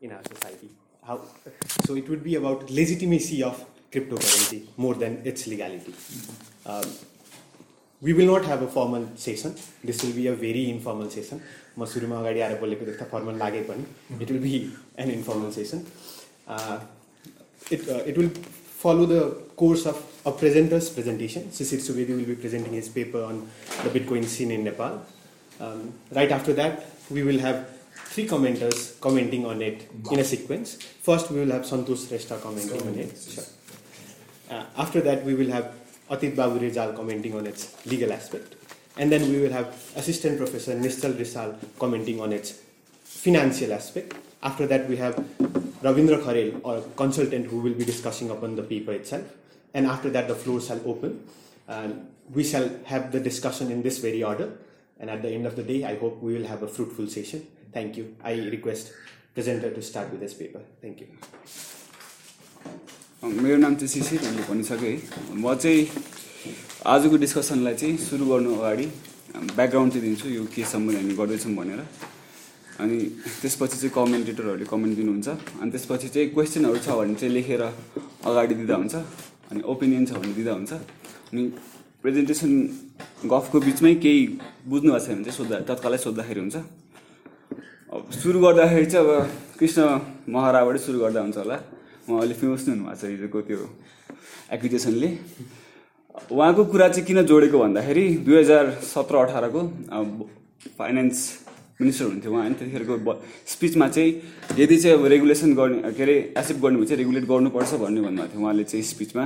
in 0.00 0.12
our 0.12 0.22
society. 0.24 0.68
How, 1.06 1.20
so 1.84 1.94
it 1.96 2.08
would 2.08 2.22
be 2.22 2.36
about 2.36 2.70
legitimacy 2.70 3.42
of 3.42 3.64
cryptocurrency 3.90 4.66
more 4.76 4.94
than 4.94 5.20
its 5.24 5.46
legality. 5.46 5.94
Um, 6.66 6.88
we 8.00 8.12
will 8.12 8.26
not 8.26 8.44
have 8.44 8.62
a 8.62 8.68
formal 8.68 9.08
session. 9.16 9.54
This 9.84 10.02
will 10.02 10.12
be 10.12 10.26
a 10.26 10.34
very 10.34 10.70
informal 10.70 11.10
session. 11.10 11.42
म 11.78 11.84
सुरुमा 11.88 12.16
अगाडि 12.20 12.40
आएर 12.44 12.58
बोलेको 12.60 12.84
देख्दा 12.84 13.04
formal 13.10 13.36
लागे 13.40 13.60
पनि 13.68 13.84
it 14.22 14.30
will 14.30 14.40
be 14.40 14.56
an 15.00 15.10
informal 15.10 15.50
session 15.52 15.84
it, 17.70 17.88
uh, 17.88 18.02
it 18.10 18.18
will 18.18 18.28
follow 18.82 19.06
the 19.06 19.20
course 19.56 19.86
of 19.86 19.98
a 20.26 20.32
presenter's 20.32 20.90
presentation. 20.90 21.44
Sisir 21.50 21.78
Subedi 21.80 22.16
will 22.16 22.24
be 22.24 22.34
presenting 22.34 22.72
his 22.72 22.88
paper 22.88 23.22
on 23.22 23.48
the 23.84 23.90
Bitcoin 23.90 24.24
scene 24.24 24.50
in 24.50 24.64
Nepal. 24.64 25.00
Um, 25.60 25.94
right 26.10 26.30
after 26.30 26.52
that, 26.54 26.84
we 27.10 27.22
will 27.22 27.38
have 27.38 27.68
three 28.07 28.27
commenters 28.27 28.99
commenting 29.01 29.45
on 29.45 29.61
it 29.61 29.89
in 30.11 30.19
a 30.19 30.23
sequence. 30.23 30.75
First, 30.75 31.29
we 31.29 31.39
will 31.41 31.51
have 31.51 31.63
Santosh 31.63 32.05
Reshta 32.11 32.41
commenting 32.41 32.81
on 32.87 32.95
it. 32.95 33.17
Sure. 33.17 33.43
Uh, 34.49 34.63
after 34.77 35.01
that, 35.01 35.25
we 35.25 35.35
will 35.35 35.49
have 35.51 35.73
Atit 36.09 36.35
Babu 36.35 36.57
commenting 36.95 37.35
on 37.35 37.45
its 37.45 37.75
legal 37.85 38.13
aspect. 38.13 38.55
And 38.97 39.11
then 39.11 39.29
we 39.29 39.39
will 39.41 39.51
have 39.51 39.75
Assistant 39.95 40.37
Professor 40.37 40.73
Nistal 40.73 41.11
Rizal 41.17 41.59
commenting 41.79 42.21
on 42.21 42.31
its 42.31 42.59
financial 43.03 43.73
aspect. 43.73 44.13
After 44.41 44.65
that, 44.67 44.87
we 44.87 44.95
have 44.97 45.15
Ravindra 45.17 46.23
Kharel, 46.23 46.61
or 46.63 46.81
consultant, 46.95 47.45
who 47.47 47.59
will 47.59 47.73
be 47.73 47.83
discussing 47.85 48.29
upon 48.29 48.55
the 48.55 48.63
paper 48.63 48.93
itself. 48.93 49.25
And 49.73 49.85
after 49.85 50.09
that, 50.11 50.27
the 50.27 50.35
floor 50.35 50.61
shall 50.61 50.81
open. 50.89 51.19
we 52.35 52.43
shall 52.43 52.69
have 52.85 53.11
the 53.11 53.19
discussion 53.19 53.69
in 53.71 53.83
this 53.83 53.99
very 53.99 54.23
order. 54.23 54.53
And 54.99 55.09
at 55.11 55.21
the 55.21 55.29
end 55.29 55.45
of 55.45 55.55
the 55.55 55.63
day, 55.63 55.83
I 55.83 55.95
hope 55.97 56.23
we 56.23 56.33
will 56.37 56.47
have 56.47 56.63
a 56.63 56.67
fruitful 56.67 57.07
session. 57.07 57.45
Thank 57.73 57.97
you. 57.97 58.15
I 58.23 58.33
request 58.55 58.93
presenter 59.33 59.71
to 59.71 59.81
start 59.81 60.09
with 60.11 60.19
this 60.25 60.33
paper. 60.41 60.61
Thank 60.81 60.99
you. 61.01 61.07
मेरो 63.23 63.55
नाम 63.57 63.75
चाहिँ 63.81 63.87
शिशिर 63.89 64.21
मैले 64.23 64.43
भनिसकेँ 64.49 64.89
है 65.35 65.35
म 65.41 65.53
चाहिँ 65.57 65.87
आजको 66.95 67.17
डिस्कसनलाई 67.23 67.75
चाहिँ 67.81 67.97
सुरु 68.07 68.25
गर्नु 68.27 68.51
अगाडि 68.61 68.85
ब्याकग्राउन्ड 69.57 69.93
चाहिँ 69.93 70.03
दिन्छु 70.05 70.29
यो 70.29 70.43
के 70.55 70.63
सम्बन्ध 70.71 70.97
हामी 70.99 71.13
गर्दैछौँ 71.19 71.53
भनेर 71.59 71.81
अनि 72.83 72.97
त्यसपछि 73.41 73.77
चाहिँ 73.81 73.89
कमेन्टेटरहरूले 73.97 74.65
कमेन्ट 74.73 74.93
दिनुहुन्छ 74.99 75.29
अनि 75.61 75.69
त्यसपछि 75.73 76.07
चाहिँ 76.13 76.27
क्वेसनहरू 76.37 76.77
छ 76.77 76.87
भने 77.01 77.15
चाहिँ 77.19 77.33
लेखेर 77.37 77.61
अगाडि 78.29 78.53
दिँदा 78.61 78.75
हुन्छ 78.85 78.95
अनि 79.51 79.61
ओपिनियन 79.73 80.03
छ 80.07 80.11
भने 80.21 80.31
दिँदा 80.37 80.53
हुन्छ 80.59 80.73
अनि 81.33 81.43
प्रेजेन्टेसन 82.05 82.49
गफको 83.33 83.57
बिचमै 83.65 83.93
केही 84.05 84.21
बुझ्नु 84.71 84.93
भएको 84.93 85.03
छ 85.03 85.09
भने 85.09 85.23
चाहिँ 85.25 85.35
सोद्धा 85.41 85.57
तत्कालै 85.73 85.97
सोद्धाखेरि 86.07 86.39
हुन्छ 86.45 86.57
अब 87.95 88.07
सुरु 88.11 88.39
गर्दाखेरि 88.41 88.85
चाहिँ 88.91 89.07
अब 89.07 89.29
कृष्ण 89.59 89.83
महाराबाटै 90.35 90.79
सुरु 90.85 90.97
गर्दा 91.01 91.19
हुन्छ 91.25 91.37
होला 91.37 91.55
उहाँ 92.07 92.17
अहिले 92.19 92.33
फेमस 92.39 92.63
नै 92.67 92.73
हुनुभएको 92.79 92.99
छ 92.99 93.11
हिजोको 93.11 93.39
त्यो 93.47 93.59
एक्विजेसनले 94.55 95.09
उहाँको 96.35 96.63
कुरा 96.73 96.87
चाहिँ 96.91 97.05
किन 97.07 97.17
जोडेको 97.31 97.57
भन्दाखेरि 97.63 98.05
दुई 98.27 98.37
हजार 98.43 98.65
सत्र 98.91 99.13
अठारको 99.23 99.61
फाइनेन्स 100.79 101.15
मिनिस्टर 101.79 102.03
हुनुहुन्थ्यो 102.03 102.31
उहाँ 102.33 102.43
होइन 102.43 102.53
त्यतिखेरको 102.59 103.13
स्पिचमा 103.55 103.87
चाहिँ 103.95 104.11
यदि 104.63 104.77
चाहिँ 104.83 104.95
अब 104.97 105.05
रेगुलेसन 105.15 105.49
गर्ने 105.59 105.91
के 105.95 106.03
अरे 106.07 106.15
एक्सेप्ट 106.41 106.61
गर्ने 106.65 106.75
भने 106.79 106.85
चाहिँ 106.91 106.99
रेगुलेट 107.03 107.25
गर्नुपर्छ 107.31 107.71
भन्ने 107.85 108.01
भन्नुभएको 108.07 108.33
थियो 108.35 108.41
उहाँले 108.45 108.63
चाहिँ 108.71 108.83
स्पिचमा 108.93 109.23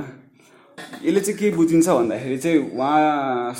यसले 1.08 1.20
चाहिँ 1.26 1.36
के 1.40 1.46
बुझिन्छ 1.58 1.88
भन्दाखेरि 1.98 2.38
चाहिँ 2.46 2.58
उहाँ 2.78 3.54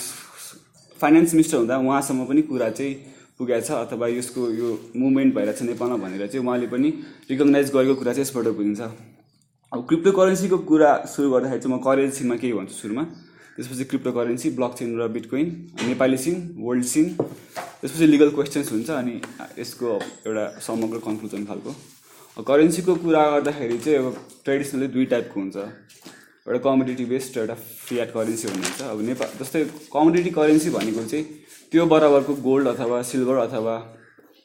फाइनेन्स 1.03 1.31
मिनिस्टर 1.35 1.59
हुँदा 1.63 1.77
उहाँसम्म 1.91 2.23
पनि 2.31 2.43
कुरा 2.53 2.71
चाहिँ 2.79 2.95
छ 3.41 3.45
अथवा 3.75 4.07
यसको 4.09 4.49
यो 4.55 4.69
मुभमेन्ट 4.97 5.35
भइरहेछ 5.35 5.61
नेपालमा 5.63 5.97
भनेर 6.05 6.27
चाहिँ 6.27 6.45
उहाँले 6.45 6.67
पनि 6.69 6.89
रिकगनाइज 7.31 7.71
गरेको 7.75 7.95
कुरा 8.01 8.13
चाहिँ 8.13 8.25
यसबाट 8.29 8.47
बुझिन्छ 8.61 8.81
अब 9.73 9.87
क्रिप्टो 9.89 10.13
करेन्सीको 10.13 10.59
कुरा 10.69 10.91
सुरु 11.11 11.27
गर्दाखेरि 11.33 11.59
चाहिँ 11.59 11.75
म 11.75 11.83
करेन्सीमा 11.83 12.35
केही 12.37 12.53
भन्छु 12.53 12.75
सुरुमा 12.77 13.03
त्यसपछि 13.57 13.85
क्रिप्टो 13.91 14.11
करेन्सी 14.13 14.51
ब्लक 14.57 14.75
चेन 14.79 15.01
र 15.01 15.09
bitcoin 15.17 15.47
Nepali 15.89 16.17
scene 16.23 16.37
world 16.61 16.85
scene 16.93 17.09
त्यसपछि 17.19 18.07
लिगल 18.07 18.31
क्वेसन्स 18.37 18.73
हुन्छ 18.73 18.91
अनि 19.01 19.17
यसको 19.59 19.91
एउटा 20.29 20.45
समग्र 20.69 20.99
कन्क्लुजन 21.09 21.43
खालको 21.51 22.45
करेन्सीको 22.53 22.93
कुरा 23.03 23.23
गर्दाखेरि 23.37 23.79
चाहिँ 23.85 23.99
अब 23.99 24.17
ट्रेडिसनली 24.45 24.89
दुई 24.95 25.05
टाइपको 25.13 25.41
हुन्छ 25.41 25.57
एउटा 25.57 26.61
कमोडिटी 26.69 27.05
बेस्ड 27.17 27.33
एउटा 27.43 27.55
फियाट 27.89 28.09
करेन्सी 28.19 28.45
हुनुहुन्छ 28.53 28.81
अब 28.93 29.01
नेपाल 29.11 29.31
जस्तै 29.41 29.61
कमोडिटी 29.99 30.31
करेन्सी 30.41 30.71
भनेको 30.77 31.05
चाहिँ 31.15 31.27
त्यो 31.73 31.85
बराबरको 31.89 32.35
गोल्ड 32.45 32.67
अथवा 32.69 33.01
सिल्भर 33.11 33.37
अथवा 33.49 33.77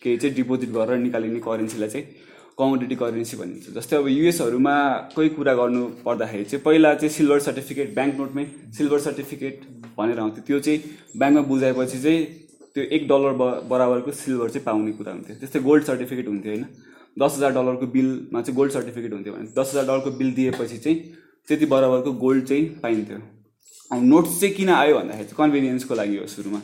केही 0.04 0.18
चाहिँ 0.18 0.36
डिपोजिट 0.36 0.70
गरेर 0.76 0.98
निकालिने 0.98 1.40
करेन्सीलाई 1.48 1.90
चाहिँ 1.94 2.06
कमोडिटी 2.60 2.96
करेन्सी 3.04 3.38
भनिन्छ 3.38 3.74
जस्तै 3.78 3.96
अब 4.00 4.08
युएसहरूमा 4.10 4.76
कोही 5.16 5.30
कुरा 5.38 5.54
गर्नु 5.60 5.82
पर्दाखेरि 6.06 6.44
चाहिँ 6.52 6.62
पहिला 6.68 6.94
चाहिँ 7.02 7.10
सिल्भर 7.18 7.40
सर्टिफिकेट 7.48 7.94
ब्याङ्क 7.98 8.16
नोटमै 8.20 8.46
सिल्भर 8.78 9.00
सर्टिफिकेट 9.08 9.68
भनेर 9.98 10.20
आउँथ्यो 10.24 10.44
त्यो 10.48 10.60
चाहिँ 10.68 10.80
ब्याङ्कमा 11.20 11.44
बुझाएपछि 11.52 12.00
चाहिँ 12.06 12.24
त्यो 12.72 12.84
एक 12.96 13.08
डलर 13.12 13.34
ब 13.44 13.68
बराबरको 13.76 14.12
सिल्भर 14.24 14.56
चाहिँ 14.56 14.64
पाउने 14.70 14.92
कुरा 15.02 15.12
हुन्थ्यो 15.18 15.36
त्यस्तै 15.44 15.60
गोल्ड 15.68 15.84
सर्टिफिकेट 15.92 16.28
हुन्थ्यो 16.32 16.54
होइन 16.56 16.66
दस 17.26 17.38
हजार 17.38 17.52
डलरको 17.60 17.86
बिलमा 17.98 18.40
चाहिँ 18.48 18.56
गोल्ड 18.62 18.72
सर्टिफिकेट 18.78 19.12
हुन्थ्यो 19.18 19.34
भने 19.36 19.48
दस 19.60 19.68
हजार 19.76 19.84
डलरको 19.92 20.10
बिल 20.22 20.30
दिएपछि 20.40 20.78
चाहिँ 20.88 20.98
त्यति 21.48 21.66
बराबरको 21.76 22.12
गोल्ड 22.26 22.44
चाहिँ 22.54 22.64
पाइन्थ्यो 22.88 23.20
नोट्स 24.16 24.40
चाहिँ 24.40 24.54
किन 24.62 24.70
आयो 24.80 24.96
भन्दाखेरि 25.02 25.30
चाहिँ 25.36 25.40
कन्भिनियन्सको 25.44 25.94
लागि 26.04 26.18
हो 26.24 26.28
सुरुमा 26.38 26.60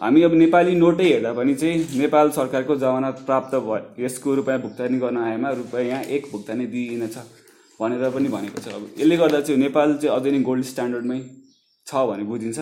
हामी 0.00 0.22
अब 0.26 0.32
नेपाली 0.42 0.74
नोटै 0.76 1.04
हेर्दा 1.06 1.32
पनि 1.38 1.54
चाहिँ 1.62 1.98
नेपाल 2.00 2.30
सरकारको 2.36 2.74
जमानत 2.84 3.16
प्राप्त 3.28 3.54
भयो 3.66 4.04
यसको 4.04 4.34
रुपियाँ 4.38 4.58
भुक्तानी 4.64 4.98
गर्न 5.04 5.16
आएमा 5.28 5.50
रुपियाँ 5.60 6.00
एक 6.16 6.30
भुक्तानी 6.32 6.66
दिइनेछ 6.72 7.16
भनेर 7.80 8.10
पनि 8.16 8.28
भनेको 8.32 8.62
छ 8.64 8.68
अब 8.72 8.88
यसले 9.00 9.16
गर्दा 9.22 9.40
चाहिँ 9.46 9.60
नेपाल 9.60 9.94
चाहिँ 10.02 10.16
अझै 10.16 10.30
नै 10.36 10.40
गोल्ड 10.48 10.64
स्ट्यान्डर्डमै 10.72 11.18
छ 11.88 12.04
भने 12.10 12.24
बुझिन्छ 12.32 12.58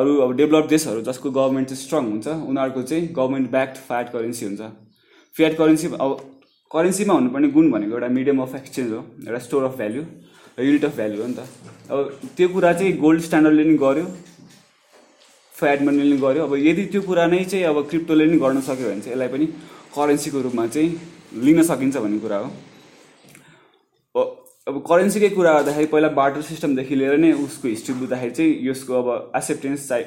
अरू 0.00 0.16
अब 0.26 0.32
डेभलप 0.40 0.68
देशहरू 0.74 1.02
जसको 1.10 1.30
गभर्मेन्ट 1.38 1.74
चाहिँ 1.74 1.82
स्ट्रङ 1.84 2.10
हुन्छ 2.12 2.26
उनीहरूको 2.52 2.82
चाहिँ 2.94 3.12
गभर्मेन्ट 3.20 3.50
ब्याक्ड 3.58 3.84
फ्याट 3.92 4.12
करेन्सी 4.16 4.46
हुन्छ 4.48 4.72
फ्याट 5.36 5.58
करेन्सी 5.62 5.94
अब 6.08 6.18
करेन्सीमा 6.78 7.14
हुनुपर्ने 7.20 7.48
गुण 7.60 7.70
भनेको 7.76 7.94
एउटा 7.98 8.08
मिडियम 8.18 8.42
अफ 8.48 8.54
एक्सचेन्ज 8.62 8.92
हो 8.98 9.04
एउटा 9.28 9.38
store 9.48 9.68
of 9.70 9.76
value 9.84 10.02
unit 10.66 10.84
of 10.90 10.96
value 11.02 11.22
हो 11.22 11.28
नि 11.30 11.38
त 11.38 11.92
अब 11.92 12.36
त्यो 12.36 12.48
कुरा 12.58 12.72
चाहिँ 12.80 12.92
गोल्ड 13.06 13.20
स्ट्यान्डर्डले 13.30 13.64
नि 13.72 13.76
गर्यो 13.88 14.06
एडमनले 15.68 16.02
पनि 16.10 16.16
गर्यो 16.20 16.44
अब 16.46 16.54
यदि 16.66 16.84
त्यो 16.92 17.00
कुरा 17.06 17.26
नै 17.32 17.44
चाहिँ 17.44 17.64
अब 17.70 17.82
क्रिप्टोले 17.90 18.26
नै 18.30 18.38
गर्न 18.44 18.60
सक्यो 18.68 18.88
भने 18.88 19.00
चाहिँ 19.00 19.14
यसलाई 19.14 19.28
पनि 19.34 19.46
करेन्सीको 19.96 20.40
रूपमा 20.46 20.66
चाहिँ 20.76 20.90
लिन 21.48 21.62
सकिन्छ 21.70 21.96
भन्ने 22.06 22.18
कुरा 22.24 22.38
हो 22.46 24.24
अब 24.72 24.78
करेन्सीकै 24.88 25.28
कुरा 25.36 25.52
गर्दाखेरि 25.58 25.86
पहिला 25.94 26.08
बाटर 26.18 26.42
सिस्टमदेखि 26.50 26.94
लिएर 27.02 27.16
नै 27.26 27.32
उसको 27.46 27.68
हिस्ट्री 27.74 27.94
बुझ्दाखेरि 28.02 28.32
चाहिँ 28.38 28.52
यसको 28.68 29.00
अब 29.02 29.08
एक्सेप्टेन्स 29.42 29.88
चाहिँ 29.88 30.04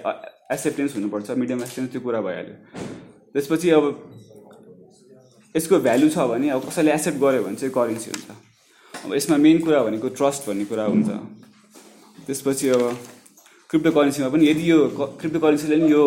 एक्सेप्टेन्स 0.55 0.95
हुनुपर्छ 0.99 1.37
मिडियम 1.43 1.61
एक्सेप्टेन्स 1.65 1.91
त्यो 1.95 2.01
कुरा 2.07 2.21
भइहाल्यो 2.27 2.85
त्यसपछि 3.33 3.69
अब 3.79 3.89
यसको 5.57 5.79
भ्यालु 5.87 6.09
छ 6.17 6.27
भने 6.33 6.49
अब 6.59 6.67
कसैले 6.69 6.93
एक्सेप्ट 6.99 7.25
गर्यो 7.25 7.43
भने 7.49 7.59
चाहिँ 7.63 7.73
करेन्सी 7.79 8.11
हुन्छ 8.11 9.03
अब 9.05 9.15
यसमा 9.19 9.37
मेन 9.47 9.59
कुरा 9.67 9.83
भनेको 9.89 10.15
ट्रस्ट 10.21 10.49
भन्ने 10.51 10.65
कुरा 10.73 10.85
हुन्छ 10.93 11.19
त्यसपछि 12.29 12.69
अब 12.79 13.13
क्रिप्टो 13.75 13.91
करेन्सीमा 13.99 14.27
पनि 14.31 14.45
यदि 14.47 14.63
यो 14.71 14.77
क्रिप्टो 15.19 15.39
करेन्सीले 15.43 15.75
पनि 15.83 15.91
यो 15.91 16.03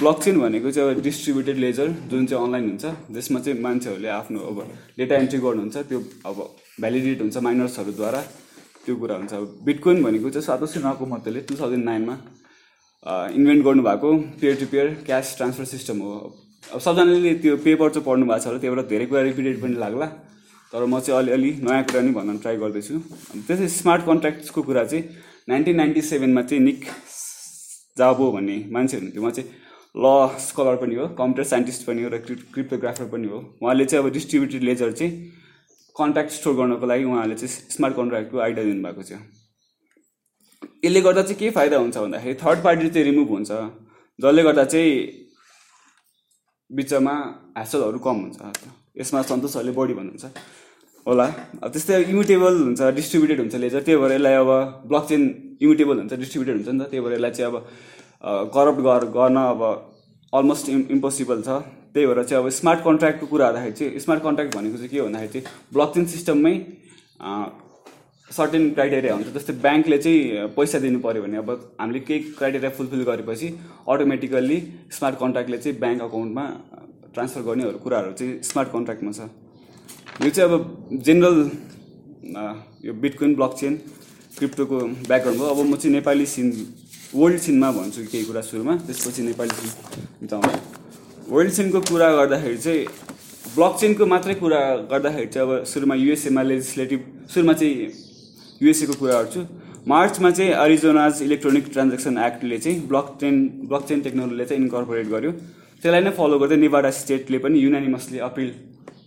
ब्लकचेन 0.00 0.36
भनेको 0.40 0.70
चाहिँ 0.76 0.88
एउटा 0.88 1.02
डिस्ट्रिब्युटेड 1.08 1.56
लेजर 1.64 1.88
जुन 2.08 2.24
चाहिँ 2.32 2.44
अनलाइन 2.46 2.64
हुन्छ 2.68 2.84
त्यसमा 2.86 3.40
चाहिँ 3.44 3.60
मान्छेहरूले 3.68 4.08
आफ्नो 4.16 4.40
अब 4.48 4.58
डेटा 4.96 5.14
एन्ट्री 5.20 5.40
गर्नुहुन्छ 5.44 5.76
त्यो 5.92 5.98
अब 6.32 6.36
भ्यालिडेट 6.80 7.20
हुन्छ 7.24 7.36
माइनर्सहरूद्वारा 7.48 8.20
त्यो 8.86 8.94
कुरा 9.04 9.14
हुन्छ 9.20 9.32
अब 9.42 9.44
बिटकोइन 9.68 9.96
भनेको 10.06 10.28
चाहिँ 10.38 10.46
सातोसी 10.48 10.78
मतले 11.12 11.40
टु 11.52 11.60
थाउजन्ड 11.60 11.84
नाइनमा 11.92 12.14
इन्भेन्ट 13.38 13.62
गर्नुभएको 13.68 14.08
peer 14.40 14.54
to 14.64 14.72
peer 14.74 14.86
cash 15.12 15.24
transfer 15.36 15.66
system 15.76 15.98
हो 16.08 16.12
अब 16.74 16.80
सबजनाले 16.84 17.32
त्यो 17.42 17.56
पेपर 17.64 17.88
चाहिँ 17.94 18.02
पढ्नु 18.06 18.26
भएको 18.26 18.42
छ 18.42 18.46
होला 18.50 18.58
त्यहाँबाट 18.62 18.86
धेरै 18.90 19.04
कुरा 19.10 19.20
रिपिटेड 19.22 19.56
पनि 19.62 19.74
लाग्ला 19.82 20.06
तर 20.74 20.82
म 20.90 20.98
चाहिँ 20.98 21.18
अलिअलि 21.22 21.50
नयाँ 21.62 21.82
कुरा 21.86 22.00
नि 22.06 22.10
भन्न 22.10 22.42
ट्राई 22.42 22.56
गर्दैछु 22.58 22.98
त्यसै 23.46 23.66
स्मार्ट 23.86 24.02
कन्ट्र्याक्ट्सको 24.08 24.60
कुरा 24.66 24.84
चाहिँ 24.90 25.02
नाइन्टिन 25.46 25.76
नाइन्टी 25.78 26.02
सेभेनमा 26.10 26.42
चाहिँ 26.42 26.62
निक 26.64 26.80
जाबो 28.02 28.30
भन्ने 28.34 28.56
मान्छे 28.74 28.96
हुनुहुन्थ्यो 29.14 29.22
उहाँ 29.22 29.30
चाहिँ 29.30 29.48
ल 30.02 30.06
स्कलर 30.42 30.76
पनि 30.82 30.94
हो 30.98 31.04
कम्प्युटर 31.14 31.48
साइन्टिस्ट 31.54 31.86
पनि 31.86 32.02
हो 32.02 32.08
र 32.10 32.18
क्रिप्टोग्राफर 32.54 33.06
पनि 33.14 33.28
हो 33.30 33.38
उहाँले 33.62 33.84
चाहिँ 33.86 34.02
अब 34.02 34.10
डिस्ट्रिब्युटेड 34.18 34.62
लेजर 34.68 34.90
चाहिँ 34.98 35.10
कन्ट्र्याक्ट 36.00 36.32
स्टोर 36.38 36.54
गर्नको 36.60 36.86
लागि 36.90 37.04
उहाँले 37.14 37.36
चाहिँ 37.42 37.52
स्मार्ट 37.76 37.94
कन्ट्राक्टको 38.00 38.36
आइडिया 38.46 38.64
दिनुभएको 38.66 39.02
थियो 39.10 39.18
यसले 40.88 41.00
गर्दा 41.06 41.22
चाहिँ 41.30 41.38
के 41.40 41.48
फाइदा 41.60 41.76
हुन्छ 41.84 41.96
भन्दाखेरि 42.02 42.34
थर्ड 42.42 42.58
पार्टी 42.66 42.86
चाहिँ 42.90 43.06
रिमुभ 43.10 43.28
हुन्छ 43.36 43.52
जसले 44.26 44.42
गर्दा 44.50 44.64
चाहिँ 44.74 44.90
बिचमा 46.74 47.12
ह्यासलहरू 47.56 47.98
कम 48.06 48.20
हुन्छ 48.22 48.38
यसमा 49.00 49.20
सन्तोषहरूले 49.30 49.72
बढी 49.78 49.94
भन्नुहुन्छ 49.94 50.26
होला 51.06 51.26
अब 51.62 51.68
त्यस्तै 51.74 51.96
इमिटेबल 52.12 52.54
हुन्छ 52.66 52.80
डिस्ट्रिब्युटेड 52.98 53.38
हुन्छ 53.42 53.54
लेजर 53.62 53.82
त्यही 53.86 53.98
भएर 54.02 54.12
यसलाई 54.18 54.34
अब 54.42 54.50
ब्लक 54.90 55.04
चेन 55.10 55.22
इमिटेबल 55.64 55.96
हुन्छ 56.02 56.14
डिस्ट्रिब्युटेड 56.22 56.54
हुन्छ 56.58 56.68
नि 56.74 56.78
त 56.84 56.88
त्यही 56.90 57.02
भएर 57.06 57.12
यसलाई 57.16 57.30
चाहिँ 57.38 57.50
अब 57.50 58.50
करप्ट 58.56 58.80
गर 58.88 59.04
गर्न 59.18 59.36
अब 59.52 59.60
अलमोस्ट 60.38 60.68
इम् 60.74 60.82
इम्पोसिबल 60.98 61.44
छ 61.48 61.60
त्यही 61.94 62.06
भएर 62.10 62.22
चाहिँ 62.30 62.42
अब 62.42 62.48
स्मार्ट 62.58 62.80
कन्ट्र्याक्टको 62.88 63.26
कुरा 63.34 63.52
चाहिँ 63.58 63.90
स्मार्ट 64.06 64.22
कन्ट्र्याक्ट 64.26 64.56
भनेको 64.58 64.76
चाहिँ 64.82 64.90
के 64.96 65.00
भन्दाखेरि 65.06 65.32
चाहिँ 65.34 65.72
ब्लक 65.78 65.94
चेन 65.98 66.04
सिस्टममै 66.16 66.54
सर्टेन 68.34 68.70
क्राइटेरिया 68.74 69.12
हुन्छ 69.14 69.26
जस्तै 69.34 69.52
ब्याङ्कले 69.64 69.96
चाहिँ 70.04 70.46
पैसा 70.54 70.78
दिनु 70.84 70.98
पऱ्यो 71.02 71.22
भने 71.22 71.36
अब 71.38 71.50
हामीले 71.80 71.98
केही 72.06 72.22
क्राइटेरिया 72.38 72.70
फुलफिल 72.78 73.02
गरेपछि 73.08 73.48
अटोमेटिकल्ली 73.94 74.56
स्मार्ट 74.96 75.16
कन्ट्र्याक्टले 75.22 75.58
चाहिँ 75.58 75.78
ब्याङ्क 75.82 76.02
अकाउन्टमा 76.02 76.44
ट्रान्सफर 77.14 77.42
गर्नेहरू 77.48 77.78
कुराहरू 77.84 78.12
चाहिँ 78.18 78.32
स्मार्ट 78.50 78.68
कन्ट्र्याक्टमा 78.74 79.12
छ 79.18 79.20
यो 80.26 80.30
चाहिँ 80.30 80.46
अब 80.50 80.62
जेनरल 81.08 81.36
यो 82.86 82.92
बिटकोइन 83.06 83.34
ब्लक 83.38 83.54
चेन 83.60 83.74
क्रिप्टोको 84.38 84.78
ब्याकग्राउन्ड 85.06 85.40
हो 85.42 85.50
अब 85.54 85.58
म 85.70 85.76
चाहिँ 85.86 85.94
नेपाली 85.94 86.26
सिन 86.34 86.48
वर्ल्ड 87.20 87.38
सिनमा 87.46 87.70
भन्छु 87.78 88.06
केही 88.14 88.24
कुरा 88.30 88.40
सुरुमा 88.50 88.74
त्यसपछि 88.90 89.22
नेपाली 89.28 89.54
सिन 89.62 90.26
जाउँ 90.34 91.30
वर्ल्ड 91.36 91.52
सिनको 91.60 91.80
कुरा 91.92 92.08
गर्दाखेरि 92.18 92.58
चाहिँ 92.66 92.82
ब्लक 93.56 93.72
चेनको 93.80 94.06
मात्रै 94.14 94.34
कुरा 94.42 94.60
गर्दाखेरि 94.90 95.26
चाहिँ 95.36 95.46
अब 95.48 95.64
सुरुमा 95.74 95.94
युएसएमा 96.02 96.42
लेजिस्लेटिभ 96.50 97.00
सुरुमा 97.34 97.54
चाहिँ 97.62 97.74
युएसएको 98.62 98.92
कुरा 98.98 99.20
गर्छु 99.22 99.40
मार्चमा 99.88 100.30
चाहिँ 100.30 100.52
अरिजोनाज 100.52 101.22
इलेक्ट्रोनिक 101.22 101.66
ट्रान्जेक्सन 101.72 102.18
एक्टले 102.26 102.58
चाहिँ 102.58 102.80
ब्लक 102.88 103.08
चेन 103.20 103.34
ब्लक 103.68 103.84
चेन 103.88 104.00
टेक्नोलोजीले 104.06 104.44
चाहिँ 104.44 104.62
इन्कर्पोरेट 104.62 105.06
गर्यो 105.10 105.32
त्यसलाई 105.82 106.00
नै 106.06 106.10
फलो 106.18 106.38
गर्दै 106.40 106.56
नेवाडा 106.62 106.90
स्टेटले 107.00 107.38
पनि 107.44 107.58
युनानिमसली 107.64 108.18
अप्रिल 108.28 108.50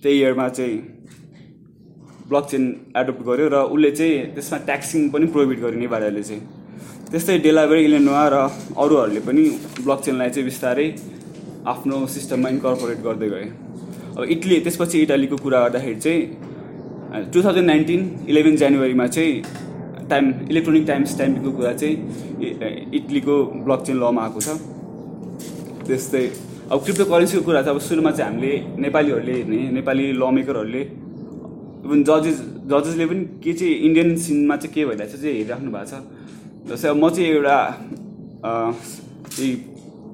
त्यही 0.04 0.20
इयरमा 0.20 0.48
चाहिँ 0.58 0.78
ब्लक 2.30 2.46
चेन 2.52 2.76
एडप्ट 3.02 3.22
गर्यो 3.30 3.50
र 3.50 3.62
उसले 3.74 3.92
चाहिँ 3.98 4.20
त्यसमा 4.36 4.58
ट्याक्सिङ 4.70 5.10
पनि 5.18 5.26
प्रोभिड 5.34 5.58
गर्यो 5.64 5.80
नेवाडाले 5.86 6.24
चाहिँ 6.30 6.42
त्यस्तै 7.10 7.38
डेलावेरी 7.46 7.84
इलेनोवा 7.90 8.26
र 8.36 8.38
अरूहरूले 8.84 9.22
पनि 9.30 9.44
ब्लक 9.86 10.00
चेनलाई 10.06 10.30
चाहिँ 10.36 10.46
बिस्तारै 10.52 10.88
आफ्नो 11.74 11.96
सिस्टममा 12.18 12.48
इन्कर्पोरेट 12.56 13.00
गर्दै 13.08 13.30
गए 13.34 13.46
अब 14.16 14.22
इटली 14.36 14.56
त्यसपछि 14.68 14.96
इटालीको 15.10 15.36
कुरा 15.46 15.58
गर्दाखेरि 15.66 16.00
चाहिँ 16.06 16.22
टु 17.34 17.42
थाउजन्ड 17.44 17.66
नाइन्टिन 17.68 18.10
इलेभेन 18.30 18.56
जनवरीमा 18.58 19.06
चाहिँ 19.14 19.42
टाइम 20.10 20.28
इलेक्ट्रोनिक 20.50 20.86
टाइम्स 20.88 21.18
टाइमको 21.18 21.52
कुरा 21.52 21.72
चाहिँ 21.74 22.38
इटलीको 22.98 23.36
ब्लक 23.66 23.82
चेन 23.88 23.96
लमा 24.04 24.22
आएको 24.24 24.42
छ 24.46 24.50
त्यस्तै 25.90 26.22
अब 26.72 26.84
क्रिप्टो 26.86 27.06
करेन्सीको 27.12 27.44
कुरा 27.50 27.62
चाहिँ 27.66 27.76
अब 27.78 27.82
सुरुमा 27.88 28.12
चाहिँ 28.20 28.30
हामीले 28.32 28.54
नेपालीहरूले 28.86 29.34
हेर्ने 29.38 29.58
नेपाली 29.78 30.12
ल 30.20 30.32
मेकरहरूले 30.38 30.82
इभन 31.86 32.00
जजेस 32.10 32.38
जजेसले 32.74 33.06
पनि 33.14 33.24
के 33.46 33.54
चाहिँ 33.62 33.74
इन्डियन 33.90 34.10
सिनमा 34.28 34.56
चाहिँ 34.66 34.74
के 34.76 34.82
भइरहेको 34.92 35.12
छ 35.18 35.22
चाहिँ 35.22 35.36
हेरिराख्नु 35.38 35.70
भएको 35.78 35.86
छ 35.90 36.74
जस्तै 36.74 36.88
अब 36.94 36.98
म 37.06 37.10
चाहिँ 37.16 37.28
एउटा 37.34 37.58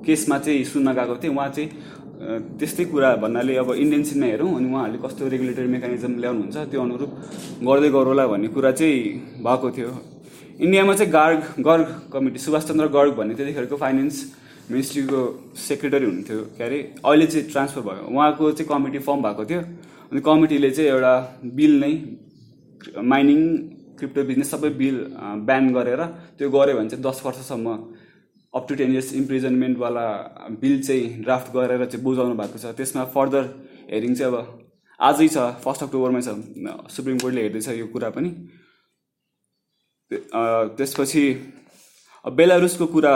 केसमा 0.08 0.38
चाहिँ 0.48 0.64
सुन्न 0.72 0.90
गएको 1.02 1.16
थिएँ 1.24 1.32
उहाँ 1.36 1.50
चाहिँ 1.60 1.70
त्यस्तै 2.20 2.84
कुरा 2.94 3.10
भन्नाले 3.24 3.54
अब 3.62 3.70
इन्डियन 3.84 4.04
सिनमा 4.10 4.28
हेरौँ 4.32 4.50
अनि 4.58 4.68
उहाँहरूले 4.72 5.00
कस्तो 5.04 5.22
रेगुलेटरी 5.36 5.68
मेकानिजम 5.76 6.12
ल्याउनुहुन्छ 6.24 6.58
त्यो 6.72 6.80
अनुरूप 6.88 7.12
गर्दै 7.68 7.90
गरौँला 7.96 8.24
भन्ने 8.32 8.48
कुरा 8.56 8.72
चाहिँ 8.80 9.44
भएको 9.48 9.68
थियो 9.76 9.90
इन्डियामा 10.64 10.94
चाहिँ 10.96 11.12
गार्ग 11.12 11.42
गर्ग 11.68 11.88
कमिटी 12.16 12.40
सुभाषचन्द्र 12.46 12.86
गर्ग 12.98 13.12
भन्ने 13.20 13.34
त्यतिखेरको 13.40 13.76
फाइनेन्स 13.84 14.16
मिनिस्ट्रीको 14.72 15.20
सेक्रेटरी 15.68 16.06
हुनुहुन्थ्यो 16.08 16.44
के 16.56 16.64
अरे 16.64 16.78
अहिले 17.08 17.26
चाहिँ 17.32 17.46
ट्रान्सफर 17.52 17.82
भयो 17.90 18.04
उहाँको 18.16 18.44
चाहिँ 18.58 18.68
कमिटी 18.72 19.00
फर्म 19.08 19.20
भएको 19.28 19.44
थियो 19.50 19.60
अनि 20.12 20.20
कमिटीले 20.28 20.70
चाहिँ 20.76 20.90
एउटा 20.96 21.14
बिल 21.60 21.74
नै 21.84 21.92
माइनिङ 23.12 23.40
क्रिप्टो 24.00 24.22
बिजनेस 24.30 24.50
सबै 24.56 24.70
बिल 24.82 24.96
ब्यान 25.50 25.64
गरेर 25.78 26.02
त्यो 26.40 26.48
गऱ्यो 26.56 26.74
भने 26.80 26.90
चाहिँ 26.92 27.04
दस 27.10 27.18
वर्षसम्म 27.28 27.68
अप 28.56 28.66
टु 28.70 28.76
टेन 28.80 28.92
इयर्स 28.92 29.14
इम्प्रिजनमेन्टवाला 29.16 30.02
बिल 30.62 30.80
चाहिँ 30.84 31.24
ड्राफ्ट 31.24 31.52
गरेर 31.56 31.86
चाहिँ 31.86 32.04
बुझाउनु 32.04 32.36
भएको 32.42 32.60
छ 32.62 32.72
त्यसमा 32.76 33.04
फर्दर 33.16 33.48
हेरिङ 33.90 34.14
चाहिँ 34.20 34.32
अब 34.32 34.62
आजै 35.08 35.28
छ 35.36 35.48
फर्स्ट 35.66 35.84
अक्टोबरमै 35.84 36.22
छ 36.28 36.36
सुप्रिम 36.98 37.18
कोर्टले 37.24 37.42
हेर्दैछ 37.46 37.68
यो 37.80 37.88
कुरा 37.96 38.10
पनि 38.18 38.30
त्यसपछि 40.78 41.24
बेलारुसको 42.38 42.86
कुरा 42.96 43.12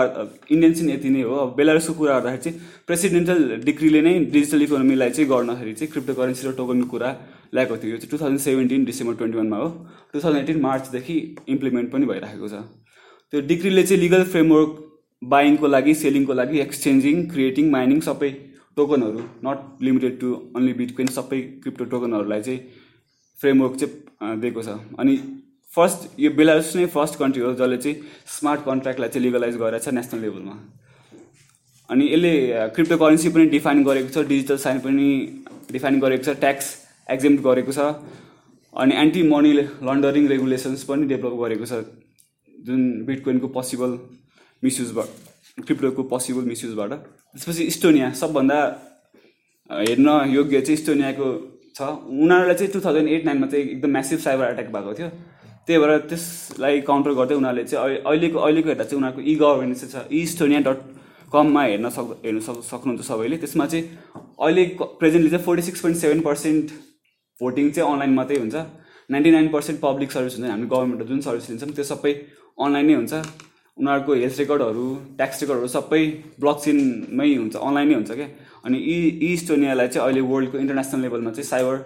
इन्टेन्सन 0.56 0.90
यति 0.92 1.10
नै 1.16 1.22
हो 1.30 1.36
अब 1.46 1.56
बेलारुसको 1.62 1.94
कुरा 2.02 2.20
गर्दाखेरि 2.20 2.44
चाहिँ 2.44 2.84
प्रेसिडेन्टल 2.90 3.40
डिग्रीले 3.72 4.02
नै 4.10 4.14
डिजिटल 4.36 4.62
इकोनोमीलाई 4.68 5.12
चाहिँ 5.16 5.30
गर्दाखेरि 5.32 5.74
चाहिँ 5.80 5.92
क्रिप्टो 5.94 6.14
करेन्सी 6.20 6.44
र 6.50 6.54
टोकनको 6.60 6.88
कुरा 6.98 7.10
ल्याएको 7.56 7.76
थियो 7.80 7.92
यो 7.96 8.02
चाहिँ 8.04 8.12
two 8.18 8.22
thousand 8.26 8.40
seventeen 8.50 8.82
December 8.92 9.16
twenty 9.24 9.38
वानमा 9.44 9.58
हो 9.64 9.68
टु 10.12 10.16
थाउजन्ड 10.20 10.44
एटिन 10.44 10.58
मार्चदेखि 10.68 11.16
इम्प्लिमेन्ट 11.58 11.88
पनि 11.98 12.12
भइरहेको 12.14 12.48
छ 12.58 12.64
त्यो 13.32 13.40
डिग्रीले 13.56 13.84
चाहिँ 13.88 14.02
लिगल 14.04 14.24
फ्रेमवर्क 14.38 14.78
बाइङको 15.27 15.68
लागि 15.68 15.94
सेलिङको 16.01 16.33
लागि 16.33 16.60
एक्सचेन्जिङ 16.62 17.24
क्रिएटिङ 17.31 17.69
माइनिङ 17.71 18.00
सबै 18.06 18.30
टोकनहरू 18.75 19.19
not 19.44 19.81
limited 19.83 20.19
to 20.19 20.27
only 20.56 20.74
bitcoin 20.80 21.07
सबै 21.16 21.39
क्रिप्टो 21.63 21.86
टोकनहरूलाई 21.94 22.42
चाहिँ 22.42 22.60
फ्रेमवर्क 23.42 23.75
चाहिँ 23.81 24.39
दिएको 24.42 24.62
छ 24.68 24.75
अनि 25.04 25.16
फर्स्ट 25.75 26.07
यो 26.24 26.31
बेलारुस 26.39 26.71
नै 26.75 26.86
फर्स्ट 26.95 27.19
कन्ट्री 27.19 27.42
हो 27.44 27.51
जसले 27.62 27.77
चाहिँ 27.83 27.95
स्मार्ट 28.39 28.63
कन्ट्र्याक्टलाई 28.69 29.10
चाहिँ 29.16 29.24
लिगलाइज 29.27 29.56
गरेको 29.63 29.83
छ 29.86 29.94
नेसनल 30.00 30.21
लेभलमा 30.27 30.56
अनि 31.95 32.07
यसले 32.13 32.31
क्रिप्टो 32.80 32.98
करेन्सी 33.04 33.30
पनि 33.36 33.45
डिफाइन 33.57 33.83
गरेको 33.89 34.10
छ 34.16 34.24
डिजिटल 34.31 34.57
साइन 34.68 34.80
पनि 34.88 35.07
डिफाइन 35.75 36.00
गरेको 36.06 36.24
छ 36.31 36.38
ट्याक्स 36.45 36.69
एक्जेम्ट 37.18 37.42
गरेको 37.50 37.75
छ 37.81 37.92
अनि 38.88 38.95
एन्टी 39.04 39.24
मनी 39.36 39.51
लन्डरिङ 39.89 40.31
रेगुलेसन्स 40.36 40.88
पनि 40.94 41.12
डेभलप 41.13 41.39
गरेको 41.44 41.69
छ 41.75 41.83
जुन 42.71 42.81
बिटकोइनको 43.12 43.48
पोसिबल 43.60 43.98
मिसयुजबाट 44.64 45.64
क्रिप्टोको 45.66 46.04
पसिबल 46.14 46.44
मिसयुजबाट 46.52 46.92
त्यसपछि 46.92 47.64
इस्टोनिया 47.74 48.12
सबभन्दा 48.22 48.58
हेर्न 49.72 50.08
योग्य 50.36 50.60
चाहिँ 50.68 50.78
इस्टोनियाको 50.80 51.28
छ 51.76 51.80
उनीहरूलाई 51.80 52.56
चाहिँ 52.60 52.72
टु 52.74 52.80
थाउजन्ड 52.86 53.08
एट 53.18 53.26
नाइनमा 53.30 53.48
चाहिँ 53.56 53.64
एकदम 53.80 53.90
म्यासिभ 53.98 54.20
साइबर 54.28 54.46
एट्याक 54.52 54.68
भएको 54.76 54.94
थियो 55.00 55.10
त्यही 55.68 55.80
भएर 55.84 56.00
त्यसलाई 56.12 56.82
काउन्टर 56.92 57.12
गर्दै 57.20 57.36
उनीहरूले 57.40 57.64
चाहिँ 57.74 57.98
अहिलेको 58.10 58.40
अहिलेको 58.46 58.70
हेर्दा 58.76 58.84
चाहिँ 58.90 59.00
उनीहरूको 59.00 59.24
इ 59.32 59.36
गभर्नेन्स 59.44 59.84
चाहिँ 59.96 60.06
छ 60.12 60.20
इस्टोनिया 60.28 60.60
डट 60.68 60.80
कममा 61.36 61.62
हेर्न 61.72 61.88
सक् 61.96 62.12
हेर्न 62.28 62.40
सक् 62.52 62.62
सक्नुहुन्छ 62.72 63.08
सबैले 63.12 63.38
त्यसमा 63.44 63.66
चाहिँ 63.72 63.84
अहिले 64.44 64.64
प्रेजेन्टली 65.02 65.30
चाहिँ 65.34 65.44
forty 65.48 65.64
six 65.72 65.82
point 65.88 65.98
seven 66.04 66.20
percent 66.28 66.66
voting 67.44 67.70
चाहिँ 67.80 67.88
अनलाइन 67.94 68.12
मात्रै 68.20 68.38
हुन्छ 68.44 68.56
ninety 69.14 69.32
nine 69.38 69.48
percent 69.56 69.80
public 69.88 70.12
service 70.18 70.34
हुन्छ 70.40 70.52
हामी 70.56 70.68
गभर्मेन्टको 70.74 71.10
जुन 71.14 71.22
सर्भिस 71.30 71.50
लिन्छौँ 71.52 71.72
त्यो 71.80 71.86
सबै 71.94 72.12
अनलाइन 72.66 72.88
नै 72.92 72.98
हुन्छ 73.02 73.48
उनीहरूको 73.80 74.14
हेल्थ 74.22 74.40
रेकर्डहरू 74.40 74.86
ट्याक्स 75.20 75.42
रेकर्डहरू 75.42 75.68
सबै 75.74 76.00
ब्लक 76.44 76.57
चेनमै 76.64 77.28
हुन्छ 77.36 77.56
अनलाइनै 77.68 77.95
हुन्छ 77.98 78.12
क्या 78.19 78.26
अनि 78.69 78.78
यी 78.86 79.30
स्टोनियालाई 79.44 79.88
चाहिँ 79.94 80.06
अहिले 80.06 80.24
वर्ल्डको 80.31 80.57
इन्टरनेसनल 80.64 81.04
लेभलमा 81.07 81.31
चाहिँ 81.38 81.48
साइबर 81.50 81.78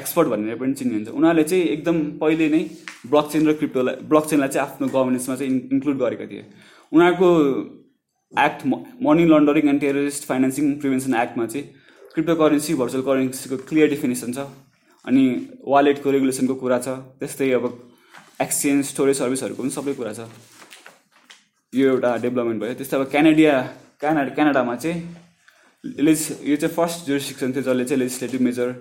एक्सपर्ट 0.00 0.28
भनेर 0.32 0.56
पनि 0.62 0.74
चिनिन्छ 0.80 1.12
उनीहरूले 1.18 1.44
चाहिँ 1.50 1.64
एकदम 1.74 1.96
पहिले 2.22 2.48
नै 2.54 2.62
ब्लक 3.12 3.24
चेन 3.34 3.42
र 3.48 3.52
क्रिप्टोलाई 3.62 3.96
ब्लक 4.12 4.24
चेनलाई 4.30 4.50
चाहिँ 4.54 4.64
आफ्नो 4.68 4.86
गभर्नेन्समा 4.96 5.34
चाहिँ 5.42 5.58
इन्क्लुड 5.76 5.96
गरेको 6.04 6.26
थिए 6.32 6.42
उनीहरूको 6.96 7.28
act 8.46 8.60
money 9.08 9.24
laundering 9.32 9.64
and 9.74 9.80
terrorist 9.86 10.22
financing 10.32 10.64
prevention 10.84 11.12
एक्टमा 11.24 11.44
चाहिँ 11.52 11.64
क्रिप्टो 12.14 12.34
करेन्सी 12.44 12.72
भर्चुअल 12.80 13.02
करेन्सीको 13.10 13.56
क्लियर 13.72 13.86
डेफिनेसन 13.96 14.38
छ 14.40 14.48
अनि 15.12 15.28
वालेटको 15.76 16.08
रेगुलेसनको 16.16 16.54
कुरा 16.64 16.80
छ 16.88 16.96
त्यस्तै 17.20 17.50
अब 17.60 17.70
एक्सचेन्ज 18.48 18.92
स्टोरेज 18.94 19.16
सर्भिसहरूको 19.24 19.62
पनि 19.62 19.72
सबै 19.80 19.96
कुरा 20.00 20.12
छ 20.20 20.28
यो 21.74 21.84
एउटा 21.90 22.10
डेभलपमेन्ट 22.22 22.60
भयो 22.62 22.72
त्यस्तै 22.78 22.96
अब 22.96 23.04
क्यानाडिया 23.12 23.52
क्यानाडा 24.00 24.30
क्यानाडामा 24.38 24.74
चाहिँ 24.84 26.02
लेजि 26.06 26.24
यो 26.50 26.56
चाहिँ 26.64 26.74
फर्स्ट 26.78 27.06
जुरिस्टिक्सन 27.08 27.52
थियो 27.54 27.62
जसले 27.68 27.84
चाहिँ 27.90 27.98
लेजिस्लेटिभ 28.02 28.40
मेजर 28.48 28.74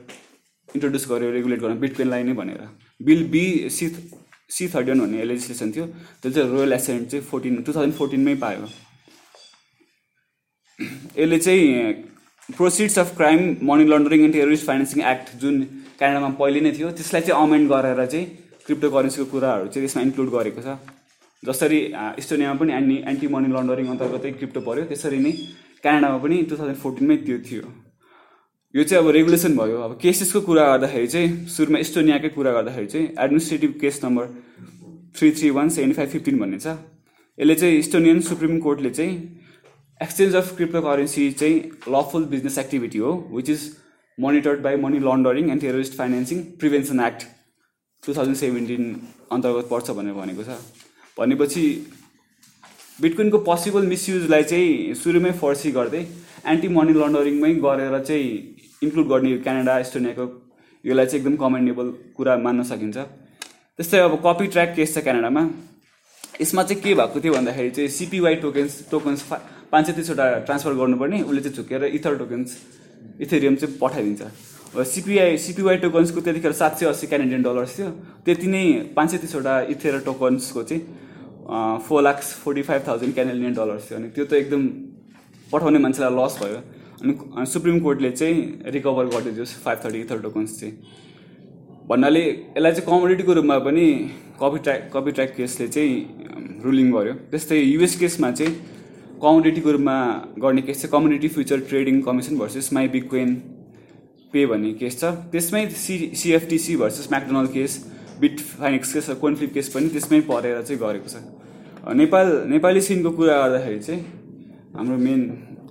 इन्ट्रोड्युस 0.76 1.06
गर्यो 1.12 1.30
रेगुलेट 1.38 1.60
गर्न 1.62 1.78
बिटकोइनलाई 1.86 2.24
नै 2.30 2.34
भनेर 2.42 2.64
bill 3.10 3.24
B 3.36 3.44
C 3.78 3.88
C 4.58 4.68
thirty 4.76 4.92
भन्ने 4.92 5.24
लेजिस्लेसन 5.32 5.72
थियो 5.78 5.86
त्यो 6.22 6.32
चाहिँ 6.38 6.50
रोयल 6.52 6.74
एसेन्ट 6.82 7.06
चाहिँ 7.16 7.24
फोर्टिन 7.32 7.54
टु 7.64 7.72
थाउजन्ड 7.76 7.96
फोर्टिनमै 8.04 8.36
पायो 8.46 8.68
यसले 11.24 11.40
चाहिँ 11.48 12.56
proceeds 12.62 13.00
of 13.06 13.16
crime 13.22 13.42
money 13.74 13.88
laundering 13.96 14.20
and 14.30 14.34
terrorist 14.42 14.66
financing 14.70 15.04
act 15.16 15.36
जुन 15.46 15.64
क्यानाडामा 16.04 16.36
पहिले 16.44 16.68
नै 16.70 16.76
थियो 16.80 16.92
त्यसलाई 17.04 17.30
चाहिँ 17.32 17.44
अमेन्ड 17.48 17.74
गरेर 17.76 18.06
चाहिँ 18.16 18.26
क्रिप्टो 18.68 18.88
करेन्सीको 18.98 19.28
कुराहरू 19.36 19.74
चाहिँ 19.76 19.88
यसमा 19.92 20.02
इन्क्लुड 20.10 20.36
गरेको 20.40 20.70
छ 20.74 20.78
जसरी 21.46 21.78
इस्टोनियामा 22.22 22.58
पनि 22.60 22.74
एन्टी 22.80 22.96
एन्टी 23.12 23.28
मनी 23.36 23.48
लन्डरिङ 23.54 23.88
अन्तर्गतै 23.94 24.32
क्रिप्टो 24.40 24.62
पऱ्यो 24.68 24.82
त्यसरी 24.90 25.20
नै 25.26 25.30
क्यानाडामा 25.86 26.18
पनि 26.26 26.36
टु 26.50 26.56
थाउजन्ड 26.60 26.80
फोर्टिनमै 26.82 27.16
त्यो 27.28 27.38
थियो 27.48 27.62
यो 28.78 28.84
चाहिँ 28.92 29.02
अब 29.04 29.10
रेगुलेसन 29.18 29.56
भयो 29.62 29.80
अब 29.86 29.96
केसेसको 30.04 30.42
कुरा 30.50 30.66
गर्दाखेरि 30.74 31.08
चाहिँ 31.14 31.30
सुरुमा 31.56 31.80
इस्टोनियाकै 31.86 32.30
कुरा 32.36 32.52
गर्दाखेरि 32.58 32.90
चाहिँ 32.94 33.08
administrative 33.26 33.72
case 33.86 33.98
number 34.04 34.28
three 35.18 35.30
three 35.42 35.50
one 35.58 35.68
seven 35.78 35.94
five 36.02 36.10
fifteen 36.16 36.36
भन्ने 36.44 36.60
छ 36.66 36.76
यसले 37.44 37.56
चाहिँ 37.64 37.80
इस्टोनियन 37.86 38.20
सुप्रिम 38.30 38.60
कोर्टले 38.68 38.94
चाहिँ 39.00 39.58
एक्सचेन्ज 40.08 40.36
अफ 40.44 40.54
क्रिप्टो 40.62 40.82
करेन्सी 40.90 41.26
चाहिँ 41.42 41.58
लफुल 41.98 42.30
बिजनेस 42.36 42.58
एक्टिभिटी 42.66 43.04
हो 43.08 43.12
which 43.40 43.50
is 43.58 43.66
monitored 44.28 44.62
by 44.70 44.78
money 44.86 45.00
laundering 45.10 45.50
and 45.56 45.62
terrorist 45.66 45.98
financing 46.04 46.44
prevention 46.66 47.00
act 47.10 47.28
two 48.06 48.20
thousand 48.20 48.44
seventeen 48.46 48.84
अन्तर्गत 49.40 49.70
पर्छ 49.76 50.00
भनेर 50.02 50.20
भनेको 50.22 50.48
छ 50.52 50.62
भनेपछि 51.22 51.64
बिटकोइनको 53.02 53.38
पोसिबल 53.48 53.86
मिसयुजलाई 53.88 54.44
चाहिँ 54.52 54.70
सुरुमै 55.02 55.32
फर्सी 55.42 55.72
गर्दै 55.76 56.00
एन्टी 56.54 56.70
मनी 56.78 56.94
लन्डरिङमै 57.02 57.52
गरेर 57.66 57.98
चाहिँ 58.10 58.30
इन्क्लुड 58.86 59.06
गर्ने 59.12 59.34
क्यानाडा 59.48 59.74
एस्टोनियाको 59.84 60.26
योलाई 60.92 61.06
चाहिँ 61.12 61.20
एकदम 61.22 61.36
कमेन्डेबल 61.44 61.88
कुरा 62.20 62.34
मान्न 62.46 62.64
सकिन्छ 62.72 63.00
त्यस्तै 63.78 64.00
अब 64.06 64.16
कपी 64.26 64.46
ट्र्याक 64.56 64.70
केस 64.80 64.96
छ 64.98 65.04
क्यानाडामा 65.10 65.44
यसमा 66.46 66.64
चाहिँ 66.72 66.84
के 66.88 66.94
भएको 67.02 67.18
थियो 67.26 67.34
भन्दाखेरि 67.38 67.70
चाहिँ 67.78 67.90
सिपिवाई 68.02 68.36
टोकन्स 68.48 68.74
टोकन्स 68.96 69.22
पाँच 69.72 69.86
सय 69.92 69.98
तिसवटा 70.02 70.26
ट्रान्सफर 70.50 70.74
गर्नुपर्ने 70.82 71.18
उसले 71.30 71.42
चाहिँ 71.50 71.66
झुकेर 71.66 71.82
इथर 72.02 72.18
टोकन्स 72.24 72.50
इथेरियम 73.28 73.56
चाहिँ 73.66 73.76
पठाइदिन्छ 73.84 74.88
सिपिआई 74.96 75.38
सिपिवाई 75.46 75.78
टोकन्सको 75.86 76.20
त्यतिखेर 76.30 76.54
सात 76.64 76.74
सय 76.82 76.86
अस्सी 76.96 77.06
क्यानाडियन 77.14 77.42
डलर्स 77.50 77.72
थियो 77.80 77.90
त्यति 78.26 78.48
नै 78.58 78.62
पाँच 78.98 79.10
सय 79.16 79.20
तिसवटा 79.28 79.54
इथेर 79.78 79.94
टोकन्सको 80.10 80.64
चाहिँ 80.74 80.84
four 81.54 82.02
lakhs 82.04 82.32
forty 82.44 82.62
five 82.64 82.84
thousand 82.88 83.14
Canadian 83.16 83.54
dollars 83.54 83.90
थियो 83.90 83.98
अनि 84.00 84.10
त्यो 84.18 84.26
त 84.26 84.34
एकदम 84.34 84.68
पठाउने 85.54 85.80
मान्छेलाई 85.86 86.14
लस 86.18 86.38
भयो 86.42 86.60
अनि 87.04 87.46
सुप्रिम 87.54 87.80
कोर्टले 87.88 88.12
चाहिँ 88.12 88.38
रिकभर 88.76 89.06
गरिदियो 89.16 89.46
फाइभ 89.66 89.80
थर्टी 89.86 90.04
थर्ड 90.12 90.22
टोकन्स 90.28 90.60
चाहिँ 90.60 91.84
भन्नाले 91.90 92.22
यसलाई 92.30 92.72
चाहिँ 92.78 92.86
कमोडिटीको 92.90 93.34
रूपमा 93.40 93.58
पनि 93.68 93.86
कपी 94.44 94.60
ट्र्याक 94.66 94.90
कपी 94.96 95.12
ट्र्याक 95.18 95.36
केसले 95.42 95.68
चाहिँ 95.68 96.62
रुलिङ 96.68 96.92
गर्यो 96.96 97.14
त्यस्तै 97.36 97.60
युएस 97.60 97.96
केसमा 98.06 98.32
चाहिँ 98.40 98.54
कमोडिटीको 99.26 99.70
रूपमा 99.76 99.98
गर्ने 100.46 100.62
केस 100.68 100.78
चाहिँ 100.82 100.92
community 100.96 101.28
future 101.36 101.58
trading 101.74 102.02
commission 102.08 102.38
versus 102.44 102.72
my 102.80 102.88
big 102.96 103.10
coin 103.16 103.36
pay 104.34 104.46
भन्ने 104.54 104.72
केस 104.86 105.00
छ 105.02 105.14
त्यसमै 105.36 105.68
C 105.84 105.98
CFTC 106.24 106.76
versus 106.86 107.08
McDonald 107.12 107.52
case 107.60 107.78
Bitfinex 108.56 108.94
case 108.96 109.10
coinflip 109.28 109.54
case 109.60 109.70
पनि 109.76 109.90
त्यसमै 110.00 110.20
परेर 110.34 110.62
चाहिँ 110.62 110.82
गरेको 110.88 111.16
छ 111.18 111.26
नेपाल 111.82 112.28
नेपाली 112.48 112.82
सिनको 112.86 113.12
कुरा 113.18 113.36
गर्दाखेरि 113.42 113.80
चाहिँ 113.82 114.02
हाम्रो 114.78 114.98
मेन 115.02 115.20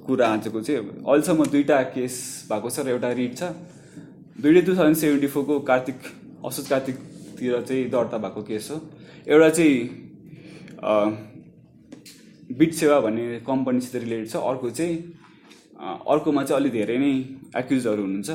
कुरा 0.07 0.27
आजको 0.35 0.61
चाहिँ 0.67 0.79
अहिलेसम्म 1.07 1.45
दुईवटा 1.55 1.83
केस 1.95 2.15
भएको 2.51 2.71
छ 2.71 2.77
र 2.83 2.89
एउटा 2.99 3.11
रिट 3.15 3.35
छ 3.39 3.43
दुइटै 4.43 4.61
टु 4.67 4.73
थाउजन्ड 4.75 4.97
सेभेन्टी 4.99 5.29
फोरको 5.31 5.59
कार्तिक 5.71 5.99
असोज 6.51 6.67
कार्तिकतिर 6.67 7.55
चाहिँ 7.63 7.91
दर्ता 7.95 8.19
भएको 8.27 8.43
केस 8.43 8.71
हो 8.71 8.77
एउटा 9.31 9.49
चाहिँ 9.55 9.79
बिट 12.59 12.73
सेवा 12.83 12.99
भन्ने 13.07 13.25
कम्पनीसित 13.47 13.95
रिलेटेड 14.03 14.29
छ 14.35 14.37
अर्को 14.51 14.71
चाहिँ 14.83 14.99
अर्कोमा 16.11 16.43
चाहिँ 16.43 16.59
अलिक 16.61 16.73
धेरै 16.75 16.99
नै 17.07 17.11
एक्युजहरू 17.63 18.03
हुनुहुन्छ 18.03 18.31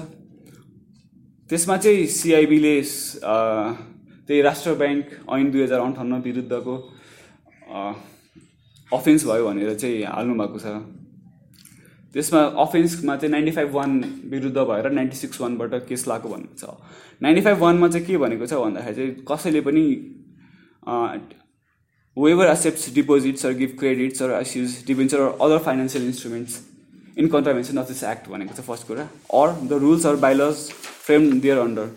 त्यसमा 1.52 1.78
चाहिँ 1.84 2.08
सिआइबीले 2.24 2.76
त्यही 3.20 4.42
राष्ट्र 4.48 4.74
ब्याङ्क 4.80 5.06
ऐन 5.36 5.52
दुई 5.52 5.62
हजार 5.68 5.80
अन्ठाउन्न 5.92 6.22
विरुद्धको 6.30 6.76
अफेन्स 7.78 9.26
भयो 9.26 9.48
भनेर 9.48 9.74
चाहिँ 9.82 10.04
हाल्नु 10.16 10.36
भएको 10.42 10.60
छ 10.64 10.74
त्यसमा 12.16 12.42
अफेन्समा 12.64 13.16
चाहिँ 13.22 13.32
नाइन्टी 13.32 13.52
फाइभ 13.56 13.72
वान 13.76 14.00
विरुद्ध 14.34 14.58
भएर 14.58 14.90
नाइन्टी 14.98 15.18
सिक्स 15.22 15.42
वानबाट 15.42 15.74
केस 15.88 16.08
लाएको 16.08 16.30
भन्नु 16.30 16.56
छ 16.60 16.78
नाइन्टी 17.26 17.42
फाइभ 17.48 17.58
वानमा 17.64 17.88
चाहिँ 17.96 18.06
के 18.08 18.18
भनेको 18.22 18.46
छ 18.52 18.62
भन्दाखेरि 18.62 18.96
चाहिँ 18.96 19.26
कसैले 19.32 19.62
पनि 19.68 19.84
whoever 22.26 22.48
accept 22.54 22.90
deposits 22.96 23.46
or 23.46 23.54
give 23.64 23.76
credits 23.80 24.22
or 24.28 24.32
issues 24.42 24.78
debenture 24.88 25.22
or 25.26 25.36
other 25.48 25.58
financial 25.68 26.06
instruments 26.06 26.60
in 27.20 27.28
contravention 27.36 27.78
of 27.84 27.88
this 27.94 28.04
act 28.16 28.30
भनेको 28.36 28.56
छ 28.62 28.66
फर्स्ट 28.72 28.88
कुरा 28.94 29.10
or 29.42 29.56
the 29.74 29.84
rules 29.86 30.06
or 30.06 30.16
bylaws 30.28 30.68
framed 30.80 31.32
thereunder 31.68 31.92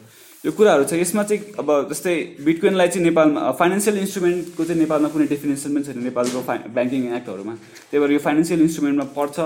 यो 0.46 0.50
कुराहरू 0.58 0.84
छ 0.90 0.94
यसमा 0.98 1.22
चाहिँ 1.28 1.54
अब 1.60 1.68
जस्तै 1.90 2.12
बिटकोइनलाई 2.46 2.88
चाहिँ 2.88 3.02
नेपालमा 3.04 3.40
फाइनेन्सियल 3.60 3.96
इन्स्ट्रुमेन्टको 4.02 4.64
चाहिँ 4.68 4.78
नेपालमा 4.80 5.08
कुनै 5.14 5.24
डेफिनेसन 5.32 5.72
पनि 5.74 5.84
छैन 5.88 5.98
नेपालको 6.08 6.42
फाइ 6.50 6.58
ब्याङ्किङ 6.76 7.06
एक्टहरूमा 7.18 7.54
त्यही 7.90 8.02
भएर 8.02 8.12
यो 8.14 8.18
फाइनेन्सियल 8.26 8.60
इन्स्ट्रुमेन्टमा 8.66 9.06
पर्छ 9.16 9.36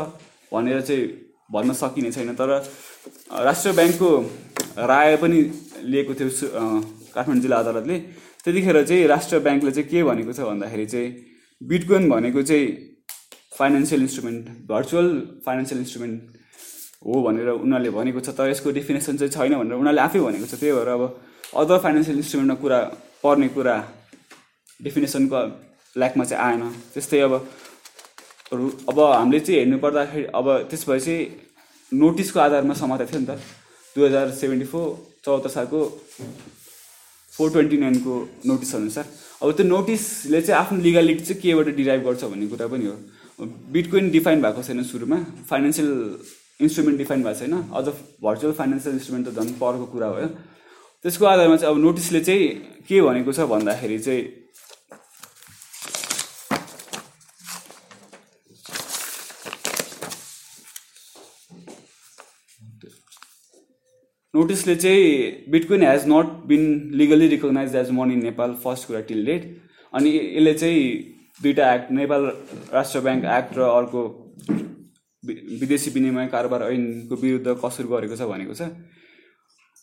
भनेर 0.52 0.80
चाहिँ 0.88 1.06
भन्न 1.56 1.72
सकिने 1.80 2.10
छैन 2.16 2.34
तर 2.40 2.52
राष्ट्रिय 3.48 3.74
ब्याङ्कको 3.78 4.10
राय 4.92 5.16
पनि 5.24 5.40
लिएको 5.96 6.14
थियो 6.20 6.28
काठमाडौँ 7.16 7.42
जिल्ला 7.46 7.62
अदालतले 7.64 7.98
त्यतिखेर 8.44 8.82
चाहिँ 8.92 9.06
राष्ट्रिय 9.14 9.40
ब्याङ्कले 9.48 9.70
चाहिँ 9.78 9.88
के 9.94 10.02
भनेको 10.10 10.32
छ 10.36 10.50
भन्दाखेरि 10.50 10.86
चाहिँ 10.94 11.08
बिटकोइन 11.72 12.08
भनेको 12.12 12.42
चाहिँ 12.52 12.68
financial 13.62 14.02
instrument 14.08 14.52
virtual 14.74 15.08
financial 15.48 15.80
instrument 15.86 16.41
हो 17.06 17.20
भनेर 17.26 17.48
उनीहरूले 17.66 17.90
भनेको 17.94 18.20
छ 18.26 18.30
तर 18.38 18.50
यसको 18.54 18.70
डेफिनेसन 18.78 19.16
चाहिँ 19.20 19.30
छैन 19.36 19.52
भनेर 19.58 19.74
उनीहरूले 19.76 20.02
आफै 20.06 20.20
भनेको 20.26 20.46
छ 20.50 20.54
त्यही 20.62 20.72
भएर 20.78 20.90
अब 20.96 21.02
अदर 21.62 21.78
फाइनेन्सियल 21.84 22.16
इन्स्ट्रुमेन्टमा 22.22 22.56
कुरा 22.62 22.78
पर्ने 23.22 23.48
कुरा 23.56 23.74
डेफिनेसनको 24.88 25.40
ल्याकमा 26.02 26.24
चाहिँ 26.30 26.42
आएन 26.46 26.62
त्यस्तै 26.94 27.20
अब 27.26 27.32
अब 28.90 28.98
हामीले 29.18 29.40
चाहिँ 29.48 29.58
हेर्नु 29.58 29.78
पर्दाखेरि 29.86 30.24
अब 30.38 30.46
त्यसपछि 30.70 31.16
नोटिसको 32.04 32.38
आधारमा 32.46 32.74
समाएको 32.82 33.04
थियो 33.10 33.20
नि 33.22 33.26
त 33.30 33.38
दुई 33.96 34.04
हजार 34.08 34.30
सेभेन्टी 34.42 34.66
फोर 34.72 34.86
चौहत्तर 35.26 35.50
सालको 35.56 35.80
फोर 37.36 37.50
ट्वेन्टी 37.56 37.76
नाइनको 37.84 38.12
अनुसार 38.82 39.06
अब 39.42 39.48
त्यो 39.58 39.64
नोटिसले 39.74 40.38
चाहिँ 40.46 40.58
आफ्नो 40.62 40.78
लिगालिटी 40.86 41.22
चाहिँ 41.28 41.40
केबाट 41.42 41.68
डिराइभ 41.80 42.00
गर्छ 42.08 42.22
भन्ने 42.32 42.46
कुरा 42.54 42.66
पनि 42.72 42.86
हो 42.90 42.96
बिटकोइन 43.74 44.04
डिफाइन 44.16 44.38
भएको 44.46 44.60
छैन 44.68 44.78
सुरुमा 44.92 45.18
फाइनेन्सियल 45.50 45.90
इन्स्ट्रुमेन्ट 46.66 46.98
डिफाइन 46.98 47.22
भएको 47.22 47.38
छैन 47.38 47.52
अझ 47.78 47.82
भर्चुअल 48.24 48.52
फाइनेन्सियल 48.60 48.94
इन्स्ट्रुमेन्ट 48.94 49.28
त 49.28 49.42
झन् 49.42 49.50
परको 49.64 49.86
कुरा 49.94 50.10
भयो 50.16 50.26
त्यसको 51.02 51.24
आधारमा 51.32 51.56
चाहिँ 51.62 51.74
अब 51.74 51.80
नोटिसले 51.84 52.20
चाहिँ 52.28 52.46
के 52.88 53.00
भनेको 53.08 53.32
छ 53.38 53.46
भन्दाखेरि 53.54 53.98
चाहिँ 54.08 54.22
नोटिसले 64.36 64.76
चाहिँ 64.84 65.04
bitcoin 65.56 65.82
has 65.86 66.04
not 66.16 66.30
been 66.54 66.64
legally 67.02 67.26
recognize 67.36 67.74
as 67.82 67.90
money 68.02 68.16
Nepal 68.26 68.54
first 68.66 68.86
कुरा 68.92 69.00
टिल 69.10 69.24
डेट 69.30 69.52
अनि 70.02 70.16
यसले 70.18 70.54
चाहिँ 70.64 70.80
दुइटा 71.42 71.74
act 71.74 71.90
Nepal 72.00 72.30
Rastra 72.78 73.00
bank 73.10 73.24
act 73.40 73.56
र 73.58 73.68
अर्को 73.82 74.04
विदेशी 75.26 75.90
विनिमय 75.94 76.26
कारोबार 76.30 76.62
ऐनको 76.72 77.16
विरुद्ध 77.22 77.52
कसुर 77.64 77.86
गरेको 77.92 78.16
छ 78.18 78.22
भनेको 78.30 78.54
छ 78.60 78.64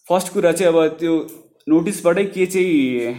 फर्स्ट 0.09 0.31
कुरा 0.33 0.51
चाहिँ 0.59 0.71
अब 0.73 0.77
त्यो 0.99 1.13
नोटिसबाटै 1.73 2.23
के 2.37 2.45
चाहिँ 2.55 3.13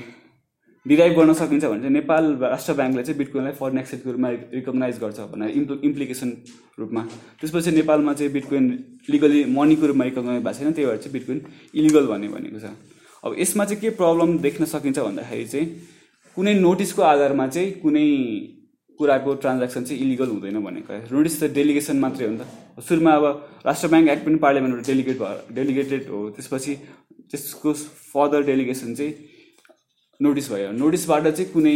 डिराइभ 0.90 1.14
गर्न 1.18 1.32
सकिन्छ 1.40 1.64
भने 1.64 1.80
चाहिँ 1.80 1.94
नेपाल 1.94 2.24
राष्ट्र 2.42 2.72
ब्याङ्कले 2.80 3.02
चाहिँ 3.08 3.18
बिटकोइनलाई 3.18 3.52
फरेन 3.60 3.78
एक्सचेन्जको 3.80 4.10
रूपमा 4.16 4.28
रिकगनाइज 4.52 4.98
गर्छ 5.04 5.20
भनेर 5.32 5.56
इम्प्लो 5.60 5.76
इम्प्लिकेसन 5.90 6.30
रूपमा 6.82 7.02
त्यसपछि 7.40 7.70
नेपालमा 7.80 8.12
चाहिँ 8.20 8.32
बिटकोइन 8.36 8.66
लिगली 9.16 9.44
मनीको 9.56 9.84
रूपमा 9.92 10.04
रिकगनाइज 10.12 10.42
भएको 10.44 10.54
छैन 10.60 10.72
त्यही 10.72 10.88
भएर 10.90 11.02
चाहिँ 11.02 11.12
बिटकोइन 11.18 11.42
इलिगल 11.74 12.06
भन्ने 12.14 12.28
भनेको 12.36 12.64
छ 12.66 12.74
अब 13.28 13.36
यसमा 13.44 13.64
चाहिँ 13.72 13.80
के 13.84 13.96
प्रब्लम 14.04 14.36
देख्न 14.48 14.72
सकिन्छ 14.76 14.98
भन्दाखेरि 15.08 15.46
चाहिँ 15.54 16.36
कुनै 16.36 16.54
नोटिसको 16.68 17.02
आधारमा 17.16 17.46
चाहिँ 17.56 17.70
कुनै 17.82 18.06
कुराको 19.00 19.34
ट्रान्ज्याक्सन 19.42 19.84
चाहिँ 19.88 20.02
इलिगल 20.04 20.26
हुँदैन 20.36 20.56
भनेको 20.64 20.94
नोटिस 21.16 21.34
त 21.40 21.44
डेलिगेसन 21.56 21.96
मात्रै 22.04 22.26
हो 22.28 22.32
नि 22.32 22.38
त 22.40 22.84
सुरुमा 22.88 23.12
अब 23.20 23.62
राष्ट्र 23.68 23.88
ब्याङ्क 23.92 24.08
एक्ट 24.14 24.22
पनि 24.26 24.36
पार्लियामेन्टबाट 24.44 24.86
डेलिगेट 24.90 25.16
भयो 25.22 25.54
डेलिगेटेड 25.58 26.08
हो 26.12 26.20
त्यसपछि 26.36 26.72
त्यसको 27.32 27.72
फर्दर 28.12 28.40
डेलिगेसन 28.50 28.94
चाहिँ 29.00 29.14
नोटिस 30.28 30.52
भयो 30.52 30.72
नोटिसबाट 30.82 31.28
चाहिँ 31.40 31.48
कुनै 31.56 31.74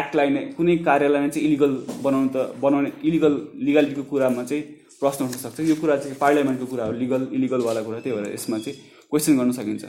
एक्टलाई 0.00 0.34
नै 0.34 0.42
कुनै 0.58 0.76
कार्यलाई 0.90 1.20
नै 1.22 1.30
चाहिँ 1.36 1.46
इलिगल 1.48 1.72
बनाउनु 2.08 2.28
त 2.34 2.60
बनाउने 2.64 2.90
इलिगल 3.08 3.34
लिगालिटीको 3.70 4.04
कुरामा 4.10 4.42
चाहिँ 4.50 4.62
प्रश्न 5.00 5.20
उठ्न 5.30 5.44
सक्छ 5.46 5.72
यो 5.72 5.80
कुरा 5.82 5.94
चाहिँ 6.04 6.16
पार्लियामेन्टको 6.24 6.66
कुरा 6.72 6.90
हो 6.90 7.00
लिगल 7.02 7.22
इलिगलवाला 7.38 7.80
कुरा 7.86 7.98
त्यही 8.04 8.14
भएर 8.20 8.26
यसमा 8.38 8.56
चाहिँ 8.66 8.76
क्वेसन 9.10 9.32
गर्न 9.40 9.52
सकिन्छ 9.58 9.82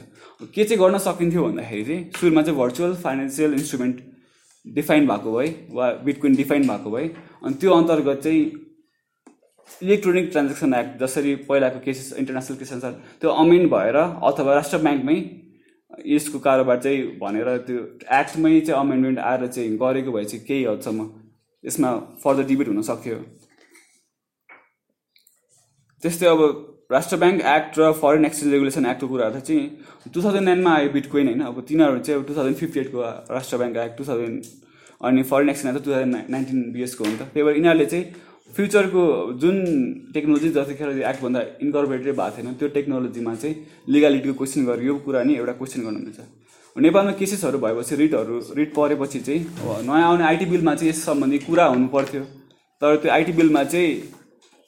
के 0.56 0.62
चाहिँ 0.64 0.78
गर्न 0.82 0.96
सकिन्थ्यो 1.08 1.40
भन्दाखेरि 1.46 1.82
चाहिँ 1.94 2.00
सुरुमा 2.20 2.40
चाहिँ 2.46 2.56
भर्चुअल 2.60 2.92
फाइनेन्सियल 3.06 3.50
इन्स्ट्रुमेन्ट 3.64 3.96
डिफाइन 4.74 5.06
भएको 5.08 5.32
भए 5.32 5.46
वा 5.72 5.90
बिटकोइन 6.04 6.36
डिफाइन 6.36 6.66
भएको 6.68 6.90
भए 6.90 7.06
अनि 7.44 7.54
त्यो 7.60 7.72
अन्तर्गत 7.80 8.20
चाहिँ 8.22 8.40
इलेक्ट्रोनिक 9.82 10.30
ट्रान्जेक्सन 10.32 10.74
एक्ट 10.74 10.98
जसरी 11.02 11.34
पहिलाको 11.48 11.80
केसेस 11.84 12.12
इन्टरनेसनल 12.18 12.56
केसेस 12.56 12.72
अनुसार 12.72 12.92
त्यो 13.20 13.30
अमेन्ड 13.44 13.70
भएर 13.70 13.96
अथवा 14.02 14.54
राष्ट्र 14.54 14.78
ब्याङ्कमै 14.86 15.16
यसको 16.14 16.38
कारोबार 16.46 16.80
चाहिँ 16.84 17.02
भनेर 17.22 17.56
त्यो 17.66 17.78
एक्टमै 18.20 18.60
चाहिँ 18.60 18.80
अमेन्डमेन्ट 18.80 19.18
आएर 19.30 19.46
चाहिँ 19.56 19.76
गरेको 19.82 20.12
भए 20.18 20.24
चाहिँ 20.32 20.44
केही 20.46 20.64
हदसम्म 20.70 21.08
यसमा 21.66 21.92
फर्दर 22.24 22.44
डिबेट 22.52 22.68
हुन 22.72 22.82
सक्थ्यो 22.90 23.18
त्यस्तै 26.02 26.26
अब 26.34 26.40
राष्ट्र 26.92 27.16
ब्याङ्क 27.20 27.40
एक्ट 27.52 27.78
र 27.78 27.90
फरेन 28.00 28.24
एक्सचेन्ज 28.24 28.52
रेगुलेसन 28.52 28.84
एक्टको 28.86 29.06
कुराहरू 29.12 29.40
चाहिँ 29.46 30.10
टु 30.14 30.22
थाउजन्ड 30.24 30.42
नाइनमा 30.48 30.74
आयो 30.74 30.88
बिटकोइन 30.94 31.26
होइन 31.28 31.40
अब 31.46 31.56
तिनीहरू 31.68 31.98
चाहिँ 32.08 32.22
two 32.28 32.34
thousand 32.36 32.56
fifty 32.56 32.80
एटको 32.80 33.00
Rastra 33.36 33.56
bank 33.58 33.76
act 33.84 33.96
two 33.98 34.04
thousand 34.08 34.44
अनि 35.08 35.22
foreign 35.30 35.48
exchange 35.50 35.76
act 35.76 35.86
two 35.86 35.92
thousand 35.92 36.30
nineteen 36.34 36.62
बिएसको 36.74 37.04
हो 37.04 37.10
नि 37.10 37.16
त 37.16 37.26
त्यही 37.32 37.44
भएर 37.46 37.56
यिनीहरूले 37.58 37.86
चाहिँ 37.92 38.04
फ्युचरको 38.56 39.02
जुन 39.42 39.54
टेक्नोलोजी 40.14 40.48
जतिखेर 40.58 40.88
एक्टभन्दा 41.10 41.40
इन्कर्पोरेटेड 41.66 42.16
भएको 42.22 42.36
थिएन 42.38 42.54
त्यो 42.60 42.68
टेक्नोलोजीमा 42.78 43.34
चाहिँ 43.42 43.54
लिगालिटीको 43.94 44.34
क्वेसन 44.42 44.66
गरेर 44.70 44.84
यो 44.90 44.94
कुरा 45.06 45.20
नै 45.30 45.34
एउटा 45.42 45.52
क्वेसन 45.60 45.78
गर्नुहुन्छ 45.88 46.84
नेपालमा 46.86 47.12
केसेसहरू 47.22 47.58
भएपछि 47.66 47.94
रिटहरू 48.02 48.36
रिट 48.60 48.68
परेपछि 48.78 49.18
चाहिँ 49.30 49.40
नयाँ 49.90 50.02
आउने 50.14 50.24
आइटी 50.30 50.46
बिलमा 50.54 50.72
चाहिँ 50.78 50.90
यस 50.94 51.00
सम्बन्धी 51.10 51.38
कुरा 51.50 51.64
हुनु 51.74 51.86
पर्थ्यो 51.96 52.22
तर 52.80 52.90
त्यो 53.02 53.10
आइटी 53.18 53.32
बिलमा 53.42 53.62
चाहिँ 53.74 53.90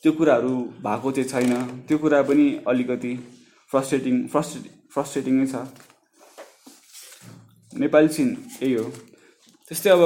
त्यो 0.03 0.11
कुराहरू 0.19 0.51
भएको 0.87 1.11
चाहिँ 1.19 1.29
छैन 1.31 1.53
त्यो 1.87 1.97
कुरा 2.03 2.21
पनि 2.31 2.47
अलिकति 2.71 3.13
फ्रस्ट्रेटिङ 3.71 4.17
फ्रस्ट्रे 4.33 4.69
फ्रस्ट्रेटिङ 4.95 5.37
छ 5.53 5.67
नेपाली 7.83 8.09
सिन 8.17 8.29
यही 8.63 8.73
हो 8.79 8.85
त्यस्तै 9.69 9.91
अब 9.95 10.03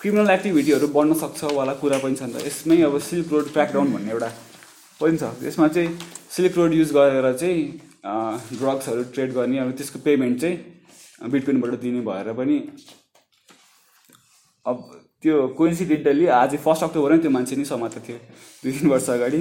क्रिमिनल 0.00 0.30
एक्टिभिटीहरू 0.36 0.88
बढ्न 0.96 1.14
सक्छ 1.24 1.50
वाला 1.58 1.74
कुरा 1.82 1.98
पनि 2.06 2.14
छ 2.20 2.30
नि 2.30 2.32
त 2.38 2.46
यसमै 2.46 2.78
अब 2.90 2.94
सिल्क 3.08 3.28
रोड 3.34 3.50
क्र्याकडाउन 3.52 3.90
भन्ने 3.94 4.10
एउटा 4.14 4.30
पनि 5.00 5.16
छ 5.22 5.34
यसमा 5.50 5.66
चाहिँ 5.74 5.90
सिल्क 6.38 6.52
रोड 6.62 6.72
युज 6.80 6.94
गरेर 6.98 7.32
चाहिँ 7.42 7.60
ड्रग्सहरू 8.62 9.02
ट्रेड 9.18 9.32
गर्ने 9.40 9.58
अब 9.66 9.74
त्यसको 9.82 9.98
पेमेन्ट 10.06 10.40
चाहिँ 10.46 11.30
बिटपिनबाट 11.34 11.74
दिने 11.86 12.00
भएर 12.08 12.32
पनि 12.38 12.58
अब 14.70 14.78
त्यो 15.22 15.34
कोइन्सिडेन्टली 15.58 16.26
आज 16.40 16.54
फर्स्ट 16.64 16.84
अक्टोबर 16.84 17.10
नै 17.14 17.18
त्यो 17.24 17.30
मान्छे 17.34 17.56
नै 17.58 17.64
समात 17.64 17.94
थियो 18.06 18.16
दुई 18.62 18.72
तिन 18.78 18.88
वर्ष 18.92 19.08
अगाडि 19.14 19.38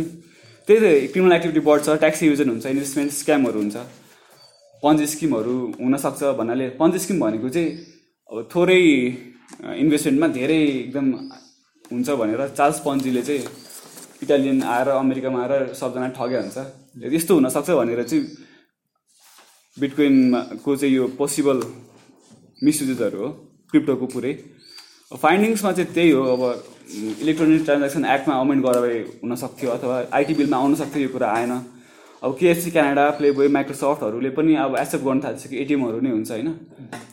त्यही 0.67 0.79
त 0.81 1.11
क्रिमिनल 1.13 1.33
एक्टिभिटी 1.37 1.61
बढ्छ 1.67 1.87
ट्याक्सी 2.03 2.27
युजन 2.29 2.49
हुन्छ 2.53 2.65
इन्भेस्टमेन्ट 2.73 3.11
स्क्यामहरू 3.21 3.59
हुन्छ 3.63 3.77
पन्जी 4.83 5.07
स्किमहरू 5.13 5.55
हुनसक्छ 5.79 6.21
भन्नाले 6.41 6.67
पन्जी 6.81 6.99
स्किम 7.05 7.17
भनेको 7.25 7.49
चाहिँ 7.57 7.71
अब 8.29 8.37
थोरै 8.53 8.79
इन्भेस्टमेन्टमा 9.83 10.27
धेरै 10.37 10.59
एकदम 10.67 11.09
हुन्छ 11.93 12.19
भनेर 12.21 12.41
चार्ल्स 12.61 12.79
पन्जीले 12.85 13.21
चाहिँ 13.31 14.21
इटालियन 14.27 14.57
आएर 14.75 14.87
अमेरिकामा 15.01 15.39
आएर 15.49 15.63
सबजना 15.81 16.07
ठग्यो 16.21 16.39
हुन्छ 16.45 17.09
यस्तो 17.17 17.33
हुनसक्छ 17.41 17.71
भनेर 17.81 17.99
चाहिँ 18.13 19.91
को 19.99 19.99
चाहिँ 19.99 20.95
यो 20.95 21.03
पोसिबल 21.23 21.59
मिसयुजेसहरू 22.65 23.19
हो 23.25 23.29
क्रिप्टोको 23.71 24.05
पुरै 24.15 24.33
फाइन्डिङ्समा 25.17 25.71
चाहिँ 25.71 25.93
त्यही 25.93 26.11
हो 26.11 26.23
अब 26.35 26.63
इलेक्ट्रोनिक 27.21 27.63
ट्रान्जेक्सन 27.65 28.05
एक्टमा 28.13 28.35
अमेन्ड 28.41 28.65
गरेर 28.65 29.19
हुनसक्थ्यो 29.23 29.71
अथवा 29.71 30.01
आइटी 30.17 30.33
बिलमा 30.35 30.57
आउन 30.57 30.75
सक्थ्यो 30.81 31.01
यो 31.03 31.09
कुरा 31.15 31.27
आएन 31.35 31.51
अब 32.23 32.35
केएससी 32.39 32.71
क्यानाडा 32.71 33.09
प्लेबोय 33.19 33.47
माइक्रोसफ्टहरूले 33.57 34.29
पनि 34.37 34.55
अब 34.63 34.75
एक्सेप्ट 34.79 35.03
गर्न 35.05 35.19
थाल्छ 35.23 35.47
कि 35.49 35.57
एटिएमहरू 35.63 35.99
नै 36.05 36.11
हुन्छ 36.15 36.31
होइन 36.31 36.55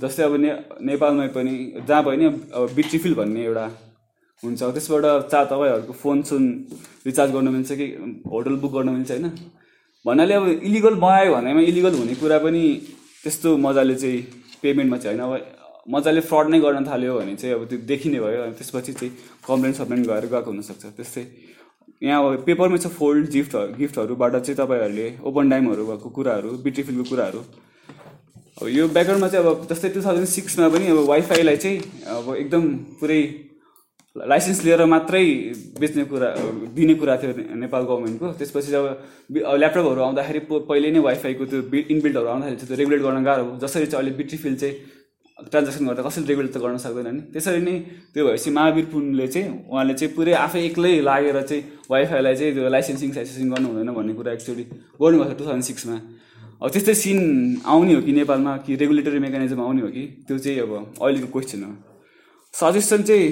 जस्तै 0.02 0.23
अब 0.23 0.35
ने 0.45 0.50
नेपालमै 0.90 1.26
पनि 1.38 1.55
जहाँ 1.88 2.02
भयो 2.05 2.17
नि 2.23 2.26
अब 2.26 2.71
बिट्रिफिल 2.78 3.14
भन्ने 3.21 3.45
एउटा 3.49 3.67
हुन्छ 4.45 4.62
त्यसबाट 4.62 5.31
चाह 5.35 5.45
तपाईँहरूको 5.52 5.93
फोन 6.02 6.23
सुन 6.31 6.43
रिचार्ज 7.09 7.31
गर्नु 7.35 7.50
मिल्छ 7.57 7.73
कि 7.81 7.87
होटल 8.35 8.57
बुक 8.64 8.73
गर्नु 8.78 8.93
मिल्छ 8.99 9.11
होइन 9.11 9.31
भन्नाले 10.07 10.35
अब 10.38 10.49
इलिगल 10.69 10.95
बनायो 11.07 11.33
भनेमा 11.35 11.61
इलिगल 11.73 11.97
हुने 12.02 12.14
कुरा 12.25 12.38
पनि 12.47 12.62
त्यस्तो 13.25 13.57
मजाले 13.69 13.95
चाहिँ 14.05 14.21
पेमेन्टमा 14.62 14.97
चाहिँ 15.07 15.19
होइन 15.19 15.31
अब 15.31 15.57
मजाले 15.92 16.21
फ्रड 16.30 16.49
नै 16.52 16.59
गर्न 16.64 16.85
थाल्यो 16.88 17.12
भने 17.18 17.35
चाहिँ 17.42 17.54
अब 17.57 17.62
त्यो 17.68 17.76
देखिने 17.90 18.18
भयो 18.25 18.40
अनि 18.47 18.52
त्यसपछि 18.59 18.92
चाहिँ 19.00 19.12
कम्प्लेन 19.47 19.73
सप्लेन 19.78 20.00
गरेर 20.11 20.26
गएको 20.33 20.50
हुनसक्छ 20.54 20.90
त्यस्तै 20.99 21.23
यहाँ 22.07 22.18
अब 22.33 22.42
पेपरमै 22.49 22.78
छ 22.85 22.90
फोल्ड 22.99 23.30
गिफ्ट 23.37 23.52
गिफ्टहरूबाट 23.78 24.37
चाहिँ 24.40 24.57
तपाईँहरूले 24.61 25.07
ओपन 25.30 25.49
डाइमहरू 25.54 25.87
भएको 25.90 26.09
कुराहरू 26.18 26.50
बिट्रिफिलको 26.66 27.04
कुराहरू 27.12 27.40
अब 27.40 28.64
यो 28.76 28.88
ब्याकग्राउन्डमा 28.97 29.30
चाहिँ 29.33 29.52
अब 29.52 29.64
जस्तै 29.73 29.88
टु 29.97 30.02
थाउजन्ड 30.09 30.30
सिक्समा 30.37 30.68
पनि 30.76 30.90
अब 30.97 31.00
वाइफाईलाई 31.12 31.57
चाहिँ 31.64 32.12
अब 32.16 32.37
एकदम 32.42 32.68
पुरै 33.00 33.18
लाइसेन्स 34.35 34.61
लिएर 34.68 34.85
मात्रै 34.95 35.23
बेच्ने 35.80 36.04
कुरा 36.12 36.28
दिने 36.76 36.95
कुरा 37.00 37.14
थियो 37.25 37.33
नेपाल 37.64 37.83
गभर्मेन्टको 37.95 38.26
त्यसपछि 38.42 38.71
जब 38.76 39.40
ल्यापटपहरू 39.62 40.07
आउँदाखेरि 40.11 40.45
पहिले 40.52 40.92
नै 40.99 41.07
वाइफाईको 41.11 41.45
त्यो 41.57 41.61
इनबिल्डहरू 41.97 42.28
आउँदाखेरि 42.37 42.68
त्यो 42.68 42.76
रेगुलेट 42.85 43.00
गर्न 43.09 43.18
गाह्रो 43.30 43.42
हो 43.50 43.57
जसरी 43.66 43.87
चाहिँ 43.92 44.00
अहिले 44.04 44.12
बिट्री 44.23 44.38
फिल्ड 44.47 44.59
चाहिँ 44.66 44.76
ट्रान्जेक्सन 45.50 45.87
गर्दा 45.87 46.02
कसैले 46.02 46.26
रेगुलेट 46.28 46.50
त 46.54 46.59
गर्न 46.62 46.76
सक्दैन 46.85 47.07
नि 47.16 47.21
त्यसरी 47.35 47.61
नै 47.66 47.75
त्यो 48.14 48.23
भएपछि 48.28 48.50
महावीर 48.59 48.87
पुनले 48.95 49.26
चाहिँ 49.35 49.50
उहाँले 49.71 49.95
चाहिँ 49.99 50.11
पुरै 50.16 50.33
आफै 50.38 50.62
एक्लै 50.68 50.90
लागेर 51.09 51.37
चाहिँ 51.50 51.87
वाइफाईलाई 51.92 52.35
चाहिँ 52.40 52.52
त्यो 52.57 52.64
लाइसेन्सिङ 52.75 53.11
साइसेन्सिङ 53.16 53.49
गर्नु 53.54 53.68
हुँदैन 53.71 53.90
भन्ने 53.95 54.15
कुरा 54.19 54.32
एक्चुली 54.34 54.65
गर्नुभएको 55.02 55.34
छ 55.34 55.39
टु 55.39 55.45
थाउजन्ड 55.47 55.65
सिक्समा 55.69 55.97
अब 56.63 56.71
त्यस्तै 56.75 56.95
सिन 57.04 57.19
आउने 57.73 57.95
हो 57.95 58.00
कि 58.06 58.13
नेपालमा 58.19 58.52
कि 58.67 58.71
रेगुलेटरी 58.82 59.19
मेकानिजम 59.26 59.60
आउने 59.67 59.82
हो 59.86 59.91
कि 59.97 60.02
त्यो 60.26 60.36
चाहिँ 60.45 60.58
अब 60.67 60.75
अहिलेको 61.06 61.28
क्वेसन 61.34 61.63
हो 61.69 61.73
सजेसन 62.60 63.00
चाहिँ 63.10 63.28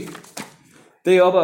त्यही 1.02 1.18
अब 1.26 1.35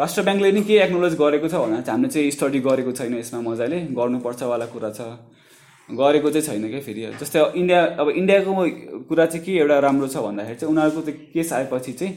राष्ट्र 0.00 0.20
ब्याङ्कले 0.26 0.50
नै 0.56 0.60
के 0.72 0.80
एक्नोलोज 0.88 1.12
गरेको 1.22 1.48
छ 1.52 1.60
भन्दा 1.64 1.80
चाहिँ 1.84 1.92
हामीले 1.94 2.10
चाहिँ 2.16 2.28
स्टडी 2.40 2.58
गरेको 2.68 2.90
छैन 3.00 3.12
यसमा 3.22 3.38
मजाले 3.50 3.78
गर्नुपर्छ 4.00 4.42
वाला 4.54 4.66
कुरा 4.72 4.90
छ 5.00 5.12
गरेको 5.90 6.30
चाहिँ 6.30 6.46
छैन 6.46 6.68
क्या 6.70 6.80
फेरि 6.80 7.02
जस्तै 7.20 7.40
इन्डिया 7.60 7.80
अब 8.00 8.08
इन्डियाको 8.20 8.52
कुरा 9.08 9.24
चाहिँ 9.34 9.44
के 9.44 9.52
एउटा 9.62 9.78
राम्रो 9.84 10.06
छ 10.14 10.16
भन्दाखेरि 10.26 10.58
चाहिँ 10.60 10.70
उनीहरूको 10.74 11.00
त्यो 11.06 11.12
केस 11.34 11.52
आएपछि 11.58 11.92
चाहिँ 12.00 12.12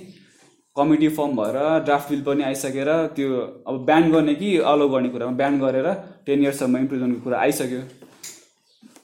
कमिटी 0.78 1.08
फर्म 1.17 1.32
भएर 1.41 1.58
ड्राफ्ट 1.88 2.10
बिल 2.13 2.21
पनि 2.30 2.43
आइसकेर 2.49 2.89
त्यो 3.17 3.39
अब 3.67 3.86
ब्यान 3.89 4.12
गर्ने 4.12 4.36
कि 4.41 4.56
अलो 4.73 4.88
गर्ने 4.93 5.10
कुरामा 5.17 5.34
ब्यान 5.41 5.60
गरेर 5.65 5.88
टेन 6.30 6.39
इयर्ससम्म 6.43 6.78
इम्प्रिजनको 6.86 7.19
कुरा 7.25 7.38
आइसक्यो 7.45 7.82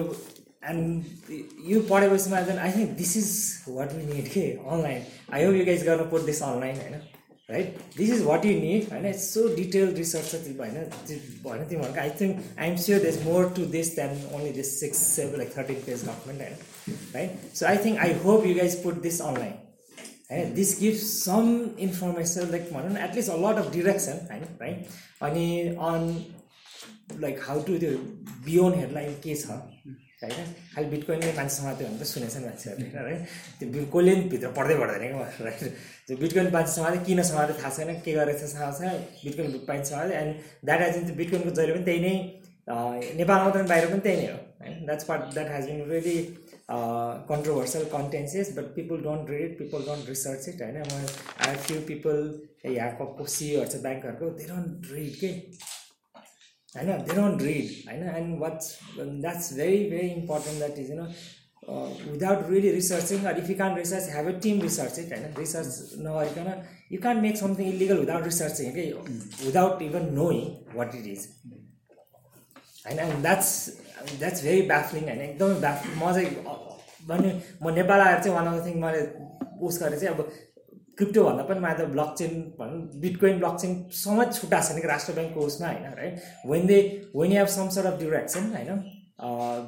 एन्ड 0.70 1.68
यो 1.74 1.82
पढेपछि 1.90 2.30
मलाई 2.38 2.58
I 2.70 2.78
think 2.80 2.98
this 3.04 3.18
is 3.24 3.36
what 3.78 3.94
we 4.00 4.08
need 4.16 4.32
के 4.40 4.50
online 4.76 5.04
I 5.34 5.46
hope 5.46 5.56
you 5.62 5.66
guys 5.74 5.86
गर्नु 5.94 6.10
पोट 6.18 6.32
दिस 6.34 6.44
अनलाइन 6.54 6.82
होइन 6.88 7.14
right 7.49 7.79
this 7.97 8.11
is 8.11 8.23
what 8.23 8.45
you 8.45 8.53
need 8.61 8.89
होइन 8.91 9.07
इट्स 9.07 9.25
सो 9.31 9.47
डिटेल 9.57 9.95
रिसर्च 9.95 10.27
छ 10.27 10.41
त्यो 10.43 10.55
होइन 10.55 10.77
होइन 11.45 11.65
तिमीहरूको 11.65 12.01
I 12.01 12.11
think 12.21 12.45
I 12.59 12.69
am 12.69 12.77
sure 12.79 13.01
there's 13.01 13.19
more 13.25 13.49
to 13.57 13.65
this 13.73 13.95
than 13.97 14.23
only 14.33 14.53
this 14.53 14.79
six 14.81 14.99
seven 15.09 15.39
like 15.39 15.57
thirteen 15.57 15.83
page 15.87 16.05
document 16.05 16.43
होइन 16.43 16.97
right 17.15 17.55
so 17.55 17.67
I 17.67 17.85
think 17.85 17.99
I 18.01 18.15
hope 18.25 18.47
you 18.47 18.55
guys 18.55 18.83
put 18.83 19.03
this 19.03 19.21
online 19.23 19.53
होइन 20.31 20.55
this 20.55 20.79
gives 20.81 21.03
some 21.15 21.51
information 21.81 22.51
like 22.51 22.73
भनौँ 22.73 22.91
न 22.91 23.05
at least 23.05 23.31
a 23.31 23.37
lot 23.39 23.65
of 23.65 23.73
direction 23.73 24.27
होइन 24.31 24.47
right 24.61 24.87
अनि 25.23 25.49
on 25.89 26.09
like 27.21 27.41
how 27.43 27.63
to 27.63 27.79
त्यो 27.79 27.91
beyond 28.45 28.77
headline 28.77 29.15
के 29.21 29.35
छ 29.37 29.61
होइन 30.24 30.54
खालि 30.76 30.88
बिटकोइनले 30.90 31.32
मान्छे 31.38 31.56
समात्यो 31.56 31.88
भने 31.88 32.06
त 32.06 32.18
नि 32.18 32.42
मान्छेहरूले 32.46 33.14
है 33.14 33.22
त्यो 33.60 33.84
कसले 33.94 34.16
भित्र 34.24 34.50
पढ्दै 34.58 34.76
पढ्दैन 34.80 35.14
क्या 35.14 35.46
राइट 35.46 35.62
त्यो 36.08 36.16
बिटकोइन 36.24 36.48
मान्छे 36.58 36.82
मात्रै 36.86 37.02
किन 37.08 37.22
मात्रै 37.38 37.58
थाहा 37.62 37.70
छैन 37.76 38.02
के 38.08 38.14
गरेको 38.18 38.48
छ 38.48 38.56
थाहा 38.56 38.72
छैन 38.80 39.06
बिटकोइन 39.26 39.54
पाइन्छ 39.70 39.86
समात्यो 39.90 40.18
एन्ड 40.24 40.34
द्याट 40.70 40.82
हेज 40.86 40.98
बिन 40.98 41.06
त्यो 41.06 41.16
बिटकोइनको 41.22 41.54
जहिले 41.62 41.78
पनि 41.78 41.88
त्यही 41.90 42.00
नै 42.08 42.16
नेपालमा 43.22 43.54
पनि 43.58 43.72
बाहिर 43.74 43.88
पनि 43.94 44.06
त्यही 44.10 44.18
नै 44.24 44.34
हो 44.34 44.40
होइन 44.64 44.84
that's 44.90 45.12
part 45.12 45.30
that 45.38 45.54
has 45.60 45.70
been 45.74 45.86
really 45.94 46.18
controversial 47.32 47.90
contents 47.96 48.54
but 48.60 48.74
people 48.82 49.06
don't 49.10 49.34
read 49.38 49.56
people 49.64 49.88
don't 49.94 50.14
research 50.16 50.50
it 50.56 50.66
होइन 50.68 50.84
म 50.98 51.06
आई 51.50 51.62
फ्यु 51.70 51.80
पिपल 51.96 52.20
यहाँको 52.80 53.12
कोसीहरू 53.24 53.72
छ 53.76 53.86
ब्याङ्कहरूको 53.90 54.34
दे 54.42 54.52
डोन्ट 54.56 54.94
रिड 54.98 55.14
के 55.26 55.32
होइन 56.76 56.88
दे 57.04 57.16
डोन्ट 57.16 57.42
रिड 57.42 57.68
होइन 57.90 58.10
and 58.16 58.40
what's 58.42 58.78
that's 59.00 59.54
very 59.58 59.78
very 59.90 60.08
important 60.08 60.58
that 60.58 60.80
is 60.80 60.92
no 61.00 61.04
without 62.12 62.50
really 62.50 62.72
researching 62.72 63.24
or 63.32 63.38
if 63.40 63.50
you 63.50 63.56
can 63.56 63.76
research 63.78 64.10
have 64.16 64.28
a 64.28 64.32
team 64.46 64.62
research 64.62 65.00
it 65.00 65.14
होइन 65.14 65.34
research 65.38 65.94
नगरिकन 66.08 66.50
you 66.92 67.00
can 67.02 67.18
make 67.22 67.38
something 67.38 67.68
illegal 67.74 68.00
without 68.00 68.24
researching 68.26 68.72
के 68.78 68.86
without 69.46 69.82
even 69.90 70.12
knowing 70.20 70.42
what 70.76 70.96
it 70.96 71.08
is 71.14 71.28
होइन 72.90 73.00
and 73.06 73.22
that's 73.28 73.54
that's 74.20 74.44
very 74.44 74.62
baffling 74.74 75.08
होइन 75.10 75.22
एकदमै 75.30 75.60
ब्याफ 75.68 75.88
म 76.04 76.12
चाहिँ 76.18 76.36
uh, 76.36 76.58
uh, 76.58 76.76
भन्यो 77.08 77.34
म 77.64 77.74
नेपाल 77.76 78.02
आएर 78.08 78.20
चाहिँ 78.20 78.36
वान 78.40 78.48
अफ 78.54 78.62
द 78.62 78.66
थिङ 78.68 78.80
मैले 78.84 79.02
उस 79.68 79.82
गरेर 79.84 80.00
चाहिँ 80.00 80.14
अब 80.16 80.32
क्रिप्टो 80.98 81.24
भन्दा 81.24 81.44
पनि 81.48 81.60
माथि 81.62 81.84
ब्लक 81.96 82.14
चेन 82.18 82.32
भनौँ 82.60 82.78
बिटकोइन 83.02 83.38
ब्लक 83.40 83.58
चेन 83.62 83.74
समेत 84.04 84.32
छुट्टा 84.34 84.60
छैन 84.68 84.80
कि 84.82 84.88
राष्ट्र 84.88 85.14
ब्याङ्कको 85.14 85.42
उसमा 85.52 85.68
होइन 85.68 85.92
right 85.98 86.22
when 86.52 86.66
they 86.72 86.78
when 87.16 87.32
you 87.32 87.38
have 87.38 87.48
some 87.58 87.70
sort 87.78 87.88
of 87.88 88.00
direction 88.00 88.50
होइन 88.56 88.82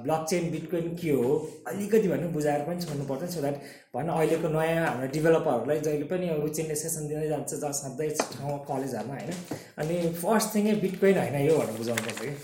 ब्लक 0.07 0.25
चेन 0.29 0.49
बिटकोइन 0.51 0.89
के 1.03 1.11
हो 1.19 1.37
अलिकति 1.67 2.07
भन्नु 2.15 2.29
बुझाएर 2.39 2.65
पनि 2.69 2.81
छोड्नु 2.89 3.05
पर्छ 3.13 3.29
सो 3.35 3.41
द्याट 3.41 3.61
भनौँ 3.95 4.17
अहिलेको 4.17 4.49
नयाँ 4.59 4.85
हाम्रो 4.87 5.11
डेभलपरहरूलाई 5.17 5.79
जहिले 5.89 6.09
पनि 6.17 6.33
रुचिनले 6.45 6.75
सेसन 6.83 7.07
दिँदै 7.13 7.27
जान्छ 7.37 7.53
जहाँ 7.55 7.73
सधैँ 7.85 8.09
ठाउँ 8.37 8.57
कलेजहरूमा 8.71 9.21
होइन 9.23 9.83
अनि 9.85 10.07
फर्स्ट 10.23 10.55
थिङ 10.55 10.73
बिटकोइन 10.87 11.19
होइन 11.25 11.41
यो 11.49 11.57
भनेर 11.57 11.93
पर्छ 11.93 12.21
कि 12.23 12.35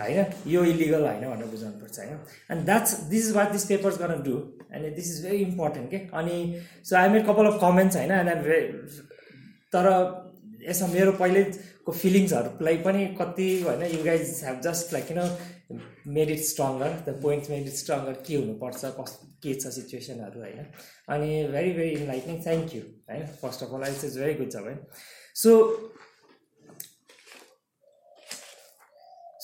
होइन 0.00 0.32
यो 0.52 0.62
इलिगल 0.70 1.04
होइन 1.06 1.20
भनेर 1.30 1.46
बुझाउनुपर्छ 1.50 1.98
होइन 1.98 2.18
and 2.52 2.64
that's 2.64 2.96
this 3.10 3.26
is 3.28 3.36
what 3.36 3.52
this 3.52 3.64
papers 3.66 3.98
गर 3.98 4.14
do 4.26 4.34
and 4.74 4.94
this 4.96 5.06
is 5.12 5.22
very 5.24 5.36
important 5.44 5.90
के 5.90 5.96
अनि 6.20 6.36
so 6.88 6.96
I 6.96 7.08
made 7.14 7.24
couple 7.26 7.46
of 7.52 7.58
comments 7.62 7.96
होइन 7.96 8.10
एन्ड 8.18 8.28
आई 8.28 8.60
तर 9.76 9.88
यसमा 10.68 10.86
मेरो 10.92 11.12
पहिल्यैको 11.20 11.92
फिलिङ्सहरूलाई 12.02 12.76
पनि 12.86 13.06
कति 13.20 13.48
होइन 13.68 13.82
you 13.94 14.02
guys 14.04 14.40
have 14.44 14.60
just 14.66 14.92
like 14.92 15.06
किन 15.12 15.82
made 16.16 16.30
it 16.30 16.40
stronger 16.48 16.98
the 17.08 17.18
points 17.22 17.50
made 17.50 17.66
it 17.68 17.74
stronger 17.84 18.22
के 18.26 18.36
हुनुपर्छ 18.36 18.82
कस 18.98 19.18
के 19.42 19.54
छ 19.62 19.72
सिचुएसनहरू 19.78 20.40
होइन 20.42 20.66
अनि 21.16 21.32
very 21.56 21.72
very 21.80 21.88
enlightening 22.02 22.42
thank 22.48 22.74
you 22.76 22.82
होइन 23.10 23.26
first 23.42 23.62
of 23.68 23.74
all 23.80 23.88
it's 23.92 24.04
is 24.10 24.18
very 24.24 24.34
good 24.42 24.50
job 24.58 24.68
है 24.68 24.78
सो 25.46 25.54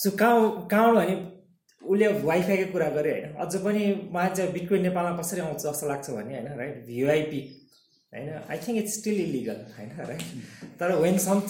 सो 0.06 0.10
गाउँ 0.18 0.42
गाउँ 0.70 0.94
भने 0.96 1.14
उसले 1.92 2.06
वाइफाईको 2.24 2.72
कुरा 2.72 2.88
गरे 2.96 3.10
होइन 3.12 3.32
अझ 3.44 3.54
पनि 3.62 3.84
मलाई 4.14 4.30
चाहिँ 4.36 4.52
बिटकोइन 4.52 4.82
नेपालमा 4.86 5.16
कसरी 5.18 5.40
आउँछ 5.44 5.62
जस्तो 5.62 5.86
लाग्छ 5.88 6.10
भने 6.16 6.34
होइन 6.38 6.58
राइट 6.58 6.84
भिआइपी 6.90 7.40
होइन 8.14 8.28
I 8.50 8.58
think 8.66 8.78
it's 8.82 8.92
still 8.98 9.20
illegal 9.20 9.64
होइन 9.78 9.90
राइट 10.10 10.22
तर 10.82 10.94
वेन 11.04 11.18
सम 11.26 11.40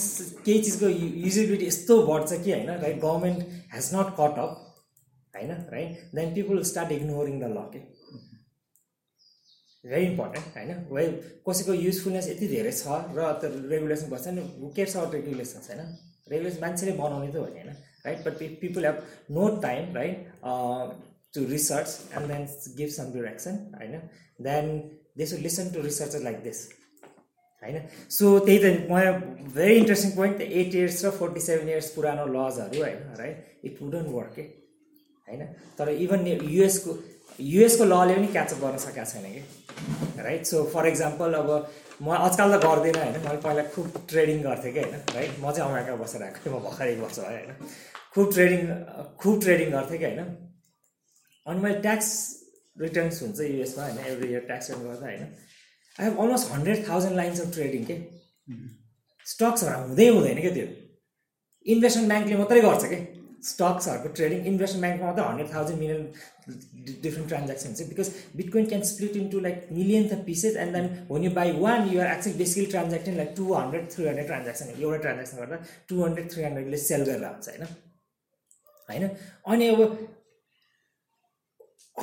केही 0.47 0.59
चिजको 0.69 0.89
युजिबिलिटी 1.01 1.67
यस्तो 1.67 2.01
बढ्छ 2.09 2.31
कि 2.43 2.53
होइन 2.53 2.71
right 2.85 3.01
government 3.01 3.59
has 3.75 3.91
not 3.95 4.13
cut 4.21 4.39
up 4.45 4.55
होइन 5.39 5.51
right 5.73 6.15
then 6.21 6.33
people 6.39 6.63
start 6.73 6.93
ignoring 6.99 7.39
the 7.43 7.51
law 7.59 7.65
के 7.77 7.83
भेरी 9.91 10.07
इम्पोर्टेन्ट 10.13 10.57
होइन 10.61 10.87
वे 11.01 11.05
कसैको 11.51 11.75
युजफुलनेस 11.83 12.29
यति 12.35 12.49
धेरै 12.57 12.73
छ 12.79 13.03
र 13.21 13.29
त्यो 13.43 13.51
रेगुलेसन 13.75 14.11
बस्छ 14.17 14.33
नि 14.39 14.47
केयर्स 14.79 14.97
आउट 15.03 15.15
रेगुलेसन्स 15.21 15.71
होइन 15.75 15.87
रेगुलेसन 16.37 16.65
मान्छेले 16.67 16.93
बनाउने 17.03 17.31
त 17.37 17.45
होइन 17.45 17.77
right? 18.07 18.23
But 18.23 18.39
people 18.61 18.83
have 18.85 19.05
no 19.29 19.61
time, 19.61 19.93
right, 19.93 20.29
uh, 20.43 20.91
to 21.35 21.47
research 21.47 21.89
and 22.15 22.31
then 22.31 22.49
give 22.77 22.91
some 22.93 23.13
direction, 23.13 23.75
right? 23.79 24.01
Then 24.39 24.93
they 25.17 25.27
should 25.27 25.43
listen 25.43 25.73
to 25.75 25.83
researchers 25.91 26.23
like 26.31 26.43
this. 26.51 26.65
होइन 27.65 27.79
सो 28.15 28.27
त्यही 28.47 28.59
त 28.63 28.71
मलाई 28.91 29.13
very 29.55 29.75
interesting 29.77 30.11
point 30.17 30.41
eight 30.43 30.75
years 30.75 31.05
र 31.05 31.11
forty 31.21 31.41
seven 31.45 31.69
years 31.69 31.87
पुरानो 31.95 32.27
लजहरू 32.35 32.83
होइन 32.83 32.99
right 33.21 33.61
it 33.71 33.79
wouldn't 33.83 34.09
work 34.17 34.39
ए 34.39 34.43
होइन 35.29 35.45
तर 35.79 35.89
इभन 36.07 36.27
युएसको 36.57 36.97
युएसको 37.55 37.85
लले 37.93 38.15
पनि 38.19 38.27
क्याचअप 38.37 38.61
गर्न 38.67 38.77
सकेको 38.85 39.07
छैन 39.13 39.33
कि 39.37 40.23
राइट 40.29 40.45
सो 40.53 40.63
फर 40.75 40.87
इक्जाम्पल 40.93 41.35
अब 41.41 41.51
म 42.03 42.11
आजकल 42.13 42.53
त 42.57 42.57
गर्दिनँ 42.63 43.01
होइन 43.01 43.23
मैले 43.25 43.41
पहिला 43.41 43.63
खुब 43.73 43.87
ट्रेडिङ 44.11 44.41
गर्थेँ 44.45 44.73
कि 44.73 44.81
होइन 44.85 45.05
राइट 45.17 45.39
म 45.41 45.51
चाहिँ 45.51 45.65
अमेरिका 45.65 45.95
बसेर 45.97 46.23
आएको 46.23 46.41
थिएँ 46.45 46.53
म 46.53 46.59
भर्खर 46.69 46.87
एक 46.93 46.99
वर्ष 47.01 47.19
भयो 47.25 47.31
होइन 47.33 47.53
खुब 48.13 48.33
ट्रेडिङ 48.37 48.61
खुब 49.25 49.35
ट्रेडिङ 49.41 49.69
गर्थेँ 49.77 49.99
कि 49.99 50.05
होइन 50.05 50.21
अनि 51.49 51.61
मैले 51.65 51.79
ट्याक्स 51.87 52.11
रिटर्न्स 52.85 53.23
हुन्छ 53.23 53.41
युएसमा 53.41 53.85
होइन 53.89 53.99
एभ्री 54.13 54.29
इयर 54.29 54.45
ट्याक्स 54.53 54.71
रिटर्न 54.71 54.89
गर्दा 54.93 55.07
होइन 55.07 55.23
I 55.25 56.05
have 56.05 56.21
almost 56.21 56.53
hundred 56.53 56.87
thousand 56.89 57.17
lines 57.23 57.41
of 57.47 57.53
trading 57.57 57.85
के 57.91 57.97
स्टक्सहरू 59.33 59.81
हुँदै 59.89 60.09
हुँदैन 60.17 60.41
क्या 60.45 60.55
त्यो 60.59 60.67
इन्भेस्टमेन्ट 61.77 62.09
ब्याङ्कले 62.13 62.37
मात्रै 62.43 62.61
गर्छ 62.69 62.85
कि 62.93 62.99
स्टक्सहरूको 63.45 64.09
ट्रेडिङ 64.19 64.39
इन्भेस्टमेन्ट 64.51 64.95
ब्याङ्कमा 65.01 65.09
मात्रै 65.09 65.25
hundred 65.29 65.49
thousand 65.55 65.79
million 65.83 66.03
different 67.05 67.29
transaction 67.33 67.75
चाहिँ 67.79 67.89
because 67.93 68.09
bitcoin 68.41 68.65
can 68.73 68.83
split 68.91 69.17
to 69.35 69.41
like 69.47 69.67
millions 69.79 70.13
of 70.17 70.23
pieces 70.29 70.57
and 70.65 70.77
then 70.77 70.87
हुन 71.11 71.25
you 71.29 71.31
buy 71.41 71.53
one 71.65 71.89
you're 71.95 72.09
actually 72.15 72.35
basically 72.43 72.67
transaction 72.75 73.17
like 73.23 73.33
two 73.41 73.47
hundred 73.61 73.89
three 73.95 74.07
hundred 74.11 74.29
transaction 74.33 74.73
एउटा 74.79 74.99
transaction 75.09 75.43
गर्दा 75.43 75.59
two 75.89 76.03
hundred 76.05 76.31
three 76.37 76.47
हन्ड्रेडले 76.49 76.81
sell 76.87 77.05
गरेर 77.11 77.25
आउँछ 77.33 77.49
होइन 77.49 79.05
होइन 79.05 79.05
अनि 79.57 79.69
अब 79.75 80.01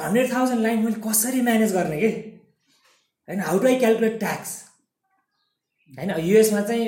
हन्ड्रेड 0.03 0.31
थाउजन्ड 0.35 0.61
लाइन 0.67 0.83
मैले 0.89 1.01
कसरी 1.09 1.41
म्यानेज 1.49 1.73
गर्ने 1.79 2.01
कि 2.05 2.13
होइन 3.31 3.47
how 3.49 3.65
do 3.65 3.73
I 3.73 3.79
calculate 3.85 4.19
tax 4.27 4.55
होइन 5.99 6.11
युएसमा 6.25 6.61
चाहिँ 6.67 6.85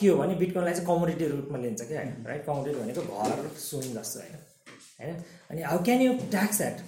के 0.00 0.08
हो 0.08 0.16
भने 0.18 0.34
बिटकोइनलाई 0.34 0.74
चाहिँ 0.74 0.86
कमोडिटी 0.86 1.26
रूपमा 1.28 1.58
लिन्छ 1.62 1.82
क्या 1.88 1.98
होइन 2.00 2.14
राइट 2.28 2.44
कमोडिटी 2.46 2.78
भनेको 2.78 3.02
घर 3.24 3.48
सुन 3.64 3.82
जस्तो 3.94 4.20
होइन 4.20 4.42
होइन 5.00 5.16
अनि 5.50 5.62
how 5.62 5.82
can 5.88 6.00
you 6.02 6.12
tax 6.36 6.60
at 6.68 6.78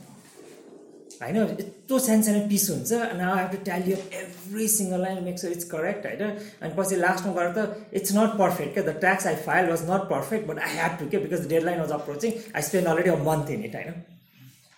होइन 1.22 1.36
यस्तो 1.40 1.98
सानो 2.06 2.22
सानो 2.30 2.40
पिस 2.54 2.68
हुन्छ 2.70 2.92
अनि 3.10 3.22
I 3.30 3.42
have 3.42 3.52
to 3.56 3.60
tell 3.68 3.86
you 3.90 3.96
every 4.24 4.68
single 4.78 5.02
line 5.06 5.22
makes 5.30 5.44
it's 5.52 5.70
correct 5.76 6.06
होइन 6.06 6.26
अनि 6.32 6.74
पछि 6.82 7.02
लास्टमा 7.06 7.32
गएर 7.40 7.52
त 7.62 7.96
इट्स 8.02 8.14
नट 8.20 8.38
पर्फेक्ट 8.44 8.74
क्या 8.78 8.86
the 8.92 8.96
tax 9.06 9.26
I 9.32 9.36
file 9.48 9.70
was 9.76 9.88
not 9.94 10.10
perfect 10.18 10.46
but 10.52 10.64
I 10.68 10.76
have 10.82 10.98
to 11.02 11.10
के 11.16 11.24
because 11.26 11.48
deadline 11.72 11.80
was 11.86 11.92
approaching 12.00 12.38
I 12.56 12.68
spend 12.70 12.94
already 12.94 13.16
a 13.18 13.24
month 13.32 13.50
in 13.58 13.64
it 13.72 13.76
होइन 13.82 14.00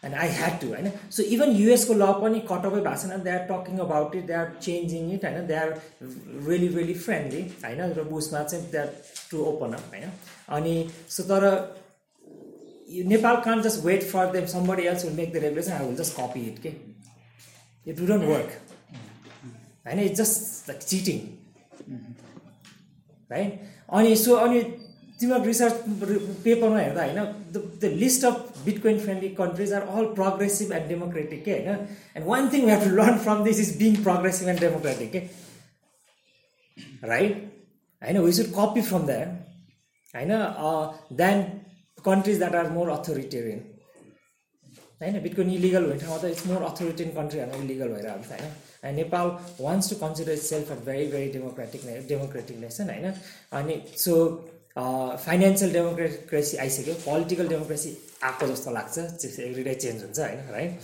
and 0.04 0.14
I 0.16 0.28
had 0.36 0.52
to 0.60 0.66
होइन 0.66 0.90
सो 1.16 1.22
इभन 1.36 1.50
युएसको 1.56 1.94
ल 2.02 2.06
पनि 2.20 2.38
कटअफै 2.50 2.80
भएको 2.86 3.08
छैन 3.08 3.20
they 3.26 3.30
are 3.30 3.42
talking 3.50 3.78
about 3.86 4.14
it 4.20 4.24
they 4.26 4.32
are 4.42 4.46
changing 4.68 5.10
it 5.16 5.24
होइन 5.24 5.46
they 5.50 5.54
are 5.62 5.72
really 6.48 6.68
really 6.76 6.94
friendly 7.08 7.42
होइन 7.64 7.82
र 7.98 8.06
उसमा 8.22 8.42
चाहिँ 8.52 8.70
they 8.76 8.78
are 8.84 8.92
to 9.30 9.44
open 9.52 9.74
up 9.80 9.92
होइन 9.96 10.16
अनि 10.60 10.74
सो 11.16 11.24
तर 11.32 11.48
Nepal 13.14 13.36
can 13.48 13.62
just 13.68 13.84
wait 13.90 14.04
for 14.12 14.30
them 14.38 14.46
somebody 14.54 14.86
else 14.92 15.04
will 15.04 15.14
make 15.22 15.32
the 15.32 15.44
regulation 15.48 15.72
I 15.80 15.86
will 15.86 15.96
just 16.02 16.16
copy 16.20 16.46
it 16.52 16.58
के 16.62 16.74
it 17.90 17.96
do 18.00 18.06
don't 18.12 18.24
work 18.34 18.58
होइन 18.72 20.00
it's 20.06 20.18
just 20.22 20.68
like 20.68 20.82
cheating 20.94 21.98
है 23.32 23.44
अनि 23.98 24.16
so 24.16 24.34
अनि 24.46 24.62
तिम्रो 25.20 25.38
research 25.44 25.74
पेपरमा 26.44 26.78
हेर्दा 26.78 27.04
होइन 27.04 27.78
the 27.84 27.92
list 28.02 28.24
of 28.24 28.49
Bitcoin 28.64 28.98
friendly 29.04 29.28
countries 29.40 29.72
are 29.78 29.82
all 30.00 30.04
progressive 30.20 30.72
and 30.72 30.88
democratic 30.88 31.44
के 31.44 31.52
होइन 31.56 31.68
and 32.16 32.26
one 32.26 32.48
thing 32.52 32.68
have 32.70 32.84
to 32.88 32.90
learn 33.00 33.18
from 33.26 33.44
this 33.44 33.60
is 33.64 33.76
being 33.82 34.02
progressive 34.08 34.48
and 34.48 34.60
democratic 34.66 35.12
के 35.12 35.22
राइट 37.08 37.42
होइन 38.04 38.18
we 38.26 38.32
should 38.40 38.52
copy 38.60 38.82
from 38.92 39.06
that 39.12 40.14
होइन 40.14 41.12
then 41.24 41.42
countries 42.10 42.38
that 42.44 42.54
are 42.62 42.70
more 42.78 42.90
authoritarian 42.98 43.64
होइन 45.02 45.20
bitcoin 45.28 45.50
illegal 45.60 45.84
हुने 45.88 45.98
ठाउँमा 46.04 46.18
त 46.24 46.32
it's 46.36 46.46
more 46.52 46.62
authoritarian 46.72 47.14
कन्ट्रीहरूमा 47.22 47.62
इलिगल 47.66 47.92
भएर 47.98 48.06
आउँछ 48.14 48.32
होइन 48.34 48.54
and 48.84 49.04
Nepal 49.04 49.32
wants 49.60 49.90
to 49.92 49.96
consider 50.06 50.36
self 50.48 50.72
a 50.72 50.78
very 50.92 51.06
very 51.16 51.30
democratic 51.38 51.88
democratic 52.14 52.58
nation 52.66 52.94
होइन 52.94 53.12
अनि 53.62 53.80
सो 54.04 54.16
फाइनेन्सियल 54.78 55.72
डेमोक्रेसी 55.72 56.56
आइसक्यो 56.64 56.94
पोलिटिकल 57.06 57.48
डेमोक्रेसी 57.52 57.90
आएको 58.24 58.46
जस्तो 58.50 58.70
लाग्छ 58.70 58.98
एभ्री 59.50 59.62
डे 59.68 59.74
चेन्ज 59.84 60.02
हुन्छ 60.02 60.18
होइन 60.20 60.50
राइट 60.50 60.78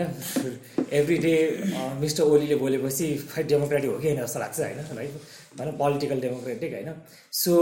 होइन 0.00 0.86
एभ्री 1.00 1.18
डे 1.26 1.32
मिस्टर 2.04 2.22
ओलीले 2.36 2.56
बोलेपछि 2.64 3.08
खै 3.32 3.42
डेमोक्रेटिक 3.52 3.90
हो 3.90 3.98
कि 4.04 4.08
होइन 4.08 4.20
जस्तो 4.22 4.40
लाग्छ 4.44 4.60
होइन 4.60 4.96
राइट 4.96 5.12
होइन 5.60 5.76
पोलिटिकल 5.84 6.20
डेमोक्रेटिक 6.26 6.72
होइन 6.78 6.94
सो 7.44 7.58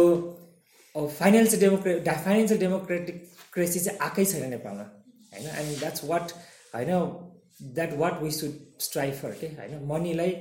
फाइनेन्सियल 1.19 1.61
डेमोक्रे 1.63 1.99
फाइनेन्सियल 2.11 2.61
डेमोक्रेटिक 2.61 3.23
क्रेसी 3.55 3.81
चाहिँ 3.87 3.99
आएकै 4.09 4.25
छैन 4.35 4.49
नेपालमा 4.51 4.87
होइन 5.35 5.49
एन्ड 5.59 5.79
द्याट्स 5.79 6.05
वाट 6.13 6.37
होइन 6.75 7.73
that 7.81 7.97
what 8.05 8.23
we 8.23 8.31
should 8.39 8.55
strive 8.89 9.21
के 9.41 9.47
होइन 9.59 9.85
मनीलाई 9.93 10.37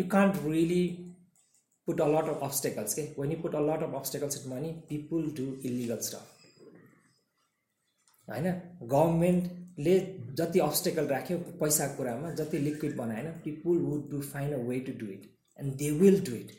you 0.00 0.08
can't 0.16 0.42
really 0.46 0.82
put 1.88 2.00
a 2.00 2.04
lot 2.14 2.28
of 2.28 2.42
obstacles. 2.42 2.98
Okay, 2.98 3.12
when 3.16 3.30
you 3.32 3.38
put 3.44 3.54
a 3.54 3.60
lot 3.68 3.82
of 3.82 3.94
obstacles 3.94 4.42
in 4.44 4.50
money, 4.54 4.74
people 4.94 5.32
do 5.42 5.46
illegal 5.70 6.02
stuff. 6.10 6.26
होइन 8.30 8.46
गभर्मेन्टले 8.88 9.94
जति 10.38 10.58
अब्सटेकल 10.60 11.04
राख्यो 11.12 11.36
पैसाको 11.60 11.96
कुरामा 11.96 12.30
जति 12.40 12.58
लिक्विड 12.64 12.96
बनाएन 12.96 13.28
people 13.44 13.78
would 13.84 14.10
do 14.10 14.20
find 14.32 14.54
a 14.54 14.58
way 14.68 14.80
to 14.88 14.92
do 15.04 15.06
it 15.12 15.22
and 15.60 15.72
they 15.82 15.90
will 16.02 16.20
do 16.24 16.34
it 16.40 16.50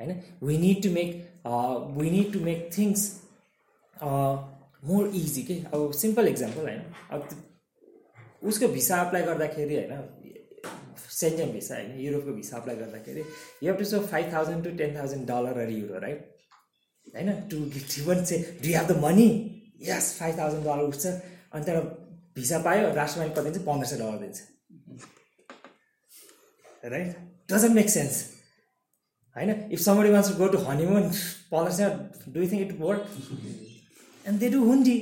होइन 0.00 0.20
we 0.48 0.56
need 0.58 0.82
to 0.82 0.90
make 0.94 1.12
we 1.98 2.10
need 2.10 2.32
to 2.32 2.40
make 2.44 2.68
things 2.78 3.04
more 4.92 5.08
easy 5.20 5.42
के 5.50 5.58
अब 5.76 5.92
सिम्पल 6.04 6.28
इक्जाम्पल 6.28 6.68
होइन 6.68 6.82
अब 7.16 7.28
उसको 8.52 8.68
भिसा 8.78 9.00
अप्लाई 9.06 9.22
गर्दाखेरि 9.30 9.74
होइन 9.82 9.92
सेन्जन 11.20 11.52
भिसा 11.52 11.74
होइन 11.76 11.92
युरोपको 12.04 12.32
भिसा 12.38 12.56
अप्लाई 12.56 12.76
गर्दाखेरि 12.78 13.20
you 13.22 13.62
have 13.70 13.78
to 13.82 13.86
show 13.90 13.98
five 14.08 14.26
thousand 14.32 14.64
to 14.68 14.70
ten 14.80 14.90
thousand 14.96 15.22
dollar 15.28 15.58
or 15.62 15.70
euro 15.74 16.00
right 16.00 16.56
होइन 17.14 17.30
to 17.52 17.60
one 18.08 18.18
say 18.30 18.38
do 18.64 18.72
have 18.78 18.90
the 18.92 18.96
money 19.04 19.22
yes 19.90 20.08
five 20.18 20.34
thousand 20.38 20.66
dollar 20.68 20.90
उठ्छ 20.92 21.00
अनि 21.06 21.62
तर 21.68 21.78
भिसा 22.40 22.58
पायो 22.68 22.90
ब्याङ्क 22.98 23.32
कति 23.38 23.62
पन्ध्र 23.70 23.88
सय 23.92 23.98
डलर 24.02 24.18
दिन्छ 24.24 26.88
राइट 26.96 27.12
डजन्ट 27.54 27.74
मेक 27.80 27.88
सेन्स 27.96 28.18
होइन 29.36 29.52
if 29.76 29.80
somebody 29.86 30.10
wants 30.16 30.28
go 30.42 30.48
to 30.56 30.60
honeymoon 30.68 31.08
पन्ध्र 31.54 31.72
सय 31.78 31.88
do 32.36 32.42
think 32.50 32.60
it 32.66 32.74
word 32.82 33.00
and 34.26 34.34
they 34.44 34.50
do 34.56 34.60
hundi 34.72 34.98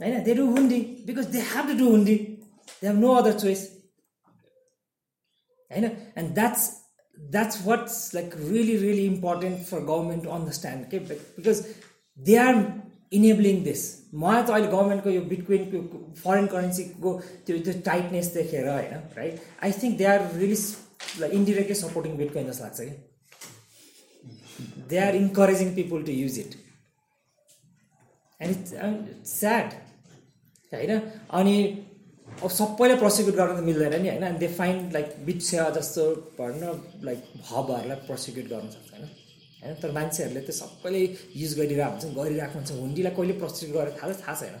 होइन 0.00 0.18
they 0.30 0.34
do 0.40 0.44
hundi 0.58 0.80
because 1.12 1.30
they 1.36 1.40
have 1.52 1.70
to 1.74 1.78
do 1.84 1.88
hundi 1.94 2.16
They 2.80 2.86
have 2.88 2.96
no 2.96 3.14
other 3.14 3.36
choice. 3.38 3.70
You 5.74 5.80
know, 5.82 5.94
and 6.16 6.34
that's 6.34 6.80
that's 7.30 7.60
what's 7.62 8.14
like 8.14 8.32
really 8.36 8.76
really 8.78 9.04
important 9.06 9.66
for 9.68 9.80
government 9.80 10.22
to 10.22 10.30
understand 10.30 10.84
okay 10.86 11.00
because 11.36 11.60
they 12.26 12.38
are 12.48 12.54
enabling 13.18 13.56
this 13.64 13.82
मलाई 14.22 14.40
त 14.48 14.52
अहिले 14.54 14.66
गभर्मेन्टको 14.72 15.10
यो 15.10 15.20
बिटक्विनको 15.28 16.00
foreign 16.24 16.46
करेन्सीको 16.54 17.10
त्यो 17.46 17.54
त्यो 17.66 17.74
tightness 17.86 18.26
देखेर 18.34 18.66
होइन 18.68 19.00
right 19.18 19.40
I 19.68 19.72
think 19.82 19.94
they 20.00 20.04
are 20.14 20.18
release 20.40 20.64
like 21.20 21.32
indirectly 21.38 21.76
supporting 21.84 22.16
Bitcoin 22.20 22.46
जस्तो 22.50 22.64
लाग्छ 22.64 22.80
कि 22.80 22.88
they 24.90 24.96
are 25.06 25.14
encouraging 25.22 25.70
people 25.80 26.04
to 26.10 26.16
use 26.20 26.36
it 26.44 26.56
and 28.42 28.52
it's 28.56 28.76
sad 29.38 29.70
होइन 30.74 30.92
अनि 31.40 31.56
अब 32.44 32.50
सबैलाई 32.54 32.96
प्रोसिक्युट 32.98 33.34
गर्न 33.36 33.54
त 33.58 33.62
मिल्दैन 33.68 33.94
नि 34.02 34.08
होइन 34.18 34.36
दे 34.40 34.48
फाइन 34.58 34.76
लाइक 34.96 35.14
बिच 35.28 35.38
जस्तो 35.76 36.02
भनौँ 36.40 36.72
न 36.74 37.06
लाइक 37.06 37.24
हबहरूलाई 37.48 37.98
प्रोसिक्युट 38.10 38.46
गर्न 38.52 38.68
सक्छ 38.74 38.92
होइन 38.94 39.08
होइन 39.62 39.74
तर 39.82 39.92
मान्छेहरूले 39.96 40.42
त 40.48 40.54
सबैले 40.58 40.98
युज 41.40 41.54
गरिरहेको 41.60 41.98
हुन्छ 42.02 42.10
गरिरहेको 42.18 42.56
हुन्छ 42.58 42.76
हुन्डीलाई 42.82 43.12
कहिले 43.18 43.34
प्रोसिक्युट 43.40 43.74
गरेर 43.78 43.96
थाहा 44.02 44.14
थाहा 44.22 44.34
छैन 44.42 44.54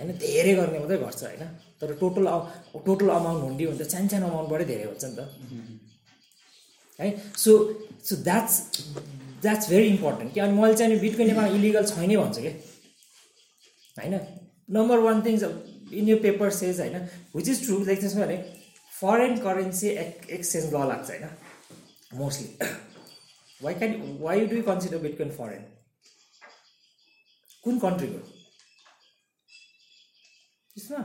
होइन 0.00 0.20
धेरै 0.26 0.52
गर्ने 0.60 0.82
मात्रै 0.82 0.98
गर्छ 1.04 1.22
होइन 1.28 1.48
तर 1.80 1.94
टोटल 2.02 2.28
टोटल 2.90 3.14
अमाउन्ट 3.16 3.42
हुन्डी 3.46 3.70
हुन्छ 3.70 3.88
सानो 3.94 4.10
सानो 4.14 4.30
अमाउन्टबाटै 4.32 4.68
धेरै 4.72 4.86
हुन्छ 4.92 5.02
नि 5.14 5.14
त 5.16 7.00
है 7.04 7.08
so 7.44 7.52
so 8.10 8.20
that's 8.26 8.54
that's 9.44 9.64
very 9.72 9.86
important 9.96 10.30
कि 10.36 10.44
अनि 10.46 10.52
मैले 10.60 10.74
चाहिँ 10.82 11.00
बिटको 11.08 11.22
नेपाल 11.32 11.56
इलिगल 11.60 11.84
छैन 11.94 12.14
भन्छु 12.22 12.40
कि 12.46 12.52
होइन 13.98 14.20
नम्बर 14.78 14.98
वान 15.08 15.24
थिङ्स 15.30 15.42
इन 15.98 16.08
यो 16.08 16.16
पेपर 16.22 16.50
सेज 16.56 16.80
होइन 16.80 17.06
विच 17.36 17.48
इज 17.48 17.60
ट्रु 17.66 17.76
त्यसमा 17.84 18.24
भने 18.26 18.34
फरेन 19.00 19.32
करेन्सी 19.46 19.88
एक् 20.04 20.16
एक्सचेन्ज 20.38 20.64
ल 20.72 20.74
लाग्छ 20.92 21.06
होइन 21.10 21.24
mostly 22.18 22.48
why 23.64 23.72
can 23.82 23.92
why 24.24 24.36
do 24.52 24.58
consider 24.70 24.96
consider 24.96 25.12
can 25.16 25.30
foreign 25.40 25.62
कुन 27.64 27.74
कन्ट्रीको 27.86 28.20
त्यसमा 30.74 31.00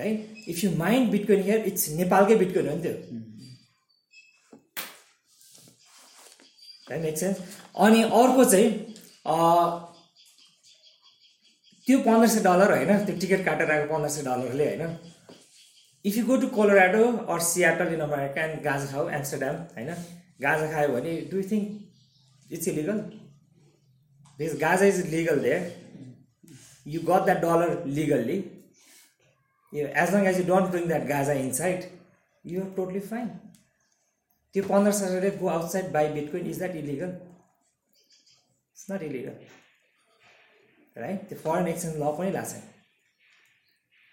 right 0.00 0.18
if 0.48 0.56
you 0.64 0.68
mind 0.84 1.06
Bitcoin 1.16 1.42
here 1.48 1.64
it's 1.72 1.88
नेपालकै 2.02 2.36
बिटकोइन 2.44 2.66
हो 2.68 2.72
नि 2.76 2.80
त्यो 2.88 2.92
मेक 7.08 7.16
सेन्स 7.18 7.38
अनि 7.86 8.02
अर्को 8.20 8.42
चाहिँ 8.44 8.68
त्यो 11.86 11.98
पन्ध्र 12.02 12.26
सय 12.32 12.40
डलर 12.42 12.70
होइन 12.74 13.04
त्यो 13.06 13.14
टिकट 13.20 13.42
काटेर 13.44 13.70
आएको 13.76 13.92
पन्ध्र 13.94 14.08
सय 14.16 14.22
डलरले 14.24 14.66
होइन 14.68 14.96
if 16.10 16.16
you 16.16 16.22
go 16.26 16.36
to 16.42 16.46
Colorado 16.56 17.00
or 17.34 17.40
Seattle 17.46 17.88
in 17.94 18.00
America 18.04 18.44
and 18.44 18.62
ganja 18.66 18.86
खाऊ 18.92 19.08
एम्स्टरड्याम 19.18 19.56
होइन 19.76 19.88
गाजा 20.46 20.66
खायो 20.74 20.92
भने 20.96 21.14
do 21.32 21.36
you 21.40 21.46
think 21.52 22.52
it's 22.56 22.68
illegal 22.74 22.98
because 24.38 24.54
ganja 24.62 24.86
is 24.92 25.00
legal 25.16 25.40
they 25.48 25.56
you 26.94 27.00
got 27.10 27.24
that 27.30 27.40
dollar 27.46 27.74
legally 27.98 28.36
you 29.80 29.86
as 30.04 30.14
long 30.16 30.26
as 30.34 30.38
you 30.40 30.44
don't 30.54 30.70
bring 30.76 30.86
that 30.92 31.08
ganja 31.12 31.32
inside 31.46 31.88
you 32.52 32.60
are 32.64 32.68
totally 32.78 33.00
fine 33.10 33.26
त्यो 34.52 34.68
पन्ध्र 34.70 34.92
सयले 35.02 35.34
go 35.42 35.48
outside 35.56 35.90
buy 35.98 36.12
Bitcoin 36.18 36.46
is 36.54 36.58
that 36.62 36.76
illegal 36.84 37.16
it's 37.26 38.86
not 38.92 39.02
illegal 39.10 39.60
right 40.98 41.28
त्यो 41.28 41.38
foreign 41.44 41.66
exchange 41.68 41.96
law 41.96 42.12
पनि 42.18 42.30
लाग्छ 42.32 42.60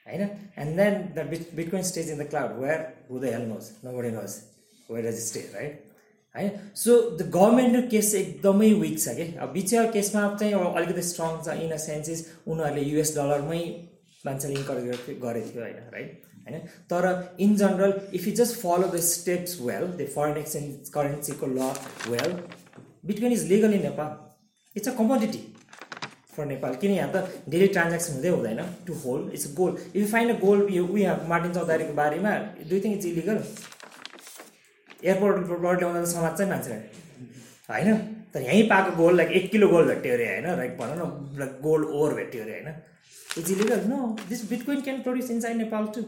होइन 0.08 0.22
and 0.62 0.76
then 0.82 0.94
the 1.16 1.28
bit 1.30 1.54
Bitcoin 1.56 1.84
stage 1.92 2.10
in 2.12 2.18
the 2.24 2.28
cloud 2.30 2.54
where 2.64 2.86
who 3.10 3.20
the 3.20 3.34
help 3.34 3.48
knows 3.48 3.66
nobody 3.98 4.12
knows 4.18 4.36
where 4.92 5.08
does 5.10 5.20
stay 5.26 5.40
right 5.56 5.84
होइन 6.38 6.52
so 6.84 6.94
the 7.22 7.30
गभर्मेन्टको 7.36 7.88
case 7.96 8.12
चाहिँ 8.12 8.26
एकदमै 8.30 8.72
week 8.86 8.98
छ 9.04 9.16
कि 9.20 9.28
अब 9.48 9.52
बिचको 9.58 9.84
केसमा 9.98 10.24
चाहिँ 10.42 10.54
अब 10.62 10.80
अलिकति 10.82 11.04
स्ट्रङ 11.12 11.38
छ 11.50 11.58
इन 11.66 11.72
अ 11.72 11.82
सेन्सेस 11.88 12.26
उनीहरूले 12.48 12.86
युएस 12.94 13.14
डलरमै 13.20 13.62
मान्छेले 14.30 14.58
इन्करेज 14.62 14.88
गरेको 14.88 15.36
थियो 15.36 15.62
होइन 15.62 15.94
राइट 16.00 16.26
होइन 16.48 16.66
तर 16.96 17.10
in 17.48 17.56
general 17.66 17.94
if 18.20 18.28
you 18.28 18.36
just 18.42 18.60
follow 18.66 18.88
the 18.98 19.04
steps 19.12 19.60
well 19.68 19.86
the 20.02 20.12
foreign 20.18 20.38
exchange 20.46 20.90
करेन्सीको 20.98 21.48
law 21.58 21.60
well 22.16 22.34
Bitcoin 23.14 23.34
is 23.42 23.48
legal 23.56 23.74
in 23.82 23.86
Nepal 23.92 24.20
it's 24.80 24.88
a 24.88 24.96
commodity 25.04 25.44
for 26.40 26.46
Nepal 26.52 26.76
किन 26.82 26.92
यहाँ 26.98 27.10
त 27.16 27.44
डेली 27.54 27.68
ट्रान्ज्याक्सन 27.76 28.14
हुँदै 28.18 28.30
हुँदैन 28.30 28.60
to 28.90 28.94
hold 29.02 29.34
it's 29.38 29.54
gold 29.56 29.80
if 29.86 29.96
you 29.96 30.06
find 30.12 30.32
a 30.32 30.40
gold 30.40 30.68
यो 30.76 30.84
उयो 30.98 31.16
Martin 31.32 31.54
चौधरीको 31.60 31.94
बारेमा 32.00 32.34
दुई 32.72 32.80
थिङ 32.86 32.94
इट्स 32.98 33.06
इलिगल 33.12 33.42
एयरपोर्टबाट 35.04 35.78
ल्याउँदा 35.84 36.02
त 36.04 36.12
समाज 36.16 36.34
चाहिँ 36.38 36.52
मान्छे 36.52 36.78
होइन 37.72 37.98
तर 38.34 38.42
यहीँ 38.50 38.64
पाएको 38.72 38.92
गोल 39.02 39.14
लाइक 39.20 39.30
एक 39.40 39.46
किलो 39.54 39.68
गोल 39.74 39.86
भेट्यो 39.92 40.14
अरे 40.20 40.28
होइन 40.32 40.50
लाइक 40.62 40.74
भनौँ 40.78 40.96
न 41.02 41.42
लाइक 41.42 41.54
गोल्ड 41.68 41.86
ओभर 42.00 42.14
भेट्यो 42.22 42.42
अरे 42.48 42.56
होइन 42.60 42.70
it's 43.40 43.52
illegal 43.58 43.82
no 43.96 44.00
this 44.32 44.44
bitcoin 44.54 44.82
can 44.88 45.02
produce 45.08 45.32
inside 45.38 45.58
Nepal 45.66 45.90
to 45.98 46.02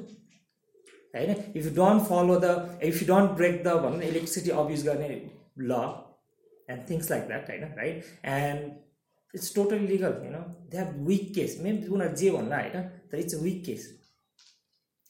होइन 1.16 1.36
if 1.60 1.66
you 1.66 1.74
don't 1.82 2.08
follow 2.14 2.36
the 2.48 2.54
if 2.92 3.02
you 3.04 3.08
don't 3.16 3.36
break 3.44 3.60
the 3.68 3.76
भनौँ 3.88 3.98
न 3.98 4.14
इलेक्ट्रिसिटी 4.14 4.56
युज 4.76 4.88
गर्ने 4.92 5.12
law 5.74 5.82
and 6.76 6.90
things 6.90 7.12
like 7.16 7.24
that 7.34 7.50
होइन 7.54 7.76
right 7.82 8.16
and 8.38 8.72
it's 9.35 9.55
totally 9.55 9.87
legal 9.87 10.13
होइन 10.15 10.39
they 10.71 10.79
have 10.79 10.95
weak 11.09 11.35
case 11.35 11.59
maybe 11.61 11.87
उनीहरू 11.89 12.17
जे 12.17 12.31
भन्ला 12.31 12.57
होइन 12.59 12.89
तर 13.11 13.19
it's 13.19 13.35
a 13.35 13.43
weak 13.43 13.65
case 13.67 13.91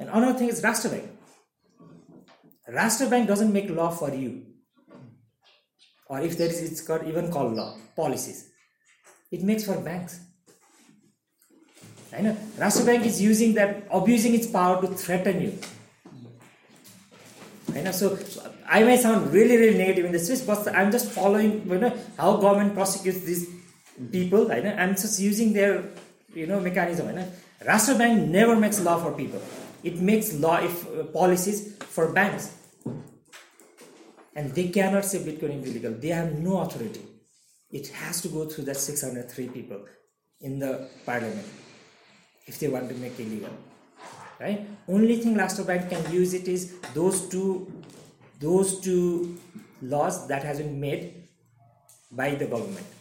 and 0.00 0.10
another 0.10 0.40
thing 0.40 0.48
is 0.48 0.64
Rastra 0.64 0.88
bank 0.88 2.74
Rastra 2.74 3.08
bank 3.08 3.30
doesn't 3.30 3.54
make 3.54 3.70
law 3.70 3.88
for 3.98 4.14
you 4.16 4.34
or 6.10 6.20
if 6.20 6.36
there 6.38 6.48
is 6.48 6.62
it's 6.62 6.80
called 6.80 7.04
even 7.04 7.30
called 7.30 7.54
law 7.54 7.74
policies 7.96 8.50
it 9.32 9.42
makes 9.42 9.64
for 9.64 9.80
banks 9.82 10.22
होइन 12.12 12.26
Rastra 12.58 12.82
bank 12.84 13.06
is 13.06 13.20
using 13.20 13.52
that 13.54 13.88
abusing 13.94 14.34
its 14.34 14.46
power 14.50 14.80
to 14.80 14.88
threaten 14.94 15.40
you 15.42 15.48
होइन 17.68 17.90
so 17.92 18.10
I 18.68 18.84
my 18.84 18.96
sound 18.98 19.34
really 19.34 19.56
really 19.56 19.78
negative 19.78 20.06
in 20.06 20.12
this 20.12 20.44
but 20.46 20.68
I 20.68 20.82
am 20.82 20.90
just 20.90 21.10
following 21.10 21.50
होइन 21.68 21.84
how 22.18 22.36
government 22.36 22.72
प्रोसिक्युट्स 22.74 23.20
this 23.26 23.42
people 23.99 24.45
होइन 24.51 24.67
I'm 24.67 24.93
just 25.03 25.19
using 25.21 25.51
there 25.53 25.93
you 26.37 26.47
know 26.47 26.59
mechanism 26.69 27.05
होइन 27.09 27.25
Rastra 27.67 27.93
Bank 28.01 28.27
never 28.35 28.55
makes 28.65 28.79
law 28.79 28.95
for 29.03 29.13
people 29.21 29.39
it 29.89 29.95
makes 30.11 30.33
law 30.43 30.57
if 30.67 30.83
policies 31.15 31.63
for 31.83 32.11
banks 32.19 32.49
and 34.37 34.51
they 34.53 34.63
cannot 34.77 35.03
say 35.13 35.19
bitcoin 35.29 35.59
is 35.61 35.67
illegal 35.69 35.93
they 36.05 36.11
have 36.13 36.37
no 36.43 36.55
authority 36.65 37.07
it 37.79 37.91
has 38.03 38.21
to 38.23 38.29
go 38.37 38.45
through 38.53 38.63
that 38.69 38.77
six 38.85 39.03
hundred 39.03 39.29
three 39.33 39.47
people 39.57 39.83
in 40.49 40.59
the 40.59 40.71
parliament 41.07 42.49
if 42.49 42.59
they 42.59 42.67
want 42.77 42.89
to 42.93 42.97
make 43.01 43.19
illegal 43.27 43.57
right? 44.43 44.61
Only 44.93 45.15
thing 45.23 45.35
Raster 45.39 45.63
Bank 45.65 45.83
can 45.89 46.05
use 46.13 46.31
it 46.37 46.47
is 46.53 46.63
those 46.93 47.19
two, 47.33 47.49
those 48.43 48.71
two 48.85 49.01
laws 49.91 50.17
that 50.31 50.47
has 50.49 50.61
been 50.63 50.71
made 50.85 51.03
by 52.21 52.29
the 52.43 52.47
government. 52.55 52.95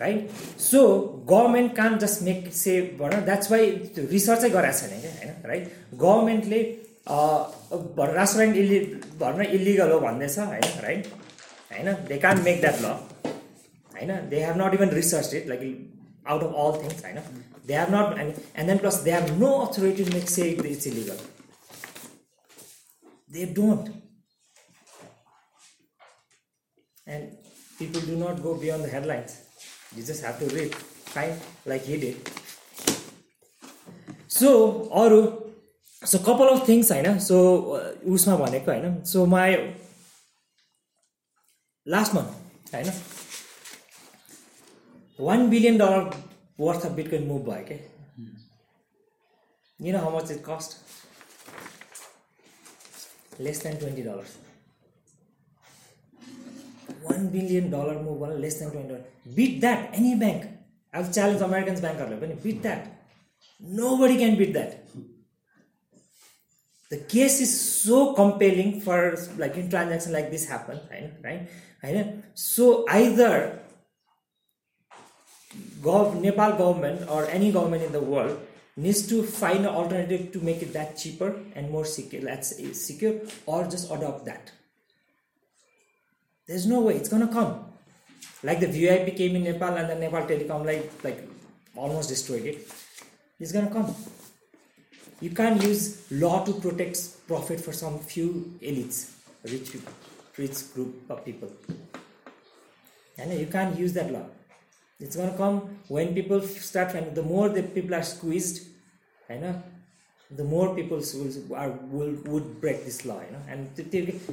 Right 0.00 0.30
so 0.60 0.86
government 1.30 1.74
can 1.76 1.98
just 1.98 2.22
make 2.22 2.52
say 2.54 2.80
भन 3.00 3.20
that's 3.24 3.50
why 3.50 3.70
रिसर्चै 3.98 4.48
गराएको 4.50 4.88
छैन 4.88 5.00
क्या 5.04 5.10
होइन 5.18 5.36
right 5.50 5.72
गभर्मेन्टले 6.00 6.60
restaurant 8.16 8.56
इलि 8.62 8.78
भन 9.20 9.42
illegal 9.44 9.92
हो 9.92 9.98
भन्दैछ 10.06 10.38
होइन 10.38 10.80
राइट 10.86 11.06
होइन 11.72 11.92
they 12.08 12.18
can 12.26 12.40
make 12.48 12.60
that 12.60 12.80
law 12.88 12.94
होइन 13.98 14.14
they 14.30 14.40
have 14.44 14.56
not 14.64 14.74
even 14.80 14.90
research 15.00 15.34
it 15.42 15.46
like 15.52 16.26
out 16.34 16.42
of 16.48 16.58
all 16.64 16.82
things 16.82 17.04
होइन 17.04 17.22
they 17.66 17.78
have 17.82 17.94
not 17.94 18.18
and 18.18 18.66
then 18.70 18.78
plus 18.86 19.00
they 19.08 19.12
have 19.18 19.30
no 19.44 19.52
authority 19.66 20.04
make 20.14 20.28
say 20.36 20.48
it's 20.70 20.86
illegal 20.92 21.24
they 23.38 23.46
don't 23.62 23.88
and 27.08 27.32
people 27.78 28.10
do 28.12 28.22
not 28.28 28.38
go 28.42 28.54
beyond 28.66 28.86
the 28.86 28.94
headlines 28.94 29.42
you 29.96 30.02
just 30.02 30.24
have 30.24 30.38
to 30.40 30.46
read 30.56 30.74
fine 31.14 31.34
like 31.72 31.84
he 31.90 31.96
did 32.06 32.30
so 34.38 34.50
अरू 35.02 35.20
so 36.12 36.18
couple 36.26 36.48
of 36.56 36.68
things 36.68 36.90
होइन 36.92 37.18
so 37.26 37.36
उसमा 38.14 38.36
भनेको 38.36 38.70
होइन 38.70 39.02
so 39.12 39.24
my 39.34 39.54
last 41.94 42.14
month 42.14 42.74
होइन 42.74 42.92
one 45.26 45.48
billion 45.50 45.78
dollar 45.78 46.10
worth 46.60 46.86
of 46.86 46.92
Bitcoin 47.00 47.26
move 47.28 47.42
भयो 47.50 47.64
क्या 47.68 47.78
you 49.86 49.92
know 49.92 49.98
how 50.06 50.18
much 50.18 50.30
it 50.30 50.42
cost 50.50 50.80
less 53.40 53.62
than 53.62 53.76
twenty 53.82 54.02
dollars 54.02 54.36
one 57.10 57.26
billion 57.32 57.70
dollar 57.70 57.96
move 58.02 58.18
गर्नु 58.20 58.38
less 58.44 58.54
than 58.58 58.68
twenty 58.70 58.94
one 58.94 59.34
beat 59.38 59.58
that 59.60 59.94
any 60.02 60.14
bank 60.24 60.44
अब 61.00 61.10
challenge 61.16 61.42
Americans 61.48 61.80
ब्याङ्कहरूले 61.86 62.18
पनि 62.26 62.34
beat 62.46 62.60
that 62.68 63.74
nobody 64.02 64.16
can 64.22 64.36
beat 64.42 64.52
that 64.52 64.94
the 66.92 67.00
case 67.14 67.40
is 67.46 67.50
so 67.58 68.04
compelling 68.22 68.70
for 68.86 69.04
like 69.44 69.58
in 69.64 69.68
transaction 69.76 70.12
like 70.16 70.30
this 70.38 70.48
happen 70.54 70.80
होइन 70.94 71.10
right 71.28 71.60
होइन 71.84 72.18
so 72.46 72.68
either 72.96 73.38
गभ 75.86 76.18
Nepal 76.26 76.52
government 76.62 77.06
or 77.18 77.28
any 77.40 77.50
government 77.58 77.84
in 77.90 77.96
the 78.00 78.04
world 78.16 78.42
needs 78.84 79.00
to 79.10 79.16
find 79.32 79.66
an 79.70 79.74
alternative 79.80 80.22
to 80.36 80.38
make 80.46 80.62
it 80.66 80.70
that 80.76 80.94
cheaper 81.00 81.26
and 81.60 81.68
more 81.74 81.82
secure, 81.90 82.22
let's 82.28 82.48
say 82.54 82.70
secure, 82.78 83.12
or 83.56 83.58
just 83.74 83.92
adopt 83.96 84.24
that. 84.30 84.48
There's 86.46 86.66
no 86.66 86.80
way 86.80 86.96
it's 86.96 87.08
gonna 87.08 87.28
come. 87.32 87.64
Like 88.42 88.60
the 88.60 88.66
VIP 88.66 89.16
came 89.16 89.34
in 89.36 89.44
Nepal 89.44 89.70
and 89.76 89.88
the 89.88 89.94
Nepal 89.94 90.22
Telecom 90.28 90.66
like 90.66 90.90
like 91.02 91.26
almost 91.74 92.10
destroyed 92.10 92.44
it. 92.44 92.70
It's 93.40 93.50
gonna 93.52 93.70
come. 93.70 93.94
You 95.20 95.30
can't 95.30 95.62
use 95.62 96.10
law 96.12 96.44
to 96.44 96.52
protect 96.52 97.26
profit 97.26 97.60
for 97.60 97.72
some 97.72 97.98
few 98.00 98.58
elites, 98.60 99.12
rich 99.44 99.72
people, 99.72 99.92
rich 100.36 100.74
group 100.74 101.08
of 101.08 101.24
people. 101.24 101.50
And 103.16 103.32
you 103.38 103.46
can't 103.46 103.78
use 103.78 103.94
that 103.94 104.12
law. 104.12 104.26
It's 105.00 105.16
gonna 105.16 105.36
come 105.38 105.78
when 105.88 106.14
people 106.14 106.42
start. 106.42 107.14
The 107.14 107.22
more 107.22 107.48
the 107.48 107.62
people 107.62 107.94
are 107.94 108.02
squeezed, 108.02 108.68
I 109.30 109.36
know 109.38 109.62
the 110.30 110.44
more 110.44 110.74
people 110.74 110.98
will, 111.48 111.70
will 111.90 112.12
would 112.32 112.60
break 112.60 112.82
this 112.84 113.04
law 113.04 113.20
you 113.20 113.30
know 113.30 113.42
and 113.46 113.68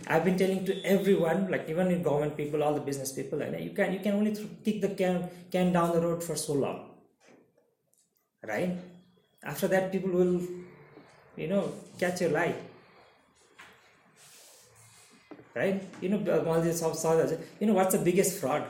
i've 0.08 0.24
been 0.24 0.38
telling 0.38 0.64
to 0.66 0.82
everyone 0.86 1.50
like 1.52 1.68
even 1.70 1.88
in 1.92 2.02
government 2.02 2.38
people 2.38 2.64
all 2.64 2.74
the 2.74 2.80
business 2.80 3.12
people 3.12 3.42
and 3.42 3.62
you 3.64 3.72
can 3.72 3.92
you 3.92 4.00
can 4.00 4.14
only 4.14 4.32
kick 4.64 4.80
the 4.80 4.88
can 4.90 5.30
can 5.52 5.74
down 5.74 5.92
the 5.94 6.00
road 6.00 6.24
for 6.24 6.36
so 6.38 6.54
long 6.54 6.86
right 8.48 8.78
after 9.44 9.68
that 9.68 9.92
people 9.92 10.10
will 10.12 10.42
you 11.36 11.48
know 11.50 11.72
catch 12.00 12.22
your 12.22 12.30
lie 12.32 12.56
right 15.54 15.84
you 16.00 16.08
know 16.08 16.18
you 17.60 17.66
know 17.68 17.74
what's 17.74 17.92
the 17.94 18.02
biggest 18.02 18.40
fraud 18.40 18.64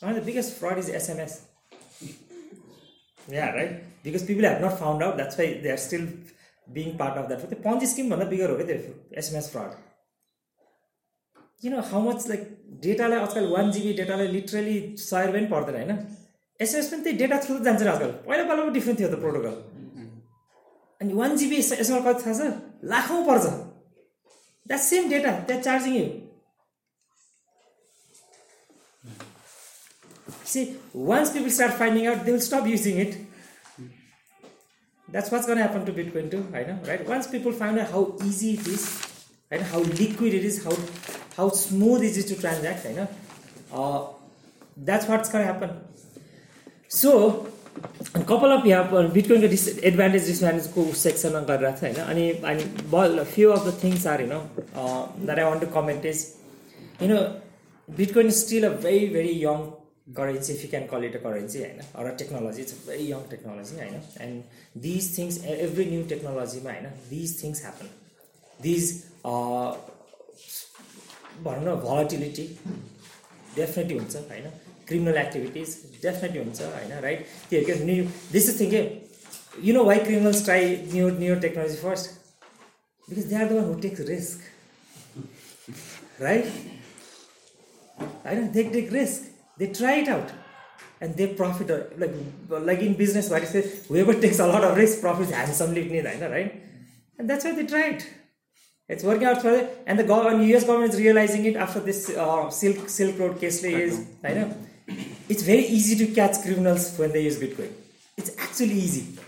one 0.00 0.10
of 0.12 0.16
the 0.16 0.26
biggest 0.32 0.56
fraud 0.56 0.78
is 0.78 0.88
sms 0.90 1.42
yeah 3.30 3.52
right 3.54 3.84
because 4.04 4.26
people 4.26 4.44
have 4.46 4.64
not 4.64 4.72
found 4.80 5.02
out 5.02 5.14
that's 5.16 5.38
why 5.38 5.54
they 5.64 5.70
are 5.70 5.76
still 5.84 6.06
being 6.78 6.96
part 6.98 7.16
of 7.20 7.26
that 7.28 7.40
fraud 7.40 7.50
त्यो 7.54 7.60
Ponzi 7.70 7.86
स्किमभन्दा 7.92 8.24
bigger 8.32 8.50
हो 8.50 8.56
क्या 8.60 8.66
त्यो 8.66 8.94
SMS 9.22 9.48
fraud 9.52 9.78
किन 11.62 11.76
how 11.92 12.00
much 12.08 12.26
like 12.28 12.44
डेटालाई 12.88 13.18
आजकल 13.26 13.46
one 13.52 13.70
GB 13.76 13.92
डेटालाई 14.02 14.26
literally 14.34 14.76
सय 15.04 15.26
रुपियाँ 15.28 15.46
पनि 15.46 15.52
पर्दैन 15.54 15.78
होइन 15.90 16.06
एसएमएस 16.66 16.92
पनि 16.94 17.02
त्यही 17.04 17.16
डेटा 17.24 17.38
थ्रु 17.46 17.58
जान्छ 17.68 17.82
आजकल 17.82 18.10
पहिला 18.28 18.44
पहिला 18.44 18.62
पनि 18.62 18.76
डिफ्रेन्ट 18.78 19.00
थियो 19.00 19.08
त 19.14 19.20
प्रोटोकल 19.26 19.60
अनि 21.04 21.12
वान 21.22 21.36
जिबी 21.44 21.56
एसएमएस 21.64 21.90
कति 22.08 22.22
थाहा 22.26 22.50
छ 22.50 22.84
लाखौँ 22.94 23.24
पर्छ 23.32 23.50
द्याट 23.50 24.80
सेम 24.90 25.10
डेटा 25.16 25.32
त्यहाँ 25.48 25.62
charging 25.68 26.10
see 30.54 30.60
once 31.08 31.30
people 31.34 31.50
start 31.58 31.72
finding 31.84 32.06
out 32.12 32.24
they 32.26 32.32
will 32.32 32.40
stop 32.50 32.66
using 32.72 32.98
it 33.06 33.16
that's 35.14 35.32
what's 35.32 35.46
गर्न 35.48 35.58
एपन 35.62 35.84
टु 35.86 35.92
बिट 35.96 36.10
क्वेन 36.12 36.28
टु 36.28 36.36
होइन 36.52 36.78
right 36.86 37.08
once 37.08 37.26
people 37.32 37.52
find 37.58 37.80
how 37.90 38.04
easy 38.26 38.48
it 38.52 38.68
is 38.68 38.84
होइन 39.52 39.60
how 39.72 39.82
liquid 40.00 40.34
it 40.34 40.44
is 40.44 40.58
how 40.64 40.74
how 41.36 41.50
smooth 41.56 42.02
is 42.04 42.18
is 42.18 42.28
to 42.34 42.40
transact 42.40 42.86
होइन 42.86 43.06
that's 44.86 45.08
what's 45.10 45.30
gonna 45.32 45.42
happen 45.44 45.76
so 47.00 47.12
couple 48.16 48.56
of 48.56 48.66
यहाँ 48.66 49.10
बिटकोइनको 49.12 49.80
advantage 49.92 50.26
डिसएडभान्टेजको 50.28 50.86
सेक्सनमा 51.04 51.40
गरिरहेको 51.52 51.78
छ 51.78 51.88
होइन 51.88 52.02
अनि 52.14 52.28
अनि 52.54 52.64
बल 52.96 53.18
few 53.34 53.50
of 53.58 53.66
the 53.68 53.78
things 53.84 54.06
are 54.16 54.22
युन 54.26 54.34
that 54.34 55.38
I 55.38 55.50
want 55.50 55.64
to 55.66 55.70
comment 55.80 56.06
is 56.14 56.26
युन 57.02 57.16
Bitcoin 58.02 58.30
still 58.42 58.70
a 58.72 58.74
very 58.88 59.06
very 59.18 59.40
young 59.44 59.62
currency 60.16 60.52
if 60.52 60.62
you 60.64 60.68
can 60.70 60.82
call 60.86 61.04
it 61.04 61.14
a 61.16 61.18
currency 61.22 61.58
होइन 61.58 61.78
or 62.00 62.08
technology 62.22 62.60
it's 62.62 62.72
a 62.72 62.76
very 62.88 63.04
young 63.10 63.20
technology 63.30 63.76
होइन 63.76 63.94
and 64.22 64.76
these 64.86 65.06
things 65.16 65.38
every 65.44 65.84
new 65.90 66.02
टेक्नोलोजीमा 66.08 66.72
होइन 66.72 66.88
these 67.10 67.32
things 67.42 67.60
happen 67.64 67.86
these 68.62 68.82
भनौँ 71.48 71.62
न 71.62 71.64
volatility 71.86 72.44
definitely 73.56 73.96
हुन्छ 73.98 74.12
होइन 74.16 74.46
criminal 74.88 75.16
activities 75.24 75.68
definitely 76.02 76.38
हुन्छ 76.44 76.58
होइन 76.62 76.90
राइट 77.08 77.20
त्यो 77.50 77.60
के 77.72 77.78
new 77.92 78.04
this 78.32 78.44
is 78.48 78.54
थिङ्के 78.60 78.80
you 79.64 79.70
know 79.74 79.82
why 79.84 79.98
criminals 80.04 80.40
try 80.44 80.62
new 80.92 81.04
new 81.24 81.34
technology 81.48 81.76
first 81.88 82.06
because 83.10 83.24
they 83.28 83.34
are 83.36 83.46
the 83.48 83.50
one 83.52 83.64
who 83.72 83.76
takes 83.88 84.00
risk 84.14 84.38
right 86.22 86.46
होइन 88.00 88.46
they 88.52 88.62
take 88.78 88.88
risk 88.92 89.20
They 89.56 89.68
try 89.68 89.94
it 89.96 90.08
out 90.08 90.30
and 91.00 91.16
they 91.16 91.34
profit 91.34 91.70
uh, 91.70 91.84
like 91.96 92.12
uh, 92.50 92.60
like 92.60 92.80
in 92.80 92.94
business 92.94 93.30
where 93.30 93.40
you 93.40 93.46
say 93.46 93.78
whoever 93.88 94.14
takes 94.24 94.38
a 94.38 94.46
lot 94.46 94.64
of 94.64 94.76
risk 94.76 95.00
profits 95.00 95.30
handsomely 95.30 96.00
right? 96.02 96.60
And 97.18 97.30
that's 97.30 97.44
why 97.44 97.52
they 97.52 97.66
try 97.66 97.90
it. 97.90 98.06
It's 98.88 99.04
working 99.04 99.24
out 99.26 99.40
for 99.40 99.50
them. 99.56 99.68
And 99.86 99.98
the 99.98 100.04
government, 100.04 100.42
US 100.54 100.64
government 100.64 100.92
is 100.92 101.00
realizing 101.00 101.44
it 101.46 101.56
after 101.56 101.80
this 101.80 102.10
uh, 102.10 102.50
Silk, 102.50 102.88
Silk 102.88 103.18
Road 103.18 103.40
case. 103.40 103.62
Is, 103.64 104.06
I 104.22 104.34
know. 104.34 104.56
It's 105.28 105.42
very 105.42 105.66
easy 105.66 106.04
to 106.04 106.12
catch 106.12 106.42
criminals 106.42 106.98
when 106.98 107.12
they 107.12 107.22
use 107.22 107.38
Bitcoin. 107.38 107.70
It's 108.16 108.36
actually 108.36 108.74
easy. 108.74 109.18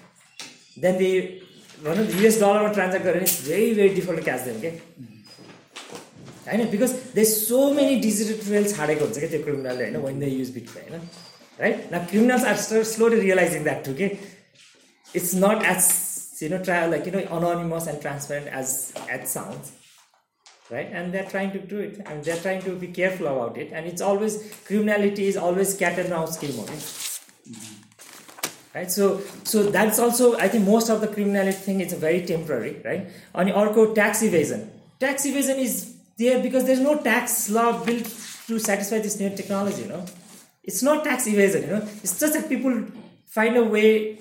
Then 0.77 0.99
they, 0.99 1.41
one 1.83 1.99
of 1.99 2.13
the 2.15 2.27
US 2.27 2.39
dollar 2.39 2.75
transact, 2.75 3.07
it's 3.07 3.41
very, 3.41 3.73
very 3.73 3.95
difficult 3.95 4.19
to 4.19 4.25
catch 4.25 4.45
them. 4.45 4.57
Okay? 4.57 4.81
होइन 6.48 6.70
because 6.72 6.96
they 7.16 7.26
so 7.32 7.60
many 7.80 7.96
digital 8.08 8.40
trails 8.46 8.76
छाडेको 8.78 9.06
हुन्छ 9.06 9.18
क्या 9.18 9.30
त्यो 9.34 9.42
क्रिमिनलले 9.44 9.84
होइन 9.84 9.98
when 10.06 10.20
they 10.20 10.30
use 10.36 10.54
beet 10.60 10.70
होइन 10.78 11.10
right 11.60 11.90
न 11.94 12.06
criminals 12.14 12.46
are 12.54 12.58
start 12.68 12.84
slowly 12.94 13.20
realizing 13.20 13.64
that 13.70 13.86
to 13.86 13.94
के 14.02 14.10
it's 15.20 15.36
not 15.44 15.70
as 15.76 15.92
you 16.44 16.50
know 16.56 16.64
ट्रा 16.70 16.86
like 16.96 17.08
you 17.08 17.14
know 17.20 17.28
anonymous 17.40 17.88
and 17.94 18.02
transparent 18.08 18.58
as 18.64 18.76
as 19.20 19.28
sounds 19.36 19.78
right 20.72 20.92
and 20.94 21.14
they're 21.14 21.30
trying 21.30 21.52
to 21.52 21.60
do 21.60 21.80
it 21.80 22.02
and 22.06 22.24
they're 22.24 22.42
trying 22.42 22.62
to 22.62 22.76
be 22.76 22.88
careful 22.88 23.28
about 23.28 23.58
it 23.58 23.72
and 23.74 23.86
it's 23.86 24.02
always 24.02 24.38
criminality 24.66 25.28
is 25.28 25.38
always 25.38 25.74
cat 25.76 26.00
and 26.00 26.10
mouse 26.10 26.38
game 26.44 26.60
okay 26.64 26.80
right 28.76 28.92
so 28.92 29.22
so 29.44 29.64
that's 29.64 30.00
also 30.00 30.38
i 30.38 30.48
think 30.48 30.66
most 30.66 30.90
of 30.90 31.02
the 31.02 31.08
criminality 31.08 31.58
thing 31.68 31.82
is 31.82 31.94
very 31.94 32.26
temporary 32.26 32.76
right 32.86 33.10
and 33.36 33.50
orco 33.64 33.94
tax 33.94 34.24
evasion 34.30 34.70
tax 35.00 35.26
evasion 35.26 35.60
is 35.60 35.76
there 36.19 36.43
because 36.43 36.65
there's 36.65 36.81
no 36.81 36.99
tax 37.03 37.49
law 37.51 37.83
built 37.85 38.05
to 38.47 38.59
satisfy 38.59 38.99
this 39.07 39.19
new 39.21 39.29
technology 39.41 39.83
you 39.83 39.89
know 39.89 40.05
it's 40.63 40.83
not 40.83 41.05
tax 41.05 41.27
evasion 41.27 41.63
you 41.63 41.69
know 41.75 41.83
it's 42.03 42.15
just 42.21 42.33
that 42.35 42.49
people 42.49 42.77
find 43.27 43.57
a 43.57 43.65
way 43.65 44.19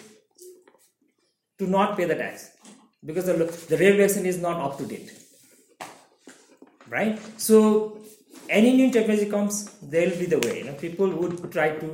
to 1.58 1.66
not 1.76 1.96
pay 1.98 2.06
the 2.06 2.16
tax 2.16 2.52
because 3.04 3.26
the, 3.26 3.34
the 3.70 3.78
regulation 3.78 4.26
is 4.26 4.40
not 4.42 4.58
up 4.66 4.78
to 4.78 4.86
date 4.86 5.14
right 6.90 7.20
so 7.40 7.98
any 8.50 8.76
new 8.76 8.92
technology 8.92 9.30
comes 9.30 9.60
there 9.94 10.10
will 10.10 10.20
be 10.20 10.26
the 10.26 10.40
way 10.46 10.60
you 10.60 10.66
know 10.66 10.74
people 10.74 11.10
would 11.10 11.50
try 11.52 11.70
to 11.84 11.90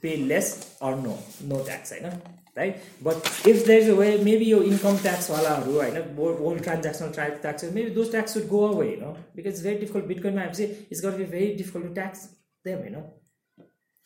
pay 0.00 0.16
less 0.32 0.54
or 0.80 0.96
no 0.96 1.18
no 1.42 1.62
tax 1.64 1.92
you 1.92 2.00
know 2.02 2.18
right? 2.56 2.78
But 3.02 3.16
if 3.46 3.64
there's 3.64 3.88
a 3.88 3.94
way, 3.96 4.22
maybe 4.22 4.44
your 4.46 4.62
income 4.64 4.98
tax 4.98 5.28
wala 5.28 5.62
ru, 5.66 5.80
I 5.80 5.90
know 5.90 6.04
all 6.18 6.48
own 6.50 6.60
transactional 6.60 7.12
taxes, 7.40 7.72
maybe 7.72 7.90
those 7.90 8.10
taxes 8.10 8.42
would 8.42 8.50
go 8.50 8.66
away, 8.66 8.92
you 8.92 9.00
know, 9.00 9.16
because 9.34 9.54
it's 9.54 9.62
very 9.62 9.78
difficult. 9.78 10.08
Bitcoin 10.08 10.34
might 10.34 10.54
say 10.56 10.76
it's 10.90 11.00
gonna 11.00 11.16
be 11.16 11.24
very 11.24 11.54
difficult 11.56 11.88
to 11.94 11.94
tax 11.94 12.28
them, 12.64 12.84
you 12.84 12.90
know. 12.90 13.10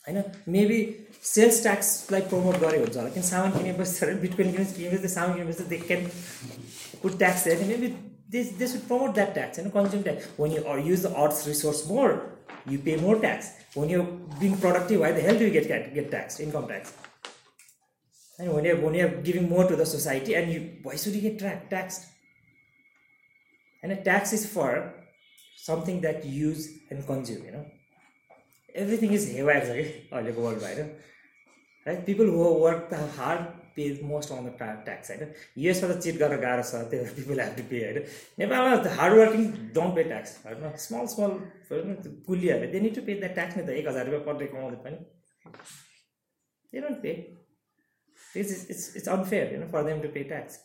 I 0.07 0.11
know 0.11 0.31
maybe 0.45 1.05
sales 1.21 1.59
tax 1.61 2.09
like 2.09 2.29
promote 2.29 2.55
gari 2.63 2.77
hunch 2.81 2.95
hola 2.99 3.09
kin 3.15 3.23
saman 3.29 3.51
kine 3.55 3.73
basera 3.79 4.13
bitcoin 4.25 4.53
kine 4.55 4.67
kine 4.75 4.91
basera 4.93 5.09
saman 5.15 5.35
kine 5.39 5.47
basera 5.49 5.67
they 5.73 5.79
can 5.89 6.05
put 7.01 7.17
tax 7.23 7.43
there 7.47 7.59
maybe 7.71 7.89
this 8.35 8.53
this 8.61 8.73
would 8.75 8.87
promote 8.91 9.15
that 9.19 9.35
tax 9.39 9.57
you 9.57 9.65
know 9.65 9.73
consume 9.79 10.05
tax 10.07 10.29
when 10.43 10.53
you 10.55 10.63
uh, 10.69 10.77
use 10.93 11.01
the 11.07 11.13
arts 11.23 11.45
resource 11.51 11.81
more 11.91 12.13
you 12.73 12.79
pay 12.87 12.95
more 13.07 13.17
tax 13.27 13.49
when 13.73 13.89
you're 13.95 14.07
being 14.45 14.55
productive 14.65 15.01
why 15.01 15.11
the 15.19 15.25
hell 15.27 15.37
do 15.43 15.45
you 15.45 15.51
get 15.59 15.67
get, 15.75 15.93
get 15.99 16.09
taxed 16.11 16.39
income 16.39 16.69
tax 16.69 16.93
And 18.39 18.53
when 18.53 18.65
you're, 18.65 18.79
when 18.79 19.23
giving 19.23 19.49
more 19.49 19.67
to 19.67 19.75
the 19.75 19.85
society, 19.85 20.35
and 20.35 20.51
you, 20.51 20.73
why 20.83 20.95
should 20.95 21.13
you 21.13 21.21
get 21.29 21.69
taxed? 21.69 22.05
And 23.81 23.91
a 23.91 23.95
tax 23.95 24.33
is 24.33 24.45
for 24.51 24.93
something 25.55 26.01
that 26.01 26.23
you 26.23 26.49
use 26.49 26.79
and 26.89 27.05
consume, 27.05 27.45
you 27.45 27.51
know. 27.51 27.65
Everything 28.83 29.13
is 29.19 29.25
haywire, 29.31 29.61
अहिलेको 29.61 30.41
वर्ल्डमा 30.47 30.67
होइन 30.73 30.89
right 31.87 32.05
people 32.05 32.27
who 32.35 32.43
work 32.65 32.87
the 32.91 32.99
hard 33.17 33.41
pay 33.75 33.85
most 34.09 34.31
on 34.31 34.45
the 34.45 34.53
the 34.59 34.97
होइन 35.09 35.33
युएसमा 35.63 35.89
त 35.93 35.99
cheat 36.05 36.17
गर्न 36.23 36.41
गाह्रो 36.41 36.65
छ 36.69 36.83
त्यो 36.91 37.05
पिपल 37.19 37.41
हेभ 37.41 37.55
टु 37.57 37.63
पे 37.69 37.79
होइन 37.85 38.05
नेपालमा 38.39 38.95
hard 38.99 39.17
working 39.19 39.47
don't 39.77 39.95
pay 39.97 40.03
tax 40.13 40.37
होइन 40.45 40.75
small 40.85 41.05
small 41.15 41.33
कुलीहरूले 42.27 42.67
they 42.75 42.79
need 42.85 42.95
to 42.99 43.05
pay 43.09 43.13
the 43.25 43.31
tax 43.39 43.57
नै 43.61 43.65
त 43.71 43.77
एक 43.81 43.87
हजार 43.87 44.05
रुपियाँ 44.09 44.25
पर 44.29 44.39
डे 44.43 44.51
कमाउँदै 44.53 44.81
पनि 44.85 44.97
they 46.77 46.81
don't 46.87 47.01
pay 47.07 47.15
It's, 48.35 48.65
it's, 48.65 48.93
it's 48.95 49.07
unfair 49.07 49.49
you 49.51 49.57
know, 49.57 49.65
for 49.67 49.83
them 49.83 50.01
to 50.01 50.09
pay 50.09 50.23
tax. 50.25 50.59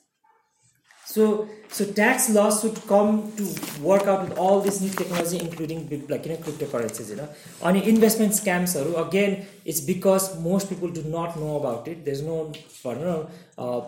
So, 1.04 1.48
so 1.68 1.84
tax 1.92 2.30
laws 2.30 2.60
should 2.62 2.74
come 2.86 3.32
to 3.36 3.42
work 3.82 4.04
out 4.04 4.28
with 4.28 4.38
all 4.38 4.60
this 4.60 4.80
new 4.80 4.88
technology, 4.90 5.40
including 5.40 5.84
big, 5.86 6.08
like 6.08 6.24
you 6.24 6.30
know, 6.30 6.38
cryptocurrencies. 6.38 7.10
You 7.10 7.16
know, 7.16 7.28
on 7.60 7.74
investment 7.74 8.32
scams, 8.34 8.76
again, 9.08 9.44
it's 9.64 9.80
because 9.80 10.38
most 10.40 10.68
people 10.68 10.86
do 10.88 11.02
not 11.02 11.36
know 11.38 11.56
about 11.58 11.88
it. 11.88 12.04
There's 12.04 12.22
no, 12.22 12.52
pardon, 12.84 13.26
uh, 13.58 13.80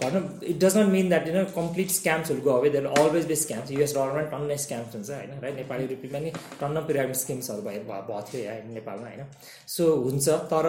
it 0.43 0.59
does 0.59 0.75
not 0.75 0.89
mean 0.89 1.09
that 1.11 1.25
you 1.29 1.33
know 1.35 1.45
complete 1.47 1.89
scams 1.91 2.31
will 2.31 2.41
go 2.41 2.57
away. 2.57 2.71
There 2.71 2.83
will 2.83 2.99
always 2.99 3.25
be 3.27 3.35
scams. 3.35 3.71
us 3.83 3.93
government 3.93 4.31
टन्नै 4.33 4.57
scams 4.67 4.91
scams 4.95 5.09
Right? 5.11 5.31
र 5.41 5.55
नेपाली 5.57 5.87
रुपियाँमा 5.95 6.19
नि 6.27 6.31
टन्न 6.61 6.81
pyramid 6.91 7.17
स्किम्सहरू 7.17 7.63
भयो 7.63 7.81
भएको 7.91 8.21
थियो 8.31 8.73
नेपालमा 8.81 9.09
होइन 9.09 9.23
so 9.67 9.85
हुन्छ 10.03 10.29
तर 10.53 10.65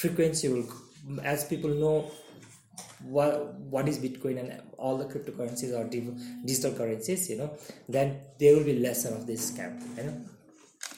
Frequency 0.00 0.48
will 0.48 1.20
as 1.34 1.48
people 1.48 1.78
know 1.84 1.94
what 3.14 3.54
what 3.70 3.88
is 3.88 3.98
bitcoin 3.98 4.38
and 4.38 4.60
all 4.78 4.96
the 4.96 5.04
cryptocurrencies 5.04 5.72
or 5.78 5.84
digital 6.44 6.72
currencies 6.72 7.28
you 7.30 7.36
know 7.38 7.50
then 7.88 8.20
there 8.38 8.56
will 8.56 8.64
be 8.64 8.78
lesser 8.78 9.08
of 9.08 9.26
this 9.26 9.50
scam 9.50 9.80
you 9.96 10.04
know 10.04 10.14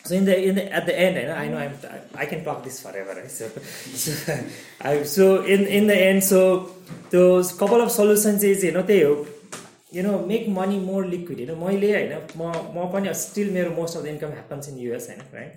so 0.04 0.14
in 0.14 0.24
the 0.24 0.36
in 0.48 0.54
the 0.54 0.72
at 0.72 0.84
the 0.86 0.98
end 0.98 1.16
you 1.16 1.26
know, 1.26 1.34
i 1.34 1.48
know 1.48 1.56
i'm 1.56 1.74
i 2.14 2.26
can 2.26 2.44
talk 2.44 2.62
this 2.62 2.80
forever 2.80 3.14
right? 3.20 3.30
so 3.30 3.48
so, 3.94 4.38
I, 4.80 5.02
so 5.02 5.42
in 5.44 5.66
in 5.66 5.86
the 5.86 5.96
end 5.96 6.22
so 6.22 6.70
those 7.10 7.52
couple 7.52 7.80
of 7.80 7.90
solutions 7.90 8.42
is 8.42 8.62
you 8.62 8.72
know 8.72 8.82
they 8.82 9.00
you 9.00 10.02
know 10.02 10.18
make 10.26 10.48
money 10.48 10.78
more 10.78 11.06
liquid 11.06 11.38
you 11.38 11.46
know 11.46 11.56
मैले 11.56 11.92
होइन 11.92 12.12
म 12.36 12.52
म 12.76 12.92
पनि 12.92 13.14
still 13.14 13.52
मेरो 13.56 13.76
most 13.80 13.96
of 13.96 14.02
the 14.04 14.10
income 14.14 14.34
happens 14.40 14.68
in 14.68 14.78
US 14.88 15.08
होइन 15.08 15.22
right 15.38 15.54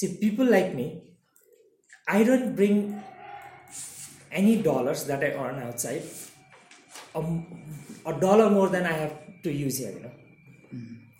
see 0.00 0.08
people 0.22 0.50
like 0.56 0.72
me 0.78 0.86
I 2.09 2.23
don't 2.25 2.45
bring 2.55 2.77
any 4.41 4.55
dollars 4.67 5.05
that 5.07 5.23
I 5.23 5.29
earn 5.29 5.61
out 5.63 5.77
side 5.85 6.03
a 8.07 8.11
dollar 8.19 8.49
more 8.59 8.69
than 8.69 8.85
I 8.93 8.99
have 9.01 9.17
to 9.43 9.49
use 9.49 9.81
here, 9.81 9.91
you 9.91 9.99
know. 9.99 10.17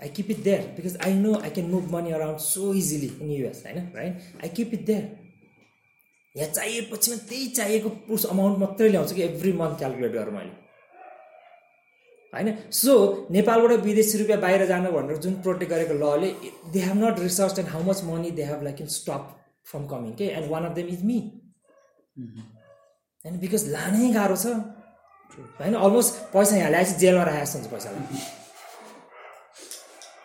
I 0.06 0.08
keep 0.18 0.30
it 0.34 0.48
I 0.48 0.66
because 0.76 0.94
I 1.08 1.10
know 1.24 1.34
I 1.48 1.50
can 1.58 1.68
move 1.72 1.92
money 1.96 2.14
around 2.20 2.40
so 2.48 2.72
US 2.74 3.64
होइन 3.66 3.90
right 3.96 4.44
I 4.44 4.50
keep 4.56 4.74
it 4.74 4.86
there 4.86 5.10
यहाँ 6.38 6.50
चाहिएपछि 6.52 7.12
म 7.12 7.16
त्यही 7.30 7.48
चाहिएको 7.58 7.90
पुस 8.08 8.26
amount 8.36 8.58
मात्रै 8.60 8.88
ल्याउँछु 8.90 9.16
कि 9.16 9.22
every 9.24 9.52
month 9.62 9.78
calculate 9.78 10.12
गरेर 10.12 10.30
मैले 10.34 10.60
होइन 12.36 12.52
सो 12.82 12.94
नेपालबाट 13.36 13.84
विदेशी 13.86 14.18
रुपियाँ 14.18 14.40
बाहिर 14.42 14.66
जानु 14.72 14.92
भनेर 14.92 15.18
जुन 15.26 15.34
प्रोटेक्ट 15.48 15.74
गरेको 15.74 15.94
लले 16.06 16.32
they 16.76 16.80
have 16.88 16.98
not 17.04 17.20
research 17.26 17.60
and 17.64 17.70
how 17.72 17.84
much 17.90 18.04
money 18.12 18.32
they 18.40 18.44
have 18.52 18.64
like 18.70 18.82
in 18.86 18.88
stop 18.96 19.28
from 19.70 19.86
coming 19.92 20.12
के 20.20 20.26
and 20.38 20.50
one 20.52 20.66
of 20.66 20.76
them 20.76 20.88
is 20.98 21.04
me 21.12 21.18
होइन 23.26 23.40
बिकज 23.46 23.68
लानै 23.78 24.12
गाह्रो 24.18 24.38
छ 24.44 25.42
होइन 25.62 25.78
अलमोस्ट 25.88 26.22
पैसा 26.36 26.56
यहाँ 26.62 26.70
ल्याएपछि 26.76 26.96
जेलमा 27.06 27.24
राखेको 27.30 27.46
जस्तो 27.46 27.60
हुन्छ 27.60 27.74
पैसालाई 27.74 28.24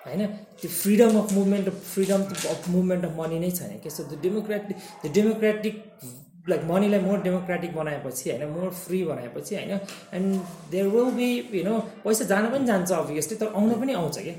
होइन 0.06 0.26
त्यो 0.62 0.70
freedom 0.82 1.18
of 1.22 1.32
movement 1.40 1.70
of 1.74 1.80
freedom 1.94 2.22
of 2.54 2.68
movement 2.76 3.08
of 3.10 3.18
money 3.24 3.40
नै 3.44 3.50
छैन 3.60 3.78
के 3.86 3.90
so 3.98 4.04
the 4.14 4.20
democratic 4.26 4.82
the 5.04 5.12
democratic 5.20 6.10
like 6.50 6.64
मनीलाई 6.72 7.00
more 7.06 7.22
democratic 7.28 7.76
बनाएपछि 7.76 8.30
होइन 8.30 8.50
मोर 8.56 8.74
फ्री 8.82 9.02
बनाएपछि 9.12 9.56
होइन 9.60 9.86
and 10.18 10.42
there 10.74 10.90
will 10.98 11.12
be 11.22 11.30
you 11.60 11.64
know 11.70 11.78
पैसा 12.08 12.28
जान 12.34 12.50
पनि 12.56 12.70
जान्छ 12.72 12.92
अभियसली 13.04 13.42
तर 13.44 13.54
आउन 13.62 13.78
पनि 13.84 13.98
आउँछ 14.02 14.20
क्या 14.28 14.36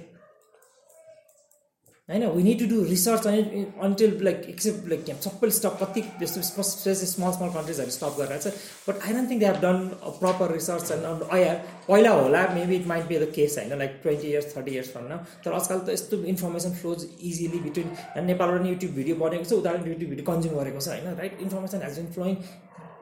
होइन 2.12 2.26
we 2.34 2.44
need 2.44 2.60
to 2.60 2.66
do 2.74 2.84
research 2.90 3.26
अनि 3.28 3.64
अन्टिल 3.84 4.12
लाइक 4.26 4.46
एक्सेप्ट 4.50 4.88
लाइक 4.90 5.06
सबैले 5.26 5.52
स्टप 5.56 5.74
कति 5.82 6.04
यस्तो 6.22 6.42
स्मल 6.42 7.32
स्मल 7.38 7.50
कन्ट्रिजहरू 7.56 7.92
स्टप 7.96 8.14
गरेर 8.20 8.38
छ 8.46 8.52
but 8.88 9.02
I 9.08 9.14
don't 9.18 9.30
think 9.30 9.40
they 9.40 9.46
have 9.48 9.58
done 9.66 9.82
proper 10.20 10.54
research 10.58 10.92
and 10.98 11.24
अया 11.38 11.54
पहिला 11.88 12.12
होला 12.20 12.46
maybe 12.54 12.76
it 12.76 12.88
might 12.94 13.06
be 13.12 13.18
the 13.26 13.30
case 13.40 13.58
होइन 13.60 13.78
like 13.84 14.00
twenty 14.04 14.28
years 14.32 14.56
thirty 14.56 14.72
years 14.76 14.94
भन्न 14.96 15.12
न 15.14 15.18
तर 15.46 15.54
आजकल 15.60 15.80
त 15.80 15.92
यस्तो 15.98 16.24
इन्फर्मेसन 16.36 16.74
फ्लोज 16.82 17.06
इजिली 17.32 17.60
बिट्विन 17.68 17.92
नेपालबाट 18.32 18.60
पनि 18.60 18.70
युट्युब 18.74 18.94
भिडियो 19.02 19.16
बनेको 19.28 19.50
छ 19.52 19.60
उदाहरण 19.60 19.88
युट्युब 19.94 20.10
भिडियो 20.16 20.32
कन्ज्युम 20.34 20.56
गरेको 20.64 20.86
छ 20.90 20.98
होइन 20.98 21.20
right 21.22 21.42
information 21.48 21.86
has 21.90 22.00
in 22.06 22.12
flowing 22.20 22.38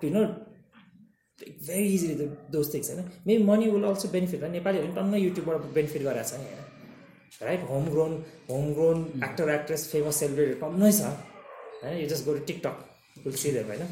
you 0.04 0.12
know 0.20 0.26
very 1.46 1.88
easily 2.02 2.30
those 2.58 2.76
होइन 2.82 3.06
maybe 3.28 3.42
money 3.54 3.70
will 3.78 3.90
also 3.96 4.14
benefit 4.20 4.50
नेपालीहरू 4.60 4.88
पनि 4.88 5.00
टन्न 5.04 5.24
युट्युबबाट 5.30 5.74
बेनिफिट 5.80 6.02
गराएको 6.10 6.30
छ 6.32 6.42
नि 6.46 6.50
होइन 6.54 6.74
right 7.44 7.64
home 7.70 7.86
grown 7.90 8.12
home 8.50 8.72
grown 8.74 9.04
actor 9.26 9.50
actress 9.54 9.86
famous 9.92 10.20
सेलिब्रेटीहरू 10.20 10.78
नै 10.84 10.92
छ 10.92 11.16
होइन 11.84 11.98
यो 12.04 12.08
जस्ट 12.12 12.26
गएर 12.30 12.38
टिकटक 12.48 13.24
विल 13.26 13.34
होइन 13.46 13.90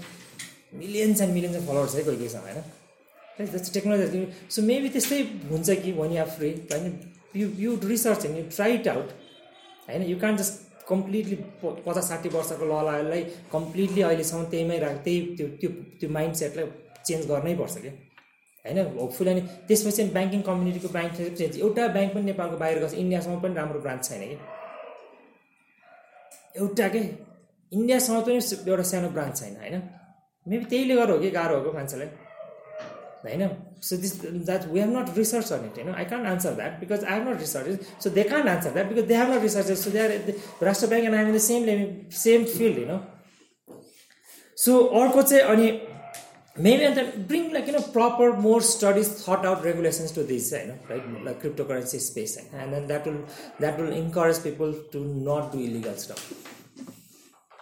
millions 0.83 1.21
and 1.25 1.33
millions 1.37 1.57
of 1.61 1.67
followers 1.71 1.95
है 1.99 2.03
कोही 2.09 2.17
कोहीसँग 2.17 2.45
होइन 2.45 3.49
जस्तो 3.57 3.73
टेक्नोलोजी 3.79 4.23
सो 4.57 4.61
मेबी 4.69 4.89
त्यस्तै 4.97 5.19
हुन्छ 5.51 5.77
कि 5.83 5.91
वान 5.99 6.13
या 6.19 6.25
फ्री 6.37 6.51
होइन 6.73 6.87
you 7.41 7.49
you 7.65 7.75
research 7.93 8.25
and 8.29 8.37
you 8.37 8.43
try 8.55 8.77
it 8.79 8.87
out 8.95 9.11
होइन 9.89 10.07
यु 10.13 10.17
कान 10.25 10.37
जस्ट 10.43 10.87
कम्प्लिटली 10.93 11.35
पचास 11.65 12.07
साठी 12.13 12.29
वर्षको 12.37 12.71
ललालाई 12.73 13.23
कम्प्लिटली 13.57 14.01
अहिलेसम्म 14.11 14.45
त्यहीमै 14.55 14.79
राख 14.87 15.03
त्यही 15.07 15.21
त्यो 15.37 15.47
त्यो 15.61 15.69
त्यो 15.99 16.09
माइन्ड 16.19 16.35
सेटलाई 16.43 16.73
चेन्ज 17.07 17.27
गर्नै 17.33 17.55
पर्छ 17.63 17.77
क्या 17.85 17.91
होइन 18.66 18.78
होपफुल 18.99 19.28
अनि 19.30 19.41
त्यसपछि 19.70 20.03
ब्याङ्किङ 20.18 20.41
कम्युनिटीको 20.49 20.89
ब्याङ्क 20.91 21.20
एउटा 21.61 21.88
ब्याङ्क 21.97 22.11
पनि 22.14 22.24
नेपालको 22.32 22.57
बाहिर 22.61 22.78
गएको 22.84 22.89
छ 22.93 23.01
इन्डियासम्म 23.01 23.39
पनि 23.45 23.53
राम्रो 23.61 23.80
ब्रान्च 23.88 24.09
छैन 24.09 24.24
कि 24.30 24.38
एउटा 26.61 26.88
के 26.93 27.01
इन्डियासम्म 27.78 28.20
पनि 28.30 28.55
एउटा 28.72 28.86
सानो 28.93 29.09
ब्रान्च 29.20 29.36
छैन 29.41 29.59
होइन 29.66 29.84
मेबी 30.53 30.66
त्यहीले 30.76 30.93
गर्दा 31.01 31.20
हो 31.20 31.24
कि 31.26 31.30
गाह्रो 31.38 31.55
हो 31.59 31.68
कि 31.68 31.76
मान्छेलाई 31.82 32.09
होइन 33.28 33.45
so 33.91 33.97
this 34.07 34.14
that 34.26 34.72
we 34.74 34.80
have 34.86 34.95
not 34.97 35.11
research 35.22 35.51
on 35.59 35.66
it 35.72 35.78
होइन 35.84 35.95
I 35.99 36.05
can't 36.16 36.28
answer 36.34 36.55
that 36.64 36.80
because 36.88 37.03
I 37.11 37.20
have 37.20 37.28
not 37.30 37.39
research 37.49 37.93
so 38.03 38.09
they 38.20 38.24
can't 38.34 38.47
answer 38.57 38.72
that 38.78 38.91
because 38.93 39.05
they 39.14 39.20
have 39.24 39.36
not 39.38 39.47
research 39.51 39.78
so 39.86 39.97
they 39.97 40.05
are 40.09 40.20
राष्ट्र 40.70 40.93
bank 40.95 41.11
and 41.14 41.26
I 41.28 41.32
the 41.39 41.43
same 41.53 41.72
same 42.26 42.47
field 42.57 42.84
होइन 42.84 43.82
so 44.68 44.78
अर्को 45.03 45.22
चाहिँ 45.32 45.43
अनि 45.55 45.68
maybe 46.55 46.83
and 46.85 47.27
bring 47.27 47.51
like 47.51 47.65
you 47.65 47.71
know 47.73 47.81
proper 47.81 48.33
more 48.37 48.61
studies 48.61 49.23
thought 49.23 49.43
out 49.45 49.63
regulations 49.63 50.11
to 50.11 50.23
this 50.23 50.51
you 50.51 50.67
know 50.67 50.77
right 50.89 51.03
like 51.27 51.41
cryptocurrency 51.41 51.99
space 51.99 52.37
and 52.37 52.71
then 52.73 52.85
that 52.87 53.05
will 53.05 53.21
that 53.59 53.77
will 53.79 53.91
encourage 53.91 54.41
people 54.43 54.71
to 54.91 54.99
not 55.05 55.51
do 55.51 55.57
illegal 55.59 55.95
stuff 56.05 56.31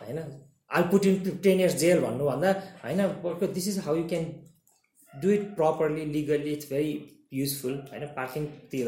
होइन 0.01 0.21
I'll 0.75 0.87
put 0.91 1.05
in 1.05 1.15
10 1.45 1.57
years 1.59 1.73
jail 1.79 2.01
भन्नुभन्दा 2.01 2.51
होइन 2.83 3.49
this 3.53 3.67
is 3.67 3.79
how 3.85 3.95
you 3.95 4.03
can 4.09 4.25
do 5.23 5.29
it 5.29 5.41
properly 5.55 6.05
legally 6.11 6.51
it's 6.53 6.69
very 6.69 6.91
useful 7.33 7.73
होइन 7.91 8.05
पार्किङतिर 8.19 8.87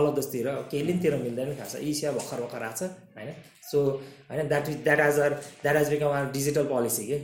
अलगसतिर 0.00 0.48
केलिनतिर 0.72 1.16
मिल्दैन 1.22 1.52
थाहा 1.58 1.68
छ 1.74 1.82
इसिया 1.92 2.12
भर्खर 2.18 2.40
भर्खर 2.44 2.62
आएको 2.68 2.74
छ 2.80 2.90
होइन 3.18 3.32
सो 3.70 3.84
होइन 4.30 4.48
that 4.54 4.68
is 4.72 4.76
that 4.88 5.00
has 5.06 5.20
are 5.28 5.34
that 5.62 5.76
has 5.84 5.90
become 5.96 6.16
our 6.20 6.30
digital 6.38 6.66
policy 6.74 7.06
के 7.12 7.18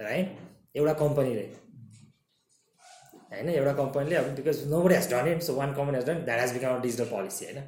राइट 0.00 0.38
एउटा 0.76 0.92
कम्पनीले 0.94 1.42
होइन 3.14 3.48
एउटा 3.48 3.72
कम्पनीले 3.74 4.16
अब 4.16 4.26
because 4.36 4.62
nobody 4.82 4.94
has 4.94 5.12
done 5.12 5.28
it 5.32 5.42
so 5.42 5.54
one 5.54 5.74
company 5.74 5.96
has 5.96 6.06
done 6.06 6.24
that 6.24 6.40
has 6.40 6.52
become 6.52 6.74
a 6.76 6.80
digital 6.80 7.04
policy 7.10 7.44
होइन 7.44 7.62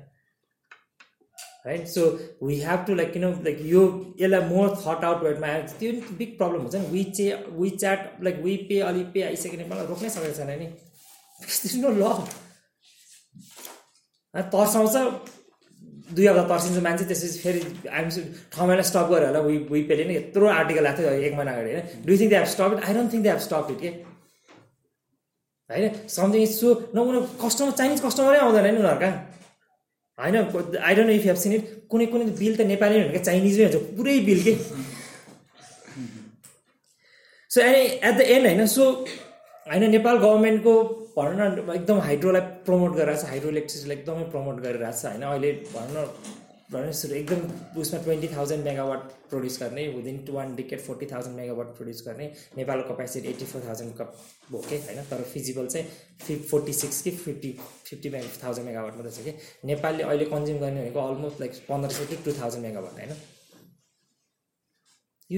right 1.66 1.86
so 1.94 2.04
we 2.46 2.58
have 2.60 2.84
to 2.86 2.94
like 2.94 3.12
किन 3.12 3.24
like 3.44 3.60
यो 3.70 3.80
यसलाई 4.20 4.48
मोर 4.48 4.74
थट 4.84 5.04
आउट 5.04 5.22
वेटमा 5.22 5.46
आयो 5.46 5.62
त्यो 5.78 5.92
बिग 6.18 6.36
प्रब्लम 6.38 6.60
हुन्छ 6.62 6.74
नि 6.82 6.86
वी 6.92 7.04
चे 7.18 7.32
we 7.60 7.70
chat 7.78 8.22
like 8.24 8.36
we 8.44 8.56
pay 8.68 8.80
अलि 8.90 9.04
पे 9.14 9.22
आइसक्यो 9.30 9.66
मलाई 9.74 9.86
रोक्नै 9.94 10.10
सकेको 10.16 10.36
छैन 10.38 10.58
नि 10.62 10.70
ल 12.04 12.14
तर्साउँछ 14.52 15.37
दुई 16.16 16.26
हप्ता 16.26 16.42
तर्सिन्छ 16.50 16.78
मान्छे 16.88 17.04
त्यसपछि 17.10 17.38
फेरि 17.44 17.60
हामी 17.92 18.22
ठाउँमा 18.54 18.74
स्टप 18.90 19.06
गरेर 19.12 19.26
होला 19.28 19.40
वी 19.72 19.80
पेले 19.90 20.04
नै 20.08 20.14
यत्रो 20.18 20.46
आर्टिकल 20.60 20.84
आएको 20.88 21.00
थियो 21.04 21.10
एक 21.28 21.32
महिना 21.38 21.52
अगाडि 21.52 21.68
होइन 21.70 21.84
do 22.08 22.12
think 22.20 22.30
they 22.32 22.38
have 22.40 22.48
stop 22.54 22.70
it 22.76 22.84
I 22.88 22.92
don't 22.96 23.10
think 23.12 23.22
they 23.24 23.30
have 23.32 23.42
stop 23.48 23.66
it 23.72 23.80
के 23.82 23.90
होइन 25.76 25.88
समथिङ 26.16 26.40
इज 26.48 26.54
सो 26.60 26.72
न 26.78 26.96
उनीहरू 27.08 27.38
कस्टमर 27.44 27.76
चाइनिज 27.80 28.02
कस्टमरै 28.06 28.40
आउँदैन 28.46 28.68
नि 28.68 28.82
उनीहरूका 28.84 29.10
होइन 30.24 30.40
I 30.40 30.98
don't 30.98 31.12
know 31.12 31.18
if 31.20 31.28
have 31.32 31.42
seen 31.44 31.52
it 31.60 31.68
कुनै 31.94 32.06
कुनै 32.16 32.32
बिल 32.42 32.54
त 32.56 32.70
नेपाली 32.74 33.00
हुन्छ 33.00 33.14
क्या 33.16 33.24
चाइनिजमै 33.30 33.70
हुन्छ 33.74 33.94
पुरै 34.00 34.16
बिल 34.32 34.42
के 34.48 34.58
so 37.56 37.66
any 37.70 37.84
at 37.84 38.14
the 38.22 38.32
end 38.32 38.52
होइन 38.52 38.66
सो 38.80 38.88
होइन 39.70 39.90
नेपाल 39.90 40.16
गभर्मेन्टको 40.18 40.72
भनौँ 41.16 41.48
न 41.48 41.70
एकदम 41.74 41.98
हाइड्रोलाई 42.04 42.40
प्रमोट 42.66 42.92
गरिरहेको 42.96 43.20
छ 43.24 43.28
हाइड्रो 43.30 43.48
इलेक्ट्रिसिटीलाई 43.52 43.96
एकदमै 43.98 44.22
प्रमोट 44.34 44.60
गरिरहेको 44.66 44.96
छ 45.00 45.10
होइन 45.10 45.24
अहिले 45.30 45.50
भनौँ 45.72 46.04
न 46.04 46.72
भनौँ 46.76 47.18
एकदम 47.18 47.82
उसमा 47.82 48.00
ट्वेन्टी 48.06 48.30
थाउजन्ड 48.36 48.68
मेगावाट 48.68 49.04
प्रड्युस 49.32 49.58
गर्ने 49.62 49.84
within 49.96 50.22
one 50.36 50.54
decade 50.60 50.84
forty 50.86 51.08
thousand 51.10 51.40
megawatt 51.40 51.74
produce 51.80 52.00
गर्ने 52.06 52.30
नेपालको 52.60 52.88
क्यापेसिटी 52.94 53.30
एट्टी 53.34 53.50
फोर 53.52 53.66
थाउजन्डको 53.66 54.08
कप 54.08 54.70
होइन 54.70 55.04
तर 55.12 55.26
फिजिबल 55.34 55.68
चाहिँ 55.76 56.38
फोर्टी 56.54 56.76
सिक्स 56.80 57.02
कि 57.08 57.14
fifty 57.26 57.52
fifty 57.90 58.14
mega 58.16 58.32
thousand 58.46 58.68
megawatt 58.72 58.98
मात्रै 59.02 59.14
छ 59.18 59.26
कि 59.28 59.36
नेपालले 59.74 60.08
अहिले 60.08 60.30
कन्ज्युम 60.32 60.58
गर्ने 60.64 60.80
भनेको 60.86 61.04
अलमोस्ट 61.12 61.44
लाइक 61.46 61.60
पन्ध्र 61.68 61.92
सय 62.00 62.10
कि 62.16 62.20
टू 62.30 62.36
थाउजन्ड 62.40 62.70
मेगावाट 62.70 62.98
होइन 63.04 63.22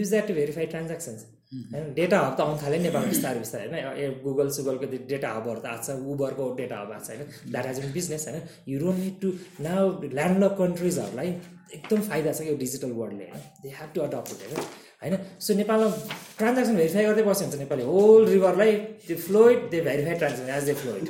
use 0.00 0.16
that 0.16 0.32
to 0.34 0.40
verify 0.42 0.74
transactions 0.78 1.28
होइन 1.52 1.92
डेटा 1.94 2.18
हब 2.20 2.34
त 2.38 2.40
आउनु 2.42 2.56
थाल्यो 2.62 2.78
नेपाल 2.82 3.04
बिस्तारै 3.12 3.38
बिस्तारै 3.44 3.64
होइन 3.70 3.86
ए 4.02 4.04
गुगल 4.24 4.48
सुगलको 4.56 4.86
डेटा 5.12 5.28
हबहरू 5.38 5.60
त 5.64 5.66
आएको 5.70 5.84
छ 5.86 6.10
उबरको 6.12 6.44
डेटा 6.58 6.76
हब 6.82 6.90
आएको 6.96 7.06
छ 7.06 7.16
होइन 7.22 7.50
द्याट 7.54 7.66
एज 7.70 7.76
बिन 7.84 7.90
बिजनेस 7.96 8.24
होइन 8.28 8.44
यु 8.72 8.76
रोन 8.82 8.96
निड 9.06 9.14
टु 9.24 9.28
नाउ 9.66 9.86
ल्यान्ड 10.04 10.48
कन्ट्रिजहरूलाई 10.60 11.30
एकदम 11.78 12.00
फाइदा 12.12 12.30
छ 12.36 12.40
कि 12.48 12.54
डिजिटल 12.62 12.90
वर्ल्डले 13.00 13.26
होइन 13.30 13.48
दे 13.62 13.68
हेभ 13.78 13.88
टु 13.96 14.02
अडप्ट 14.04 14.30
हुँदैन 14.34 14.52
होइन 14.60 15.16
होइन 15.16 15.24
सो 15.48 15.56
नेपालमा 15.62 16.20
ट्रान्जेक्सन 16.44 16.78
भेरिफाई 16.82 17.08
गर्दै 17.08 17.24
बस्यो 17.30 17.44
हुन्छ 17.50 17.58
नेपाली 17.64 17.84
होल 17.90 18.20
रिभरलाई 18.34 18.72
they 19.08 19.14
flowed 19.24 19.58
they 19.74 19.78
verify 19.88 20.14
transaction 20.22 20.54
as 20.58 20.62
they 20.72 20.78
फ्लोइड 20.84 21.06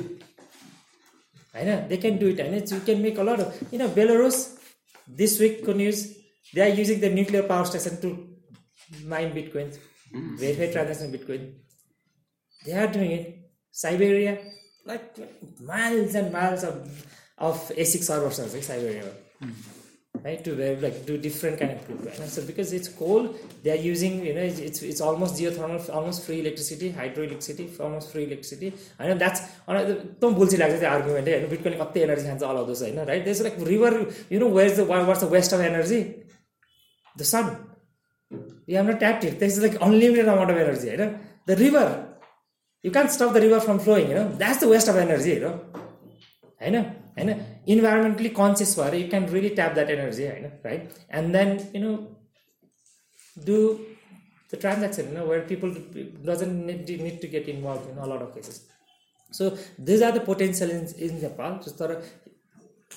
होइन 1.59 1.71
दे 1.93 2.01
क्यान 2.07 2.13
डु 2.25 2.33
इट 2.33 2.39
होइन 2.45 2.57
यु 2.73 2.81
क्यान 2.89 2.97
मेक 3.05 3.17
अ 3.27 3.37
किन 3.75 3.81
बेलोरोस 4.01 4.37
दिस 5.21 5.39
विकको 5.45 5.71
news 5.85 5.97
they 6.55 6.59
are 6.67 6.71
using 6.83 6.97
the 7.07 7.15
nuclear 7.19 7.43
power 7.55 7.65
station 7.75 8.01
to 8.09 8.17
mine 9.15 9.29
beet 9.39 9.53
coins 9.55 9.73
बिटकोइन्स 10.12 10.40
verify 10.40 10.72
transaction 10.72 11.12
Bitcoin. 11.12 11.54
They 12.66 12.72
are 12.72 12.86
doing 12.86 13.10
it. 13.12 13.38
Siberia, 13.70 14.38
like 14.86 15.16
miles 15.60 16.14
and 16.14 16.32
miles 16.32 16.64
of, 16.64 17.06
of 17.38 17.72
ASIC 17.76 18.02
servers 18.02 18.40
are 18.40 18.46
like 18.46 18.62
Siberia. 18.62 19.04
Right 20.24 20.42
to 20.44 20.54
ver- 20.54 20.78
like 20.80 21.04
do 21.04 21.18
different 21.18 21.58
kind 21.60 21.72
of 21.72 21.84
crypto. 21.84 22.22
And 22.22 22.30
so 22.30 22.42
because 22.42 22.72
it's 22.72 22.88
cold, 22.88 23.38
they 23.62 23.70
are 23.70 23.82
using 23.88 24.24
you 24.24 24.34
know 24.34 24.40
it's 24.40 24.58
it's, 24.58 24.82
it's 24.82 25.00
almost 25.00 25.36
geothermal, 25.36 25.94
almost 25.94 26.24
free 26.24 26.40
electricity, 26.40 26.90
hydroelectricity, 26.90 27.78
almost 27.78 28.12
free 28.12 28.24
electricity. 28.24 28.72
I 28.98 29.08
know 29.08 29.18
that's 29.24 29.42
एकदम 29.68 30.34
बुल्सी 30.34 30.56
लाग्छ 30.56 30.80
त्यो 30.80 30.90
आर्गुमेन्टै 30.96 31.32
होइन 31.36 31.48
बिटकोइनले 31.52 31.78
कति 31.84 32.00
energy 32.08 32.26
खान्छ 32.28 32.42
अलाउँदो 32.42 32.74
छ 32.74 32.82
होइन 32.82 32.98
right 33.12 33.24
there's 33.24 33.40
like 33.46 33.56
river 33.68 33.94
you 34.32 34.40
know 34.40 34.48
where 34.58 34.76
the 34.76 34.88
what's 34.90 35.22
the 35.24 35.30
waste 35.36 35.54
of 35.54 35.60
energy 35.70 36.00
the 37.18 37.22
sun 37.32 37.54
You 38.71 38.77
have 38.77 38.87
not 38.87 39.01
tapped 39.01 39.25
it. 39.25 39.37
There 39.37 39.49
is 39.49 39.61
like 39.61 39.75
unlimited 39.81 40.29
amount 40.29 40.49
of 40.49 40.55
energy. 40.57 40.87
You 40.91 40.97
know? 40.97 41.19
The 41.45 41.57
river, 41.57 41.87
you 42.81 42.89
can't 42.89 43.11
stop 43.11 43.33
the 43.33 43.41
river 43.41 43.59
from 43.59 43.79
flowing. 43.79 44.07
You 44.07 44.15
know, 44.15 44.29
that's 44.43 44.61
the 44.61 44.69
waste 44.69 44.87
of 44.87 44.95
energy. 44.95 45.31
You 45.31 45.39
know, 45.41 45.59
I 46.65 46.69
know. 46.69 46.85
I 47.17 47.23
know. 47.23 47.35
Environmentally 47.67 48.33
conscious, 48.33 48.71
you 48.93 49.09
can 49.09 49.27
really 49.27 49.49
tap 49.53 49.75
that 49.75 49.89
energy. 49.89 50.21
You 50.23 50.39
know, 50.43 50.51
right? 50.63 50.89
And 51.09 51.35
then 51.35 51.67
you 51.73 51.81
know, 51.81 52.15
do 53.43 53.59
the 54.51 54.55
transaction. 54.55 55.09
You 55.09 55.15
know, 55.15 55.25
where 55.25 55.41
people 55.41 55.75
doesn't 56.23 56.65
need, 56.67 56.87
need 56.87 57.19
to 57.19 57.27
get 57.27 57.49
involved 57.49 57.89
in 57.89 57.97
a 57.97 58.05
lot 58.05 58.21
of 58.21 58.33
cases. 58.33 58.65
So 59.33 59.57
these 59.79 60.01
are 60.01 60.13
the 60.13 60.21
potential 60.21 60.69
in, 60.69 60.87
in 60.97 61.21
Nepal. 61.21 61.59
Just 61.61 61.77
there 61.77 61.91
of, 61.91 62.09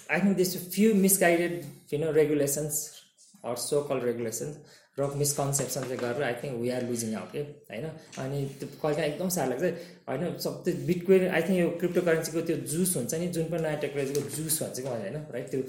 I 0.09 0.21
think 0.21 0.37
there's 0.37 0.55
a 0.55 0.61
few 0.61 0.95
misguided, 0.95 1.67
you 1.91 1.99
know, 1.99 2.13
regulations 2.13 3.01
or 3.43 3.57
so-called 3.57 4.05
regulations 4.05 4.59
र 4.99 5.07
misconception 5.19 5.81
चाहिँ 5.85 5.97
गरेर 6.01 6.23
I 6.25 6.33
think 6.43 6.61
we 6.61 6.69
are 6.75 6.83
losing 6.89 7.15
out 7.21 7.31
के 7.37 7.41
होइन 7.71 7.87
अनि 8.25 8.43
त्यो 8.59 8.67
कहिले 8.83 9.07
एकदम 9.07 9.29
साह्रो 9.37 9.51
लाग्छ 9.51 9.71
होइन 10.11 10.37
सब 10.45 10.61
त्यो 10.67 10.75
बिटकोइन 10.91 11.27
आई 11.39 11.43
थिङ्क 11.49 11.59
यो 11.61 11.71
क्रिप्टो 11.81 12.03
करेन्सीको 12.09 12.43
त्यो 12.51 12.57
जुस 12.75 12.95
हुन्छ 12.99 13.21
नि 13.23 13.27
जुन 13.39 13.49
पनि 13.55 13.63
नयाँ 13.67 13.81
टेक्नोलोजीको 13.87 14.21
जुस 14.37 14.61
भन्छ 14.63 14.77
कि 14.79 14.87
होइन 14.91 15.19
राइट 15.35 15.51
त्यो 15.55 15.63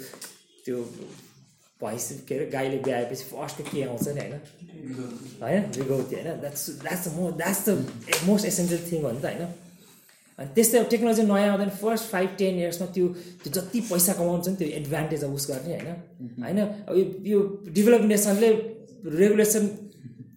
त्यो 0.65 0.83
भैँस 1.85 2.07
के 2.29 2.35
अरे 2.37 2.45
गाईले 2.57 2.77
ब्याएपछि 2.89 3.25
फर्स्ट 3.33 3.65
के 3.73 3.83
आउँछ 3.89 4.07
नि 4.19 4.27
होइन 4.29 4.93
होइन 5.41 5.69
रिगौती 5.79 6.21
होइन 6.21 6.39
द्याट्स 6.45 6.69
द्याट्स 6.85 7.09
म 7.17 7.29
that's 7.41 7.65
the 7.69 7.77
most 8.29 8.51
essential 8.53 8.85
thing 8.93 9.03
हो 9.09 9.15
नि 9.17 9.21
त 9.25 9.31
होइन 9.33 9.43
अनि 9.45 10.53
त्यस्तै 10.55 10.79
अब 10.85 10.89
टेक्नोलोजी 10.93 11.23
नयाँ 11.33 11.49
आउँदा 11.55 11.67
फर्स्ट 11.81 12.05
फाइभ 12.13 12.29
टेन 12.45 12.57
इयर्समा 12.63 12.87
त्यो 13.01 13.05
त्यो 13.43 13.51
जति 13.57 13.81
पैसा 13.89 14.13
कमाउँछ 14.21 14.47
नि 14.53 14.55
त्यो 14.61 14.67
एडभान्टेज 14.83 15.23
अब 15.31 15.35
उस 15.41 15.45
गर्ने 15.55 15.77
होइन 15.81 16.47
होइन 16.47 16.63
अब 16.63 17.29
यो 17.33 17.39
डेभलप 17.77 18.01
नेसनले 18.15 18.49
रेगुलेसन 19.13 19.67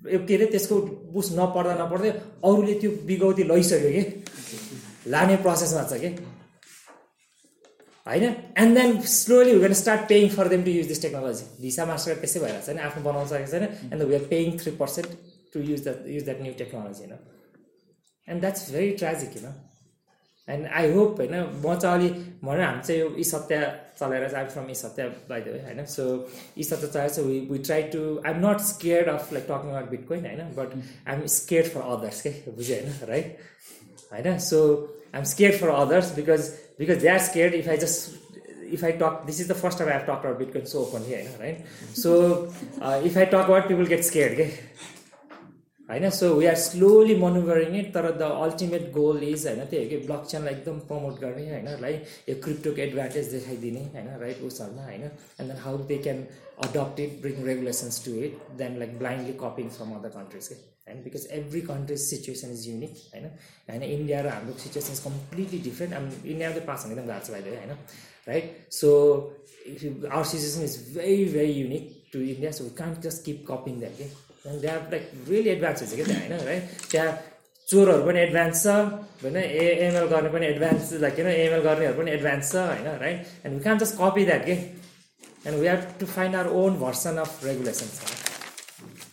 के 0.09 0.35
अरे 0.37 0.47
त्यसको 0.53 0.77
बुस 1.13 1.29
नपर्दा 1.39 1.75
नपर्दै 1.83 2.11
अरूले 2.49 2.75
त्यो 2.81 2.91
बिगौती 3.09 3.43
लैसक्यो 3.53 3.91
कि 3.97 4.03
लाने 5.13 5.37
प्रोसेसमा 5.45 5.83
छ 5.91 5.93
कि 6.03 6.09
होइन 8.09 8.25
and 8.61 8.71
then 8.79 8.91
slowly 9.21 9.53
we 9.55 9.61
can 9.65 9.75
start 9.83 10.03
paying 10.13 10.27
for 10.37 10.49
them 10.53 10.63
to 10.69 10.71
use 10.79 10.87
this 10.93 11.03
technology 11.07 11.45
Visa 11.65 11.85
Master 11.91 12.17
त्यसै 12.25 12.39
भइरहेको 12.45 12.67
छ 12.67 12.71
नि 12.77 12.81
आफ्नो 12.89 13.03
बनाउन 13.09 13.27
सकेको 13.33 13.51
छैन 13.55 13.65
and 13.93 14.01
we 14.11 14.15
are 14.21 14.25
paying 14.35 14.49
three 14.61 14.71
percent 14.83 15.11
to 15.55 15.65
use 15.71 15.81
the 15.89 16.15
use 16.15 16.23
that 16.29 16.39
new 16.47 16.53
technology 16.63 17.03
होइन 17.07 17.17
एन्ड 18.31 18.39
द्याट्स 18.47 18.63
भेरी 18.79 18.91
ट्राजिक 19.05 19.31
होइन 19.39 19.57
एन्ड 20.55 20.65
आई 20.81 20.93
होप 20.99 21.21
होइन 21.25 21.35
म 21.63 21.77
चाहिँ 21.83 21.93
अलि 22.01 22.09
भनौँ 22.47 22.65
हामी 22.71 22.83
चाहिँ 22.89 23.01
यो 23.01 23.09
यी 23.23 23.29
सत्य 23.35 23.57
tolerance. 23.99 24.33
I'm 24.35 24.49
from 24.49 24.71
East 24.71 24.97
by 25.29 25.41
the 25.41 25.51
way. 25.51 25.65
I 25.69 25.73
know. 25.75 25.85
So 25.85 26.29
East 26.57 26.71
Satya, 26.71 27.09
so 27.11 27.25
we, 27.25 27.41
we 27.43 27.59
try 27.59 27.83
to. 27.91 28.21
I'm 28.25 28.41
not 28.41 28.61
scared 28.61 29.09
of 29.09 29.31
like 29.33 29.47
talking 29.47 29.71
about 29.71 29.93
Bitcoin. 29.93 30.31
I 30.31 30.35
know, 30.37 30.49
but 30.55 30.73
hmm. 30.73 30.81
I'm 31.07 31.27
scared 31.29 31.67
for 31.67 31.83
others. 31.83 32.25
Okay, 32.25 32.43
right? 33.09 33.39
I 34.13 34.23
know. 34.23 34.39
So 34.39 34.91
I'm 35.13 35.25
scared 35.25 35.57
for 35.57 35.71
others 35.71 36.11
because 36.13 36.51
because 36.79 37.03
they 37.03 37.09
are 37.09 37.19
scared. 37.19 37.55
If 37.55 37.69
I 37.69 37.77
just 37.77 38.17
if 38.71 38.85
I 38.85 38.93
talk, 38.93 39.27
this 39.27 39.41
is 39.41 39.49
the 39.49 39.55
first 39.55 39.79
time 39.79 39.89
I've 39.89 40.07
talked 40.07 40.25
about 40.25 40.39
Bitcoin 40.39 40.69
so 40.69 40.81
openly, 40.81 41.27
right? 41.41 41.65
So 41.95 42.53
uh, 42.81 43.01
if 43.05 43.17
I 43.17 43.25
talk 43.25 43.49
about, 43.49 43.69
people 43.69 43.87
get 43.87 44.05
scared. 44.05 44.33
Okay? 44.33 44.61
होइन 45.91 46.09
so 46.15 46.29
we 46.35 46.47
are 46.47 46.55
slowly 46.61 47.15
monitoring 47.21 47.75
it 47.77 47.87
तर 47.93 48.07
the 48.23 48.27
ultimate 48.47 48.91
goal 48.93 49.23
is 49.29 49.47
होइन 49.47 49.65
त्यही 49.67 49.85
हो 49.85 49.91
कि 49.91 49.97
block 50.07 50.25
चेनलाई 50.31 50.53
एकदम 50.55 50.79
promote 50.91 51.15
गर्ने 51.21 51.45
होइन 51.51 51.69
like 51.83 52.29
यो 52.29 52.35
क्रिप्टोको 52.45 52.81
एडभान्टेज 52.87 53.31
देखाइदिने 53.35 53.85
होइन 53.95 54.11
राइट 54.23 54.43
उसहरूमा 54.49 54.85
होइन 54.89 55.03
and 55.05 55.41
then 55.53 55.57
how 55.63 55.79
they 55.93 55.97
can 56.09 56.21
adapt 56.67 57.01
it 57.07 57.17
bring 57.23 57.41
regulations 57.47 58.05
to 58.05 58.15
it 58.29 58.37
then 58.61 58.79
like 58.85 58.99
blindly 58.99 59.33
copying 59.45 59.69
from 59.79 59.95
other 60.01 60.13
countries 60.19 60.49
के 60.53 60.55
होइन 60.91 61.03
because 61.07 61.27
every 61.41 61.61
countries 61.71 62.01
situation 62.11 62.53
is 62.59 62.69
unique 62.69 62.99
होइन 63.15 63.25
होइन 63.71 63.83
इन्डिया 63.91 64.21
र 64.29 64.37
हाम्रो 64.37 64.59
situation 64.69 64.93
is 65.01 65.03
completely 65.09 65.59
different 65.71 65.93
India 65.95 66.51
चाहिँ 66.51 66.67
pass 66.71 66.85
हुने 66.87 66.95
एकदम 66.97 67.09
गाह्रो 67.15 67.27
छ 67.33 67.39
भाइले 67.39 67.57
होइन 67.57 67.75
right 68.29 68.57
so 68.83 68.93
our 70.13 70.25
situation 70.37 70.65
is 70.71 70.79
very 71.03 71.25
very 71.41 71.53
unique 71.65 71.93
to 72.13 72.27
India 72.31 72.51
so 72.61 72.65
we 72.65 72.71
can't 72.87 73.01
just 73.11 73.25
keep 73.31 73.45
copying 73.53 73.81
that 73.87 73.99
के 74.03 74.17
अनि 74.49 74.59
they 74.61 74.69
are 74.69 74.83
like 74.93 75.11
really 75.29 75.51
advance 75.51 75.81
हुन्छ 75.83 75.97
कि 75.97 76.05
त्यहाँ 76.09 76.29
होइन 76.29 76.47
है 76.49 76.59
त्यहाँ 76.91 77.11
चोरहरू 77.71 78.03
पनि 78.09 78.21
एडभान्स 78.27 78.63
छ 78.67 78.77
होइन 79.23 79.37
ए 79.39 79.65
एमएल 79.87 80.07
गर्ने 80.13 80.29
पनि 80.37 80.47
एडभान्स 80.53 80.93
लाइक 81.03 81.15
किन 81.17 81.27
एमएल 81.33 81.65
गर्नेहरू 81.65 81.97
पनि 82.01 82.13
एडभान्स 82.19 82.53
छ 82.53 82.63
होइन 82.69 82.87
right 83.03 83.27
and 83.49 83.57
we 83.57 83.61
can 83.67 83.79
just 83.83 83.97
copy 84.01 84.25
that 84.31 84.45
के 84.47 84.55
and 84.61 85.59
we 85.63 85.69
have 85.71 85.83
to 86.03 86.07
find 86.15 86.37
our 86.43 86.49
own 86.63 86.79
version 86.83 87.21
of 87.25 87.45
regulations 87.47 87.99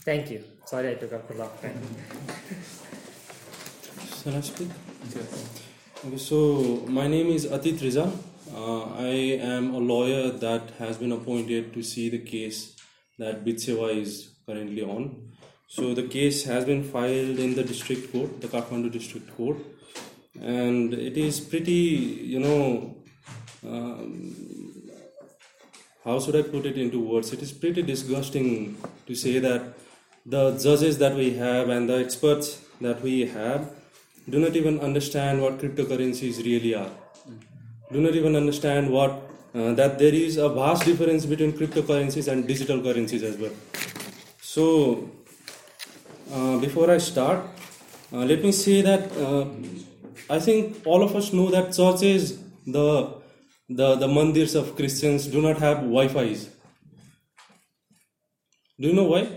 thank 0.06 0.32
you 0.36 0.38
sorry 0.72 0.88
I 0.94 0.98
took 1.04 1.14
up 1.20 1.28
full 1.32 1.46
of 4.36 5.54
Okay, 6.06 6.18
so 6.24 6.38
my 6.96 7.04
name 7.12 7.30
is 7.34 7.44
Atit 7.58 7.84
Riza. 7.86 8.04
Uh, 8.64 8.84
I 9.04 9.14
am 9.52 9.70
a 9.80 9.80
lawyer 9.92 10.24
that 10.44 10.72
has 10.80 11.00
been 11.04 11.14
appointed 11.16 11.70
to 11.78 11.84
see 11.92 12.06
the 12.16 12.20
case 12.32 12.60
that 13.24 13.40
Bitsewa 13.48 13.88
is 14.02 14.18
currently 14.48 14.84
on. 14.84 15.32
So 15.68 15.94
the 15.94 16.04
case 16.08 16.44
has 16.46 16.66
been 16.66 16.84
filed 16.84 17.40
in 17.40 17.56
the 17.56 17.64
district 17.64 18.12
court, 18.12 18.42
the 18.42 18.48
Kathmandu 18.48 18.92
district 18.92 19.36
court, 19.36 19.58
and 20.40 20.94
it 20.94 21.18
is 21.18 21.40
pretty, 21.40 21.74
you 22.34 22.40
know, 22.40 22.96
um, 23.66 24.36
how 26.04 26.20
should 26.20 26.36
I 26.36 26.44
put 26.44 26.68
it 26.68 26.78
into 26.78 27.00
words? 27.00 27.34
It 27.34 27.42
is 27.42 27.52
pretty 27.52 27.82
disgusting 27.82 28.78
to 29.08 29.16
say 29.16 29.40
that 29.40 29.74
the 30.24 30.52
judges 30.52 31.00
that 31.00 31.16
we 31.16 31.32
have 31.34 31.70
and 31.70 31.90
the 31.90 31.98
experts 31.98 32.62
that 32.82 33.02
we 33.02 33.22
have 33.26 33.72
do 34.30 34.40
not 34.40 34.56
even 34.56 34.80
understand 34.82 35.42
what 35.42 35.58
cryptocurrencies 35.58 36.46
really 36.46 36.76
are. 36.76 36.92
Do 37.92 38.02
not 38.02 38.14
even 38.14 38.36
understand 38.36 38.90
what 38.92 39.12
uh, 39.56 39.74
that 39.74 39.98
there 39.98 40.14
is 40.14 40.38
a 40.38 40.50
vast 40.50 40.84
difference 40.86 41.26
between 41.26 41.54
cryptocurrencies 41.54 42.28
and 42.32 42.48
digital 42.48 42.82
currencies 42.82 43.24
as 43.24 43.38
well. 43.38 43.52
So, 44.56 45.10
uh, 46.32 46.58
before 46.60 46.90
I 46.90 46.98
start, 47.00 47.46
uh, 48.14 48.20
let 48.30 48.42
me 48.42 48.54
say 48.54 48.80
that 48.84 49.12
uh, 49.18 49.48
I 50.30 50.40
think 50.40 50.82
all 50.86 51.04
of 51.04 51.14
us 51.14 51.34
know 51.34 51.50
that 51.56 51.74
churches, 51.80 52.22
the 52.66 52.86
the 53.80 53.90
the 54.04 54.08
mandirs 54.08 54.56
of 54.62 54.70
Christians, 54.80 55.28
do 55.36 55.42
not 55.48 55.58
have 55.66 55.82
Wi-Fi's. 55.96 56.46
Do 58.80 58.88
you 58.88 58.94
know 58.96 59.04
why? 59.12 59.28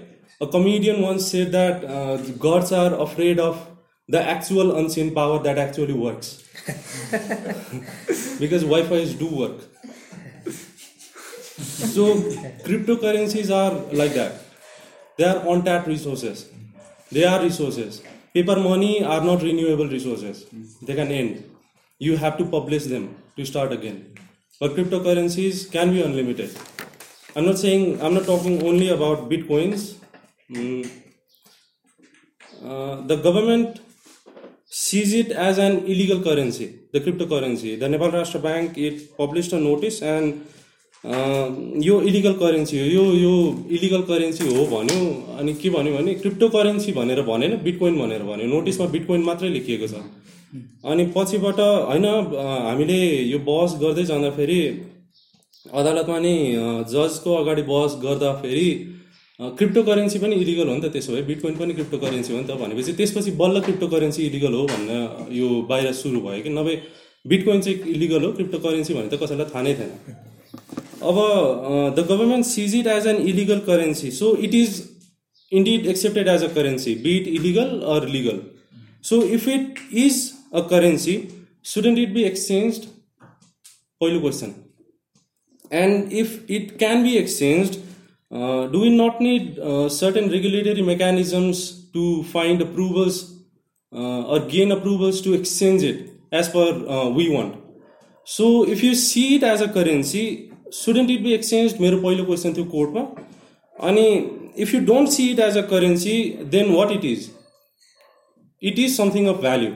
A 0.40 0.46
comedian 0.56 1.02
once 1.08 1.28
said 1.36 1.50
that 1.58 1.84
uh, 1.98 2.16
gods 2.48 2.70
are 2.84 2.94
afraid 3.08 3.40
of 3.48 3.60
the 4.06 4.22
actual 4.38 4.74
unseen 4.78 5.12
power 5.20 5.42
that 5.50 5.58
actually 5.68 5.98
works, 6.06 6.30
because 8.42 8.62
Wi-Fi's 8.78 9.14
do 9.14 9.36
work. 9.44 9.62
So 11.94 12.12
cryptocurrencies 12.70 13.50
are 13.68 13.70
like 14.02 14.14
that 14.24 14.44
they 15.18 15.24
are 15.24 15.42
on 15.48 15.64
tap 15.64 15.86
resources. 15.88 16.48
They 17.10 17.24
are 17.24 17.42
resources. 17.42 18.00
Paper 18.32 18.56
money 18.60 19.02
are 19.02 19.20
not 19.24 19.42
renewable 19.42 19.88
resources. 19.88 20.46
They 20.80 20.94
can 20.94 21.08
end. 21.10 21.42
You 21.98 22.16
have 22.16 22.38
to 22.38 22.44
publish 22.44 22.84
them 22.84 23.16
to 23.36 23.44
start 23.44 23.72
again. 23.72 24.14
But 24.60 24.76
cryptocurrencies 24.76 25.72
can 25.72 25.90
be 25.90 26.02
unlimited. 26.02 26.56
I'm 27.34 27.46
not 27.46 27.58
saying 27.58 28.00
I'm 28.00 28.14
not 28.14 28.26
talking 28.26 28.62
only 28.64 28.88
about 28.90 29.28
bitcoins. 29.28 29.96
Mm. 30.52 30.88
Uh, 32.64 32.96
the 33.12 33.16
government 33.16 33.80
sees 34.66 35.12
it 35.14 35.32
as 35.32 35.58
an 35.58 35.78
illegal 35.94 36.22
currency, 36.22 36.78
the 36.92 37.00
cryptocurrency. 37.00 37.78
The 37.80 37.88
Nepal 37.88 38.12
Rashtra 38.12 38.40
Bank 38.40 38.78
it 38.78 39.16
published 39.16 39.52
a 39.52 39.58
notice 39.58 40.00
and 40.00 40.46
यो 41.06 42.00
illegal 42.08 42.32
currency 42.38 42.78
हो 42.78 42.84
यो 42.86 43.02
यो 43.14 43.32
illegal 43.76 44.00
currency 44.06 44.46
हो 44.54 44.64
भन्यो 44.76 45.04
अनि 45.38 45.52
के 45.62 45.70
भन्यो 45.70 45.92
भने 45.96 46.14
क्रिप्टो 46.22 46.48
करेन्सी 46.54 46.92
भनेर 46.92 47.20
भनेन 47.28 47.54
बिटकोइन 47.64 47.98
भनेर 47.98 48.22
भन्यो 48.30 48.46
नोटिसमा 48.54 48.86
बिटकोइन 48.94 49.22
मात्रै 49.28 49.48
लेखिएको 49.56 49.86
छ 49.92 50.00
अनि 50.94 51.04
पछिबाट 51.16 51.60
होइन 51.90 52.06
हामीले 52.66 52.98
यो 53.32 53.38
बहस 53.50 53.76
गर्दै 53.82 54.04
जाँदाखेरि 54.10 54.58
अदालतमा 55.82 56.18
नि 56.26 56.32
जजको 56.94 57.36
अगाडि 57.42 57.62
बहस 57.72 57.96
गर्दाखेरि 58.04 58.66
क्रिप्टो 59.60 59.82
करेन्सी 59.90 60.18
पनि 60.26 60.40
इलिगल 60.44 60.72
हो 60.74 60.74
नि 60.78 60.82
त 60.86 60.92
त्यसो 60.96 61.12
भए 61.16 61.26
बिटकोइन 61.32 61.56
पनि 61.62 61.78
क्रिप्टो 61.80 61.98
करेन्सी 62.06 62.32
हो 62.36 62.40
नि 62.40 62.46
त 62.50 62.58
भनेपछि 62.64 62.96
त्यसपछि 63.02 63.36
बल्ल 63.42 63.60
क्रिप्टो 63.68 63.90
करेन्सी 63.94 64.26
इलिगल 64.32 64.58
हो 64.58 64.64
भन्ने 64.74 65.02
यो 65.42 65.48
बाहिर 65.70 65.92
सुरु 66.04 66.24
भयो 66.30 66.42
कि 66.48 66.54
नभए 66.62 66.80
बिटकोइन 67.34 67.60
चाहिँ 67.68 67.94
इलिगल 67.96 68.28
हो 68.28 68.32
क्रिप्टो 68.40 68.66
करेन्सी 68.66 68.98
भने 69.00 69.06
त 69.14 69.22
कसैलाई 69.24 69.48
थाहा 69.54 69.64
नै 69.68 69.76
थिएन 69.82 70.26
Uh, 71.00 71.90
the 71.90 72.02
government 72.02 72.44
sees 72.46 72.74
it 72.74 72.86
as 72.86 73.06
an 73.06 73.16
illegal 73.16 73.60
currency, 73.60 74.10
so 74.10 74.34
it 74.34 74.52
is 74.52 74.92
indeed 75.50 75.86
accepted 75.86 76.26
as 76.26 76.42
a 76.42 76.48
currency, 76.48 77.00
be 77.00 77.20
it 77.20 77.38
illegal 77.38 77.84
or 77.84 78.00
legal. 78.00 78.42
So 79.00 79.22
if 79.22 79.46
it 79.46 79.78
is 79.92 80.34
a 80.52 80.64
currency, 80.64 81.30
shouldn't 81.62 81.98
it 81.98 82.12
be 82.12 82.24
exchanged? 82.24 82.88
Pahilo 84.02 84.20
question. 84.20 84.64
And 85.70 86.12
if 86.12 86.48
it 86.50 86.78
can 86.78 87.02
be 87.02 87.16
exchanged, 87.16 87.80
uh, 88.30 88.66
do 88.66 88.80
we 88.80 88.90
not 88.94 89.20
need 89.20 89.58
uh, 89.58 89.88
certain 89.88 90.30
regulatory 90.30 90.82
mechanisms 90.82 91.90
to 91.92 92.24
find 92.24 92.60
approvals 92.60 93.34
or 93.90 94.40
gain 94.40 94.70
approvals 94.70 95.22
to 95.22 95.32
exchange 95.32 95.82
it 95.82 96.10
as 96.32 96.48
per 96.48 97.08
we 97.10 97.28
want? 97.30 97.64
So 98.24 98.68
if 98.68 98.82
you 98.82 98.94
see 98.94 99.36
it 99.36 99.44
as 99.44 99.60
a 99.60 99.68
currency, 99.68 100.36
shouldn't 100.74 101.10
it 101.10 101.22
be 101.22 101.32
exchange 101.32 101.74
मेरो 101.80 101.98
पहिलो 102.00 102.24
question 102.24 102.52
थियो 102.54 102.64
कोर्टमा 102.76 103.00
अनि 103.88 104.06
if 104.62 104.74
you 104.74 104.80
don't 104.92 105.08
see 105.10 105.28
it 105.30 105.38
as 105.40 105.56
a 105.58 105.60
currency 105.74 106.12
then 106.54 106.72
what 106.74 106.92
it 106.92 107.04
is 107.12 107.28
it 108.70 108.78
is 108.78 108.96
something 108.96 109.26
of 109.32 109.40
value 109.40 109.70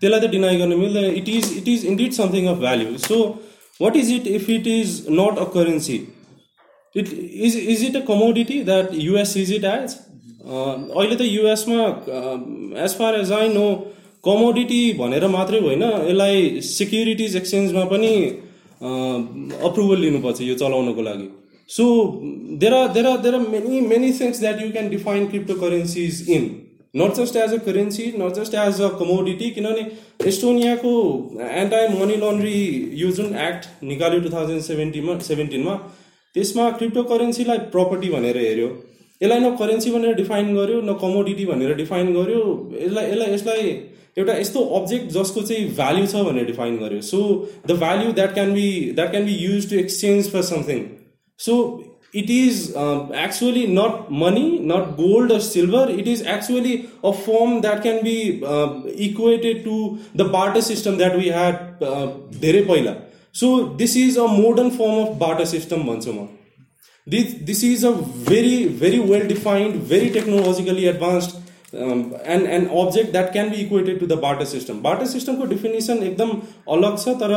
त्यसलाई 0.00 0.20
त 0.20 0.30
deny 0.30 0.56
गर्न 0.58 0.78
मिल्दैन 0.80 1.10
it 1.20 1.28
is 1.28 1.52
it 1.56 1.68
is 1.74 1.84
indeed 1.92 2.12
something 2.12 2.46
of 2.48 2.56
value 2.64 2.96
so 3.08 3.20
what 3.82 3.96
is 3.96 4.12
it 4.12 4.26
if 4.26 4.50
it 4.50 4.66
is 4.76 5.02
not 5.10 5.38
a 5.38 5.44
currency 5.54 6.00
it 6.96 7.12
is 7.46 7.56
is 7.56 7.84
it 7.84 7.96
a 7.96 8.00
commodity 8.12 8.62
that 8.64 8.88
US 8.94 9.36
is 9.36 9.52
it 9.52 9.64
as 9.74 9.96
अहिले 10.44 11.16
त 11.16 11.28
युएसमा 11.32 11.84
as 12.84 12.96
far 12.98 13.20
as 13.20 13.32
I 13.32 13.48
know 13.54 13.68
commodity 14.24 14.82
भनेर 14.98 15.26
मात्रै 15.36 15.60
होइन 15.60 15.82
यसलाई 15.82 16.60
सिक्युरिटिज 16.74 17.36
एक्सचेन्जमा 17.36 17.84
पनि 17.94 18.12
approval 18.86 19.98
लिनुपर्छ 20.00 20.40
यो 20.42 20.54
चलाउनको 20.62 21.02
लागि 21.02 21.28
so 21.76 21.84
there 22.62 22.74
are 22.78 22.88
there 22.96 23.06
are 23.10 23.18
there 23.26 23.34
are 23.34 23.46
many 23.52 23.80
many 23.92 24.10
things 24.20 24.40
that 24.40 24.60
you 24.62 24.70
can 24.72 24.88
define 24.94 25.26
cryptocurrencies 25.62 26.28
in 26.38 26.44
not 27.02 27.14
just 27.20 27.36
as 27.44 27.52
a 27.52 27.56
currency 27.68 28.04
not 28.22 28.34
just 28.40 28.54
as 28.64 28.80
a 28.80 28.88
commodity 28.98 29.50
किनभने 29.58 29.86
एस्टोनियाको 30.32 30.92
एन्टाइ 31.62 31.88
मनी 31.94 32.16
लन्ड्री 32.26 32.58
यो 33.04 33.10
जुन 33.20 33.32
एक्ट 33.46 33.68
निकाल्यो 33.92 34.20
two 34.26 34.34
thousand 34.36 34.60
सेभेन्टिनमा 34.68 35.18
सेभेन्टिनमा 35.30 35.76
त्यसमा 36.36 36.70
crypto 36.82 37.02
करेन्सीलाई 37.14 37.64
property 37.78 38.10
भनेर 38.18 38.38
हेऱ्यो 38.44 38.68
यसलाई 39.22 39.40
न 39.48 39.54
करेन्सी 39.64 39.90
भनेर 39.96 40.14
डिफाइन 40.22 40.54
गर्यो 40.60 40.80
न 40.90 40.98
कमोडिटी 41.06 41.44
भनेर 41.54 41.74
डिफाइन 41.82 42.14
गर्यो 42.20 42.40
यसलाई 42.80 43.10
यसलाई 43.12 43.34
यसलाई 43.34 43.72
एउटा 44.18 44.34
यस्तो 44.38 44.60
अब्जेक्ट 44.80 45.06
जसको 45.14 45.42
चाहिँ 45.46 45.64
भ्याल्यु 45.78 46.06
छ 46.10 46.20
भनेर 46.26 46.44
डिफाइन 46.50 46.76
गर्यो 46.82 47.00
so 47.06 47.22
the 47.68 47.76
value 47.80 48.12
that 48.18 48.34
can 48.34 48.52
be 48.58 48.66
that 49.00 49.10
can 49.14 49.24
be 49.30 49.34
use 49.46 49.68
to 49.70 49.76
exchange 49.78 50.30
for 50.34 50.42
something 50.50 50.84
so 51.46 51.56
it 52.22 52.30
is 52.30 52.58
actually 53.24 53.66
not 53.80 54.12
money 54.24 54.44
not 54.74 54.94
gold 55.00 55.32
or 55.32 55.40
silver 55.48 55.90
it 55.98 56.08
is 56.14 56.22
actually 56.36 56.76
a 57.04 57.10
form 57.24 57.60
that 57.66 57.82
can 57.86 57.98
be 58.04 58.14
equated 59.08 59.64
to 59.64 59.78
the 60.22 60.28
barter 60.38 60.60
system 60.70 60.96
that 61.02 61.14
we 61.24 61.28
had 61.40 61.84
धेरै 62.46 62.62
पहिला 62.72 62.94
so 63.42 63.52
this 63.82 63.96
is 64.06 64.18
a 64.18 64.26
modern 64.40 64.70
form 64.80 65.04
of 65.04 65.14
barter 65.26 65.52
system 65.58 65.82
भन्छु 65.92 66.12
म 66.20 66.26
this 67.14 67.32
this 67.48 67.64
is 67.64 67.84
a 67.86 67.90
very 68.30 68.56
very 68.84 68.98
well 69.12 69.26
defined 69.34 69.76
very 69.88 70.08
technologically 70.20 70.84
advanced 70.92 71.42
and 71.82 72.46
and 72.46 72.68
object 72.80 73.10
that 73.12 73.30
can 73.32 73.48
be 73.50 73.56
equated 73.62 73.98
to 74.00 74.06
the 74.06 74.18
barter 74.24 74.44
system 74.54 74.80
barter 74.82 75.06
सिस्टमको 75.12 75.44
definition 75.54 76.02
एकदम 76.08 76.30
अलग 76.76 76.98
छ 77.04 77.14
तर 77.22 77.34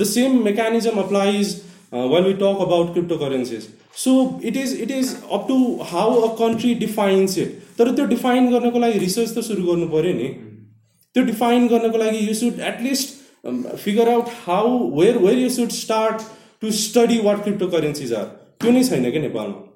the 0.00 0.04
same 0.14 0.42
mechanism 0.44 0.98
applies 1.04 1.54
when 1.94 2.24
we 2.28 2.32
talk 2.42 2.64
about 2.66 2.92
cryptocurrencies 3.22 3.68
so 4.04 4.14
it 4.50 4.56
is 4.56 4.76
it 4.82 4.90
is 4.98 5.16
up 5.38 5.44
to 5.48 5.56
how 5.92 6.20
a 6.28 6.32
country 6.42 6.74
defines 6.82 7.38
it 7.44 7.58
तर 7.78 7.94
त्यो 7.96 8.04
define 8.16 8.50
गर्नको 8.52 8.82
लागि 8.86 8.98
research 9.06 9.34
त 9.36 9.46
सुरु 9.52 9.62
गर्नु 9.70 9.88
पऱ्यो 9.96 10.12
नि 10.20 10.28
त्यो 11.14 11.24
डिफाइन 11.32 11.66
गर्नको 11.74 12.02
लागि 12.04 12.24
you 12.28 12.34
should 12.44 12.60
at least 12.74 13.18
figure 13.86 14.08
out 14.14 14.32
how 14.46 14.74
where 15.00 15.18
where 15.26 15.38
you 15.44 15.48
should 15.62 15.76
start 15.80 16.28
to 16.64 16.70
study 16.84 17.18
what 17.30 17.42
crypto 17.48 17.68
currencies 17.76 18.12
are 18.22 18.30
त्यो 18.64 18.72
नै 18.78 18.84
छैन 18.92 19.10
क्या 19.10 19.22
नेपालमा 19.26 19.68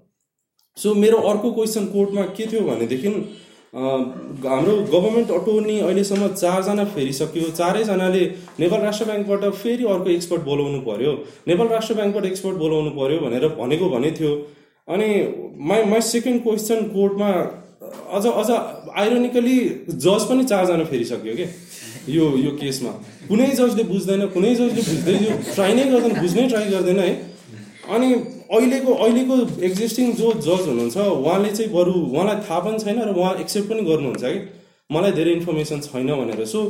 सो 0.82 0.92
मेरो 0.94 1.16
अर्को 1.30 1.50
क्वेसन 1.56 1.84
कोर्टमा 1.86 2.22
के 2.36 2.46
थियो 2.52 2.60
भनेदेखि 2.68 3.08
हाम्रो 3.76 4.72
गभर्मेन्ट 4.94 5.30
अटोर्नी 5.36 5.78
अहिलेसम्म 5.86 6.28
चारजना 6.32 6.84
फेरिसक्यो 6.94 7.50
चारैजनाले 7.58 8.22
नेपाल 8.62 8.80
राष्ट्र 8.86 9.04
ब्याङ्कबाट 9.10 9.44
फेरि 9.60 9.84
अर्को 9.94 10.10
एक्सपर्ट 10.14 10.42
बोलाउनु 10.48 10.80
पर्यो 10.88 11.12
नेपाल 11.48 11.68
राष्ट्र 11.74 11.94
ब्याङ्कबाट 12.00 12.24
एक्सपर्ट 12.30 12.56
बोलाउनु 12.64 12.90
पर्यो 12.98 13.18
भनेर 13.26 13.46
भनेको 13.60 13.88
भने 13.94 14.10
थियो 14.18 14.32
अनि 14.96 15.08
माई 15.72 15.84
माई 15.94 16.00
सेकेन्ड 16.10 16.42
क्वेसन 16.48 16.82
कोर्टमा 16.96 17.28
अझ 18.18 18.24
अझ 18.40 18.50
आइरोनिकली 19.04 19.56
जज 20.06 20.26
पनि 20.32 20.44
चारजना 20.54 20.84
फेरिसक्यो 20.94 21.36
क्या 21.42 21.46
यो 22.16 22.26
यो 22.46 22.50
केसमा 22.64 22.92
कुनै 23.30 23.46
जजले 23.62 23.84
बुझ्दैन 23.92 24.26
कुनै 24.38 24.54
जजले 24.62 24.84
बुझ्दैन 24.90 25.24
यो 25.30 25.38
ट्राई 25.54 25.78
नै 25.80 25.86
गर्दैन 25.94 26.20
बुझ्नै 26.24 26.48
ट्राई 26.54 26.74
गर्दैन 26.74 26.98
है 27.04 27.12
अनि 27.92 28.08
अहिलेको 28.16 28.92
अहिलेको 29.04 29.36
एक्जिस्टिङ 29.66 30.12
जो 30.20 30.32
जज 30.46 30.68
हुनुहुन्छ 30.68 30.96
उहाँले 30.96 31.50
चाहिँ 31.56 31.72
बरु 31.72 31.92
उहाँलाई 32.00 32.36
थाहा 32.48 32.58
पनि 32.66 32.78
छैन 32.84 33.00
र 33.08 33.14
उहाँ 33.16 33.34
एक्सेप्ट 33.44 33.68
पनि 33.70 33.82
गर्नुहुन्छ 33.88 34.24
कि 34.32 34.94
मलाई 34.96 35.12
धेरै 35.18 35.32
इन्फर्मेसन 35.38 35.80
छैन 35.88 36.12
भनेर 36.14 36.44
so 36.52 36.62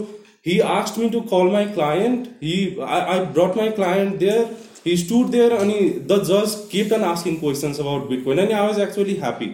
he 0.47 0.59
asked 0.79 0.99
me 0.99 1.09
to 1.17 1.21
call 1.35 1.53
my 1.55 1.65
client 1.79 2.27
he 2.45 2.57
I 2.89 3.01
I 3.15 3.25
brought 3.39 3.57
my 3.61 3.71
client 3.81 4.17
there 4.25 4.51
he 4.87 4.97
stood 5.05 5.29
there 5.37 5.53
अनि 5.61 5.79
द 6.11 6.21
जज 6.33 6.57
kept 6.75 6.93
on 6.99 7.05
asking 7.15 7.37
questions 7.47 7.81
about 7.87 8.09
bitcoin 8.25 8.39
अनि 8.47 8.53
I 8.61 8.67
was 8.67 8.81
actually 8.89 9.15
happy 9.25 9.49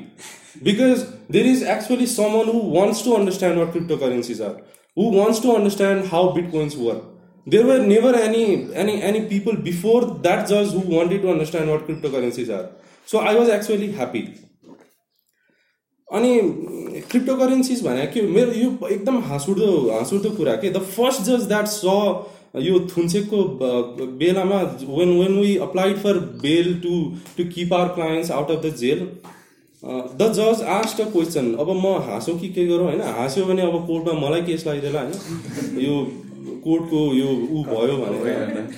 because 0.71 1.07
there 1.37 1.47
is 1.51 1.63
actually 1.77 2.07
someone 2.17 2.51
who 2.57 2.61
wants 2.81 3.05
to 3.05 3.13
understand 3.21 3.59
what 3.65 3.73
cryptocurrencies 4.09 4.43
are 4.51 4.59
who 4.99 5.11
wants 5.21 5.43
to 5.43 5.53
understand 5.61 6.05
how 6.15 6.33
bitcoins 6.53 6.77
work 6.89 7.10
there 7.51 7.67
were 7.71 7.79
never 7.93 8.13
any 8.27 8.43
any 8.85 8.95
any 9.11 9.21
people 9.33 9.57
before 9.69 10.01
that 10.27 10.49
just 10.51 10.75
who 10.77 10.83
wanted 10.99 11.23
to 11.27 11.31
understand 11.35 11.71
what 11.73 11.85
cryptocurrencies 11.89 12.51
are 12.59 12.65
so 13.13 13.23
i 13.33 13.35
was 13.43 13.57
actually 13.59 13.91
happy 14.03 14.29
अनि 16.19 17.01
crypto 17.11 17.35
currencies 17.39 17.83
भने 17.87 18.07
के 18.13 18.23
मेरो 18.35 18.53
यो 18.61 18.89
एकदम 18.93 19.19
हाँसुर्दो 19.25 19.67
हाँसुर्दो 19.91 20.31
कुरा 20.39 20.55
के 20.63 20.71
द 20.77 20.79
फर्स्ट 20.95 21.21
जज 21.31 21.43
द्याट 21.53 21.67
स 21.75 21.85
यो 22.65 22.81
थुन्सेको 22.97 23.43
बेलामा 24.23 24.57
when 24.81 25.13
when 25.19 25.39
we 25.41 25.57
applied 25.67 25.97
for 26.07 26.19
bail 26.41 26.73
to 26.87 26.95
to 27.37 27.45
keep 27.55 27.75
our 27.75 27.89
clients 27.99 28.31
out 28.39 28.51
of 28.57 28.63
the 28.65 28.75
jail 28.81 29.05
the 30.23 30.31
जज 30.41 30.63
आस्ट 30.81 31.01
अ 31.01 31.05
क्वेसन 31.13 31.55
अब 31.65 31.71
म 31.85 31.95
हाँसौँ 32.09 32.39
कि 32.41 32.49
के 32.59 32.67
गरौँ 32.73 32.87
होइन 32.91 33.01
हाँस्यो 33.21 33.45
भने 33.53 33.63
अब 33.71 33.87
कोर्टमा 33.93 34.21
मलाई 34.29 34.43
केस 34.51 34.67
लगाइदिएला 34.67 35.01
होइन 35.09 35.81
यो 35.87 36.03
कोर्टको 36.65 36.99
यो 37.15 37.27
ऊ 37.27 37.63
भयो 37.65 37.97
भनेर 37.97 38.69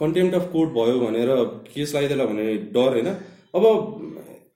कन्टेम्प्ट 0.00 0.34
अफ 0.34 0.44
कोर्ट 0.52 0.70
भयो 0.78 0.98
भनेर 1.00 1.30
केस 1.74 1.94
लगाइदिएला 1.94 2.24
भने 2.32 2.44
डर 2.76 2.88
होइन 2.96 3.06
अब 3.60 3.64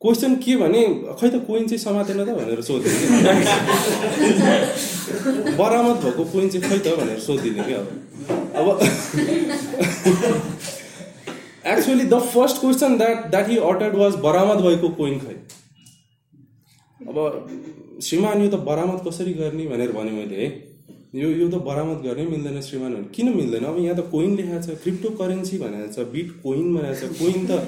क्वेसन 0.03 0.33
के 0.45 0.55
भने 0.61 0.83
खै 1.21 1.29
त 1.29 1.35
कोइन 1.49 1.65
चाहिँ 1.71 1.81
समातेन 1.85 2.19
त 2.25 2.29
भनेर 2.39 2.61
सोधिदिने 2.69 3.07
बरामद 5.63 5.97
भएको 6.07 6.25
कोइन 6.35 6.47
चाहिँ 6.55 6.67
खै 6.71 6.79
त 6.79 6.87
भनेर 7.01 7.19
सोधिदिने 7.27 7.63
क्या 7.65 7.81
अब 8.63 8.69
अब 8.69 8.77
actually 11.73 12.07
the 12.15 12.17
first 12.37 12.57
question 12.65 12.95
that 13.03 13.17
that 13.35 13.47
he 13.49 13.57
uttered 13.73 13.95
was 14.05 14.15
बरामद 14.29 14.63
भएको 14.69 14.93
कोइन 15.03 15.19
खै 15.27 15.37
अब 17.09 17.17
श्रीमान 18.03 18.43
यो 18.43 18.49
त 18.49 18.57
बरामद 18.73 18.99
कसरी 19.09 19.35
गर्ने 19.43 19.67
भनेर 19.75 19.91
भने 20.01 20.13
मैले 20.23 20.41
है 20.45 20.49
यो 21.17 21.29
यो 21.41 21.45
त 21.53 21.59
बरामद 21.67 22.01
गर्नै 22.07 22.25
मिल्दैन 22.31 22.61
श्रीमानहरू 22.65 23.05
किन 23.17 23.29
मिल्दैन 23.37 23.63
अब 23.69 23.77
यहाँ 23.83 23.95
त 24.01 24.03
कोइन 24.15 24.33
लेखाएको 24.39 24.65
छ 24.65 24.81
क्रिप्टो 24.83 25.11
करेन्सी 25.21 25.59
भनेर 25.63 25.87
छ 25.95 26.05
बिट 26.15 26.33
कोइन 26.43 26.67
भनेर 26.77 26.95
छ 27.03 27.09
कोइन 27.21 27.47
त 27.51 27.59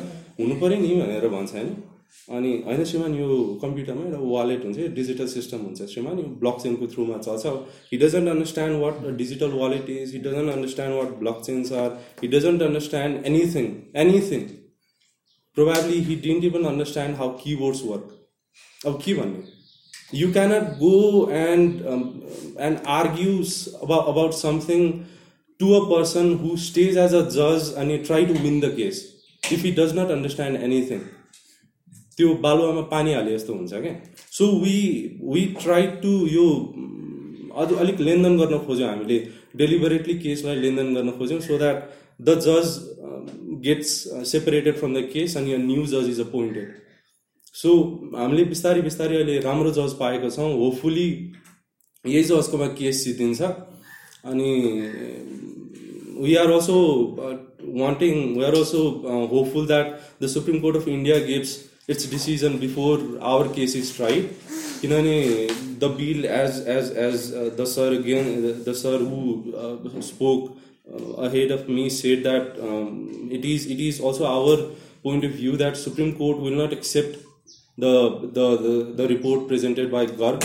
हुनु 0.40 0.56
पऱ्यो 0.64 0.80
नि 0.82 0.90
भनेर 1.02 1.28
भन्छ 1.36 1.54
होइन 1.56 1.70
अनि 2.38 2.50
होइन 2.68 2.84
श्रीमान 2.92 3.14
यो 3.22 3.38
कम्प्युटरमा 3.64 4.04
एउटा 4.08 4.20
वालेट 4.34 4.66
हुन्छ 4.68 4.90
डिजिटल 5.00 5.28
सिस्टम 5.36 5.64
हुन्छ 5.68 5.88
श्रीमान 5.94 6.18
यो 6.24 6.28
ब्लक 6.44 6.60
चेनको 6.66 6.90
थ्रुमा 6.94 7.18
चल्छ 7.30 7.54
he 7.92 7.98
doesn't 8.04 8.34
understand 8.36 8.82
what 8.86 9.10
digital 9.24 9.56
wallet 9.64 9.90
is 9.98 10.14
he 10.16 10.20
doesn't 10.30 10.56
understand 10.56 11.00
what 11.00 11.18
blockchains 11.50 11.72
are 11.84 11.90
he 12.22 12.32
doesn't 12.38 12.68
understand 12.70 13.28
anything 13.32 13.68
anything 14.06 14.48
probably 15.58 16.02
he 16.10 16.20
doesn't 16.28 16.50
even 16.52 16.70
understand 16.72 17.22
how 17.22 17.36
keyboards 17.46 17.84
work 17.92 18.84
अब 18.92 19.00
के 19.04 19.14
भन्ने 19.22 19.57
you 20.10 20.32
cannot 20.32 20.78
go 20.78 21.28
and 21.28 21.86
um, 21.86 22.22
and 22.58 22.80
argue 22.86 23.44
about, 23.82 24.08
about 24.08 24.34
something 24.34 25.06
to 25.58 25.74
a 25.74 25.88
person 25.96 26.38
who 26.38 26.56
stays 26.56 26.96
as 26.96 27.12
a 27.12 27.30
judge 27.30 27.68
and 27.76 27.90
you 27.90 28.04
try 28.04 28.24
to 28.24 28.32
win 28.32 28.60
the 28.60 28.70
case 28.74 29.14
if 29.50 29.60
he 29.62 29.74
does 29.74 29.92
not 29.92 30.10
understand 30.10 30.56
anything 30.56 31.06
so 32.16 32.26
we 32.32 32.36
पानी 32.36 33.14
हाले 33.14 33.36
जस्तो 33.36 33.54
हुन्छ 33.54 33.72
क्या 33.80 33.96
so 34.36 34.46
we 34.60 35.18
we 35.32 35.44
try 35.62 35.86
to 36.02 36.26
यो 36.32 36.46
अझ 37.62 37.72
अलिक 37.84 38.00
लेनदेन 38.00 38.38
गर्न 38.38 38.58
खोज्यौँ 38.66 38.88
हामीले 38.88 39.18
डेलिभरेटली 39.56 40.14
केसलाई 40.24 40.56
लेनदेन 40.64 40.94
गर्न 40.94 41.10
खोज्यौँ 41.18 41.40
सो 41.40 41.58
द्याट 41.58 41.84
द 42.26 42.34
जज 42.42 43.60
gets 43.68 43.92
separated 44.32 44.78
from 44.78 44.94
the 44.98 45.08
case 45.12 45.36
and 45.36 45.48
your 45.48 45.58
new 45.68 45.86
जज 45.94 46.08
इज 46.10 46.20
अपोइन्टेड 46.26 46.68
सो 47.58 47.70
हामीले 48.16 48.42
बिस्तारै 48.50 48.80
बिस्तारै 48.88 49.14
अहिले 49.20 49.36
राम्रो 49.44 49.70
जज 49.76 49.94
पाएको 50.02 50.28
छौँ 50.34 50.48
होपफुली 50.58 51.06
यही 51.06 52.20
जजकोमा 52.28 52.66
केस 52.80 52.98
जितिन्छ 53.06 53.48
अनि 54.32 54.50
we 56.26 56.36
are 56.44 56.52
also 56.58 56.76
wanting 57.82 58.20
we 58.36 58.44
are 58.50 58.58
also 58.60 58.82
hopeful 59.32 59.66
that 59.72 59.90
the 59.94 60.32
supreme 60.36 60.60
court 60.66 60.82
of 60.84 60.88
India 60.94 61.18
gives 61.32 61.56
its 61.94 62.10
decision 62.14 62.58
before 62.68 63.02
our 63.34 63.50
case 63.60 63.76
is 63.82 63.92
tried 64.00 64.32
किनभने 64.54 65.18
the 65.82 65.90
bill 66.00 66.30
as 66.38 66.62
as 66.78 66.94
as 67.10 67.20
the 67.60 67.66
sir 67.76 67.98
again 68.00 68.26
the 68.68 68.76
sir 68.86 69.06
who 69.14 70.00
spoke 70.14 71.22
ahead 71.30 71.60
of 71.60 71.66
me 71.80 71.88
said 72.00 72.22
that 72.32 72.66
it 73.40 73.50
is 73.54 73.70
it 73.76 73.86
is 73.92 74.00
also 74.12 74.32
our 74.34 74.64
point 75.08 75.30
of 75.32 75.36
view 75.46 75.56
that 75.64 75.86
supreme 75.88 76.12
court 76.22 76.46
will 76.48 76.62
not 76.66 76.72
accept 76.84 77.26
the, 77.78 78.28
the, 78.32 78.92
the, 78.96 79.06
report 79.08 79.46
presented 79.46 79.90
by 79.90 80.04
Garg. 80.06 80.42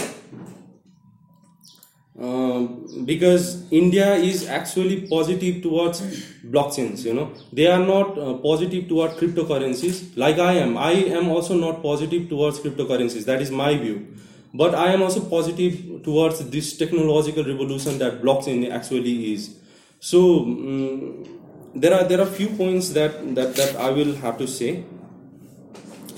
Um, 2.21 3.03
because 3.05 3.69
India 3.71 4.13
is 4.13 4.47
actually 4.47 5.07
positive 5.07 5.63
towards 5.63 5.99
blockchains, 6.45 7.03
you 7.03 7.13
know, 7.13 7.33
they 7.51 7.65
are 7.65 7.83
not 7.83 8.17
uh, 8.19 8.35
positive 8.35 8.87
towards 8.87 9.15
cryptocurrencies 9.15 10.15
like 10.15 10.37
I 10.37 10.53
am. 10.53 10.77
I 10.77 10.91
am 10.91 11.27
also 11.29 11.57
not 11.57 11.81
positive 11.81 12.29
towards 12.29 12.59
cryptocurrencies, 12.59 13.25
that 13.25 13.41
is 13.41 13.49
my 13.49 13.75
view. 13.75 14.15
But 14.53 14.75
I 14.75 14.91
am 14.93 15.01
also 15.01 15.21
positive 15.27 16.03
towards 16.03 16.47
this 16.51 16.77
technological 16.77 17.43
revolution 17.43 17.97
that 17.97 18.21
blockchain 18.21 18.69
actually 18.71 19.33
is. 19.33 19.57
So, 19.99 20.41
um, 20.41 21.39
there 21.75 21.95
are 21.95 22.03
there 22.03 22.21
are 22.21 22.27
few 22.27 22.49
points 22.49 22.89
that, 22.89 23.33
that, 23.33 23.55
that 23.55 23.75
I 23.77 23.89
will 23.89 24.13
have 24.17 24.37
to 24.37 24.47
say. 24.47 24.83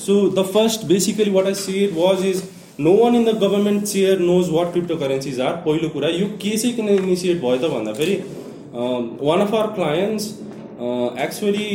So 0.05 0.15
the 0.29 0.43
first, 0.43 0.87
basically, 0.87 1.31
what 1.31 1.47
I 1.47 1.53
see 1.59 1.77
it 1.85 1.93
was 2.01 2.23
is 2.31 2.41
no 2.85 2.91
one 2.95 3.15
in 3.15 3.23
the 3.25 3.29
government 3.43 3.83
chair 3.89 4.19
knows 4.19 4.49
what 4.51 4.71
crypto 4.71 4.95
currencies 4.97 5.39
are 5.41 5.51
पहिलो 5.65 5.89
कुरा 5.89 6.07
यो 6.15 6.25
के 6.41 6.55
चाहिँ 6.57 6.73
किन 6.75 6.89
initiate 6.95 7.37
भयो 7.41 7.57
त 7.61 7.69
भन्दाखेरि 7.73 8.15
one 9.29 9.39
of 9.45 9.53
our 9.59 9.71
clients 9.77 10.25
actually 11.27 11.69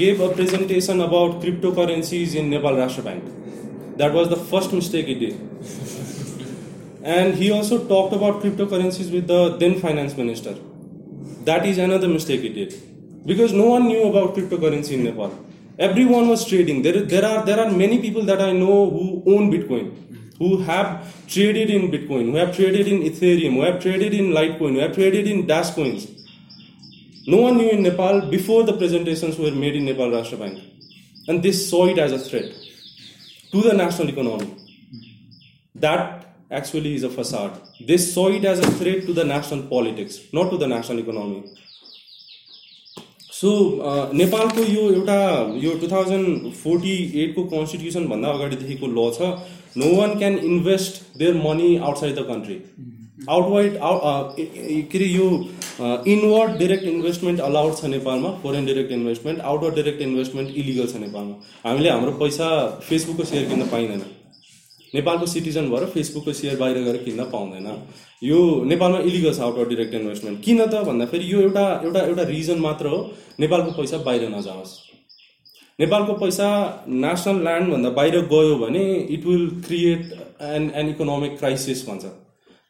gave 0.00 0.22
a 0.22 0.30
presentation 0.38 1.00
about 1.08 1.38
crypto 1.44 1.72
currencies 1.80 2.36
in 2.42 2.48
Nepal 2.54 2.76
Rastra 2.84 3.02
Bank 3.08 3.94
that 4.00 4.14
was 4.14 4.26
the 4.32 4.40
first 4.54 4.72
mistake 4.80 5.10
it 5.14 5.20
did 5.20 5.30
and 7.18 7.34
he 7.42 7.50
also 7.58 7.78
talked 7.94 8.18
about 8.20 8.40
crypto 8.46 8.66
currencies 8.74 9.12
with 9.14 9.28
the 9.34 9.40
then 9.62 9.78
finance 9.86 10.18
minister 10.18 10.58
that 11.50 11.66
is 11.74 11.80
another 11.88 12.16
mistake 12.18 12.44
it 12.50 12.54
did 12.62 12.74
because 13.32 13.54
no 13.64 13.68
one 13.72 13.86
knew 13.92 14.08
about 14.10 14.34
crypto 14.40 14.58
currency 14.66 14.94
in 15.00 15.04
Nepal 15.10 15.40
everyone 15.78 16.28
was 16.28 16.44
trading 16.48 16.82
there 16.82 17.00
there 17.02 17.24
are 17.24 17.44
there 17.44 17.58
are 17.58 17.70
many 17.70 18.00
people 18.00 18.22
that 18.22 18.40
i 18.42 18.52
know 18.52 18.90
who 18.90 19.22
own 19.34 19.50
bitcoin 19.52 19.86
who 20.38 20.58
have 20.58 20.90
traded 21.26 21.70
in 21.70 21.90
bitcoin 21.90 22.26
who 22.30 22.36
have 22.36 22.54
traded 22.54 22.86
in 22.88 23.02
ethereum 23.02 23.54
who 23.54 23.62
have 23.62 23.80
traded 23.80 24.12
in 24.12 24.26
litecoin 24.32 24.74
who 24.74 24.80
have 24.80 24.94
traded 24.94 25.26
in 25.26 25.46
dash 25.46 25.70
coins 25.70 26.06
no 27.26 27.38
one 27.38 27.56
knew 27.56 27.70
in 27.70 27.82
nepal 27.82 28.20
before 28.30 28.64
the 28.64 28.76
presentations 28.76 29.38
were 29.38 29.50
made 29.64 29.74
in 29.74 29.84
nepal 29.86 30.10
rashtra 30.18 30.38
bank 30.38 30.58
and 31.28 31.42
they 31.42 31.52
saw 31.52 31.86
it 31.86 31.98
as 31.98 32.12
a 32.12 32.18
threat 32.18 32.44
to 33.50 33.62
the 33.62 33.72
national 33.72 34.08
economy 34.10 34.50
that 35.74 36.18
actually 36.50 36.94
is 36.94 37.02
a 37.02 37.08
facade 37.18 37.52
they 37.88 37.96
saw 37.96 38.28
it 38.30 38.44
as 38.44 38.58
a 38.58 38.70
threat 38.72 39.06
to 39.06 39.12
the 39.14 39.24
national 39.24 39.62
politics 39.76 40.18
not 40.32 40.50
to 40.50 40.58
the 40.58 40.66
national 40.66 40.98
economy 40.98 41.40
so 43.42 43.50
uh, 43.90 44.02
नेपालको 44.18 44.64
यो 44.72 44.82
एउटा 44.90 45.20
यो 45.62 45.70
two 45.78 45.86
thousand 45.92 46.50
forty 46.58 46.92
एटको 47.22 47.42
कन्स्टिट्युसनभन्दा 47.54 48.34
अगाडिदेखिको 48.38 48.90
law 48.98 49.06
छ 49.16 49.30
no 49.82 49.88
one 50.00 50.14
can 50.20 50.36
invest 50.50 51.00
their 51.24 51.34
money 51.48 51.70
outside 51.88 52.14
the 52.18 52.26
country 52.30 52.58
आउटवाइड 53.38 53.76
out 53.90 54.32
के 54.38 54.98
अरे 55.00 55.08
यो 55.16 55.26
इनवर्ड 56.14 56.56
डिरेक्ट 56.62 56.86
इन्भेस्टमेन्ट 56.94 57.44
अलाउड 57.50 57.76
छ 57.82 57.92
नेपालमा 57.98 58.34
foreign 58.46 58.70
direct 58.72 58.92
investment 59.00 59.44
outward 59.56 59.82
direct 59.82 60.06
investment 60.10 60.56
illegal 60.64 60.92
छ 60.96 61.04
नेपालमा 61.08 61.68
हामीले 61.68 61.94
हाम्रो 61.96 62.16
पैसा 62.26 62.48
फेसबुकको 62.90 63.30
सेयर 63.32 63.50
किन्न 63.54 63.68
पाइँदैन 63.78 64.06
नेपालको 64.94 65.26
सिटिजन 65.32 65.68
भएर 65.72 65.84
फेसबुकको 65.96 66.32
सेयर 66.38 66.56
बाहिर 66.62 66.78
गएर 66.86 66.96
किन्न 67.04 67.24
पाउँदैन 67.34 67.66
यो 68.28 68.38
नेपालमा 68.72 68.98
इलिगल 69.10 69.34
छ 69.36 69.40
आउट 69.46 69.58
अफ 69.62 69.68
डिरेक्ट 69.72 69.94
इन्भेस्टमेन्ट 70.00 70.42
किन 70.46 70.60
त 70.74 70.82
भन्दाखेरि 70.88 71.32
यो 71.32 71.40
एउटा 71.46 71.64
एउटा 71.86 72.00
एउटा 72.08 72.24
रिजन 72.32 72.58
मात्र 72.66 72.92
हो 72.94 72.98
नेपालको 73.44 73.72
पैसा 73.80 73.98
बाहिर 74.08 74.28
नजाओस् 74.36 74.74
नेपालको 75.84 76.16
पैसा 76.24 76.48
नेसनल 77.06 77.40
ल्यान्डभन्दा 77.48 77.90
बाहिर 78.00 78.20
गयो 78.34 78.54
भने 78.64 78.84
it 79.16 79.24
will 79.30 79.48
create 79.68 80.12
an 80.56 80.68
an 80.82 80.88
economic 80.96 81.38
crisis 81.44 81.86
भन्छ 81.88 82.12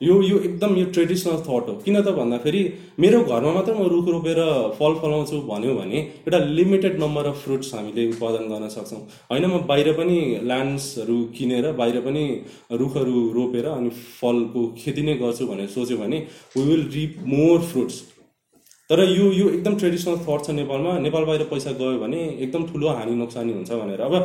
यो 0.03 0.15
यो 0.29 0.39
एकदम 0.47 0.75
यो 0.77 0.85
ट्रेडिसनल 0.95 1.37
थट 1.47 1.69
हो 1.71 1.75
किन 1.85 1.97
त 2.03 2.15
भन्दाखेरि 2.15 2.61
मेरो 3.03 3.19
घरमा 3.35 3.51
मात्र 3.57 3.75
म 3.81 3.85
रुख 3.93 4.09
रोपेर 4.15 4.39
फल 4.79 4.95
फलाउँछु 5.03 5.39
भन्यो 5.51 5.75
भने 5.75 5.99
एउटा 6.07 6.39
लिमिटेड 6.59 6.97
नम्बर 7.03 7.27
अफ 7.31 7.37
फ्रुट्स 7.45 7.71
हामीले 7.75 8.07
उत्पादन 8.15 8.49
गर्न 8.53 8.69
सक्छौँ 8.77 8.99
होइन 9.31 9.45
म 9.53 9.61
बाहिर 9.71 9.93
पनि 10.01 10.19
ल्यान्ड्सहरू 10.53 11.19
किनेर 11.39 11.71
बाहिर 11.83 12.01
पनि 12.09 12.25
रुखहरू 12.83 13.23
रोपेर 13.39 13.69
अनि 13.79 13.91
फलको 14.19 14.63
खेती 14.83 15.07
नै 15.11 15.15
गर्छु 15.25 15.47
भनेर 15.55 15.71
सोच्यो 15.79 16.01
भने 16.05 16.21
we 16.57 16.67
will 16.73 16.85
reap 16.99 17.17
more 17.39 17.59
fruits 17.71 18.03
तर 18.91 19.05
यो 19.13 19.31
यो 19.41 19.49
एकदम 19.57 19.79
ट्रेडिसनल 19.85 20.17
थट 20.29 20.49
छ 20.51 20.59
नेपालमा 20.63 20.99
नेपाल 21.09 21.31
बाहिर 21.33 21.47
पैसा 21.57 21.77
गयो 21.87 21.95
भने 22.07 22.27
एकदम 22.35 22.67
ठुलो 22.75 22.99
हानि 23.01 23.17
नोक्सानी 23.25 23.57
हुन्छ 23.61 23.83
भनेर 23.85 24.07
अब 24.11 24.19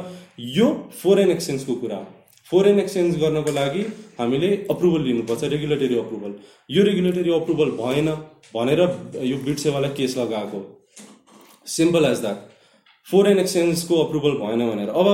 यो 0.60 0.74
फोरेन 1.02 1.38
एक्सचेन्जको 1.40 1.82
कुरा 1.88 2.02
हो 2.06 2.17
फोरेन 2.50 2.78
एक्सचेन्ज 2.82 3.16
गर्नको 3.22 3.52
लागि 3.56 3.80
हामीले 4.18 4.50
अप्रुभल 4.74 5.02
लिनुपर्छ 5.06 5.48
रेगुलेटरी 5.54 5.96
अप्रुभल 6.02 6.36
यो 6.76 6.84
रेगुलेटरी 6.88 7.32
अप्रुभल 7.38 7.72
भएन 7.80 8.10
भनेर 8.58 8.82
यो 9.30 9.40
बिड 9.48 9.58
सेवालाई 9.64 9.92
केस 9.98 10.16
लगाएको 10.20 10.62
सिम्पल 11.74 12.06
एज 12.12 12.22
द्याट 12.26 12.94
फोरेन 13.12 13.42
एक्सचेन्जको 13.44 13.98
अप्रुभल 14.04 14.38
भएन 14.44 14.64
भनेर 14.70 14.94
अब 15.02 15.10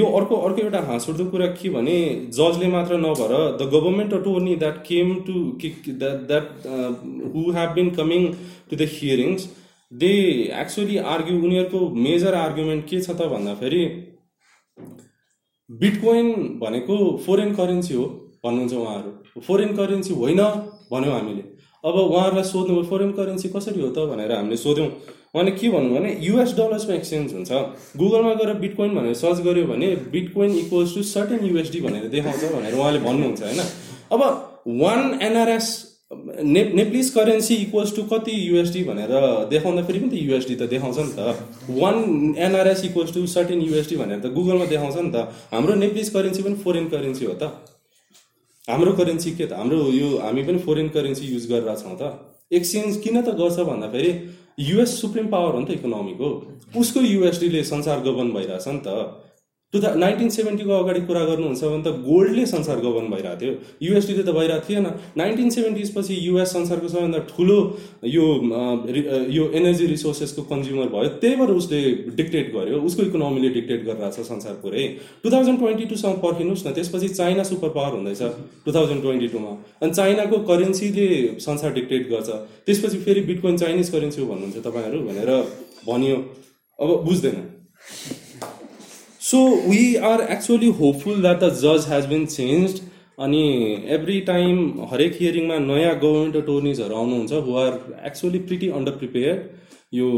यो 0.00 0.10
अर्को 0.18 0.42
अर्को 0.50 0.62
एउटा 0.66 0.82
उठ्दो 1.14 1.26
कुरा 1.36 1.46
के 1.62 1.70
भने 1.78 1.96
जजले 2.40 2.68
मात्र 2.76 2.98
नभएर 3.06 3.32
the 3.62 3.70
government 3.76 4.12
attorney 4.20 4.56
that 4.64 4.82
came 4.90 5.14
to 5.30 5.40
that 6.04 6.28
that 6.34 6.68
who 7.36 7.46
have 7.62 7.72
been 7.82 7.90
coming 8.02 8.28
to 8.70 8.80
the 8.84 8.90
hearings 8.98 9.48
they 10.04 10.12
actually 10.66 11.00
argue 11.18 11.40
उनीहरूको 11.48 11.82
मेजर 12.08 12.40
आर्ग्युमेन्ट 12.46 12.88
के 12.92 13.00
छ 13.08 13.18
त 13.22 13.30
भन्दाखेरि 13.36 13.82
बिटकोइन 15.80 16.30
भनेको 16.60 16.96
फोरेन 17.24 17.52
करेन्सी 17.54 17.94
हो 17.94 18.04
भन्नुहुन्छ 18.44 18.72
उहाँहरू 18.74 19.40
फोरेन 19.46 19.74
करेन्सी 19.76 20.14
होइन 20.20 20.38
भन्यो 20.92 21.12
हामीले 21.12 21.42
अब 21.88 21.94
उहाँहरूलाई 21.94 22.44
सोध्नुभयो 22.50 22.84
फोरेन 22.90 23.10
करेन्सी 23.18 23.48
कसरी 23.56 23.80
हो 23.80 23.88
त 23.98 24.06
भनेर 24.12 24.32
हामीले 24.36 24.56
सोध्यौँ 24.64 24.86
उहाँले 25.34 25.50
के 25.60 25.68
भन्नु 25.74 25.94
भने 25.98 26.14
युएस 26.26 26.54
डलर्समा 26.60 26.94
एक्सचेन्ज 26.94 27.34
हुन्छ 27.34 27.50
गुगलमा 28.02 28.32
गएर 28.40 28.52
बिटकोइन 28.64 28.94
भनेर 28.98 29.14
सर्च 29.24 29.40
गऱ्यो 29.48 29.66
भने 29.72 29.94
bitcoin 30.14 30.56
equals 30.64 30.94
to 30.94 31.02
certain 31.12 31.44
USD 31.50 31.80
भनेर 31.88 32.08
देखाउँछ 32.16 32.52
भनेर 32.56 32.74
उहाँले 32.80 32.98
भन्नुहुन्छ 33.08 33.42
होइन 33.42 33.60
अब 34.14 34.24
वान 34.82 35.18
एनआरएस 35.28 35.68
ने 36.12 36.62
नेप्लिस 36.74 37.10
करेन्सी 37.14 37.54
इक्वल्स 37.62 37.94
टु 37.96 38.02
कति 38.12 38.34
युएसडी 38.48 38.82
भनेर 38.84 39.08
देखाउँदाखेरि 39.52 39.98
पनि 40.00 40.08
त 40.10 40.14
युएसडी 40.28 40.54
त 40.60 40.68
देखाउँछ 40.70 40.98
नि 40.98 41.12
त 41.16 41.74
one 41.80 41.98
NRS 42.44 42.84
equals 42.84 43.12
to 43.14 43.26
certain 43.34 43.60
USD 43.68 43.96
भनेर 44.02 44.20
त 44.22 44.32
गुगलमा 44.36 44.64
देखाउँछ 44.72 44.96
नि 45.02 45.10
त 45.14 45.26
हाम्रो 45.52 45.74
नेप्लिस 45.82 46.10
करेन्सी 46.14 46.42
पनि 46.46 46.54
फोरेन 46.64 46.88
करेन्सी 46.94 47.24
हो 47.24 47.34
त 47.42 47.52
हाम्रो 48.70 48.92
करेन्सी 49.02 49.32
के 49.36 49.46
त 49.46 49.58
हाम्रो 49.58 49.82
यो 49.98 50.16
हामी 50.24 50.42
पनि 50.48 50.58
फोरेन 50.64 50.88
करेन्सी 50.96 51.26
युज 51.34 51.46
गरिरहेछौँ 51.52 51.96
त 52.00 52.12
एक्सचेन्ज 52.60 53.00
किन 53.04 53.20
त 53.20 53.36
गर्छ 53.42 53.68
भन्दाखेरि 53.70 54.12
युएस 54.70 55.00
सुप्रिम 55.00 55.26
पावर 55.36 55.52
हो 55.54 55.60
नि 55.60 55.66
त 55.68 55.78
इकोनोमीको 55.80 56.28
उसको 56.84 56.98
युएसडीले 57.12 57.62
संसार 57.72 57.96
गगन 58.08 58.26
भइरहेछ 58.38 58.64
नि 58.74 58.78
त 58.88 58.96
टु 59.72 59.80
थाउजन्ड 59.82 60.00
नाइन्टिन 60.02 60.28
सेभेन्टीको 60.34 60.72
अगाडि 60.82 61.00
कुरा 61.08 61.20
गर्नुहुन्छ 61.28 61.62
भने 61.62 61.80
त 61.86 61.90
गोल्डले 62.04 62.44
संसार 62.50 62.76
गभर्न 62.84 63.08
भइरहेको 63.14 63.38
थियो 63.40 63.54
युएसडीले 63.86 64.22
त 64.28 64.32
भइरहेको 64.36 64.66
थिएन 64.68 64.86
नाइन्टिन 65.20 65.50
सेभेन्टिज 65.56 65.90
पछि 65.96 66.14
युएस 66.28 66.52
संसारको 66.56 66.88
सबैभन्दा 66.92 67.18
ठुलो 67.32 67.56
यो 68.04 68.22
यो 69.38 69.44
एनर्जी 69.60 69.86
रिसोर्सेसको 69.90 70.42
कन्ज्युमर 70.52 70.86
भयो 70.94 71.08
त्यही 71.24 71.36
भएर 71.40 71.50
उसले 71.56 71.80
डिक्टेट 72.20 72.48
गर्यो 72.54 72.78
उसको 72.90 73.02
इकोनोमीले 73.10 73.48
डिक्टेट 73.58 73.84
गरिरहेको 73.88 74.16
छ 74.16 74.24
संसार 74.30 74.54
पुरै 74.62 74.84
टु 75.26 75.32
थाउजन्ड 75.34 75.62
ट्वेन्टी 75.64 75.88
टूसम्म 75.90 76.20
पर्खिनुहोस् 76.24 76.66
न 76.68 76.72
त्यसपछि 76.80 77.10
चाइना 77.20 77.44
सुपर 77.52 77.74
पावर 77.74 77.96
हुँदैछ 77.96 78.22
टु 78.68 78.74
थाउजन्ड 78.78 79.06
ट्वेन्टी 79.08 79.28
टूमा 79.36 79.52
अनि 79.82 79.98
चाइनाको 80.00 80.38
करेन्सीले 80.52 81.08
संसार 81.48 81.74
डिक्टेट 81.80 82.08
गर्छ 82.16 82.40
त्यसपछि 82.70 83.02
फेरि 83.08 83.26
बिटकोइन 83.32 83.58
चाइनिज 83.66 83.92
करेन्सी 83.98 84.22
हो 84.24 84.28
भन्नुहुन्छ 84.32 84.66
तपाईँहरू 84.70 85.02
भनेर 85.12 85.34
भनियो 85.92 86.18
अब 86.86 86.96
बुझ्दैन 87.10 87.44
so 89.30 89.38
we 89.68 89.80
are 90.08 90.20
actually 90.34 90.66
hopeful 90.76 91.20
that 91.22 91.40
the 91.40 91.48
जज 91.62 91.84
हेज 91.88 92.04
बिन 92.12 92.24
चेन्ज 92.34 92.80
अनि 93.24 93.42
एभ्री 93.96 94.20
टाइम 94.30 94.60
हरेक 94.92 95.16
हियरिङमा 95.20 95.58
नयाँ 95.64 95.90
गभर्मेन्ट 96.04 96.36
अटोर्निजहरू 96.40 96.96
आउनुहुन्छ 97.00 97.40
who 97.48 97.56
are 97.64 97.74
actually 98.10 98.38
pretty 98.50 98.68
under 98.78 98.92
prepare 99.02 99.42
यो 99.98 100.08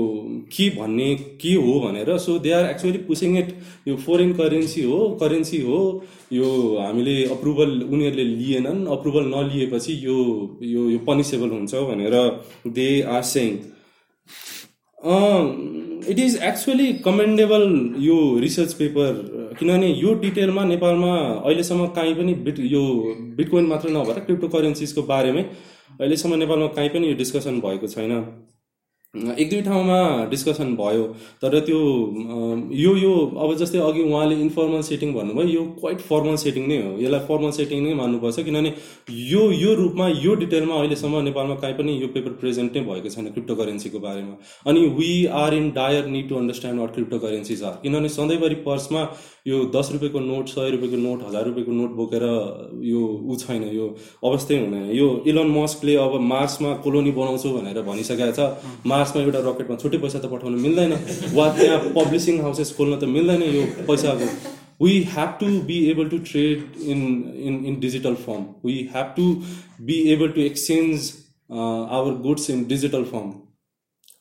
के 0.57 0.69
भन्ने 0.77 1.09
के 1.43 1.55
हो 1.65 1.75
भनेर 1.87 2.17
so 2.27 2.39
they 2.47 2.53
are 2.61 2.69
actually 2.71 2.99
pushing 3.11 3.37
it 3.39 3.51
यो 3.89 3.97
फोरेन 4.05 4.33
करेन्सी 4.43 4.83
हो 4.93 5.01
करेन्सी 5.25 5.61
हो 5.67 5.81
यो 6.39 6.53
हामीले 6.87 7.17
अप्रुभल 7.39 7.75
उनीहरूले 7.91 8.29
लिएनन् 8.33 8.87
अप्रुभल 8.99 9.27
नलिएपछि 9.37 9.99
यो 10.07 10.19
यो 10.75 10.89
यो 10.95 10.99
पनिसेबल 11.13 11.59
हुन्छ 11.59 11.75
भनेर 11.93 12.19
they 12.81 12.89
are 13.19 13.23
saying 13.37 13.51
it 16.09 16.19
is 16.19 16.37
actually 16.45 16.93
commendable 17.07 17.63
यो 18.05 18.17
रिसर्च 18.41 18.73
पेपर 18.75 19.49
uh, 19.51 19.59
किनभने 19.59 19.87
यो 20.03 20.13
डिटेलमा 20.23 20.65
नेपालमा 20.65 21.17
अहिलेसम्म 21.17 21.87
काहीँ 21.99 22.15
पनि 22.15 22.35
बिट 22.47 22.59
यो 22.75 22.85
बिटकोइन 23.37 23.67
मात्र 23.73 23.91
नभएर 23.97 24.19
क्रिप्टो 24.29 24.49
करेन्सिजको 24.57 25.03
बारेमै 25.13 25.43
अहिलेसम्म 26.01 26.39
नेपालमा 26.45 26.67
काहीँ 26.81 26.89
पनि 26.97 27.09
यो 27.09 27.15
डिस्कसन 27.25 27.61
भएको 27.67 27.87
छैन 27.97 28.17
एक 29.17 29.49
दुई 29.51 29.61
ठाउँमा 29.63 30.27
डिस्कसन 30.31 30.75
भयो 30.77 31.07
तर 31.43 31.59
त्यो 31.67 31.79
यो 32.81 32.95
यो 32.97 33.15
अब 33.47 33.55
जस्तै 33.63 33.79
अघि 33.87 34.03
उहाँले 34.03 34.35
इन्फर्मल 34.41 34.83
सेटिङ 34.89 35.13
भन्नुभयो 35.15 35.47
यो 35.55 35.65
क्वाइट 35.81 36.01
फर्मल 36.11 36.37
सेटिङ 36.43 36.67
नै 36.73 36.77
हो 36.83 36.93
यसलाई 37.05 37.25
फर्मल 37.31 37.51
सेटिङ 37.57 37.81
नै 37.87 37.95
मान्नुपर्छ 38.03 38.45
किनभने 38.49 38.73
यो 39.31 39.41
यो 39.63 39.73
रूपमा 39.81 40.07
यो 40.27 40.35
डिटेलमा 40.43 40.77
अहिलेसम्म 40.83 41.23
नेपालमा 41.31 41.55
काहीँ 41.65 41.75
पनि 41.81 41.97
यो 42.03 42.09
पेपर 42.19 42.37
प्रेजेन्ट 42.45 42.79
नै 42.81 42.85
भएको 42.91 43.13
छैन 43.17 43.27
क्रिप्टो 43.39 43.57
करेन्सीको 43.63 44.05
बारेमा 44.07 44.71
अनि 44.75 44.87
we 45.01 45.11
are 45.43 45.59
in 45.63 45.69
dire 45.81 46.07
need 46.15 46.29
to 46.35 46.39
understand 46.43 46.81
what 46.85 46.95
crypto 47.01 47.21
currencies 47.27 47.67
are 47.73 47.77
किनभने 47.89 48.13
सधैँभरि 48.19 48.61
पर्समा 48.71 49.05
यो 49.47 49.63
दस 49.75 49.89
रुपियाँको 49.93 50.21
नोट 50.21 50.49
सय 50.49 50.71
रुपियाँको 50.71 50.97
नोट 51.03 51.23
हजार 51.27 51.45
रुपियाँको 51.47 51.73
नोट 51.73 51.91
बोकेर 51.99 52.23
यो 52.89 52.99
ऊ 53.01 53.37
छैन 53.43 53.63
यो 53.77 53.87
अवस्थै 54.31 54.59
हुँदैन 54.61 54.91
यो 54.97 55.07
इलोन 55.33 55.51
मस्कले 55.57 55.95
अब 56.01 56.19
मार्समा 56.33 56.73
कोलोनी 56.87 57.11
बनाउँछु 57.19 57.53
भनेर 57.57 57.81
भनिसकेको 57.83 58.33
छ 58.37 58.89
मार्समा 58.93 59.23
एउटा 59.23 59.41
रकेटमा 59.47 59.77
छुट्टै 59.83 59.99
पैसा 60.05 60.19
त 60.19 60.29
पठाउनु 60.33 60.59
मिल्दैन 60.67 60.93
वा 61.39 61.47
त्यहाँ 61.57 61.79
पब्लिसिङ 61.97 62.41
हाउसेस 62.47 62.75
खोल्न 62.81 62.99
त 63.05 63.09
मिल्दैन 63.17 63.43
यो 63.57 63.63
पैसाको 63.89 64.29
we 64.85 64.93
have 65.15 65.33
to 65.43 65.49
be 65.71 65.79
able 65.93 66.11
to 66.11 66.19
trade 66.33 66.83
in 66.97 67.07
in 67.47 67.55
in 67.71 67.79
digital 67.85 68.19
form 68.25 68.43
we 68.71 68.75
have 68.97 69.15
to 69.21 69.29
be 69.93 69.97
able 70.17 70.35
to 70.35 70.43
exchange 70.51 71.07
our 72.01 72.19
goods 72.29 72.51
in 72.57 72.65
digital 72.75 73.09
form 73.15 73.33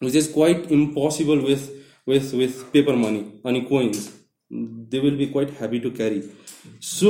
which 0.08 0.16
is 0.24 0.32
quite 0.40 0.72
impossible 0.80 1.46
with 1.50 1.68
with 2.14 2.34
with 2.44 2.64
paper 2.78 2.96
money 3.06 3.22
अनि 3.54 3.62
coins 3.74 4.08
they 4.54 5.00
will 5.00 5.16
be 5.16 5.26
quite 5.34 5.50
happy 5.62 5.82
to 5.84 5.90
carry 5.98 6.22
so 6.92 7.10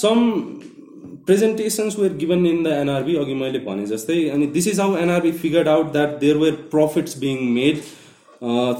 some 0.00 0.30
presentations 1.26 1.98
were 1.98 2.12
given 2.16 2.46
in 2.46 2.62
the 2.64 2.72
NRB 2.72 3.14
अघि 3.22 3.34
मैले 3.40 3.58
भने 3.64 3.86
जस्तै 3.86 4.18
अनि 4.34 4.46
this 4.56 4.68
is 4.68 4.80
how 4.80 4.96
NRB 4.96 5.32
figured 5.44 5.68
out 5.68 5.90
that 5.92 6.18
there 6.20 6.36
were 6.42 6.52
profits 6.74 7.18
being 7.24 7.40
made 7.54 7.80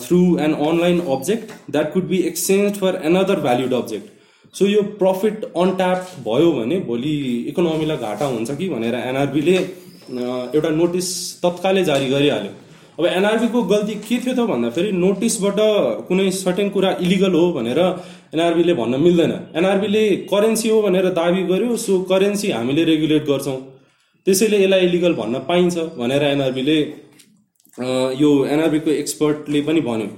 through 0.05 0.21
an 0.45 0.53
online 0.69 1.01
object 1.17 1.53
that 1.71 1.93
could 1.93 2.07
be 2.09 2.19
exchange 2.29 2.77
for 2.79 3.01
another 3.05 3.41
valued 3.49 3.75
object 3.81 4.57
so 4.59 4.67
यो 4.67 4.83
profit 5.03 5.45
अन्ट्याप 5.65 6.11
भयो 6.29 6.53
भने 6.61 6.79
भोलि 6.93 7.17
इकोनोमीलाई 7.55 7.97
घाटा 7.97 8.27
हुन्छ 8.37 8.57
कि 8.63 8.69
भनेर 8.69 8.95
एनआरबीले 9.01 9.57
uh, 9.59 10.55
एउटा 10.55 10.71
नोटिस 10.83 11.11
तत्कालै 11.43 11.85
जारी 11.93 12.09
गरिहाल्यो 12.15 12.55
अब 12.99 13.05
एनआरबीको 13.07 13.63
गल्ती 13.71 13.95
के 14.07 14.17
थियो 14.23 14.33
त 14.37 14.41
भन्दाखेरि 14.51 14.93
नोटिसबाट 15.03 15.59
कुनै 16.07 16.25
सर्टेन 16.39 16.69
कुरा 16.77 16.89
इलिगल 17.07 17.35
हो 17.39 17.43
भनेर 17.59 17.81
एनआरबीले 18.37 18.75
भन्न 18.81 19.01
मिल्दैन 19.03 19.33
एनआरबीले 19.61 20.01
करेन्सी 20.33 20.69
हो 20.73 20.81
भनेर 20.87 21.07
दावी 21.19 21.43
गर्यो 21.51 21.77
सो 21.85 21.99
करेन्सी 22.13 22.51
हामीले 22.57 22.85
रेगुलेट 22.91 23.29
गर्छौँ 23.29 23.55
त्यसैले 24.27 24.59
यसलाई 24.65 24.87
इलिगल 24.89 25.15
भन्न 25.21 25.43
पाइन्छ 25.53 25.87
भनेर 26.01 26.23
एनआरबीले 26.33 26.77
यो 28.25 28.31
एनआरबीको 28.57 28.91
एक्सपर्टले 29.05 29.61
पनि 29.71 29.81
भन्यो 29.93 30.09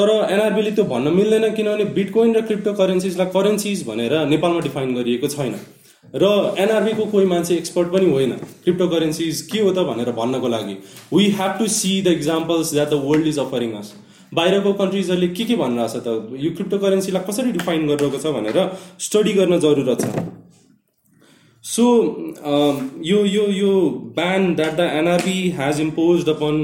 तर 0.00 0.14
एनआरबीले 0.34 0.70
त्यो 0.80 0.84
भन्न 0.96 1.14
मिल्दैन 1.20 1.44
किनभने 1.60 1.84
बिटकोइन 2.00 2.30
र 2.40 2.46
क्रिप्टो 2.50 2.72
करेन्सिजलाई 2.82 3.28
करेन्सिज 3.38 3.86
भनेर 3.92 4.12
नेपालमा 4.34 4.60
डिफाइन 4.70 4.88
गरिएको 5.00 5.28
छैन 5.36 5.54
र 6.14 6.24
एनआरबीको 6.58 7.04
कोही 7.10 7.26
मान्छे 7.26 7.54
एक्सपर्ट 7.56 7.88
पनि 7.92 8.10
होइन 8.10 8.32
क्रिप्टो 8.64 8.88
करेन्सिज 8.88 9.40
के 9.52 9.60
हो 9.60 9.70
त 9.72 9.84
भनेर 9.90 10.10
भन्नको 10.18 10.48
लागि 10.48 10.76
we 11.12 11.24
have 11.38 11.58
to 11.58 11.66
see 11.76 12.00
the 12.02 12.08
examples 12.18 12.72
that 12.72 12.88
the 12.90 13.00
world 13.04 13.26
is 13.28 13.38
offering 13.44 13.72
us 13.80 13.92
बाहिरको 14.34 14.72
कन्ट्रिजहरूले 14.82 15.28
के 15.38 15.44
के 15.50 15.56
भनिरहेको 15.62 16.00
छ 16.00 16.04
त 16.08 16.42
यो 16.44 16.50
क्रिप्टो 16.58 16.78
करेन्सीलाई 16.84 17.26
कसरी 17.30 17.52
डिफाइन 17.60 17.86
गरिरहेको 17.92 18.20
छ 18.24 18.32
भनेर 18.36 18.58
स्टडी 19.08 19.32
गर्न 19.40 19.58
जरुरत 19.64 20.04
छ 20.04 20.26
सो 21.70 21.86
यो 23.10 23.20
यो 23.34 23.46
यो 23.60 23.72
ban 24.20 24.46
that 24.62 24.76
the 24.82 24.86
NRB 25.02 25.36
has 25.58 25.80
impose 25.86 26.28
upon 26.36 26.60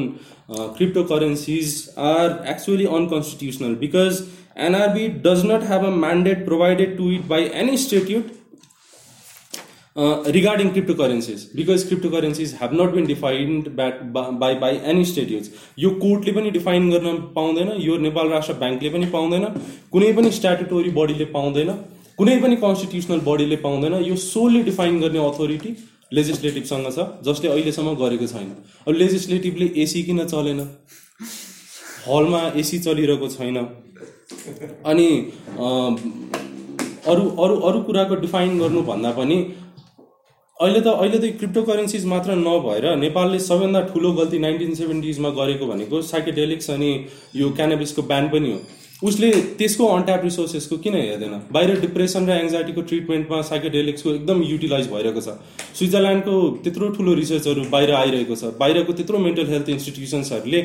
crypto 0.78 1.04
currencies 1.14 1.74
are 2.10 2.38
actually 2.54 2.86
unconstitutional 3.00 3.74
because 3.82 4.22
NRB 4.70 5.06
does 5.26 5.44
not 5.52 5.68
have 5.72 5.86
a 5.90 5.92
mandate 6.06 6.44
provided 6.50 6.96
to 7.00 7.10
it 7.18 7.26
by 7.34 7.50
any 7.64 7.72
institute 7.78 8.30
crypto 9.98 10.94
currencies 11.02 11.48
because 11.56 11.82
crypto 11.88 12.08
currencies 12.10 12.56
have 12.62 12.70
not 12.80 12.94
been 12.94 13.06
defined 13.06 13.66
by, 13.76 14.52
by 14.54 14.74
any 14.74 15.04
any 15.04 15.08
statutes 15.10 15.50
यो 15.78 15.90
कोर्टले 16.04 16.32
पनि 16.32 16.50
define 16.50 16.90
गर्न 16.90 17.16
पाउँदैन 17.34 17.72
यो 17.82 17.96
नेपाल 18.06 18.28
राष्ट्र 18.28 18.52
ब्याङ्कले 18.62 18.90
पनि 18.94 19.06
पाउँदैन 19.16 19.44
कुनै 19.92 20.12
पनि 20.16 20.30
स्ट्याटुटोरी 20.38 20.90
बडीले 21.00 21.24
पाउँदैन 21.36 21.74
कुनै 22.18 22.38
पनि 22.42 22.56
कन्स्टिट्युसनल 22.64 23.20
बडीले 23.28 23.56
पाउँदैन 23.68 23.94
यो 24.08 24.16
सोली 24.26 24.62
डिफाइन 24.70 25.00
गर्ने 25.00 25.18
अथोरिटी 25.28 25.74
लेजिस्लेटिभसँग 26.20 26.90
छ 26.96 27.06
जसले 27.30 27.48
अहिलेसम्म 27.56 27.94
गरेको 28.04 28.26
छैन 28.34 28.50
अब 28.88 28.94
लेजिस्लेटिभले 29.02 29.70
एसी 29.82 30.02
किन 30.08 30.24
चलेन 30.34 30.66
हलमा 32.08 32.40
एसी 32.64 32.78
चलिरहेको 32.88 33.28
छैन 33.36 33.62
अनि 34.92 35.10
अरू 37.12 37.22
अरू 37.44 37.54
अरू 37.68 37.80
कुराको 37.86 38.14
डिफाइन 38.24 38.58
गर्नुभन्दा 38.58 39.10
पनि 39.16 39.36
अहिले 40.64 40.80
त 40.82 40.86
अहिले 40.96 41.18
त 41.20 41.28
क्रिप्टो 41.38 41.62
करेन्सिज 41.68 42.04
मात्र 42.10 42.34
नभएर 42.40 42.84
नेपालले 42.98 43.38
सबैभन्दा 43.44 43.80
ठुलो 43.92 44.10
गल्ती 44.18 44.38
नाइन्टिन 44.42 44.74
सेभेन्टिजमा 44.80 45.30
गरेको 45.38 45.66
भनेको 45.70 46.00
साइकेडेलिक्स 46.10 46.70
अनि 46.74 46.90
यो 47.38 47.48
क्यानाबिसको 47.60 48.02
ब्यान 48.10 48.28
पनि 48.34 48.52
हो 48.52 48.58
उसले 49.10 49.30
त्यसको 49.62 49.88
अन्ट्याप 49.94 50.24
रिसोर्सेसको 50.28 50.76
किन 50.84 50.94
हेर्दैन 50.98 51.34
बाहिर 51.56 51.80
डिप्रेसन 51.86 52.28
र 52.30 52.36
एङ्जाइटीको 52.44 52.84
ट्रिटमेन्टमा 52.92 53.40
साइकेडेलिक्सको 53.48 54.12
एकदम 54.20 54.42
युटिलाइज 54.50 54.90
भइरहेको 54.92 55.24
छ 55.26 55.34
स्विजरल्यान्डको 55.80 56.36
त्यत्रो 56.68 56.90
ठुलो 57.00 57.14
रिसर्चहरू 57.22 57.64
बाहिर 57.74 57.94
आइरहेको 58.02 58.36
छ 58.44 58.50
बाहिरको 58.62 58.96
त्यत्रो 59.02 59.22
मेन्टल 59.26 59.50
हेल्थ 59.54 59.72
इन्स्टिट्युसन्सहरूले 59.76 60.60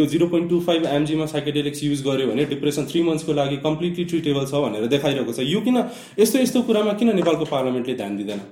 यो 0.00 0.08
जिरो 0.16 0.28
पोइन्ट 0.34 0.50
टू 0.54 0.58
फाइभ 0.72 0.88
एमजीमा 0.96 1.28
साइकेडेलिक्स 1.36 1.84
युज 1.90 2.02
गर्यो 2.08 2.30
भने 2.32 2.48
डिप्रेसन 2.56 2.90
थ्री 2.94 3.04
मन्थ्सको 3.12 3.38
लागि 3.42 3.60
कम्प्लिटली 3.70 4.08
ट्रिटेबल 4.14 4.50
छ 4.54 4.64
भनेर 4.66 4.90
देखाइरहेको 4.98 5.36
छ 5.42 5.46
यो 5.54 5.62
किन 5.70 5.80
यस्तो 6.24 6.42
यस्तो 6.46 6.64
कुरामा 6.72 6.96
किन 7.04 7.16
नेपालको 7.22 7.48
पार्लियामेन्टले 7.54 7.96
ध्यान 8.02 8.18
दिँदैन 8.24 8.42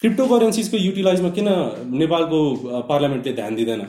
क्रिप्टो 0.00 0.26
को 0.26 0.38
करेन्सिजको 0.38 0.76
युटिलाइजमा 0.78 1.28
किन 1.36 1.44
नेपालको 2.00 2.38
पार्लियामेन्टले 2.88 3.32
ध्यान 3.36 3.54
दिँदैन 3.56 3.80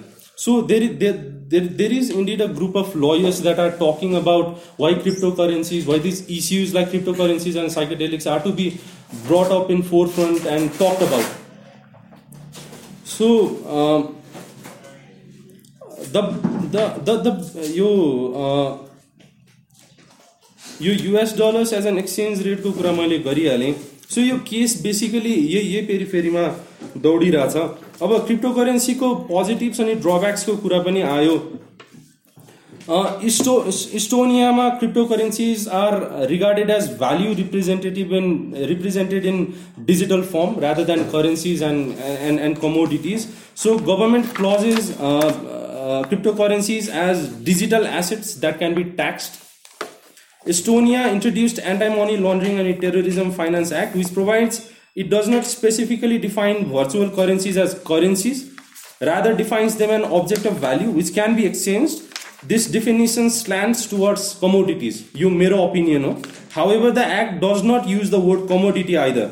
so 0.43 0.53
there 0.69 0.83
there 1.01 1.65
there 1.81 1.91
is 1.97 2.09
indeed 2.11 2.41
a 2.41 2.45
group 2.59 2.77
of 2.77 2.95
lawyers 3.03 3.39
that 3.47 3.59
are 3.63 3.69
talking 3.81 4.13
about 4.21 4.55
why 4.79 4.93
crypto 5.03 5.31
currencies 5.41 5.85
why 5.87 5.99
these 6.05 6.25
issues 6.37 6.73
like 6.75 6.89
crypto 6.93 7.13
currencies 7.19 7.57
and 7.57 7.69
psychedelics 7.71 8.27
are 8.35 8.39
to 8.47 8.51
be 8.61 8.69
brought 9.27 9.51
up 9.59 9.67
in 9.71 9.81
forefront 10.15 10.45
and 10.47 10.69
talk 10.79 11.03
about 11.09 11.37
so 13.11 13.29
the 16.15 16.73
the 16.75 17.37
यो 17.75 17.91
यो 20.81 20.91
US 21.07 21.71
as 21.73 21.85
an 21.87 21.97
exchange 21.97 22.41
rate 22.47 22.63
को 22.67 22.91
मैले 23.01 23.17
गरिहालेँ 23.31 23.73
so 24.15 24.21
यो 24.21 24.35
case 24.47 24.81
basically 24.83 25.31
यही 25.31 25.57
यही 25.73 25.81
पेरिफेरीमा 25.87 26.43
दौडिरहेछ 27.01 27.55
अब 28.03 28.13
crypto 28.27 28.51
करेन्सीको 28.53 29.09
positives 29.25 29.81
अनि 29.81 29.93
ड्रब्याक्सको 30.05 30.55
कुरा 30.63 30.79
पनि 30.87 31.01
आयो 31.15 31.35
इस्टो 33.31 33.53
इस्टोनियामा 33.99 34.67
crypto 34.79 35.03
currencies 35.11 35.67
are 35.81 35.93
regarded 36.31 36.69
as 36.77 36.87
value 37.03 37.33
representative 37.41 38.13
in 38.21 38.25
represented 38.71 39.25
in 39.33 39.45
digital 39.91 40.21
form 40.31 40.59
rather 40.63 40.83
than 40.93 41.03
currencies 41.11 41.61
and 41.69 41.93
and 42.29 42.39
and 42.47 42.57
commodities 42.63 43.27
so 43.63 43.75
government 43.93 44.33
classes 44.39 44.89
crypto 46.07 46.33
currencies 46.43 46.89
as 47.03 47.27
digital 47.51 47.85
assets 47.99 48.33
that 48.41 48.57
can 48.59 48.73
be 48.75 48.83
taxed 49.03 49.37
Estonia 50.51 51.13
introduced 51.13 51.59
Anti-Money 51.59 52.17
Laundering 52.17 52.57
and 52.57 52.81
Terrorism 52.81 53.31
Finance 53.31 53.71
Act, 53.71 53.95
which 53.95 54.11
provides 54.11 54.71
it 54.95 55.07
does 55.07 55.27
not 55.29 55.45
specifically 55.45 56.17
define 56.17 56.65
virtual 56.65 57.07
currencies 57.11 57.55
as 57.55 57.79
currencies, 57.85 58.57
rather 58.99 59.35
defines 59.35 59.75
them 59.77 59.91
an 59.91 60.05
object 60.11 60.45
of 60.47 60.57
value 60.57 60.89
which 60.89 61.13
can 61.13 61.35
be 61.35 61.45
exchanged. 61.45 62.01
This 62.41 62.65
definition 62.65 63.29
slants 63.29 63.85
towards 63.85 64.33
commodities. 64.39 65.07
You 65.13 65.29
mirror 65.29 65.59
opinion. 65.69 66.01
No? 66.01 66.21
However, 66.49 66.89
the 66.89 67.05
act 67.05 67.39
does 67.39 67.61
not 67.61 67.87
use 67.87 68.09
the 68.09 68.19
word 68.19 68.47
commodity 68.47 68.97
either. 68.97 69.29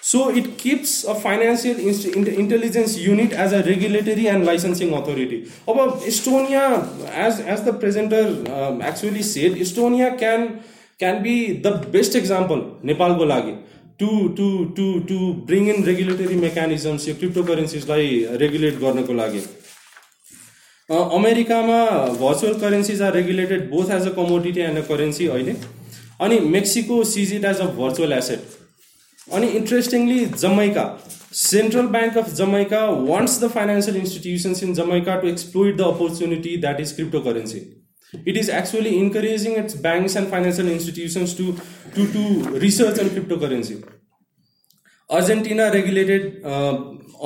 So 0.00 0.30
it 0.30 0.56
keeps 0.58 1.04
a 1.04 1.14
financial 1.14 1.76
intelligence 1.76 2.96
unit 2.98 3.32
as 3.32 3.52
a 3.52 3.62
regulatory 3.62 4.28
and 4.28 4.44
licensing 4.44 4.92
authority. 4.92 5.50
About 5.68 6.00
Estonia, 6.00 7.06
as, 7.08 7.40
as 7.40 7.62
the 7.64 7.72
presenter 7.72 8.42
um, 8.52 8.80
actually 8.80 9.22
said, 9.22 9.52
Estonia 9.52 10.18
can, 10.18 10.62
can 10.98 11.22
be 11.22 11.58
the 11.60 11.72
best 11.92 12.14
example, 12.14 12.78
Nepal 12.82 13.14
go 13.14 13.24
lagi. 13.26 13.58
to 13.98 15.44
bring 15.46 15.68
in 15.68 15.84
regulatory 15.84 16.34
mechanisms, 16.36 17.06
cryptocurrencies 17.06 17.86
like 17.86 18.40
regulate 18.40 18.74
regulate 18.80 19.06
crypto 19.06 19.06
go 19.06 19.12
lagi. 19.12 19.46
America 21.14 21.62
ma 21.66 22.08
अमेरिकामा 22.12 22.18
virtual 22.18 22.54
currencies 22.60 23.00
are 23.02 23.12
regulated 23.12 23.68
both 23.70 23.90
as 23.94 24.06
a 24.06 24.10
commodity 24.16 24.60
and 24.60 24.78
a 24.78 24.82
currency 24.88 25.26
अहिले 25.28 25.52
अनि 26.26 26.38
Mexico 26.56 27.00
it 27.36 27.44
as 27.52 27.60
a 27.60 27.66
virtual 27.78 28.12
asset 28.12 28.61
अनि 29.36 29.46
interestingly 29.58 30.16
Jamaica 30.40 30.82
central 31.42 31.86
bank 31.92 32.16
of 32.22 32.32
Jamaica 32.40 32.80
wants 33.10 33.36
the 33.44 33.48
financial 33.54 33.96
institutions 34.00 34.62
in 34.66 34.74
Jamaica 34.80 35.14
to 35.22 35.28
exploit 35.28 35.76
the 35.76 35.86
opportunity 35.92 36.56
that 36.64 36.80
is 36.80 36.92
crypto 36.98 37.20
currency 37.28 37.60
it 38.32 38.36
is 38.36 38.50
actually 38.58 38.90
encouraging 39.04 39.54
its 39.62 39.80
banks 39.86 40.16
and 40.22 40.28
financial 40.34 40.70
institutions 40.72 41.36
to 41.38 41.46
to 41.94 42.06
to 42.16 42.58
research 42.66 42.98
and 43.04 43.10
crypto 43.14 43.36
currency 43.46 43.76
Argentina 45.20 45.68
regulated 45.78 46.28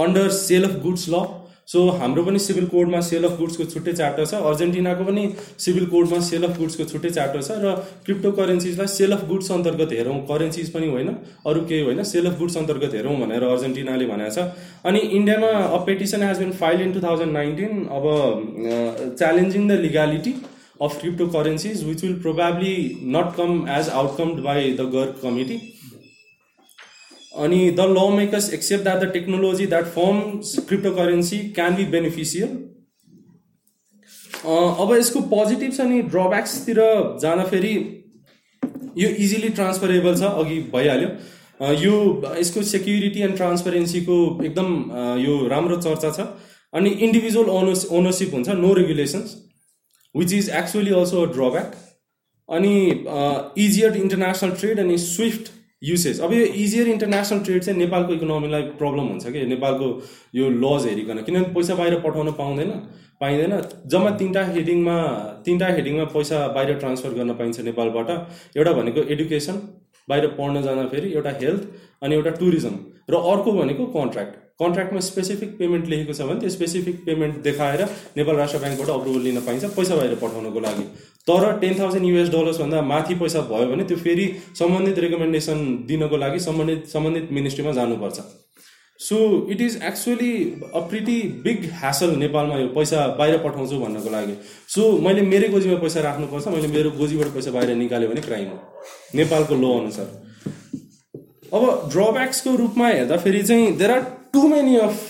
under 0.06 0.28
sale 0.42 0.70
of 0.70 0.78
goods 0.86 1.08
ल 1.18 1.26
so 1.70 1.80
हाम्रो 2.00 2.22
पनि 2.26 2.38
civil 2.42 2.66
कोडमा 2.72 2.98
sale 3.06 3.24
of 3.28 3.32
गुड्सको 3.38 3.64
छुट्टै 3.70 3.92
chapter 4.00 4.26
छ 4.32 4.38
अर्जेन्टिनाको 4.50 5.04
पनि 5.08 5.22
civil 5.64 5.86
कोडमा 5.94 6.18
सेल 6.26 6.44
अफ 6.48 6.58
गुड्सको 6.58 6.84
छुट्टै 6.90 7.10
च्याप्टर 7.16 7.42
छ 7.46 7.56
र 7.64 7.72
क्रिप्टो 8.08 8.32
करेन्सिजलाई 8.36 8.90
सेल 8.92 9.16
अफ 9.16 9.24
गुड्स 9.32 9.50
अन्तर्गत 9.56 9.94
हेरौँ 9.96 10.14
करेन्सिज 10.30 10.70
पनि 10.76 10.90
होइन 10.94 11.10
अरू 11.54 11.64
केही 11.72 11.88
होइन 11.88 12.02
सेल 12.12 12.30
अफ 12.32 12.38
गुड्स 12.44 12.60
अन्तर्गत 12.62 12.94
हेरौँ 13.00 13.16
भनेर 13.24 13.48
अर्जेन्टिनाले 13.50 14.06
भनेको 14.14 14.46
छ 14.54 14.72
अनि 14.92 15.02
इन्डियामा 15.18 15.50
a 15.62 15.84
petition 15.90 16.28
has 16.28 16.44
been 16.46 16.54
file 16.64 16.86
in 16.88 16.92
two 16.98 17.04
thousand 17.08 17.38
nineteen 17.42 17.84
अब 18.00 18.08
challenging 19.04 19.62
the 19.72 19.82
legality 19.86 20.36
of 20.88 21.02
crypto 21.02 21.30
currencies 21.38 21.84
which 21.90 22.06
will 22.10 22.16
probably 22.28 22.74
not 23.18 23.36
come 23.40 23.60
as 23.80 23.88
outcome 24.04 24.36
by 24.52 24.62
the 24.82 24.92
गर्क 25.00 25.20
कमिटी 25.26 25.60
अनि 27.44 27.70
the 27.76 27.80
law 27.96 28.08
makers 28.16 28.52
accept 28.54 28.82
that 28.84 29.00
the 29.02 29.10
technology 29.12 29.66
that 29.72 29.84
form 29.94 30.20
crypto 30.68 30.90
currency 30.96 31.38
can 31.58 31.74
be 31.76 31.84
beneficial 31.94 32.48
अब 34.84 34.94
यसको 34.98 35.20
positives 35.34 35.80
अनि 35.80 36.00
ड्रब्याक्सतिर 36.14 36.80
फेरि 37.50 37.72
यो 39.02 39.08
easily 39.26 39.48
transferable 39.58 40.14
छ 40.20 40.30
अघि 40.42 40.58
भइहाल्यो 40.76 41.72
यो 41.84 41.96
यसको 42.38 42.62
सेक्युरिटी 42.74 43.20
एन्ड 43.28 43.36
ट्रान्सपेरेन्सीको 43.42 44.18
एकदम 44.48 44.70
यो 45.24 45.34
राम्रो 45.54 45.80
चर्चा 45.88 46.12
छ 46.18 46.26
अनि 46.80 46.90
इन्डिभिजुअल 47.08 47.50
ओनर्स 47.58 47.84
ओनरसिप 48.00 48.34
हुन्छ 48.38 48.56
no 48.62 48.72
regulations 48.80 49.36
which 50.22 50.32
is 50.40 50.48
actually 50.62 50.96
also 51.02 51.26
a 51.26 51.32
drawback 51.36 51.76
अनि 52.60 52.74
इजियर 53.66 53.96
इन्टरनेसनल 54.06 54.50
ट्रेड 54.64 54.80
अनि 54.86 54.98
स्विफ्ट 55.08 55.54
युसेज 55.86 56.20
अब 56.26 56.32
यो 56.32 56.44
इजियर 56.64 56.88
इन्टरनेसनल 56.92 57.40
ट्रेड 57.48 57.62
चाहिँ 57.64 57.78
नेपालको 57.78 58.12
इकोनोमीलाई 58.14 58.62
प्रब्लम 58.78 59.06
हुन्छ 59.10 59.32
कि 59.34 59.44
नेपालको 59.52 59.90
यो 60.38 60.48
लज 60.62 60.86
हेरिकन 60.90 61.20
किनभने 61.28 61.52
पैसा 61.58 61.74
बाहिर 61.80 61.94
पठाउन 62.06 62.30
पाउँदैन 62.40 62.70
पाइँदैन 63.24 63.52
जम्मा 63.94 64.10
तिनवटा 64.22 64.44
हेडिङमा 64.56 64.96
तिनवटा 65.44 65.68
हेडिङमा 65.76 66.04
पैसा 66.16 66.40
बाहिर 66.56 66.76
ट्रान्सफर 66.82 67.14
गर्न 67.18 67.34
पाइन्छ 67.42 67.60
नेपालबाट 67.68 68.10
एउटा 68.56 68.72
भनेको 68.80 69.06
एडुकेसन 69.16 69.60
बाहिर 70.12 70.26
पढ्न 70.40 70.62
जाँदाखेरि 70.66 71.12
एउटा 71.20 71.36
हेल्थ 71.44 71.70
अनि 72.08 72.20
एउटा 72.20 72.34
टुरिज्म 72.42 73.12
र 73.16 73.22
अर्को 73.34 73.52
भनेको 73.60 73.86
कन्ट्र्याक्ट 73.98 74.42
कन्ट्र्याक्टमा 74.62 75.00
स्पेसिफिक 75.14 75.56
पेमेन्ट 75.62 75.88
लेखेको 75.94 76.16
छ 76.18 76.28
भने 76.28 76.40
त्यो 76.44 76.50
स्पेसिफिक 76.60 77.00
पेमेन्ट 77.08 77.40
देखाएर 77.48 77.80
नेपाल 78.20 78.36
राष्ट्र 78.44 78.60
ब्याङ्कबाट 78.64 78.92
अप्रुभल 79.00 79.26
लिन 79.28 79.40
पाइन्छ 79.50 79.72
पैसा 79.80 79.98
बाहिर 80.02 80.14
पठाउनको 80.24 80.62
लागि 80.68 80.86
तर 81.28 81.52
टेन 81.60 81.78
थाउजन्ड 81.78 82.04
युएस 82.06 82.28
डलर्सभन्दा 82.30 82.80
माथि 82.88 83.14
पैसा 83.20 83.40
भयो 83.52 83.66
भने 83.70 83.84
त्यो 83.84 83.96
फेरि 84.02 84.26
सम्बन्धित 84.58 84.98
रेकमेन्डेसन 85.04 85.58
दिनको 85.86 86.16
लागि 86.22 86.38
सम्बन्धित 86.40 86.86
सम्बन्धित 86.92 87.28
मिनिस्ट्रीमा 87.38 87.72
जानुपर्छ 87.78 88.18
so 89.06 89.16
it 89.52 89.60
is 89.60 89.78
actually 89.90 90.30
a 90.76 90.80
pretty 90.92 91.16
big 91.46 91.64
hassle 91.80 92.14
नेपालमा 92.20 92.58
यो 92.58 92.68
पैसा 92.76 93.06
बाहिर 93.18 93.36
पठाउँछु 93.48 93.78
भन्नको 93.80 94.10
लागि 94.14 94.36
सो 94.76 94.86
मैले 95.08 95.22
मेरै 95.32 95.48
गोजीमा 95.56 95.78
पैसा 95.82 96.00
राख्नुपर्छ 96.06 96.48
मैले 96.56 96.68
मेरो 96.76 96.90
गोजीबाट 97.00 97.34
पैसा 97.38 97.50
बाहिर 97.58 97.74
निकाल्यो 97.82 98.08
भने 98.12 98.20
क्राइम 98.28 98.48
हो 98.52 98.86
नेपालको 99.22 99.60
लो 99.64 99.72
अनुसार 99.80 101.54
अब 101.56 101.68
ड्रब्याक्सको 101.96 102.54
रूपमा 102.62 102.88
हेर्दाखेरि 102.94 103.42
चाहिँ 103.52 103.72
there 103.82 103.96
are 103.98 104.06
too 104.38 104.46
many 104.54 104.76
of 104.86 105.04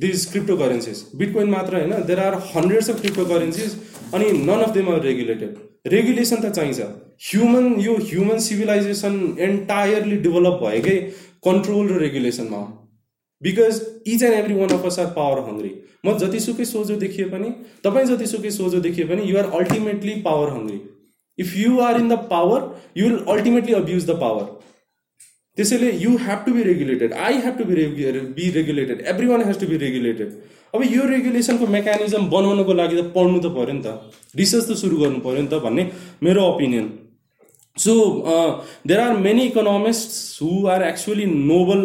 these 0.00 0.24
crypto 0.30 0.56
currencies 0.56 1.02
bitcoin 1.16 1.48
मात्र 1.50 1.76
होइन 1.76 1.92
there 2.06 2.20
are 2.20 2.34
hundreds 2.54 2.88
of 2.90 3.00
crypto 3.00 3.24
currencies 3.24 3.76
अनि 4.14 4.30
none 4.38 4.60
of 4.62 4.70
them 4.74 4.88
are 4.92 5.00
regulated 5.08 5.92
regulation 5.92 6.36
त 6.44 6.50
चाहिन्छ 6.56 6.80
ह्युमन 7.28 7.68
यो 7.84 7.94
ह्युमन 8.10 8.38
सिभिलाइजेसन 8.46 9.18
एन्टायरली 9.48 10.16
डेभलप 10.24 10.58
भएकै 10.64 10.96
कन्ट्रोल 11.48 11.86
र 11.92 11.98
रेगुलेसनमा 12.04 12.56
हो 12.62 12.66
because 13.48 13.80
each 14.16 14.22
and 14.22 14.34
every 14.40 14.54
one 14.60 14.76
of 14.78 14.86
us 14.90 14.98
are 14.98 15.06
power 15.20 15.40
hungry 15.50 15.70
म 16.06 16.16
जतिसुकै 16.24 16.64
सोझो 16.72 16.96
देखिए 17.04 17.28
पनि 17.36 17.52
तपाईँ 17.84 18.06
जतिसुकै 18.10 18.50
सोझो 18.58 18.80
देखिए 18.88 19.04
पनि 19.12 19.30
you're 19.30 19.50
ultimately 19.60 20.14
power 20.26 20.50
hungry 20.56 20.80
if 21.46 21.56
you 21.58 21.78
are 21.90 22.00
in 22.00 22.08
the 22.14 22.18
power 22.34 22.66
you 22.96 23.08
will 23.08 23.22
ultimately 23.36 23.74
abuse 23.82 24.06
the 24.10 24.20
power 24.26 24.52
त्यसैले 25.56 25.90
you 26.02 26.10
have 26.26 26.38
to 26.46 26.52
be 26.54 26.62
regulated 26.68 27.12
I 27.26 27.36
have 27.42 27.58
to 27.58 27.64
be 27.66 27.74
रेगु 27.78 28.22
be 28.38 28.48
regulated 28.56 29.00
every 29.10 29.26
one 29.26 29.42
has 29.48 29.58
to 29.60 29.66
be 29.72 29.76
regulated 29.82 30.32
अब 30.74 30.82
यो 30.94 31.04
रेगुलेसनको 31.10 31.66
mechanism 31.74 32.26
बनाउनको 32.32 32.74
लागि 32.80 32.96
त 33.00 33.04
पढ्नु 33.16 33.38
त 33.44 33.52
पऱ्यो 33.58 33.74
नि 33.76 33.82
त 33.84 34.14
रिसर्च 34.40 34.64
त 34.70 34.76
सुरु 34.80 34.96
गर्नु 35.02 35.20
पऱ्यो 35.26 35.42
नि 35.44 35.48
त 35.52 35.60
भन्ने 35.66 35.84
मेरो 36.28 36.42
opinion 36.54 36.86
so 37.84 37.92
there 38.92 39.00
are 39.04 39.12
many 39.28 39.44
economist 39.52 40.08
who 40.44 40.48
are 40.78 40.82
actually 40.88 41.26
Nobel 41.52 41.80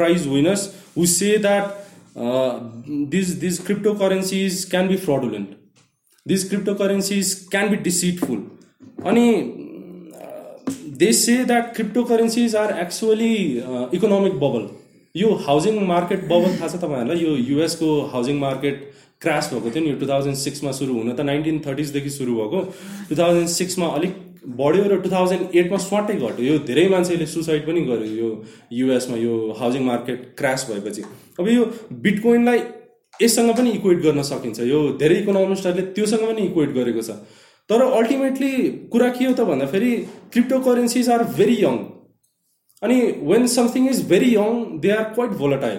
prize 0.00 0.26
winners 0.36 0.64
who 0.96 1.04
say 1.16 1.30
that 1.48 1.76
these 3.16 3.28
these 3.44 3.60
cryptocurrencies 4.06 4.64
can 4.72 4.88
be 4.94 4.98
fraudulent 5.06 5.52
these 6.34 6.48
cryptocurrencies 6.82 7.34
can 7.56 7.68
be 7.76 7.82
deceitful 7.90 8.38
अनि 9.10 9.26
they 10.98 11.12
say 11.12 11.36
that 11.44 11.74
cryptocurrencies 12.10 12.54
are 12.56 12.70
actually 12.80 13.34
economic 13.96 14.34
bubble 14.42 14.66
यो 15.20 15.32
housing 15.46 15.78
market 15.88 16.22
bubble 16.30 16.54
थाहा 16.60 16.68
छ 16.74 16.78
तपाईँहरूलाई 16.84 17.24
यो 17.24 17.34
युएसको 17.48 17.88
housing 18.12 18.38
market 18.44 18.78
crash 19.24 19.50
भएको 19.52 19.70
थियो 19.74 19.82
नि 19.84 19.90
यो 19.90 19.96
टु 20.02 20.06
थाउजन्ड 20.12 20.36
सिक्समा 20.44 20.72
सुरु 20.80 20.94
हुन 21.00 21.12
त 21.20 21.26
नाइन्टिन 21.30 21.58
थर्टिजदेखि 21.66 22.10
सुरु 22.16 22.34
भएको 22.38 22.62
टु 23.10 23.18
थाउजन्ड 23.22 23.52
सिक्समा 23.58 23.88
अलिक 24.00 24.16
बढ्यो 24.64 24.84
र 24.96 25.00
टु 25.06 25.10
थाउजन्ड 25.18 25.56
एटमा 25.62 25.80
स्वाटै 25.90 26.16
घट्यो 26.18 26.48
यो 26.50 26.56
धेरै 26.72 26.86
मान्छेले 26.96 27.26
सुसाइड 27.36 27.66
पनि 27.70 27.84
गर्यो 27.92 28.10
यो 28.24 28.30
युएसमा 28.80 29.20
यो 29.28 29.36
हाउसिङ 29.62 29.86
मार्केट 29.92 30.24
क्रास 30.40 30.66
भएपछि 30.72 31.04
अब 31.44 31.52
यो 31.60 31.68
बिटकोइनलाई 32.08 32.60
यससँग 33.24 33.52
पनि 33.60 33.76
इक्वेट 33.80 34.02
गर्न 34.10 34.28
सकिन्छ 34.34 34.70
यो 34.76 34.80
धेरै 35.04 35.20
इकोनोमिस्टहरूले 35.24 35.86
त्योसँग 35.98 36.26
पनि 36.32 36.48
इक्वेट 36.52 36.76
गरेको 36.82 37.06
छ 37.12 37.20
तर 37.70 37.82
अल्टिमेटली 37.84 38.48
कुरा 38.94 39.06
के 39.14 39.24
हो 39.26 39.32
त 39.38 39.44
भन्दाखेरि 39.46 39.88
crypto 40.32 40.58
currencies 40.70 41.08
are 41.16 41.22
very 41.38 41.56
young 41.62 41.78
अनि 42.88 43.00
when 43.30 43.46
something 43.56 43.88
is 43.90 44.00
very 44.14 44.30
young 44.34 44.56
they 44.84 44.90
are 44.96 45.02
quite 45.14 45.30
volatile 45.42 45.78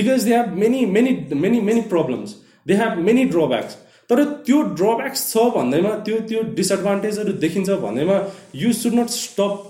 because 0.00 0.24
they 0.28 0.34
have 0.36 0.54
many 0.64 0.84
many 0.96 1.14
many 1.44 1.60
many 1.68 1.80
problems 1.94 2.34
they 2.70 2.74
have 2.82 2.98
many 3.10 3.24
drawbacks 3.36 3.76
तर 4.10 4.22
त्यो 4.46 4.60
ड्रब्याक्स 4.80 5.24
छ 5.32 5.44
भन्दैमा 5.56 5.90
त्यो 6.08 6.18
त्यो 6.30 6.42
डिसएडभान्टेजहरू 6.60 7.32
देखिन्छ 7.46 7.78
भन्दैमा 7.86 8.18
you 8.62 8.72
should 8.82 8.94
not 9.00 9.12
stop 9.16 9.60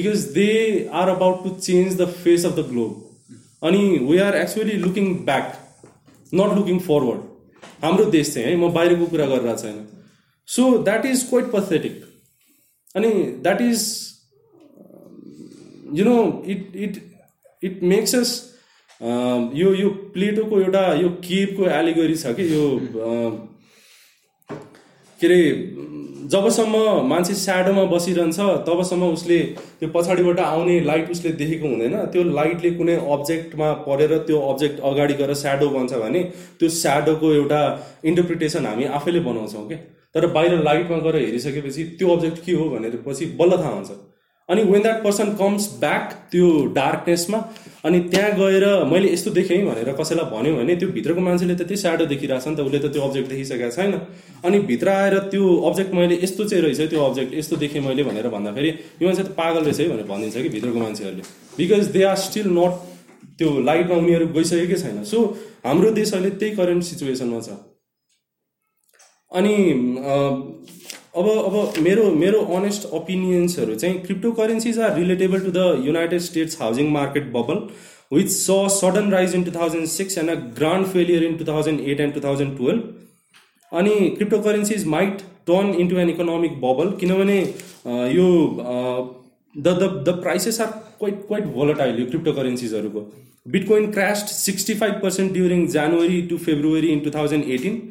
because 0.00 0.24
they 0.40 0.48
are 1.02 1.08
about 1.16 1.42
to 1.44 1.54
change 1.68 1.96
the 2.00 2.08
face 2.24 2.44
of 2.46 2.56
the 2.58 2.66
globe 2.72 3.38
अनि 3.70 3.84
we 4.10 4.18
are 4.28 4.36
actually 4.42 4.76
looking 4.86 5.14
back 5.30 5.54
not 6.42 6.54
looking 6.60 6.78
forward 6.90 7.24
हाम्रो 7.82 8.04
देश 8.10 8.32
चाहिँ 8.34 8.46
है 8.48 8.56
म 8.62 8.70
बाहिरको 8.72 9.06
कुरा 9.12 9.26
गरेर 9.30 9.56
छैन 9.62 9.86
so 10.56 10.64
that 10.88 11.06
is 11.06 11.22
quite 11.30 11.50
pathetic 11.52 12.02
अनि 12.96 13.08
that 13.46 13.60
is 13.62 13.82
you 15.98 16.04
know 16.04 16.14
it 16.54 16.74
it 16.86 17.02
it 17.68 17.82
makes 17.92 18.14
us 18.14 18.32
यो 19.62 19.74
यो 19.80 19.88
प्लेटोको 20.14 20.60
एउटा 20.60 20.82
यो 21.02 21.08
केबको 21.28 21.68
एलिगोरी 21.80 22.16
छ 22.22 22.34
कि 22.40 22.46
यो 22.54 22.62
uh, 23.08 23.32
के 25.24 25.26
अरे 25.26 25.36
जबसम्म 26.32 26.76
मान्छे 27.08 27.34
स्याडोमा 27.40 27.82
बसिरहन्छ 27.92 28.38
तबसम्म 28.68 29.04
उसले 29.16 29.38
त्यो 29.80 29.88
पछाडिबाट 29.94 30.40
आउने 30.46 30.78
लाइट 30.86 31.10
उसले 31.10 31.30
देखेको 31.42 31.68
हुँदैन 31.72 31.94
त्यो 32.14 32.24
लाइटले 32.38 32.70
कुनै 32.80 32.96
अब्जेक्टमा 33.16 33.72
परेर 33.86 34.16
त्यो 34.30 34.40
अब्जेक्ट 34.52 34.80
अगाडि 34.90 35.14
गएर 35.20 35.32
स्याडो 35.44 35.68
बन्छ 35.76 36.00
भने 36.04 36.22
त्यो 36.62 36.68
स्याडोको 36.80 37.32
एउटा 37.38 37.60
इन्टरप्रिटेसन 38.12 38.66
हामी 38.72 38.84
आफैले 39.00 39.20
बनाउँछौँ 39.30 39.66
क्या 39.68 39.78
तर 40.18 40.26
बाहिर 40.38 40.58
लाइटमा 40.70 40.98
गएर 41.08 41.16
हेरिसकेपछि 41.26 41.84
त्यो 42.02 42.14
अब्जेक्ट 42.16 42.44
के 42.50 42.58
हो 42.62 42.68
भनेर 42.76 43.02
पछि 43.06 43.26
बल्ल 43.42 43.62
थाहा 43.62 43.74
हुन्छ 43.78 43.98
अनि 44.50 44.62
when 44.64 44.82
that 44.82 45.02
person 45.04 45.30
comes 45.38 45.68
back 45.80 46.12
त्यो 46.32 46.48
डार्कनेसमा 46.74 47.38
अनि 47.84 48.00
त्यहाँ 48.10 48.30
गएर 48.38 48.64
मैले 48.90 49.12
यस्तो 49.12 49.30
देखेँ 49.38 49.56
भनेर 49.66 49.92
कसैलाई 50.00 50.28
भन्यो 50.34 50.54
भने 50.56 50.74
त्यो 50.82 50.88
भित्रको 50.96 51.20
मान्छेले 51.26 51.54
त्यति 51.62 51.76
स्याडो 51.82 52.06
देखिरहेको 52.14 52.44
छ 52.44 52.52
नि 52.52 52.66
त 52.84 52.86
उसले 52.86 52.86
त 52.86 52.86
त्यो 52.92 53.00
अब्जेक्ट 53.08 53.28
देखिसकेको 53.30 53.70
छैन 53.76 53.94
अनि 54.46 54.60
भित्र 54.68 54.88
आएर 54.98 55.18
त्यो 55.32 55.56
अब्जेक्ट 55.70 55.94
मैले 55.98 56.18
यस्तो 56.22 56.44
चाहिँ 56.52 56.64
रहेछ 56.64 56.90
त्यो 56.94 57.04
अब्जेक्ट 57.10 57.34
यस्तो 57.38 57.56
देखेँ 57.64 57.82
मैले 57.86 58.04
भनेर 58.10 58.28
भन्दाखेरि 58.36 58.70
यो 58.70 59.08
मान्छे 59.08 59.22
त 59.22 59.34
पागल 59.40 59.64
रहेछ 59.70 59.80
है 59.80 59.88
भनेर 59.92 60.06
भनिदिन्छ 60.12 60.46
कि 60.46 60.54
भित्रको 60.54 60.84
मान्छेहरूले 60.84 61.26
because 61.58 61.90
they 61.98 62.02
are 62.12 62.16
still 62.26 62.48
not 62.60 62.96
त्यो 63.42 63.52
लाइटमा 63.70 63.96
उनीहरू 64.04 64.26
गइसकेकै 64.38 64.78
छैन 64.84 65.02
सो 65.14 65.26
हाम्रो 65.66 65.90
देश 65.98 66.14
अहिले 66.20 66.30
त्यही 66.44 66.56
करेन्ट 66.62 66.82
सिचुएसनमा 66.92 67.40
छ 67.50 67.58
अनि 69.40 69.54
अब 71.18 71.28
अब 71.30 71.74
मेरो 71.82 72.08
मेरो 72.22 72.40
अनेस्ट 72.56 72.84
ओपिनियन्सहरू 72.96 73.74
चाहिँ 73.82 73.98
crypto 74.04 74.30
currencies 74.38 74.78
are 74.86 74.94
relatable 74.98 75.40
to 75.44 75.50
the 75.52 75.62
United 75.84 76.20
States 76.24 76.58
housing 76.62 76.90
market 76.96 77.30
bubble 77.36 77.60
with 78.16 78.26
स 78.34 78.56
sudden 78.80 79.08
rise 79.12 79.34
in 79.34 79.44
two 79.44 79.50
thousand 79.54 79.86
six 79.92 80.18
and 80.18 80.30
a 80.30 80.34
grand 80.58 80.86
failure 80.96 81.24
in 81.28 81.36
two 81.38 81.44
thousand 81.48 81.80
eight 81.92 82.00
and 82.06 82.14
two 82.14 82.20
thousand 82.24 82.56
twelve 82.58 83.76
अनि 83.82 83.94
crypto 84.16 84.40
currencies 84.48 84.84
might 84.96 85.22
turn 85.52 85.72
into 85.84 85.96
an 86.04 86.10
economic 86.16 86.58
bubble 86.66 86.90
किनभने 87.04 87.38
यो 88.16 88.28
the 88.58 89.66
the 89.82 89.90
the 90.10 90.16
prices 90.26 90.60
are 90.66 90.68
quite 90.98 91.18
quite 91.30 91.46
volatile 91.56 91.98
यो 92.00 92.06
crypto 92.12 92.32
करेन्सिजहरूको 92.40 93.06
bitcoin 93.56 93.90
crashed 93.96 94.34
sixty 94.34 94.74
five 94.84 95.00
percent 95.06 95.32
during 95.38 95.66
January 95.78 96.20
to 96.28 96.36
February 96.50 96.88
in 96.98 97.00
two 97.08 97.16
thousand 97.18 97.50
eighteen 97.58 97.82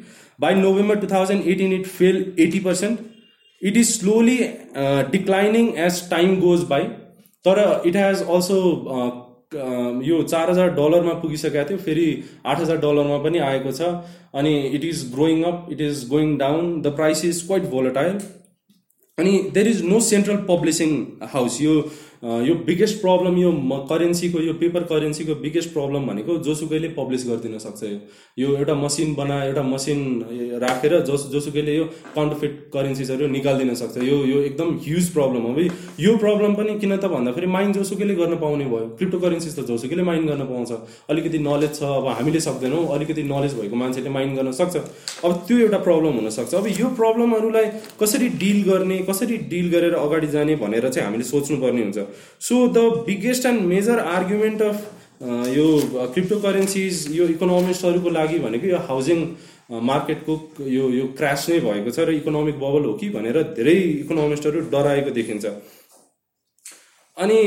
by 0.46 0.54
November 0.64 1.04
two 1.04 1.06
thousand 1.16 1.48
eighteen 1.56 1.72
it 1.80 1.86
fell 1.98 2.24
eighty 2.46 2.60
percent 2.70 3.14
it 3.62 3.76
is 3.76 3.88
slowly 3.98 4.36
declining 5.10 5.68
as 5.84 6.08
time 6.10 6.36
goes 6.40 6.62
by 6.68 6.82
तर 7.48 7.60
it 7.86 7.96
has 7.96 8.22
also 8.22 8.56
यो 10.04 10.22
चार 10.30 10.50
हजार 10.50 10.70
डलरमा 10.78 11.12
पुगिसकेको 11.20 11.64
थियो 11.70 11.78
फेरि 11.88 12.06
आठ 12.52 12.60
हजार 12.60 12.76
डलरमा 12.86 13.18
पनि 13.28 13.38
आएको 13.50 13.72
छ 13.78 13.90
अनि 14.40 14.54
it 14.78 14.84
is 14.88 15.04
growing 15.14 15.42
up 15.52 15.66
it 15.76 15.80
is 15.90 16.04
going 16.14 16.36
down 16.40 16.70
the 16.86 16.94
price 17.02 17.24
is 17.30 17.42
quite 17.46 17.68
volatile 17.74 18.18
अनि 19.24 19.36
there 19.56 19.68
is 19.74 19.82
no 19.92 20.00
central 20.10 20.42
publishing 20.48 20.96
house 21.34 21.60
यो 21.62 21.76
यो 22.24 22.54
बिगेस्ट 22.66 22.96
प्रब्लम 23.00 23.36
यो 23.38 23.50
करेन्सीको 23.90 24.40
यो 24.44 24.52
पेपर 24.60 24.82
करेन्सीको 24.92 25.34
बिगेस्ट 25.40 25.72
प्रब्लम 25.72 26.06
भनेको 26.06 26.36
जोसुकैले 26.46 26.88
पब्लिस 26.98 27.24
गरिदिन 27.28 27.58
सक्छ 27.64 27.82
यो 27.84 27.98
यो 28.46 28.56
एउटा 28.58 28.74
मसिन 28.82 29.14
बना 29.14 29.42
एउटा 29.44 29.62
मसिन 29.72 30.00
राखेर 30.62 30.94
जस 31.10 31.26
जोसुकैले 31.32 31.74
यो 31.76 31.84
काउन्टरफिट 32.14 32.54
करेन्सिजहरू 32.74 33.26
निकालिदिन 33.36 33.74
सक्छ 33.82 33.96
यो 34.08 34.16
यो 34.32 34.40
एकदम 34.50 34.72
ह्युज 34.86 35.08
प्रब्लम 35.18 35.42
हो 35.50 35.66
यो 36.04 36.16
प्रब्लम 36.24 36.54
पनि 36.60 36.78
किन 36.84 36.96
त 36.96 37.10
भन्दाखेरि 37.16 37.46
माइन 37.56 37.72
जोसुकैले 37.78 38.14
गर्न 38.22 38.36
पाउने 38.44 38.64
भयो 38.72 38.88
क्रिप्टो 39.02 39.18
करेन्सिज 39.26 39.58
त 39.58 39.66
जोसुकैले 39.72 40.08
माइन 40.10 40.26
गर्न 40.32 40.46
पाउँछ 40.52 40.72
अलिकति 41.16 41.38
नलेज 41.48 41.74
छ 41.80 41.92
अब 42.00 42.08
हामीले 42.20 42.40
सक्दैनौँ 42.48 42.82
अलिकति 42.96 43.26
नलेज 43.34 43.58
भएको 43.60 43.82
मान्छेले 43.84 44.14
माइन 44.18 44.34
गर्न 44.40 44.52
सक्छ 44.62 44.84
अब 44.84 45.36
त्यो 45.50 45.58
एउटा 45.68 45.82
प्रब्लम 45.90 46.20
हुनसक्छ 46.22 46.52
अब 46.62 46.72
यो 46.80 46.92
प्रब्लमहरूलाई 47.04 47.70
कसरी 48.04 48.28
डिल 48.44 48.62
गर्ने 48.72 48.98
कसरी 49.12 49.38
डिल 49.54 49.70
गरेर 49.78 49.94
अगाडि 50.06 50.34
जाने 50.38 50.56
भनेर 50.64 50.88
चाहिँ 50.90 51.06
हामीले 51.10 51.30
सोच्नुपर्ने 51.34 51.86
हुन्छ 51.88 52.05
so 52.48 52.66
the 52.78 52.88
biggest 53.06 53.46
and 53.46 53.60
major 53.72 53.98
argument 53.98 54.62
of 54.62 54.92
यो 55.56 55.66
क्रिप्टो 56.14 56.36
uh, 56.36 56.42
करेन्सिज 56.42 57.06
यो 57.16 57.26
इकोनोमिस्टहरूको 57.34 58.10
लागि 58.18 58.38
भनेको 58.46 58.66
यो 58.72 58.78
हाउसिङ 58.88 59.22
मार्केटको 59.90 60.36
uh, 60.36 60.68
यो 60.76 60.88
यो 60.98 61.06
क्रास 61.20 61.46
नै 61.52 61.60
भएको 61.68 61.94
छ 61.98 62.06
र 62.10 62.16
इकोनोमिक 62.20 62.58
बबल 62.64 62.88
हो 62.90 62.92
कि 63.02 63.08
भनेर 63.16 63.42
धेरै 63.58 63.76
इकोनोमिस्टहरू 64.02 64.64
डराएको 64.76 65.14
देखिन्छ 65.20 65.54
अनि 67.26 67.40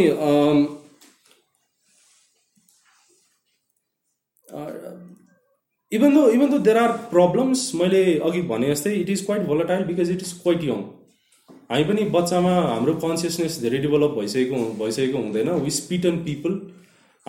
even 5.97 6.14
though 6.16 6.24
even 6.38 6.49
though 6.49 6.57
there 6.70 6.78
are 6.80 6.91
problems 7.12 7.62
मैले 7.84 8.01
अघि 8.30 8.41
भने 8.53 8.68
जस्तै 8.74 8.93
it 9.03 9.10
is 9.18 9.26
quite 9.28 9.45
volatile 9.51 9.84
because 9.91 10.12
it 10.18 10.26
is 10.28 10.34
quite 10.41 10.64
young 10.72 10.82
हामी 11.72 11.84
पनि 11.88 12.03
बच्चामा 12.13 12.51
हाम्रो 12.67 12.93
कन्सियसनेस 13.01 13.55
धेरै 13.63 13.78
डेभलप 13.82 14.13
भइसकेको 14.20 14.59
भइसकेको 14.78 15.17
हुँदैन 15.24 15.49
वि 15.65 15.72
स्पिट 15.72 16.05
एन्ड 16.09 16.22
पिपल 16.30 16.53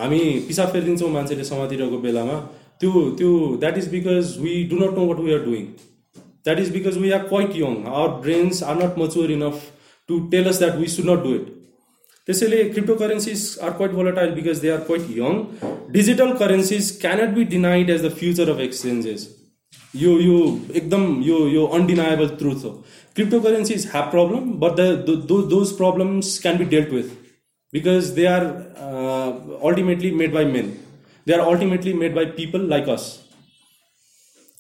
हामी 0.01 0.21
पिसाब 0.47 0.69
फेरिदिन्छौँ 0.77 1.09
मान्छेले 1.17 1.45
समातिरहेको 1.49 1.99
बेलामा 2.05 2.37
त्यो 2.81 3.03
त्यो 3.19 3.33
that 3.65 3.79
is 3.79 3.89
because 3.97 4.31
we 4.45 4.53
do 4.71 4.79
not 4.85 4.97
know 4.99 5.05
what 5.11 5.21
we 5.25 5.33
are 5.37 5.43
doing 5.49 5.67
that 6.49 6.61
is 6.63 6.71
because 6.79 6.97
we 7.05 7.11
are 7.19 7.27
quite 7.35 7.51
young 7.63 7.77
our 7.93 8.09
brains 8.27 8.63
are 8.73 8.79
not 8.83 8.97
mature 9.05 9.31
enough 9.37 9.67
to 10.09 10.19
tell us 10.37 10.59
that 10.63 10.79
we 10.79 10.87
should 10.97 11.11
not 11.11 11.23
do 11.29 11.35
it 11.41 11.51
त्यसैले 12.31 12.63
cryptocurrencies 13.05 13.43
are 13.69 13.77
quite 13.83 13.93
volatile 14.01 14.31
because 14.41 14.65
they 14.67 14.71
are 14.77 14.81
quite 14.91 15.13
young 15.19 15.45
digital 15.99 16.33
currencies 16.45 16.91
cannot 17.05 17.37
be 17.41 17.45
denied 17.57 17.91
as 17.99 18.07
the 18.07 18.11
future 18.23 18.55
of 18.55 18.61
exchanges 18.71 19.29
यो 19.97 20.11
यो 20.21 20.37
एकदम 20.77 21.07
यो 21.27 21.39
यो 21.49 21.65
undeniable 21.79 22.29
truth 22.41 22.65
हो 22.65 22.71
cryptocurrency 23.43 23.75
is 23.75 23.87
have 23.93 24.11
problem 24.11 24.51
but 24.65 24.77
the 24.77 25.25
those 25.51 25.73
problems 25.77 26.39
can 26.43 26.59
be 26.59 26.65
dealt 26.75 26.93
with 26.93 27.05
because 27.79 28.09
they 28.19 28.27
are 28.35 28.45
ultimately 29.69 30.11
made 30.21 30.33
by 30.35 30.45
men 30.55 30.73
they 31.29 31.33
are 31.39 31.41
ultimately 31.55 31.93
made 32.05 32.15
by 32.15 32.25
people 32.39 32.69
like 32.75 32.89
us 32.99 33.09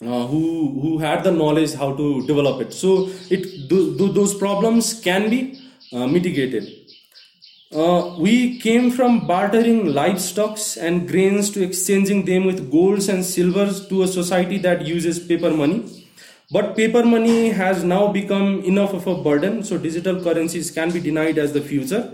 who 0.04 0.40
who 0.82 0.96
had 1.00 1.22
the 1.26 1.34
knowledge 1.40 1.76
how 1.78 1.92
to 1.96 2.10
develop 2.32 2.58
it 2.62 2.70
so 2.80 2.94
it 3.32 3.46
those 4.14 4.34
problems 4.38 4.92
can 5.04 5.28
be 5.36 5.42
mitigated 6.12 6.68
uh, 7.72 8.16
we 8.18 8.58
came 8.58 8.90
from 8.90 9.28
bartering 9.28 9.82
livestocks 9.86 10.76
and 10.76 11.06
grains 11.08 11.52
to 11.52 11.62
exchanging 11.62 12.24
them 12.24 12.44
with 12.44 12.68
golds 12.68 13.08
and 13.08 13.24
silvers 13.24 13.86
to 13.88 14.02
a 14.02 14.08
society 14.08 14.58
that 14.58 14.84
uses 14.86 15.20
paper 15.20 15.50
money. 15.52 16.04
But 16.50 16.74
paper 16.76 17.04
money 17.04 17.50
has 17.50 17.84
now 17.84 18.10
become 18.10 18.58
enough 18.64 18.92
of 18.92 19.06
a 19.06 19.14
burden, 19.22 19.62
so 19.62 19.78
digital 19.78 20.20
currencies 20.20 20.68
can 20.72 20.90
be 20.90 20.98
denied 20.98 21.38
as 21.38 21.52
the 21.52 21.60
future. 21.60 22.12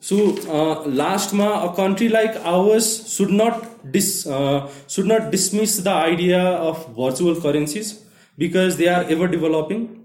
So, 0.00 0.16
uh, 0.52 0.84
lastma, 0.86 1.72
a 1.72 1.74
country 1.74 2.10
like 2.10 2.36
ours 2.44 3.10
should 3.10 3.30
not 3.30 3.90
dis, 3.90 4.26
uh, 4.26 4.70
should 4.88 5.06
not 5.06 5.30
dismiss 5.30 5.78
the 5.78 5.90
idea 5.90 6.38
of 6.38 6.86
virtual 6.94 7.40
currencies 7.40 8.04
because 8.36 8.76
they 8.76 8.88
are 8.88 9.04
ever 9.04 9.26
developing 9.26 9.99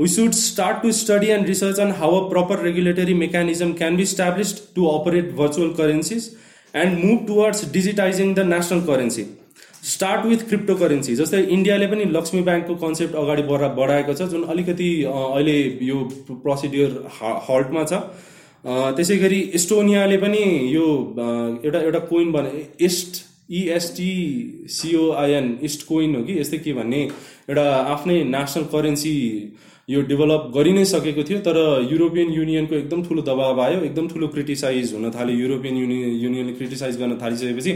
We 0.00 0.06
should 0.06 0.32
start 0.32 0.82
to 0.84 0.92
study 0.92 1.30
and 1.32 1.48
research 1.48 1.80
on 1.80 1.90
how 1.90 2.08
a 2.14 2.30
proper 2.30 2.56
regulatory 2.56 3.14
mechanism 3.14 3.74
can 3.74 3.96
be 3.96 4.04
established 4.04 4.72
to 4.76 4.86
operate 4.86 5.32
virtual 5.32 5.74
currencies 5.74 6.36
and 6.72 7.02
move 7.02 7.26
towards 7.26 7.64
digitizing 7.64 8.34
the 8.40 8.44
national 8.54 8.82
currency. 8.90 9.24
start 9.88 9.90
start 9.94 10.24
with 10.28 10.38
cryptocurrency 10.76 11.14
जस्तै 11.16 11.38
इन्डियाले 11.56 11.86
पनि 11.90 12.04
लक्ष्मी 12.14 12.40
ब्याङ्कको 12.46 12.74
concept 12.84 13.14
अगाडि 13.20 13.42
बढा 13.50 13.68
बढाएको 13.76 14.14
छ 14.20 14.26
जुन 14.32 14.42
अलिकति 14.54 14.88
अहिले 15.10 15.54
यो 15.88 15.98
प्रोसिड्योर 16.46 16.96
हल्टमा 17.50 17.84
छ 17.92 18.00
त्यसै 18.98 19.16
गरी 19.22 19.38
इस्टोनियाले 19.58 20.16
पनि 20.24 20.42
यो 20.74 20.88
एउटा 21.20 21.80
एउटा 21.90 22.00
कोइन 22.10 22.32
बना 22.38 22.50
इस्ट 22.88 23.22
इएसटिसिओआइएन 23.60 25.48
इस्ट 25.70 25.86
कोइन 25.92 26.16
हो 26.16 26.22
कि 26.30 26.38
यस्तै 26.40 26.58
के 26.66 26.74
भन्ने 26.80 27.02
एउटा 27.06 27.66
आफ्नै 27.94 28.18
नेसनल 28.36 28.68
करेन्सी 28.76 29.14
यो 29.90 30.00
डेभलप 30.08 30.50
गरि 30.54 30.72
नै 30.76 30.82
सकेको 30.88 31.22
थियो 31.28 31.38
तर 31.44 31.58
युरोपियन 31.90 32.32
युनियनको 32.32 32.74
एकदम 32.78 33.02
ठुलो 33.04 33.22
दबाब 33.28 33.60
आयो 33.66 33.78
एकदम 33.84 34.08
ठुलो 34.08 34.26
क्रिटिसाइज 34.34 34.92
हुन 34.94 35.10
थाल्यो 35.14 35.36
युरोपियन 35.36 35.76
युनियन 35.82 36.10
युनियनले 36.24 36.52
क्रिटिसाइज 36.58 36.98
गर्न 37.04 37.16
थालिसकेपछि 37.22 37.72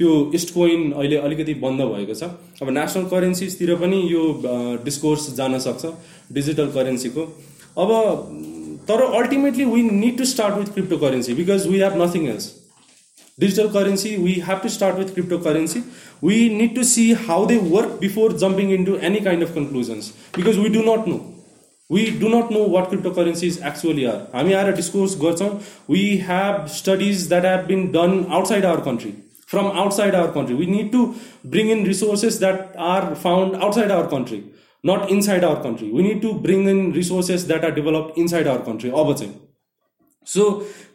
त्यो 0.00 0.12
इस्ट 0.40 0.52
कोइन 0.58 0.84
अहिले 0.92 1.16
अलिकति 1.30 1.54
बन्द 1.66 1.88
भएको 1.94 2.16
छ 2.20 2.28
अब 2.66 2.70
नेसनल 2.78 3.08
करेन्सिजतिर 3.14 3.74
पनि 3.82 3.98
यो 4.12 4.22
डिस्कोर्स 4.90 5.26
जान 5.40 5.58
सक्छ 5.66 5.90
डिजिटल 6.38 6.70
करेन्सीको 6.78 7.26
अब 7.86 7.96
तर 8.92 9.06
ultimately 9.24 9.66
we 9.74 9.82
need 9.90 10.16
to 10.24 10.30
start 10.36 10.62
with 10.62 10.72
cryptocurrency 11.04 11.36
because 11.42 11.66
we 11.74 11.82
have 11.86 11.98
nothing 12.06 12.30
else 12.34 12.48
digital 13.46 13.74
currency 13.78 14.14
we 14.28 14.38
have 14.50 14.62
to 14.68 14.72
start 14.80 15.02
with 15.04 15.12
cryptocurrency 15.52 15.84
we 16.30 16.40
need 16.62 16.76
to 16.82 16.86
see 16.96 17.10
how 17.28 17.50
they 17.54 17.58
work 17.78 17.98
before 18.10 18.38
jumping 18.44 18.72
into 18.82 18.98
any 19.10 19.26
kind 19.32 19.46
of 19.50 19.54
conclusions 19.62 20.14
because 20.44 20.64
we 20.68 20.78
do 20.82 20.86
not 20.92 21.12
know 21.16 21.20
we 21.88 22.10
do 22.18 22.28
not 22.28 22.50
know 22.50 22.62
what 22.74 22.90
cryptocurrencies 22.90 23.60
actually 23.70 24.06
are 24.12 24.20
हामी 24.34 24.52
आएर 24.60 24.72
discourse 24.76 25.14
गर्छौँ 25.20 25.50
we 25.90 26.02
have 26.28 26.66
studies 26.76 27.28
that 27.28 27.44
have 27.44 27.64
been 27.66 27.86
done 27.98 28.24
outside 28.38 28.64
our 28.72 28.80
country 28.88 29.12
from 29.48 29.66
outside 29.80 30.14
our 30.14 30.30
country 30.36 30.54
we 30.56 30.66
need 30.66 30.90
to 30.92 31.04
bring 31.54 31.70
in 31.70 31.84
resources 31.86 32.38
that 32.38 32.76
are 32.94 33.12
found 33.22 33.54
outside 33.62 33.90
our 33.92 34.06
country 34.16 34.42
not 34.90 35.10
inside 35.12 35.44
our 35.44 35.62
country 35.68 35.90
we 35.90 36.02
need 36.02 36.20
to 36.22 36.32
bring 36.46 36.68
in 36.68 36.92
resources 36.92 37.46
that 37.52 37.64
are 37.64 37.70
develop 37.80 38.14
inside 38.18 38.48
our 38.48 38.62
country 38.70 38.90
अब 39.00 39.14
चाहिँ 39.14 39.34
so 40.34 40.44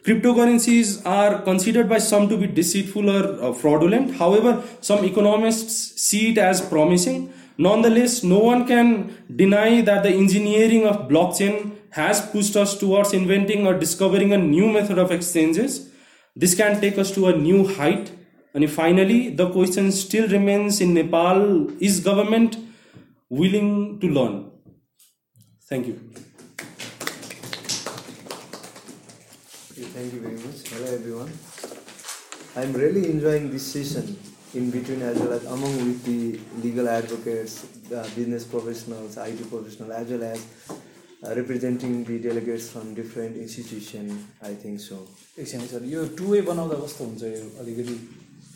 cryptocurrencies 0.05 0.87
are 1.15 1.31
considered 1.47 1.87
by 1.89 1.97
some 2.03 2.23
to 2.29 2.37
be 2.37 2.45
deceitful 2.59 3.09
or 3.15 3.49
fraudulent. 3.57 4.13
However, 4.21 4.53
some 4.87 5.03
economists 5.11 5.75
see 6.05 6.21
it 6.29 6.39
as 6.45 6.61
promising. 6.71 7.19
Nonetheless, 7.61 8.23
no 8.23 8.39
one 8.39 8.65
can 8.65 9.23
deny 9.35 9.81
that 9.81 10.01
the 10.01 10.09
engineering 10.09 10.83
of 10.87 11.07
blockchain 11.07 11.75
has 11.91 12.19
pushed 12.31 12.55
us 12.55 12.75
towards 12.79 13.13
inventing 13.13 13.67
or 13.67 13.75
discovering 13.77 14.33
a 14.33 14.37
new 14.37 14.67
method 14.71 14.97
of 14.97 15.11
exchanges. 15.11 15.87
This 16.35 16.55
can 16.55 16.81
take 16.81 16.97
us 16.97 17.11
to 17.13 17.27
a 17.27 17.37
new 17.37 17.67
height. 17.67 18.09
And 18.55 18.67
finally, 18.67 19.29
the 19.29 19.47
question 19.51 19.91
still 19.91 20.27
remains 20.27 20.81
in 20.81 20.95
Nepal 20.95 21.69
is 21.79 21.99
government 21.99 22.57
willing 23.29 23.99
to 23.99 24.07
learn? 24.09 24.49
Thank 25.69 25.85
you. 25.85 25.93
Thank 29.93 30.13
you 30.13 30.19
very 30.21 30.35
much. 30.47 30.67
Hello, 30.67 30.95
everyone. 30.95 31.31
I'm 32.55 32.73
really 32.73 33.07
enjoying 33.11 33.51
this 33.51 33.71
session. 33.71 34.17
In 34.59 34.69
between 34.71 35.01
as 35.01 35.17
well 35.17 35.33
as 35.33 35.43
among 35.55 35.75
with 35.85 35.99
the 36.05 36.13
legal 36.63 36.87
advocates 36.93 37.53
business 37.91 38.43
professionals 38.53 39.17
IT 39.25 39.43
professional 39.51 39.91
as 39.99 40.09
well 40.11 40.23
as 40.29 41.35
representing 41.37 41.93
the 42.07 42.17
delegates 42.25 42.67
from 42.71 42.89
delegates 42.95 43.37
institution 43.43 44.09
I 44.47 44.55
think 44.63 44.79
so 44.85 44.97
एकछिन 45.39 45.61
sir 45.67 45.85
यो 45.91 46.03
two 46.17 46.25
way 46.31 46.41
बनाउँदा 46.49 46.77
कस्तो 46.81 47.03
हुन्छ 47.05 47.23
यो 47.23 47.45
अलिकति 47.61 47.95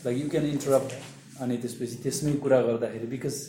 like 0.06 0.22
you 0.22 0.28
can 0.34 0.46
interrupt 0.50 1.40
अनि 1.46 1.56
त्यसपछि 1.62 2.02
त्यसमै 2.08 2.32
कुरा 2.46 2.60
गर्दाखेरि 2.68 3.06
बिकज 3.14 3.40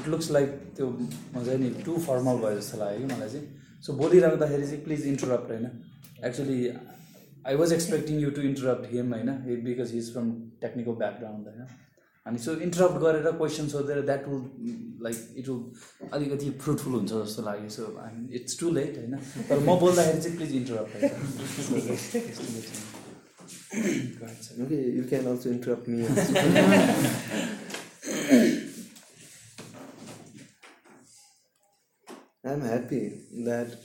इट 0.00 0.08
लुक्स 0.14 0.30
लाइक 0.38 0.52
त्यो 0.80 0.88
मजा 1.36 1.56
नि 1.64 1.70
टु 1.88 1.96
फर्मल 2.08 2.42
भयो 2.44 2.58
जस्तो 2.58 2.78
लाग्यो 2.84 3.06
कि 3.06 3.14
मलाई 3.14 3.28
चाहिँ 3.36 3.80
सो 3.86 3.92
बोलिराख्दाखेरि 4.02 4.66
चाहिँ 4.66 4.82
प्लिज 4.90 5.06
इन्टरप्ट 5.14 5.50
होइन 5.54 5.66
actually 6.30 6.60
I 7.48 7.56
was 7.62 7.72
expecting 7.80 8.20
you 8.26 8.30
to 8.40 8.46
interrupt 8.52 8.92
him 8.92 9.14
होइन 9.18 9.64
because 9.70 9.94
his 9.94 10.12
from 10.12 10.30
technical 10.66 10.98
background 11.04 11.48
होइन 11.54 11.72
अनि 12.25 12.39
सो 12.45 12.53
इन्टरप्ट 12.67 12.97
गरेर 13.01 13.31
क्वेसन 13.31 13.67
सोधेर 13.67 14.01
that 14.11 14.27
will 14.27 14.43
like 15.03 15.17
it 15.37 15.47
will 15.49 16.09
अलिकति 16.13 16.49
फ्रुटफुल 16.63 16.93
हुन्छ 16.93 17.11
जस्तो 17.11 17.41
लाग्यो 17.49 17.69
so 17.77 17.83
I 18.05 18.13
it's 18.41 18.59
too 18.59 18.71
late 18.79 18.97
होइन 18.97 19.13
तर 19.49 19.59
म 19.59 19.79
बोल्दाखेरि 19.85 20.21
चाहिँ 20.21 20.37
please 20.37 20.55
interrupt 20.61 20.93
Okay, 23.71 24.89
you 24.91 25.03
can 25.03 25.27
also 25.27 25.49
interrupt 25.49 25.87
me. 25.87 26.03
I'm 32.43 32.61
happy 32.61 33.19
that 33.45 33.77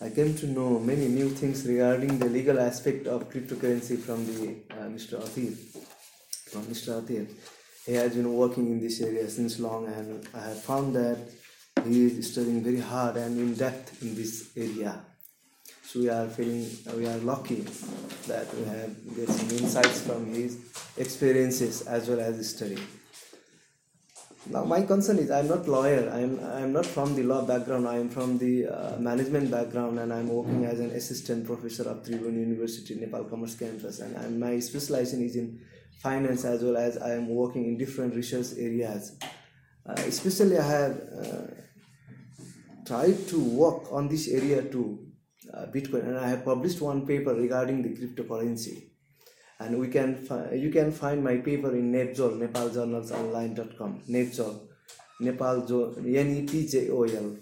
I 0.00 0.10
came 0.10 0.34
to 0.36 0.46
know 0.46 0.78
many 0.78 1.08
new 1.08 1.30
things 1.30 1.66
regarding 1.66 2.18
the 2.18 2.26
legal 2.26 2.60
aspect 2.60 3.06
of 3.06 3.30
cryptocurrency 3.30 3.98
from 3.98 4.26
the 4.26 4.56
uh, 4.74 4.88
Mr. 4.88 5.18
Atir. 5.18 5.56
Mr. 6.59 7.01
Atir. 7.03 7.27
He 7.85 7.93
has 7.93 8.13
been 8.13 8.31
working 8.33 8.67
in 8.71 8.79
this 8.79 9.01
area 9.01 9.27
since 9.29 9.59
long 9.59 9.87
and 9.87 10.25
I 10.33 10.41
have 10.49 10.61
found 10.61 10.95
that 10.95 11.17
he 11.87 12.05
is 12.05 12.31
studying 12.31 12.63
very 12.63 12.79
hard 12.79 13.17
and 13.17 13.39
in 13.39 13.53
depth 13.55 14.01
in 14.03 14.13
this 14.15 14.51
area. 14.55 15.01
So 15.83 15.99
we 15.99 16.09
are 16.09 16.27
feeling 16.29 16.69
we 16.95 17.07
are 17.07 17.17
lucky 17.17 17.65
that 18.27 18.53
we 18.55 18.63
have 18.65 19.15
get 19.15 19.29
some 19.29 19.49
insights 19.57 20.01
from 20.01 20.27
his 20.33 20.57
experiences 20.97 21.81
as 21.87 22.07
well 22.07 22.19
as 22.19 22.37
his 22.37 22.55
study. 22.55 22.77
Now 24.49 24.63
my 24.65 24.83
concern 24.83 25.17
is 25.19 25.31
I'm 25.31 25.47
not 25.47 25.67
lawyer. 25.67 26.09
I'm 26.13 26.39
I'm 26.43 26.71
not 26.71 26.85
from 26.85 27.15
the 27.15 27.23
law 27.23 27.43
background. 27.45 27.87
I 27.87 27.97
am 27.97 28.09
from 28.09 28.37
the 28.37 28.67
uh, 28.67 28.97
management 28.99 29.51
background, 29.51 29.99
and 29.99 30.11
I'm 30.13 30.29
working 30.29 30.65
as 30.65 30.79
an 30.79 30.89
assistant 30.91 31.45
professor 31.45 31.83
of 31.83 32.03
Tribhuvan 32.03 32.39
University 32.39 32.95
Nepal 32.95 33.25
Commerce 33.25 33.55
Campus. 33.55 33.99
And, 33.99 34.15
and 34.15 34.39
my 34.39 34.59
specialization 34.59 35.21
is 35.23 35.35
in 35.35 35.59
finance 36.01 36.45
as 36.45 36.63
well 36.63 36.77
as 36.77 36.97
I 36.97 37.13
am 37.13 37.27
working 37.29 37.65
in 37.67 37.77
different 37.77 38.15
research 38.15 38.51
areas. 38.57 39.17
Uh, 39.87 39.93
especially, 40.09 40.57
I 40.57 40.65
have 40.79 41.01
uh, 41.21 42.43
tried 42.85 43.27
to 43.27 43.39
work 43.39 43.83
on 43.91 44.07
this 44.07 44.27
area 44.27 44.61
too, 44.63 45.07
uh, 45.53 45.65
Bitcoin, 45.67 46.03
and 46.07 46.17
I 46.17 46.29
have 46.29 46.45
published 46.45 46.81
one 46.81 47.05
paper 47.05 47.33
regarding 47.33 47.81
the 47.83 47.89
cryptocurrency. 47.89 48.83
And 49.59 49.79
we 49.79 49.89
can 49.89 50.15
fi- 50.15 50.53
you 50.53 50.71
can 50.71 50.91
find 50.91 51.23
my 51.23 51.37
paper 51.37 51.71
in 51.75 51.91
Nepjol, 51.91 52.39
nepaljournalsonline.com, 52.47 54.01
Nepjol, 54.09 54.59
Nepal, 55.19 55.63
N-E-P-J-O-L 56.05 57.37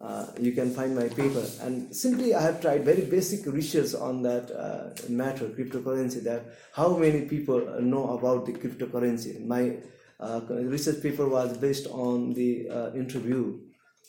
uh, 0.00 0.26
you 0.40 0.52
can 0.52 0.72
find 0.74 0.94
my 0.94 1.08
paper. 1.08 1.42
And 1.62 1.94
simply, 1.94 2.34
I 2.34 2.42
have 2.42 2.60
tried 2.60 2.84
very 2.84 3.04
basic 3.04 3.46
research 3.46 3.94
on 3.94 4.22
that 4.22 4.50
uh, 4.54 4.90
matter, 5.08 5.46
cryptocurrency. 5.48 6.22
That 6.22 6.44
how 6.74 6.96
many 6.96 7.22
people 7.22 7.60
know 7.80 8.16
about 8.18 8.46
the 8.46 8.52
cryptocurrency. 8.52 9.44
My 9.44 9.76
uh, 10.20 10.40
research 10.48 11.02
paper 11.02 11.28
was 11.28 11.56
based 11.58 11.86
on 11.88 12.32
the 12.34 12.68
uh, 12.68 12.90
interview, 12.92 13.58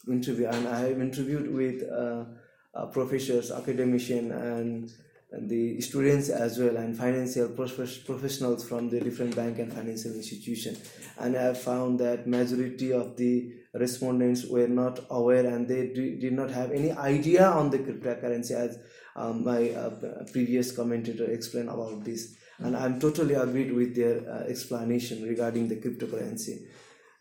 interview, 0.08 0.48
and 0.48 0.68
I 0.68 0.80
have 0.90 1.00
interviewed 1.02 1.54
with 1.54 1.84
uh, 1.90 2.26
uh, 2.76 2.86
professors, 2.88 3.52
academicians, 3.52 4.32
and, 4.32 4.90
the 5.40 5.82
students 5.82 6.30
as 6.30 6.58
well, 6.58 6.78
and 6.78 6.98
financial 6.98 7.50
professionals 7.50 8.66
from 8.68 8.90
the 8.90 8.98
different 9.02 9.36
bank 9.36 9.60
and 9.60 9.72
financial 9.72 10.12
institution. 10.14 10.78
And 11.20 11.36
I 11.36 11.42
have 11.44 11.62
found 11.62 12.00
that 12.00 12.28
majority 12.28 12.94
of 12.94 13.18
the 13.18 13.52
respondents 13.80 14.46
were 14.46 14.68
not 14.68 15.00
aware 15.10 15.46
and 15.48 15.68
they 15.68 15.88
did 15.94 16.34
not 16.34 16.50
have 16.52 16.72
any 16.72 16.92
idea 16.92 17.46
on 17.48 17.70
the 17.70 17.80
cryptocurrency 17.80 18.52
as 18.52 18.78
um, 19.16 19.44
my 19.44 19.72
uh, 19.72 20.24
previous 20.32 20.72
commentator 20.72 21.30
explained 21.32 21.70
about 21.70 22.04
this 22.04 22.36
and 22.60 22.76
i'm 22.76 23.00
totally 23.00 23.36
agreed 23.36 23.72
with 23.74 23.96
their 23.96 24.20
uh, 24.32 24.40
explanation 24.48 25.24
regarding 25.24 25.68
the 25.68 25.76
cryptocurrency 25.76 26.60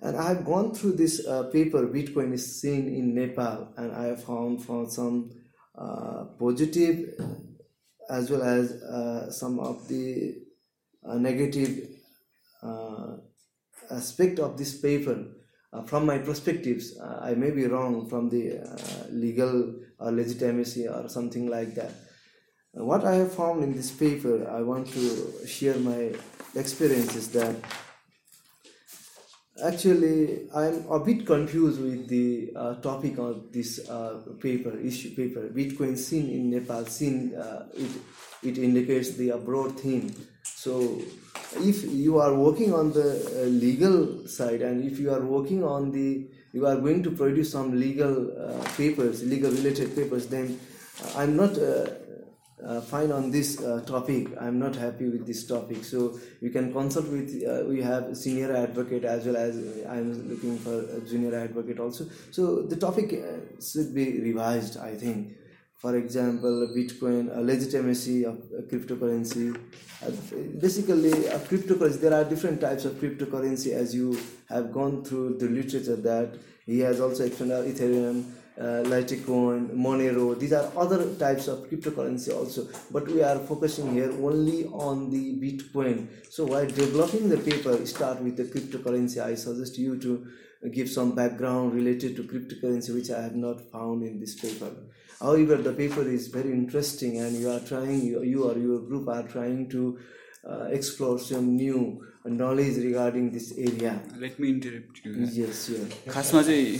and 0.00 0.16
i 0.16 0.28
have 0.28 0.44
gone 0.44 0.74
through 0.74 0.92
this 0.92 1.26
uh, 1.26 1.44
paper 1.50 1.86
bitcoin 1.86 2.32
is 2.32 2.60
seen 2.60 2.86
in 2.88 3.14
nepal 3.14 3.72
and 3.76 3.92
i 3.92 4.04
have 4.06 4.22
found 4.24 4.64
found 4.64 4.90
some 4.90 5.30
uh, 5.78 6.24
positive 6.38 7.10
as 8.08 8.30
well 8.30 8.42
as 8.42 8.70
uh, 8.82 9.30
some 9.30 9.58
of 9.58 9.86
the 9.88 10.36
negative 11.16 11.88
aspect 13.90 14.40
of 14.40 14.58
this 14.58 14.80
paper 14.80 15.16
uh, 15.72 15.82
from 15.82 16.06
my 16.06 16.18
perspectives, 16.18 16.96
uh, 16.98 17.18
I 17.22 17.34
may 17.34 17.50
be 17.50 17.66
wrong 17.66 18.08
from 18.08 18.28
the 18.28 18.60
uh, 18.60 19.06
legal 19.10 19.74
or 19.98 20.12
legitimacy 20.12 20.86
or 20.86 21.08
something 21.08 21.48
like 21.48 21.74
that. 21.74 21.92
What 22.72 23.04
I 23.06 23.14
have 23.16 23.32
found 23.32 23.64
in 23.64 23.74
this 23.74 23.90
paper, 23.90 24.48
I 24.50 24.60
want 24.60 24.88
to 24.88 25.46
share 25.46 25.76
my 25.78 26.14
experiences 26.54 27.28
that 27.32 27.54
actually 29.64 30.46
i'm 30.54 30.84
a 30.90 31.00
bit 31.00 31.24
confused 31.26 31.80
with 31.80 32.06
the 32.08 32.52
uh, 32.54 32.74
topic 32.82 33.16
of 33.16 33.50
this 33.54 33.88
uh, 33.88 34.20
paper 34.38 34.76
issue 34.80 35.08
paper 35.16 35.48
bitcoin 35.48 35.96
scene 35.96 36.28
in 36.28 36.50
nepal 36.50 36.84
scene 36.84 37.34
uh, 37.34 37.66
it, 37.74 37.90
it 38.42 38.58
indicates 38.58 39.12
the 39.12 39.32
broad 39.46 39.72
theme 39.80 40.14
so 40.42 41.00
if 41.58 41.84
you 41.84 42.18
are 42.18 42.34
working 42.34 42.72
on 42.72 42.92
the 42.92 43.10
uh, 43.38 43.42
legal 43.44 44.26
side 44.26 44.62
and 44.62 44.84
if 44.84 44.98
you 44.98 45.10
are 45.10 45.22
working 45.24 45.64
on 45.64 45.90
the 45.90 46.28
you 46.52 46.66
are 46.66 46.76
going 46.76 47.02
to 47.02 47.10
produce 47.10 47.52
some 47.52 47.78
legal 47.78 48.30
uh, 48.38 48.64
papers 48.76 49.22
legal 49.24 49.50
related 49.50 49.94
papers 49.94 50.26
then 50.26 50.58
uh, 51.04 51.12
i'm 51.18 51.36
not 51.36 51.56
uh, 51.58 51.86
uh, 52.66 52.80
fine 52.80 53.12
on 53.12 53.30
this 53.30 53.60
uh, 53.60 53.82
topic 53.86 54.28
i'm 54.40 54.58
not 54.58 54.74
happy 54.74 55.08
with 55.08 55.26
this 55.26 55.46
topic 55.46 55.84
so 55.84 56.18
you 56.40 56.50
can 56.50 56.72
consult 56.72 57.06
with 57.06 57.30
we 57.68 57.80
have 57.82 58.16
senior 58.16 58.54
advocate 58.56 59.04
as 59.04 59.24
well 59.26 59.36
as 59.36 59.56
i'm 59.88 60.28
looking 60.28 60.58
for 60.58 60.84
junior 61.10 61.34
advocate 61.38 61.78
also 61.78 62.06
so 62.30 62.62
the 62.62 62.76
topic 62.76 63.22
should 63.62 63.94
be 63.94 64.20
revised 64.20 64.78
i 64.78 64.94
think 64.94 65.32
for 65.80 65.94
example 65.96 66.68
bitcoin 66.76 67.36
a 67.36 67.40
legitimacy 67.40 68.24
of 68.24 68.36
a 68.58 68.62
cryptocurrency 68.62 69.46
uh, 70.04 70.10
basically 70.60 71.12
a 71.26 71.38
cryptocurrency 71.40 72.00
there 72.00 72.14
are 72.14 72.24
different 72.24 72.60
types 72.60 72.84
of 72.86 72.92
cryptocurrency 72.94 73.72
as 73.72 73.94
you 73.94 74.18
have 74.48 74.72
gone 74.72 75.04
through 75.04 75.36
the 75.38 75.46
literature 75.48 75.96
that 75.96 76.38
he 76.64 76.78
has 76.78 77.00
also 77.00 77.24
explained 77.24 77.52
uh, 77.52 77.56
ethereum 77.72 78.24
uh, 78.58 78.82
Litecoin, 78.84 79.68
Monero, 79.76 80.38
these 80.40 80.54
are 80.54 80.72
other 80.78 81.14
types 81.16 81.46
of 81.46 81.68
cryptocurrency 81.68 82.34
also. 82.34 82.66
But 82.90 83.06
we 83.06 83.22
are 83.22 83.38
focusing 83.40 83.92
here 83.92 84.10
only 84.12 84.64
on 84.68 85.10
the 85.10 85.34
Bitcoin. 85.34 86.06
So 86.32 86.46
while 86.46 86.64
developing 86.66 87.28
the 87.28 87.36
paper, 87.36 87.84
start 87.84 88.22
with 88.22 88.38
the 88.38 88.44
cryptocurrency. 88.44 89.22
I 89.22 89.34
suggest 89.34 89.76
you 89.76 89.98
to 90.00 90.26
give 90.72 90.88
some 90.88 91.14
background 91.14 91.74
related 91.74 92.16
to 92.16 92.22
cryptocurrency, 92.22 92.94
which 92.94 93.10
I 93.10 93.20
have 93.24 93.36
not 93.36 93.60
found 93.70 94.02
in 94.04 94.20
this 94.20 94.40
paper. 94.40 94.70
However, 95.20 95.56
the 95.56 95.72
paper 95.72 96.02
is 96.02 96.28
very 96.28 96.52
interesting, 96.52 97.18
and 97.18 97.34
you 97.36 97.48
are 97.50 97.60
trying, 97.60 98.02
you 98.04 98.44
or 98.48 98.58
your 98.58 98.80
group 98.80 99.08
are 99.08 99.22
trying 99.22 99.68
to 99.70 99.98
uh, 100.48 100.66
explore 100.70 101.18
some 101.18 101.56
new 101.56 102.00
knowledge 102.26 102.76
regarding 102.76 103.30
this 103.30 103.52
area. 103.56 104.00
Let 104.18 104.38
me 104.38 104.50
interrupt 104.50 105.04
you. 105.04 105.14
Yes, 105.40 105.62
yeah. 105.70 105.96
खासमा 106.12 106.42
चाहिँ 106.50 106.76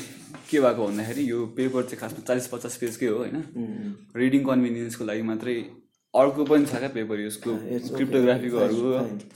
के 0.51 0.61
भएको 0.65 0.85
भन्दाखेरि 0.87 1.25
यो 1.31 1.39
paper 1.57 1.83
चाहिँ 1.89 2.01
खासमा 2.01 2.27
चालिस 2.29 2.47
पचास 2.55 2.77
पेजकै 2.85 3.07
हो 3.07 3.17
होइन 3.19 3.43
रिडिङ 4.23 4.45
कन्भिनियन्सको 4.53 5.05
लागि 5.13 5.23
मात्रै 5.33 5.57
अर्को 6.21 6.45
पनि 6.49 6.67
छ 6.73 6.79
क्या 6.93 7.17
यसको 7.21 7.55
क्रिप्टोग्राफीकोहरू 7.95 8.77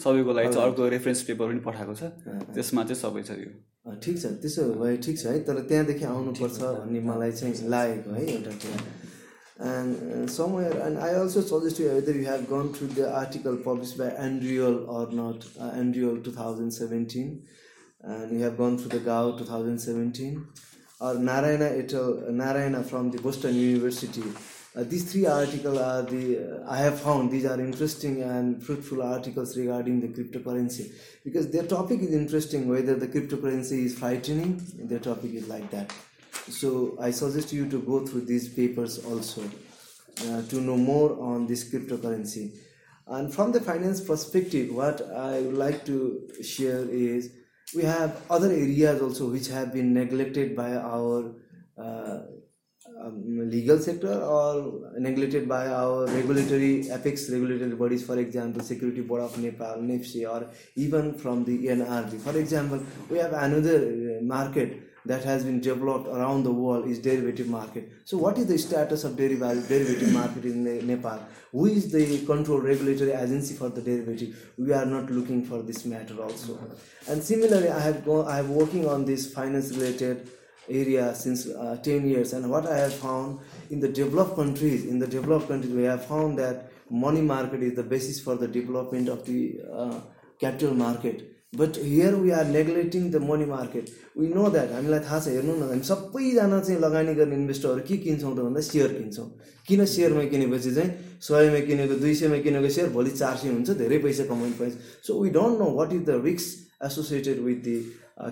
सबैको 0.04 0.34
लागि 0.36 0.52
चाहिँ 0.52 0.66
अर्को 0.68 0.86
रेफरेन्स 0.94 1.22
पेपर 1.30 1.46
पनि 1.52 1.60
पठाएको 1.66 1.94
छ 2.00 2.38
त्यसमा 2.58 2.84
चाहिँ 2.90 2.98
सबै 3.00 3.22
छ 3.28 3.36
यो 3.40 3.96
ठिक 4.04 4.14
छ 4.20 4.30
त्यसो 4.44 4.64
भए 4.82 4.94
ठिक 5.06 5.18
छ 5.22 5.34
है 5.34 5.40
तर 5.48 5.58
त्यहाँदेखि 5.72 6.04
आउनुपर्छ 6.10 6.62
भन्ने 6.62 7.02
मलाई 7.08 7.32
चाहिँ 7.40 7.72
लागेको 7.74 8.14
है 8.18 8.24
एउटा 8.36 8.54
कुरा 8.62 8.78
एन्ड 9.72 10.32
समय 10.34 10.70
and 10.84 10.98
I 11.08 11.18
also 11.22 11.40
suggest 11.52 11.80
you 11.84 11.88
the 12.08 12.14
you 12.18 12.24
have 12.30 12.46
gone 12.52 12.70
through 12.76 12.88
the 12.92 13.10
article 13.22 13.56
publish 13.66 13.92
by 13.98 14.28
Andriel 14.28 14.78
not 15.18 15.44
Andriel 15.82 16.22
two 16.28 16.34
thousand 16.38 16.76
seventeen 16.78 17.34
and 18.14 18.32
you 18.38 18.46
have 18.46 18.56
gone 18.62 18.80
through 18.82 18.90
the 18.96 19.02
Gao 19.12 19.36
two 19.42 19.48
thousand 19.52 19.78
seventeen 19.84 20.40
or 21.10 21.18
Narayana 21.30 21.68
et al 21.82 22.08
Narayan 22.42 22.80
from 22.94 23.10
the 23.18 23.22
Boston 23.28 23.60
University 23.64 24.24
Uh, 24.76 24.84
these 24.84 25.10
three 25.12 25.26
articles 25.26 25.78
are 25.78 26.02
the 26.02 26.38
uh, 26.64 26.70
I 26.70 26.76
have 26.78 27.00
found 27.00 27.32
these 27.32 27.44
are 27.44 27.58
interesting 27.60 28.22
and 28.22 28.62
fruitful 28.62 29.02
articles 29.02 29.58
regarding 29.58 30.00
the 30.00 30.06
cryptocurrency 30.08 30.92
because 31.24 31.50
their 31.50 31.64
topic 31.64 32.00
is 32.02 32.12
interesting 32.12 32.68
whether 32.68 32.94
the 32.94 33.08
cryptocurrency 33.08 33.86
is 33.86 33.98
frightening 33.98 34.62
their 34.78 35.00
topic 35.00 35.32
is 35.32 35.48
like 35.48 35.68
that 35.72 35.92
so 36.48 36.96
I 37.00 37.10
suggest 37.10 37.52
you 37.52 37.68
to 37.68 37.80
go 37.82 38.06
through 38.06 38.26
these 38.26 38.48
papers 38.48 39.04
also 39.04 39.42
uh, 40.28 40.42
to 40.42 40.60
know 40.60 40.76
more 40.76 41.20
on 41.20 41.48
this 41.48 41.68
cryptocurrency 41.68 42.56
and 43.08 43.34
from 43.34 43.50
the 43.50 43.60
finance 43.60 44.00
perspective 44.00 44.72
what 44.72 45.02
I 45.10 45.40
would 45.40 45.54
like 45.56 45.84
to 45.86 46.28
share 46.44 46.88
is 46.88 47.32
we 47.74 47.82
have 47.82 48.22
other 48.30 48.52
areas 48.52 49.02
also 49.02 49.30
which 49.30 49.48
have 49.48 49.72
been 49.72 49.92
neglected 49.92 50.54
by 50.54 50.74
our 50.76 51.34
uh, 51.76 52.18
um, 53.04 53.48
legal 53.50 53.78
sector 53.78 54.12
or 54.20 54.90
neglected 54.98 55.48
by 55.48 55.66
our 55.68 56.06
regulatory 56.08 56.88
apex 56.90 57.28
regulatory 57.30 57.74
bodies 57.82 58.02
for 58.04 58.18
example 58.18 58.62
security 58.62 59.00
board 59.02 59.22
of 59.22 59.36
nepal 59.38 59.76
nefsi 59.90 60.22
or 60.30 60.46
even 60.76 61.14
from 61.14 61.44
the 61.44 61.56
NRD. 61.78 62.20
for 62.20 62.36
example 62.38 62.80
we 63.10 63.18
have 63.18 63.32
another 63.32 63.76
uh, 64.20 64.24
market 64.24 64.82
that 65.06 65.24
has 65.24 65.44
been 65.44 65.60
developed 65.60 66.08
around 66.08 66.42
the 66.42 66.52
world 66.52 66.86
is 66.86 66.98
derivative 66.98 67.48
market. 67.48 67.88
So 68.04 68.18
what 68.18 68.36
is 68.36 68.46
the 68.48 68.58
status 68.58 69.02
of 69.04 69.16
derivative, 69.16 69.66
derivative 69.66 70.12
market 70.12 70.44
in 70.44 70.86
Nepal? 70.86 71.18
Who 71.52 71.64
is 71.64 71.90
the 71.90 72.18
control 72.26 72.58
regulatory 72.58 73.12
agency 73.12 73.54
for 73.54 73.70
the 73.70 73.80
derivative? 73.80 74.52
We 74.58 74.74
are 74.74 74.84
not 74.84 75.10
looking 75.10 75.46
for 75.46 75.62
this 75.62 75.86
matter 75.86 76.20
also. 76.22 76.58
And 77.08 77.22
similarly, 77.24 77.70
I 77.70 77.80
have 77.80 78.04
go, 78.04 78.26
I 78.26 78.36
have 78.36 78.50
working 78.50 78.86
on 78.86 79.06
this 79.06 79.32
finance 79.32 79.72
related 79.72 80.28
area 80.70 81.14
since 81.14 81.46
uh, 81.48 81.76
10 81.82 82.08
years 82.08 82.32
and 82.32 82.48
what 82.50 82.66
i 82.66 82.76
have 82.78 82.94
found 82.94 83.38
in 83.70 83.80
the 83.80 83.88
developed 83.88 84.36
countries 84.36 84.84
in 84.84 84.98
the 84.98 85.06
developed 85.06 85.48
countries 85.48 85.72
we 85.72 85.82
have 85.82 86.04
found 86.12 86.38
that 86.38 86.70
money 86.90 87.20
market 87.20 87.62
is 87.62 87.74
the 87.74 87.82
basis 87.82 88.20
for 88.20 88.36
the 88.36 88.48
development 88.48 89.08
of 89.08 89.24
the 89.32 89.40
uh, 89.80 89.98
capital 90.44 90.74
market 90.86 91.26
but 91.58 91.76
here 91.84 92.14
we 92.14 92.30
are 92.30 92.44
neglecting 92.46 93.10
the 93.10 93.16
money 93.28 93.44
market 93.44 93.88
we 94.18 94.26
know 94.34 94.48
that 94.54 94.72
हामीलाई 94.72 95.00
थाहा 95.06 95.18
छ 95.24 95.28
हेर्नु 95.36 95.54
न 95.60 95.66
हामी 95.70 95.82
सबैजना 95.88 96.60
चाहिँ 96.66 96.78
लगानी 96.84 97.14
गर्ने 97.14 97.36
इन्भेस्टरहरू 97.40 97.82
के 97.88 97.96
किन्छौँ 98.04 98.32
त 98.36 98.44
भन्दा 98.46 98.60
सेयर 98.66 98.92
किन्छौँ 98.98 99.26
किन 99.70 99.80
सेयरमा 99.94 100.22
किनेपछि 100.34 100.72
चाहिँ 100.76 101.18
सयमा 101.28 101.60
किनेको 101.70 101.94
दुई 102.02 102.14
सयमा 102.20 102.38
किनेको 102.44 102.68
सेयर 102.76 102.88
भोलि 102.98 103.10
चार 103.22 103.34
सय 103.42 103.48
हुन्छ 103.56 103.68
धेरै 103.82 103.98
पैसा 104.06 104.24
कमाउनु 104.30 104.56
पाइन्छ 104.60 104.76
so 105.08 105.18
we 105.22 105.28
don't 105.38 105.54
know 105.64 105.68
what 105.78 105.90
is 105.98 106.04
the 106.10 106.22
रिक्स 106.28 106.46
associated 106.90 107.38
with 107.48 107.58
the 107.66 107.76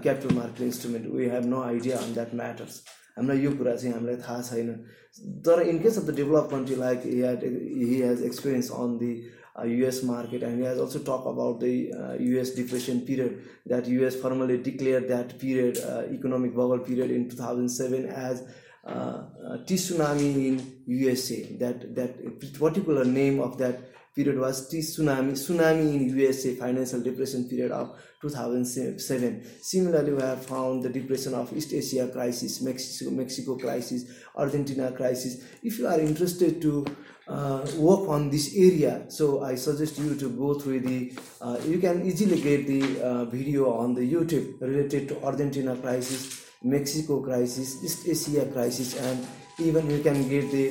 capital 0.02 0.34
market 0.36 0.62
instrument 0.66 1.06
we 1.14 1.24
have 1.34 1.44
no 1.54 1.60
idea 1.62 1.98
on 1.98 2.12
that 2.14 2.34
matters 2.40 2.80
हामीलाई 3.16 3.38
यो 3.44 3.50
कुरा 3.58 3.74
चाहिँ 3.76 3.94
हामीलाई 3.94 4.16
थाहा 4.26 4.42
छैन 4.50 4.72
तर 5.48 5.62
in 5.68 5.78
case 5.82 5.98
of 5.98 6.04
the 6.10 6.14
develop 6.16 6.48
country 6.52 6.76
like 6.76 7.02
he 7.04 7.22
he 7.90 8.00
has 8.02 8.22
experience 8.28 8.70
on 8.82 8.96
the 8.98 9.10
US 9.72 10.00
market 10.04 10.42
and 10.42 10.64
has 10.66 10.78
also 10.78 10.98
talk 11.08 11.26
about 11.32 11.60
the 11.64 12.18
US 12.20 12.54
depression 12.56 12.98
period 13.10 13.36
that 13.68 13.88
US 13.94 14.20
formally 14.22 14.56
declare 14.70 15.06
that 15.12 15.32
period 15.42 15.76
economic 16.18 16.54
bubble 16.56 16.78
period 16.88 17.10
in 17.18 17.24
two 17.28 17.36
thousand 17.42 17.70
seven 17.80 18.04
as 18.26 18.42
tsunami 19.68 20.28
in 20.46 20.60
USA 20.88 21.42
that 21.58 21.86
that 22.00 22.56
particular 22.60 23.04
name 23.20 23.40
of 23.48 23.56
that 23.58 23.87
period 24.18 24.38
was 24.40 24.68
the 24.68 24.78
tsunami 24.78 25.32
tsunami 25.34 25.86
in 25.96 26.08
USA 26.18 26.50
financial 26.62 27.00
depression 27.00 27.44
period 27.50 27.70
of 27.70 27.90
2007. 28.20 29.46
Similarly, 29.62 30.12
we 30.12 30.20
have 30.22 30.44
found 30.44 30.82
the 30.82 30.88
depression 30.88 31.34
of 31.34 31.52
East 31.56 31.72
Asia 31.72 32.08
crisis, 32.12 32.60
Mexico, 32.60 33.12
Mexico 33.12 33.56
crisis, 33.56 34.02
Argentina 34.36 34.90
crisis. 34.90 35.38
If 35.62 35.78
you 35.78 35.86
are 35.86 36.00
interested 36.00 36.60
to 36.62 36.84
uh, 37.28 37.64
work 37.76 38.08
on 38.16 38.28
this 38.28 38.56
area, 38.56 39.04
so 39.06 39.40
I 39.44 39.54
suggest 39.54 39.96
you 40.00 40.16
to 40.18 40.28
go 40.42 40.54
through 40.58 40.80
the. 40.80 41.12
Uh, 41.40 41.58
you 41.68 41.78
can 41.78 42.04
easily 42.04 42.40
get 42.40 42.66
the 42.66 43.00
uh, 43.00 43.24
video 43.26 43.70
on 43.72 43.94
the 43.94 44.00
YouTube 44.14 44.60
related 44.60 45.08
to 45.10 45.22
Argentina 45.22 45.76
crisis, 45.76 46.44
Mexico 46.64 47.22
crisis, 47.22 47.84
East 47.84 48.08
Asia 48.28 48.46
crisis, 48.46 48.96
and 48.98 49.24
even 49.60 49.88
you 49.88 50.02
can 50.02 50.28
get 50.28 50.50
the 50.50 50.66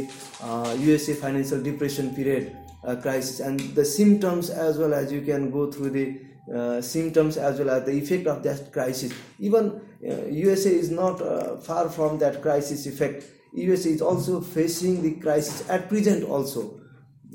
USA 0.91 1.13
uh, 1.13 1.21
financial 1.27 1.61
depression 1.63 2.13
period 2.13 2.51
uh, 2.87 2.95
crisis 2.95 3.41
and 3.41 3.59
the 3.75 3.83
symptoms 3.83 4.49
as 4.49 4.77
well 4.77 4.93
as 4.93 5.11
you 5.11 5.19
can 5.21 5.51
go 5.51 5.69
through 5.69 5.89
the 5.89 6.21
uh, 6.55 6.81
symptoms 6.81 7.35
as 7.35 7.59
well 7.59 7.69
as 7.69 7.83
the 7.85 7.91
effect 7.91 8.25
of 8.27 8.41
that 8.43 8.71
crisis. 8.71 9.11
Even 9.39 9.81
uh, 10.09 10.25
USA 10.27 10.69
is 10.73 10.89
not 10.89 11.21
uh, 11.21 11.57
far 11.57 11.89
from 11.89 12.17
that 12.17 12.41
crisis 12.41 12.85
effect. 12.85 13.25
USA 13.53 13.89
is 13.89 14.01
also 14.01 14.39
facing 14.39 15.01
the 15.01 15.19
crisis 15.19 15.69
at 15.69 15.89
present 15.89 16.23
also. 16.23 16.79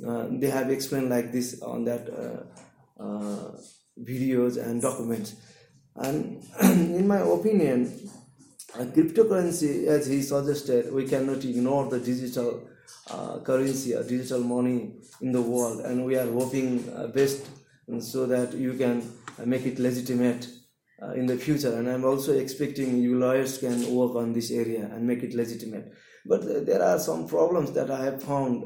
Uh, 0.08 0.28
they 0.30 0.48
have 0.48 0.70
explained 0.70 1.10
like 1.10 1.32
this 1.32 1.60
on 1.60 1.84
that 1.84 2.08
uh, 2.98 3.50
videos 4.00 4.56
and 4.56 4.80
documents. 4.80 5.34
And 5.96 6.42
in 6.62 7.06
my 7.06 7.18
opinion, 7.18 8.08
and 8.74 8.93
cryptocurrency, 8.93 9.86
as 9.86 10.07
he 10.07 10.23
suggested, 10.23 10.93
we 10.93 11.07
cannot 11.07 11.44
ignore 11.44 11.89
the 11.90 12.01
digital 12.01 12.66
uh, 13.11 13.39
currency, 13.40 13.94
uh, 13.94 14.03
digital 14.03 14.40
money 14.40 14.94
in 15.20 15.32
the 15.32 15.43
world, 15.43 15.81
and 15.81 16.07
we 16.07 16.16
are 16.16 16.31
hoping 16.31 16.89
uh, 16.97 17.07
best 17.09 17.47
so 18.01 18.24
that 18.24 18.55
you 18.55 18.73
can 18.74 19.03
uh, 19.39 19.44
make 19.44 19.66
it 19.66 19.78
legitimate 19.78 20.49
uh, 21.03 21.11
in 21.11 21.27
the 21.27 21.36
future. 21.36 21.74
And 21.77 21.86
I'm 21.86 22.05
also 22.05 22.32
expecting 22.32 22.97
you 22.97 23.19
lawyers 23.19 23.59
can 23.59 23.94
work 23.94 24.16
on 24.16 24.32
this 24.32 24.51
area 24.51 24.85
and 24.94 25.07
make 25.07 25.23
it 25.23 25.35
legitimate. 25.35 25.93
But 26.24 26.65
there 26.65 26.82
are 26.82 26.99
some 26.99 27.27
problems 27.28 27.73
that 27.73 27.90
I 27.90 28.05
have 28.05 28.23
found. 28.23 28.62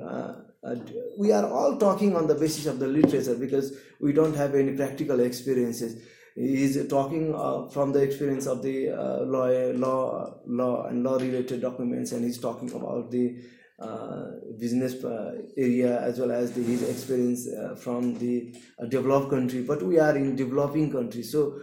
we 1.19 1.33
are 1.33 1.49
all 1.51 1.78
talking 1.78 2.15
on 2.15 2.28
the 2.28 2.35
basis 2.35 2.66
of 2.66 2.78
the 2.78 2.87
literature 2.87 3.35
because 3.35 3.73
we 4.01 4.12
don't 4.12 4.37
have 4.37 4.55
any 4.55 4.73
practical 4.77 5.19
experiences 5.20 6.01
he's 6.36 6.86
talking 6.88 7.34
uh, 7.34 7.66
from 7.68 7.92
the 7.92 8.02
experience 8.02 8.46
of 8.46 8.62
the 8.62 8.90
uh, 8.90 9.22
law, 9.22 9.48
law, 9.74 10.24
uh, 10.26 10.34
law 10.48 10.86
and 10.86 11.02
law-related 11.02 11.62
documents, 11.62 12.12
and 12.12 12.24
he's 12.24 12.38
talking 12.38 12.70
about 12.72 13.10
the 13.10 13.38
uh, 13.80 14.26
business 14.58 15.02
uh, 15.04 15.34
area 15.56 16.00
as 16.02 16.18
well 16.18 16.30
as 16.30 16.52
the, 16.52 16.62
his 16.62 16.88
experience 16.88 17.48
uh, 17.48 17.74
from 17.74 18.16
the 18.18 18.54
developed 18.88 19.30
country. 19.30 19.62
But 19.62 19.82
we 19.82 19.98
are 19.98 20.16
in 20.16 20.36
developing 20.36 20.92
country, 20.92 21.22
so 21.22 21.58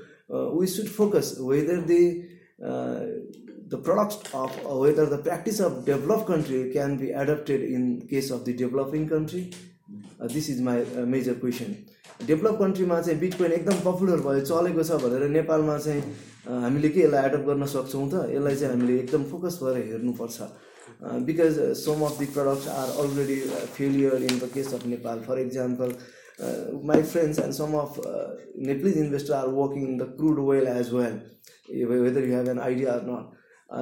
we 0.51 0.67
should 0.67 0.89
focus 0.89 1.39
whether 1.39 1.79
the 1.81 2.29
the 3.67 3.77
products 3.79 4.17
of 4.33 4.55
whether 4.63 5.05
the 5.07 5.17
practice 5.17 5.59
of 5.59 5.85
developed 5.85 6.27
country 6.27 6.69
can 6.71 6.97
be 6.97 7.11
adopted 7.11 7.61
in 7.61 8.07
case 8.07 8.29
of 8.29 8.45
the 8.45 8.53
developing 8.53 9.09
country 9.09 9.51
this 10.34 10.49
is 10.49 10.60
my 10.64 10.84
major 11.14 11.34
question 11.39 11.76
develop 12.26 12.57
कन्ट्रीमा 12.60 12.99
चाहिँ 13.01 13.19
bitcoin 13.19 13.51
एकदम 13.53 13.80
popular 13.91 14.22
भयो 14.27 14.41
चलेको 14.51 14.84
छ 14.89 14.99
भनेर 15.03 15.27
नेपालमा 15.38 15.77
चाहिँ 15.85 16.03
uh, 16.03 16.60
हामीले 16.65 16.89
के 16.89 16.99
यसलाई 17.01 17.23
एडप्ट 17.30 17.45
गर्न 17.47 17.65
सक्छौँ 17.73 18.05
त 18.11 18.22
यसलाई 18.35 18.55
चाहिँ 18.61 18.73
हामीले 18.76 18.95
एकदम 18.99 19.23
फोकस 19.31 19.60
भएर 19.64 19.77
हेर्नुपर्छ 19.91 20.39
because 21.30 21.60
some 21.84 22.05
of 22.10 22.19
the 22.19 22.26
products 22.38 22.68
are 22.80 22.89
already 23.03 23.38
failure 23.77 24.23
in 24.31 24.39
the 24.43 24.49
case 24.53 24.73
of 24.73 24.85
Nepal 24.95 25.19
for 25.27 25.39
example 25.39 25.91
my 26.93 27.03
friends 27.14 27.39
and 27.39 27.53
some 27.60 27.76
of 27.84 28.01
Nepalese 28.72 28.97
investor 29.05 29.34
are 29.43 29.47
working 29.61 29.88
in 29.88 29.97
the 29.97 30.10
crude 30.19 30.39
well 30.49 30.68
as 30.80 30.93
well 30.93 31.85
whether 31.93 32.27
you 32.30 32.35
have 32.35 32.49
an 32.55 32.60
idea 32.69 32.93
or 32.93 33.05
not 33.11 33.31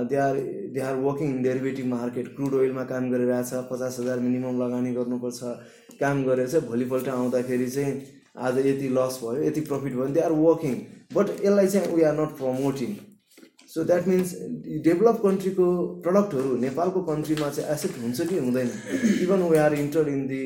they 0.09 0.15
are 0.23 0.35
they 0.73 0.81
are 0.87 0.95
working 1.03 1.29
in 1.35 1.41
derivative 1.43 1.85
market 1.93 2.27
crude 2.35 2.53
ओइलमा 2.55 2.83
काम 2.93 3.09
गरिरहेछ 3.11 3.53
पचास 3.71 3.97
हजार 3.99 4.19
minimum 4.25 4.61
लगानी 4.63 4.91
गर्नुपर्छ 4.95 5.41
काम 5.99 6.23
गरेर 6.25 6.47
चाहिँ 6.49 6.67
भोलिपल्ट 6.67 7.07
आउँदाखेरि 7.15 7.67
चाहिँ 7.69 8.01
आज 8.47 8.57
यति 8.67 8.89
लस 8.97 9.19
भयो 9.23 9.43
यति 9.43 9.61
प्रफिट 9.71 9.93
भयो 9.93 10.07
दे 10.17 10.19
आर 10.27 10.31
वर्किङ 10.43 10.75
बट 11.15 11.29
यसलाई 11.45 11.67
चाहिँ 11.75 11.95
we 11.95 12.01
are 12.09 12.13
not 12.19 12.35
promoting 12.43 12.93
so 13.73 13.83
that 13.89 14.07
means 14.07 14.35
develop 14.85 15.19
कन्ट्रीको 15.23 15.65
प्रडक्टहरू 16.07 16.55
नेपालको 16.61 17.01
कन्ट्रीमा 17.09 17.49
चाहिँ 17.57 17.69
एसेप्ट 17.73 17.99
हुन्छ 18.03 18.27
कि 18.29 18.37
हुँदैन 18.37 18.71
even 19.25 19.43
we 19.53 19.57
are 19.65 19.73
inter 19.79 20.09
in 20.13 20.25
the 20.27 20.41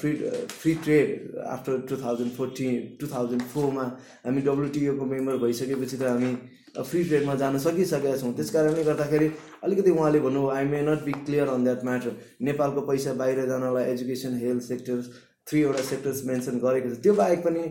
free 0.00 0.12
free 0.52 0.74
trade 0.84 1.38
after 1.56 1.78
two 1.88 1.96
thousand 2.04 2.32
fourteen 2.38 2.80
two 3.00 3.06
thousand 3.14 3.42
फोरमा 3.54 3.82
हामी 4.24 4.40
डब्लुटिओको 4.50 5.04
मेम्बर 5.14 5.36
भइसकेपछि 5.46 5.96
त 5.96 6.12
हामी 6.14 6.34
फ्री 6.76 7.02
ट्रेडमा 7.04 7.34
जान 7.34 7.58
सकिसकेका 7.58 8.16
छौँ 8.20 8.32
त्यस 8.36 8.50
कारणले 8.52 8.82
गर्दाखेरि 8.84 9.28
अलिकति 9.64 9.90
उहाँले 9.90 10.18
भन्नुभयो 10.20 10.48
I 10.54 10.64
may 10.64 10.80
not 10.82 11.02
be 11.04 11.12
clear 11.12 11.48
on 11.48 11.64
that 11.64 11.84
matter 11.84 12.16
नेपालको 12.48 12.80
पैसा 12.90 13.12
बाहिर 13.20 13.44
जानलाई 13.48 13.84
एजुकेसन 13.92 14.34
हेल्थ 14.44 14.62
सेक्टर 14.68 15.00
थ्रीवटा 15.50 15.82
सेक्टर्स 15.90 16.22
मेन्सन 16.30 16.58
गरेको 16.66 16.94
छ 16.94 17.00
त्यो 17.06 17.14
बाहेक 17.20 17.44
पनि 17.46 17.62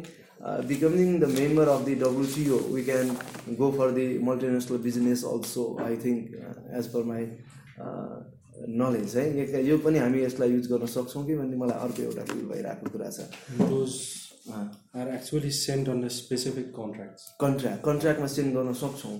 becoming 0.72 1.20
the 1.24 1.30
member 1.38 1.68
of 1.76 1.86
the 1.90 1.96
WCO 2.04 2.58
we 2.74 2.84
can 2.90 3.16
go 3.62 3.72
for 3.78 3.92
the 4.00 4.08
multinational 4.32 4.82
business 4.90 5.24
also 5.34 5.68
I 5.88 5.98
think 6.06 6.38
as 6.82 6.88
per 6.96 7.04
my 7.14 7.28
knowledge 8.84 9.16
है 9.24 9.66
यो 9.72 9.78
पनि 9.90 10.00
हामी 10.06 10.24
यसलाई 10.30 10.52
युज 10.60 10.72
गर्न 10.76 10.94
सक्छौँ 11.00 11.26
कि 11.28 11.36
भन्ने 11.42 11.58
मलाई 11.66 11.88
अर्को 11.90 12.04
एउटा 12.12 12.26
फिल 12.34 12.46
भइरहेको 12.54 12.98
कुरा 12.98 13.10
छ 13.18 14.24
are 14.56 15.14
actually 15.14 15.52
send 15.52 15.90
on 15.90 16.08
specific 16.18 16.72
contract 16.76 17.32
contract 17.42 17.82
कन्ट्राक्टमा 17.86 18.28
send 18.36 18.54
गर्न 18.58 18.74
सक्छौँ 18.84 19.12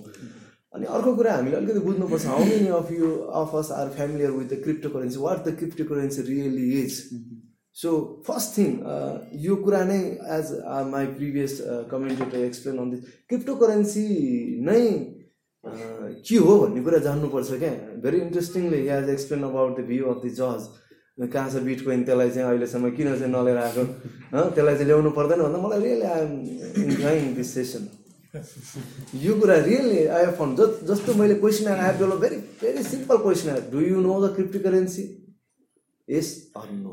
अनि 0.76 0.86
अर्को 0.96 1.14
कुरा 1.16 1.34
हामीले 1.34 1.56
अलिकति 1.56 1.80
बुझ्नुपर्छ 1.84 2.24
how 2.26 2.44
many 2.48 2.68
of 2.78 2.90
you 2.92 3.10
of 3.40 3.54
us 3.60 3.70
are 3.80 3.88
familiar 3.96 4.30
with 4.38 4.48
the 4.56 4.60
cryptocurrency 4.96 5.18
what 5.22 5.44
the 5.48 5.56
cryptocurrency 5.92 6.22
really 6.32 6.70
is 6.82 6.92
so 7.82 7.90
first 8.26 8.56
thing 8.56 8.70
यो 9.44 9.56
कुरा 9.68 9.82
नै 9.90 9.98
as 10.38 10.52
my 10.94 11.06
previous 11.20 11.58
commentator 11.90 12.44
explain 12.48 12.78
on 12.84 12.90
this 12.90 13.04
cryptocurrency 13.64 14.06
नै 14.70 14.78
uh, 14.88 16.08
के 16.28 16.36
हो 16.48 16.58
भन्ने 16.62 16.82
कुरा 16.88 16.98
जान्नुपर्छ 17.06 17.58
क्या 17.64 17.70
very 18.06 18.20
interestingly 18.26 18.86
as 18.98 19.08
explain 19.16 19.42
about 19.52 19.78
the 19.80 19.84
view 19.92 20.10
of 20.14 20.24
the 20.26 20.34
जज 20.42 20.68
कहाँ 21.26 21.50
छ 21.50 21.60
बिटकोइन 21.64 22.02
त्यसलाई 22.06 22.30
चाहिँ 22.30 22.48
अहिलेसम्म 22.48 22.90
किन 22.96 23.08
चाहिँ 23.18 23.30
नलिएर 23.32 23.56
आएको 23.62 23.84
त्यसलाई 23.84 24.74
चाहिँ 24.74 24.86
ल्याउनु 24.86 25.10
पर्दैन 25.18 25.40
भन्दा 25.42 25.58
मलाई 25.62 25.80
really 25.82 26.02
I 26.02 26.22
am 26.22 26.90
enjoying 26.90 27.34
this 27.34 27.54
session 27.54 27.88
यो 29.22 29.34
कुरा 29.40 29.56
रियली 29.66 30.04
आई 30.18 30.26
फन्ड 30.38 30.54
ज 30.60 30.86
जस्तो 30.90 31.14
मैले 31.20 31.34
क्वेसन 31.42 31.70
आएर 31.72 31.80
I've 31.86 32.14
very 32.24 32.36
very 32.62 32.82
simple 32.90 33.16
question 33.26 33.48
आएर 33.50 33.66
do 33.72 33.80
you 33.88 34.00
know 34.06 34.20
the 34.26 34.32
cryptocurrency 34.68 35.04
yes 36.18 36.30
or 36.62 36.70
no 36.86 36.92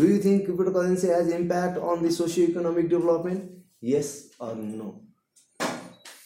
do 0.00 0.10
you 0.10 0.18
think 0.26 0.44
cryptocurrency 0.80 1.14
has 1.14 1.32
impact 1.38 1.78
on 1.92 2.02
the 2.06 2.10
socio 2.18 2.46
economic 2.54 2.88
development 2.96 3.48
yes 3.94 4.12
or 4.48 4.54
no 4.64 4.90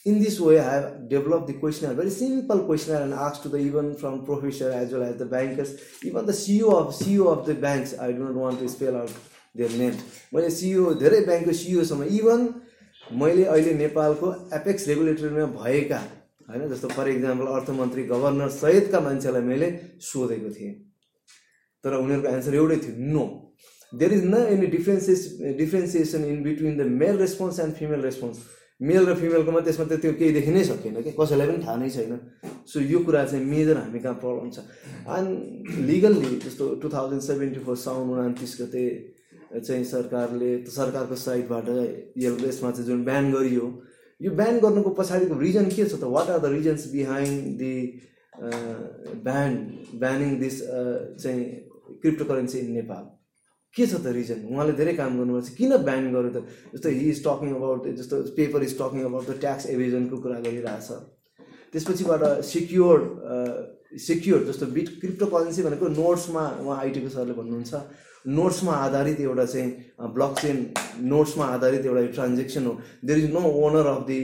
in 0.06 0.20
this 0.20 0.38
way, 0.38 0.60
I 0.60 0.72
have 0.74 1.08
developed 1.08 1.48
the 1.48 1.54
questionnaire, 1.54 1.96
very 1.96 2.10
simple 2.10 2.60
questionnaire, 2.64 3.02
and 3.02 3.12
asked 3.12 3.42
to 3.42 3.48
the 3.48 3.56
even 3.58 3.96
from 3.96 4.24
professor 4.24 4.70
as 4.70 4.92
well 4.92 5.02
as 5.02 5.16
the 5.16 5.26
bankers, 5.26 5.80
even 6.04 6.24
the 6.26 6.32
CEO 6.32 6.72
of 6.72 6.94
CEO 6.94 7.26
of 7.36 7.44
the 7.44 7.56
banks. 7.56 7.98
I 7.98 8.12
do 8.12 8.20
not 8.20 8.34
want 8.34 8.60
to 8.60 8.68
spell 8.74 8.96
out 9.02 9.12
their 9.62 9.68
name. 9.80 9.96
मैले 10.32 10.50
CEO 10.58 10.94
धेरै 11.00 11.20
ceo 11.30 11.54
सिइओसम्म 11.62 12.08
even 12.20 12.46
मैले 13.22 13.44
अहिले 13.54 13.74
नेपालको 13.80 14.30
apex 14.56 14.86
रेगुलेटरीमा 14.88 15.46
भएका 15.58 16.00
होइन 16.50 16.68
जस्तो 16.70 16.88
फर 16.94 17.08
इक्जाम्पल 17.08 17.46
अर्थमन्त्री 17.58 18.04
गभर्नर 18.12 18.48
सहितका 18.62 19.00
मान्छेलाई 19.08 19.42
मैले 19.50 19.68
सोधेको 20.10 20.50
थिएँ 20.58 20.72
तर 21.84 21.98
उनीहरूको 21.98 22.28
एन्सर 22.34 22.54
एउटै 22.60 22.76
थियो 22.84 22.94
no 23.16 23.24
there 23.98 24.12
is 24.18 24.24
no 24.34 24.46
any 24.54 24.66
differences 24.76 25.20
differentiation 25.64 26.24
in 26.30 26.42
between 26.46 26.76
the 26.82 26.86
male 27.02 27.16
response 27.26 27.58
and 27.66 27.74
female 27.80 28.00
response 28.10 28.38
male 28.82 29.07
र 29.09 29.12
फिमेलकोमा 29.16 29.61
त्यसमा 29.65 29.85
त 29.90 29.93
त्यो 30.05 30.12
केही 30.20 30.32
देखिनै 30.36 30.62
सकिएन 30.65 30.94
सकेन 30.94 31.03
कि 31.09 31.12
कसैलाई 31.16 31.48
पनि 31.48 31.62
थाहा 31.65 31.77
नै 31.82 31.89
छैन 31.97 32.11
सो 32.69 32.81
यो 32.85 32.98
कुरा 33.09 33.23
चाहिँ 33.24 33.44
मेजर 33.48 33.77
हामी 33.81 34.01
कहाँ 34.05 34.20
प्रब्लम 34.20 34.51
छ 34.53 34.59
एन्ड 35.16 35.89
लिगल्ली 35.89 36.32
जस्तो 36.44 36.65
टु 36.85 36.89
थाउजन्ड 36.97 37.23
सेभेन्टी 37.28 37.61
फोर 37.65 37.77
साउन 37.85 38.09
उनातिस 38.19 38.53
गते 38.61 38.82
चाहिँ 39.57 39.85
सरकारले 39.93 40.51
सरकारको 40.77 41.16
साइडबाट 41.24 41.73
यसमा 42.27 42.70
चाहिँ 42.77 42.86
जुन 42.90 43.05
ब्यान 43.09 43.32
गरियो 43.39 43.66
यो 44.28 44.36
ब्यान 44.44 44.61
गर्नुको 44.69 44.90
पछाडिको 45.01 45.35
रिजन 45.47 45.73
के 45.73 45.89
छ 45.89 45.97
त 45.97 46.12
what 46.19 46.36
are 46.36 46.40
the 46.47 46.53
reasons 46.61 46.89
behind 47.01 47.59
the 47.65 47.74
ban 49.32 49.51
banning 50.05 50.31
this 50.47 50.57
चाहिँ 51.24 51.44
क्रिप्टो 52.05 52.24
करेन्सी 52.32 52.57
इन 52.66 52.73
नेपाल 52.81 53.05
के 53.77 53.85
छ 53.86 53.94
त 54.01 54.09
रिजन 54.16 54.44
उहाँले 54.55 54.73
धेरै 54.77 54.93
काम 54.98 55.12
गर्नुपर्छ 55.20 55.48
किन 55.61 55.73
ब्यान 55.85 56.05
गर्यो 56.16 56.31
त 56.32 56.39
जस्तो 56.81 56.89
हि 56.97 57.07
इज 57.15 57.19
टकिङ 57.28 57.51
अबाउट 57.61 57.82
जस्तो 58.01 58.16
paper 58.39 58.65
is 58.66 58.73
talking 58.81 59.03
about 59.12 59.24
the 59.28 59.32
tax 59.44 59.65
एभिजनको 59.77 60.16
कुरा 60.24 60.39
गरिरहेछ 60.47 60.89
त्यसपछिबाट 61.77 62.23
सिक्योर 62.53 62.97
सिक्योर 64.09 64.39
जस्तो 64.48 64.65
बिट 64.77 64.89
क्रिप्टो 65.03 65.27
करेन्सी 65.35 65.62
भनेको 65.69 65.86
नोट्समा 66.01 66.44
उहाँ 66.65 66.77
आइटीको 66.86 67.09
सरले 67.16 67.35
भन्नुहुन्छ 67.40 67.74
नोट्समा 68.40 68.73
आधारित 68.86 69.20
एउटा 69.28 69.44
चाहिँ 69.53 70.11
ब्लक 70.16 70.32
चेन 70.43 70.57
नोट्समा 71.12 71.44
आधारित 71.57 71.85
एउटा 71.93 72.07
ट्रान्जेक्सन 72.20 72.65
हो 72.73 72.74
there 73.05 73.19
is 73.24 73.31
no 73.39 73.43
owner 73.66 73.93
of 73.94 74.01
the 74.12 74.19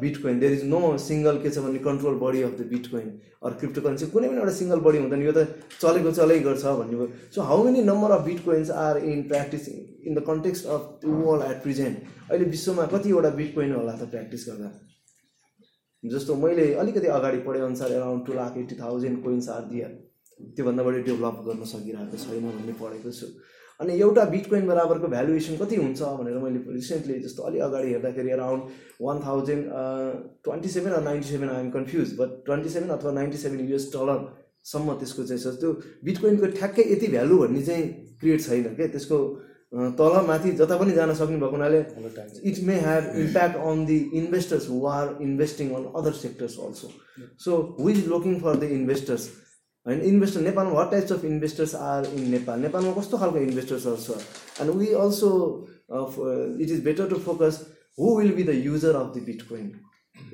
bitcoin 0.22 0.38
there 0.40 0.52
is 0.52 0.64
no 0.72 0.80
single 1.04 1.38
के 1.42 1.50
छ 1.54 1.58
भने 1.64 1.78
control 1.86 2.18
body 2.20 2.42
of 2.48 2.56
the 2.60 2.66
bitcoin 2.90 3.08
or 3.48 3.54
cryptocurrency 3.86 4.06
कुनै 4.12 4.28
पनि 4.32 4.38
एउटा 4.42 4.52
सिङ्गल 4.58 4.80
बडी 4.86 4.98
हुँदैन 5.04 5.22
यो 5.24 5.32
त 5.38 5.80
चलेको 5.84 6.12
चलै 6.18 6.36
गर्छ 6.46 6.74
भयो 6.82 7.08
so 7.36 7.46
how 7.48 7.64
many 7.68 7.82
number 7.88 8.14
of 8.16 8.24
bitcoins 8.44 8.70
are 8.84 9.00
in 9.12 9.22
practice 9.32 9.68
in 9.78 10.14
the 10.18 10.24
context 10.30 10.70
of 10.76 10.86
the 11.06 11.18
world 11.24 11.48
at 11.50 11.62
present 11.66 12.14
अहिले 12.28 12.48
विश्वमा 12.54 12.86
कतिवटा 12.94 13.34
बिट 13.42 13.54
कोइन 13.60 13.74
होला 13.80 13.94
त 14.02 14.10
प्र्याक्टिस 14.16 14.46
गर्दा 14.52 14.72
जस्तो 16.16 16.36
मैले 16.46 16.68
अलिकति 16.84 17.12
अगाडि 17.16 17.42
पढेअनुसार 17.48 17.96
around 18.00 18.26
two 18.30 18.38
lakh 18.42 18.56
eighty 18.64 18.80
thousand 18.84 19.24
coins 19.26 19.48
are 19.58 19.66
दिएर 19.74 19.98
त्योभन्दा 20.58 20.86
बढी 20.90 21.02
डेभलप 21.10 21.42
गर्न 21.50 21.70
सकिरहेको 21.74 22.22
छैन 22.26 22.46
भन्ने 22.52 22.78
पढेको 22.84 23.18
छु 23.20 23.34
अनि 23.82 23.94
एउटा 24.00 24.24
बिटकोइन 24.32 24.66
बराबरको 24.66 25.08
भ्यालुएसन 25.12 25.56
कति 25.60 25.76
हुन्छ 25.76 26.00
भनेर 26.18 26.36
मैले 26.42 26.58
रिसेन्टली 26.74 27.14
जस्तो 27.22 27.42
अलिक 27.48 27.62
अगाडि 27.66 27.88
हेर्दाखेरि 27.92 28.30
around 28.34 28.62
one 29.06 29.20
thousand 29.24 29.64
twenty 30.48 30.68
seven 30.74 30.92
or 30.98 31.02
ninety 31.06 31.28
seven 31.30 31.50
I'm 31.54 31.70
confuse 31.76 32.12
but 32.20 32.36
twenty 32.50 32.68
seven 32.74 32.90
अथवा 32.98 33.12
नाइन्टी 33.18 33.38
सेभेन 33.44 33.66
युएस 33.72 33.88
डलरसम्म 33.96 34.94
त्यसको 35.02 35.24
चाहिँ 35.32 35.56
त्यो 35.64 35.72
बिटकोइनको 36.10 36.52
ठ्याक्कै 36.58 36.84
यति 36.92 37.08
भ्यालु 37.16 37.38
भन्ने 37.42 37.62
चाहिँ 37.70 37.88
क्रिएट 38.22 38.46
छैन 38.46 38.74
क्या 38.78 38.86
त्यसको 38.96 39.18
तल 40.02 40.20
माथि 40.30 40.52
जता 40.62 40.76
पनि 40.84 40.92
जान 41.02 41.14
सक्ने 41.22 41.36
भएको 41.44 41.56
हुनाले 41.60 41.80
it 42.52 42.62
may 42.72 42.78
have 42.88 43.12
impact 43.26 43.56
on 43.72 43.84
the 43.92 43.96
investors 44.24 44.68
who 44.74 44.84
are 44.94 45.16
investing 45.28 45.74
on 45.80 45.90
other 46.02 46.18
sectors 46.24 46.58
also 46.68 46.92
so 47.48 47.64
is 47.94 48.06
looking 48.14 48.36
for 48.46 48.58
the 48.64 48.72
investors 48.80 49.30
होइन 49.86 50.00
इन्भेस्टर 50.08 50.40
नेपालमा 50.40 50.72
what 50.72 50.90
types 50.90 51.12
of 51.12 51.24
investors 51.24 51.74
are 51.74 52.04
in 52.16 52.28
Nepal 52.30 52.60
नेपालमा 52.64 52.90
कस्तो 52.98 53.18
खालको 53.22 53.38
इन्भेस्टर्सहरू 53.38 53.96
छ 54.02 54.60
and 54.64 54.74
we 54.82 54.90
also 55.04 55.30
it 56.66 56.68
is 56.68 56.82
better 56.84 57.08
to 57.12 57.16
focus 57.24 57.58
who 58.00 58.12
will 58.18 58.32
be 58.36 58.44
the 58.50 58.54
user 58.68 58.98
of 59.00 59.10
the 59.16 59.22
bitcoin 59.48 59.66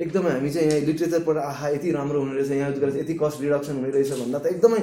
एकदमै 0.07 0.35
हामी 0.37 0.51
चाहिँ 0.59 0.69
यहाँ 0.73 0.81
लिटरेचरबाट 0.91 1.41
आहा 1.45 1.69
यति 1.77 1.93
राम्रो 1.99 2.21
हुने 2.25 2.37
रहेछ 2.41 2.51
यहाँ 2.59 2.73
गरेर 2.85 3.01
यति 3.03 3.15
कस्ट 3.25 3.41
रिडक्सन 3.49 3.81
हुने 3.81 3.91
रहेछ 3.97 4.13
भन्दा 4.23 4.39
त 4.49 4.55
एकदमै 4.55 4.83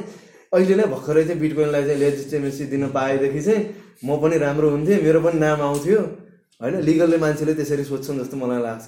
अहिले 0.55 0.81
नै 0.81 0.89
भर्खरै 0.97 1.25
चाहिँ 1.29 1.39
बिटकोइनलाई 1.45 1.85
चाहिँ 1.91 1.99
लेजिस्टेमेसी 2.05 2.65
दिन 2.75 2.89
पाएदेखि 2.99 3.45
चाहिँ 3.49 3.63
म 4.09 4.19
पनि 4.25 4.41
राम्रो 4.45 4.69
हुन्थेँ 4.77 5.01
मेरो 5.09 5.21
पनि 5.29 5.39
नाम 5.45 5.61
आउँथ्यो 5.69 6.03
होइन 6.61 6.75
लिगलले 6.87 7.17
मान्छेले 7.21 7.53
त्यसरी 7.53 7.83
सोध्छन् 7.91 8.19
जस्तो 8.19 8.37
मलाई 8.39 8.59
लाग्छ 8.63 8.85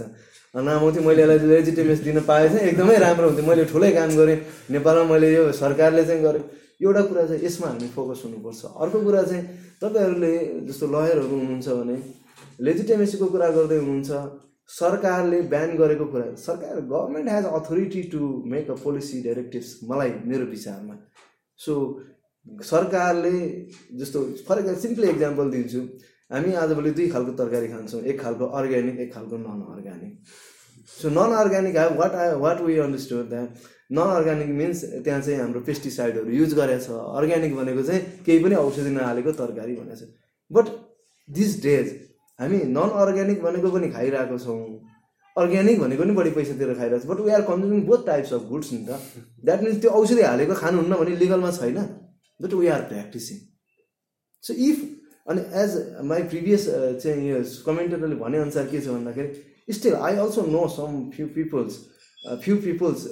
चाहिँ 0.55 1.03
मैले 1.05 1.23
यसलाई 1.23 1.49
लेजिटिमेस 1.51 1.99
दिन 2.07 2.19
पाएँ 2.29 2.47
चाहिँ 2.49 2.67
एकदमै 2.69 2.95
राम्रो 3.03 3.25
हुन्थ्यो 3.27 3.45
मैले 3.47 3.65
ठुलै 3.71 3.91
काम 3.97 4.15
गरेँ 4.19 4.37
नेपालमा 4.75 5.07
मैले 5.11 5.33
यो 5.33 5.51
सरकारले 5.57 6.05
चाहिँ 6.09 6.21
गरेँ 6.23 6.43
एउटा 6.85 7.01
कुरा 7.11 7.25
चाहिँ 7.31 7.43
यसमा 7.45 7.67
हामी 7.67 7.87
फोकस 7.95 8.21
हुनुपर्छ 8.23 8.63
अर्को 8.63 9.01
कुरा 9.07 9.21
चाहिँ 9.29 9.43
तपाईँहरूले 9.83 10.33
जस्तो 10.67 10.85
लयरहरू 10.95 11.35
हुनुहुन्छ 11.35 11.67
भने 11.79 11.95
लेजिटिमेसीको 12.71 13.25
कुरा 13.35 13.49
गर्दै 13.59 13.77
हुनुहुन्छ 13.83 14.11
सरकारले 14.79 15.39
ब्यान 15.51 15.69
गरेको 15.83 16.05
कुरा 16.13 16.25
सरकार 16.47 16.75
government 16.95 17.29
has 17.35 17.45
authority 17.59 18.01
to 18.15 18.19
make 18.55 18.71
a 18.71 18.75
policy 18.87 19.21
directives 19.27 19.69
मलाई 19.91 20.11
मेरो 20.31 20.45
विचारमा 20.57 20.95
सो 21.67 21.73
सरकारले 22.73 23.35
जस्तो 24.03 24.19
फर 24.49 24.59
एक्जाम्पल 24.63 24.81
सिम्पली 24.87 25.07
इक्जाम्पल 25.15 25.51
दिन्छु 25.57 25.81
हामी 26.33 26.53
आजभोलि 26.59 26.91
दुई 26.91 27.07
खालको 27.09 27.31
तरकारी 27.39 27.67
खान्छौँ 27.73 28.01
एक 28.11 28.19
खालको 28.21 28.45
अर्ग्यानिक 28.59 28.99
एक 29.03 29.13
खालको 29.13 29.37
non 29.43 29.59
organic 29.73 30.15
so 31.01 31.09
non 31.17 31.35
organic 31.41 31.77
I 31.83 31.95
what 32.01 32.13
I 32.23 32.33
what 32.41 32.59
we 32.69 32.73
understood 32.85 33.29
that 33.33 33.69
non 33.99 34.09
organic 34.15 34.47
means 34.57 34.81
त्यहाँ 35.05 35.21
चाहिँ 35.27 35.37
हाम्रो 35.41 35.59
पेस्टिसाइडहरू 35.69 36.31
युज 36.39 36.53
गरेको 36.59 36.85
छ 36.97 37.05
अर्ग्यानिक 37.19 37.55
भनेको 37.59 37.83
चाहिँ 37.91 38.01
केही 38.25 38.43
पनि 38.47 38.55
औषधि 38.65 38.89
नहालेको 38.97 39.31
तरकारी 39.39 39.75
भनेको 39.77 40.01
छ 40.01 40.09
बट 40.57 40.73
दिस 41.39 41.55
डेज 41.67 41.95
हामी 42.43 42.59
नन 42.75 42.97
अर्ग्यानिक 43.05 43.41
भनेको 43.47 43.71
पनि 43.77 43.91
खाइरहेको 43.95 44.39
छौँ 44.47 44.59
अर्ग्यानिक 45.45 45.79
भनेको 45.85 46.03
पनि 46.03 46.13
बढी 46.19 46.31
पैसा 46.39 46.57
दिएर 46.63 46.75
खाइरहेको 46.81 47.05
छ 47.05 47.13
but 47.13 47.23
we 47.29 47.33
are 47.39 47.47
consuming 47.53 47.81
both 47.93 48.05
types 48.11 48.33
of 48.41 48.45
goods 48.51 48.73
नि 48.77 48.81
त 48.91 48.99
द्याट 49.51 49.63
मिन्स 49.69 49.81
त्यो 49.87 49.95
औषधि 50.03 50.27
हालेको 50.31 50.59
खानुहुन्न 50.65 51.01
भने 51.05 51.15
लिगलमा 51.25 51.55
छैन 51.61 51.79
but 52.45 52.59
we 52.61 52.67
are 52.79 52.83
practicing 52.93 53.41
so 54.51 54.59
if 54.69 54.85
अनि 55.29 55.41
एज 55.61 55.75
माई 56.09 56.23
प्रिभियस 56.33 56.67
चाहिँ 57.03 57.29
यो 57.29 57.41
कमेन्टरले 57.65 58.15
भनेअनुसार 58.19 58.65
के 58.73 58.79
छ 58.83 58.89
भन्दाखेरि 58.97 59.73
still 59.77 59.95
I 60.09 60.15
also 60.25 60.41
know 60.51 60.67
some 60.75 60.99
few 61.15 61.27
peoples 61.37 61.79
few 62.43 62.55
peoples 62.67 63.03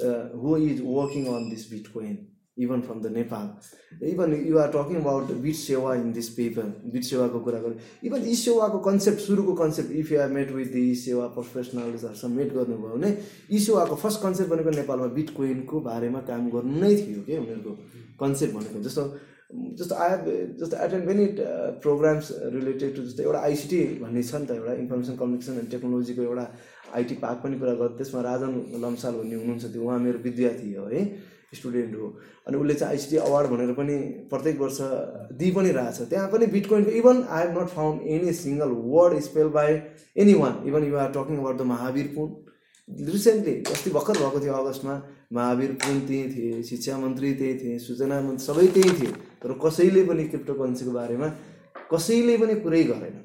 who 0.44 0.56
is 0.68 0.80
working 0.86 1.26
on 1.36 1.50
this 1.50 1.70
bitcoin 1.94 2.16
even 2.64 2.82
from 2.88 3.02
the 3.04 3.12
Nepal 3.18 4.08
even 4.12 4.34
you 4.48 4.58
are 4.60 4.72
talking 4.78 5.00
about 5.02 5.32
bit 5.48 5.56
Sewa 5.64 5.96
in 5.96 6.12
this 6.20 6.30
paper 6.38 6.72
bit 6.94 7.04
सेवाको 7.10 7.40
कुरा 7.50 7.60
गरौँ 7.66 7.80
इभन 8.12 8.24
इ 8.24 8.36
सेवाको 8.46 8.80
concept 8.88 9.20
सुरुको 9.28 9.54
concept 9.66 9.92
if 10.04 10.12
you 10.12 10.20
are 10.28 10.32
met 10.40 10.52
with 10.62 10.72
the 10.80 10.86
Sewa 11.04 11.28
प्रोफेसनलहरूसँग 11.40 12.36
मेट 12.40 12.54
गर्नुभयो 12.58 12.96
भने 12.98 13.16
इ 13.16 13.60
सेवाको 13.68 13.96
first 14.08 14.22
concept 14.28 14.52
भनेको 14.56 14.76
नेपालमा 14.80 15.12
बिट 15.22 15.36
कोइनको 15.42 15.84
बारेमा 15.92 16.24
काम 16.34 16.50
गर्नु 16.58 16.82
नै 16.86 16.96
थियो 17.02 17.26
क्या 17.30 17.44
उनीहरूको 17.46 17.78
कन्सेप्ट 18.26 18.54
भनेको 18.60 18.82
जस्तो 18.90 19.10
जस्तो 19.80 19.96
आयो 20.04 20.32
जस्तो 20.60 20.78
attend 20.86 21.06
many 21.08 21.26
programs 21.84 22.28
related 22.56 22.96
to 22.96 23.02
जस्तो 23.04 23.24
एउटा 23.24 23.40
आइसिटी 23.50 23.78
भन्ने 24.04 24.24
छ 24.30 24.36
नि 24.42 24.48
त 24.48 24.52
एउटा 24.58 24.74
इन्फर्मेसन 24.84 25.16
कम्युनिकेसन 25.22 25.60
एन्ड 25.62 25.70
टेक्नोलोजीको 25.74 26.22
एउटा 26.30 26.46
आइटी 27.00 27.16
पार्क 27.24 27.40
पनि 27.46 27.60
कुरा 27.62 27.74
गर्छ 27.82 27.96
त्यसमा 28.02 28.22
राजन 28.28 28.52
लम्साल 28.84 29.14
भन्ने 29.20 29.36
हुनुहुन्छ 29.42 29.66
त्यो 29.76 29.84
उहाँ 29.88 30.00
मेरो 30.06 30.20
विद्यार्थी 30.28 30.74
हो 30.74 30.86
है 30.92 31.02
स्टुडेन्ट 31.60 31.96
हो 32.02 32.08
अनि 32.48 32.56
उसले 32.62 32.76
चाहिँ 32.82 32.96
आइसिटी 32.98 33.18
अवार्ड 33.28 33.48
भनेर 33.56 33.72
पनि 33.80 33.96
प्रत्येक 34.36 34.60
वर्ष 34.64 34.80
दिइ 35.40 35.52
पनि 35.60 35.72
रहेछ 35.80 36.12
त्यहाँ 36.14 36.28
पनि 36.36 36.46
बिटकोइनको 36.56 36.96
even 37.04 37.24
I 37.36 37.46
have 37.46 37.60
not 37.60 37.76
found 37.80 38.08
any 38.20 38.34
single 38.44 38.78
word 38.96 39.20
spell 39.30 39.54
by 39.60 39.80
any 40.26 40.34
one 40.44 40.62
even 40.74 40.90
you're 40.92 41.12
talking 41.20 41.42
about 41.44 41.58
the 41.64 41.72
Mahabir 41.74 42.12
Pun 42.16 43.12
recently 43.18 43.60
अस्ति 43.76 43.98
भर्खर 44.00 44.24
भएको 44.24 44.40
थियो 44.46 44.58
अगस्तमा 44.64 45.00
महावीर 45.34 45.72
पनि 45.84 46.00
त्यहीँ 46.08 46.30
थिए 46.36 46.62
शिक्षा 46.64 46.98
मन्त्री 46.98 47.34
त्यहीँ 47.36 47.58
थिए 47.60 47.78
सूचना 47.86 48.20
मन्त्री 48.22 48.46
सबै 48.46 48.66
त्यहीँ 48.74 49.00
थिए 49.02 49.12
तर 49.44 49.54
कसैले 49.64 50.04
पनि 50.06 50.24
क्रिप्टो 50.34 50.54
करेन्सीको 50.62 50.92
बारेमा 50.92 51.28
कसैले 51.92 52.38
पनि 52.42 52.56
कुरै 52.66 52.84
गरेन 52.92 53.24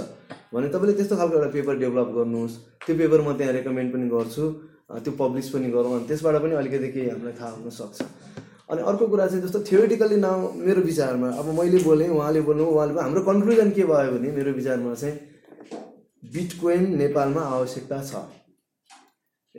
भने 0.55 0.69
तपाईँले 0.73 0.93
त्यस्तो 0.97 1.17
खालको 1.17 1.37
एउटा 1.37 1.49
पेपर 1.53 1.77
डेभलप 1.79 2.09
गर्नुहोस् 2.17 2.55
त्यो 2.87 2.97
पेपर 2.99 3.21
म 3.29 3.33
त्यहाँ 3.39 3.53
रेकमेन्ड 3.53 3.93
पनि 3.93 4.09
गर्छु 4.13 4.49
त्यो 5.05 5.13
पब्लिस 5.19 5.49
पनि 5.55 5.69
गरौँ 5.75 5.93
अनि 5.99 6.07
त्यसबाट 6.09 6.37
पनि 6.43 6.55
अलिकति 6.61 6.89
केही 6.93 7.09
हामीलाई 7.09 7.33
थाहा 7.41 7.51
हुनसक्छ 7.51 8.03
अनि 8.71 8.83
अर्को 8.83 9.07
कुरा 9.13 9.27
चाहिँ 9.27 9.45
जस्तो 9.45 9.61
थियोरिटिकल्ली 9.71 10.17
नाउ 10.25 10.53
मेरो 10.57 10.83
विचारमा 10.89 11.29
अब 11.41 11.53
मैले 11.61 11.83
बोलेँ 11.85 12.09
उहाँले 12.17 12.41
बोल्नु 12.49 12.65
उहाँले 12.65 13.01
हाम्रो 13.01 13.23
कन्क्लुजन 13.29 13.71
के 13.77 13.85
भयो 13.93 14.13
भने 14.17 14.33
मेरो 14.39 14.53
विचारमा 14.61 14.95
चाहिँ 15.03 16.33
बिटकोइन 16.39 16.83
नेपालमा 17.03 17.43
आवश्यकता 17.59 17.97
छ 18.09 18.25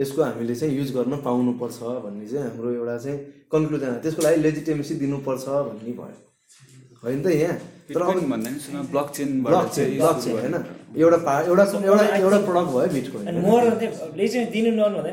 यसको 0.01 0.21
हामीले 0.23 0.55
चाहिँ 0.59 0.73
युज 0.79 0.89
गर्न 0.97 1.13
पाउनुपर्छ 1.27 1.79
भन्ने 2.07 2.25
चाहिँ 2.33 2.45
हाम्रो 2.49 2.69
एउटा 2.81 2.97
चाहिँ 3.05 3.17
कन्क्लुजन 3.57 3.91
त्यसको 4.07 4.21
लागि 4.27 4.39
लेजिटेमेसी 4.47 4.93
दिनुपर्छ 5.05 5.45
भन्ने 5.69 5.91
भयो 6.01 7.05
होइन 7.05 7.19
त 7.25 7.39
यहाँ 7.43 7.55
तर 7.93 8.01
अब 8.01 8.89
block 8.91 9.11
chain 9.15 9.41
block 9.43 9.67
chain 9.75 9.97
block 9.97 10.17
chain 10.23 10.39
होइन 10.39 10.53
एउटा 11.01 11.17
पा 11.25 11.39
एउटा 11.49 11.63
एउटा 11.63 12.05
एउटा 12.17 12.37
प्रडक्ट 12.45 12.71
भयो 12.75 12.87
बिटकोइन 12.93 13.39
मोर 13.45 13.69
चाहिँ 13.81 14.45
दिनु 14.55 14.71
नहुनु 14.79 15.01
भन्दा 15.05 15.11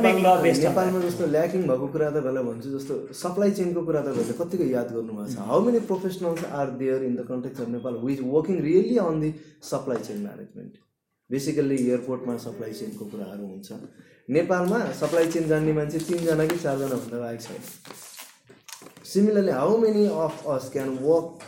नेपालमा 0.04 1.02
जस्तो 1.08 1.26
ल्याकिङ 1.34 1.66
भएको 1.72 1.86
कुरा 1.96 2.08
त 2.16 2.22
पहिला 2.28 2.42
भन्छु 2.50 2.72
जस्तो 2.76 2.98
सप्लाई 3.22 3.50
चेनको 3.58 3.82
कुरा 3.90 4.04
त 4.06 4.06
तपाईँहरूले 4.12 4.38
कतिको 4.42 4.66
याद 4.76 4.94
गर्नुभएको 4.94 5.34
छ 5.34 5.48
how 5.50 5.60
many 5.66 5.82
professionals 5.90 6.46
are 6.60 6.72
there 6.84 7.06
in 7.08 7.18
the 7.20 7.26
context 7.32 7.66
of 7.66 7.74
Nepal 7.74 7.98
which 8.06 8.24
working 8.38 8.62
really 8.70 9.00
on 9.08 9.20
the 9.26 9.32
supply 9.72 10.06
chain 10.08 10.22
management 10.30 10.80
basically 11.36 11.82
एयरपोर्टमा 11.90 12.36
supply 12.48 12.80
चेनको 12.82 13.12
कुराहरू 13.14 13.50
हुन्छ 13.52 13.84
नेपालमा 14.30 14.78
सप्लाई 14.98 15.26
चेन 15.30 15.46
जान्ने 15.48 15.72
मान्छे 15.76 15.98
तिनजना 16.08 16.44
कि 16.46 16.56
चारजना 16.62 16.94
भन्दा 16.96 17.26
आएको 17.28 17.42
छैन 17.42 17.62
similarly 19.12 19.50
how 19.52 19.78
many 19.84 20.04
of 20.26 20.44
us 20.56 20.68
can 20.72 20.88
work 21.06 21.38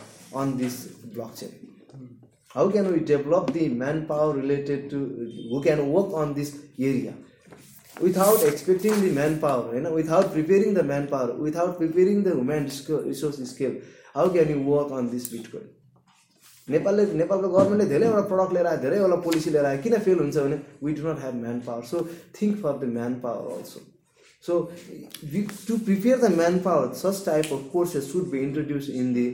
on 0.41 0.51
this 0.57 0.73
blockchain 1.39 2.09
how 2.55 2.71
can 2.71 2.87
we 2.93 2.99
develop 3.11 3.49
the 3.57 3.67
man 3.83 4.01
power 4.11 4.35
related 4.41 4.89
to 4.91 4.99
who 5.53 5.61
can 5.67 5.79
work 5.93 6.15
on 6.23 6.33
this 6.39 6.53
area 6.91 7.13
without 8.03 8.43
expecting 8.51 9.01
the 9.05 9.11
man 9.19 9.37
power 9.45 9.67
होइन 9.73 9.87
without 9.95 10.31
preparing 10.33 10.73
the 10.79 10.85
man 10.91 11.05
power 11.15 11.35
without 11.47 11.77
preparing 11.77 12.23
the 12.23 12.35
human 12.39 12.69
resource 13.07 13.41
scale 13.55 13.79
how 14.17 14.33
can 14.37 14.55
you 14.57 14.61
work 14.73 14.91
on 14.99 15.09
this 15.17 15.31
bitcoin 15.37 15.71
नेपालले 16.73 17.03
नेपालको 17.21 17.47
गभर्मेन्टले 17.53 17.85
धेरैवटा 17.93 18.21
product 18.29 18.51
लिएर 18.55 18.67
आयो 18.69 18.77
धेरैवटा 18.85 19.15
policy 19.25 19.49
लिएर 19.55 19.65
आयो 19.69 19.81
किन 19.85 19.95
फेल 20.05 20.19
हुन्छ 20.21 20.37
भने 20.37 20.55
we 20.85 20.91
do 20.99 21.03
not 21.09 21.19
have 21.23 21.35
man 21.41 21.59
power 21.67 21.83
so 21.89 21.97
think 22.39 22.55
for 22.63 22.73
the 22.83 22.89
man 22.95 23.13
power 23.25 23.43
also 23.57 23.81
so 24.47 24.53
to 25.67 25.77
prepare 25.89 26.17
the 26.25 26.31
man 26.41 26.59
power 26.67 26.87
such 27.03 27.21
type 27.25 27.53
of 27.57 27.69
courses 27.73 28.11
should 28.13 28.29
be 28.31 28.39
introduce 28.47 28.89
in 29.03 29.13
the 29.17 29.25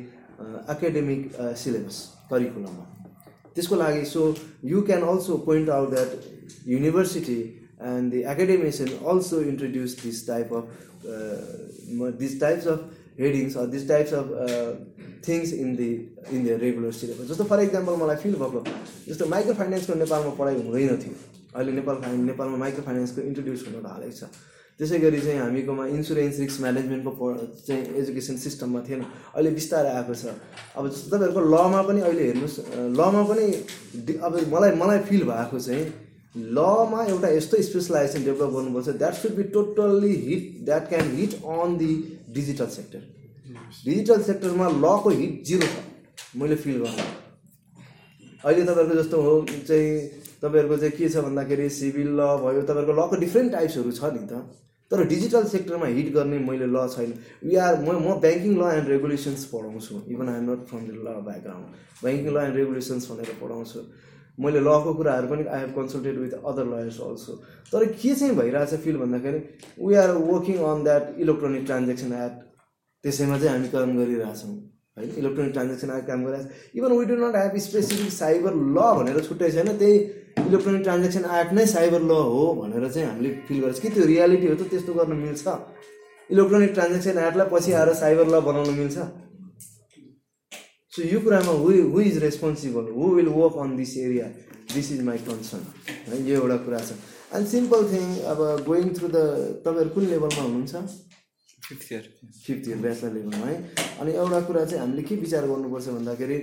academic 0.75 1.31
syllabus 1.63 2.01
करिकुलममा 2.33 2.85
त्यसको 3.55 3.75
लागि 3.83 4.05
so 4.15 4.25
you 4.75 4.81
can 4.91 5.01
also 5.15 5.37
point 5.49 5.69
out 5.79 5.89
that 5.95 6.67
university 6.75 7.39
and 7.93 8.11
the 8.15 8.23
academician 8.35 8.91
also 9.13 9.41
introduce 9.53 9.95
this 10.03 10.27
type 10.33 10.53
of 10.61 12.11
this 12.25 12.39
types 12.41 12.67
of 12.75 12.89
headings 13.19 13.55
or 13.57 13.65
this 13.73 13.87
types 13.87 14.13
of 14.13 14.29
things 15.27 15.53
in 15.53 15.75
the 15.79 15.87
in 16.33 16.45
the 16.45 16.57
regular 16.65 16.91
syllabus 16.99 17.27
जस्तो 17.31 17.43
for 17.51 17.61
example 17.67 17.99
मलाई 18.03 18.21
feel 18.23 18.35
भएको 18.43 18.61
जस्तो 19.07 19.25
micro 19.33 19.53
फाइनेन्सको 19.61 19.97
नेपालमा 20.03 20.31
पढाइ 20.39 20.55
हुँदैन 20.61 20.97
थियो 21.03 21.15
अहिले 21.55 21.71
नेपाल 21.79 21.99
फाइन 22.05 22.23
नेपालमा 22.31 22.57
माइक्रो 22.63 22.83
फाइनेन्सको 22.87 23.25
इन्ट्रोड्युस 23.31 23.65
हुन 23.69 23.83
थालेको 23.89 24.15
छ 24.21 24.31
त्यसै 24.81 24.97
गरी 25.03 25.17
चाहिँ 25.23 25.39
हामीकोमा 25.45 25.85
इन्सुरेन्स 25.95 26.39
रिस्क 26.43 26.61
म्यानेजमेन्टको 26.65 27.11
प 27.17 27.65
चाहिँ 27.65 27.97
एजुकेसन 28.03 28.37
सिस्टममा 28.43 28.81
थिएन 28.87 29.01
अहिले 29.09 29.51
बिस्तारै 29.57 29.89
आएको 29.97 30.15
छ 30.21 30.35
अब 30.35 30.87
जस्तो 30.91 31.11
तपाईँहरूको 31.11 31.43
लमा 31.55 31.81
पनि 31.89 32.05
अहिले 32.11 32.29
हेर्नुहोस् 32.29 32.95
लमा 33.01 33.23
पनि 33.31 34.15
अब 34.29 34.39
मलाई 34.55 34.75
मलाई 34.83 35.03
फिल 35.11 35.27
भएको 35.31 35.61
चाहिँ 35.67 35.83
लमा 36.57 37.03
एउटा 37.11 37.29
यस्तो 37.35 37.61
स्पेसलाइजेसन 37.69 38.25
डेभलप 38.29 38.57
गर्नुपर्छ 38.57 38.95
that 39.03 39.19
should 39.21 39.35
be 39.41 39.45
totally 39.57 40.13
hit 40.27 40.49
that 40.69 40.89
can 40.93 41.15
hit 41.19 41.35
on 41.57 41.77
the 41.83 41.91
digital 42.37 42.67
sector 42.73 42.99
digital 43.85 44.21
सेक्टरमा 44.29 44.67
लको 44.85 45.09
हिट 45.21 45.41
जिरो 45.49 45.65
छ 45.71 46.35
मैले 46.41 46.55
फिल 46.65 46.77
गर्नु 46.83 47.05
अहिले 48.49 48.65
तपाईँहरूको 48.69 48.97
जस्तो 49.01 49.21
हो 49.25 49.33
चाहिँ 49.51 49.89
तपाईँहरूको 50.43 50.77
चाहिँ 50.83 50.93
के 50.99 51.09
छ 51.15 51.23
भन्दाखेरि 51.27 51.67
सिभिल 51.79 52.11
ल 52.19 52.27
भयो 52.43 52.61
तपाईँहरूको 52.69 52.97
लको 53.01 53.19
डिफ्रेन्ट 53.23 53.51
टाइप्सहरू 53.57 53.91
छ 54.01 54.11
नि 54.19 54.23
त 54.31 54.39
तर 54.93 55.03
डिजिटल 55.11 55.49
सेक्टरमा 55.55 55.89
हिट 55.97 56.13
गर्ने 56.19 56.39
मैले 56.51 56.69
ल 56.75 56.85
छैन 56.95 57.11
वी 57.49 57.59
आर 57.65 57.75
म 57.87 57.97
म 58.05 58.15
ब्याङ्किङ 58.27 58.53
ल 58.61 58.71
एन्ड 58.77 58.93
रेगुलेसन्स 58.95 59.43
पढाउँछु 59.55 60.01
even 60.15 60.31
I 60.35 60.41
am 60.43 60.47
not 60.51 60.63
from 60.71 60.87
the 60.91 61.03
law 61.09 61.17
background 61.27 61.99
banking 62.05 62.33
law 62.39 62.47
and 62.47 62.55
regulations 62.61 63.11
भनेर 63.11 63.35
पढाउँछु 63.43 63.85
मैले 64.39 64.59
लको 64.59 64.93
कुराहरू 64.97 65.27
पनि 65.27 65.43
I 65.55 65.59
have 65.59 65.71
consulted 65.79 66.17
with 66.19 66.31
other 66.51 66.65
lawyers 66.71 66.99
also 67.07 67.33
तर 67.71 67.85
के 68.01 68.13
चाहिँ 68.19 68.65
छ 68.71 68.77
फिल 68.83 68.97
भन्दाखेरि 68.97 69.39
we 69.87 69.95
are 70.03 70.11
working 70.27 70.57
on 70.71 70.83
that 70.83 71.15
electronic 71.25 71.65
transaction 71.71 72.13
act 72.25 72.45
त्यसैमा 73.05 73.39
चाहिँ 73.43 73.53
हामी 73.55 73.69
काम 73.73 73.97
गरिरहेछौँ 73.97 74.51
होइन 74.99 75.11
इलेक्ट्रोनिक 75.23 75.53
ट्रान्जेक्सन 75.57 75.91
एक्ट 75.97 76.07
काम 76.11 76.23
गरिरहेको 76.27 76.59
छ 76.63 76.81
even 76.81 76.97
we 76.99 77.05
do 77.11 77.17
not 77.23 77.35
have 77.41 77.57
specific 77.67 78.13
cyber 78.19 78.55
law 78.77 78.83
भनेर 78.99 79.19
छुट्टै 79.29 79.49
छैन 79.57 79.71
त्यही 79.83 79.97
इलेक्ट्रोनिक 80.47 80.83
ट्रान्जेक्सन 80.89 81.27
एक्ट 81.41 81.51
नै 81.59 81.65
साइबर 81.75 82.01
ल 82.13 82.21
हो 82.35 82.45
भनेर 82.61 82.87
चाहिँ 82.89 83.07
हामीले 83.11 83.33
फिल 83.49 83.61
गरेको 83.65 83.81
छ 83.81 83.87
कि 83.87 83.95
त्यो 83.97 84.05
रियालिटी 84.13 84.53
हो 84.53 84.55
त 84.63 84.69
त्यस्तो 84.75 84.95
गर्न 85.01 85.19
मिल्छ 85.25 85.57
इलेक्ट्रोनिक 86.37 86.73
ट्रान्जेक्सन 86.79 87.21
एक्टलाई 87.27 87.53
पछि 87.55 87.75
आएर 87.81 87.93
साइबर 88.05 88.33
ल 88.37 88.41
बनाउन 88.49 88.73
मिल्छ 88.81 89.09
सो 90.95 91.01
यो 91.07 91.19
कुरामा 91.23 91.51
who 91.59 91.69
who 91.91 91.99
is 92.01 92.17
responsible 92.21 92.87
who 92.93 93.05
will 93.15 93.27
work 93.33 93.53
on 93.65 93.75
this 93.75 93.91
area 93.97 94.23
this 94.73 94.91
is 94.91 95.01
my 95.09 95.17
concern 95.27 96.11
है 96.11 96.17
यो 96.29 96.33
एउटा 96.41 96.57
कुरा 96.65 96.79
छ 96.87 96.95
एन्ड 97.37 97.47
सिम्पल 97.47 97.85
थिङ 97.91 98.07
अब 98.31 98.41
गोइङ 98.65 98.89
थ्रु 98.97 99.07
द 99.13 99.21
तपाईँहरू 99.67 99.89
कुन 99.97 100.05
लेभलमा 100.09 100.41
हुनुहुन्छ 100.41 101.69
fifth 101.69 101.91
year 101.93 102.09
fifth 102.47 102.67
year 102.67 102.77
bachelor 102.87 103.13
लेभलमा 103.19 103.45
है 103.45 103.87
अनि 104.01 104.13
एउटा 104.15 104.41
कुरा 104.49 104.65
चाहिँ 104.65 104.81
हामीले 104.83 105.03
के 105.11 105.15
विचार 105.23 105.47
गर्नुपर्छ 105.53 105.87
भन्दाखेरि 105.99 106.41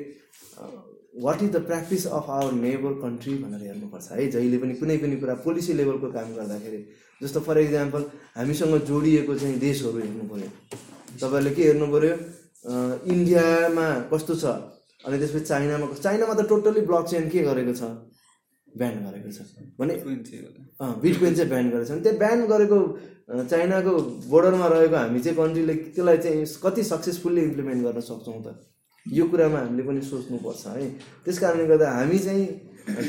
what 1.27 1.43
is 1.49 1.53
the 1.59 1.65
practice 1.69 2.07
of 2.21 2.31
our 2.41 2.53
neighbour 2.65 2.99
country 3.05 3.35
भनेर 3.45 3.67
हेर्नुपर्छ 3.69 4.11
है 4.13 4.31
जहिले 4.37 4.59
पनि 4.65 4.75
कुनै 4.81 4.97
पनि 5.05 5.17
कुरा 5.27 5.35
पोलिसी 5.51 5.73
लेभलको 5.83 6.13
काम 6.19 6.33
गर्दाखेरि 6.41 6.81
जस्तो 7.23 7.41
फर 7.53 7.59
इक्जाम्पल 7.67 8.11
हामीसँग 8.41 8.79
जोडिएको 8.95 9.39
चाहिँ 9.45 9.59
देशहरू 9.69 9.99
हेर्नु 10.09 10.29
पऱ्यो 10.35 10.51
तपाईँहरूले 10.75 11.55
के 11.61 11.71
हेर्नु 11.71 11.93
पऱ्यो 11.99 12.17
इन्डियामा 12.67 13.89
कस्तो 14.13 14.35
छ 14.41 14.45
अनि 15.07 15.19
त्यसपछि 15.19 15.45
चाइनामा 15.47 15.87
चाइनामा 16.03 16.35
त 16.39 16.49
टोटल्ली 16.51 16.81
ब्लक 16.91 17.05
चेन 17.11 17.29
के 17.31 17.43
गरेको 17.47 17.73
छ 17.79 17.83
ब्यान 18.79 18.95
गरेको 19.07 19.31
छ 19.31 19.41
भने 19.79 19.95
बिटकोइन 21.03 21.35
चाहिँ 21.35 21.49
ब्यान 21.53 21.71
गरेको 21.83 21.85
छ 21.87 21.91
अनि 21.95 22.01
त्यो 22.03 22.17
ब्यान 22.19 22.45
गरेको 22.53 22.79
चाइनाको 23.51 23.93
बोर्डरमा 24.33 24.67
रहेको 24.75 24.97
हामी 24.97 25.21
चाहिँ 25.27 25.37
कन्ट्रीले 25.39 25.75
त्यसलाई 25.95 26.19
चाहिँ 26.27 26.45
कति 26.65 26.83
सक्सेसफुल्ली 26.91 27.43
इम्प्लिमेन्ट 27.51 27.83
गर्न 27.87 28.01
सक्छौँ 28.11 28.39
त 28.43 28.59
यो 29.21 29.25
कुरामा 29.31 29.59
हामीले 29.63 29.83
पनि 29.89 30.03
सोच्नुपर्छ 30.11 30.67
है 30.75 30.87
त्यस 31.25 31.39
कारणले 31.45 31.67
गर्दा 31.73 31.89
हामी 32.01 32.19
चाहिँ 32.27 32.47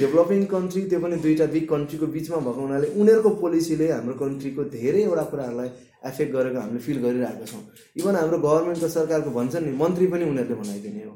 डेभलपिङ 0.04 0.46
कन्ट्री 0.56 0.82
त्यो 0.94 0.98
पनि 1.04 1.16
दुईवटा 1.26 1.46
बिग 1.56 1.64
कन्ट्रीको 1.74 2.08
बिचमा 2.16 2.38
भएको 2.48 2.62
हुनाले 2.68 2.88
उनीहरूको 3.02 3.30
पोलिसीले 3.44 3.86
हाम्रो 3.98 4.16
कन्ट्रीको 4.24 4.62
धेरैवटा 4.76 5.24
कुराहरूलाई 5.34 5.70
एफेक्ट 6.06 6.32
गरेको 6.34 6.60
हामीले 6.60 6.80
फिल 6.88 7.00
गरिरहेको 7.06 7.46
छौँ 7.52 7.60
इभन 8.00 8.16
हाम्रो 8.20 8.38
गभर्मेन्टको 8.48 8.88
सरकारको 8.96 9.32
भन्छन् 9.38 9.66
नि 9.68 9.72
मन्त्री 9.84 10.08
पनि 10.14 10.24
उनीहरूले 10.32 10.56
बनाइदिने 10.62 11.04
हो 11.08 11.16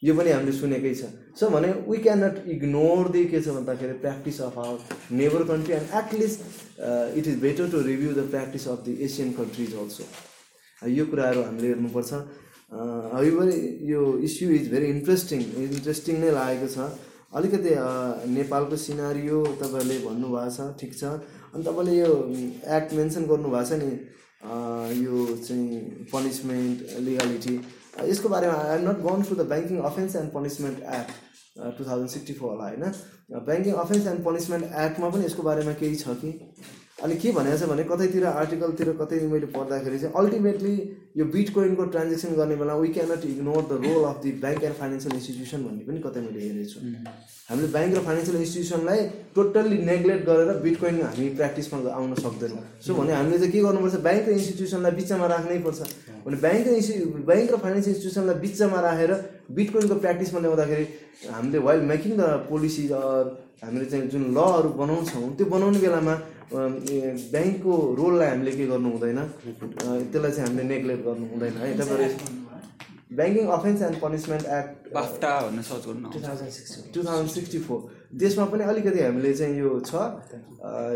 यो 0.07 0.13
पनि 0.19 0.33
हामीले 0.35 0.55
सुनेकै 0.59 0.91
छ 0.99 1.11
सो 1.39 1.47
भने 1.55 1.69
we 1.87 1.97
can 2.07 2.19
not 2.23 2.35
ignore 2.57 3.09
the 3.15 3.23
के 3.31 3.41
छ 3.47 3.55
भन्दाखेरि 3.59 3.95
practice 4.03 4.41
of 4.49 4.59
our 4.65 5.15
neighbour 5.21 5.47
country 5.53 5.73
and 5.79 5.97
at least 6.01 6.45
it 7.23 7.27
is 7.33 7.39
better 7.45 7.71
to 7.77 7.81
review 7.87 8.11
the 8.19 8.27
practice 8.35 8.67
of 8.75 8.83
the 8.89 8.97
Asian 9.09 9.31
countries 9.39 9.73
also 9.85 10.09
यो 10.97 11.05
कुराहरू 11.15 11.47
हामीले 11.47 11.71
हेर्नुपर्छ 11.75 12.21
पनि 12.75 13.57
यो 13.93 14.03
issue 14.29 14.51
is 14.59 14.69
very 14.77 14.91
interesting 14.97 15.43
interesting 15.65 16.23
नै 16.27 16.31
लागेको 16.41 16.71
छ 16.77 16.87
अलिकति 17.39 17.69
नेपालको 18.33 18.75
सिनारियो 18.81 19.37
तपाईँहरूले 19.61 19.95
भन्नुभएको 20.01 20.53
छ 20.55 20.65
ठिक 20.81 20.91
छ 20.97 21.13
अनि 21.57 21.63
तपाईँले 21.67 21.93
यो 21.97 22.11
एक्ट 22.77 22.93
मेन्सन 22.97 23.25
गर्नुभएको 23.31 23.69
छ 23.69 23.79
नि 23.83 25.05
यो 25.05 25.23
चाहिँ 25.47 25.79
पनिसमेन्ट 26.11 26.83
लिगालिटी 27.07 27.55
यसको 28.11 28.29
बारेमा 28.35 28.57
I 28.67 28.77
am 28.77 28.85
not 28.89 29.01
gone 29.07 29.23
through 29.29 29.39
the 29.41 29.47
banking 29.55 29.79
offence 29.91 30.15
and 30.21 30.31
punishment 30.37 30.85
act 30.99 31.17
two 31.79 31.89
thousand 31.89 32.09
sixty 32.17 32.37
four 32.43 32.51
होला 32.55 32.69
होइन 32.69 33.43
ब्याङ्किङ 33.49 33.81
अफेन्स 33.87 34.07
एन्ड 34.13 34.23
पनिसमेन्ट 34.31 34.73
एक्टमा 34.85 35.09
पनि 35.17 35.25
यसको 35.31 35.49
बारेमा 35.51 35.73
केही 35.83 35.95
छ 36.05 36.17
कि 36.25 36.35
अनि 37.03 37.15
के 37.21 37.31
भनेको 37.35 37.57
छ 37.59 37.67
भने 37.69 37.83
कतैतिर 37.87 38.25
आर्टिकलतिर 38.31 38.89
कतै 38.99 39.17
मैले 39.31 39.47
पढ्दाखेरि 39.55 39.97
चाहिँ 39.99 40.13
अल्टिमेटली 40.19 40.73
यो 41.21 41.25
बिट 41.33 41.49
कोइनको 41.55 41.85
ट्रान्जेक्सन 41.95 42.35
गर्ने 42.37 42.55
बेला 42.61 42.75
we 42.81 42.87
cannot 42.97 43.25
ignore 43.31 43.63
the 43.71 43.79
role 43.85 44.03
of 44.11 44.21
the 44.25 44.31
bank 44.45 44.63
and 44.67 44.77
financial 44.83 45.15
institution 45.17 45.65
भन्ने 45.67 45.83
पनि 45.87 45.99
कतै 46.05 46.21
मैले 46.27 46.45
हेरेको 46.45 46.71
छु 46.75 46.79
हामीले 47.49 47.67
ब्याङ्क 47.75 47.97
र 47.97 48.03
फाइनेन्सियल 48.07 48.37
इन्स्टिट्युसनलाई 48.45 49.03
टोटल्ली 49.39 49.81
नेग्लेक्ट 49.91 50.25
गरेर 50.29 50.61
बिट 50.67 50.79
कोइन 50.85 51.01
हामी 51.07 51.27
प्र्याक्टिसमा 51.41 51.81
आउन 51.97 52.15
सक्दैनौँ 52.27 52.63
सो 52.87 52.95
भने 53.01 53.17
हामीले 53.19 53.39
चाहिँ 53.43 53.51
के 53.57 53.65
गर्नुपर्छ 53.67 54.01
ब्याङ्क 54.07 54.31
र 54.33 54.37
इन्स्टिट्युसनलाई 54.43 54.97
बिचमा 55.01 55.27
राख्नै 55.35 55.59
पर्छ 55.67 55.89
भने 56.29 56.41
ब्याङ्क 56.47 56.71
र 56.71 56.77
इन्स्टि 56.83 56.97
ब्याङ्क 57.33 57.53
र 57.57 57.63
फाइनेन्सियल 57.65 57.97
इन्स्टिट्युसनलाई 57.97 58.41
बिचमा 58.47 58.79
राखेर 58.87 59.15
बिटकोइनको 59.55 59.95
प्र्याक्टिसमा 60.03 60.39
ल्याउँदाखेरि 60.43 60.85
हामीले 61.31 61.57
while 61.67 61.81
making 61.93 62.11
the 62.19 62.29
policies 62.51 62.91
or 62.99 63.31
हामीले 63.63 63.85
चाहिँ 63.93 64.07
जुन 64.13 64.23
लहरू 64.37 64.69
बनाउँछौँ 64.81 65.25
त्यो 65.39 65.45
बनाउने 65.55 65.79
बेलामा 65.85 66.13
ब्याङ्कको 66.53 67.73
रोललाई 67.99 68.29
हामीले 68.33 68.51
के 68.59 68.65
गर्नु 68.73 68.93
हुँदैन 68.95 69.19
त्यसलाई 69.27 70.31
चाहिँ 70.31 70.45
हामीले 70.47 70.65
नेग्लेक्ट 70.73 71.03
गर्नु 71.07 71.25
हुँदैन 71.31 71.57
है 71.61 71.71
तपाईँहरू 71.81 72.29
banking 73.17 73.45
offence 73.57 73.81
and 73.87 73.97
punishment 74.03 74.45
act 74.59 74.93
BAFTA 74.99 75.33
two 75.55 76.19
thousand 76.27 76.51
sixty 76.59 76.91
two 76.97 77.03
thousand 77.07 77.29
sixty 77.37 77.59
four 77.65 77.83
त्यसमा 78.21 78.45
पनि 78.53 78.63
अलिकति 78.73 78.99
हामीले 79.07 79.33
चाहिँ 79.41 79.59
यो 79.63 79.73
छ 79.89 80.07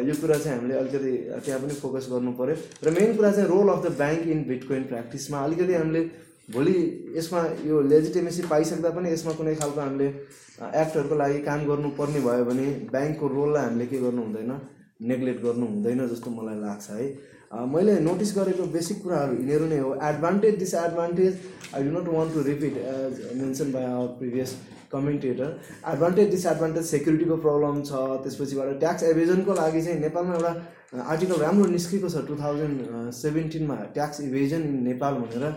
यो 0.10 0.16
कुरा 0.24 0.38
चाहिँ 0.46 0.56
हामीले 0.58 0.80
अलिकति 0.84 1.12
त्यहाँ 1.46 1.60
पनि 1.66 1.78
फोकस 1.84 2.10
गर्नु 2.14 2.32
पऱ्यो 2.42 2.56
र 2.88 2.96
मेन 2.98 3.14
कुरा 3.20 3.32
चाहिँ 3.38 3.48
role 3.58 3.70
of 3.76 3.84
the 3.88 3.94
bank 4.02 4.28
in 4.36 4.42
bitcoin 4.54 4.84
प्र्याक्टिसमा 4.94 5.46
अलिकति 5.50 5.74
हामीले 5.82 6.02
भोलि 6.56 6.74
यसमा 7.16 7.40
यो 7.70 7.80
लेजिटिमेसी 7.94 8.42
पाइसक्दा 8.52 8.90
पनि 8.98 9.10
यसमा 9.14 9.32
कुनै 9.40 9.54
खालको 9.62 9.80
हामीले 9.84 10.06
एक्टहरूको 10.10 11.16
लागि 11.22 11.40
काम 11.48 11.66
गर्नुपर्ने 11.72 12.20
भयो 12.28 12.46
भने 12.50 12.68
ब्याङ्कको 12.94 13.28
रोललाई 13.34 13.64
हामीले 13.68 13.88
के 13.94 13.98
गर्नु 14.04 14.22
हुँदैन 14.28 14.54
नेग्लेक्ट 15.10 15.44
गर्नु 15.48 15.66
हुँदैन 15.72 16.06
जस्तो 16.14 16.32
मलाई 16.38 16.60
लाग्छ 16.62 16.96
है 17.00 17.66
मैले 17.74 17.98
नोटिस 18.08 18.32
गरेको 18.38 18.70
बेसिक 18.78 19.04
कुराहरू 19.04 19.36
यिनीहरू 19.42 19.68
नै 19.74 19.80
हो 19.88 19.92
advantage 20.12 20.58
disadvantage 20.64 21.38
I 21.76 21.84
do 21.88 21.92
not 21.98 22.08
want 22.16 22.34
to 22.38 22.42
repeat 22.48 22.78
as 22.94 23.20
mention 23.42 23.72
by 23.76 23.84
our 23.92 24.08
previous 24.22 24.56
commentator 24.92 25.54
advantage 25.96 26.30
disadvantage 26.38 26.90
सेक्युरिटीको 26.96 27.38
problem 27.48 27.82
छ 27.92 28.02
त्यसपछिबाट 28.28 28.76
ट्याक्स 28.86 29.08
एभिजनको 29.12 29.58
लागि 29.62 29.82
चाहिँ 29.90 30.02
नेपालमा 30.08 30.40
एउटा 30.42 31.08
आर्टिकल 31.16 31.44
राम्रो 31.48 31.68
निस्केको 31.76 32.14
छ 32.18 32.24
टु 32.32 32.40
थाउजन्ड 32.44 32.96
सेभेन्टिनमा 33.22 33.78
ट्याक्स 34.00 34.22
इभेजन 34.32 34.70
इन 34.74 34.80
नेपाल 34.92 35.20
भनेर 35.26 35.54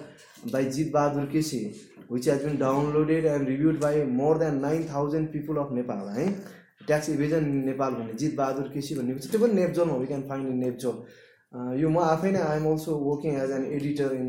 by 0.50 0.64
Jit 0.64 0.92
Bahadur 0.92 1.26
Kishi, 1.30 1.76
which 2.08 2.24
has 2.26 2.42
been 2.42 2.58
downloaded 2.58 3.32
and 3.34 3.46
reviewed 3.46 3.80
by 3.80 4.04
more 4.04 4.38
than 4.38 4.60
9,000 4.60 5.28
people 5.32 5.58
of 5.58 5.72
Nepal. 5.72 6.10
है 6.16 6.58
ट्याक्स 6.88 7.08
इभिजन 7.10 7.44
नेपाल 7.64 7.94
भन्ने 7.94 8.12
जित 8.18 8.34
बहादुर 8.36 8.68
केसी 8.74 8.94
भन्ने 8.96 9.14
uh, 9.14 9.20
uh, 9.20 9.30
त्यो 9.30 9.40
पनि 9.40 9.54
नेपजोन 9.54 9.88
हो 9.90 9.96
we 9.98 10.06
can 10.06 10.22
find 10.28 10.48
in 10.48 10.56
NepJOL 10.64 11.76
यो 11.80 11.88
म 11.88 11.98
आफै 12.12 12.30
नै 12.36 12.40
I'm 12.50 12.66
also 12.70 12.92
working 13.08 13.36
as 13.42 13.50
an 13.56 13.66
editor 13.78 14.14
in 14.20 14.28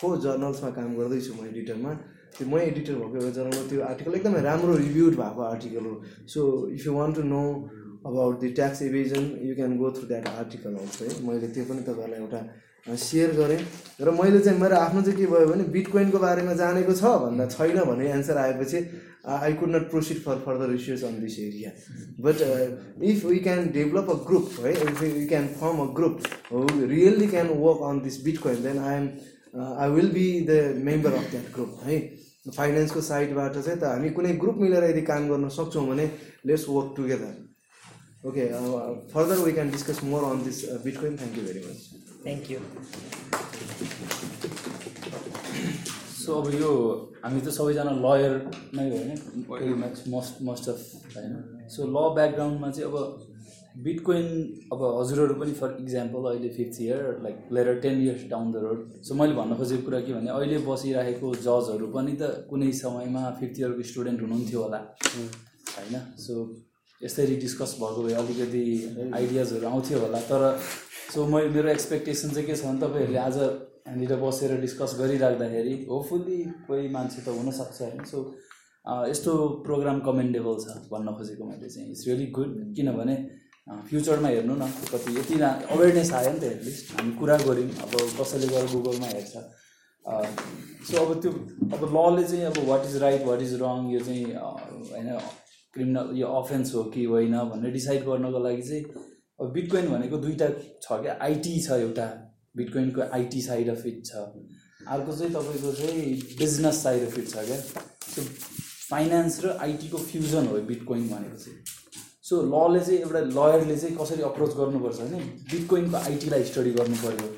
four 0.00 0.16
जर्नल्समा 0.26 0.70
काम 0.78 0.94
गर्दैछु 1.00 1.34
म 1.34 1.44
एडिटरमा 1.52 1.92
त्यो 2.38 2.46
म 2.48 2.58
एडिटर 2.70 2.94
भएको 3.02 3.16
एउटा 3.18 3.34
जर्नलमा 3.38 3.62
त्यो 3.70 3.82
आर्टिकल 3.90 4.14
एकदमै 4.20 4.40
राम्रो 4.46 4.74
रिभ्युड 4.86 5.14
भएको 5.22 5.42
आर्टिकल 5.52 5.84
हो 5.90 5.94
so 6.32 6.40
if 6.78 6.86
you 6.86 6.92
want 7.02 7.14
to 7.20 7.24
know 7.36 7.42
about 8.12 8.40
the 8.44 8.50
tax 8.60 8.82
evasion 8.90 9.24
you 9.50 9.54
can 9.60 9.76
go 9.82 9.90
through 9.98 10.06
that 10.14 10.28
article 10.42 10.70
also 10.86 11.00
है 11.06 11.12
मैले 11.28 11.52
त्यो 11.58 11.64
पनि 11.72 11.82
तपाईँलाई 11.90 12.18
एउटा 12.26 12.40
सेयर 12.90 13.32
गरेँ 13.34 13.56
र 14.06 14.10
मैले 14.10 14.38
चाहिँ 14.44 14.58
मेरो 14.60 14.76
आफ्नो 14.76 15.00
चाहिँ 15.02 15.16
के 15.16 15.26
भयो 15.32 15.46
भने 15.46 15.64
बिटकोइनको 15.74 16.18
बारेमा 16.18 16.52
जानेको 16.58 16.92
छ 16.98 17.04
भन्दा 17.22 17.44
छैन 17.54 17.78
भन्ने 17.78 18.08
एन्सर 18.10 18.36
आएपछि 18.58 18.78
I 19.22 19.52
could 19.62 19.68
not 19.74 19.82
proceed 19.90 20.18
for 20.24 20.42
further 20.46 20.68
research 20.74 21.02
on 21.06 21.20
this 21.22 21.38
area 21.38 21.70
but 22.26 22.98
if 23.06 23.24
we 23.24 23.36
can 23.46 23.70
develop 23.78 24.10
a 24.10 24.14
group 24.26 24.50
है 24.64 24.72
if 24.74 25.02
you 25.02 25.26
can 25.28 25.46
form 25.62 25.78
a 25.78 25.86
group 26.00 26.18
really 26.90 27.26
can 27.34 27.46
work 27.62 27.86
on 27.90 28.00
this 28.04 28.22
bitcoin 28.24 28.62
then 28.62 28.78
I 28.88 28.96
am 28.96 29.06
I 29.78 29.90
will 29.94 30.10
be 30.18 30.28
the 30.50 30.58
member 30.90 31.12
of 31.22 31.30
that 31.30 31.54
group 31.54 31.78
है 31.86 32.00
फाइनेन्सको 32.56 33.00
साइडबाट 33.14 33.56
चाहिँ 33.62 33.78
त 33.80 33.94
हामी 33.96 34.10
कुनै 34.18 34.32
group 34.44 34.58
मिलेर 34.66 34.90
यदि 34.90 35.02
काम 35.14 35.28
गर्न 35.34 35.48
सक्छौँ 35.60 35.86
भने 35.94 36.10
let's 36.50 36.68
work 36.74 36.94
together 36.96 38.28
okay 38.28 38.50
further 39.14 39.44
we 39.48 39.52
can 39.60 39.70
discuss 39.78 40.00
more 40.14 40.24
on 40.34 40.44
this 40.50 40.64
bitcoin 40.84 41.16
thank 41.22 41.38
you 41.38 41.46
very 41.52 41.64
much 41.70 41.91
thank 42.24 42.50
you 42.50 42.58
so 46.24 46.34
अब 46.40 46.48
यो 46.60 46.68
हामी 47.22 47.40
त 47.46 47.52
सबैजना 47.58 47.92
लयर 48.02 48.34
नै 48.78 48.84
हो 48.92 49.02
होइन 49.56 49.72
मस्ट 50.14 50.42
मस्ट 50.50 50.68
अफ 50.72 51.12
होइन 51.14 51.32
सो 51.76 51.84
ल 51.86 52.04
ब्याकग्राउन्डमा 52.18 52.70
चाहिँ 52.76 52.88
अब 52.90 53.82
बिटकोइन 53.84 54.28
अब 54.76 54.82
हजुरहरू 54.98 55.34
पनि 55.40 55.52
फर 55.60 55.74
इक्जाम्पल 55.84 56.30
अहिले 56.32 56.48
fifth 56.58 56.80
year 56.86 57.02
like 57.26 57.52
later 57.58 57.80
ten 57.86 58.00
years 58.02 58.24
down 58.34 58.52
the 58.56 58.62
road 58.66 58.86
so 59.08 59.14
मैले 59.22 59.34
भन्न 59.40 59.56
खोजेको 59.62 59.84
कुरा 59.88 60.00
के 60.08 60.14
भने 60.18 60.34
अहिले 60.36 60.58
बसिरहेको 60.70 61.32
जजहरू 61.48 61.90
पनि 61.98 62.16
त 62.22 62.30
कुनै 62.52 62.70
समयमा 62.82 63.24
फिफ्थ 63.40 63.60
इयरको 63.64 63.88
स्टुडेन्ट 63.92 64.26
हुनुहुन्थ्यो 64.26 64.64
होला 64.66 64.82
होइन 65.16 66.06
सो 66.28 66.38
यसरी 67.04 67.36
डिस्कस 67.48 67.76
भएको 67.82 68.06
भए 68.08 68.16
अलिकति 68.24 68.64
आइडियाजहरू 69.20 69.72
आउँथ्यो 69.74 70.02
होला 70.06 70.22
तर 70.32 70.50
सो 71.12 71.24
मैले 71.28 71.48
मेरो 71.54 71.68
एक्सपेक्टेसन 71.70 72.30
चाहिँ 72.34 72.46
के 72.46 72.54
छ 72.56 72.64
भने 72.66 72.80
तपाईँहरूले 72.80 73.18
आज 73.22 73.36
यहाँनिर 73.38 74.14
बसेर 74.20 74.52
डिस्कस 74.60 74.92
गरिराख्दाखेरि 75.00 75.74
होपफुल्ली 75.88 76.36
कोही 76.68 76.88
मान्छे 76.94 77.20
त 77.26 77.34
हुनसक्छ 77.38 77.80
होइन 77.80 78.04
सो 78.10 78.22
यस्तो 79.10 79.32
प्रोग्राम 79.66 79.98
कमेन्डेबल 80.06 80.56
छ 80.64 80.78
भन्न 80.94 81.12
खोजेको 81.18 81.44
मैले 81.50 81.68
चाहिँ 81.74 81.90
इट्स 81.90 82.06
रियली 82.08 82.26
गुड 82.38 82.56
किनभने 82.76 83.16
फ्युचरमा 83.92 84.28
हेर्नु 84.36 84.56
न 84.62 84.70
कति 84.92 85.18
यति 85.18 85.36
अवेरनेस 85.44 86.12
आयो 86.22 86.32
नि 86.38 86.40
त 86.40 86.56
एटलिस्ट 86.56 87.00
हामी 87.02 87.14
कुरा 87.20 87.36
गऱ्यौँ 87.44 87.68
अब 87.84 87.94
कसैले 88.24 88.48
गएर 88.56 88.66
गुगलमा 88.72 89.12
हेर्छ 89.12 89.36
सो 90.88 91.04
अब 91.04 91.20
त्यो 91.20 91.36
अब 91.76 91.88
लले 92.00 92.24
चाहिँ 92.32 92.44
अब 92.54 92.64
what 92.72 92.82
is 92.90 92.96
right 93.06 93.30
what 93.30 93.40
is 93.52 93.54
wrong 93.68 93.94
यो 93.96 94.00
चाहिँ 94.10 94.26
होइन 94.96 95.14
क्रिमिनल 95.76 96.16
यो 96.24 96.32
अफेन्स 96.42 96.74
हो 96.78 96.84
कि 96.96 97.04
होइन 97.16 97.38
भनेर 97.54 97.78
डिसाइड 97.80 98.10
गर्नको 98.12 98.40
लागि 98.48 98.62
चाहिँ 98.74 98.84
अब 99.42 99.50
बिटकोइन 99.52 99.88
भनेको 99.90 100.16
दुइटा 100.24 100.46
छ 100.82 101.00
क्या 101.02 101.16
आइटी 101.26 101.60
छ 101.62 101.70
एउटा 101.84 102.04
बिटकोइनको 102.56 103.02
आइटी 103.16 103.40
साइड 103.42 103.68
अफ 103.70 103.86
इट 103.90 104.04
छ 104.06 104.18
अर्को 104.94 105.12
चाहिँ 105.16 105.32
तपाईँको 105.34 105.72
चाहिँ 105.78 106.12
बिजनेस 106.42 106.82
साइड 106.82 107.06
अफ 107.06 107.18
इट 107.18 107.28
छ 107.30 107.44
क्या 107.48 107.56
सो 108.16 108.22
फाइनेन्स 108.90 109.44
र 109.44 109.56
आइटीको 109.64 109.98
फ्युजन 110.10 110.46
हो 110.50 110.58
बिटकोइन 110.68 111.08
भनेको 111.08 111.36
चाहिँ 111.44 111.98
सो 112.28 112.40
लले 112.68 112.84
चाहिँ 112.84 112.98
एउटा 112.98 113.20
लयरले 113.38 113.76
चाहिँ 113.78 113.96
कसरी 113.96 114.22
अप्रोच 114.30 114.54
गर्नुपर्छ 114.58 115.00
भने 115.00 115.20
बिटकोइनको 115.54 115.96
आइटीलाई 116.10 116.44
स्टडी 116.52 116.72
गर्नु 116.78 117.00
पऱ्यो 117.04 117.30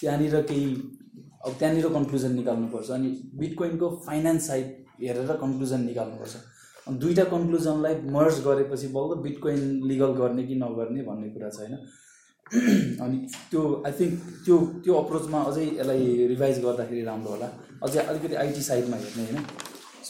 त्यहाँनिर 0.00 0.40
केही 0.50 0.66
अब 0.74 1.56
त्यहाँनिर 1.62 1.88
कन्क्लुजन 1.96 2.34
निकाल्नुपर्छ 2.42 2.90
अनि 2.98 3.16
बिटकोइनको 3.44 3.90
फाइनेन्स 4.10 4.46
साइड 4.48 4.74
हेरेर 5.06 5.36
कन्क्लुजन 5.46 5.84
निकाल्नुपर्छ 5.92 6.44
अनि 6.88 6.96
दुईवटा 7.02 7.22
कन्क्लुजनलाई 7.30 7.94
मर्ज 8.14 8.36
गरेपछि 8.46 8.88
बल्ल 8.96 9.14
बिटकोइन 9.22 9.60
लिगल 9.90 10.10
गर्ने 10.20 10.42
कि 10.50 10.54
नगर्ने 10.62 11.02
भन्ने 11.10 11.28
कुरा 11.34 11.48
छ 11.50 11.60
होइन 11.60 13.00
अनि 13.02 13.16
त्यो 13.50 13.62
आई 13.86 13.92
थिङ्क 14.00 14.20
त्यो 14.46 14.58
त्यो 14.84 14.94
अप्रोचमा 15.02 15.40
अझै 15.52 15.64
यसलाई 15.66 16.26
रिभाइज 16.32 16.60
गर्दाखेरि 16.66 17.02
राम्रो 17.08 17.30
होला 17.34 17.48
अझै 17.88 18.04
अलिकति 18.12 18.34
आइटी 18.44 18.62
साइडमा 18.68 18.96
हेर्ने 19.06 19.24
होइन 19.30 19.42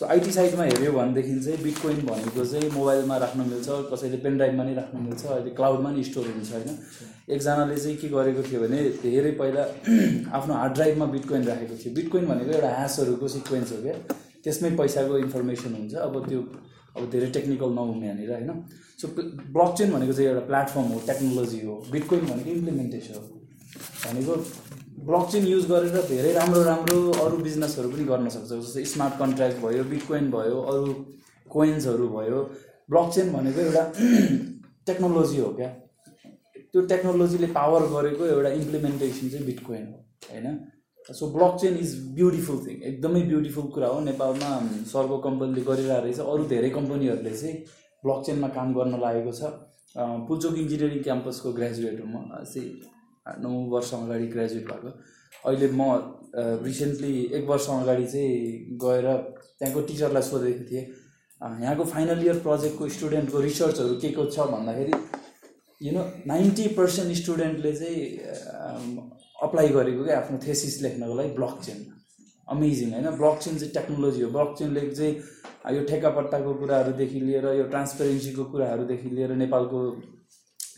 सो 0.00 0.04
आइटी 0.16 0.32
साइडमा 0.38 0.64
हेऱ्यो 0.72 0.92
भनेदेखि 0.98 1.38
चाहिँ 1.46 1.62
बिटकोइन 1.62 2.04
भनेको 2.10 2.44
चाहिँ 2.52 2.70
मोबाइलमा 2.76 3.16
राख्नु 3.24 3.46
मिल्छ 3.54 3.78
कसैले 3.94 4.20
पेनड्राइभमा 4.26 4.68
नि 4.68 4.74
राख्न 4.80 5.02
मिल्छ 5.06 5.24
अहिले 5.26 5.54
क्लाउडमा 5.62 5.94
नि 5.96 6.04
स्टोर 6.10 6.28
हुन्छ 6.34 6.52
होइन 6.58 6.78
एकजनाले 7.38 7.78
चाहिँ 7.84 7.96
के 8.04 8.12
गरेको 8.18 8.44
थियो 8.50 8.60
भने 8.66 8.84
धेरै 9.06 9.32
पहिला 9.40 9.64
आफ्नो 10.40 10.60
हार्ड 10.60 10.78
ड्राइभमा 10.82 11.10
बिटकोइन 11.16 11.48
राखेको 11.52 11.80
थियो 11.84 11.94
बिटकोइन 12.02 12.28
भनेको 12.34 12.56
एउटा 12.60 12.76
ह्यासहरूको 12.76 13.32
सिक्वेन्स 13.38 13.72
हो 13.78 13.82
क्या 13.88 13.98
त्यसमै 14.44 14.76
पैसाको 14.84 15.16
इन्फर्मेसन 15.26 15.72
हुन्छ 15.80 16.04
अब 16.08 16.24
त्यो 16.28 16.42
अब 17.00 17.08
धेरै 17.10 17.26
टेक्निकल 17.36 17.72
नहुने 17.78 18.06
यहाँनिर 18.06 18.30
होइन 18.32 18.62
सो 19.00 19.08
ब्लक 19.16 19.72
चेन 19.78 19.92
भनेको 19.92 20.12
चाहिँ 20.18 20.28
एउटा 20.28 20.44
प्लेटफर्म 20.50 20.92
हो 20.92 21.00
टेक्नोलोजी 21.08 21.58
हो 21.64 21.74
बिटकोइन 21.94 22.24
भनेको 22.28 22.50
इम्प्लिमेन्टेसन 22.50 23.18
हो 23.22 23.40
भनेको 24.04 24.36
ब्लक 25.10 25.28
चेन 25.32 25.46
युज 25.48 25.66
गरेर 25.72 26.06
धेरै 26.12 26.32
राम्रो 26.38 26.62
राम्रो 26.68 27.00
अरू 27.24 27.42
बिजनेसहरू 27.48 27.90
पनि 27.96 28.06
गर्न 28.12 28.32
सक्छ 28.36 28.48
जस्तै 28.62 28.84
स्मार्ट 28.94 29.18
कन्ट्र्याक्ट 29.24 29.62
भयो 29.66 29.84
बिटकोइन 29.92 30.30
भयो 30.36 30.62
अरू 30.74 30.94
कोइन्सहरू 31.56 32.08
भयो 32.16 32.40
ब्लक 32.94 33.12
चेन 33.18 33.32
भनेको 33.36 33.66
एउटा 33.66 33.84
टेक्नोलोजी 34.92 35.42
हो 35.46 35.50
क्या 35.60 35.68
त्यो 35.76 36.86
टेक्नोलोजीले 36.94 37.52
पावर 37.60 37.86
गरेको 37.96 38.32
एउटा 38.38 38.54
इम्प्लिमेन्टेसन 38.62 39.30
चाहिँ 39.36 39.46
बिटकोइन 39.52 39.86
हो 39.92 40.32
होइन 40.32 40.50
so 41.14 41.26
blockchain 41.60 41.76
is 41.80 41.94
beautiful 42.14 42.58
thing 42.66 42.82
एकदमै 42.92 43.20
ब्युटिफुल 43.26 43.64
कुरा 43.74 43.88
हो 43.90 43.98
नेपालमा 44.06 44.48
सर्गो 44.92 45.18
कम्पनीले 45.26 45.62
गरिरहेको 45.68 46.04
रहेछ 46.06 46.18
अरू 46.32 46.46
धेरै 46.52 46.70
कम्पनीहरूले 46.76 47.30
चाहिँ 47.42 47.54
ब्लक 48.06 48.24
चेनमा 48.26 48.48
काम 48.56 48.72
गर्न 48.78 49.00
लागेको 49.04 49.34
छ 49.38 49.52
पुलचोक 50.30 50.56
इन्जिनियरिङ 50.64 51.02
क्याम्पसको 51.08 51.52
ग्रेजुएट 51.58 52.00
हो 52.02 52.06
म 52.14 52.44
चाहिँ 52.54 53.44
नौ 53.44 53.50
वर्ष 53.74 53.92
अगाडि 54.00 54.26
ग्रेजुएट 54.34 54.66
भएको 54.72 54.94
अहिले 55.50 55.68
म 55.78 55.80
रिसेन्टली 56.66 57.12
एक 57.40 57.44
वर्ष 57.50 57.66
अगाडि 57.78 58.06
चाहिँ 58.12 58.32
गएर 58.86 59.04
त्यहाँको 59.44 59.82
टिचरलाई 59.90 60.24
सोधेको 60.30 60.62
थिएँ 60.72 60.84
यहाँको 61.62 61.84
फाइनल 61.92 62.20
इयर 62.26 62.38
प्रोजेक्टको 62.48 62.84
स्टुडेन्टको 62.98 63.38
रिसर्चहरू 63.46 63.94
के 64.06 64.10
को 64.18 64.24
छ 64.38 64.48
भन्दाखेरि 64.56 64.98
यु 65.88 65.92
नो 65.98 66.02
नाइन्टी 66.32 66.66
पर्सेन्ट 66.80 67.12
स्टुडेन्टले 67.22 67.72
चाहिँ 67.82 68.02
अप्लाई 69.42 69.68
गरेको 69.76 70.04
क्या 70.04 70.18
आफ्नो 70.18 70.38
थेसिस 70.46 70.80
लेख्नको 70.82 71.14
लागि 71.20 71.30
ब्लक 71.38 71.56
चेन 71.64 71.78
अमेजिङ 72.54 72.92
होइन 72.96 73.08
ब्लक 73.20 73.42
चेन 73.46 73.58
चाहिँ 73.62 73.72
टेक्नोलोजी 73.76 74.22
हो 74.24 74.28
ब्लक 74.36 74.54
चेनले 74.58 74.82
चाहिँ 74.98 75.12
यो 75.76 75.82
ठेकापट्टाको 75.90 76.52
कुराहरूदेखि 76.60 77.18
लिएर 77.26 77.46
यो 77.58 77.64
ट्रान्सपेरेन्सीको 77.74 78.44
कुराहरूदेखि 78.52 79.08
लिएर 79.18 79.32
नेपालको 79.42 79.78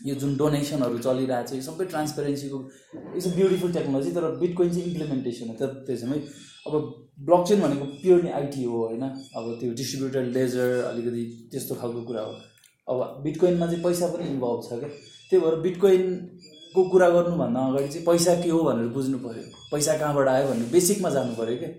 यो 0.09 0.15
जुन 0.23 0.35
डोनेसनहरू 0.41 0.97
चलिरहेको 1.05 1.49
छ 1.51 1.61
यो 1.61 1.67
सबै 1.69 1.85
ट्रान्सपेरेन्सीको 1.95 2.59
इट्स 2.99 3.31
अ 3.31 3.33
ब्युटिफुल 3.39 3.71
टेक्नोलोजी 3.79 4.11
तर 4.19 4.29
बिटकोइन 4.43 4.75
चाहिँ 4.75 4.85
इम्प्लिमेन्टेसन 4.91 5.55
हो 5.55 5.55
त 5.61 5.69
त्यसमै 5.91 6.19
अब 6.67 6.91
ब्लक 7.31 7.49
चेन 7.51 7.63
भनेको 7.65 7.85
प्योरली 8.03 8.33
आइटी 8.43 8.63
हो 8.73 8.85
होइन 8.89 9.09
अब 9.13 9.49
त्यो 9.63 9.71
डिस्ट्रिब्युटर 9.83 10.31
लेजर 10.37 10.77
अलिकति 10.91 11.23
त्यस्तो 11.55 11.79
खालको 11.83 12.01
कुरा 12.11 12.25
हो 12.29 12.93
अब 12.93 13.17
बिटकोइनमा 13.25 13.65
चाहिँ 13.71 13.83
पैसा 13.91 14.07
पनि 14.17 14.29
इन्भल्भ 14.35 14.69
छ 14.69 14.79
क्या 14.83 14.89
त्यही 15.01 15.45
भएर 15.47 15.55
बिटकोइन 15.67 16.15
को 16.75 16.83
कुरा 16.89 17.09
गर्नुभन्दा 17.09 17.59
अगाडि 17.67 17.87
चाहिँ 17.89 18.05
पैसा 18.05 18.33
के 18.41 18.49
हो 18.49 18.59
भनेर 18.63 18.87
बुझ्नु 18.95 19.17
पऱ्यो 19.19 19.43
पैसा 19.71 19.95
कहाँबाट 19.97 20.27
आयो 20.27 20.47
भनेर 20.47 20.69
बेसिकमा 20.71 21.09
जानु 21.09 21.33
पऱ्यो 21.35 21.55
क्या 21.61 21.69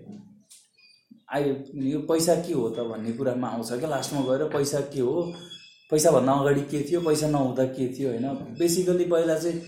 आयो 1.35 1.53
यो 1.91 1.99
पैसा 2.11 2.35
के 2.47 2.53
हो 2.53 2.69
त 2.69 2.81
भन्ने 2.91 3.11
कुरामा 3.17 3.47
आउँछ 3.49 3.71
क्या 3.79 3.89
लास्टमा 3.89 4.21
गएर 4.29 4.43
पैसा 4.57 4.79
के 4.93 4.99
हो 5.07 5.13
पैसाभन्दा 5.91 6.33
अगाडि 6.41 6.61
के 6.73 6.81
थियो 6.89 7.01
पैसा 7.07 7.27
नहुँदा 7.35 7.63
के 7.77 7.87
थियो 7.97 8.09
होइन 8.09 8.55
बेसिकली 8.59 9.05
पहिला 9.15 9.35
चाहिँ 9.43 9.61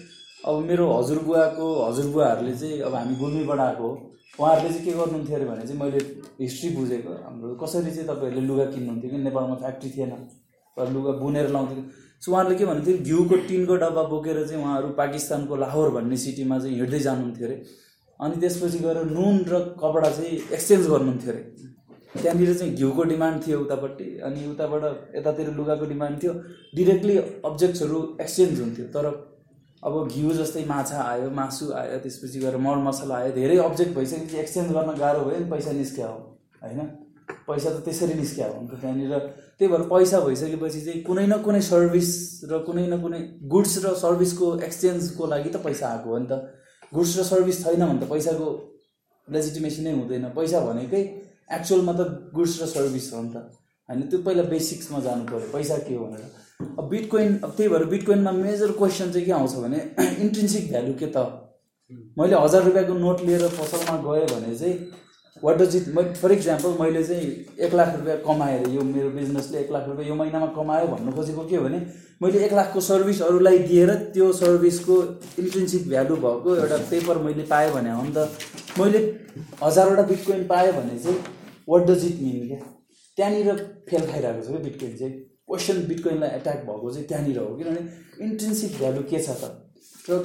अब 0.47 0.57
मेरो 0.69 0.91
हजुरबुवाको 0.97 1.67
हजुरबुवाहरूले 1.87 2.55
चाहिँ 2.61 2.81
अब 2.87 2.95
हामी 2.95 3.15
गुल्मीबाट 3.23 3.59
आएको 3.67 3.83
हो 3.87 3.91
उहाँहरूले 4.39 4.73
चाहिँ 4.73 4.85
के 4.85 4.91
गर्नुहुन्थ्यो 4.99 5.35
अरे 5.35 5.45
भने 5.45 5.65
चाहिँ 5.67 5.79
मैले 5.79 6.05
हिस्ट्री 6.43 6.69
बुझेको 6.75 7.13
हाम्रो 7.25 7.55
कसरी 7.63 7.91
चाहिँ 7.91 8.07
तपाईँहरूले 8.09 8.47
लुगा 8.47 8.65
किन्नुहुन्थ्यो 8.73 9.11
कि 9.11 9.17
नेपालमा 9.29 9.55
फ्याक्ट्री 9.63 9.89
थिएन 9.95 10.13
लुगा 10.95 11.11
बुनेर 11.23 11.49
लाउँथ्यो 11.55 11.81
सो 12.23 12.31
उहाँहरूले 12.31 12.57
के 12.57 12.65
भन्नुहुन्थ्यो 12.65 12.97
घिउको 13.03 13.35
टिनको 13.47 13.75
डब्बा 13.77 14.01
बोकेर 14.11 14.37
चाहिँ 14.47 14.61
उहाँहरू 14.63 14.89
पाकिस्तानको 14.99 15.55
लाहोर 15.63 15.89
भन्ने 15.95 16.17
सिटीमा 16.17 16.59
चाहिँ 16.59 16.75
हिँड्दै 16.75 16.99
जानुहुन्थ्यो 17.05 17.47
अरे 17.47 17.63
अनि 18.21 18.39
त्यसपछि 18.43 18.79
गएर 18.79 19.03
नुन 19.09 19.39
र 19.49 19.59
कपडा 19.81 20.09
चाहिँ 20.17 20.31
एक्सचेन्ज 20.57 20.87
गर्नुहुन्थ्यो 20.93 21.33
अरे 21.33 21.41
त्यहाँनिर 22.21 22.53
चाहिँ 22.53 22.75
घिउको 22.75 23.03
डिमान्ड 23.11 23.45
थियो 23.47 23.59
उतापट्टि 23.65 24.05
अनि 24.29 24.45
उताबाट 24.53 24.83
यतातिर 25.17 25.51
लुगाको 25.59 25.85
डिमान्ड 25.91 26.23
थियो 26.23 26.33
डिरेक्टली 26.79 27.17
अब्जेक्ट्सहरू 27.51 28.01
एक्सचेन्ज 28.21 28.61
हुन्थ्यो 28.65 28.85
तर 28.95 29.11
अब 29.91 30.01
घिउ 30.07 30.33
जस्तै 30.41 30.63
माछा 30.73 30.97
आयो 31.11 31.29
मासु 31.43 31.71
आयो 31.83 31.97
त्यसपछि 32.07 32.39
गएर 32.47 32.55
मसला 32.89 33.15
आयो 33.21 33.31
धेरै 33.41 33.57
अब्जेक्ट 33.69 33.93
भइसकेपछि 33.99 34.37
एक्सचेन्ज 34.47 34.71
गर्न 34.79 34.97
गाह्रो 35.05 35.21
भयो 35.29 35.39
नि 35.45 35.49
पैसा 35.55 35.71
निस्क्या 35.81 36.07
हो 36.07 36.17
होइन 36.63 36.79
पैसा 37.49 37.69
त 37.69 37.79
त्यसरी 37.89 38.13
निस्क्या 38.25 38.47
हो 38.53 38.67
त्यहाँनिर 38.75 39.11
त्यही 39.59 39.71
भएर 39.71 39.81
पैसा 39.89 40.19
भइसकेपछि 40.19 40.79
चाहिँ 40.85 41.01
कुनै 41.07 41.25
न 41.31 41.37
कुनै 41.45 41.59
सर्भिस 41.65 42.09
र 42.51 42.57
कुनै 42.67 42.85
न 42.93 42.97
कुनै 43.01 43.19
गुड्स 43.55 43.73
र 43.85 43.93
सर्भिसको 44.03 44.47
एक्सचेन्जको 44.67 45.27
लागि 45.33 45.49
त 45.51 45.61
पैसा 45.65 45.85
आएको 45.95 46.09
हो 46.13 46.17
नि 46.23 46.27
त 46.31 46.89
गुड्स 46.97 47.11
र 47.19 47.23
सर्भिस 47.31 47.57
छैन 47.65 47.83
भने 47.85 47.99
त 48.01 48.09
पैसाको 48.13 48.47
लेजिटिमेसनै 49.35 49.91
नै 49.91 49.99
हुँदैन 49.99 50.23
पैसा 50.37 50.57
भनेकै 50.69 51.01
एक्चुअलमा 51.57 51.93
त 51.99 52.33
गुड्स 52.39 52.53
र 52.63 52.69
सर्भिस 52.73 53.05
हो 53.17 53.21
नि 53.27 53.29
त 53.35 53.43
होइन 53.91 54.01
त्यो 54.15 54.23
पहिला 54.29 54.43
बेसिक्समा 54.55 54.99
जानु 55.09 55.21
पऱ्यो 55.33 55.47
पैसा 55.53 55.75
के 55.85 55.93
हो 56.01 56.05
भनेर 56.15 56.73
अब 56.79 56.83
बिटकोइन 56.95 57.29
अब 57.49 57.55
त्यही 57.59 57.69
भएर 57.75 57.83
बिटकोइनमा 57.93 58.31
मेजर 58.41 58.69
क्वेसन 58.81 59.07
चाहिँ 59.19 59.25
के 59.29 59.33
आउँछ 59.37 59.53
भने 59.67 59.79
इन्ट्रेन्सिक 60.27 60.65
भ्यालु 60.73 60.93
के 61.03 61.07
त 61.17 61.29
मैले 62.19 62.35
हजार 62.47 62.63
रुपियाँको 62.71 62.93
नोट 63.05 63.17
लिएर 63.29 63.41
पसलमा 63.61 63.95
गएँ 64.09 64.25
भने 64.35 64.51
चाहिँ 64.65 64.75
what 65.43 65.55
does 65.57 65.75
it 65.75 65.87
my 65.95 66.01
for 66.21 66.31
example 66.31 66.75
मैले 66.79 67.03
चाहिँ 67.03 67.23
एक 67.67 67.73
लाख 67.75 67.93
रुपियाँ 67.95 68.17
कमाएर 68.27 68.67
यो 68.73 68.81
मेरो 68.89 69.09
बिजनेसले 69.15 69.57
एक 69.61 69.71
लाख 69.71 69.87
रुपियाँ 69.87 70.07
यो 70.09 70.15
महिनामा 70.15 70.45
कमायो 70.57 70.85
भन्नु 70.87 71.11
खोजेको 71.15 71.43
के 71.47 71.55
हो 71.55 71.63
भने 71.63 71.79
मैले 72.23 72.43
एक 72.45 72.53
लाखको 72.53 72.81
सर्भिस 72.85 73.21
अरूलाई 73.21 73.57
दिएर 73.71 73.93
त्यो 74.15 74.31
सर्भिसको 74.37 74.95
इन्ट्रेन्सिक 75.43 75.87
भ्यालु 75.89 76.15
भएको 76.25 76.55
एउटा 76.55 76.77
पेपर 76.91 77.17
मैले 77.25 77.43
पाएँ 77.49 77.69
भने 77.73 77.91
हो 77.97 78.03
नि 78.03 78.13
त 78.17 78.29
मैले 78.79 78.99
हजारवटा 79.63 80.03
बिटकोइन 80.13 80.45
पाएँ 80.53 80.71
भने 80.77 80.99
चाहिँ 81.07 81.17
वाट 81.73 81.87
डज 81.89 82.05
इट 82.11 82.21
मिन 82.27 82.45
क्या 82.53 82.59
त्यहाँनिर 83.15 83.59
फेल 83.89 84.05
खाइरहेको 84.11 84.43
छ 84.43 84.51
क्या 84.51 84.61
बिटकोइन 84.69 84.95
चाहिँ 85.01 85.13
क्वेसन 85.51 85.81
बिटकोइनलाई 85.91 86.37
एट्याक 86.39 86.61
भएको 86.71 86.93
चाहिँ 86.93 87.07
त्यहाँनिर 87.09 87.39
हो 87.39 87.49
किनभने 87.59 88.23
इन्ट्रेन्सिक 88.29 88.77
भ्यालु 88.77 89.03
के 89.11 89.21
छ 89.27 89.35
त 89.41 89.51
र 90.09 90.21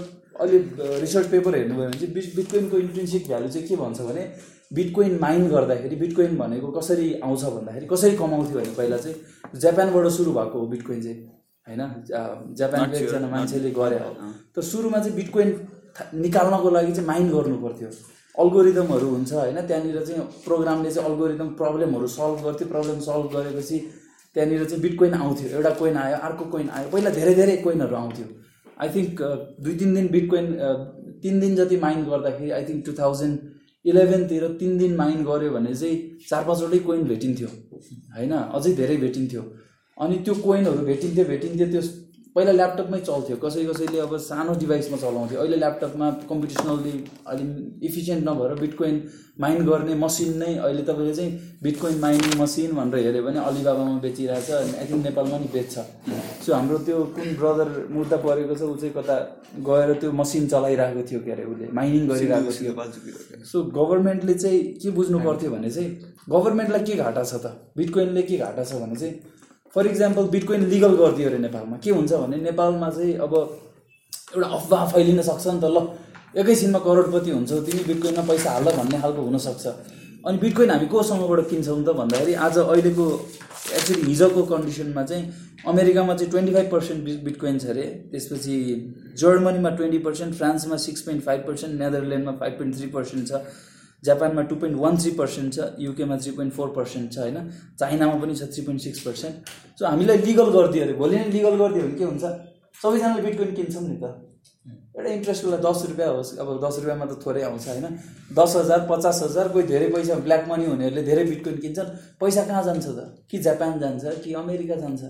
अहिले 0.47 0.99
रिसर्च 1.03 1.27
पेपर 1.35 1.57
हेर्नुभयो 1.59 1.89
भने 1.89 1.99
चाहिँ 2.05 2.13
बिट 2.21 2.31
बिटकोइनको 2.37 2.77
इन्ट्रेन्सिक 2.85 3.25
भ्यालु 3.33 3.47
चाहिँ 3.57 3.67
के 3.73 3.77
भन्छ 3.83 4.01
भने 4.13 4.27
बिटकोइन 4.75 5.19
माइन 5.21 5.47
गर्दाखेरि 5.51 5.97
बिटकोइन 5.97 6.37
भनेको 6.39 6.71
कसरी 6.79 7.13
आउँछ 7.25 7.43
भन्दाखेरि 7.53 7.87
कसरी 7.93 8.17
कमाउँथ्यो 8.17 8.59
भने 8.61 8.75
पहिला 8.79 8.97
चाहिँ 9.05 9.59
जापानबाट 9.65 10.07
सुरु 10.19 10.33
भएको 10.39 10.59
हो 10.61 10.67
बिटकोइन 10.75 11.01
चाहिँ 11.03 11.25
होइन 11.69 12.05
जापानको 12.61 12.97
एकजना 12.97 13.29
मान्छेले 13.33 13.71
गरे 13.81 13.99
हो 14.05 14.13
तर 14.57 14.63
सुरुमा 14.73 14.99
चाहिँ 15.05 15.17
बिटकोइन 15.17 15.55
निकाल्नको 16.25 16.71
लागि 16.77 16.93
चाहिँ 16.99 17.07
माइन 17.09 17.31
गर्नु 17.37 17.57
पर्थ्यो 17.65 17.89
अल्गोरिदमहरू 18.45 19.09
हुन्छ 19.17 19.33
होइन 19.41 19.61
त्यहाँनिर 19.73 20.05
चाहिँ 20.09 20.23
प्रोग्रामले 20.45 20.91
चाहिँ 20.99 21.09
अल्गोरिदम 21.11 21.49
प्रब्लमहरू 21.65 22.09
सल्भ 22.19 22.47
गर्थ्यो 22.49 22.69
प्रब्लम 22.77 23.01
सल्भ 23.09 23.27
गरेपछि 23.37 23.79
त्यहाँनिर 24.35 24.65
चाहिँ 24.71 24.83
बिटकोइन 24.87 25.15
आउँथ्यो 25.25 25.49
एउटा 25.57 25.71
कोइन 25.85 25.97
आयो 26.07 26.17
अर्को 26.29 26.45
कोइन 26.57 26.69
आयो 26.79 26.89
पहिला 26.97 27.11
धेरै 27.21 27.35
धेरै 27.41 27.57
कोइनहरू 27.69 27.97
आउँथ्यो 28.05 28.27
आई 28.85 28.89
थिङ्क 28.95 29.17
दुई 29.67 29.75
तिन 29.85 29.95
दिन 29.95 30.09
बिटकोइन 30.17 30.47
तिन 31.23 31.41
दिन 31.41 31.57
जति 31.61 31.77
माइन 31.87 32.05
गर्दाखेरि 32.11 32.51
आई 32.59 32.65
थिङ्क 32.69 32.85
टु 32.87 32.93
थाउजन्ड 32.99 33.47
इलेभेनतिर 33.91 34.47
तिन 34.61 34.77
दिन 34.79 34.95
माइन 34.97 35.23
गऱ्यो 35.27 35.51
भने 35.53 35.75
चाहिँ 35.75 35.97
चार 36.31 36.45
पाँचवटै 36.49 36.79
कोइन 36.89 37.05
भेटिन्थ्यो 37.13 37.49
होइन 38.17 38.33
अझै 38.59 38.73
धेरै 38.81 38.97
भेटिन्थ्यो 39.05 39.45
अनि 40.07 40.19
त्यो 40.29 40.35
कोइनहरू 40.47 40.85
भेटिन्थ्यो 40.89 41.25
भेटिन्थ्यो 41.31 41.69
त्यो 41.75 41.83
पहिला 42.39 42.53
ल्यापटपमै 42.57 42.99
चल्थ्यो 43.07 43.37
कसै 43.43 43.63
कसैले 43.69 43.99
अब 44.07 44.13
सानो 44.25 44.53
डिभाइसमा 44.59 44.97
चलाउँथ्यो 45.05 45.39
अहिले 45.45 45.57
ल्यापटपमा 45.61 46.09
कम्पिटिसनल्ली 46.29 46.93
अलि 47.31 47.47
इफिसियन्ट 47.89 48.23
नभएर 48.29 48.53
बिटकोइन 48.65 48.99
माइन 49.45 49.65
गर्ने 49.69 49.95
मसिन 50.03 50.37
नै 50.43 50.51
अहिले 50.67 50.85
तपाईँले 50.91 51.15
चाहिँ 51.19 51.33
बिटकोइन 51.67 51.97
माइनिङ 52.05 52.37
मसिन 52.43 52.77
भनेर 52.79 53.03
हेऱ्यो 53.09 53.23
भने 53.29 53.43
अलिबाबामा 53.49 53.97
बेचिरहेछ 54.05 54.51
आई 54.59 54.85
थिङ्क 54.91 55.03
नेपालमा 55.09 55.39
पनि 55.39 55.51
बेच्छ 55.55 55.85
सो 56.47 56.55
हाम्रो 56.57 56.79
त्यो 56.89 56.99
कुन 57.19 57.27
ब्रदर 57.41 57.69
मुद्दा 57.97 58.17
परेको 58.27 58.55
छ 58.61 58.69
ऊ 58.75 58.77
चाहिँ 58.83 58.93
कता 58.99 59.17
गएर 59.71 59.89
त्यो 60.05 60.11
मसिन 60.23 60.47
चलाइरहेको 60.55 61.03
थियो 61.11 61.21
के 61.27 61.33
अरे 61.39 61.49
उसले 61.55 61.73
माइनिङ 61.81 62.05
गरिरहेको 62.13 62.53
थियो 62.59 63.41
सो 63.51 63.65
गभर्मेन्टले 63.81 64.39
चाहिँ 64.45 64.61
के 64.87 64.95
बुझ्नु 65.01 65.25
पर्थ्यो 65.27 65.51
भने 65.57 65.73
चाहिँ 65.79 65.91
गभर्मेन्टलाई 66.37 66.87
के 66.93 67.01
घाटा 67.05 67.27
छ 67.33 67.43
त 67.47 67.53
बिटकोइनले 67.83 68.23
के 68.31 68.39
घाटा 68.47 68.63
छ 68.71 68.81
भने 68.85 69.01
चाहिँ 69.03 69.15
फर 69.75 69.87
इक्जाम्पल 69.87 70.29
बिटकोइन 70.35 70.63
लिगल 70.69 70.95
गरिदियो 70.99 71.29
अरे 71.29 71.39
नेपालमा 71.39 71.77
के 71.85 71.91
हुन्छ 71.97 72.13
भने 72.21 72.37
नेपालमा 72.45 72.89
चाहिँ 72.91 73.15
अब 73.25 73.35
एउटा 74.37 74.47
अफवाह 74.59 74.87
फैलिन 74.93 75.23
सक्छ 75.29 75.47
नि 75.47 75.61
त 75.61 75.73
ल 75.75 75.83
एकैछिनमा 76.43 76.79
करोडपति 76.87 77.31
हुन्छौ 77.35 77.59
तिमी 77.69 77.85
बिटकोइनमा 77.93 78.23
पैसा 78.33 78.53
हाल 78.55 78.65
भन्ने 78.79 79.01
खालको 79.03 79.23
हुनसक्छ 79.29 79.67
अनि 80.29 80.39
बिटकोइन 80.45 80.71
हामी 80.75 80.87
कोसँगबाट 80.95 81.45
किन्छौँ 81.53 81.77
त 81.89 81.95
भन्दाखेरि 82.01 82.35
आज 82.49 82.59
अहिलेको 82.65 83.07
एक्चुली 83.77 84.09
हिजोको 84.09 84.43
कन्डिसनमा 84.55 85.03
चाहिँ 85.13 85.55
अमेरिकामा 85.75 86.15
चाहिँ 86.19 86.31
ट्वेन्टी 86.33 86.53
फाइभ 86.55 86.71
पर्सेन्ट 86.75 87.23
बिटकोइन 87.29 87.59
छ 87.65 87.73
अरे 87.77 87.85
त्यसपछि 88.17 88.59
जर्मनीमा 89.25 89.71
ट्वेन्टी 89.81 89.99
पर्सेन्ट 90.09 90.35
फ्रान्समा 90.43 90.77
सिक्स 90.89 91.03
पोइन्ट 91.11 91.25
फाइभ 91.31 91.45
पर्सेन्ट 91.51 91.81
नेदरल्यान्डमा 91.85 92.33
फाइभ 92.43 92.59
पोइन्ट 92.63 92.77
थ्री 92.81 92.87
पर्सेन्ट 92.99 93.33
छ 93.33 93.45
जापानमा 94.07 94.43
two 94.51 94.55
point 94.63 94.77
one 94.79 94.97
three 95.03 95.11
percent 95.19 95.55
छ 95.55 95.67
युकेमा 95.85 96.17
थ्री 96.23 96.31
पोइन्ट 96.39 96.53
फोर 96.55 96.69
पर्सेन्ट 96.77 97.13
छ 97.15 97.19
होइन 97.19 97.39
चाइनामा 97.81 98.15
पनि 98.23 98.35
छ 98.41 98.47
three 98.55 98.63
point 98.67 98.81
six 98.83 99.01
percent 99.07 99.49
so 99.79 99.87
हामीलाई 99.87 100.19
लिगल 100.27 100.51
गरिदियो 100.57 100.85
अरे 100.85 100.93
भोलि 101.01 101.17
नै 101.23 101.31
लिगल 101.37 101.57
गरिदियो 101.63 101.87
भने 101.87 101.99
के 102.03 102.05
हुन्छ 102.11 102.25
सबैजनाले 102.83 103.23
बिटकोइन 103.29 103.55
किन्छौँ 103.59 103.83
नि 103.89 103.97
त 104.03 104.07
एउटा 104.99 105.07
लागि 105.07 105.63
दस 105.67 105.83
रुपियाँ 105.91 106.11
होस् 106.17 106.31
अब 106.45 106.49
दस 106.67 106.77
रुपियाँमा 106.83 107.07
त 107.11 107.19
थोरै 107.25 107.43
आउँछ 107.49 107.65
होइन 107.71 107.99
दस 108.39 108.51
हजार 108.61 108.81
पचास 108.91 109.19
हजार 109.27 109.47
कोही 109.57 109.65
धेरै 109.73 109.89
पैसा 109.97 110.15
ब्ल्याक 110.29 110.43
मनी 110.51 110.67
हुनेहरूले 110.71 111.03
धेरै 111.11 111.25
बिटकोइन 111.33 111.57
किन्छन् 111.65 111.91
पैसा 112.23 112.43
कहाँ 112.53 112.63
जान्छ 112.69 112.87
त 112.97 113.09
कि 113.31 113.39
जापान 113.49 113.73
जान्छ 113.83 114.05
कि 114.23 114.35
अमेरिका 114.45 114.77
जान्छ 114.85 115.03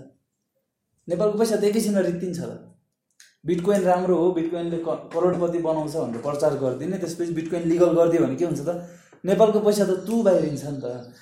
नेपालको 1.13 1.35
पैसा 1.43 1.55
त 1.55 1.63
एकैछिनमा 1.71 2.01
रित्तिन्छ 2.09 2.37
त 2.41 2.68
बिटकोइन 3.45 3.81
राम्रो 3.81 4.15
हो 4.17 4.31
बिटकोइनले 4.33 4.77
करोडपति 4.87 5.59
बनाउँछ 5.63 5.93
भनेर 5.95 6.21
प्रचार 6.21 6.55
गरिदिने 6.63 6.97
त्यसपछि 7.03 7.33
बिटकोइन 7.33 7.67
लिगल 7.67 7.91
गरिदियो 7.97 8.25
भने 8.25 8.35
के 8.41 8.45
हुन्छ 8.45 8.61
त 8.67 8.73
नेपालको 9.25 9.59
पैसा 9.67 9.85
त 9.87 9.95
तु 10.07 10.15
बाहिरिन्छ 10.27 10.63
नि 10.63 10.79
त 10.83 11.15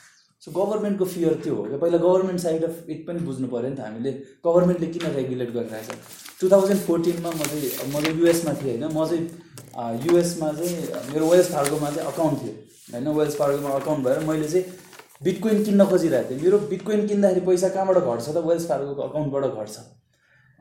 सो 0.46 0.52
गभर्मेन्टको 0.58 1.06
फियर 1.14 1.34
त्यो 1.44 1.54
हो 1.56 1.64
क्या 1.70 1.78
पहिला 1.84 1.98
गभर्मेन्ट 2.06 2.40
साइड 2.42 2.64
अफ 2.68 2.90
इट 2.96 3.06
पनि 3.08 3.20
बुझ्नु 3.28 3.48
पऱ्यो 3.54 3.70
नि 3.70 3.78
त 3.78 3.86
हामीले 3.86 4.14
गभर्मेन्टले 4.48 4.88
किन 4.96 5.14
रेगुलेट 5.20 5.52
गरिरहेको 5.58 5.98
छ 6.00 6.42
टु 6.42 6.50
थाउजन्ड 6.54 6.82
फोर्टिनमा 6.88 7.30
म 7.30 7.44
चाहिँ 7.52 7.90
म 7.94 7.98
चाहिँ 8.02 8.18
युएसमा 8.22 8.54
थिएँ 8.62 8.76
होइन 8.86 8.88
म 8.98 9.06
चाहिँ 9.14 10.10
युएसमा 10.10 10.52
चाहिँ 10.62 11.12
मेरो 11.14 11.28
वेल्स 11.34 11.52
फार्गोमा 11.58 11.92
चाहिँ 12.00 12.12
अकाउन्ट 12.14 12.44
थियो 12.44 12.56
होइन 12.96 13.12
वेल्स 13.20 13.36
फार्गोमा 13.44 13.76
अकाउन्ट 13.84 14.08
भएर 14.08 14.20
मैले 14.32 14.50
चाहिँ 14.56 15.22
बिटकोइन 15.30 15.58
किन्न 15.70 15.90
खोजिरहेको 15.94 16.32
थिएँ 16.34 16.42
मेरो 16.48 16.58
बिटकोइन 16.74 17.08
किन्दाखेरि 17.14 17.44
पैसा 17.52 17.70
कहाँबाट 17.78 18.04
घट्छ 18.04 18.28
त 18.36 18.46
वेल्स 18.50 18.66
फार्गोको 18.74 19.02
अकाउन्टबाट 19.12 19.46
घट्छ 19.62 19.88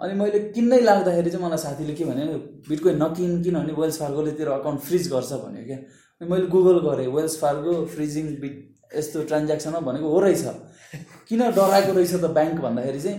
अनि 0.05 0.15
मैले 0.21 0.39
किन्नै 0.55 0.79
लाग्दाखेरि 0.87 1.31
चाहिँ 1.35 1.45
मलाई 1.45 1.59
साथीले 1.61 1.93
के 1.99 2.05
भने 2.05 2.25
बिटकोइन 2.69 2.97
नकिन 3.03 3.31
किनभने 3.45 3.73
वेल्स 3.81 3.99
फार्गोले 4.01 4.33
तेरो 4.41 4.53
अकाउन्ट 4.61 4.81
फ्रिज 4.87 5.05
गर्छ 5.13 5.33
भन्यो 5.45 5.63
क्या 5.69 5.77
अनि 6.21 6.29
मैले 6.33 6.47
गुगल 6.55 6.79
गरेँ 6.87 7.07
वेल्स 7.17 7.37
फार्गो 7.43 7.73
फ्रिजिङ 7.95 8.27
बिट 8.43 8.57
यस्तो 8.99 9.23
ट्रान्ज्याक्सनमा 9.31 9.81
भनेको 9.89 10.09
हो 10.15 10.19
रहेछ 10.25 10.45
किन 11.31 11.41
डराएको 11.59 11.93
रहेछ 11.99 12.13
त 12.25 12.31
ब्याङ्क 12.41 12.61
भन्दाखेरि 12.67 13.01
चाहिँ 13.05 13.19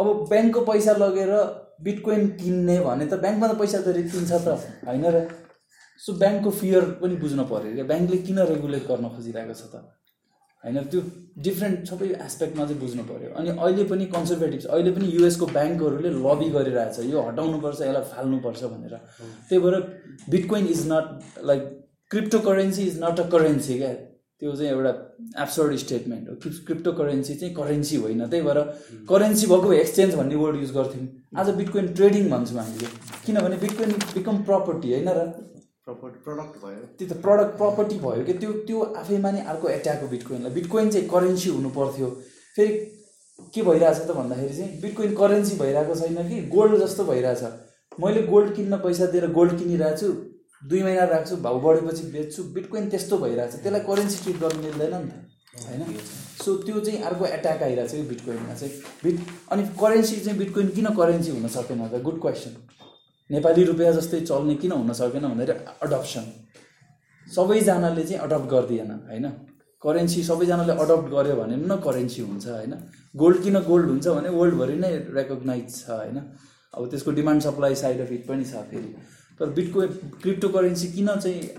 अब 0.00 0.22
ब्याङ्कको 0.32 0.60
पैसा 0.70 0.94
लगेर 1.04 1.32
बिटकोइन 1.88 2.22
किन्ने 2.44 2.78
भने 2.88 3.04
त 3.12 3.20
ब्याङ्कमा 3.26 3.46
त 3.50 3.58
पैसा 3.64 3.78
त 3.88 3.94
रित्तिन्छ 3.98 4.40
त 4.44 4.46
होइन 4.90 5.04
र 5.18 5.26
सो 6.06 6.10
ब्याङ्कको 6.24 6.50
फियर 6.62 6.82
पनि 7.04 7.20
बुझ्नु 7.26 7.44
पऱ्यो 7.52 7.68
क्या 7.76 7.84
ब्याङ्कले 7.92 8.18
किन 8.30 8.36
रेगुलेट 8.52 8.84
गर्न 8.92 9.12
खोजिरहेको 9.18 9.54
छ 9.60 9.70
त 9.74 9.84
होइन 10.66 10.84
त्यो 10.90 11.00
डिफ्रेन्ट 11.46 11.88
सबै 11.88 12.06
एस्पेक्टमा 12.26 12.64
चाहिँ 12.68 12.80
बुझ्नु 12.80 13.02
पऱ्यो 13.08 13.30
अनि 13.40 13.50
अहिले 13.64 13.84
पनि 13.90 14.04
कन्जर्भेटिभ 14.14 14.70
अहिले 14.76 14.92
पनि 14.98 15.08
युएसको 15.16 15.48
ब्याङ्कहरूले 15.56 16.12
लबी 16.26 16.48
गरिरहेछ 16.54 17.00
यो 17.14 17.24
हटाउनुपर्छ 17.28 17.80
यसलाई 17.88 18.06
फाल्नुपर्छ 18.14 18.70
भनेर 18.72 18.96
त्यही 19.50 19.60
भएर 19.66 19.82
bitcoin 20.36 20.66
is 20.76 20.82
not 20.92 21.44
like 21.50 21.68
crypto 22.16 22.38
currency 22.48 22.86
is 22.92 22.98
not 23.04 23.20
a 23.20 23.28
currency 23.36 23.78
क्या 23.82 23.92
त्यो 24.42 24.54
चाहिँ 24.60 24.70
एउटा 24.72 24.92
एप्सर्ड 25.44 25.76
स्टेटमेन्ट 25.86 26.28
हो 26.30 26.56
क्रिप्टो 26.68 26.92
करेन्सी 27.02 27.34
चाहिँ 27.42 27.54
करेन्सी 27.62 28.00
होइन 28.04 28.26
त्यही 28.34 28.42
भएर 28.48 28.62
करेन्सी 29.12 29.46
भएको 29.54 29.72
एक्सचेन्ज 29.82 30.14
भन्ने 30.22 30.40
वर्ड 30.44 30.60
युज 30.64 30.72
गर्थ्यौँ 30.78 31.08
आज 31.44 31.54
बिटकोइन 31.60 31.92
ट्रेडिङ 32.00 32.30
भन्छौँ 32.36 32.58
हामीले 32.62 32.92
किनभने 33.26 33.60
बिटकोइन 33.66 33.96
बिकम 34.20 34.42
प्रपर्टी 34.52 34.94
होइन 34.96 35.12
र 35.20 35.26
प्रडक्ट 35.92 36.60
भयो 36.66 36.84
त्यो 36.98 37.06
त 37.08 37.16
प्रडक्ट 37.24 37.56
प्रपर्टी 37.62 37.96
भयो 38.02 38.22
कि 38.28 38.32
त्यो 38.42 38.52
त्यो 38.68 38.82
आफैमा 39.00 39.30
नै 39.34 39.40
अर्को 39.54 39.68
एट्याक 39.72 40.00
हो 40.02 40.06
बिटकोइनलाई 40.12 40.50
बिटकोइन 40.54 40.88
चाहिँ 40.94 41.08
करेन्सी 41.10 41.50
हुनुपर्थ्यो 41.56 42.08
फेरि 42.58 42.70
के 43.56 43.62
भइरहेछ 43.66 43.98
त 44.06 44.14
भन्दाखेरि 44.20 44.54
चाहिँ 44.60 44.80
बिटकोइन 44.84 45.12
करेन्सी 45.18 45.58
भइरहेको 45.64 45.94
छैन 46.02 46.28
कि 46.30 46.38
गोल्ड 46.54 46.76
जस्तो 46.84 47.04
भइरहेछ 47.10 47.42
मैले 48.06 48.22
गोल्ड 48.30 48.54
किन्न 48.60 48.76
पैसा 48.86 49.06
दिएर 49.16 49.28
गोल्ड 49.40 49.58
किनिरहेको 49.58 49.96
छु 50.00 50.08
दुई 50.72 50.82
महिना 50.88 51.04
राख्छु 51.12 51.36
भाउ 51.48 51.60
बढेपछि 51.66 52.06
बेच्छु 52.16 52.44
बिटकोइन 52.56 52.88
त्यस्तो 52.96 53.18
भइरहेछ 53.26 53.56
त्यसलाई 53.64 53.86
करेन्सी 53.90 54.22
ट्रिट 54.24 54.40
गर्नु 54.46 54.62
मिल्दैन 54.66 54.94
नि 55.02 55.18
त 55.58 55.66
होइन 55.66 55.98
सो 56.46 56.54
त्यो 56.64 56.80
चाहिँ 56.88 57.02
अर्को 57.12 57.26
एट्याक 57.34 57.62
आइरहेको 57.68 57.90
छ 57.92 58.00
कि 58.00 58.08
बिटकोइनमा 58.14 58.54
चाहिँ 58.62 58.72
बिट 59.02 59.36
अनि 59.58 59.68
करेन्सी 59.84 60.16
चाहिँ 60.28 60.38
बिटकोइन 60.44 60.74
किन 60.80 60.90
करेन्सी 61.02 61.36
हुन 61.38 61.54
सकेन 61.60 61.86
त 61.96 62.02
गुड 62.08 62.20
क्वेसन 62.26 62.56
नेपाली 63.32 63.62
रुपियाँ 63.64 63.92
जस्तै 63.92 64.20
चल्ने 64.28 64.54
किन 64.62 64.72
हुन 64.72 64.92
सकेन 65.00 65.22
भन्दाखेरि 65.26 65.64
अडप्सन 65.84 66.24
सबैजनाले 67.36 68.02
चाहिँ 68.08 68.20
अडप्ट 68.24 68.46
गरिदिएन 68.54 68.90
होइन 69.10 69.24
करेन्सी 69.84 70.22
सबैजनाले 70.30 70.72
अडप्ट 70.84 71.08
गर्यो 71.14 71.36
भने 71.38 71.56
पनि 71.56 71.66
न 71.68 71.76
करेन्सी 71.86 72.20
हुन्छ 72.28 72.46
होइन 72.56 72.74
गोल्ड 73.22 73.42
किन 73.44 73.56
गोल्ड 73.70 73.86
हुन्छ 73.92 74.06
भने 74.16 74.28
वर्ल्डभरि 74.40 74.76
नै 74.84 74.90
रेकग्नाइज 75.16 75.64
छ 75.76 75.90
होइन 76.02 76.18
अब 76.76 76.90
त्यसको 76.92 77.10
डिमान्ड 77.20 77.42
सप्लाई 77.48 77.74
साइड 77.84 78.00
अफ 78.06 78.12
पनि 78.28 78.44
छ 78.52 78.62
फेरि 78.74 78.92
तर 79.38 79.56
बिटको 79.60 79.80
क्रिप्टो 80.22 80.48
करेन्सी 80.60 80.88
किन 81.00 81.16
चाहिँ 81.26 81.50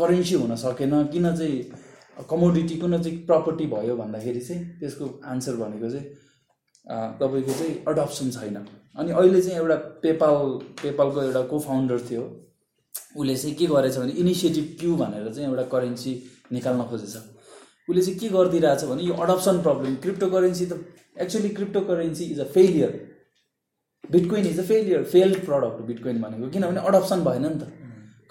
करेन्सी 0.00 0.34
हुन 0.46 0.56
सकेन 0.68 0.94
किन 1.16 1.34
चाहिँ 1.42 2.26
कमोडिटी 2.30 2.76
कुन 2.84 2.98
चाहिँ 3.02 3.18
प्रपर्टी 3.32 3.66
भयो 3.76 3.96
भन्दाखेरि 4.04 4.40
चाहिँ 4.50 4.62
त्यसको 4.80 5.04
आन्सर 5.36 5.56
भनेको 5.64 5.90
चाहिँ 5.96 7.06
तपाईँको 7.22 7.54
चाहिँ 7.62 7.74
अडप्सन 7.92 8.30
छैन 8.40 8.54
अनि 8.98 9.10
अहिले 9.12 9.40
चाहिँ 9.42 9.56
एउटा 9.58 9.74
पेपाल 10.02 10.36
पेपालको 10.82 11.22
एउटा 11.22 11.40
को 11.50 11.58
फाउन्डर 11.60 11.98
थियो 12.10 12.22
उसले 13.20 13.34
चाहिँ 13.36 13.54
के 13.56 13.66
गरेछ 13.72 13.96
भने 13.98 14.12
इनिसिएटिभ 14.22 14.76
क्यु 14.80 14.94
भनेर 14.96 15.32
चाहिँ 15.32 15.48
एउटा 15.48 15.62
करेन्सी 15.72 16.12
निकाल्न 16.52 16.84
खोजेछ 16.92 17.16
उसले 17.90 18.02
चाहिँ 18.04 18.18
के 18.18 18.28
गरिदिइरहेछ 18.36 18.84
भने 18.90 19.02
यो 19.08 19.14
अडप्सन 19.24 19.62
प्रब्लम 19.66 19.94
क्रिप्टो 20.06 20.26
करेन्सी 20.34 20.66
त 20.70 20.78
actually 21.22 21.48
crypto 21.58 21.80
currency 21.90 22.24
is 22.34 22.40
a 22.40 22.44
failure 22.54 22.92
bitcoin 24.12 24.46
is 24.52 24.60
a 24.60 24.64
failure 24.70 25.02
fail 25.14 25.34
product 25.48 25.80
bitcoin 25.90 26.20
भनेको 26.22 26.48
किनभने 26.54 26.84
अडप्सन 26.92 27.24
भएन 27.28 27.44
नि 27.56 27.58
त 27.60 27.68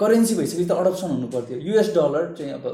करेन्सी 0.06 0.36
भइसकेपछि 0.42 0.66
त 0.72 0.80
अडप्सन 0.86 1.10
हुनु 1.16 1.28
पर्थ्यो 1.36 1.58
युएस 1.70 1.90
डलर 2.00 2.34
चाहिँ 2.40 2.52
अब 2.58 2.66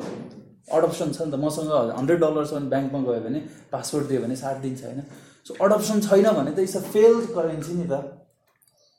अडप्सन 0.80 1.12
छ 1.18 1.22
नि 1.28 1.32
त 1.34 1.42
मसँग 1.44 1.70
हन्ड्रेड 2.00 2.20
डलरसम्म 2.26 2.70
ब्याङ्कमा 2.76 3.00
गयो 3.10 3.22
भने 3.28 3.40
पासवर्ड 3.76 4.06
दियो 4.14 4.22
भने 4.28 4.36
साथ 4.44 4.56
दिन्छ 4.68 4.84
होइन 4.86 5.00
सो 5.48 5.54
अडप्सन 5.66 6.00
छैन 6.08 6.28
भने 6.40 6.52
त 6.56 6.64
इट्स 6.70 6.76
अ 6.78 6.82
फेल्ड 6.96 7.30
करेन्सी 7.36 7.74
नि 7.82 7.86
त 7.92 8.00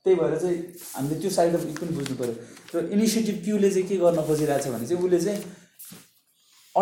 त्यही 0.07 0.15
भएर 0.21 0.39
चाहिँ 0.45 0.57
हामीले 0.99 1.19
त्यो 1.25 1.31
साइड 1.39 1.55
अफ 1.57 1.67
पनि 1.81 1.97
बुझ्नु 1.99 2.17
पऱ्यो 2.21 2.79
र 2.79 2.85
इनिसिएटिभ 2.99 3.37
क्युले 3.47 3.71
चाहिँ 3.75 3.87
के 3.91 3.97
गर्न 4.05 4.23
खोजिरहेछ 4.31 4.67
भने 4.77 4.87
चाहिँ 4.87 5.05
उसले 5.09 5.21
चाहिँ 5.27 5.43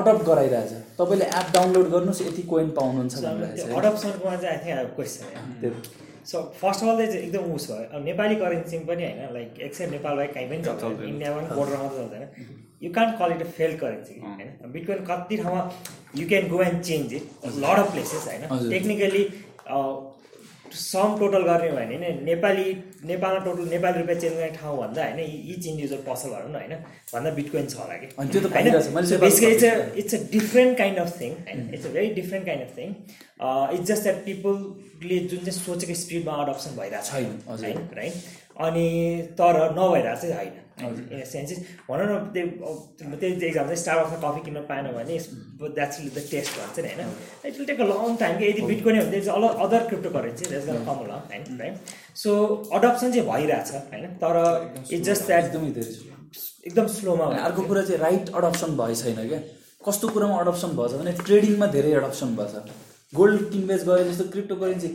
अडप्ट 0.00 0.24
गराइरहेछ 0.28 0.72
तपाईँले 1.00 1.26
एप 1.40 1.50
डाउनलोड 1.56 1.86
गर्नुहोस् 1.96 2.22
यति 2.26 2.42
कोइन 2.52 2.70
पाउनुहुन्छ 2.78 3.24
अडप्सनको 3.80 4.36
चाहिँ 4.44 4.86
question 5.00 5.82
so 6.30 6.40
first 6.62 6.82
of 6.84 6.88
all 6.92 7.04
चाहिँ 7.04 7.20
एकदम 7.26 7.52
उस 7.58 7.70
भयो 7.70 7.84
अब 7.98 8.04
नेपाली 8.08 8.34
करेन्सी 8.44 8.78
पनि 8.88 9.04
होइन 9.04 9.34
लाइक 9.36 9.60
एक्सेप्ट 9.68 9.92
नेपाल 9.92 10.16
बाहेक 10.16 10.32
काहीँ 10.34 10.48
पनि 10.48 10.64
चल्छ 10.64 11.06
इन्डियामा 11.12 11.40
पनि 11.40 11.54
बोर्डरमा 11.60 11.84
मात्रै 11.84 12.00
चल्दैन 12.00 12.58
you 12.84 12.90
can't 12.98 13.16
call 13.20 13.32
it 13.36 13.42
a 13.44 13.48
fail 13.60 13.76
currency 13.82 14.18
होइन 14.24 14.72
बिटकोइन 14.74 15.04
कति 15.10 15.36
ठाउँमा 15.44 15.62
you 16.20 16.26
can 16.32 16.48
go 16.52 16.62
and 16.68 16.82
change 16.90 17.14
it 17.20 17.30
lot 17.64 17.82
of 17.84 17.90
places 17.96 18.28
होइन 18.30 18.68
टेक्निकली 18.74 19.24
सम 19.68 21.16
टोटल 21.18 21.42
गर्ने 21.44 21.70
भने 21.76 21.96
नेपाली 22.24 22.64
नेपालमा 23.10 23.44
टोटल 23.44 23.64
नेपाली 23.70 23.98
रुपियाँ 24.00 24.18
चेन्ज 24.20 24.34
गर्ने 24.34 24.56
ठाउँ 24.56 24.76
भन्दा 24.80 25.04
होइन 25.04 25.18
इच 25.54 25.66
इन्डिभिजुअल 25.66 26.02
पसल 26.08 26.30
भनौँ 26.30 26.50
न 26.50 26.54
होइन 26.54 26.76
भन्दा 27.14 27.30
बिटकोइन 27.38 27.66
छ 27.66 27.76
होला 27.80 27.96
कि 28.02 28.06
it's 28.06 28.36
mm-hmm. 28.92 29.66
A 29.70 29.96
it's 29.96 30.14
a 30.14 30.18
different 30.34 30.78
kind 30.78 30.98
of 30.98 31.20
thing 31.20 31.32
होइन 31.48 31.74
it's 31.74 31.86
a 31.86 31.90
very 31.96 32.12
different 32.20 32.46
kind 32.46 32.62
of 32.66 32.78
thing 32.78 32.94
it's 33.78 33.88
just 33.92 34.02
that 34.02 34.24
पिपलले 34.30 35.18
जुन 35.34 35.38
चाहिँ 35.48 35.58
सोचेको 35.58 35.94
स्पिडमा 36.04 36.36
अडप्सन 36.44 36.78
भइरहेको 36.82 37.56
छैन 37.64 37.88
राइट 37.98 38.60
अनि 38.70 38.88
तर 39.42 39.60
नभइरहेको 39.80 40.22
चाहिँ 40.22 40.36
होइन 40.38 40.58
इन 40.88 41.24
सेन्स 41.30 41.52
भनौँ 41.88 42.06
न 42.30 42.30
त्यही 42.34 43.16
त्यही 43.20 43.46
इक्जाम 43.48 43.64
चाहिँ 43.68 43.76
स्टारबक्समा 43.84 44.28
कफी 44.30 44.42
किन्न 44.46 44.60
पाएन 44.70 44.86
भने 44.96 45.16
द्याट्स 45.78 45.98
द 46.00 46.24
टेस्ट 46.30 46.58
भन्छ 46.58 46.80
नि 46.80 46.92
होइन 47.02 47.14
it 47.50 47.56
will 47.58 47.66
take 47.70 47.80
a 47.80 47.88
long 47.90 48.16
time 48.22 48.38
कि 48.38 48.44
यदि 48.48 48.62
बिट 48.70 48.84
गर्ने 48.84 49.04
भने 49.04 49.20
all 49.36 49.48
other 49.66 49.86
cryptocurrency 50.16 50.48
that's 50.52 50.66
the 50.66 50.84
कम 50.88 51.00
होइन 51.02 51.58
राइट 51.60 51.92
सो 52.24 52.36
अडप्सन 52.80 53.12
चाहिँ 53.16 53.26
भइरहेछ 53.30 53.72
होइन 53.74 54.16
तर 54.24 54.40
इट्स 54.90 55.06
जस्ट 55.10 55.26
द्याट 55.26 55.44
एकदमै 55.52 55.70
धेरै 55.80 55.96
एकदम 56.68 56.86
स्लोमा 56.98 57.26
भयो 57.32 57.44
अर्को 57.50 57.62
कुरा 57.72 57.82
चाहिँ 57.90 58.00
राइट 58.06 58.34
अडप्सन 58.42 58.76
भए 58.84 58.94
छैन 59.02 59.26
क्या 59.28 59.42
कस्तो 59.88 60.08
कुरामा 60.16 60.40
अडप्सन 60.46 60.76
भएछ 60.82 60.96
भने 61.02 61.16
ट्रेडिङमा 61.26 61.66
धेरै 61.76 61.92
अडप्सन 62.04 62.34
भएछ 62.40 62.74
गोल्ड 63.20 63.46
किनबेज 63.52 63.84
गरे 63.92 64.02
जस्तो 64.08 64.24
क्रिप्टो 64.32 64.56
करेन्सी 64.64 64.90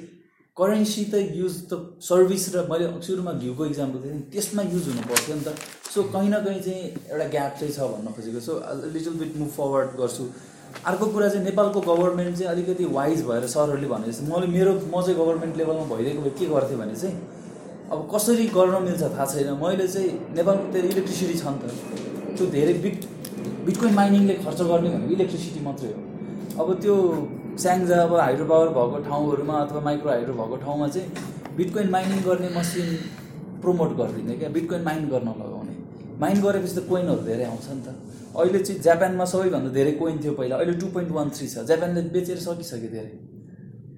करेन्सी 0.58 1.02
त 1.14 1.20
युज 1.38 1.54
त 1.70 1.78
सर्भिस 2.10 2.44
र 2.54 2.60
मैले 2.68 2.86
सुरुमा 3.08 3.32
घिउको 3.46 3.66
इक्जाम्पल 3.70 4.00
दिएँ 4.04 4.20
त्यसमा 4.36 4.64
युज 4.74 4.86
हुनु 4.90 5.02
पर्थ्यो 5.10 5.36
नि 5.40 5.44
त 5.48 5.56
सो 5.96 6.04
कहीँ 6.14 6.30
न 6.34 6.40
कहीँ 6.46 6.62
चाहिँ 6.68 7.12
एउटा 7.12 7.26
ग्याप 7.34 7.58
चाहिँ 7.62 7.74
छ 7.78 7.88
भन्न 7.96 8.14
खोजेको 8.20 8.40
so 8.46 8.54
little 8.94 9.18
bit 9.24 9.34
move 9.42 9.50
forward 9.58 9.90
गर्छु 10.04 10.26
अर्को 10.94 11.06
कुरा 11.16 11.28
चाहिँ 11.36 11.44
नेपालको 11.50 11.80
गभर्मेन्ट 11.92 12.34
चाहिँ 12.38 12.52
अलिकति 12.54 12.86
वाइज 12.96 13.20
भएर 13.28 13.48
सरहरूले 13.58 13.88
भने 13.92 14.08
जस्तो 14.08 14.28
मैले 14.32 14.52
मेरो 14.56 14.80
म 14.96 15.04
चाहिँ 15.04 15.20
गभर्मेन्ट 15.22 15.58
लेभलमा 15.60 15.86
भइरहेको 15.94 16.22
भए 16.24 16.36
के 16.40 16.48
गर्थेँ 16.56 16.78
भने 16.86 16.96
चाहिँ 17.04 17.92
अब 17.92 18.10
कसरी 18.16 18.48
गर्न 18.58 18.84
मिल्छ 18.88 19.02
थाहा 19.04 19.26
छैन 19.38 19.54
मैले 19.64 19.88
चाहिँ 19.96 20.20
नेपालको 20.40 20.74
त्यो 20.74 20.90
इलेक्ट्रिसिटी 20.96 21.40
छ 21.40 21.58
नि 21.62 21.70
त 21.70 22.36
त्यो 22.38 22.46
धेरै 22.60 22.76
बिट 22.88 22.98
बिटकोइन 23.68 23.92
माइनिङले 24.04 24.34
खर्च 24.48 24.60
गर्ने 24.76 24.88
भनेको 24.96 25.14
इलेक्ट्रिसिटी 25.20 25.60
मात्रै 25.68 25.92
हो 25.98 26.64
अब 26.64 26.68
त्यो 26.86 26.96
स्याङ्जा 27.64 27.96
अब 28.04 28.14
हाइड्रो 28.20 28.46
पावर 28.48 28.68
भएको 28.78 28.98
ठाउँहरूमा 29.04 29.54
अथवा 29.66 29.82
माइक्रो 29.82 30.10
हाइड्रो 30.12 30.34
भएको 30.40 30.56
ठाउँमा 30.64 30.88
चाहिँ 30.96 31.54
बिटकोइन 31.58 31.90
माइनिङ 31.94 32.18
गर्ने 32.26 32.50
मसिन 32.56 32.90
प्रमोट 33.66 33.96
गरिदिने 34.00 34.36
क्या 34.40 34.50
बिटकोइन 34.58 34.82
माइन 34.90 35.08
गर्न 35.14 35.30
लगाउने 35.42 35.76
माइन 36.24 36.42
गरेपछि 36.46 36.74
त 36.80 36.84
कोइनहरू 36.92 37.22
धेरै 37.30 37.46
आउँछ 37.52 37.68
नि 37.78 37.82
त 37.88 37.96
अहिले 38.40 38.60
चाहिँ 38.66 38.80
जापानमा 38.88 39.26
सबैभन्दा 39.34 39.72
धेरै 39.80 39.92
कोइन 40.04 40.20
थियो 40.24 40.34
पहिला 40.42 40.56
अहिले 40.60 40.76
टु 40.84 40.88
पोइन्ट 40.98 41.12
वान 41.20 41.30
थ्री 41.38 41.48
छ 41.56 41.64
जापानले 41.72 42.02
बेचेर 42.20 42.40
सकिसक्यो 42.48 42.90
धेरै 43.00 43.16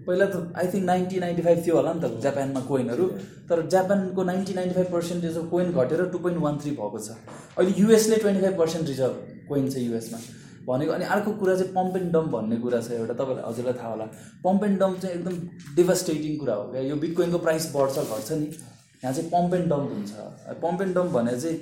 पहिला 0.07 0.25
त 0.33 0.45
I 0.61 0.73
think 0.73 0.85
ninety 0.93 1.19
ninety 1.27 1.49
five 1.49 1.65
थियो 1.65 1.81
होला 1.81 1.93
नि 1.97 2.03
त 2.07 2.23
जापानमा 2.27 2.61
कोइनहरू 2.71 3.11
तर 3.49 3.65
जापानको 3.75 4.21
ninety 4.33 4.53
ninety 4.59 4.75
five 4.81 4.97
percentage 4.97 5.37
of 5.41 5.49
coin 5.55 5.75
घटेर 5.81 6.05
टु 6.17 6.27
पोइन्ट 6.27 6.39
वान 6.49 6.61
थ्री 6.65 6.71
भएको 6.81 6.99
छ 7.07 7.37
अहिले 7.59 7.79
युएसले 7.85 8.21
twenty 8.25 8.43
five 8.47 8.57
percent 8.63 8.87
reserve 8.95 9.47
coin 9.49 9.69
छ 9.77 9.87
युएसमा 9.89 10.21
भनेको 10.69 10.93
अनि 10.93 11.05
अर्को 11.15 11.31
कुरा 11.41 11.53
चाहिँ 11.55 11.73
पम्प 11.73 11.95
एन्ड 11.97 12.11
डम्प 12.13 12.29
भन्ने 12.35 12.55
कुरा 12.65 12.79
छ 12.85 12.91
एउटा 12.95 13.13
तपाईँलाई 13.19 13.43
हजुरलाई 13.49 13.73
थाहा 13.81 13.89
होला 13.91 14.05
पम्प 14.45 14.63
एन्ड 14.67 14.79
डम्प 14.79 14.97
चाहिँ 15.01 15.15
एकदम 15.15 15.37
डिभास्टेटिङ 15.75 16.35
कुरा 16.39 16.53
हो 16.53 16.63
क्या 16.71 16.81
यो 16.87 16.95
बिटकोइनको 17.03 17.37
प्राइस 17.45 17.71
बढ्छ 17.75 17.99
घट्छ 17.99 18.31
नि 18.31 18.47
यहाँ 18.47 19.13
चाहिँ 19.13 19.29
पम्प 19.35 19.53
एन्ड 19.59 19.69
डम्प 19.73 19.93
हुन्छ 19.95 20.59
पम्प 20.65 20.81
एन्ड 20.87 20.95
डम्प 20.97 21.11
भने 21.19 21.37
चाहिँ 21.45 21.55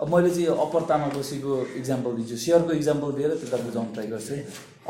अब 0.00 0.14
मैले 0.14 0.30
चाहिँ 0.30 0.46
यो 0.46 0.54
अप्पर 0.66 0.86
तामाकोसीको 0.92 1.56
इक्जाम्पल 1.82 2.14
दिन्छु 2.20 2.36
सेयरको 2.44 2.72
इक्जाम्पल 2.78 3.12
दिएर 3.18 3.34
त्यता 3.42 3.56
बुझाउनु 3.64 3.92
ट्राई 3.98 4.06
गर्छु 4.14 4.34
है 4.34 4.40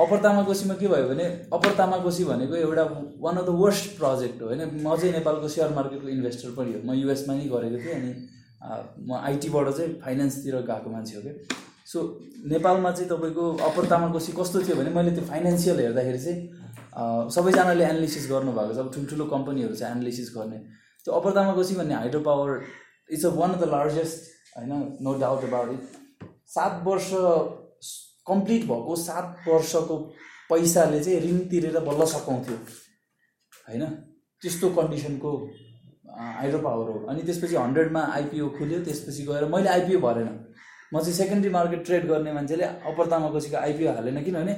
अप्पर 0.05 0.23
तामाकोसीमा 0.28 0.74
के 0.85 0.89
भयो 0.93 1.09
भने 1.15 1.24
अप्पर 1.57 1.74
तामाकोसी 1.81 2.24
भनेको 2.32 2.57
एउटा 2.62 2.85
one 3.24 3.36
of 3.44 3.51
the 3.51 3.57
worst 3.65 3.97
project 4.05 4.43
हो 4.43 4.49
होइन 4.55 4.62
म 4.86 4.97
चाहिँ 5.01 5.15
नेपालको 5.19 5.49
सेयर 5.57 5.74
मार्केटको 5.81 6.09
इन्भेस्टर 6.19 6.57
पनि 6.61 6.78
हो 6.78 6.86
म 6.93 7.01
युएसमा 7.03 7.40
नै 7.40 7.49
गरेको 7.57 7.82
थिएँ 7.89 7.99
अनि 8.01 8.12
म 9.09 9.24
आइटीबाट 9.32 9.74
चाहिँ 9.77 9.97
फाइनेन्सतिर 10.07 10.61
गएको 10.73 10.89
मान्छे 10.99 11.16
हो 11.19 11.23
क्या 11.28 11.61
सो 11.90 12.00
नेपालमा 12.52 12.90
चाहिँ 12.96 13.09
तपाईँको 13.10 13.46
अप्पर 13.68 13.86
तामाङकोसी 13.92 14.32
कस्तो 14.38 14.60
थियो 14.66 14.74
भने 14.80 14.90
मैले 14.96 15.10
त्यो 15.14 15.22
फाइनेन्सियल 15.30 15.80
हेर्दाखेरि 15.84 16.18
चाहिँ 16.24 17.30
सबैजनाले 17.36 17.84
एनालिसिस 17.86 18.26
गर्नुभएको 18.32 18.74
छ 18.74 18.84
अब 18.84 18.90
ठुल्ठुलो 18.96 19.24
कम्पनीहरू 19.32 19.74
चाहिँ 19.80 19.94
एनालिसिस 19.96 20.30
गर्ने 20.36 20.59
त्यो 21.06 21.14
अप्पर 21.16 21.34
तामाङकोसी 21.38 21.74
भन्ने 21.80 21.94
hydro 22.02 22.20
power 22.28 22.62
it's 23.18 23.24
a 23.24 23.32
one 23.38 23.54
of 23.54 23.60
the 23.64 23.68
largest 23.74 24.30
होइन 24.59 24.86
नो 25.09 25.16
डाउट 25.24 25.44
अबाउट 25.48 25.72
इट 25.72 26.28
सात 26.56 26.80
वर्ष 26.86 27.10
कम्प्लिट 28.30 28.68
भएको 28.70 28.96
सात 29.06 29.48
वर्षको 29.48 29.98
पैसाले 30.52 31.02
चाहिँ 31.09 31.20
ऋण 31.26 31.42
तिरेर 31.54 31.80
बल्ल 31.90 32.06
सघाउँथ्यो 32.14 32.60
होइन 33.72 33.84
त्यस्तो 34.46 34.70
कन्डिसनको 34.78 35.34
हाइड्रो 36.20 36.62
पावर 36.70 36.94
हो 36.96 37.04
अनि 37.10 37.22
त्यसपछि 37.26 37.56
हन्ड्रेडमा 37.64 38.00
आइपिओ 38.20 38.48
खुल्यो 38.62 38.80
त्यसपछि 38.88 39.22
गएर 39.32 39.44
मैले 39.56 39.68
आइपिओ 39.76 40.00
भरेन 40.06 40.32
म 40.94 40.98
चाहिँ 41.01 41.14
सेकेन्ड्री 41.14 41.51
मार्केट 41.51 41.85
ट्रेड 41.85 42.06
गर्ने 42.09 42.32
मान्छेले 42.32 42.64
अप्पर 42.89 43.06
तामाकोसीको 43.10 43.56
आइपिओ 43.56 43.93
हालेन 43.97 44.16
किनभने 44.24 44.56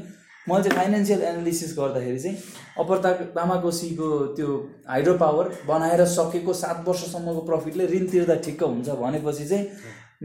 मैले 0.48 0.62
चाहिँ 0.64 0.76
फाइनेन्सियल 0.76 1.20
एनालिसिस 1.28 1.74
गर्दाखेरि 1.78 2.18
चाहिँ 2.18 2.36
अप्पर 2.82 2.98
ता 3.04 3.10
तामाकोसीको 3.38 4.08
त्यो 4.38 4.48
हाइड्रो 4.88 5.14
पावर 5.20 5.48
बनाएर 5.68 6.04
सकेको 6.14 6.52
सात 6.62 6.82
वर्षसम्मको 6.88 7.40
प्रफिटले 7.50 7.86
ऋण 7.92 8.06
तिर्दा 8.14 8.34
ठिक्क 8.46 8.62
हुन्छ 8.70 8.88
भनेपछि 9.04 9.46
चाहिँ 9.52 9.68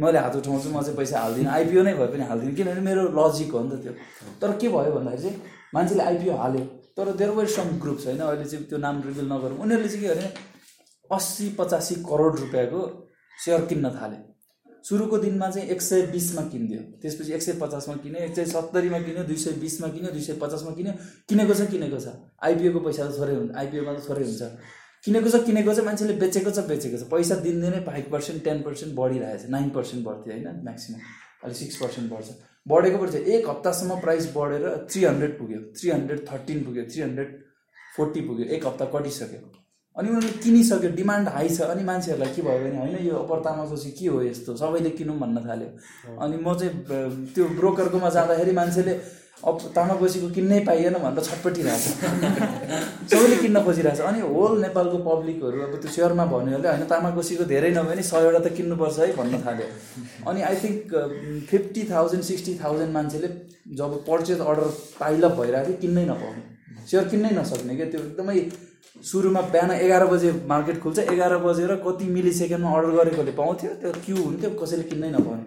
मैले 0.02 0.18
हात 0.26 0.36
उठाउँछु 0.42 0.70
म 0.76 0.82
चाहिँ 0.82 0.98
पैसा 0.98 1.20
हाल्दिनँ 1.20 1.52
आइपिओ 1.58 1.82
नै 1.88 1.94
भए 2.02 2.08
पनि 2.14 2.24
हाल्दिनँ 2.30 2.56
किनभने 2.58 2.82
मेरो 2.90 3.04
लजिक 3.20 3.52
हो 3.58 3.62
नि 3.68 3.78
त 3.78 3.80
त्यो 3.84 3.94
तर 4.42 4.56
के 4.64 4.70
भयो 4.78 4.96
भन्दाखेरि 4.98 5.36
चाहिँ 5.36 5.76
मान्छेले 5.76 6.04
आइपिओ 6.14 6.38
हाल्यो 6.42 6.64
तर 6.98 7.12
देयर 7.20 7.32
वर 7.38 7.48
सम 7.58 7.70
ग्रुप्स 7.86 8.06
होइन 8.12 8.20
अहिले 8.32 8.50
चाहिँ 8.52 8.64
त्यो 8.74 8.78
नाम 8.88 8.96
रिभिल 9.10 9.26
नगरौँ 9.34 9.58
उनीहरूले 9.68 9.90
चाहिँ 9.94 10.04
के 10.08 10.16
भने 10.16 11.16
अस्सी 11.20 11.50
पचासी 11.60 11.96
करोड 12.10 12.40
रुपियाँको 12.44 12.80
सेयर 13.46 13.62
किन्न 13.70 13.96
थाले 14.02 14.18
सुरुको 14.86 15.18
दिनमा 15.18 15.50
चाहिँ 15.52 15.68
एक 15.70 15.82
सय 15.82 16.02
बिसमा 16.12 16.42
किनिदियो 16.52 16.82
त्यसपछि 17.02 17.34
एक 17.34 17.42
सय 17.42 17.54
पचासमा 17.62 17.96
किन्यो 18.04 18.22
एक 18.26 18.36
सय 18.36 18.46
सत्तरीमा 18.52 19.00
किन्यो 19.08 19.24
दुई 19.30 19.36
सय 19.44 19.52
बिसमा 19.64 19.88
किन्यो 19.96 20.12
दुई 20.12 20.22
सय 20.28 20.34
पचासमा 20.42 20.72
किन्यो 20.78 20.94
किनेको 21.30 21.54
छ 21.60 21.66
किनेको 21.72 22.00
छ 22.06 22.14
आइपिओको 22.50 22.80
पैसा 22.88 23.04
त 23.10 23.18
थोरै 23.18 23.34
हुन्छ 23.40 23.56
आइपिओमा 23.64 23.92
त 23.98 24.10
थोरै 24.10 24.24
हुन्छ 24.30 24.48
किनेको 25.06 25.30
छ 25.36 25.44
किनेको 25.50 25.74
छ 25.80 25.86
मान्छेले 25.90 26.14
बेचेको 26.24 26.52
छ 26.58 26.66
बेचेको 26.72 26.98
छ 27.04 27.10
पैसा 27.16 27.36
दिनदिनै 27.48 27.80
फाइभ 27.90 28.06
पर्सेन्ट 28.16 28.40
टेन 28.48 28.58
पर्सेन्ट 28.70 28.94
बढिरहेछ 29.02 29.42
नाइन 29.58 29.68
पर्सेन्ट 29.80 30.04
बढ्थ्यो 30.08 30.34
होइन 30.36 30.66
म्याक्सिमम् 30.72 31.06
अहिले 31.12 31.62
सिक्स 31.62 31.76
पर्सेन्ट 31.84 32.12
बढ्छ 32.16 32.40
बढेको 32.74 32.98
पर्छ 33.06 33.16
एक 33.38 33.50
हप्तासम्म 33.54 34.00
प्राइस 34.08 34.32
बढेर 34.40 34.68
थ्री 34.92 35.04
हन्ड्रेड 35.12 35.38
पुग्यो 35.44 35.60
थ्री 35.80 35.92
हन्ड्रेड 36.00 36.28
थर्टिन 36.34 36.64
पुग्यो 36.70 36.84
थ्री 36.94 37.02
हन्ड्रेड 37.10 37.36
फोर्टी 37.98 38.22
पुग्यो 38.32 38.48
एक 38.58 38.66
हप्ता 38.72 38.86
कटिसक्यो 38.98 39.59
अनि 40.00 40.08
उनीहरूले 40.08 40.40
किनिसक्यो 40.44 40.90
डिमान्ड 40.98 41.28
हाई 41.36 41.48
छ 41.56 41.68
अनि 41.72 41.84
मान्छेहरूलाई 41.88 42.32
के 42.36 42.42
भयो 42.44 42.60
भने 42.64 42.78
होइन 42.80 42.96
यो 43.06 43.16
अप्पर 43.22 43.40
तामाकोसी 43.48 43.90
के 44.00 44.06
हो 44.12 44.22
यस्तो 44.26 44.56
सबैले 44.60 44.90
किनौँ 44.96 45.16
भन्न 45.20 45.44
थाल्यो 45.44 45.70
अनि 46.26 46.38
म 46.46 46.54
चाहिँ 46.56 47.36
त्यो 47.36 47.48
ब्रोकरकोमा 47.60 48.10
जाँदाखेरि 48.16 48.52
मान्छेले 48.60 48.94
अब 49.52 49.58
तामाकोसीको 49.76 50.28
किन्नै 50.38 50.60
पाइएन 50.72 50.96
भनेर 51.04 51.24
छटपटिरहेको 51.28 52.32
छ 53.10 53.12
सबैले 53.12 53.36
किन्न 53.44 53.64
खोजिरहेको 53.66 53.98
छ 54.00 54.06
अनि 54.08 54.22
होल 54.32 54.54
नेपालको 54.64 54.98
पब्लिकहरू 55.10 55.60
अब 55.68 55.76
त्यो 55.84 55.92
सेयरमा 55.98 56.26
भन्यो 56.36 56.62
होइन 56.68 56.86
तामाकोसीको 56.94 57.44
धेरै 57.52 57.74
नभए 57.80 57.96
पनि 57.96 58.04
सयवटा 58.12 58.40
त 58.46 58.54
किन्नुपर्छ 58.62 58.98
है 59.04 59.10
भन्न 59.20 59.42
थाल्यो 59.48 59.68
अनि 60.32 60.48
I 60.54 60.62
think 60.64 61.52
fifty 61.52 61.82
thousand 61.92 62.24
sixty 62.32 62.54
thousand 62.64 62.92
मान्छेले 63.02 63.30
जब 63.84 64.00
पर्चेज 64.08 64.48
अर्डर 64.54 64.74
पाइलप 65.04 65.38
भइरहेको 65.44 65.86
थियो 65.86 65.92
किन्नै 65.92 66.06
नपाउने 66.14 66.48
सेयर 66.92 67.12
किन्नै 67.14 67.36
नसक्ने 67.42 67.80
क्या 67.84 67.92
त्यो 67.94 68.06
एकदमै 68.08 68.38
सुरुमा 69.12 69.42
बिहान 69.54 69.72
एघार 69.72 70.06
बजे 70.08 70.32
मार्केट 70.48 70.82
खुल्छ 70.82 71.00
एघार 71.00 71.36
बजेर 71.44 71.74
कति 71.86 72.06
मिली 72.16 72.32
सेकेन्डमा 72.34 72.72
अर्डर 72.78 72.92
गरेकोले 72.98 73.32
पाउँथ्यो 73.40 73.72
त्यो 73.82 73.92
क्यु 74.06 74.16
हुन्थ्यो 74.24 74.50
कसैले 74.62 74.84
किन्नै 74.90 75.10
नपाउने 75.16 75.44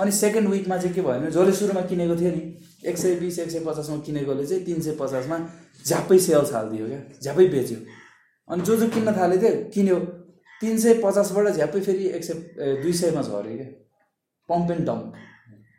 अनि 0.00 0.12
सेकेन्ड 0.20 0.48
विकमा 0.52 0.76
चाहिँ 0.84 0.94
के 0.94 1.02
भयो 1.06 1.18
भने 1.20 1.30
जसले 1.36 1.52
सुरुमा 1.60 1.80
किनेको 1.90 2.16
थियो 2.20 2.30
नि 2.36 2.42
एक 2.90 2.96
सय 3.02 3.14
बिस 3.20 3.38
एक 3.44 3.50
सय 3.54 3.60
पचासमा 3.68 3.96
किनेकोले 4.06 4.46
चाहिँ 4.50 4.64
तिन 4.68 4.78
सय 4.86 4.94
पचासमा 5.00 5.38
झ्यापै 5.90 6.18
सेल्स 6.26 6.52
हालिदियो 6.56 6.86
क्या 6.92 7.00
झ्यापै 7.24 7.46
बेच्यो 7.56 7.78
अनि 8.54 8.62
जो 8.68 8.76
जो 8.82 8.88
किन्न 8.94 9.16
थाले 9.18 9.36
थियो 9.42 9.54
किन्यो 9.74 9.98
तिन 10.60 10.78
सय 10.84 10.94
पचासबाट 11.04 11.46
झ्यापै 11.54 11.80
फेरि 11.88 12.04
एक 12.20 12.24
सय 12.30 12.76
दुई 12.84 12.92
सयमा 13.02 13.22
झऱ्यो 13.26 13.54
क्या 13.58 13.68
पम्प 14.54 14.70
एन्ड 14.76 14.86
डम्प 14.92 15.20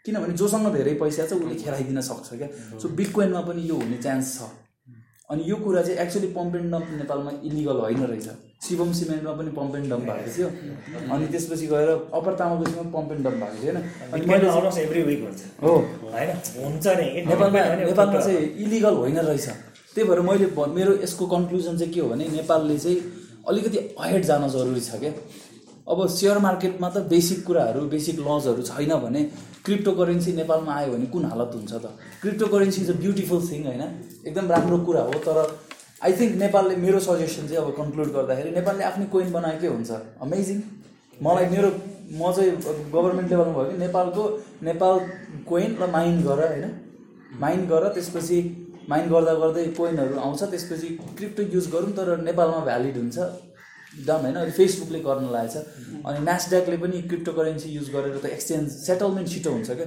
किनभने 0.06 0.34
जोसँग 0.44 0.74
धेरै 0.78 0.94
पैसा 1.06 1.26
छ 1.32 1.42
उसले 1.42 1.56
खेलाइदिन 1.66 2.02
सक्छ 2.12 2.30
क्या 2.42 2.50
सो 2.84 2.90
बिटकोइनमा 3.02 3.42
पनि 3.50 3.68
यो 3.72 3.80
हुने 3.88 3.98
चान्स 4.06 4.38
छ 4.44 4.52
अनि 5.34 5.44
यो 5.50 5.56
कुरा 5.66 5.82
चाहिँ 5.82 5.98
एक्चुली 6.02 6.28
पम्प 6.34 6.56
एन्ड 6.56 6.72
डम्प 6.72 6.88
नेपालमा 6.98 7.32
इलिगल 7.50 7.78
होइन 7.84 8.04
रहेछ 8.10 8.26
शिवम 8.66 8.92
सिमेन्टमा 8.98 9.32
पनि 9.40 9.52
पम्प 9.58 9.76
एन्ड 9.76 9.90
डम्प 9.94 10.04
भएको 10.10 10.34
थियो 10.36 10.50
अनि 11.16 11.28
त्यसपछि 11.36 11.68
गएर 11.72 11.90
अप्पर 12.20 12.36
तामाकोसीमा 12.42 12.84
पम्प 12.96 13.12
एन्ड 13.16 13.28
डम्प 13.28 13.44
भएको 13.44 14.40
थियो 14.40 14.52
होइन 14.52 14.78
एभ्री 14.84 15.02
विक 15.10 15.24
हुन्छ 15.64 16.88
होइन 16.88 17.28
नेपालमा 17.32 17.64
नेपालमा 17.84 18.20
चाहिँ 18.20 18.48
इलिगल 18.68 19.02
होइन 19.02 19.20
रहेछ 19.32 19.50
त्यही 19.96 20.08
भएर 20.10 20.22
मैले 20.30 20.50
मेरो 20.78 20.94
यसको 21.08 21.28
कन्क्लुजन 21.36 21.78
चाहिँ 21.82 21.94
के 21.94 22.02
हो 22.06 22.10
भने 22.14 22.28
नेपालले 22.40 22.78
चाहिँ 22.86 23.00
अलिकति 23.50 23.78
अहेड 23.88 24.24
जान 24.32 24.48
जरुरी 24.58 24.82
छ 24.90 25.00
क्या 25.06 25.12
अब 25.94 26.00
सेयर 26.12 26.38
मार्केटमा 26.44 26.88
त 26.94 27.02
बेसिक 27.10 27.42
कुराहरू 27.48 27.82
बेसिक 27.90 28.20
लजहरू 28.28 28.62
छैन 28.70 28.94
भने 29.04 29.20
क्रिप्टो 29.66 29.92
करेन्सी 30.00 30.32
नेपालमा 30.40 30.74
आयो 30.76 30.92
भने 30.94 31.06
कुन 31.16 31.26
हालत 31.32 31.52
हुन्छ 31.58 31.74
त 31.82 31.92
cryptocurrency 32.54 32.80
is 32.86 32.90
a 32.90 32.96
beautiful 33.04 33.42
thing 33.50 33.66
होइन 33.70 33.84
एकदम 34.32 34.48
राम्रो 34.54 34.80
कुरा 34.90 35.02
हो 35.10 35.22
तर 35.28 35.42
आई 36.10 36.14
थिङ्क 36.22 36.34
नेपालले 36.42 36.76
मेरो 36.86 37.00
सजेसन 37.10 37.48
चाहिँ 37.54 37.62
अब 37.66 37.70
कन्क्लुड 37.82 38.12
गर्दाखेरि 38.18 38.56
नेपालले 38.58 38.88
आफ्नै 38.90 39.06
कोइन 39.14 39.32
बनाएकै 39.38 39.70
हुन्छ 39.76 40.00
अमेजिङ 40.28 40.60
मलाई 41.30 41.50
मेरो 41.56 41.70
म 42.26 42.36
चाहिँ 42.40 42.84
गभर्मेन्ट 42.98 43.30
लेभलमा 43.30 43.54
भयो 43.62 43.70
कि 43.78 43.78
नेपालको 43.86 44.24
नेपाल 44.74 45.06
कोइन 45.54 45.78
र 45.86 45.92
माइन 45.98 46.22
गर 46.30 46.46
होइन 46.48 46.78
माइन 47.48 47.68
गर 47.74 47.88
त्यसपछि 48.00 48.42
माइन 48.92 49.14
गर्दा 49.18 49.38
गर्दै 49.46 49.70
कोइनहरू 49.82 50.20
आउँछ 50.30 50.52
त्यसपछि 50.56 50.96
क्रिप्टो 51.22 51.50
युज 51.58 51.72
गरौँ 51.78 51.94
तर 52.02 52.16
नेपालमा 52.32 52.66
भ्यालिड 52.72 53.00
हुन्छ 53.04 53.34
एकदम 54.00 54.22
होइन 54.22 54.36
अहिले 54.40 54.52
फेसबुकले 54.56 55.00
गर्न 55.08 55.26
लागेको 55.36 55.62
छ 55.64 56.04
अनि 56.12 56.24
नेसड्याकले 56.30 56.78
पनि 56.84 57.00
क्रिप्टो 57.12 57.34
करेन्सी 57.38 57.70
युज 57.76 57.90
गरेर 57.96 58.18
त 58.26 58.32
एक्सचेन्ज 58.38 58.72
सेटलमेन्ट 58.88 59.28
छिटो 59.34 59.52
हुन्छ 59.56 59.78
क्या 59.82 59.86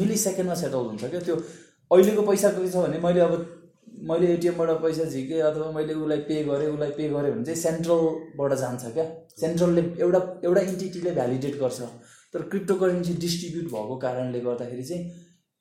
मिली 0.00 0.16
सेकेन्डमा 0.22 0.54
सेटल 0.62 0.88
हुन्छ 0.90 1.10
क्या 1.12 1.20
त्यो 1.28 1.36
अहिलेको 1.96 2.24
पैसाको 2.30 2.64
छ 2.72 2.82
भने 2.86 3.02
मैले 3.06 3.20
अब 3.28 3.36
मैले 4.10 4.32
एटिएमबाट 4.36 4.70
पैसा 4.86 5.04
झिकेँ 5.18 5.40
अथवा 5.50 5.70
मैले 5.78 5.94
उसलाई 6.06 6.24
पे 6.30 6.40
गरेँ 6.50 6.68
उसलाई 6.72 6.94
पे 6.98 7.08
गरेँ 7.16 7.32
भने 7.34 7.44
चाहिँ 7.50 7.60
सेन्ट्रलबाट 7.66 8.56
जान्छ 8.64 8.92
क्या 8.98 9.06
सेन्ट्रलले 9.44 9.84
एउटा 10.06 10.22
एउटा 10.48 10.66
इन्टिटीले 10.72 11.12
भ्यालिडेट 11.20 11.58
गर्छ 11.60 11.90
तर 12.34 12.48
क्रिप्टो 12.54 12.74
करेन्सी 12.82 13.14
डिस्ट्रिब्युट 13.26 13.70
भएको 13.76 13.96
कारणले 14.06 14.40
गर्दाखेरि 14.48 14.84
चाहिँ 14.90 15.04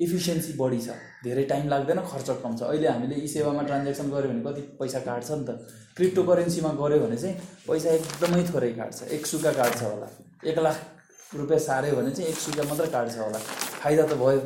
इफिसियन्सी 0.01 0.53
बढी 0.57 0.79
छ 0.81 0.91
धेरै 1.23 1.43
टाइम 1.51 1.67
लाग्दैन 1.69 1.99
खर्च 2.11 2.29
कम 2.43 2.55
छ 2.59 2.63
अहिले 2.67 2.87
हामीले 2.87 3.15
यी 3.15 3.27
सेवामा 3.33 3.61
ट्रान्जेक्सन 3.65 4.09
गऱ्यो 4.11 4.29
भने 4.29 4.41
कति 4.45 4.61
पैसा 4.79 4.99
काट्छ 5.07 5.31
नि 5.31 5.43
त 5.49 5.51
क्रिप्टो 5.97 6.23
करेन्सीमा 6.29 6.69
गऱ्यो 6.81 6.97
भने 7.03 7.17
चाहिँ 7.23 7.35
पैसा 7.67 7.89
एकदमै 7.97 8.43
थोरै 8.53 8.71
काट्छ 8.79 9.11
एक 9.17 9.25
सुका 9.31 9.51
काट्छ 9.59 9.81
होला 9.83 10.07
एक 10.53 10.59
लाख 10.67 11.35
रुपियाँ 11.41 11.59
सार्यो 11.67 11.93
भने 12.01 12.13
चाहिँ 12.19 12.29
एक 12.33 12.39
सुका 12.45 12.63
मात्र 12.71 12.87
काट्छ 12.95 13.17
होला 13.19 13.41
फाइदा 13.83 14.05
त 14.13 14.17
भयो 14.21 14.39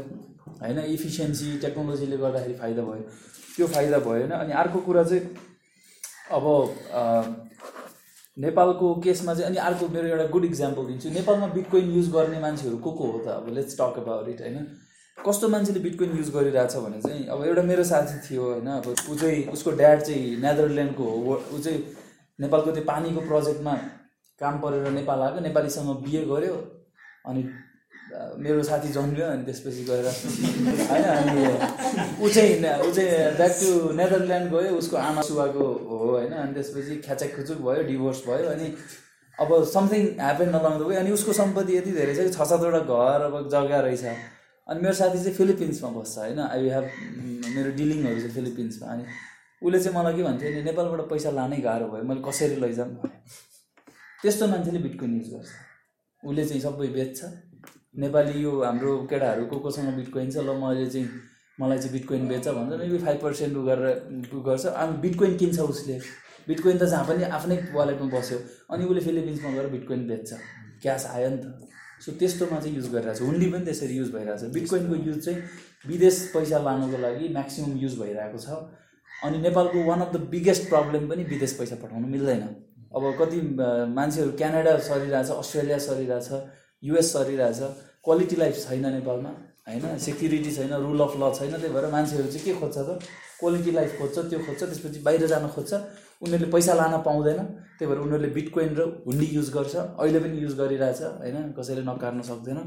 होइन 0.63 0.79
इफिसियन्सी 0.97 1.51
टेक्नोलोजीले 1.65 2.17
गर्दाखेरि 2.25 2.55
फाइदा 2.63 2.83
भयो 2.87 3.05
त्यो 3.55 3.67
फाइदा 3.77 3.97
भयो 4.07 4.23
होइन 4.23 4.31
अनि 4.41 4.53
अर्को 4.63 4.79
कुरा 4.89 5.03
चाहिँ 5.11 5.21
अब 6.39 7.45
नेपालको 8.47 8.87
केसमा 9.07 9.33
चाहिँ 9.39 9.47
अनि 9.51 9.61
अर्को 9.67 9.87
मेरो 9.95 10.07
एउटा 10.13 10.25
गुड 10.35 10.45
इक्जाम्पल 10.51 10.87
दिन्छु 10.91 11.13
नेपालमा 11.19 11.47
बिटकोइन 11.57 11.91
युज 11.99 12.11
गर्ने 12.17 12.39
मान्छेहरू 12.47 12.77
को 12.89 12.91
को 13.01 13.11
हो 13.15 13.19
त 13.27 13.29
अब 13.39 13.49
लेट्स 13.59 13.79
टक 13.81 14.03
अबाउट 14.03 14.29
इट 14.35 14.41
होइन 14.45 14.67
कस्तो 15.25 15.47
मान्छेले 15.49 15.79
बिटकोइन 15.83 16.17
युज 16.17 16.29
गरिरहेछ 16.33 16.75
भने 16.81 16.99
चाहिँ 17.01 17.25
अब 17.35 17.43
एउटा 17.45 17.61
मेरो 17.69 17.83
साथी 17.83 18.17
थियो 18.27 18.43
होइन 18.49 18.67
अब 18.73 18.87
ऊ 19.11 19.15
चाहिँ 19.21 19.39
उसको 19.57 19.71
ड्याड 19.79 20.01
चाहिँ 20.01 20.35
नेदरल्यान्डको 20.41 21.03
हो 21.03 21.37
ऊ 21.55 21.59
चाहिँ 21.67 21.79
नेपालको 22.41 22.71
त्यो 22.75 22.83
पानीको 22.89 23.21
प्रोजेक्टमा 23.29 23.73
काम 24.41 24.59
परेर 24.65 24.91
नेपाल 24.97 25.21
आएको 25.27 25.39
नेपालीसँग 25.47 25.89
बिए 26.03 26.21
गऱ्यो 26.33 26.53
अनि 27.33 27.43
मेरो 28.43 28.61
साथी 28.69 28.89
जन्मियो 28.97 29.25
अनि 29.31 29.43
त्यसपछि 29.49 29.83
गएर 29.89 30.05
होइन 30.85 31.09
अनि 31.15 31.35
ऊ 31.49 32.29
चाहिँ 32.37 32.53
ऊ 32.59 32.93
चाहिँ 32.99 33.17
ब्याक 33.41 33.59
टु 33.63 33.91
नेदरल्यान्ड 34.03 34.51
गयो 34.53 34.77
उसको 34.83 34.97
आमा 35.07 35.21
सुवाको 35.33 35.65
हो 35.89 35.97
होइन 36.13 36.37
अनि 36.45 36.53
त्यसपछि 36.61 37.01
ख्याचाक 37.09 37.35
खुचुक 37.39 37.61
भयो 37.67 37.89
डिभोर्स 37.91 38.23
भयो 38.29 38.49
अनि 38.53 38.71
अब 39.45 39.57
समथिङ 39.75 40.07
ह्यापन 40.23 40.55
नलाउँदा 40.57 40.87
भयो 40.93 40.99
अनि 41.03 41.17
उसको 41.19 41.39
सम्पत्ति 41.43 41.77
यति 41.81 41.91
धेरै 42.01 42.15
छ 42.21 42.29
छ 42.37 42.49
सातवटा 42.53 42.85
घर 43.03 43.31
अब 43.31 43.41
जग्गा 43.57 43.81
रहेछ 43.89 44.09
अनि 44.71 44.79
मेरो 44.81 44.93
साथी 44.93 45.17
चाहिँ 45.23 45.33
फिलिपिन्समा 45.35 45.89
बस्छ 45.97 46.17
होइन 46.19 46.39
आई 46.43 46.69
हेभ 46.69 46.85
mm, 46.85 47.47
मेरो 47.55 47.69
डिलिङहरू 47.75 48.19
चाहिँ 48.19 48.33
फिलिपिन्समा 48.37 48.87
अनि 48.93 49.03
उसले 49.63 49.79
चाहिँ 49.83 49.95
मलाई 49.97 50.13
के 50.17 50.23
भन्थ्यो 50.23 50.49
भने 50.49 50.63
नेपालबाट 50.63 51.09
पैसा 51.11 51.29
लानै 51.37 51.57
गाह्रो 51.67 51.87
भयो 51.91 52.03
मैले 52.09 52.21
कसरी 52.27 52.59
लैजाउँ 52.61 53.09
त्यस्तो 54.21 54.47
मान्छेले 54.53 54.79
बिटकोइन 54.87 55.13
युज 55.17 55.29
गर्छ 55.35 55.51
उसले 56.29 56.45
चाहिँ 56.49 56.61
सबै 56.63 56.87
बेच्छ 56.97 57.29
नेपाली 58.05 58.41
यो 58.43 58.51
हाम्रो 58.63 58.95
केटाहरू 59.13 59.45
को 59.45 59.59
कोसँग 59.67 59.95
बिटकोइन 60.01 60.31
छ 60.35 60.45
ल 60.49 60.57
मैले 60.65 60.85
चाहिँ 60.89 61.21
मलाई 61.61 61.79
चाहिँ 61.85 61.93
बिटकोइन 61.93 62.27
बेच्छ 62.33 62.47
भन्छ 62.47 62.81
मेबी 62.81 62.97
फाइभ 63.05 63.23
पर्सेन्ट 63.29 63.57
उ 63.59 63.63
गरेर 63.69 64.35
उ 64.35 64.43
गर्छ 64.49 64.65
अनि 64.73 64.97
बिटकोइन 65.07 65.37
किन्छ 65.45 65.59
उसले 65.75 65.97
बिटकोइन 66.51 66.75
त 66.83 66.91
जहाँ 66.95 67.03
पनि 67.11 67.23
आफ्नै 67.39 67.57
वालेटमा 67.79 68.07
बस्यो 68.17 68.37
अनि 68.73 68.83
उसले 68.91 69.01
फिलिपिन्समा 69.07 69.49
गएर 69.57 69.67
बिटकोइन 69.77 70.01
बेच्छ 70.11 70.31
क्यास 70.87 71.01
आयो 71.15 71.29
नि 71.37 71.41
त 71.45 71.75
सो 72.05 72.11
त्यस्तोमा 72.19 72.57
चाहिँ 72.63 72.75
युज 72.75 72.89
गरिरहेको 72.93 73.13
छ 73.13 73.27
हुन्डी 73.27 73.45
पनि 73.51 73.63
त्यसरी 73.67 73.95
युज 73.99 74.09
भइरहेको 74.13 74.37
छ 74.39 74.49
बिटकोइनको 74.57 74.95
युज 75.07 75.19
चाहिँ 75.25 75.41
विदेश 75.91 76.17
पैसा 76.33 76.57
लानुको 76.67 76.97
लागि 77.05 77.29
म्याक्सिमम् 77.37 77.79
युज 77.83 77.95
भइरहेको 78.01 78.41
छ 78.43 78.57
अनि 79.29 79.37
नेपालको 79.45 79.77
one 79.87 80.01
of 80.05 80.09
the 80.15 80.21
biggest 80.33 80.67
problem 80.73 81.07
पनि 81.11 81.23
विदेश 81.33 81.53
पैसा 81.61 81.75
पठाउनु 81.83 82.07
मिल्दैन 82.15 82.41
अब 82.97 83.03
कति 83.21 83.37
मान्छेहरू 83.97 84.31
क्यानाडा 84.41 84.77
सरिरहेछ 84.89 85.29
अस्ट्रेलिया 85.43 85.77
सरिरहेछ 85.89 86.87
युएस 86.89 87.11
सरिरहेछ 87.17 87.83
क्वालिटी 88.09 88.35
लाइफ 88.43 88.59
छैन 88.67 88.85
नेपालमा 88.97 89.33
होइन 89.69 89.97
सेक्युरिटी 90.07 90.51
छैन 90.59 90.73
रुल 90.87 91.01
अफ 91.09 91.15
ल 91.23 91.31
छैन 91.39 91.55
त्यही 91.57 91.73
भएर 91.79 91.87
मान्छेहरू 91.95 92.35
चाहिँ 92.35 92.45
के 92.45 92.53
खोज्छ 92.65 92.75
त 92.77 92.99
क्वालिटी 93.41 93.71
लाइफ 93.79 93.97
खोज्छ 94.03 94.17
त्यो 94.29 94.37
खोज्छ 94.51 94.61
त्यसपछि 94.69 94.99
बाहिर 95.09 95.25
जान 95.33 95.49
खोज्छ 95.57 95.71
उनीहरूले 95.77 96.51
पैसा 96.57 96.73
लान 96.81 96.93
पाउँदैन 97.09 97.37
त्यही 97.79 97.91
भएर 97.91 97.99
उनीहरूले 98.01 98.27
बिटकोइन 98.33 98.73
र 98.77 98.83
हुन्डी 99.07 99.25
युज 99.31 99.49
गर्छ 99.53 99.75
अहिले 99.75 100.19
पनि 100.19 100.37
युज 100.43 100.53
गरिरहेछ 100.59 101.01
होइन 101.23 101.53
कसैले 101.57 101.81
नकार्न 101.89 102.21
सक्दैन 102.29 102.59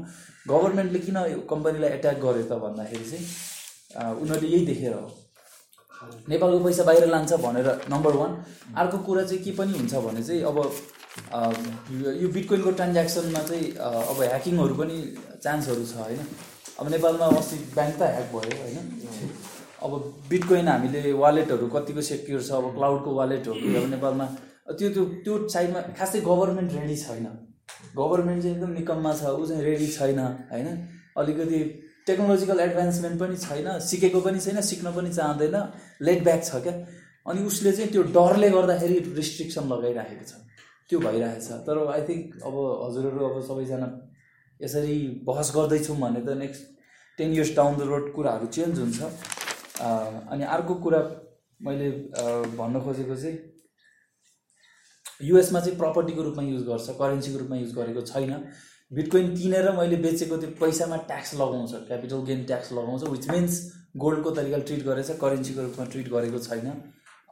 गभर्मेन्टले 0.51 0.99
किन 1.05 1.17
यो 1.31 1.39
कम्पनीलाई 1.51 1.89
एट्याक 1.95 2.19
गर्यो 2.27 2.45
त 2.51 2.59
भन्दाखेरि 2.65 3.03
चाहिँ 3.09 4.13
उनीहरूले 4.23 4.51
यही 4.53 4.65
देखेर 4.71 4.93
हो 4.93 5.07
नेपालको 6.33 6.59
पैसा 6.65 6.83
बाहिर 6.89 7.07
लान्छ 7.15 7.39
भनेर 7.45 7.67
नम्बर 7.93 8.13
वान 8.21 8.37
अर्को 8.83 8.97
कुरा 9.07 9.23
चाहिँ 9.31 9.41
के 9.47 9.51
पनि 9.59 9.77
हुन्छ 9.79 10.03
भने 10.05 10.21
चाहिँ 10.29 10.43
अब 10.51 10.57
यो 12.23 12.27
बिटकोइनको 12.37 12.71
ट्रान्ज्याक्सनमा 12.81 13.41
चाहिँ 13.49 13.65
अब 14.11 14.21
ह्याकिङहरू 14.27 14.77
पनि 14.83 14.95
चान्सहरू 15.45 15.83
छ 15.91 16.05
होइन 16.05 16.29
अब 16.81 16.87
नेपालमा 16.95 17.25
अस्ति 17.41 17.59
ब्याङ्क 17.75 17.95
त 18.03 18.13
ह्याक 18.15 18.27
भयो 18.37 18.61
होइन 18.61 19.35
अब 19.89 19.99
बिटकोइन 20.31 20.67
हामीले 20.73 21.11
वालेटहरू 21.23 21.67
कतिको 21.75 22.01
सेक्योर 22.11 22.41
छ 22.47 22.51
अब 22.61 22.71
क्लाउडको 22.79 23.09
वालेटहरू 23.19 23.75
अब 23.81 23.89
नेपालमा 23.95 24.25
त्यो 24.79 24.89
त्यो 24.95 25.03
त्यो 25.25 25.35
साइडमा 25.53 25.79
खासै 25.97 26.19
गभर्मेन्ट 26.27 26.71
रेडी 26.79 26.95
छैन 27.01 27.25
गभर्मेन्ट 27.97 28.41
चाहिँ 28.43 28.55
एकदम 28.55 28.71
निकममा 28.79 29.13
छ 29.21 29.29
ऊ 29.39 29.45
चाहिँ 29.51 29.63
रेडी 29.69 29.87
छैन 29.97 30.19
होइन 30.51 30.67
अलिकति 31.23 31.59
टेक्नोलोजिकल 32.07 32.59
एडभान्समेन्ट 32.67 33.19
पनि 33.23 33.35
छैन 33.45 33.67
सिकेको 33.87 34.21
पनि 34.27 34.39
छैन 34.45 34.61
सिक्न 34.69 34.91
पनि 34.97 35.13
चाहँदैन 35.19 35.55
लेट 36.09 36.23
ब्याक 36.29 36.43
छ 36.49 36.61
क्या 36.67 36.75
अनि 37.33 37.45
उसले 37.51 37.71
चाहिँ 37.79 37.91
त्यो 37.95 38.03
डरले 38.19 38.49
गर्दाखेरि 38.57 38.99
रिस्ट्रिक्सन 39.19 39.69
लगाइराखेको 39.73 40.25
छ 40.31 40.39
त्यो 40.91 40.99
भइरहेछ 41.07 41.61
तर 41.67 41.83
आई 41.97 42.01
थिङ्क 42.09 42.45
अब 42.51 42.61
हजुरहरू 42.85 43.27
अब 43.29 43.41
सबैजना 43.51 43.89
यसरी 44.67 44.97
बहस 45.31 45.51
गर्दैछौँ 45.59 45.97
भने 46.05 46.21
त 46.29 46.37
next 46.45 47.15
ten 47.19 47.37
years 47.37 47.55
down 47.61 47.77
the 47.83 47.91
road 47.93 48.11
कुराहरू 48.17 48.47
चेन्ज 48.59 48.79
हुन्छ 48.85 50.31
अनि 50.33 50.51
अर्को 50.57 50.75
कुरा 50.87 51.01
मैले 51.67 51.87
भन्न 52.59 52.79
खोजेको 52.83 53.15
चाहिँ 53.23 53.37
युएसमा 55.23 55.59
चाहिँ 55.59 55.77
प्रपर्टीको 55.79 56.23
रूपमा 56.23 56.43
युज 56.43 56.63
गर्छ 56.67 56.89
करेन्सीको 56.99 57.39
रूपमा 57.39 57.55
युज 57.57 57.73
गरेको 57.75 58.01
छैन 58.13 58.33
बिटकोइन 58.93 59.35
किनेर 59.37 59.71
मैले 59.77 59.95
बेचेको 60.05 60.37
त्यो 60.37 60.49
पैसामा 60.61 60.95
ट्याक्स 61.11 61.33
लगाउँछ 61.41 61.73
क्यापिटल 61.89 62.23
गेन 62.29 62.43
ट्याक्स 62.51 62.71
लगाउँछ 62.77 63.03
विच 63.15 63.29
मिन्स 63.33 63.59
गोल्डको 64.05 64.31
तरिकाले 64.39 64.63
ट्रिट 64.71 64.83
गरेछ 64.87 65.11
करेन्सीको 65.23 65.61
रूपमा 65.67 65.85
ट्रिट 65.93 66.09
गरेको 66.15 66.39
छैन 66.47 66.71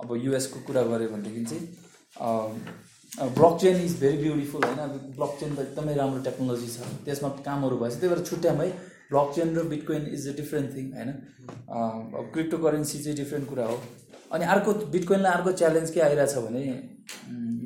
अब 0.04 0.16
युएसको 0.26 0.60
कुरा 0.68 0.82
गऱ्यो 0.92 1.10
भनेदेखि 1.14 1.46
चाहिँ 1.52 3.32
block 3.40 3.58
chain 3.62 3.82
is 3.86 4.00
very 4.02 4.18
beautiful 4.24 4.64
होइन 4.68 4.98
ब्लक 5.18 5.36
चेन 5.40 5.56
त 5.56 5.60
एकदमै 5.68 5.94
राम्रो 6.02 6.22
टेक्नोलोजी 6.30 6.68
छ 6.76 6.92
त्यसमा 7.08 7.30
कामहरू 7.48 7.78
भएछ 7.84 8.00
त्यही 8.02 8.14
भएर 8.14 8.24
छुट्याम 8.32 8.62
है 8.64 8.70
ब्लक 9.14 9.34
चेन 9.36 9.56
र 9.58 9.64
bitcoin 9.74 10.06
is 10.20 10.28
a 10.30 10.36
different 10.40 10.76
thing 10.76 10.92
होइन 11.00 11.12
क्रिप्टो 12.38 12.58
करेन्सी 12.68 13.04
चाहिँ 13.08 13.18
डिफ्रेन्ट 13.22 13.48
कुरा 13.50 13.66
हो 13.74 13.78
अनि 14.34 14.46
अर्को 14.54 14.74
बिटकोइनलाई 14.94 15.32
अर्को 15.34 15.52
च्यालेन्ज 15.62 15.90
के 15.92 16.02
आइरहेछ 16.08 16.36
भने 16.48 16.64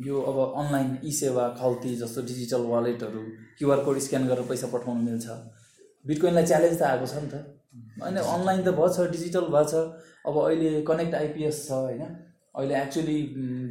यो 0.07 0.21
अब 0.31 0.37
अनलाइन 0.61 0.97
ई 1.05 1.11
सेवा 1.19 1.47
खल्ती 1.61 1.95
जस्तो 2.03 2.21
डिजिटल 2.29 2.61
वालेटहरू 2.73 3.21
क्युआर 3.57 3.83
कोड 3.83 3.97
स्क्यान 4.05 4.27
गरेर 4.27 4.45
पैसा 4.49 4.67
पठाउनु 4.75 5.01
मिल्छ 5.11 5.37
बिटकोइनलाई 6.11 6.45
च्यालेन्ज 6.51 6.77
त 6.81 6.83
आएको 6.91 7.07
छ 7.13 7.23
नि 7.23 7.27
त 7.33 7.35
होइन 8.03 8.21
अनलाइन 8.35 8.59
त 8.67 8.75
भएछ 8.77 9.09
डिजिटल 9.15 9.45
भएछ 9.55 9.73
अब 10.31 10.35
अहिले 10.43 10.71
कनेक्ट 10.91 11.15
आइपिएस 11.21 11.57
छ 11.67 11.81
होइन 11.87 12.01
अहिले 12.05 12.77
एक्चुअली 12.83 13.17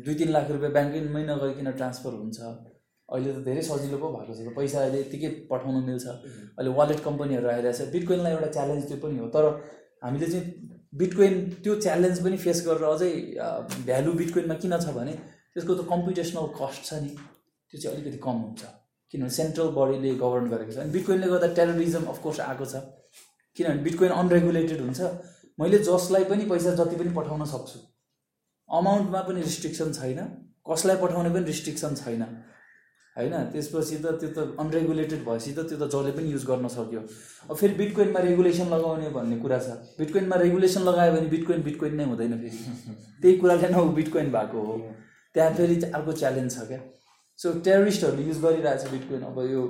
दुई 0.09 0.15
तिन 0.25 0.31
लाख 0.37 0.51
रुपियाँ 0.57 0.73
ब्याङ्कमै 0.77 1.23
नगइकन 1.33 1.69
ट्रान्सफर 1.81 2.13
हुन्छ 2.19 2.51
अहिले 2.51 3.33
त 3.39 3.47
धेरै 3.49 3.63
सजिलो 3.73 3.97
पो 4.05 4.13
भएको 4.19 4.39
छ 4.43 4.55
पैसा 4.59 4.85
अहिले 4.85 5.01
यत्तिकै 5.07 5.31
पठाउनु 5.55 5.81
मिल्छ 5.89 6.07
अहिले 6.13 6.71
वालेट 6.81 7.01
कम्पनीहरू 7.09 7.49
आइरहेछ 7.57 7.89
बिटकोइनलाई 7.97 8.33
एउटा 8.39 8.51
च्यालेन्ज 8.59 8.83
त्यो 8.93 8.97
पनि 9.07 9.19
हो 9.25 9.33
तर 9.39 9.45
हामीले 10.05 10.27
चाहिँ 10.37 10.72
बिटकोइन 11.01 11.35
त्यो 11.65 11.75
च्यालेन्ज 11.83 12.19
पनि 12.25 12.37
फेस 12.45 12.59
गरेर 12.67 12.89
अझै 12.95 13.11
भ्यालु 13.89 14.11
बिटकोइनमा 14.21 14.55
किन 14.65 14.75
छ 14.85 14.93
भने 14.97 15.13
त्यसको 15.55 15.73
त 15.79 15.87
कम्पिटेसनल 15.93 16.49
कस्ट 16.61 16.81
छ 16.89 16.99
नि 17.05 17.09
त्यो 17.69 17.77
चाहिँ 17.83 17.95
अलिकति 17.97 18.19
कम 18.27 18.37
हुन्छ 18.43 18.61
किनभने 19.13 19.33
सेन्ट्रल 19.39 19.69
बडीले 19.79 20.11
गभर्न 20.25 20.47
गरेको 20.53 20.73
छ 20.77 20.83
अनि 20.85 20.91
बिटकोइनले 20.99 21.27
गर्दा 21.35 21.49
टेरोरिजम 21.61 22.05
अफकोर्स 22.15 22.39
आएको 22.49 22.67
छ 22.75 22.83
किनभने 23.57 23.81
बिटकोइन 23.89 24.13
अनरेगुलेटेड 24.21 24.81
हुन्छ 24.87 25.01
मैले 25.63 25.79
जसलाई 25.89 26.25
पनि 26.35 26.45
पैसा 26.53 26.75
जति 26.83 26.97
पनि 27.03 27.11
पठाउन 27.21 27.43
सक्छु 27.57 27.79
अमाउन्टमा 28.81 29.21
पनि 29.31 29.41
रिस्ट्रिक्सन 29.49 29.89
छैन 30.01 30.19
कसलाई 30.73 30.97
पठाउने 31.07 31.31
पनि 31.39 31.45
रिस्ट्रिक्सन 31.55 31.93
छैन 32.03 32.21
होइन 33.17 33.33
त्यसपछि 33.53 33.97
त 34.05 34.11
त्यो 34.21 34.29
त 34.37 34.39
अनरेगुलेटेड 34.63 35.25
भएपछि 35.25 35.53
त 35.57 35.61
त्यो 35.71 35.77
त 35.81 35.89
जसले 35.95 36.13
पनि 36.17 36.29
युज 36.35 36.43
गर्न 36.51 36.69
सक्यो 36.75 37.01
अब 37.49 37.55
फेरि 37.63 37.75
बिटकोइनमा 37.81 38.21
रेगुलेसन 38.27 38.67
लगाउने 38.75 39.09
भन्ने 39.17 39.37
कुरा 39.45 39.59
छ 39.67 39.75
बिटकोइनमा 40.01 40.37
रेगुलेसन 40.45 40.87
लगायो 40.91 41.11
भने 41.17 41.29
बिटकोइन 41.35 41.61
बिटकोइन 41.69 41.95
नै 41.97 42.05
हुँदैन 42.13 42.39
फेरि 42.45 42.63
त्यही 43.23 43.35
कुराले 43.43 43.69
न 43.75 43.85
बिटकोइन 44.01 44.29
भएको 44.39 44.65
हो 44.69 44.79
त्यहाँ 45.35 45.51
फेरि 45.61 45.77
अर्को 46.01 46.13
च्यालेन्ज 46.23 46.57
छ 46.57 46.67
क्या 46.73 46.79
सो 47.45 47.55
टेरिस्टहरूले 47.69 48.27
युज 48.31 48.39
गरिरहेछ 48.47 48.89
बिटकोइन 48.95 49.21
अब 49.33 49.37
यो 49.53 49.63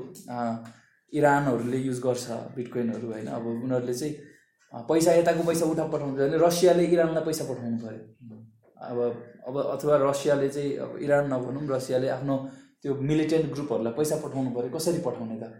इरानहरूले 1.21 1.79
युज 1.91 1.99
गर्छ 2.07 2.41
बिटकोइनहरू 2.63 3.07
होइन 3.17 3.27
अब 3.41 3.53
उनीहरूले 3.57 4.01
चाहिँ 4.05 4.87
पैसा 4.95 5.13
यताको 5.21 5.43
पैसा 5.53 5.65
उठा 5.75 5.85
पठाउनु 5.99 6.15
पऱ्यो 6.23 6.33
भने 6.33 6.39
रसियाले 6.47 6.85
इरानलाई 6.95 7.25
पैसा 7.31 7.45
पठाउनु 7.53 7.77
पऱ्यो 7.87 8.41
अब 8.87 8.99
अब 9.51 9.57
अथवा 9.69 9.97
रसियाले 10.09 10.49
चाहिँ 10.57 10.71
अब 10.87 10.95
इरान 11.09 11.27
नभनौँ 11.39 11.65
रसियाले 11.77 12.09
आफ्नो 12.23 12.35
त्यो 12.83 12.95
मिलिटेन्ट 13.09 13.53
ग्रुपहरूलाई 13.55 13.93
पैसा 13.97 14.17
पठाउनु 14.23 14.51
पऱ्यो 14.57 14.71
कसरी 14.77 14.99
पठाउने 15.07 15.37
त 15.43 15.53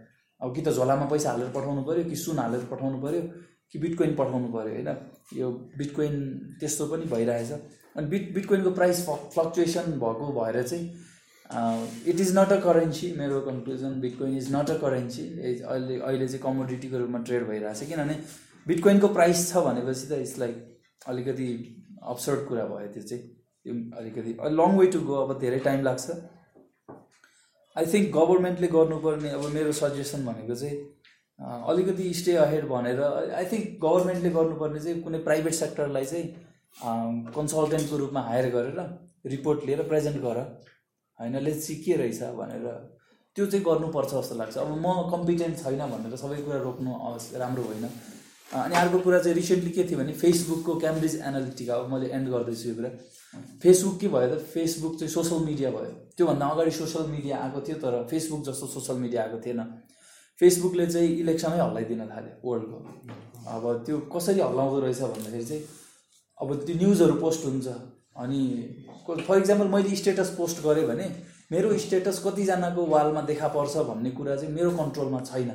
अब 0.43 0.49
कि 0.55 0.61
त 0.61 0.69
झोलामा 0.77 1.05
पैसा 1.11 1.27
हालेर 1.31 1.49
पठाउनु 1.57 1.81
पऱ्यो 1.87 2.03
कि 2.09 2.15
सुन 2.23 2.39
हालेर 2.43 2.63
पठाउनु 2.71 2.97
पऱ्यो 3.03 3.21
कि 3.71 3.77
बिटकोइन 3.83 4.11
पठाउनु 4.19 4.47
पऱ्यो 4.55 4.71
होइन 4.75 4.89
यो 5.39 5.47
बिटकोइन 5.79 6.13
त्यस्तो 6.59 6.83
पनि 6.91 7.05
भइरहेछ 7.13 7.49
अनि 7.97 8.07
बिट 8.13 8.23
बिटकोइनको 8.35 8.71
प्राइस 8.79 8.97
फ्लक्चुएसन 9.35 9.85
भएको 10.03 10.25
भएर 10.39 10.57
चाहिँ 10.63 10.91
it 12.11 12.17
is 12.25 12.29
not 12.37 12.49
a 12.51 12.59
currency 12.67 13.11
मेरो 13.21 13.39
conclusion 13.47 13.93
bitcoin 14.07 14.35
is 14.43 14.51
not 14.55 14.67
a 14.69 14.77
currency 14.83 15.25
अहिले 15.47 15.97
अहिले 16.09 16.27
चाहिँ 16.27 16.41
कमोडिटीको 16.47 16.97
रूपमा 17.05 17.19
ट्रेड 17.31 17.47
भइरहेछ 17.53 17.83
किनभने 17.93 18.15
बिटकोइनको 18.67 19.07
प्राइस 19.21 19.47
छ 19.53 19.63
भनेपछि 19.69 20.05
त 20.11 20.19
यसलाई 20.27 20.53
अलिकति 21.13 21.49
अप्सर्ड 22.15 22.45
कुरा 22.51 22.63
भयो 22.75 22.87
त्यो 22.97 23.03
चाहिँ 23.11 23.81
अलिकति 24.03 24.31
लङ 24.59 24.71
वे 24.83 24.91
टु 24.97 25.05
गो 25.11 25.15
अब 25.25 25.37
धेरै 25.47 25.59
टाइम 25.71 25.81
लाग्छ 25.91 26.21
आई 27.81 27.85
थिङ्क 27.93 28.09
गभर्मेन्टले 28.15 28.67
गर्नुपर्ने 28.73 29.29
अब 29.35 29.45
मेरो 29.53 29.71
सजेसन 29.77 30.25
भनेको 30.25 30.55
चाहिँ 30.61 31.61
अलिकति 31.71 32.09
स्टे 32.17 32.35
अहेड 32.41 32.67
भनेर 32.71 33.01
आई 33.41 33.45
थिङ्क 33.53 33.69
गभर्मेन्टले 33.85 34.29
गर्नुपर्ने 34.35 34.79
चाहिँ 34.83 35.01
कुनै 35.05 35.19
प्राइभेट 35.27 35.53
सेक्टरलाई 35.59 36.05
चाहिँ 36.11 37.31
कन्सल्टेन्टको 37.37 37.97
रूपमा 38.03 38.21
हायर 38.27 38.49
गरेर 38.57 38.83
रिपोर्ट 39.35 39.65
लिएर 39.69 39.81
प्रेजेन्ट 39.93 40.21
गर 40.27 40.43
होइन 41.21 41.39
ले 41.47 41.53
सी 41.69 41.75
के 41.87 41.95
रहेछ 42.03 42.21
भनेर 42.43 42.67
त्यो 43.37 43.45
चाहिँ 43.55 43.65
गर्नुपर्छ 43.69 44.11
जस्तो 44.13 44.35
लाग्छ 44.43 44.57
अब 44.65 44.77
म 44.85 44.93
कम्पिटेन्ट 45.15 45.63
छैन 45.65 45.83
भनेर 45.95 46.21
सबै 46.25 46.39
कुरा 46.49 46.61
रोक्नु 46.69 46.99
अवश्य 47.11 47.43
राम्रो 47.45 47.65
होइन 47.71 47.89
अनि 48.63 48.79
अर्को 48.85 48.99
कुरा 49.09 49.19
चाहिँ 49.25 49.35
रिसेन्टली 49.41 49.71
के 49.79 49.87
थियो 49.91 49.99
भने 50.03 50.13
फेसबुकको 50.23 50.79
क्याम्ब्रिज 50.85 51.15
एनालिटिका 51.33 51.81
अब 51.85 51.91
मैले 51.95 52.13
एन्ड 52.19 52.29
गर्दैछु 52.37 52.69
यो 52.69 52.75
कुरा 52.81 52.95
फेसबुक 53.61 53.99
के 53.99 54.07
भयो 54.13 54.27
त 54.35 54.39
फेसबुक 54.53 54.95
चाहिँ 54.99 55.11
सोसल 55.11 55.45
मिडिया 55.45 55.69
भयो 55.71 55.91
त्योभन्दा 56.17 56.47
अगाडि 56.53 56.71
सोसियल 56.77 57.05
मिडिया 57.11 57.37
आएको 57.43 57.61
थियो 57.67 57.77
तर 57.83 57.93
फेसबुक 58.09 58.41
जस्तो 58.45 58.67
सोसियल 58.73 58.97
मिडिया 59.01 59.21
आएको 59.23 59.39
थिएन 59.45 59.61
फेसबुकले 60.39 60.85
चाहिँ 60.93 61.09
इलेक्सनै 61.23 61.59
हल्लाइदिन 61.61 62.01
थाल्यो 62.13 62.35
वर्ल्डको 62.45 62.77
अब 63.55 63.83
त्यो 63.85 63.97
कसरी 64.15 64.39
हल्लाउँदो 64.47 64.79
रहेछ 64.85 65.01
भन्दाखेरि 65.13 65.45
चाहिँ 65.45 65.63
अब 66.41 66.49
त्यो 66.65 66.73
न्युजहरू 66.83 67.15
पोस्ट 67.23 67.41
हुन्छ 67.49 67.67
अनि 68.21 68.41
फर 69.27 69.37
इक्जाम्पल 69.41 69.67
मैले 69.75 69.95
स्टेटस 70.03 70.29
पोस्ट 70.37 70.57
गरेँ 70.67 70.85
भने 70.91 71.05
मेरो 71.55 71.77
स्टेटस 71.85 72.21
कतिजनाको 72.27 72.83
वालमा 72.93 73.21
देखा 73.31 73.47
पर्छ 73.57 73.75
भन्ने 73.89 74.09
कुरा 74.21 74.35
चाहिँ 74.43 74.51
मेरो 74.59 74.69
कन्ट्रोलमा 74.83 75.19
छैन 75.31 75.49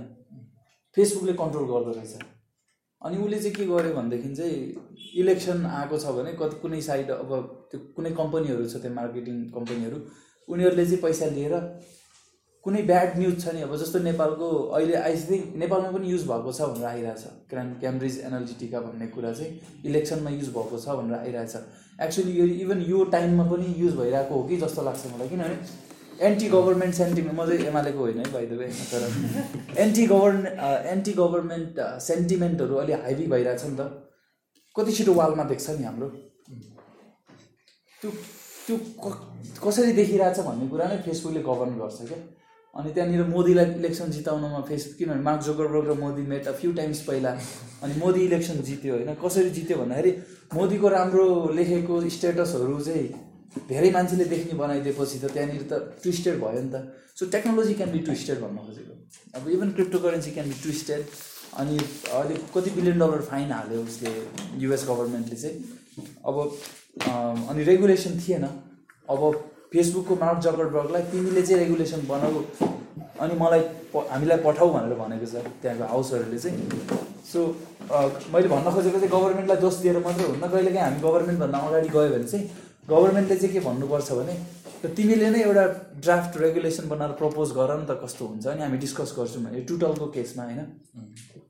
फेसबुकले 0.97 1.33
कन्ट्रोल 1.45 1.65
गर्दो 1.75 1.91
रहेछ 2.01 2.27
अनि 3.07 3.17
उसले 3.25 3.39
चाहिँ 3.47 3.55
के 3.57 3.65
गर्यो 3.73 3.93
भनेदेखि 4.01 4.31
चाहिँ 4.43 5.17
इलेक्सन 5.23 5.67
आएको 5.79 5.99
छ 6.05 6.19
भने 6.19 6.33
कति 6.43 6.57
कुनै 6.63 6.81
साइड 6.91 7.11
अब 7.23 7.33
त्यो 7.71 7.81
कुनै 7.97 8.11
कम्पनीहरू 8.21 8.67
छ 8.73 8.81
त्यो 8.83 8.91
मार्केटिङ 8.99 9.37
कम्पनीहरू 9.57 9.97
उनीहरूले 10.53 10.85
चाहिँ 10.91 11.01
पैसा 11.07 11.27
लिएर 11.37 11.55
कुनै 12.67 12.83
ब्याड 12.91 13.11
न्युज 13.21 13.35
छ 13.45 13.53
नि 13.57 13.61
अब 13.67 13.75
जस्तो 13.83 13.99
नेपालको 14.09 14.47
अहिले 14.77 14.97
आई 15.09 15.41
नेपालमा 15.63 15.91
पनि 15.97 16.13
युज 16.15 16.25
भएको 16.31 16.53
छ 16.59 16.69
भनेर 16.71 16.89
आइरहेछ 16.93 17.25
किनभने 17.53 17.77
क्याम्ब्रिज 17.83 18.17
एनालिटिका 18.31 18.81
भन्ने 18.87 19.09
कुरा 19.17 19.33
चाहिँ 19.41 19.83
इलेक्सनमा 19.93 20.31
युज 20.39 20.49
भएको 20.57 20.81
छ 20.87 20.97
भनेर 21.01 21.19
आइरहेछ 21.19 21.85
एक्चुली 22.09 22.39
यो 22.39 22.47
इभन 22.65 22.81
यो 22.93 23.03
टाइममा 23.17 23.47
पनि 23.53 23.71
युज 23.83 23.99
भइरहेको 24.01 24.41
हो 24.41 24.49
कि 24.49 24.59
जस्तो 24.65 24.87
लाग्छ 24.89 25.13
मलाई 25.15 25.33
किनभने 25.35 26.29
एन्टी 26.29 26.49
गभर्मेन्ट 26.57 26.95
सेन्टिमेन्ट 27.01 27.39
म 27.41 27.47
चाहिँ 27.51 27.71
एमालेको 27.73 28.07
होइन 28.07 28.25
है 28.25 28.33
भाइदेव 28.39 28.63
तर 28.95 29.77
एन्टी 29.87 30.07
गभर्मेन्ट 30.15 30.89
एन्टी 30.95 31.13
गभर्मेन्ट 31.21 31.77
सेन्टिमेन्टहरू 32.09 32.81
अलिक 32.87 33.05
हाइबी 33.09 33.27
भइरहेछ 33.37 33.65
नि 33.73 33.77
त 33.81 33.89
कति 34.79 34.93
छिटो 34.99 35.15
वालमा 35.23 35.45
देख्छ 35.53 35.77
नि 35.79 35.87
हाम्रो 35.91 36.09
त्यो 38.03 38.11
त्यो 38.67 38.77
कसरी 39.65 39.93
देखिरहेछ 39.99 40.39
भन्ने 40.49 40.67
कुरा 40.73 40.85
नै 40.93 40.97
फेसबुकले 41.07 41.41
गभर्न 41.49 41.75
गर्छ 41.83 41.99
क्या 42.11 42.19
अनि 42.79 42.91
त्यहाँनिर 42.95 43.25
मोदीलाई 43.35 43.67
इलेक्सन 43.81 44.09
जिताउनमा 44.17 44.61
फेसबुक 44.71 44.97
किनभने 44.99 45.23
मार्क 45.29 45.41
जोकरबर्ग 45.47 45.87
र 45.91 45.95
Modi 46.05 46.23
met 46.33 46.45
a 46.47 46.53
few 46.61 46.71
times 46.79 47.01
पहिला 47.09 47.31
अनि 47.85 47.95
मोदी 48.05 48.21
इलेक्सन 48.29 48.57
जित्यो 48.69 48.93
होइन 48.97 49.11
कसरी 49.25 49.51
जित्यो 49.59 49.77
भन्दाखेरि 49.83 50.11
मोदीको 50.59 50.89
राम्रो 50.97 51.27
लेखेको 51.59 51.95
स्टेटसहरू 52.19 52.79
चाहिँ 52.87 53.07
धेरै 53.73 53.91
मान्छेले 53.99 54.25
देख्ने 54.35 54.55
बनाइदिएपछि 54.65 55.17
त 55.19 55.35
त्यहाँनिर 55.37 55.63
त 55.71 55.83
ट्विस्टेड 56.07 56.35
भयो 56.45 56.61
नि 56.63 56.71
त 56.75 57.11
so 57.19 57.23
technology 57.35 57.73
can 57.81 57.89
be 57.97 58.01
twisted 58.11 58.37
भन्न 58.45 58.59
खोजेको 58.69 58.97
अब 59.41 59.51
even 59.57 59.69
cryptocurrency 60.07 60.31
can 60.39 60.47
be 60.55 60.61
twisted 60.65 61.01
अनि 61.63 61.77
अहिले 62.15 62.35
कति 62.57 62.69
बिलियन 62.81 62.97
डलर 63.07 63.21
फाइन 63.35 63.49
हाल्यो 63.61 63.81
उसले 63.91 64.13
युएस 64.67 64.87
गभर्मेन्टले 64.93 65.37
चाहिँ 65.43 66.13
अब 66.31 66.37
अनि 67.07 67.63
रेगुलेसन 67.65 68.19
थिएन 68.27 68.45
अब 69.11 69.33
फेसबुकको 69.73 70.15
मार्क 70.23 70.39
जगरबर्गलाई 70.45 71.03
तिमीले 71.13 71.43
चाहिँ 71.47 71.59
रेगुलेसन 71.63 72.07
बनाऊ 72.09 72.43
अनि 73.25 73.35
मलाई 73.43 73.61
हामीलाई 74.11 74.39
पठाऊ 74.45 74.73
भनेर 74.73 74.95
भनेको 74.99 75.27
छ 75.31 75.45
त्यहाँको 75.63 75.85
हाउसहरूले 75.93 76.39
चाहिँ 76.39 76.81
सो 77.33 77.45
मैले 78.35 78.49
भन्न 78.55 78.71
खोजेको 78.75 78.99
चाहिँ 78.99 79.13
गभर्मेन्टलाई 79.17 79.57
दोष 79.67 79.75
दिएर 79.85 79.99
मात्रै 80.09 80.27
हुन्न 80.33 80.51
कहिलेकाहीँ 80.53 80.85
हामी 80.87 81.01
गभर्मेन्टभन्दा 81.07 81.59
अगाडि 81.69 81.89
गयो 81.97 82.11
भने 82.17 82.27
चाहिँ 82.35 82.45
गभर्मेन्टले 82.91 83.37
चाहिँ 83.41 83.53
के 83.55 83.61
भन्नुपर्छ 83.69 84.13
भने 84.19 84.35
तिमीले 84.99 85.31
नै 85.37 85.43
एउटा 85.49 85.65
ड्राफ्ट 86.07 86.41
रेगुलेसन 86.45 86.89
बनाएर 86.93 87.13
प्रपोज 87.23 87.53
गर 87.61 87.75
नि 87.81 87.85
त 87.91 87.99
कस्तो 88.05 88.23
हुन्छ 88.31 88.47
अनि 88.55 88.61
हामी 88.67 88.77
डिस्कस 88.85 89.15
गर्छौँ 89.19 89.43
भने 89.47 89.61
टुटलको 89.71 90.07
केसमा 90.19 90.45
होइन 90.51 90.63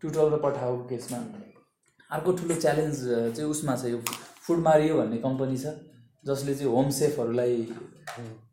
टुटल 0.03 0.27
र 0.37 0.43
पठाएको 0.47 0.83
केसमा 0.95 1.19
अर्को 2.17 2.31
ठुलो 2.41 2.55
च्यालेन्ज 2.65 2.99
चाहिँ 3.37 3.49
उसमा 3.55 3.77
छ 3.83 3.93
यो 3.95 3.99
फुड 4.49 4.59
मारियो 4.65 4.95
भन्ने 4.99 5.17
कम्पनी 5.25 5.57
छ 5.63 5.71
जसले 6.29 6.55
चाहिँ 6.59 6.71
होम 6.75 6.91
सेफहरूलाई 6.99 7.57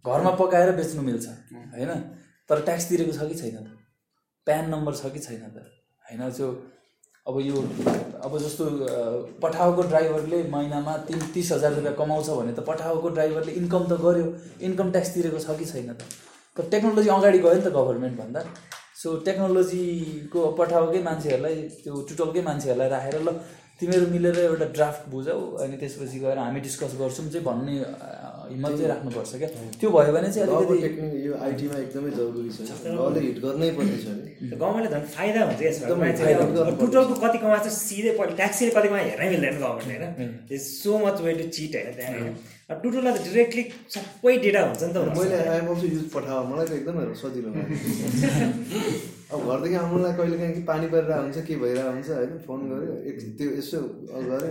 घरमा 0.10 0.32
पकाएर 0.42 0.72
बेच्नु 0.80 1.02
मिल्छ 1.06 1.28
होइन 1.76 2.02
तर 2.52 2.62
ट्याक्स 2.70 2.88
तिरेको 2.90 3.12
छ 3.20 3.28
कि 3.32 3.38
छैन 3.44 3.56
त 3.60 3.72
प्यान 4.50 4.70
नम्बर 4.74 5.00
छ 5.02 5.12
कि 5.16 5.22
छैन 5.28 5.46
त 5.56 5.66
होइन 6.10 6.30
त्यो 6.40 6.50
अब 7.32 7.40
यो 7.46 7.62
अब 8.28 8.38
जस्तो 8.44 8.66
पठाएको 9.48 9.88
ड्राइभरले 9.94 10.42
महिनामा 10.58 10.98
तिन 11.12 11.24
तिस 11.38 11.52
हजार 11.58 11.76
रुपियाँ 11.80 11.96
कमाउँछ 12.04 12.30
भने 12.42 12.54
त 12.62 12.68
पठाएको 12.74 13.14
ड्राइभरले 13.20 13.56
इन्कम 13.64 13.88
त 13.96 14.00
गर्यो 14.06 14.28
इन्कम 14.70 14.92
ट्याक्स 14.98 15.16
तिरेको 15.18 15.44
छ 15.48 15.58
कि 15.62 15.70
छैन 15.74 15.92
त 15.94 16.16
तर 16.58 16.70
टेक्नोलोजी 16.76 17.16
अगाडि 17.20 17.44
गयो 17.48 17.58
नि 17.62 17.68
त 17.70 17.74
गभर्मेन्टभन्दा 17.80 18.46
सो 19.04 19.16
टेक्नोलोजीको 19.32 20.40
पठाओकै 20.60 21.02
मान्छेहरूलाई 21.12 21.58
त्यो 21.84 21.94
टुटलकै 22.10 22.42
मान्छेहरूलाई 22.50 22.90
राखेर 22.98 23.18
ल 23.28 23.40
तिमीहरू 23.80 24.06
मिलेर 24.12 24.38
एउटा 24.42 24.66
ड्राफ्ट 24.76 25.10
बुझौ 25.14 25.34
अनि 25.64 25.78
त्यसपछि 25.80 26.20
गएर 26.26 26.38
हामी 26.40 26.60
डिस्कस 26.66 26.92
गर्छौँ 27.00 27.24
चाहिँ 27.32 27.42
भन्ने 27.48 27.74
हिम्मत 27.80 28.76
चाहिँ 28.76 28.88
राख्नुपर्छ 28.92 29.36
क्या 29.42 29.48
त्यो 29.80 29.90
भयो 29.96 30.14
भने 30.16 30.30
चाहिँ 30.36 31.00
यो 31.24 31.34
आइटीमा 31.48 31.80
एकदमै 31.86 32.12
जरुरी 32.20 32.52
छ 32.52 33.18
हिट 33.26 33.42
गर्नै 33.46 33.70
पर्ने 33.80 33.98
छ 34.04 34.54
गभर्मेन्टले 34.54 34.92
झन् 34.94 35.10
फाइदा 35.18 35.42
हुन्छ 35.50 35.62
यसमा 35.66 36.70
टोटलको 36.84 37.18
कति 37.26 37.42
कमाएको 37.44 37.74
सिधै 37.80 38.16
पर्ने 38.22 38.38
ट्याक्सीले 38.42 38.72
कति 38.78 38.94
कमा 38.94 39.02
हेर्नै 39.10 39.30
मिल्दैन 39.36 39.60
गभर्मेन्ट 39.66 40.22
होइन 40.22 40.64
so 40.70 40.98
much 41.08 41.22
way 41.28 41.34
to 41.42 41.50
cheat 41.58 41.76
होइन 41.80 41.98
त्यहाँ 41.98 42.80
टोटललाई 42.86 43.18
त 43.20 43.26
डिरेक्टली 43.28 43.66
सबै 43.98 44.38
डेटा 44.48 44.64
हुन्छ 44.68 44.80
नि 44.84 44.90
त 45.00 45.20
मैले 45.20 45.44
आइएम 45.58 45.70
युज 45.88 46.00
पठाऊ 46.16 46.48
मलाई 46.54 46.72
त 46.72 46.80
एकदमै 46.80 47.12
सजिलो 47.26 49.12
अब 49.34 49.46
घरदेखि 49.50 49.76
आउनुलाई 49.76 50.14
कहिले 50.18 50.38
काहीँ 50.38 50.64
पानी 50.66 50.88
परिरहेको 50.88 51.22
हुन्छ 51.22 51.46
के 51.46 51.56
भइरहेको 51.62 51.92
हुन्छ 51.92 52.10
होइन 52.10 52.38
फोन 52.48 52.62
गऱ्यो 52.70 52.96
एक 53.12 53.22
त्यो 53.38 53.48
यसो 53.60 53.80
गऱ्यो 54.14 54.50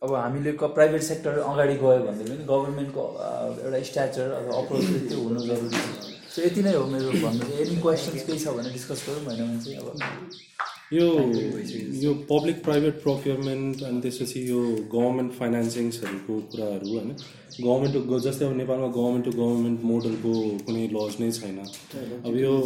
अब 0.04 0.14
हामीले 0.18 0.52
क 0.62 0.66
प्राइभेट 0.78 1.02
सेक्टर 1.10 1.38
अगाडि 1.50 1.74
गयो 1.82 1.98
भने 2.06 2.24
पनि 2.30 2.46
गभर्मेन्टको 2.50 3.04
एउटा 3.28 3.82
स्ट्याचर 3.90 4.32
अब 4.38 4.50
अप्रोच 4.62 4.88
त्यो 5.12 5.20
हुनु 5.26 5.46
जरुरी 5.46 5.84
छ 5.84 6.16
सो 6.34 6.42
यति 6.46 6.62
नै 6.66 6.74
हो 6.78 6.82
मेरो 6.96 7.12
भन्नु 7.26 7.52
एनी 7.66 7.76
क्वेसन्स 7.86 8.26
केही 8.30 8.38
छ 8.46 8.56
भने 8.58 8.72
डिस्कस 8.78 9.06
गरौँ 9.08 9.24
होइन 9.28 9.54
भने 9.54 9.64
चाहिँ 9.64 9.78
अब 9.84 10.66
यो 10.92 11.02
यो 12.02 12.12
पब्लिक 12.28 12.62
प्राइभेट 12.62 12.94
प्रोक्योरमेन्ट 13.02 13.82
अनि 13.88 14.00
त्यसपछि 14.04 14.40
यो 14.50 14.60
गभर्मेन्ट 14.94 15.32
फाइनेन्सिङ्सहरूको 15.40 16.38
कुराहरू 16.54 16.88
होइन 16.94 17.10
गभर्मेन्ट 17.10 17.94
टु 18.08 18.18
जस्तै 18.24 18.46
अब 18.46 18.56
नेपालमा 18.60 18.86
गभर्मेन्ट 18.96 19.24
टु 19.28 19.32
गभर्मेन्ट 19.42 19.84
मोडलको 19.90 20.32
कुनै 20.70 20.88
लज 20.94 21.20
नै 21.24 21.28
छैन 21.36 21.60
अब 21.66 22.38
यो 22.40 22.56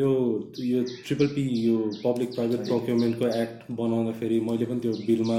यो 0.00 0.10
यो 0.70 0.82
ट्रिपल 0.90 1.32
पी 1.38 1.44
यो 1.62 1.78
पब्लिक 2.04 2.34
प्राइभेट 2.36 2.66
प्रोक्योरमेन्टको 2.72 3.30
एक्ट 3.46 3.72
बनाउँदाखेरि 3.80 4.40
मैले 4.50 4.68
पनि 4.72 4.84
त्यो 4.88 4.92
बिलमा 5.08 5.38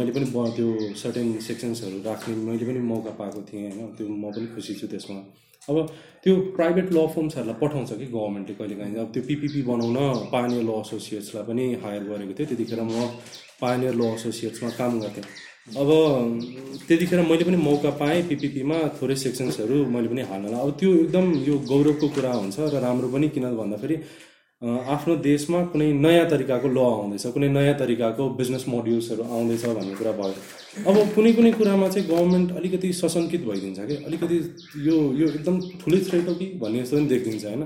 मैले 0.00 0.18
पनि 0.18 0.30
त्यो 0.60 0.68
सर्टेन 1.04 1.32
सेक्सन्सहरू 1.48 2.02
राख्ने 2.10 2.36
मैले 2.50 2.70
पनि 2.72 2.84
मौका 2.92 3.16
पाएको 3.22 3.42
थिएँ 3.52 3.64
होइन 3.70 3.90
त्यो 4.02 4.10
म 4.12 4.34
पनि 4.38 4.52
खुसी 4.58 4.78
छु 4.82 4.92
त्यसमा 4.96 5.22
अब 5.70 5.88
त्यो 6.24 6.34
प्राइभेट 6.56 6.90
ल 6.94 7.06
फर्म्सहरूलाई 7.14 7.56
पठाउँछ 7.60 7.90
कि 7.98 8.06
गभर्मेन्टले 8.14 8.54
कहिलेकाहीँ 8.60 8.96
अब 9.02 9.12
त्यो 9.12 9.22
पिपिपी 9.28 9.62
बनाउन 9.70 9.98
पानी 10.32 10.60
ल 10.60 10.70
एसोसिएट्सलाई 10.84 11.44
पनि 11.48 11.64
हायर 11.84 12.02
गरेको 12.10 12.32
थियो 12.36 12.46
त्यतिखेर 12.50 12.80
म 12.90 13.04
पानी 13.62 13.88
ल 14.00 14.02
एसोसिएट्समा 14.16 14.70
काम 14.80 14.92
गर्थेँ 15.04 15.24
अब 15.82 15.88
त्यतिखेर 16.88 17.18
मैले 17.30 17.44
पनि 17.48 17.56
मौका 17.68 17.90
पाएँ 18.02 18.20
पिपिपीमा 18.28 18.78
थोरै 19.00 19.16
सेक्सन्सहरू 19.24 19.78
मैले 19.96 20.08
पनि 20.12 20.22
हाल्नलाई 20.32 20.60
अब 20.66 20.70
त्यो 20.80 20.90
एकदम 21.02 21.26
यो 21.48 21.54
गौरवको 21.72 22.06
कुरा 22.16 22.32
हुन्छ 22.42 22.60
र 22.74 22.84
राम्रो 22.86 23.08
पनि 23.16 23.26
किन 23.36 23.44
भन्दाखेरि 23.60 23.96
आफ्नो 24.64 25.14
देशमा 25.24 25.58
कुनै 25.72 25.86
नयाँ 25.94 26.24
तरिकाको 26.28 26.68
ल 26.72 26.78
आउँदैछ 26.80 27.24
कुनै 27.36 27.48
नयाँ 27.56 27.74
तरिकाको 27.82 28.24
बिजनेस 28.40 28.64
मोड्युल्सहरू 28.74 29.22
आउँदैछ 29.36 29.62
भन्ने 29.76 29.92
कुरा 30.00 30.12
भयो 30.20 30.88
अब 30.88 30.94
कुनै 31.16 31.32
कुनै 31.36 31.50
कुरामा 31.58 31.88
चाहिँ 31.92 32.06
गभर्मेन्ट 32.08 32.56
अलिकति 32.58 32.88
सशङ्कित 33.00 33.42
भइदिन्छ 33.48 33.80
कि 33.88 33.94
अलिकति 34.08 34.36
यो 34.88 34.96
यो 35.20 35.26
एकदम 35.36 35.60
ठुलै 35.84 36.00
थ्रेट 36.08 36.28
हो 36.28 36.34
कि 36.40 36.46
भन्ने 36.64 36.80
जस्तो 36.82 36.96
पनि 36.96 37.06
देखिदिन्छ 37.12 37.44
होइन 37.52 37.62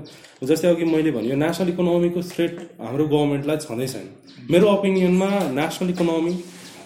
जस्तै 0.51 0.69
अघि 0.75 0.85
मैले 0.93 1.11
भने 1.15 1.27
यो 1.31 1.37
नेसनल 1.47 1.69
इकोनोमीको 1.79 2.19
थ्रेट 2.35 2.55
हाम्रो 2.85 3.03
गभर्मेन्टलाई 3.15 3.57
छँदै 3.67 3.87
मेरो 4.51 4.65
ओपिनियनमा 4.75 5.29
नेसनल 5.59 5.89
इकोनोमी 5.95 6.33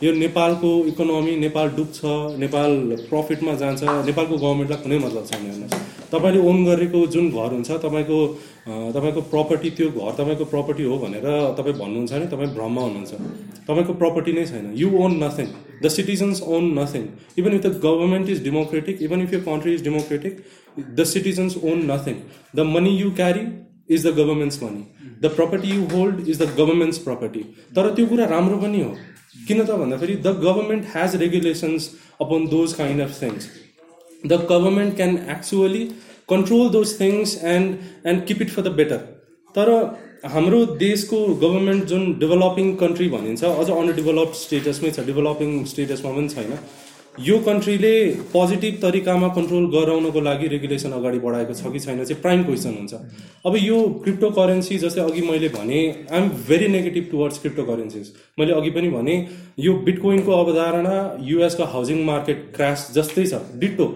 यो 0.04 0.12
नेपालको 0.14 0.70
इकोनोमी 0.88 1.36
नेपाल 1.42 1.70
डुब्छ 1.76 2.36
नेपाल 2.40 2.72
प्रफिटमा 3.10 3.52
जान्छ 3.60 3.84
नेपालको 4.08 4.38
गभर्मेन्टलाई 4.42 4.80
कुनै 4.86 4.98
मतलब 5.04 5.24
छैन 5.28 5.46
हेर्नुहोस् 5.50 6.08
तपाईँले 6.14 6.40
ओन 6.52 6.58
गरेको 6.70 7.04
जुन 7.14 7.30
घर 7.32 7.54
हुन्छ 7.58 7.72
तपाईँको 7.86 8.18
तपाईँको 8.96 9.22
प्रपर्टी 9.36 9.70
त्यो 9.78 9.88
घर 10.04 10.14
तपाईँको 10.20 10.46
प्रपर्टी 10.56 10.84
हो 10.92 10.98
भनेर 11.04 11.28
तपाईँ 11.60 11.78
भन्नुहुन्छ 11.80 12.12
भने 12.18 12.28
तपाईँ 12.34 12.52
भ्रममा 12.58 12.84
हुनुहुन्छ 12.88 13.14
तपाईँको 13.70 13.94
प्रपर्टी 14.04 14.32
नै 14.40 14.46
छैन 14.52 14.66
you 14.82 14.90
own 15.06 15.16
nothing 15.24 15.48
the 15.86 15.94
citizens 15.98 16.42
own 16.58 16.68
nothing 16.80 17.04
even 17.44 17.56
if 17.60 17.64
the 17.68 17.74
government 17.88 18.36
is 18.36 18.44
democratic 18.50 19.04
even 19.08 19.22
if 19.28 19.34
you 19.38 19.42
country 19.48 19.74
is 19.80 19.84
democratic 19.88 20.44
the 21.00 21.04
citizens 21.16 21.58
own 21.72 21.86
nothing 21.94 22.20
the 22.60 22.68
money 22.76 22.94
you 23.06 23.12
carry 23.24 23.48
is 23.96 24.06
the 24.08 24.16
government's 24.20 24.62
money 24.68 24.84
the 25.24 25.34
property 25.40 25.74
you 25.80 25.82
hold 25.98 26.28
is 26.34 26.42
the 26.46 26.50
government's 26.62 26.98
property 27.08 27.44
तर 27.78 27.92
त्यो 27.96 28.06
कुरा 28.14 28.26
राम्रो 28.36 28.60
पनि 28.68 28.82
हो 28.90 28.94
किन 29.48 29.60
त 29.66 29.76
भन्दाखेरि 29.82 30.16
the 30.26 30.32
government 30.44 30.84
has 30.94 31.16
regulations 31.22 31.88
upon 32.24 32.46
those 32.50 32.74
kind 32.82 33.02
of 33.02 33.16
things 33.22 33.48
the 34.32 34.34
government 34.52 34.96
can 35.00 35.16
actually 35.36 35.82
control 36.34 36.70
those 36.76 36.94
things 37.00 37.34
and 37.54 38.08
and 38.12 38.24
keep 38.28 38.42
it 38.46 38.50
for 38.56 38.62
the 38.68 38.72
better 38.82 38.98
तर 39.56 39.72
हाम्रो 40.34 40.60
देशको 40.86 41.24
गभर्मेन्ट 41.46 41.86
जुन 41.94 42.14
डेभलपिङ 42.26 42.74
कन्ट्री 42.84 43.08
भनिन्छ 43.16 43.44
अझ 43.64 43.68
अनडेभलप्ड 43.80 44.40
स्टेटसमै 44.46 44.92
छ 45.00 45.08
डेभलपिङ 45.12 45.58
स्टेटसमा 45.74 46.14
पनि 46.20 46.30
छैन 46.36 46.58
यो 47.22 47.38
कन्ट्रीले 47.46 47.90
पोजिटिभ 48.32 48.78
तरिकामा 48.82 49.28
कन्ट्रोल 49.36 49.66
गराउनको 49.74 50.22
लागि 50.28 50.48
रेगुलेसन 50.54 50.92
अगाडि 50.98 51.18
बढाएको 51.26 51.54
छ 51.58 51.72
कि 51.74 51.80
छैन 51.80 52.00
चाहिँ 52.04 52.22
प्राइम 52.22 52.44
क्वेसन 52.44 52.74
हुन्छ 52.78 52.94
अब 53.46 53.56
यो 53.62 53.82
क्रिप्टो 54.04 54.30
करेन्सी 54.38 54.78
जस्तै 54.84 55.02
अघि 55.02 55.22
मैले 55.28 55.50
भने 55.58 55.82
I'm 56.12 56.30
very 56.48 56.68
negative 56.78 57.06
towards 57.12 57.38
cryptocurrencies 57.70 58.12
मैले 58.40 58.54
अघि 58.62 58.70
पनि 58.80 58.90
भने 58.96 59.18
यो 59.66 59.74
बिटकोइनको 59.90 60.32
अवधारणा 60.44 60.96
युएसको 61.30 61.64
हाउसिङ 61.76 62.04
मार्केट 62.10 62.42
क्रास 62.56 62.90
जस्तै 62.98 63.26
छ 63.34 63.42
डिटो 63.66 63.88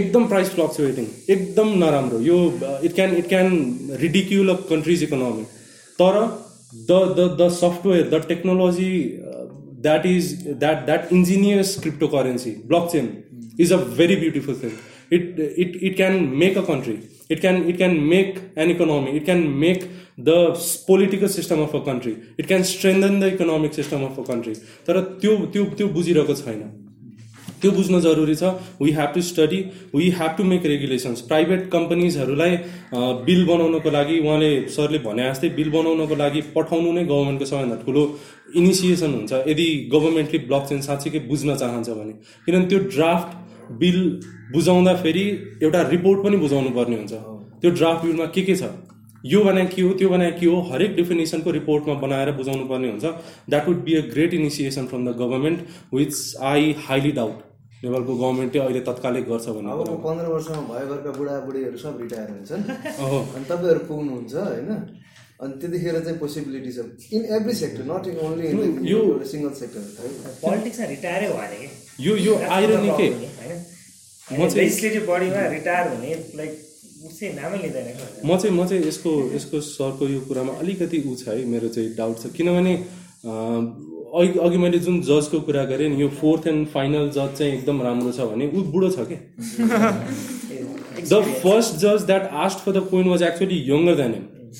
एकदम 0.00 0.26
प्राइस 0.34 0.50
फ्लक्चुएटिङ 0.58 1.06
एकदम 1.36 1.72
नराम्रो 1.84 2.20
यो 2.30 2.40
it 2.90 2.94
can 2.98 3.16
it 3.22 3.28
can 3.28 3.56
ridicule 4.04 4.50
of 4.56 4.66
countries 4.74 5.02
economy 5.10 5.46
तर 6.02 6.20
the 6.90 7.00
the 7.18 7.30
the 7.42 7.48
software 7.62 8.10
the 8.14 8.22
technology 8.32 8.90
that 9.83 10.05
is 10.05 10.33
that 10.47 10.85
that 10.85 11.13
engineers 11.13 11.79
crypto 11.81 12.07
currency 12.07 12.51
blockchain 12.91 13.09
is 13.59 13.73
a 13.73 13.77
very 13.97 14.15
beautiful 14.15 14.55
thing 14.63 14.71
it 15.11 15.39
it 15.39 15.75
it 15.81 15.95
can 15.95 16.21
make 16.35 16.57
a 16.57 16.61
country 16.67 16.97
it 17.31 17.39
can 17.41 17.63
it 17.69 17.77
can 17.77 17.99
make 18.13 18.39
an 18.57 18.71
economy 18.71 19.11
it 19.11 19.25
can 19.25 19.43
make 19.65 19.83
the 20.19 20.37
political 20.87 21.27
system 21.35 21.61
of 21.63 21.75
a 21.75 21.79
country 21.85 22.15
it 22.39 22.47
can 22.47 22.63
strengthen 22.71 23.19
the 23.19 23.33
economic 23.33 23.73
system 23.73 24.05
of 24.05 24.19
a 24.19 24.23
country 24.23 24.53
तर 24.87 25.01
त्यो 25.21 25.37
त्यो 25.53 25.65
त्यो 25.77 25.87
बुझिरहेको 25.97 26.35
छैन 26.35 26.63
त्यो 27.62 27.70
बुझ्न 27.76 27.98
जरुरी 28.06 28.34
छ 28.40 28.48
we 28.80 28.90
have 28.96 29.12
to 29.14 29.20
study 29.28 29.58
we 29.94 30.08
have 30.18 30.34
to 30.38 30.44
make 30.50 30.66
regulations 30.72 31.20
private 31.30 31.62
कम्पनीजहरूलाई 31.74 32.56
bill 33.28 33.44
बनाउनको 33.50 33.90
लागि 33.96 34.18
उहाँले 34.26 34.50
सरले 34.76 35.00
भने 35.06 35.24
जस्तै 35.30 35.48
बिल 35.58 35.70
बनाउनको 35.76 36.18
लागि 36.22 36.42
पठाउनु 36.58 36.92
नै 36.98 37.04
गभर्मेन्टको 37.12 37.48
सबैभन्दा 37.52 37.78
ठुलो 37.86 38.04
इनिसिएसन 38.62 39.16
हुन्छ 39.18 39.40
यदि 39.52 39.66
गभर्मेन्टले 39.96 40.42
ब्लक 40.50 40.68
चेन 40.72 40.84
साँच्चीकै 40.88 41.22
बुझ्न 41.32 41.56
चाहन्छ 41.64 41.96
भने 42.02 42.14
किनभने 42.46 42.68
त्यो 42.74 42.78
ड्राफ्ट 42.98 43.74
बिल 43.82 43.98
बुझाउँदा 44.56 44.94
फेरि 45.06 45.24
एउटा 45.66 45.80
रिपोर्ट 45.94 46.24
पनि 46.28 46.40
बुझाउनु 46.46 46.70
पर्ने 46.80 47.00
हुन्छ 47.00 47.20
त्यो 47.64 47.70
ड्राफ्ट 47.80 48.06
बिलमा 48.08 48.28
के 48.38 48.46
के 48.50 48.56
छ 48.62 48.70
यो 49.34 49.38
भने 49.44 49.62
के 49.74 49.82
हो 49.84 49.90
त्यो 50.00 50.08
भने 50.14 50.26
के 50.40 50.46
हो 50.52 50.58
हरेक 50.70 50.92
डेफिनेसनको 51.00 51.52
रिपोर्टमा 51.58 51.94
बनाएर 52.06 52.30
बुझाउनु 52.40 52.68
पर्ने 52.72 52.90
हुन्छ 52.94 53.12
that 53.54 53.66
would 53.68 53.80
be 53.90 53.96
a 54.04 54.06
great 54.14 54.36
initiation 54.40 54.86
from 54.94 55.10
the 55.12 55.16
government 55.26 55.84
which 56.00 56.14
I 56.54 56.74
highly 56.86 57.10
doubt 57.20 57.44
नेपालको 57.82 58.12
गभर्मेन्टै 58.20 58.58
अहिले 58.60 58.80
तत्कालै 58.90 59.20
गर्छ 59.30 59.52
भने 59.56 59.70
अब 59.72 59.92
पन्ध्र 60.06 60.26
वर्षमा 60.34 60.62
भयो 60.70 60.86
घरका 60.94 61.10
बुढाबुढीहरू 61.18 61.78
सब 61.82 62.00
रिटायर 62.02 62.28
हुन्छन् 62.34 62.62
अनि 63.38 63.44
तपाईँहरू 63.50 63.80
पुग्नुहुन्छ 63.88 64.34
होइन 64.50 64.70
अनि 65.42 65.52
त्यतिखेर 65.62 65.96
चाहिँ 66.06 66.18
पोसिबिलिटी 66.24 66.70
छ 66.76 66.82
in 67.18 67.22
every 67.38 67.54
sector 67.62 67.84
not 67.90 68.08
in 68.10 68.16
only 68.26 68.82
यो 68.92 69.02
सिङ्गल 69.32 69.52
सेक्टर 69.60 70.10
पोलिटिक्समा 70.44 70.86
रिटायरै 70.94 71.58
यो 72.08 72.14
यो 72.26 72.32
आएर 72.56 72.74
नि 72.86 72.90
के 72.98 73.08
म 74.40 74.48
चाहिँ 74.56 75.02
बडीमा 75.12 75.44
रिटायर 75.56 75.92
हुने 75.92 76.12
लाइक 76.40 76.50
म 78.32 78.40
चाहिँ 78.40 78.54
म 78.58 78.66
चाहिँ 78.66 78.82
यसको 78.90 79.12
यसको 79.38 79.60
सरको 79.70 80.10
यो 80.14 80.18
कुरामा 80.30 80.58
अलिकति 80.66 81.02
ऊ 81.10 81.14
छ 81.22 81.38
है 81.38 81.46
मेरो 81.54 81.70
चाहिँ 81.78 81.94
डाउट 82.02 82.18
छ 82.26 82.32
किनभने 82.38 82.74
अघि 84.16 84.38
अघि 84.42 84.56
मैले 84.58 84.78
जुन 84.84 85.00
जजको 85.08 85.40
कुरा 85.46 85.62
गरेँ 85.70 85.88
नि 85.88 86.00
यो 86.02 86.08
फोर्थ 86.20 86.46
एन्ड 86.48 86.66
फाइनल 86.74 87.08
जज 87.14 87.34
चाहिँ 87.38 87.52
एकदम 87.54 87.82
राम्रो 87.86 88.12
छ 88.18 88.28
भने 88.30 88.46
ऊ 88.58 88.62
बुढो 88.76 88.88
छ 88.96 89.06
क्या 89.10 89.90
द 91.10 91.20
फर्स्ट 91.42 91.74
जज 91.84 92.02
that 92.10 92.28
asked 92.44 92.58
for 92.64 92.72
the 92.78 92.82
point 92.92 93.08
was 93.10 93.22
actually 93.28 93.58
younger 93.70 93.94
than 94.02 94.14
him 94.18 94.54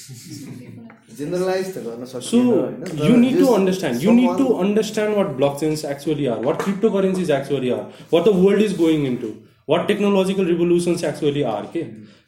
so 2.04 2.42
you 2.42 3.16
need 3.24 3.38
to 3.38 3.46
understand 3.56 4.02
you 4.04 4.12
need 4.20 4.36
to 4.38 4.46
understand 4.66 5.16
what 5.16 5.34
blockchains 5.60 5.84
actually 5.94 6.26
are 6.34 6.44
what 6.46 6.62
crypto 6.62 7.02
is 7.20 7.30
actually 7.40 7.70
are 7.80 7.86
what 8.12 8.24
the 8.26 8.34
world 8.44 8.62
is 8.62 8.76
going 8.84 9.06
into 9.24 9.30
what 9.70 9.86
technological 9.88 10.44
revolutions 10.54 11.04
actually 11.04 11.42
are 11.56 11.66
के 11.72 11.82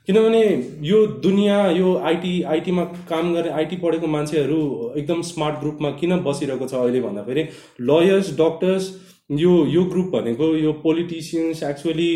किनभने 0.07 0.43
यो 0.89 1.07
दुनियाँ 1.27 1.73
यो 1.75 1.95
IT 2.11 2.41
आइटीमा 2.53 2.85
काम 3.11 3.33
गर्ने 3.35 3.51
IT 3.61 3.77
पढेको 3.85 4.07
मान्छेहरू 4.17 4.61
एकदम 4.99 5.21
स्मार्ट 5.31 5.59
ग्रुपमा 5.65 5.91
किन 6.01 6.17
बसिरहेको 6.29 6.69
छ 6.71 6.75
अहिले 6.85 7.01
भन्दाखेरि 7.09 7.45
लयर्स 7.91 8.31
डक्टर्स 8.39 8.87
यो 9.43 9.51
यो 9.75 9.83
ग्रुप 9.91 10.07
भनेको 10.17 10.49
यो 10.63 10.73
politicians 10.87 11.63
actually 11.73 12.09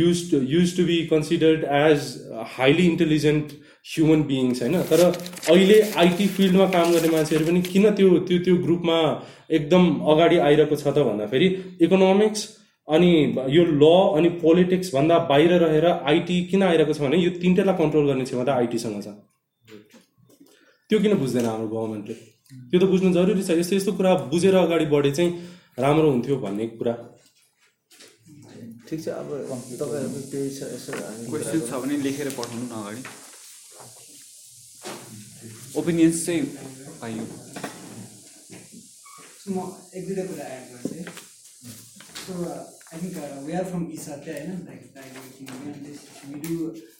use 0.00 0.24
use 0.54 0.76
to 0.80 0.84
be 0.90 0.98
considered 1.14 1.64
as 1.84 2.10
highly 2.58 2.86
intelligent 2.96 3.54
human 3.94 4.22
beings 4.34 4.62
होइन 4.62 4.82
तर 4.92 5.04
अहिले 5.06 5.80
आइटी 6.06 6.26
फिल्डमा 6.38 6.66
काम 6.76 6.92
गर्ने 6.96 7.14
मान्छेहरू 7.16 7.50
पनि 7.52 7.62
किन 7.74 7.90
त्यो 8.02 8.18
त्यो 8.32 8.42
त्यो 8.48 8.56
ग्रुपमा 8.68 9.00
एकदम 9.60 9.88
अगाडि 10.16 10.42
आइरहेको 10.50 10.82
छ 10.84 10.98
त 10.98 11.08
भन्दाखेरि 11.12 11.50
इकोनोमिक्स 11.88 12.46
अनि 12.96 13.08
यो 13.56 13.62
ल 13.64 13.82
अनि 14.18 14.28
पोलिटिक्सभन्दा 14.42 15.18
बाहिर 15.30 15.52
रहेर 15.62 15.86
आइटी 16.12 16.36
किन 16.50 16.62
आइरहेको 16.68 16.94
छ 16.98 17.00
भने 17.04 17.18
यो 17.22 17.30
तिनटैलाई 17.40 17.76
कन्ट्रोल 17.80 18.06
गर्ने 18.10 18.24
क्षमता 18.28 18.52
आइटीसँग 18.60 19.02
छ 19.06 19.82
त्यो 20.92 21.00
किन 21.06 21.14
बुझ्दैन 21.22 21.48
हाम्रो 21.48 21.66
गभर्मेन्टले 21.72 22.16
त्यो 22.72 22.80
त 22.82 22.88
बुझ्नु 22.92 23.10
जरुरी 23.16 23.44
छ 23.48 23.56
यस्तो 23.58 23.76
यस्तो 23.78 23.94
कुरा 23.98 24.12
बुझेर 24.32 24.56
अगाडि 24.62 24.86
बढे 24.94 25.10
चाहिँ 25.18 25.32
राम्रो 25.84 26.10
हुन्थ्यो 26.14 26.38
भन्ने 26.44 26.68
कुरा 26.80 26.94
ठिक 28.92 29.04
छ 29.04 29.18
अब 29.20 29.28
तपाईँहरूको 29.82 31.60
छ 31.68 31.82
भने 31.84 32.00
लेखेर 32.08 32.32
पठाउनु 32.38 32.62
न 32.62 32.80
अगाडि 32.80 33.04
ओपिनियन्स 35.84 36.24
चाहिँ 36.28 36.44
पाइयो 37.04 37.24
म 39.60 39.68
एक 39.98 40.08
दुईवटा 40.08 40.26
कुरा 40.32 40.46
एड 40.56 40.82
गर्छु 40.88 42.76
I 42.94 43.00
think 43.00 43.16
we 43.46 43.54
are 43.60 43.64
from 43.70 43.82
इसाते 43.94 44.34
होइन 44.34 44.52
लाइक 44.66 44.84
डाइरेक्टिङ 44.92 45.48
डु 46.44 46.54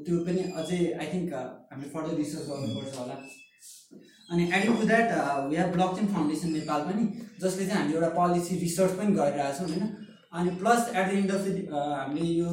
त्यो 0.08 0.20
पनि 0.28 0.50
अझै 0.64 0.84
आई 1.02 1.12
थिङ्क 1.14 1.34
हामीले 1.34 1.92
फर्दर 1.98 2.18
रिसर्च 2.24 2.48
गर्नुपर्छ 2.52 2.96
होला 3.02 3.22
अनि 4.34 4.44
adding 4.56 4.74
to 4.80 4.86
that 4.88 5.12
we 5.50 5.56
have 5.58 5.68
blockchain 5.98 6.08
foundation 6.14 6.50
Nepal 6.54 6.82
पनि 6.88 7.04
जसले 7.44 7.66
चाहिँ 7.68 7.78
हामीले 7.82 7.98
एउटा 7.98 8.10
पोलिसी 8.16 8.56
रिसर्च 8.64 8.92
पनि 8.98 9.14
गरिरहेछौँ 9.20 9.68
होइन 9.68 9.94
अनि 10.40 10.50
plus 10.64 10.82
at 10.96 11.10
the 11.12 11.14
end 11.20 11.32
of 11.38 11.46
the 11.48 11.80
हामीले 12.00 12.34
यो 12.40 12.50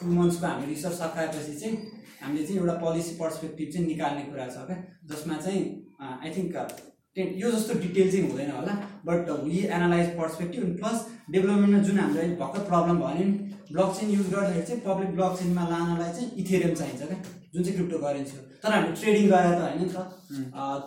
टु 0.00 0.10
मन्थ्सको 0.18 0.46
हामीले 0.46 0.68
रिसर्च 0.74 0.94
सकाएपछि 1.00 1.54
चाहिँ 1.60 1.78
हामीले 2.24 2.44
चाहिँ 2.48 2.58
एउटा 2.60 2.74
पोलिसी 2.84 3.14
पर्सपेक्टिभ 3.22 3.72
चाहिँ 3.72 3.86
निकाल्ने 3.86 4.22
कुरा 4.34 4.46
छ 4.56 4.66
क्या 4.68 4.78
जसमा 5.14 5.40
चाहिँ 5.46 5.64
आई 6.04 6.30
uh, 6.30 6.36
थिङ्क 6.36 6.60
uh, 6.60 7.26
यो 7.42 7.50
जस्तो 7.56 7.78
डिटेल 7.86 8.10
चाहिँ 8.12 8.28
हुँदैन 8.30 8.50
होला 8.58 8.74
बट 9.10 9.30
वी 9.46 9.60
एनालाइज 9.78 10.10
पर्सपेक्टिभ 10.20 10.64
अनि 10.64 10.74
प्लस 10.82 11.06
डेभलपमेन्टमा 11.36 11.78
जुन 11.88 11.98
हाम्रो 12.04 12.20
अहिले 12.26 12.36
भर्खर 12.42 12.66
प्रब्लम 12.72 12.98
भयो 13.04 13.14
भने 13.22 13.54
ब्लक 13.72 13.96
चेन 14.00 14.10
युज 14.16 14.28
गर्दाखेरि 14.34 14.66
चाहिँ 14.68 14.80
पब्लिक 14.88 15.16
ब्लक 15.20 15.38
चेनमा 15.38 15.66
लानलाई 15.72 16.12
चाहिँ 16.18 16.30
इथेरियम 16.44 16.74
चाहिन्छ 16.82 17.08
क्या 17.14 17.20
जुन 17.56 17.64
चाहिँ 17.64 17.76
क्रिप्टो 17.76 17.98
करेन्सी 17.98 18.36
हो 18.36 18.42
तर 18.62 18.72
हामी 18.72 18.88
ट्रेडिङ 19.00 19.26
गरेर 19.32 19.54
त 19.56 19.58
होइन 19.64 19.78
नि 19.80 19.86
त 19.92 19.94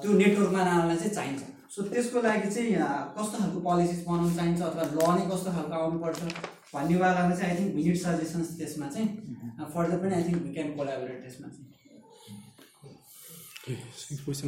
त्यो 0.01 0.09
नेटवर्कमा 0.21 0.59
लानलाई 0.67 0.97
चाहिँ 0.97 1.11
चाहिन्छ 1.15 1.41
सो 1.75 1.79
त्यसको 1.93 2.17
लागि 2.25 2.49
चाहिँ 2.55 2.71
कस्तो 3.15 3.35
खालको 3.39 3.59
पोलिसिस 3.69 3.99
बनाउनु 4.05 4.31
चाहिन्छ 4.37 4.59
अथवा 4.69 4.83
ल 4.91 4.93
नै 5.17 5.23
कस्तो 5.31 5.49
खालको 5.55 5.75
आउनुपर्छ 5.81 6.19
भन्ने 6.75 6.95
वालामा 7.01 7.33
चाहिँ 7.41 7.53
आई 7.53 7.53
थिङ्क 7.59 7.71
मिनिट 7.79 7.97
सजेसन्स 8.03 8.47
त्यसमा 8.61 8.87
चाहिँ 8.95 9.07
फर्दर 9.73 9.97
पनि 10.03 10.13
I 10.21 10.25
think 10.29 10.39
we 10.43 10.49
can 10.57 10.67
collaborate 10.81 11.17
त्यसमा 11.25 11.47
चाहिँ 11.57 13.77
क्वेसन 14.25 14.47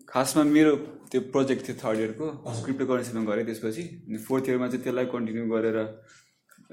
खासमा 0.08 0.42
मेरो 0.50 0.74
त्यो 1.10 1.20
प्रोजेक्ट 1.34 1.66
थियो 1.68 1.74
थर्ड 1.82 1.98
इयरको 2.00 2.30
क्रिप्टो 2.64 2.86
करेन्सीमा 2.90 3.24
गरेँ 3.32 3.44
त्यसपछि 3.46 3.82
अनि 3.82 4.18
फोर्थ 4.28 4.48
इयरमा 4.48 4.66
चाहिँ 4.68 4.82
त्यसलाई 4.84 5.06
कन्टिन्यू 5.18 5.44
गरेर 5.54 5.76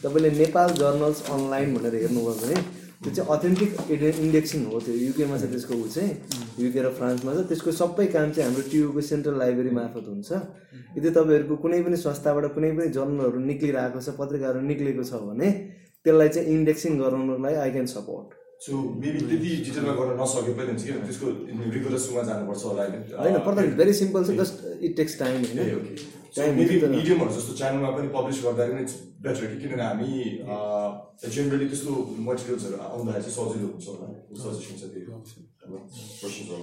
तपाईँले 0.05 0.31
नेपाल 0.43 0.69
जर्नल्स 0.83 1.25
अनलाइन 1.39 1.69
भनेर 1.79 1.97
हेर्नुभयो 2.03 2.37
भने 2.45 2.57
त्यो 3.09 3.09
चाहिँ 3.09 3.31
अथेन्टिक 3.33 3.71
इन्डेक्सिङ 4.21 4.61
हो 4.69 4.77
त्यो 4.85 4.95
युकेमा 5.09 5.37
छ 5.41 5.49
त्यसको 5.49 5.75
ऊ 5.81 5.89
चाहिँ 5.97 6.13
युके 6.69 6.81
र 6.85 6.93
फ्रान्समा 7.01 7.33
छ 7.41 7.45
त्यसको 7.53 7.73
सबै 7.81 8.07
काम 8.15 8.33
चाहिँ 8.39 8.49
हाम्रो 8.51 8.65
टियुको 8.71 9.01
सेन्ट्रल 9.09 9.37
लाइब्रेरी 9.43 9.73
मार्फत 9.81 10.07
हुन्छ 10.13 10.31
यदि 11.01 11.09
तपाईँहरूको 11.19 11.57
कुनै 11.67 11.79
पनि 11.89 12.01
संस्थाबाट 12.05 12.51
कुनै 12.59 12.71
पनि 12.81 12.95
जर्नलहरू 13.01 13.39
निक्लिरहेको 13.53 13.99
छ 14.09 14.17
पत्रिकाहरू 14.21 14.67
निक्लिएको 14.73 15.07
छ 15.13 15.23
भने 15.33 15.51
त्यसलाई 16.07 16.29
चाहिँ 16.35 16.49
इन्डेक्सिङ 16.59 16.91
गराउनलाई 17.01 17.55
I 17.63 17.71
can 17.77 17.87
support 17.95 18.27
so 18.67 18.73
maybe 19.03 19.21
त्यति 19.31 19.49
डिटेलमा 19.67 19.93
गर्न 19.99 20.13
नसके 20.21 20.53
पनि 20.59 20.71
हुन्छ 20.71 20.83
किन 20.91 20.99
त्यसको 21.09 21.27
रिगुलर 21.77 21.99
सुमा 22.05 22.23
जानुपर्छ 22.29 22.63
होला 22.69 22.83
होइन 23.25 23.39
पर्दा 23.49 23.61
भेरी 23.83 23.95
सिम्पल 24.03 24.21
छ 24.31 24.33
जस्ट 24.43 24.57
इट 24.89 24.95
टेक्स 25.03 25.19
टाइम 25.25 25.43
होइन 26.39 26.55
मिडियमहरू 26.95 27.31
जस्तो 27.39 27.53
च्यानलमा 27.63 27.91
पनि 27.99 28.09
पब्लिस 28.17 28.39
गर्दाखेरि 28.49 28.81
इट्स 28.89 29.05
बेटर 29.29 29.51
कि 29.53 29.61
किनभने 29.63 29.87
हामी 29.91 30.11
जेनरली 31.37 31.71
त्यस्तो 31.77 32.01
मटेरियल्सहरू 32.31 32.83
आउँदाखेरि 32.97 33.37
चाहिँ 33.37 33.53
सजिलो 33.55 33.71
हुन्छ 33.77 33.87
होला 33.93 34.11
सजेसन 34.43 34.83
छ 34.83 34.85
त्यो 36.51 36.61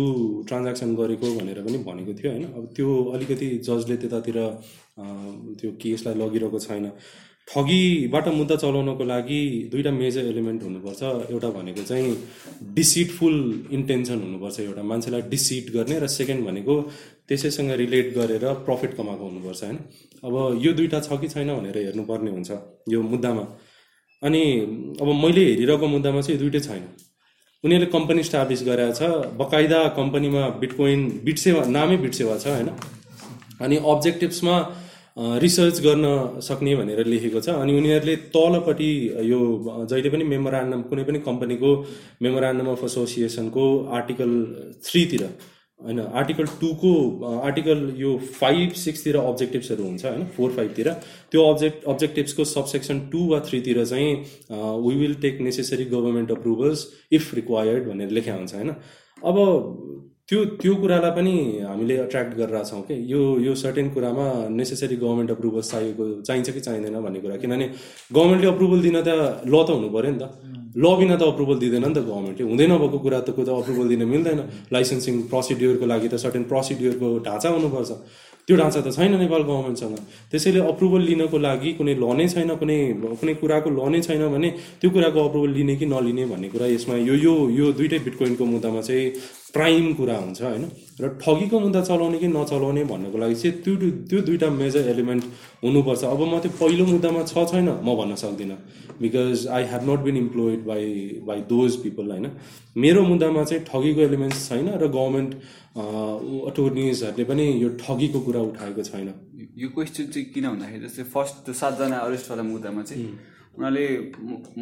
ट्रान्ज्याक्सन 0.49 0.95
गरेको 1.01 1.29
भनेर 1.39 1.61
पनि 1.67 1.79
भनेको 1.89 2.13
थियो 2.21 2.33
होइन 2.33 2.45
अब 2.59 2.65
त्यो 2.79 2.97
अलिकति 3.19 3.49
जजले 3.69 3.97
त्यतातिर 4.05 4.39
त्यो 5.63 5.71
केसलाई 5.85 6.15
लगिरहेको 6.23 6.59
छैन 6.67 6.89
ठगीबाट 7.53 8.29
मुद्दा 8.41 8.57
चलाउनको 8.65 9.05
लागि 9.13 9.41
दुईवटा 9.71 9.93
मेजर 10.03 10.27
एलिमेन्ट 10.33 10.63
हुनुपर्छ 10.69 11.03
एउटा 11.37 11.49
भनेको 11.59 11.83
चाहिँ 11.93 12.11
डिसिटफुल 12.81 13.35
इन्टेन्सन 13.79 14.23
हुनुपर्छ 14.27 14.61
एउटा 14.71 14.83
मान्छेलाई 14.91 15.23
डिसिट 15.37 15.73
गर्ने 15.77 15.97
र 16.07 16.07
सेकेन्ड 16.21 16.47
भनेको 16.51 16.77
त्यसैसँग 17.31 17.71
रिलेट 17.85 18.15
गरेर 18.19 18.47
प्रफिट 18.71 18.97
कमाएको 19.03 19.29
हुनुपर्छ 19.33 19.63
होइन 19.67 19.79
अब 20.27 20.35
यो 20.65 20.73
दुइटा 20.78 20.99
छ 21.07 21.16
कि 21.20 21.28
छैन 21.28 21.49
भनेर 21.59 21.77
हेर्नुपर्ने 21.78 22.31
हुन्छ 22.36 22.51
यो 22.93 22.99
मुद्दामा 23.12 23.43
अनि 24.28 24.43
अब 25.03 25.09
मैले 25.23 25.44
हेरिरहेको 25.49 25.86
मुद्दामा 25.94 26.20
चाहिँ 26.27 26.35
यो 26.36 26.43
दुइटै 26.43 26.61
छैन 26.69 26.82
उनीहरूले 27.66 27.89
कम्पनी 27.97 28.23
स्टाब्लिस 28.28 28.62
गरेको 28.69 28.93
छ 28.99 29.09
बकाइदा 29.40 29.81
कम्पनीमा 29.99 30.43
बिटकोइन 30.62 31.01
बिट 31.28 31.39
सेवा 31.47 31.65
नामै 31.78 31.97
बिट 32.05 32.15
सेवा 32.20 32.36
छ 32.44 32.55
होइन 32.57 32.69
अनि 33.69 33.77
अब्जेक्टिभ्समा 33.94 34.55
रिसर्च 35.47 35.81
गर्न 35.86 36.07
सक्ने 36.51 36.77
भनेर 36.82 37.07
लेखेको 37.15 37.43
छ 37.49 37.57
अनि 37.65 37.73
उनीहरूले 37.81 38.15
तलपट्टि 38.36 38.90
यो 39.32 39.40
जहिले 39.90 40.12
पनि 40.16 40.28
मेमोरान्डम 40.35 40.82
कुनै 40.93 41.05
पनि 41.11 41.23
कम्पनीको 41.28 41.73
मेमोरान्डम 42.27 42.69
अफ 42.77 42.82
एसोसिएसनको 42.93 43.66
आर्टिकल 43.99 44.39
थ्रीतिर 44.90 45.24
होइन 45.85 46.01
आर्टिकल 46.01 46.47
टूको 46.61 46.91
आर्टिकल 47.39 47.81
यो 47.99 48.17
फाइभ 48.41 48.73
सिक्सतिर 48.83 49.17
अब्जेक्टिभ्सहरू 49.23 49.85
हुन्छ 49.85 50.05
होइन 50.07 50.25
फोर 50.37 50.51
फाइभतिर 50.59 50.91
त्यो 51.31 51.43
अब्जेक्ट 51.53 51.85
अब्जेक्टिभ्सको 51.95 52.45
सबसेक्सन 52.55 53.01
टू 53.13 53.27
वा 53.33 53.41
थ्रीतिर 53.49 53.85
चाहिँ 53.85 54.15
we 54.87 54.95
will 55.01 55.15
take 55.27 55.41
necessary 55.49 55.85
government 55.97 56.31
approvals 56.39 56.87
if 57.21 57.35
required 57.41 57.89
भनेर 57.91 58.11
लेखा 58.19 58.35
हुन्छ 58.35 58.55
होइन 58.55 58.71
अब 59.33 59.45
त्यो 60.29 60.45
त्यो 60.63 60.75
कुरालाई 60.83 61.11
पनि 61.17 61.33
हामीले 61.69 61.97
अट्र्याक्ट 62.03 62.35
गरिरहेछौँ 62.37 62.81
कि 62.91 62.95
यो 63.13 63.21
यो 63.47 63.55
सर्टेन 63.63 63.89
कुरामा 63.95 64.29
नेसेसरी 64.61 64.97
गभर्मेन्ट 65.03 65.31
अप्रुभल्स 65.37 65.71
चाहिएको 65.73 66.11
चाहिन्छ 66.29 66.51
कि 66.51 66.61
चाहिँदैन 66.69 67.01
भन्ने 67.09 67.21
कुरा 67.27 67.37
किनभने 67.45 67.69
गभर्मेन्टले 68.13 68.51
अप्रुभल 68.55 68.83
दिन 68.89 69.01
त 69.09 69.19
ल 69.55 69.65
त 69.71 69.79
हुनु 69.81 69.91
पऱ्यो 69.99 70.13
नि 70.17 70.21
त 70.27 70.52
ल 70.77 70.90
बिना 70.97 71.16
त 71.20 71.23
अप्रुभल 71.32 71.59
दिँदैन 71.62 71.85
नि 71.86 71.93
त 71.97 72.01
गभर्मेन्टले 72.09 72.44
हुँदैन 72.51 72.70
भएको 72.82 72.99
कुरा 73.05 73.19
त 73.28 73.32
कोही 73.36 73.44
त 73.44 73.53
अप्रुभल 73.61 73.89
दिन 73.93 74.05
मिल्दैन 74.12 74.39
लाइसेन्सिङ 74.73 75.19
प्रोसिड्युरको 75.32 75.86
लागि 75.93 76.09
त 76.09 76.16
सर्टेन 76.24 76.49
प्रोसिड्युरको 76.53 77.07
ढाँचा 77.28 77.49
हुनुपर्छ 77.57 77.90
त्यो 78.48 78.56
ढाँचा 78.59 78.81
त 78.82 78.90
छैन 78.94 79.14
नेपाल 79.23 79.43
गभर्मेन्टसँग 79.47 79.97
त्यसैले 80.35 80.60
अप्रुभल 80.74 81.01
लिनको 81.31 81.39
लागि 81.47 81.70
कुनै 81.78 81.94
ल 81.94 82.02
नै 82.19 82.24
छैन 82.27 82.51
कुनै 82.59 82.77
कुनै 83.23 83.35
कुराको 83.39 83.69
ल 83.70 83.78
नै 83.94 83.98
छैन 84.06 84.19
भने 84.35 84.48
त्यो 84.82 84.89
कुराको 84.97 85.19
अप्रुभल 85.31 85.51
लिने 85.59 85.74
कि 85.78 85.86
नलिने 85.86 86.24
भन्ने 86.32 86.48
कुरा 86.55 86.66
यसमा 86.74 86.94
यो 87.10 87.14
यो 87.27 87.35
यो 87.59 87.66
दुइटै 87.78 88.01
बिटकोइनको 88.06 88.43
मुद्दामा 88.55 88.81
चाहिँ 88.89 89.06
प्राइम 89.55 89.85
कुरा 89.98 90.16
हुन्छ 90.24 90.39
होइन 90.47 90.62
र 91.02 91.05
ठगीको 91.23 91.56
मुद्दा 91.64 91.81
चलाउने 91.90 92.19
कि 92.23 92.28
नचलाउने 92.39 92.82
भन्नुको 92.93 93.16
लागि 93.23 93.36
चाहिँ 93.43 93.55
त्यो 93.64 93.73
त्यो 94.10 94.19
दुइटा 94.28 94.48
मेजर 94.60 94.82
एलिमेन्ट 94.93 95.23
हुनुपर्छ 95.64 96.02
अब 96.14 96.20
म 96.32 96.35
त्यो 96.43 96.51
पहिलो 96.62 96.85
मुद्दामा 96.94 97.23
छ 97.32 97.35
छैन 97.52 97.66
म 97.89 97.90
भन्न 98.01 98.12
सक्दिनँ 98.27 98.56
because 99.05 99.35
I 99.56 99.62
have 99.73 99.82
not 99.93 100.01
been 100.09 100.16
employed 100.24 100.59
by 100.70 100.85
by 101.31 101.39
those 101.52 101.70
people 101.86 102.10
होइन 102.16 102.27
मेरो 102.82 103.01
मुद्दामा 103.12 103.44
चाहिँ 103.52 103.62
ठगीको 103.70 104.01
एलिमेन्ट 104.10 104.35
छैन 104.48 104.69
र 104.85 104.85
गभर्मेन्ट 104.98 105.61
अटोर्निजहरूले 105.77 107.24
पनि 107.32 107.44
यो 107.62 107.69
ठगीको 107.81 108.20
कुरा 108.28 108.40
उठाएको 108.49 108.82
छैन 108.93 109.09
यो 109.61 109.69
क्वेसन 109.77 110.07
चाहिँ 110.12 110.27
किन 110.36 110.44
भन्दाखेरि 110.53 110.81
जस्तै 110.86 111.03
फर्स्ट 111.12 111.36
त्यो 111.49 111.55
सातजना 111.61 112.01
अरेस्ट 112.09 112.27
वाला 112.31 112.43
मुद्दामा 112.53 112.82
चाहिँ 112.93 113.09
उनीहरूले 113.57 113.86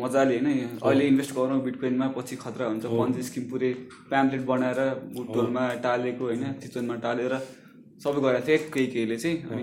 मजाले 0.03 0.37
होइन 0.39 0.79
अहिले 0.79 1.05
इन्भेस्ट 1.11 1.33
गरौँ 1.39 1.59
बिटकोइनमा 1.67 2.07
पछि 2.17 2.37
खतरा 2.47 2.67
हुन्छ 2.71 2.87
पन्जी 2.87 3.23
स्किम 3.31 3.45
पुरै 3.51 3.71
प्याम्पलेट 4.11 4.43
बनाएर 4.51 4.81
बुटोलमा 5.19 5.65
टालेको 5.87 6.25
होइन 6.31 6.45
चितवनमा 6.63 6.95
टालेर 7.07 7.35
सबै 8.05 8.19
गरेको 8.27 8.47
थियो 8.47 8.71
केही 8.75 8.89
केहीले 8.95 9.17
चाहिँ 9.25 9.37
अनि 9.51 9.63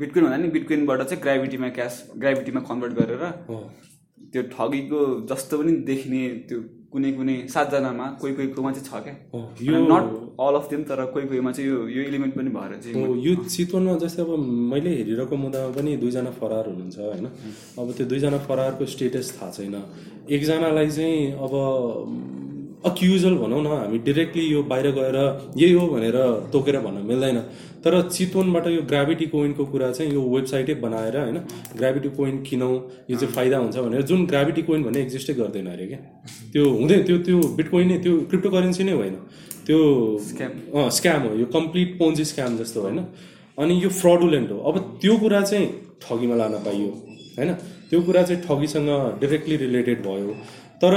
बिटकोइन 0.00 0.26
भन्दा 0.26 0.36
नि 0.44 0.48
बिटकोइनबाट 0.58 1.02
चाहिँ 1.10 1.22
ग्राभिटीमा 1.26 1.68
क्यास 1.78 1.94
ग्राभिटीमा 2.24 2.60
कन्भर्ट 2.72 2.98
गरेर 3.00 3.22
त्यो 4.34 4.42
ठगीको 4.58 4.98
जस्तो 5.34 5.62
पनि 5.62 5.72
देख्ने 5.92 6.22
त्यो 6.50 6.58
कुनै 6.96 7.08
कुनै 7.16 7.32
सातजनामा 7.54 8.04
कोही 8.20 8.32
कोही 8.36 8.46
कोहीकोमा 8.52 8.70
चाहिँ 8.76 8.84
छ 8.88 9.00
क्या 9.06 9.14
यो 9.70 9.80
नट 9.90 10.04
अल 10.44 10.54
अफ 10.60 10.66
देम 10.72 10.82
तर 10.90 11.00
कोही 11.16 11.26
कोहीमा 11.32 11.50
चाहिँ 11.58 11.66
यो 11.70 11.80
यो 11.96 12.04
इलिमेन्ट 12.12 12.34
पनि 12.38 12.52
भएर 12.56 12.72
चाहिँ 12.84 13.02
यो 13.26 13.32
चितवनमा 13.56 13.96
जस्तै 14.04 14.24
अब 14.24 14.32
मैले 14.72 14.94
हेरिरहेको 15.00 15.36
मुद्दामा 15.44 15.74
पनि 15.76 15.96
दुईजना 16.04 16.32
फरार 16.40 16.70
हुनुहुन्छ 16.70 16.96
होइन 17.08 17.26
अब 17.84 17.92
त्यो 18.00 18.06
दुईजना 18.14 18.38
फरारको 18.48 18.88
स्टेटस 18.94 19.28
थाहा 19.40 19.50
छैन 19.58 19.76
एकजनालाई 20.38 20.88
चाहिँ 20.98 21.20
अब 21.46 21.52
अक्युजल 22.86 23.34
भनौँ 23.38 23.60
न 23.62 23.66
हामी 23.72 23.98
डिरेक्टली 24.06 24.42
यो 24.46 24.62
बाहिर 24.70 24.86
गएर 24.98 25.16
यही 25.60 25.72
हो 25.76 25.86
भनेर 25.94 26.16
तोकेर 26.52 26.76
भन्न 26.86 27.00
मिल्दैन 27.10 27.38
तर 27.84 27.94
चितवनबाट 28.14 28.66
यो 28.74 28.82
ग्राभिटी 28.92 29.26
कोइनको 29.34 29.64
कुरा 29.72 29.90
चाहिँ 29.98 30.12
यो 30.12 30.20
वेबसाइटै 30.34 30.74
बनाएर 30.84 31.16
होइन 31.20 31.38
ग्राभिटी 31.80 32.08
कोइन 32.18 32.38
किनौँ 32.50 32.70
यो 33.10 33.16
चाहिँ 33.22 33.34
फाइदा 33.36 33.58
हुन्छ 33.64 33.76
भनेर 33.86 34.02
जुन 34.10 34.24
ग्राभिटी 34.32 34.62
कोइन 34.68 34.82
भन्ने 34.86 35.02
एक्जिस्टै 35.06 35.34
गर्दैन 35.40 35.66
अरे 35.72 35.86
क्या 35.92 35.98
त्यो 36.52 36.68
हुँदैन 36.80 37.02
त्यो 37.10 37.16
त्यो 37.28 37.38
बिटकोइन 37.60 37.88
नै 37.94 37.98
त्यो 38.06 38.12
क्रिप्टो 38.34 38.50
करेन्सी 38.56 38.84
नै 38.90 38.92
होइन 39.00 39.16
त्यो 39.70 39.80
अँ 40.82 40.88
स्क्याम 40.98 41.26
हो 41.28 41.32
यो 41.42 41.46
कम्प्लिट 41.58 41.96
पोन्जी 42.02 42.24
स्क्याम 42.34 42.58
जस्तो 42.62 42.84
होइन 42.84 43.00
अनि 43.66 43.80
यो 43.86 43.90
फ्रडुलेन्ट 44.02 44.50
हो 44.56 44.60
अब 44.72 44.78
त्यो 45.06 45.16
कुरा 45.24 45.40
चाहिँ 45.50 45.66
ठगीमा 46.06 46.38
लान 46.42 46.54
पाइयो 46.68 46.92
होइन 47.40 47.52
त्यो 47.90 48.00
कुरा 48.10 48.22
चाहिँ 48.30 48.40
ठगीसँग 48.48 48.94
डिरेक्टली 49.24 49.56
रिलेटेड 49.64 50.06
भयो 50.08 50.38
तर 50.82 50.94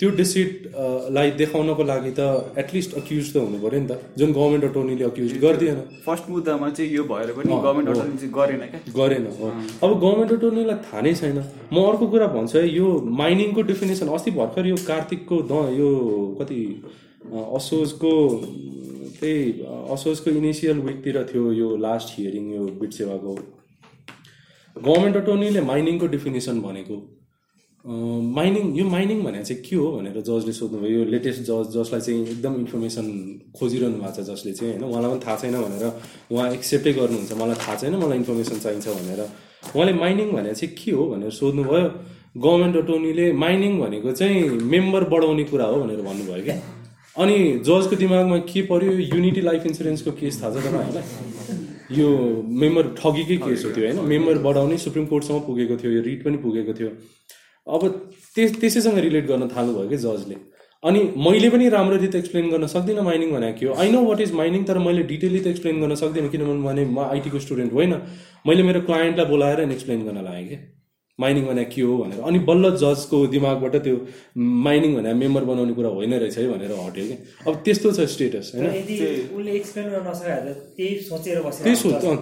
त्यो 0.00 0.10
डिसिटलाई 0.18 1.30
देखाउनको 1.40 1.84
लागि 1.88 2.10
त 2.18 2.28
एटलिस्ट 2.62 2.94
अक्युज 3.00 3.26
त 3.34 3.40
हुनु 3.46 3.58
पऱ्यो 3.64 3.80
नि 3.84 3.88
त 3.90 3.98
जुन 4.20 4.30
गभर्मेन्ट 4.36 4.64
अटोर्नीले 4.68 5.04
अक्युज 5.08 5.32
गरिदिएन 5.44 5.80
फर्स्ट 6.06 6.28
मुद्दामा 6.34 6.68
चाहिँ 6.78 6.90
यो 6.94 7.02
भएर 7.10 7.32
पनि 7.38 7.52
गभर्मेन्ट 7.66 7.90
अटोर्नी 7.94 8.30
गरेन 8.36 8.62
क्या 8.74 8.94
गरेन 9.00 9.26
अब 9.34 9.90
गभर्मेन्ट 10.04 10.32
अटोर्नीलाई 10.36 10.80
थाहा 10.88 11.02
नै 11.08 11.12
छैन 11.20 11.36
म 11.38 11.82
अर्को 11.90 12.08
कुरा 12.14 12.28
भन्छु 12.36 12.58
है 12.58 12.64
यो 12.76 12.86
माइनिङको 13.20 13.64
डेफिनेसन 13.72 14.12
अस्ति 14.18 14.34
भर्खर 14.40 14.68
यो 14.72 14.78
कार्तिकको 14.88 15.40
द 15.50 15.80
यो 15.80 15.90
कति 16.40 16.60
असोजको 17.58 18.14
त्यही 19.18 19.82
असोजको 19.98 20.34
इनिसियल 20.40 20.80
विकतिर 20.88 21.20
थियो 21.34 21.52
यो 21.60 21.68
लास्ट 21.88 22.16
हियरिङ 22.18 22.48
यो 22.56 22.66
बिट 22.80 22.96
सेवाको 23.02 23.36
गभर्मेन्ट 23.42 25.22
अटोर्नीले 25.24 25.66
माइनिङको 25.72 26.10
डेफिनेसन 26.16 26.64
भनेको 26.68 26.98
माइनिङ 27.86 28.72
यो 28.76 28.84
माइनिङ 28.90 29.18
भने 29.22 29.42
चाहिँ 29.44 29.62
के 29.64 29.76
हो 29.76 29.90
भनेर 29.96 30.20
जजले 30.26 30.52
सोध्नुभयो 30.58 30.90
यो 30.98 31.04
लेटेस्ट 31.14 31.40
जज 31.48 31.64
जसलाई 31.76 32.00
चाहिँ 32.06 32.22
एकदम 32.34 32.54
इन्फर्मेसन 32.60 33.08
खोजिरहनु 33.58 33.98
भएको 34.02 34.12
छ 34.18 34.22
जसले 34.28 34.52
चाहिँ 34.60 34.70
होइन 34.72 34.84
उहाँलाई 34.90 35.10
पनि 35.12 35.20
थाहा 35.24 35.36
छैन 35.42 35.56
भनेर 35.64 35.84
उहाँ 36.32 36.46
एक्सेप्टै 36.58 36.92
गर्नुहुन्छ 37.00 37.36
मलाई 37.42 37.58
थाहा 37.64 37.74
छैन 37.82 37.96
मलाई 38.04 38.18
इन्फर्मेसन 38.22 38.62
चाहिन्छ 38.64 38.86
भनेर 39.00 39.20
उहाँले 39.20 39.92
माइनिङ 40.00 40.32
भने 40.38 40.54
चाहिँ 40.60 40.70
के 40.80 40.96
हो 41.00 41.04
भनेर 41.12 41.36
सोध्नुभयो 41.40 41.84
गभर्मेन्ट 42.46 42.76
अटोनीले 42.82 43.26
माइनिङ 43.44 43.78
भनेको 43.82 44.12
चाहिँ 44.22 44.40
मेम्बर 44.76 45.08
बढाउने 45.14 45.44
कुरा 45.52 45.66
हो 45.74 45.82
भनेर 45.84 46.00
भन्नुभयो 46.08 46.40
क्या 46.48 46.56
अनि 47.24 47.38
जजको 47.70 48.00
दिमागमा 48.06 48.38
के 48.54 48.62
पर्यो 48.74 48.94
युनिटी 49.14 49.40
लाइफ 49.50 49.66
इन्सुरेन्सको 49.74 50.16
केस 50.24 50.42
थाहा 50.42 50.64
छ 50.66 50.70
तपाईँहरूलाई 50.70 52.00
यो 52.00 52.08
मेम्बर 52.64 52.92
ठगीकै 53.02 53.38
केस 53.46 53.68
हो 53.70 53.76
त्यो 53.78 53.86
होइन 53.86 54.04
मेम्बर 54.14 54.42
बढाउने 54.50 54.78
सुप्रिम 54.90 55.06
कोर्टसम्म 55.16 55.46
पुगेको 55.52 55.80
थियो 55.84 55.94
यो 56.00 56.06
रिट 56.12 56.28
पनि 56.30 56.46
पुगेको 56.48 56.76
थियो 56.80 56.94
अब 57.72 57.84
त्यस 58.34 58.50
त्यसैसँग 58.60 58.98
रिलेट 59.04 59.26
गर्न 59.26 59.48
थाल्नुभयो 59.56 59.88
कि 59.88 59.96
जजले 60.02 60.36
अनि 60.90 61.00
मैले 61.26 61.50
पनि 61.54 61.68
राम्ररी 61.74 62.08
त 62.14 62.20
एक्सप्लेन 62.22 62.50
गर्न 62.54 62.66
सक्दिनँ 62.74 63.04
माइनिङ 63.08 63.30
भनेको 63.36 63.58
के 63.60 63.78
I 63.84 63.92
know 63.96 64.02
what 64.08 64.20
is 64.26 64.32
mining 64.42 64.64
तर 64.72 64.82
मैले 64.88 65.06
डिटेली 65.14 65.40
त 65.46 65.54
एक्सप्लेन 65.54 65.80
गर्न 65.86 65.98
सक्दिनँ 66.04 66.30
किनभने 66.36 66.84
म 66.98 67.08
आइटीको 67.16 67.42
स्टुडेन्ट 67.48 67.72
होइन 67.80 68.00
मैले 68.52 68.68
मेरो 68.70 68.84
क्लायन्टलाई 68.90 69.32
बोलाएर 69.36 69.68
एक्सप्लेन 69.78 70.04
गर्न 70.10 70.24
लागेँ 70.28 70.46
कि 70.52 70.58
माइनिङ 71.20 71.44
भने 71.46 71.64
के 71.70 71.82
हो 71.86 71.92
भनेर 71.98 72.20
अनि 72.28 72.38
बल्ल 72.46 72.70
जजको 72.82 73.18
दिमागबाट 73.34 73.74
त्यो 73.82 73.98
माइनिङ 74.66 74.90
भने 74.96 75.10
मेम्बर 75.18 75.44
बनाउने 75.50 75.74
कुरा 75.74 75.88
होइन 75.98 76.14
रहेछ 76.22 76.38
है 76.38 76.46
भनेर 76.52 76.72
हट्यो 76.78 77.02
कि 77.10 77.18
अब 77.46 77.52
त्यस्तो 77.64 77.88
छ 77.98 78.00
स्टेटस 78.14 78.46
होइन 78.54 78.66
त्यही 80.80 80.94
त्यही 81.10 81.74
सोचिन्छ 81.82 82.20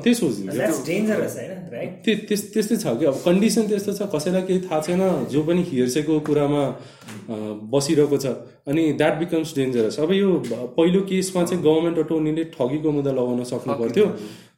त्यस्तै 2.08 2.76
छ 2.76 2.76
कि 2.86 3.04
अब 3.14 3.22
कन्डिसन 3.24 3.68
त्यस्तो 3.72 3.92
छ 4.00 4.10
कसैलाई 4.16 4.44
केही 4.52 4.60
थाहा 4.68 4.80
छैन 4.90 5.02
जो 5.36 5.42
पनि 5.50 5.62
हिर्सेको 5.72 6.14
कुरामा 6.28 6.64
बसिरहेको 7.30 8.18
छ 8.18 8.32
अनि 8.68 8.82
द्याट 9.00 9.14
बिकम्स 9.18 9.54
डेन्जरस 9.56 9.98
अब 10.00 10.12
यो 10.12 10.30
पहिलो 10.78 11.00
केसमा 11.10 11.42
चाहिँ 11.44 11.62
गभर्मेन्ट 11.62 11.98
अटोर्नीले 11.98 12.44
ठगीको 12.56 12.90
मुद्दा 12.98 13.10
लगाउन 13.10 13.44
सक्नु 13.50 13.74
पर्थ्यो 13.80 14.04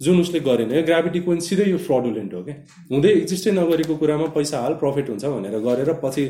जुन 0.02 0.20
उसले 0.20 0.40
गरेन 0.48 0.72
यो 0.74 0.82
ग्राभिटी 0.88 1.20
कोइन 1.28 1.40
सिधै 1.48 1.68
यो 1.70 1.78
फ्रडुलेन्ट 1.88 2.34
हो 2.34 2.42
क्या 2.48 2.54
हुँदै 2.92 3.10
एक्जिस्टै 3.20 3.50
नगरेको 3.60 3.96
कुरामा 4.02 4.26
पैसा 4.36 4.60
हाल 4.64 4.74
प्रफिट 4.84 5.08
हुन्छ 5.14 5.24
भनेर 5.34 5.58
गरेर 5.68 5.92
पछि 6.04 6.24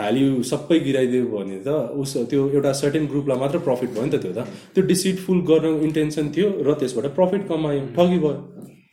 भ्याल्यु 0.00 0.42
सबै 0.52 0.78
गिराइदियो 0.88 1.26
भने 1.34 1.58
त 1.68 1.76
उस 2.04 2.16
त्यो 2.34 2.48
एउटा 2.56 2.72
सर्टेन 2.82 3.06
ग्रुपलाई 3.14 3.38
मात्र 3.44 3.62
प्रफिट 3.70 3.96
भयो 3.98 4.04
नि 4.10 4.12
त 4.16 4.22
त्यो 4.26 4.82
त 4.82 4.86
त्यो 4.90 5.16
फुल 5.26 5.42
गर्न 5.52 5.80
इन्टेन्सन 5.90 6.30
थियो 6.38 6.52
र 6.70 6.78
त्यसबाट 6.84 7.10
प्रफिट 7.20 7.48
कमायो 7.52 7.86
ठगी 7.98 8.20
भयो 8.26 8.38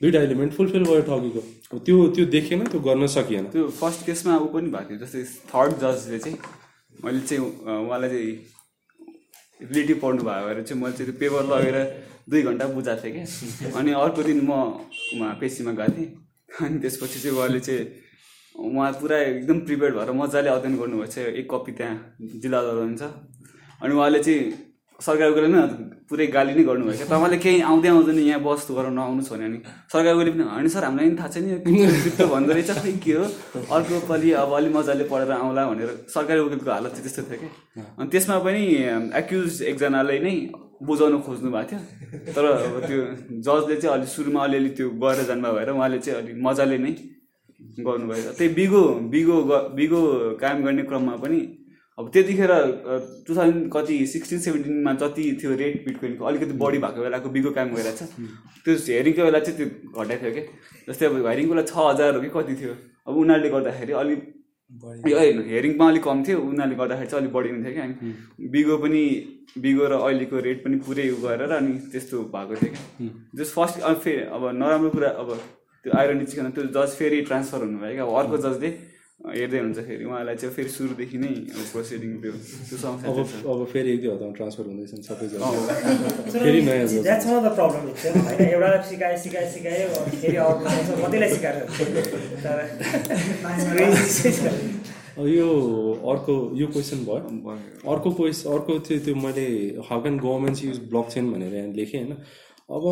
दुइटा 0.05 0.21
एलिमेन्ट 0.29 0.55
फुलफिल 0.61 0.87
भयो 0.91 1.03
ठगीको 1.11 1.77
त्यो 1.89 1.99
त्यो 2.17 2.25
देखेन 2.39 2.67
त्यो 2.73 2.83
गर्न 2.89 3.13
सकिएन 3.19 3.45
त्यो 3.57 3.67
फर्स्ट 3.81 4.05
केसमा 4.11 4.37
ऊ 4.47 4.51
पनि 4.57 4.75
भएको 4.77 4.91
थियो 4.99 5.05
जस्तै 5.05 5.23
थर्ड 5.53 5.79
जजले 5.85 6.19
चाहिँ 6.27 6.61
मैले 7.05 7.19
चाहिँ 7.19 7.43
उहाँलाई 7.43 8.09
चाहिँ 8.09 8.39
रिलेटिभ 9.63 9.99
पढ्नु 10.01 10.23
भएको 10.23 10.47
भएर 10.47 10.61
चाहिँ 10.63 10.81
मैले 10.83 10.95
चाहिँ 10.97 11.13
पेपर 11.19 11.45
लगेर 11.53 11.77
दुई 12.29 12.41
घन्टा 12.51 12.67
बुझाएको 12.77 13.03
थिएँ 13.03 13.25
क्या 13.73 13.79
अनि 13.79 13.91
अर्को 14.03 14.23
दिन 14.27 14.39
म 14.49 15.33
पेसीमा 15.39 15.71
गएको 15.79 15.97
थिएँ 15.97 16.09
अनि 16.65 16.79
त्यसपछि 16.83 17.19
चाहिँ 17.23 17.37
उहाँले 17.37 17.59
चाहिँ 17.59 17.87
उहाँ 18.65 18.91
पुरा 19.01 19.17
एकदम 19.29 19.59
प्रिपेयर 19.67 19.91
भएर 19.97 20.11
मजाले 20.21 20.49
अध्ययन 20.49 21.05
छ 21.13 21.17
एक 21.41 21.47
कपी 21.53 21.71
त्यहाँ 21.77 22.17
जिल्ला 22.41 22.59
हुन्छ 22.77 23.03
अनि 23.03 23.93
उहाँले 23.97 24.23
चाहिँ 24.23 24.72
सरकारको 25.05 25.41
नै 25.53 25.61
पुरै 26.09 26.25
गाली 26.33 26.53
नै 26.57 26.63
गर्नुभयो 26.69 26.97
क्या 26.99 27.07
तपाईँले 27.11 27.37
केही 27.45 27.57
आउँदै 27.69 27.89
आउँदैन 27.93 28.19
यहाँ 28.27 28.41
बस्तु 28.47 28.71
गरेर 28.77 28.91
नआउनुहोस् 28.97 29.31
भने 29.33 29.47
नि 29.53 29.59
सरकारको 29.93 30.19
पनि 30.27 30.43
होइन 30.55 30.67
सर 30.75 30.83
हामीलाई 30.87 31.07
पनि 31.07 31.17
थाहा 31.21 31.29
छैन 31.35 31.45
यो 31.51 32.27
भन्दो 32.35 32.51
रहेछ 32.57 32.71
खै 32.83 32.91
के 33.05 33.13
हो 33.19 33.23
अर्को 33.77 33.99
पालि 34.11 34.27
अब 34.43 34.51
अलिक 34.59 34.71
मजाले 34.77 35.03
पढेर 35.11 35.31
आउँला 35.43 35.63
भनेर 35.71 35.89
सरकारी 36.15 36.39
वकिलको 36.45 36.71
हालत 36.77 36.91
चाहिँ 36.95 37.03
त्यस्तो 37.05 37.23
थियो 37.31 37.49
क्या 37.49 37.85
अनि 37.99 38.07
त्यसमा 38.13 38.37
पनि 38.47 38.61
एक्युज 39.21 39.49
एकजनालाई 39.73 40.19
नै 40.27 40.33
बुझाउनु 40.87 41.17
खोज्नु 41.27 41.49
भएको 41.57 41.77
थियो 41.79 42.35
तर 42.35 42.45
अब 42.51 42.77
त्यो 42.87 42.99
जजले 43.47 43.75
चाहिँ 43.83 43.93
अलि 43.97 44.05
सुरुमा 44.15 44.39
अलिअलि 44.47 44.69
त्यो 44.77 44.85
गएर 45.03 45.19
जानुभयो 45.31 45.53
भएर 45.59 45.69
उहाँले 45.79 45.99
चाहिँ 46.05 46.15
अलिक 46.21 46.35
मजाले 46.47 46.77
नै 46.85 46.91
गर्नुभयो 47.87 48.31
त्यही 48.39 48.49
बिगो 48.59 48.83
बिगो 49.13 49.35
बिगो 49.77 49.99
काम 50.43 50.55
गर्ने 50.67 50.83
क्रममा 50.91 51.13
पनि 51.25 51.39
अब 51.99 52.09
त्यतिखेर 52.13 52.51
टु 53.27 53.35
थाउजन्ड 53.35 53.69
कति 53.73 53.95
सिक्सटिन 54.11 54.39
सेभेन्टिनमा 54.43 54.91
जति 55.01 55.23
थियो 55.41 55.55
रेट 55.55 55.83
बिटकोइनको 55.87 56.25
अलिकति 56.25 56.53
बढी 56.61 56.77
भएको 56.85 57.01
बेलाको 57.03 57.29
बिगो 57.35 57.49
काम 57.57 57.69
गरेर 57.73 57.93
छ 57.97 58.07
त्यो 58.65 58.77
हेरिङको 58.87 59.23
बेला 59.25 59.39
चाहिँ 59.47 59.57
त्यो 59.57 60.03
घटाइ 60.03 60.17
थियो 60.21 60.31
क्या 60.37 60.43
जस्तै 60.87 61.05
अब 61.11 61.27
हेरिङको 61.27 61.53
बेला 61.53 61.63
छ 61.71 61.83
हजार 61.89 62.15
हो 62.15 62.21
कि 62.23 62.29
कति 62.37 62.55
थियो 62.61 62.73
अब 63.07 63.19
उनीहरूले 63.23 63.51
गर्दाखेरि 63.55 63.93
अलिक 64.01 64.23
होइन 65.19 65.41
हेरिङमा 65.51 65.89
अलिक 65.93 66.03
कम 66.07 66.23
थियो 66.29 66.39
उनीहरूले 66.47 66.77
गर्दाखेरि 66.81 67.09
चाहिँ 67.11 67.23
अलिक 67.25 67.33
बढी 67.35 67.53
हुन्थ्यो 67.55 67.73
क्या 67.75 68.47
बिगो 68.55 68.77
पनि 68.85 69.01
बिगो 69.67 69.85
र 69.93 69.99
अहिलेको 70.05 70.37
रेट 70.47 70.63
पनि 70.65 70.79
पुरै 70.87 71.05
उयो 71.13 71.19
गरेर 71.27 71.53
अनि 71.61 71.73
त्यस्तो 71.97 72.23
भएको 72.37 72.53
थियो 72.63 72.71
क्या 72.79 73.11
जस 73.43 73.53
फर्स्ट 73.59 73.77
अब 73.91 73.95
फेरि 74.07 74.23
अब 74.39 74.49
नराम्रो 74.63 74.89
कुरा 74.97 75.09
अब 75.25 75.29
त्यो 75.85 75.91
आइरन 76.01 76.25
चिकन 76.33 76.47
त्यो 76.57 76.63
जज 76.79 76.89
फेरि 77.03 77.21
ट्रान्सफर 77.29 77.59
हुनुभयो 77.69 77.93
क्या 78.01 78.05
अब 78.09 78.17
अर्को 78.23 78.37
जजले 78.47 78.73
हेर्दै 79.23 79.59
हुन्छ 79.63 79.81
फेरि 79.87 80.03
उहाँलाई 80.05 80.35
चाहिँ 80.35 80.51
फेरि 80.55 80.69
सुरुदेखि 80.75 81.17
नै 81.23 81.27
प्रोसिडिङ 81.71 82.09
त्यो 82.23 82.31
त्यो 82.67 82.77
समस्या 82.83 83.07
अब 83.07 83.17
अब 83.51 83.59
फेरि 83.73 83.89
एक 83.95 83.99
दुई 84.03 84.09
हप्तामा 84.11 84.33
ट्रान्सफर 84.39 84.65
हुँदैछ 84.67 84.91
सबैजना 85.07 85.45
फेरि 86.43 86.59
नयाँ 86.67 86.85
द 86.91 86.93
फेरि 87.23 87.49
कतिलाई 94.19 95.35
यो 95.37 95.47
अर्को 96.11 96.33
यो 96.61 96.67
क्वेसन 96.75 96.99
भयो 97.09 97.53
अर्को 97.95 98.09
क्वेस 98.19 98.37
अर्को 98.55 98.71
थियो 98.87 98.97
त्यो 99.07 99.13
मैले 99.23 99.43
how 99.89 99.97
can 100.05 100.15
governments 100.27 100.59
use 100.67 100.77
blockchain 101.15 101.25
भनेर 101.33 101.53
यहाँ 101.63 101.71
लेखेँ 101.81 101.99
होइन 102.01 102.11
अब 102.77 102.83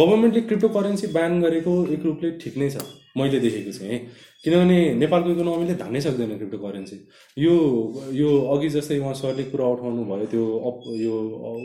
गभर्मेन्टले 0.00 0.40
क्रिप्टो 0.52 0.68
करेन्सी 0.78 1.06
ब्यान 1.18 1.32
गरेको 1.46 1.72
एक 1.94 2.02
रूपले 2.10 2.28
ठिक 2.44 2.54
नै 2.64 2.70
छ 2.76 2.78
मैले 3.22 3.38
देखेको 3.46 3.72
चाहिँ 3.78 3.92
है 3.94 3.98
किनभने 4.44 4.74
नेपालको 5.02 5.30
इकोनोमीले 5.34 5.74
धान्नै 5.78 6.00
सक्दैन 6.02 6.36
क्रिप्टो 6.40 6.58
करेन्सी 6.64 6.96
यो 7.42 7.54
यो 8.16 8.28
अघि 8.54 8.68
जस्तै 8.74 8.98
उहाँ 9.02 9.14
सरले 9.20 9.44
कुरा 9.54 9.66
उठाउनु 9.76 10.02
भयो 10.10 10.26
त्यो 10.32 10.42
अप 10.70 10.84
यो 11.04 11.14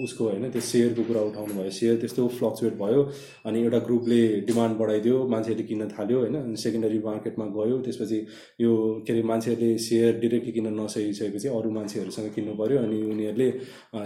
उसको 0.05 0.29
होइन 0.29 0.47
त्यो 0.55 0.61
सेयरको 0.69 1.03
कुरा 1.09 1.21
उठाउनु 1.29 1.53
भयो 1.61 1.71
सेयर 1.79 1.97
त्यस्तो 2.03 2.25
फ्लक्चुएट 2.37 2.73
भयो 2.83 3.01
अनि 3.49 3.61
एउटा 3.65 3.79
ग्रुपले 3.89 4.19
डिमान्ड 4.47 4.77
बढाइदियो 4.79 5.17
मान्छेहरूले 5.33 5.67
किन्न 5.69 5.87
थाल्यो 5.93 6.17
होइन 6.21 6.37
अनि 6.39 6.57
सेकेन्डरी 6.63 6.97
मार्केटमा 7.05 7.45
गयो 7.59 7.77
त्यसपछि 7.89 8.19
यो 8.65 8.71
के 9.07 9.11
अरे 9.13 9.21
मान्छेहरूले 9.33 9.77
सेयर 9.89 10.17
डिरेक्टली 10.25 10.55
किन्न 10.57 10.73
नसकिसकेपछि 10.79 11.53
अरू 11.59 11.69
मान्छेहरूसँग 11.77 12.31
किन्नु 12.39 12.57
पऱ्यो 12.63 12.81
अनि 12.87 12.99
उनीहरूले 13.13 13.49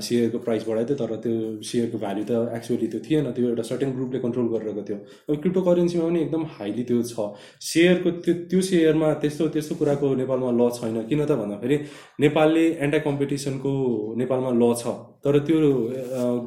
सेयरको 0.10 0.44
प्राइस 0.50 0.68
बढाइदियो 0.72 1.00
तर 1.06 1.16
त्यो 1.28 1.38
सेयरको 1.72 2.04
भ्याल्यु 2.04 2.28
त 2.34 2.44
एक्चुअली 2.60 2.92
त्यो 2.98 3.02
थिएन 3.08 3.32
त्यो 3.40 3.48
एउटा 3.54 3.68
सर्टेन 3.72 3.96
ग्रुपले 4.02 4.24
कन्ट्रोल 4.28 4.52
गरिरहेको 4.58 4.86
थियो 4.92 5.00
अब 5.32 5.42
क्रिप्टो 5.48 5.66
करेन्सीमा 5.72 6.06
पनि 6.12 6.22
एकदम 6.28 6.44
हाइली 6.60 6.88
त्यो 6.92 7.02
छ 7.14 7.32
सेयरको 7.72 8.10
त्यो 8.28 8.57
सेयरमा 8.66 9.12
त्यस्तो 9.22 9.48
त्यस्तो 9.54 9.76
कुराको 9.82 10.08
नेपालमा 10.22 10.52
ल 10.60 10.70
छैन 10.78 10.96
किन 11.10 11.22
त 11.26 11.32
भन्दाखेरि 11.42 11.78
नेपालले 12.26 12.64
एन्टा 12.86 13.00
कम्पिटिसनको 13.08 13.72
नेपालमा 14.22 14.52
ल 14.62 14.64
छ 14.82 14.84
तर 15.24 15.34
त्यो 15.48 15.58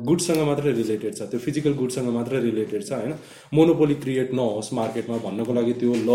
गुडसँग 0.08 0.38
मात्रै 0.50 0.70
रिलेटेड 0.80 1.12
छ 1.18 1.22
त्यो 1.30 1.38
फिजिकल 1.46 1.72
गुडसँग 1.80 2.06
मात्रै 2.18 2.38
रिलेटेड 2.48 2.82
छ 2.88 2.92
होइन 3.02 3.12
मोनोपोली 3.58 3.94
क्रिएट 4.04 4.28
नहोस् 4.40 4.72
मार्केटमा 4.80 5.16
भन्नको 5.26 5.52
लागि 5.58 5.74
त्यो 5.80 5.92
ल 6.08 6.10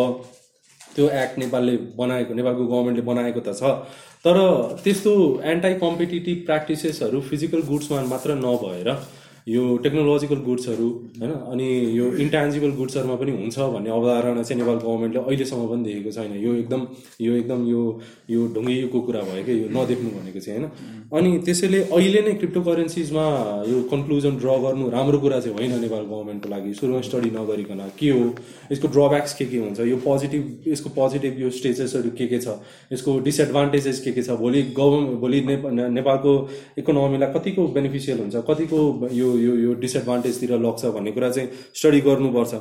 त्यो 0.95 1.05
एक्ट 1.23 1.35
नेपालले 1.43 1.73
बनाएको 2.01 2.31
नेपालको 2.39 2.63
गभर्मेन्टले 2.71 3.03
बनाएको 3.11 3.41
त 3.47 3.49
छ 3.59 3.63
तर 4.25 4.35
त्यस्तो 4.83 5.11
एन्टाई 5.53 5.73
कम्पिटेटिभ 5.85 6.37
प्र्याक्टिसेसहरू 6.47 7.19
फिजिकल 7.29 7.61
गुड्समा 7.71 8.01
मात्र 8.15 8.29
नभएर 8.47 8.89
यो 9.53 9.63
टेक्नोलोजिकल 9.81 10.35
गुड्सहरू 10.45 10.85
होइन 11.21 11.31
अनि 11.55 11.65
यो 11.97 12.05
इन्टान्जिबल 12.23 12.71
गुड्सहरूमा 12.77 13.15
पनि 13.17 13.31
हुन्छ 13.39 13.57
भन्ने 13.73 13.89
अवधारणा 13.97 14.43
चाहिँ 14.49 14.61
नेपाल 14.61 14.77
गभर्मेन्टले 14.85 15.19
अहिलेसम्म 15.19 15.67
पनि 15.73 15.83
देखेको 15.89 16.11
छैन 16.15 16.31
यो 16.45 16.53
एकदम 16.61 16.85
यो 17.25 17.33
एकदम 17.41 17.67
यो 17.71 17.81
यो 18.35 18.47
ढुङ्गिएको 18.55 19.01
कुरा 19.09 19.21
भयो 19.27 19.43
कि 19.49 19.57
यो 19.61 19.67
नदेख्नु 19.75 20.09
भनेको 20.13 20.39
चाहिँ 20.45 20.61
होइन 21.11 21.19
अनि 21.27 21.35
त्यसैले 21.49 21.81
अहिले 21.99 22.21
नै 22.29 22.33
क्रिप्टो 22.41 22.61
करेन्सिजमा 22.69 23.27
यो 23.73 23.83
कन्क्लुजन 23.93 24.39
ड्र 24.45 24.55
गर्नु 24.65 24.89
राम्रो 24.95 25.19
कुरा 25.27 25.39
चाहिँ 25.47 25.53
होइन 25.59 25.77
नेपाल 25.85 26.01
गभर्मेन्टको 26.13 26.49
लागि 26.55 26.73
सुरुमा 26.81 27.01
स्टडी 27.09 27.31
नगरिकन 27.37 27.85
के 28.01 28.09
हो 28.17 28.25
यसको 28.73 28.91
ड्रब्याक्स 28.97 29.33
के 29.41 29.45
के 29.53 29.61
हुन्छ 29.67 29.87
यो 29.91 30.01
पोजिटिभ 30.07 30.71
यसको 30.73 30.93
पोजिटिभ 30.97 31.39
यो 31.45 31.49
स्टेजेसहरू 31.61 32.15
के 32.23 32.29
के 32.33 32.41
छ 32.47 32.57
यसको 32.97 33.19
डिसएडभान्टेजेस 33.29 33.99
के 34.07 34.11
के 34.17 34.25
छ 34.31 34.41
भोलि 34.43 34.63
गभर्मेन्ट 34.81 35.19
भोलि 35.27 35.45
नेपालको 36.01 36.35
इकोनोमीलाई 36.85 37.33
कतिको 37.39 37.67
बेनिफिसियल 37.79 38.25
हुन्छ 38.27 38.45
कतिको 38.51 38.83
यो 39.21 39.33
यो 39.43 39.55
यो 39.63 39.73
डिसएडभान्टेजतिर 39.85 40.51
लग्छ 40.65 40.85
भन्ने 40.97 41.11
कुरा 41.17 41.29
चाहिँ 41.37 41.49
स्टडी 41.81 42.01
गर्नुपर्छ 42.07 42.55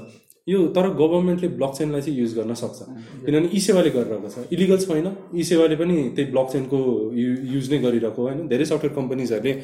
यो 0.48 0.66
तर 0.76 0.89
गभर्मेन्टले 0.97 1.48
ब्लक 1.48 1.70
चेनलाई 1.76 2.00
चाहिँ 2.02 2.18
युज 2.20 2.32
गर्न 2.39 2.55
सक्छ 2.55 2.86
किनभने 3.26 3.48
ई 3.48 3.58
सेवाले 3.66 3.90
गरिरहेको 3.92 4.28
छ 4.32 4.42
इलिगल 4.56 4.78
छैन 4.82 5.06
ई 5.34 5.42
सेवाले 5.50 5.76
पनि 5.82 5.94
त्यही 6.16 6.31
ब्लक 6.32 6.48
चेनको 6.55 6.81
युज 7.52 7.70
नै 7.74 7.78
गरिरहेको 7.84 8.23
होइन 8.26 8.42
धेरै 8.50 8.64
सफ्टवेयर 8.73 8.94
कम्पनीजहरूले 8.97 9.55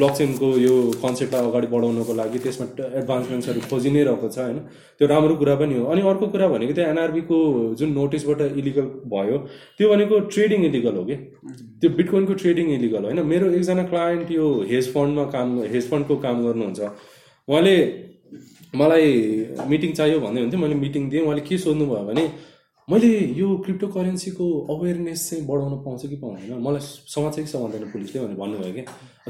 ब्लक 0.00 0.10
चेनको 0.18 0.50
यो 0.64 0.74
कन्सेप्टलाई 1.04 1.48
अगाडि 1.52 1.70
बढाउनको 1.76 2.16
लागि 2.20 2.42
त्यसमा 2.48 2.66
एडभान्समेन्ट्सहरू 3.02 3.62
खोजि 3.70 3.92
नै 3.96 4.02
रहेको 4.10 4.28
छ 4.34 4.44
होइन 4.44 4.58
त्यो 5.02 5.08
राम्रो 5.14 5.36
कुरा 5.44 5.54
पनि 5.62 5.78
हो 5.82 5.86
अनि 5.96 6.02
अर्को 6.12 6.28
कुरा 6.36 6.48
भनेको 6.56 6.76
त्यो 6.80 6.88
एनआरबीको 6.94 7.38
जुन 7.82 7.94
नोटिसबाट 8.00 8.42
इलिगल 8.64 8.90
भयो 9.16 9.38
त्यो 9.78 9.88
भनेको 9.94 10.18
ट्रेडिङ 10.36 10.66
इलिगल 10.70 10.98
हो 11.02 11.06
कि 11.12 11.16
त्यो 11.62 11.92
बिटकोइनको 12.02 12.36
ट्रेडिङ 12.44 12.74
इलिगल 12.76 13.08
होइन 13.10 13.24
मेरो 13.32 13.48
एकजना 13.62 13.86
क्लायन्ट 13.94 14.34
यो 14.38 14.50
हेज 14.74 14.92
फन्डमा 14.98 15.26
काम 15.38 15.56
हेज 15.76 15.90
फन्डको 15.94 16.18
काम 16.28 16.44
गर्नुहुन्छ 16.48 16.90
उहाँले 16.90 17.80
मलाई 18.74 19.12
मिटिङ 19.70 19.92
चाहियो 19.98 20.18
भन्दै 20.20 20.40
हुन्थ्यो 20.42 20.60
मैले 20.60 20.74
मिटिङ 20.74 21.08
दिएँ 21.10 21.22
उहाँले 21.22 21.40
के 21.48 21.58
सोध्नु 21.58 21.86
भयो 21.86 22.04
भने 22.06 22.22
मैले 22.90 23.08
यो 23.38 23.46
क्रिप्टो 23.64 23.86
करेन्सीको 23.96 24.44
अवेरनेस 24.74 25.20
चाहिँ 25.30 25.46
बढाउन 25.46 25.74
पाउँछ 25.86 26.06
कि 26.08 26.16
पाउँदैन 26.22 26.58
मलाई 26.66 26.80
समाउँछ 27.14 27.36
कि 27.40 27.46
समाउँदैन 27.54 27.84
पुलिसले 27.94 28.18
भनेर 28.24 28.36
भन्नुभयो 28.40 28.72
कि 28.74 28.84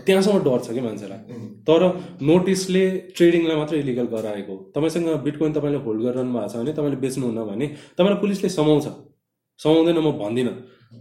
त्यहाँसम्म 0.09 0.41
डर 0.49 0.59
छ 0.65 0.69
कि 0.77 0.81
मान्छेलाई 0.89 1.37
तर 1.69 1.83
नोटिसले 2.31 2.85
ट्रेडिङलाई 3.17 3.57
मात्रै 3.61 3.79
इलिगल 3.85 4.07
गराएको 4.17 4.55
तपाईँसँग 4.75 5.07
बिटकोइन 5.29 5.53
तपाईँले 5.59 5.79
होल्ड 5.85 6.01
गरिरहनु 6.07 6.33
भएको 6.39 6.53
छ 6.53 6.65
भने 6.65 6.73
तपाईँले 6.81 6.99
बेच्नुहुन्न 7.05 7.45
भने 7.53 7.67
तपाईँलाई 7.97 8.21
पुलिसले 8.25 8.49
समाउँछ 8.59 8.85
समाउँदैन 9.65 9.99
म 10.09 10.13
भन्दिनँ 10.25 10.53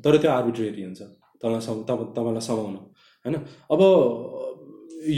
तर 0.05 0.13
त्यो 0.21 0.29
आर्बिट्रेरी 0.37 0.83
हुन्छ 0.89 1.01
तपाईँलाई 1.01 1.83
तपाईँलाई 2.19 2.47
समाउन 2.51 2.75
होइन 2.79 3.35
अब 3.73 3.79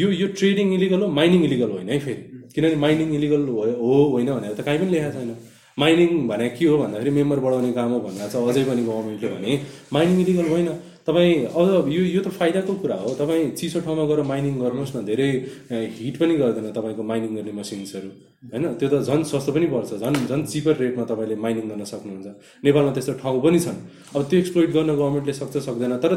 यो 0.01 0.07
यो 0.21 0.27
ट्रेडिङ 0.39 0.67
इलिगल 0.77 1.01
हो 1.03 1.07
माइनिङ 1.19 1.41
इलिगल 1.49 1.69
होइन 1.75 1.89
है 1.89 1.99
फेरि 2.07 2.23
किनभने 2.57 2.75
माइनिङ 2.81 3.07
इलिगल 3.17 3.41
हो 3.85 3.93
होइन 4.13 4.29
भनेर 4.33 4.53
त 4.57 4.61
कहीँ 4.67 4.79
पनि 4.81 4.89
लेखाएको 4.91 5.17
छैन 5.21 5.31
माइनिङ 5.81 6.09
भने 6.31 6.47
के 6.57 6.65
हो 6.65 6.75
भन्दाखेरि 6.81 7.11
मेम्बर 7.17 7.39
बढाउने 7.45 7.71
काम 7.79 7.89
हो 7.95 7.99
भनेर 8.07 8.29
चाहिँ 8.33 8.49
अझै 8.51 8.63
पनि 8.69 8.81
गभर्मेन्टले 8.89 9.29
भने 9.35 9.53
माइनिङ 9.95 10.15
इलिगल 10.25 10.47
होइन 10.53 10.69
तपाईँ 11.07 11.35
अझ 11.59 11.67
यो 11.95 12.01
यो 12.15 12.21
त 12.25 12.29
फाइदाको 12.39 12.73
कुरा 12.81 12.95
हो 13.05 13.13
तपाईँ 13.21 13.53
चिसो 13.61 13.79
ठाउँमा 13.85 14.05
गएर 14.09 14.21
माइनिङ 14.31 14.53
गर्नुहोस् 14.63 14.95
न 14.97 15.05
धेरै 15.09 15.29
हिट 16.01 16.15
पनि 16.21 16.33
गर्दैन 16.41 16.65
तपाईँको 16.77 17.03
माइनिङ 17.11 17.31
गर्ने 17.37 17.53
मसिन्सहरू 17.61 18.09
होइन 18.53 18.65
त्यो 18.81 18.87
त 18.93 18.95
झन् 19.09 19.23
सस्तो 19.31 19.49
पनि 19.55 19.67
पर्छ 19.73 19.91
झन् 20.03 20.17
झन् 20.31 20.43
चिपर 20.51 20.73
रेटमा 20.81 21.03
तपाईँले 21.11 21.35
माइनिङ 21.45 21.65
गर्न 21.71 21.83
सक्नुहुन्छ 21.93 22.27
नेपालमा 22.65 22.91
त्यस्तो 22.97 23.13
ठाउँ 23.23 23.37
पनि 23.45 23.59
छन् 23.65 23.77
अब 24.17 24.21
त्यो 24.29 24.37
एक्सप्लोइट 24.43 24.69
गर्न 24.77 24.89
गभर्मेन्टले 24.99 25.33
सक्छ 25.41 25.55
सक्दैन 25.69 25.93
तर 26.05 26.11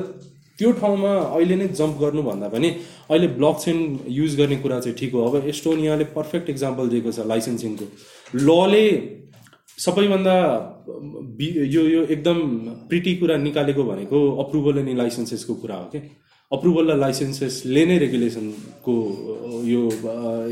त्यो 0.61 0.71
ठाउँमा 0.81 1.11
अहिले 1.37 1.57
नै 1.59 1.67
जम्प 1.81 1.97
गर्नुभन्दा 2.05 2.47
पनि 2.55 2.69
अहिले 3.11 3.27
ब्लक 3.41 3.57
चेन 3.65 3.79
युज 4.21 4.33
गर्ने 4.41 4.57
कुरा 4.65 4.79
चाहिँ 4.85 4.97
ठिक 5.01 5.13
हो 5.17 5.21
अब 5.29 5.37
एस्टोनियाले 5.53 6.05
पर्फेक्ट 6.17 6.51
इक्जाम्पल 6.55 6.89
दिएको 6.93 7.13
छ 7.17 7.21
लाइसेन्सिङको 7.33 7.87
लले 8.49 8.85
सबैभन्दा 9.85 10.35
यो 11.77 11.83
यो 11.95 12.03
एकदम 12.15 12.39
प्रिटी 12.91 13.15
कुरा 13.23 13.37
निकालेको 13.47 13.85
भनेको 13.91 14.19
अप्रुभल 14.45 14.83
अनि 14.85 14.95
लाइसेन्सेसको 15.03 15.55
कुरा 15.63 15.79
हो 15.83 15.87
क्या 15.95 16.03
अप्रुभल 16.59 16.85
र 16.95 16.97
लाइसेन्सेसले 17.05 17.83
नै 17.93 17.97
रेगुलेसनको 18.05 18.95
यो 19.73 19.81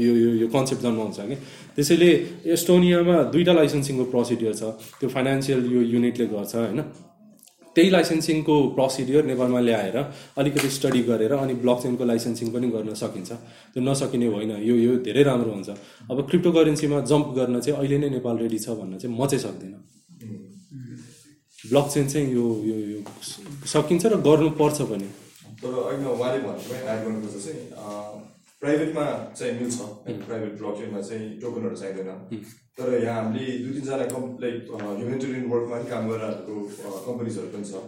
यो 0.07 0.13
यो 0.45 0.49
कन्सेप्ट 0.57 0.83
जन्माउँछ 0.87 1.29
कि 1.35 1.37
त्यसैले 1.77 2.09
एस्टोनियामा 2.57 3.17
दुईवटा 3.37 3.53
लाइसेन्सिङको 3.61 4.05
प्रोसिडियर 4.17 4.53
छ 4.63 4.73
त्यो 5.03 5.09
फाइनेन्सियल 5.17 5.61
यो 5.77 5.81
युनिटले 5.97 6.27
गर्छ 6.35 6.55
होइन 6.63 6.79
त्यही 7.79 7.91
लाइसेन्सिङको 7.95 8.55
प्रोसिडियर 8.77 9.25
नेपालमा 9.31 9.61
ल्याएर 9.65 9.97
अलिकति 10.43 10.69
स्टडी 10.77 11.03
गरेर 11.11 11.33
अनि 11.43 11.55
ब्लक 11.65 11.83
चेनको 11.83 12.05
लाइसेन्सिङ 12.11 12.47
पनि 12.55 12.69
गर्न 12.73 12.95
सकिन्छ 13.03 13.31
त्यो 13.75 13.83
नसकिने 13.89 14.27
होइन 14.35 14.51
यो 14.69 14.75
यो 14.85 14.91
धेरै 15.09 15.23
राम्रो 15.29 15.53
हुन्छ 15.57 15.69
अब 16.11 16.17
क्रिप्टो 16.31 16.51
करेन्सीमा 16.59 16.99
जम्प 17.11 17.29
गर्न 17.39 17.55
चाहिँ 17.67 17.77
अहिले 17.81 17.97
नै 18.07 18.11
नेपाल 18.17 18.35
रेडी 18.45 18.59
छ 18.65 18.67
भन्न 18.83 18.93
चाहिँ 19.05 19.13
म 19.21 19.23
चाहिँ 19.31 19.43
सक्दिनँ 19.45 19.81
ब्लक 21.75 21.87
चेन 21.95 22.07
चाहिँ 22.15 22.27
यो 22.39 22.45
यो 22.95 22.99
सकिन्छ 23.75 24.03
र 24.15 24.17
गर्नुपर्छ 24.27 24.79
पनि 24.91 25.09
तर 25.63 25.75
अहिले 25.85 26.09
उहाँले 26.15 26.39
भन्नुभयो 26.49 28.28
प्राइभेटमा 28.61 29.03
चाहिँ 29.39 29.53
मिल्छ 29.61 29.77
प्राइभेट 30.07 30.55
ब्लक 30.61 31.03
चाहिँ 31.09 31.29
टोकनहरू 31.41 31.77
चाहिँदैन 31.83 32.39
तर 32.79 32.95
यहाँ 33.03 33.23
हामीले 33.23 33.53
दुई 33.65 33.73
तिनजना 33.75 34.07
कम् 34.13 34.25
लाइक 34.45 34.71
ह्युमेन्टेरियन 34.81 35.45
वर्कमा 35.51 35.77
पनि 35.77 35.91
काम 35.91 36.09
गरेर 36.09 36.35
कम्पनीजहरू 37.05 37.49
पनि 37.53 37.69
छ 37.69 37.83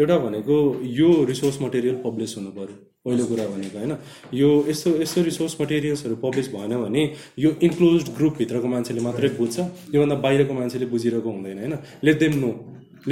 एउटा 0.00 0.16
भनेको 0.24 0.56
यो 1.00 1.08
रिसोर्स 1.30 1.56
मटेरियल 1.64 1.96
पब्लिस 2.06 2.36
हुनु 2.38 2.50
पऱ्यो 2.56 2.76
पहिलो 3.04 3.24
कुरा 3.30 3.46
भनेको 3.52 3.76
होइन 3.80 3.94
यो 4.40 4.48
यस्तो 4.72 4.90
यस्तो 5.04 5.22
रिसोर्स 5.30 5.52
मटेरियल्सहरू 5.60 6.16
पब्लिस 6.24 6.48
भएन 6.56 6.72
भने 6.84 7.02
यो 7.44 7.50
इन्क्लोज 7.68 8.08
ग्रुपभित्रको 8.18 8.66
मान्छेले 8.74 9.00
मात्रै 9.08 9.28
बुझ्छ 9.40 9.56
योभन्दा 9.94 10.16
बाहिरको 10.26 10.52
मान्छेले 10.60 10.86
बुझिरहेको 10.94 11.30
हुँदैन 11.36 11.58
होइन 11.62 11.74
let 12.08 12.16
them 12.24 12.38
know 12.44 12.50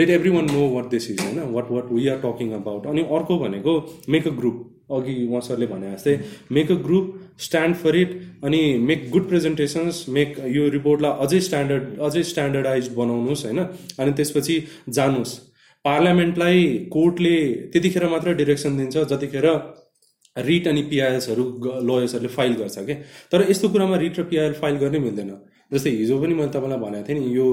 let 0.00 0.10
everyone 0.36 0.50
know 0.58 0.62
what 0.76 0.86
this 0.94 1.10
is 1.14 1.20
होइन 1.26 1.40
what 1.56 1.66
what 1.78 1.92
we 1.96 2.06
are 2.14 2.18
talking 2.28 2.52
about 2.62 2.86
अनि 2.92 3.02
अर्को 3.18 3.38
भनेको 3.44 3.74
मेक 4.16 4.26
अ 4.32 4.40
ग्रुप 4.40 4.62
अघि 4.94 5.12
उहाँ 5.28 5.40
सरले 5.44 5.66
भने 5.66 5.92
जस्तै 5.92 6.14
make 6.56 6.70
a 6.72 6.74
group 6.88 7.06
stand 7.42 7.76
for 7.76 7.96
it 7.96 8.20
अनि 8.44 8.60
मेक 8.80 9.08
गुड 9.10 9.28
प्रेजेन्टेसन्स 9.28 10.04
मेक 10.16 10.36
यो 10.56 10.66
रिपोर्टलाई 10.74 11.14
अझै 11.26 11.40
स्ट्यान्डर्ड 11.46 11.98
अझै 12.08 12.22
स्ट्यान्डर्डाइज 12.32 12.88
बनाउनुहोस् 12.98 13.44
होइन 13.46 13.58
अनि 14.04 14.12
त्यसपछि 14.20 14.58
जानुहोस् 14.98 15.34
पार्लियामेन्टलाई 15.88 16.62
कोर्टले 16.96 17.34
त्यतिखेर 17.72 18.06
मात्र 18.14 18.34
डिरेक्सन 18.42 18.76
दिन्छ 18.82 19.04
जतिखेर 19.14 19.48
रिट 20.50 20.68
अनि 20.74 20.82
पिआइएलसहरू 20.92 21.44
लयर्सहरूले 21.88 22.28
फाइल 22.36 22.52
गर्छ 22.62 22.86
क्या 22.86 22.96
तर 23.32 23.46
यस्तो 23.50 23.68
कुरामा 23.74 23.96
रिट 24.06 24.18
र 24.18 24.22
पिआइएल 24.30 24.56
फाइल 24.62 24.80
गर्नै 24.86 25.02
मिल्दैन 25.08 25.36
जस्तै 25.74 25.90
हिजो 25.98 26.16
पनि 26.24 26.34
मैले 26.38 26.52
तपाईँलाई 26.56 26.80
भनेको 26.86 27.04
थिएँ 27.10 27.18
नि 27.18 27.34
यो 27.36 27.44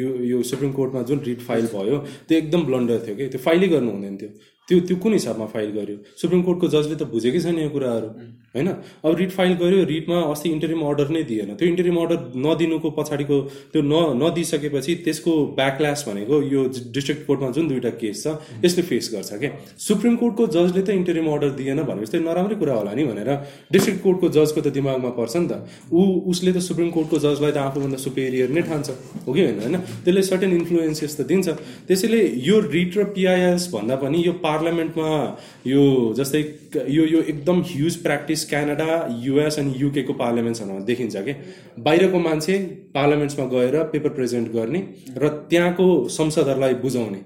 यो 0.00 0.10
यो 0.32 0.42
सुप्रिम 0.50 0.72
कोर्टमा 0.82 1.02
जुन 1.12 1.22
रिट 1.30 1.40
फाइल 1.50 1.64
भयो 1.76 2.02
त्यो 2.28 2.38
एकदम 2.42 2.62
ब्लन्डर 2.70 3.00
थियो 3.06 3.16
कि 3.22 3.26
त्यो 3.36 3.40
फाइलै 3.46 3.68
गर्नु 3.74 3.90
हुँदैन 3.96 4.16
थियो 4.20 4.30
त्यो 4.68 4.78
त्यो 4.90 4.96
कुन 5.06 5.12
हिसाबमा 5.20 5.46
फाइल 5.56 5.70
गर्यो 5.80 5.96
सुप्रिम 6.24 6.42
कोर्टको 6.50 6.68
जजले 6.76 6.94
त 7.00 7.08
बुझेकै 7.16 7.40
छैन 7.46 7.58
यो 7.64 7.70
कुराहरू 7.78 8.10
होइन 8.58 8.68
अब 9.08 9.14
रिट 9.18 9.30
फाइल 9.32 9.52
गऱ्यो 9.62 9.82
रिटमा 9.88 10.20
अस्ति 10.32 10.48
इन्टरिम 10.52 10.80
अर्डर 10.90 11.08
नै 11.16 11.22
दिएन 11.30 11.54
त्यो 11.60 11.68
इन्टरिम 11.68 11.96
अर्डर 12.02 12.20
नदिनुको 12.46 12.90
पछाडिको 12.98 13.40
त्यो 13.72 13.82
न 13.84 14.02
नदिइसकेपछि 14.22 14.94
त्यसको 15.06 15.32
ब्याकल्यास 15.60 16.04
भनेको 16.08 16.40
यो 16.52 16.64
डिस्ट्रिक्ट 16.96 17.26
कोर्टमा 17.26 17.50
जुन 17.58 17.68
दुईवटा 17.72 17.90
केस 18.02 18.22
छ 18.26 18.34
यसले 18.64 18.82
फेस 18.92 19.10
गर्छ 19.14 19.40
क्या 19.44 19.50
सुप्रिम 19.88 20.16
कोर्टको 20.22 20.46
जजले 20.56 20.80
त 20.90 20.96
इन्टरिम 21.00 21.28
अर्डर 21.34 21.52
दिएन 21.60 21.82
भनेपछि 21.90 22.12
त्यो 22.16 22.22
नराम्रै 22.30 22.58
कुरा 22.64 22.78
होला 22.80 22.94
नि 23.00 23.04
भनेर 23.10 23.30
डिस्ट्रिक्ट 23.76 24.02
कोर्टको 24.06 24.32
जजको 24.38 24.60
त 24.68 24.74
दिमागमा 24.78 25.12
पर्छ 25.20 25.44
नि 25.44 25.48
त 25.52 25.60
ऊ 25.92 26.34
उसले 26.34 26.50
त 26.58 26.64
सुप्रिम 26.70 26.90
कोर्टको 26.98 27.22
जजलाई 27.26 27.52
त 27.56 27.62
आफूभन्दा 27.66 28.02
सुपेरियर 28.06 28.56
नै 28.60 28.64
ठान्छ 28.70 28.96
हो 29.28 29.36
कि 29.38 29.46
होइन 29.48 29.60
होइन 29.66 29.78
त्यसले 30.08 30.24
सर्टेन 30.30 30.56
इन्फ्लुएन्सेस 30.60 31.18
त 31.20 31.28
दिन्छ 31.34 31.58
त्यसैले 31.92 32.24
यो 32.48 32.60
रिट 32.78 32.98
र 33.02 33.08
पिआइएस 33.20 33.68
भन्दा 33.76 34.00
पनि 34.08 34.24
यो 34.30 34.36
पार्लियामेन्टमा 34.48 35.12
यो 35.74 35.86
जस्तै 36.22 36.44
यो 36.98 37.04
यो 37.14 37.20
एकदम 37.34 37.62
ह्युज 37.72 38.02
प्र्याक्टिस 38.08 38.45
क्यानाडा 38.50 38.86
युएस 39.24 39.58
अनि 39.58 39.72
युकेको 39.82 40.12
पार्लियामेन्ट्सहरूमा 40.22 40.80
देखिन्छ 40.90 41.16
कि 41.28 41.32
बाहिरको 41.86 42.18
मान्छे 42.26 42.58
पार्लियामेन्ट्समा 42.98 43.46
गएर 43.54 43.82
पेपर 43.94 44.10
प्रेजेन्ट 44.18 44.52
गर्ने 44.52 44.82
र 45.22 45.28
त्यहाँको 45.52 45.86
संसदहरूलाई 46.18 46.74
बुझाउने 46.84 47.24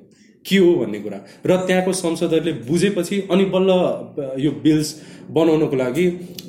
के 0.50 0.58
हो 0.58 0.74
भन्ने 0.84 1.00
कुरा 1.07 1.18
र 1.47 1.57
त्यहाँको 1.66 1.92
संसदहरूले 2.05 2.52
बुझेपछि 2.70 3.20
अनि 3.32 3.44
बल्ल 3.57 3.81
यो 4.44 4.50
बिल्स 4.65 4.94
बनाउनको 5.40 5.76
लागि 5.82 6.07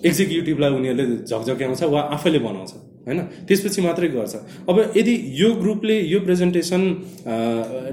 एक्जिक्युटिभलाई 0.09 0.71
उनीहरूले 0.79 1.05
झकझक्याउँछ 1.25 1.83
वा 1.95 2.01
आफैले 2.19 2.39
बनाउँछ 2.47 2.71
होइन 3.05 3.19
त्यसपछि 3.49 3.81
मात्रै 3.81 4.07
गर्छ 4.15 4.35
अब 4.69 4.79
यदि 4.97 5.13
यो 5.39 5.47
ग्रुपले 5.61 5.95
यो 6.13 6.19
प्रेजेन्टेसन 6.27 6.81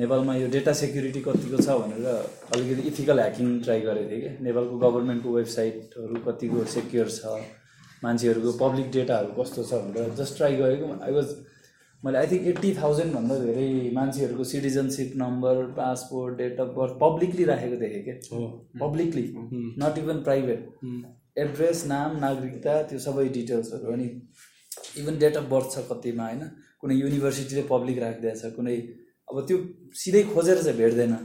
नेपालमा 0.03 0.31
यो 0.41 0.47
डेटा 0.57 0.73
सेक्युरिटी 0.85 1.19
कतिको 1.29 1.57
छ 1.67 1.69
भनेर 1.83 2.05
अलिकति 2.15 2.81
इथिकल 2.93 3.17
ह्याकिङ 3.25 3.47
ट्राई 3.69 3.79
गरेको 3.87 4.05
थिएँ 4.13 4.21
कि 4.27 4.31
नेपालको 4.49 4.75
गभर्मेन्टको 4.89 5.29
वेबसाइटहरू 5.39 6.15
कतिको 6.29 6.57
सेक्योर 6.79 7.07
छ 7.17 7.19
मान्छेहरूको 8.07 8.49
पब्लिक 8.67 8.87
डेटाहरू 8.99 9.29
कस्तो 9.43 9.59
छ 9.71 9.73
भनेर 9.89 10.11
जस्ट 10.23 10.33
ट्राई 10.41 10.53
गरेको 10.65 10.85
आई 11.07 11.13
वाज 11.19 11.29
मैले 12.05 12.17
आई 12.17 12.27
थिङ्क 12.31 12.47
एट्टी 12.51 12.69
थाउजन्डभन्दा 12.77 13.35
धेरै 13.41 13.67
मान्छेहरूको 13.97 14.45
citizenship 14.47 15.11
number 15.19 15.59
passport 15.75 16.35
date 16.41 16.57
of 16.63 16.73
birth 16.79 16.97
publicly 17.03 17.45
राखेको 17.49 17.77
देखेँ 17.83 18.01
क्या 18.07 18.39
publicly 18.81 19.23
not 19.83 19.99
even 20.01 20.19
private 20.25 21.39
address 21.45 21.85
नाम 21.93 22.17
नागरिकता 22.25 22.73
त्यो 22.91 22.99
सबै 23.05 23.25
डिटेल्सहरू 23.39 23.95
अनि 23.99 24.09
इभन 25.03 25.21
डेट 25.23 25.39
अफ 25.43 25.47
बर्थ 25.55 25.71
छ 25.77 25.85
कतिमा 25.93 26.27
होइन 26.31 26.43
कुनै 26.85 26.97
युनिभर्सिटीले 27.05 27.65
पब्लिक 27.71 28.03
राखिदिएको 28.07 28.39
छ 28.43 28.53
कुनै 28.59 28.75
अब 29.31 29.41
त्यो 29.51 29.61
सिधै 30.03 30.25
खोजेर 30.35 30.63
चाहिँ 30.69 30.77
भेट्दैन 30.83 31.15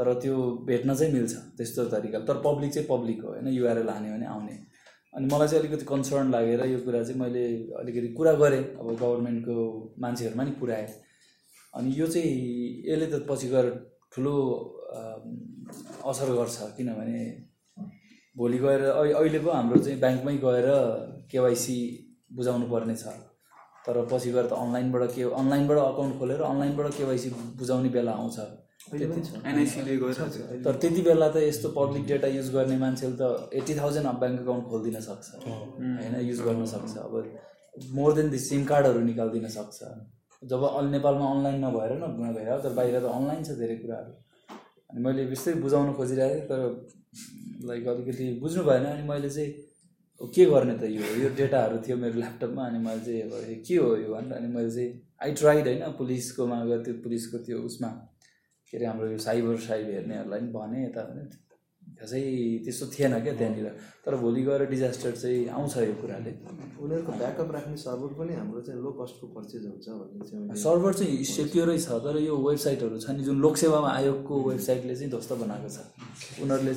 तर 0.00 0.12
त्यो 0.26 0.42
भेट्न 0.72 0.98
चाहिँ 1.02 1.14
मिल्छ 1.18 1.44
त्यस्तो 1.60 1.86
तरिकाले 1.98 2.30
तर 2.32 2.42
पब्लिक 2.48 2.76
चाहिँ 2.78 2.88
पब्लिक 2.94 3.26
हो 3.28 3.36
होइन 3.36 3.56
युआरएल 3.60 3.96
हान्यो 3.96 4.18
भने 4.18 4.32
आउने 4.36 4.58
अनि 5.16 5.26
मलाई 5.32 5.48
चाहिँ 5.50 5.58
अलिकति 5.62 5.84
कन्सर्न 5.92 6.28
लागेर 6.34 6.60
यो 6.74 6.78
कुरा 6.84 7.00
चाहिँ 7.06 7.18
मैले 7.22 7.42
अलिकति 7.80 8.08
कुरा 8.18 8.32
गरेँ 8.40 8.62
अब 8.80 8.86
गभर्मेन्टको 9.02 9.58
मान्छेहरूमा 10.02 10.44
नि 10.46 10.50
पुऱ्याएँ 10.60 10.86
अनि 11.78 11.90
यो 11.98 12.06
चाहिँ 12.14 12.82
यसले 12.88 13.06
त 13.12 13.22
पछि 13.28 13.46
गएर 13.52 13.66
ठुलो 14.14 14.34
असर 16.10 16.28
गर्छ 16.38 16.56
किनभने 16.76 17.20
भोलि 18.42 18.58
गएर 18.64 18.82
अहिले 18.90 19.38
पो 19.46 19.50
हाम्रो 19.58 19.76
चाहिँ 19.84 19.98
ब्याङ्कमै 20.02 20.34
गएर 20.44 20.66
केवाइसी 21.30 21.76
बुझाउनु 22.36 22.66
पर्ने 22.74 22.96
छ 23.02 23.06
तर 23.86 23.94
पछि 24.10 24.30
गएर 24.34 24.46
त 24.50 24.58
अनलाइनबाट 24.64 25.08
के 25.14 25.22
अनलाइनबाट 25.42 25.78
अकाउन्ट 25.90 26.14
खोलेर 26.18 26.40
अनलाइनबाट 26.50 26.88
केवाइसी 26.98 27.28
बुझाउने 27.62 27.88
बेला 27.98 28.12
आउँछ 28.22 28.36
एनआइसीले 29.00 29.96
तर 30.64 30.76
त्यति 30.80 31.02
बेला 31.06 31.28
त 31.34 31.36
यस्तो 31.44 31.68
पब्लिक 31.78 32.06
डेटा 32.10 32.28
युज 32.36 32.50
गर्ने 32.54 32.76
मान्छेले 32.82 33.14
त 33.20 33.50
एट्टी 33.60 33.74
थाउजन्ड 33.80 34.10
ब्याङ्क 34.22 34.38
एकाउन्ट 34.44 34.64
खोलिदिन 34.70 35.00
सक्छ 35.08 35.48
होइन 35.48 36.16
युज 36.28 36.38
गर्न 36.48 36.64
सक्छ 36.74 36.96
अब 37.06 37.16
मोर 38.00 38.10
देन 38.20 38.30
दि 38.34 38.38
सिम 38.48 38.64
कार्डहरू 38.72 39.00
निकालिदिन 39.10 39.48
सक्छ 39.58 39.92
जब 40.52 40.62
अल 40.70 40.86
नेपालमा 40.94 41.26
अनलाइन 41.34 41.56
नभएर 41.64 41.92
न 41.98 42.10
नभएर 42.26 42.60
तर 42.66 42.72
बाहिर 42.80 42.96
त 43.00 43.12
अनलाइन 43.18 43.42
छ 43.48 43.58
धेरै 43.60 43.76
कुराहरू 43.84 44.12
अनि 44.90 45.00
मैले 45.06 45.22
बिस्तै 45.34 45.52
बुझाउन 45.66 45.92
खोजिरहेको 46.00 46.40
थिएँ 46.40 46.48
तर 46.50 46.60
लाइक 47.70 47.84
अलिकति 47.94 48.24
बुझ्नु 48.42 48.62
भएन 48.70 48.84
अनि 48.94 49.02
मैले 49.10 49.28
चाहिँ 49.36 49.50
के 50.34 50.44
गर्ने 50.52 50.74
त 50.82 50.90
यो 50.96 51.14
यो 51.22 51.28
डेटाहरू 51.40 51.76
थियो 51.86 51.96
मेरो 52.04 52.16
ल्यापटपमा 52.24 52.62
अनि 52.70 52.78
मैले 52.88 53.00
चाहिँ 53.08 53.56
के 53.68 53.74
हो 53.84 53.88
यो 54.02 54.08
भनेर 54.14 54.36
अनि 54.40 54.48
मैले 54.56 54.70
चाहिँ 54.76 54.90
आई 55.22 55.30
ट्राइड 55.42 55.66
होइन 55.68 55.82
पुलिसकोमा 56.00 56.56
गएर 56.68 56.78
त्यो 56.84 56.94
पुलिसको 57.04 57.36
त्यो 57.46 57.58
उसमा 57.70 57.88
के 58.74 58.78
अरे 58.82 58.86
हाम्रो 58.86 59.08
यो 59.10 59.18
साइबर 59.24 59.56
साइब 59.70 59.86
हेर्नेहरूलाई 59.90 60.40
पनि 60.40 60.50
भने 60.54 60.84
यता 60.84 61.02
भने 61.06 61.22
खासै 61.98 62.20
त्यस्तो 62.66 62.86
थिएन 62.92 63.12
क्या 63.24 63.32
त्यहाँनिर 63.38 63.66
तर 64.06 64.14
भोलि 64.22 64.42
गएर 64.46 64.64
डिजास्टर 64.70 65.10
चाहिँ 65.22 65.48
आउँछ 65.58 65.76
यो 65.78 65.92
कुराले 66.02 66.30
उनीहरूको 66.82 67.12
ब्याकअप 67.20 67.50
राख्ने 67.54 67.76
सर्भर 67.84 68.10
पनि 68.18 68.34
हाम्रो 68.38 68.60
चाहिँ 68.66 68.80
लो 68.82 68.90
कस्टको 69.00 69.26
पर्चेज 69.34 69.66
हुन्छ 69.70 69.88
भन्ने 69.98 70.26
चाहिँ 70.30 70.56
सर्भर 70.64 70.92
चाहिँ 70.98 71.24
सेक्युरै 71.32 71.78
छ 71.86 71.98
तर 72.06 72.18
यो 72.28 72.38
वेबसाइटहरू 72.46 72.98
छ 73.04 73.14
नि 73.18 73.22
जुन 73.26 73.38
लोकसेवामा 73.44 73.90
आयोगको 73.98 74.40
वेबसाइटले 74.48 74.96
चाहिँ 74.96 75.10
ध्वस्त 75.12 75.32
बनाएको 75.42 75.68
छ 75.76 75.82
उनीहरूले 76.46 76.74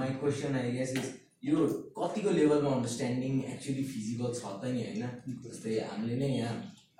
my 0.00 0.18
question 0.24 0.60
I 0.64 0.72
guess 0.80 0.94
is 1.02 1.12
यो 1.44 1.66
कतिको 1.96 2.30
लेभलमा 2.36 2.70
अन्डरस्ट्यान्डिङ 2.76 3.40
एक्चुली 3.54 3.82
फिजिकल 3.92 4.32
छ 4.36 4.52
त 4.60 4.70
नि 4.74 4.80
होइन 4.84 5.40
जस्तै 5.46 5.72
हामीले 5.88 6.16
नै 6.22 6.28
यहाँ 6.38 6.54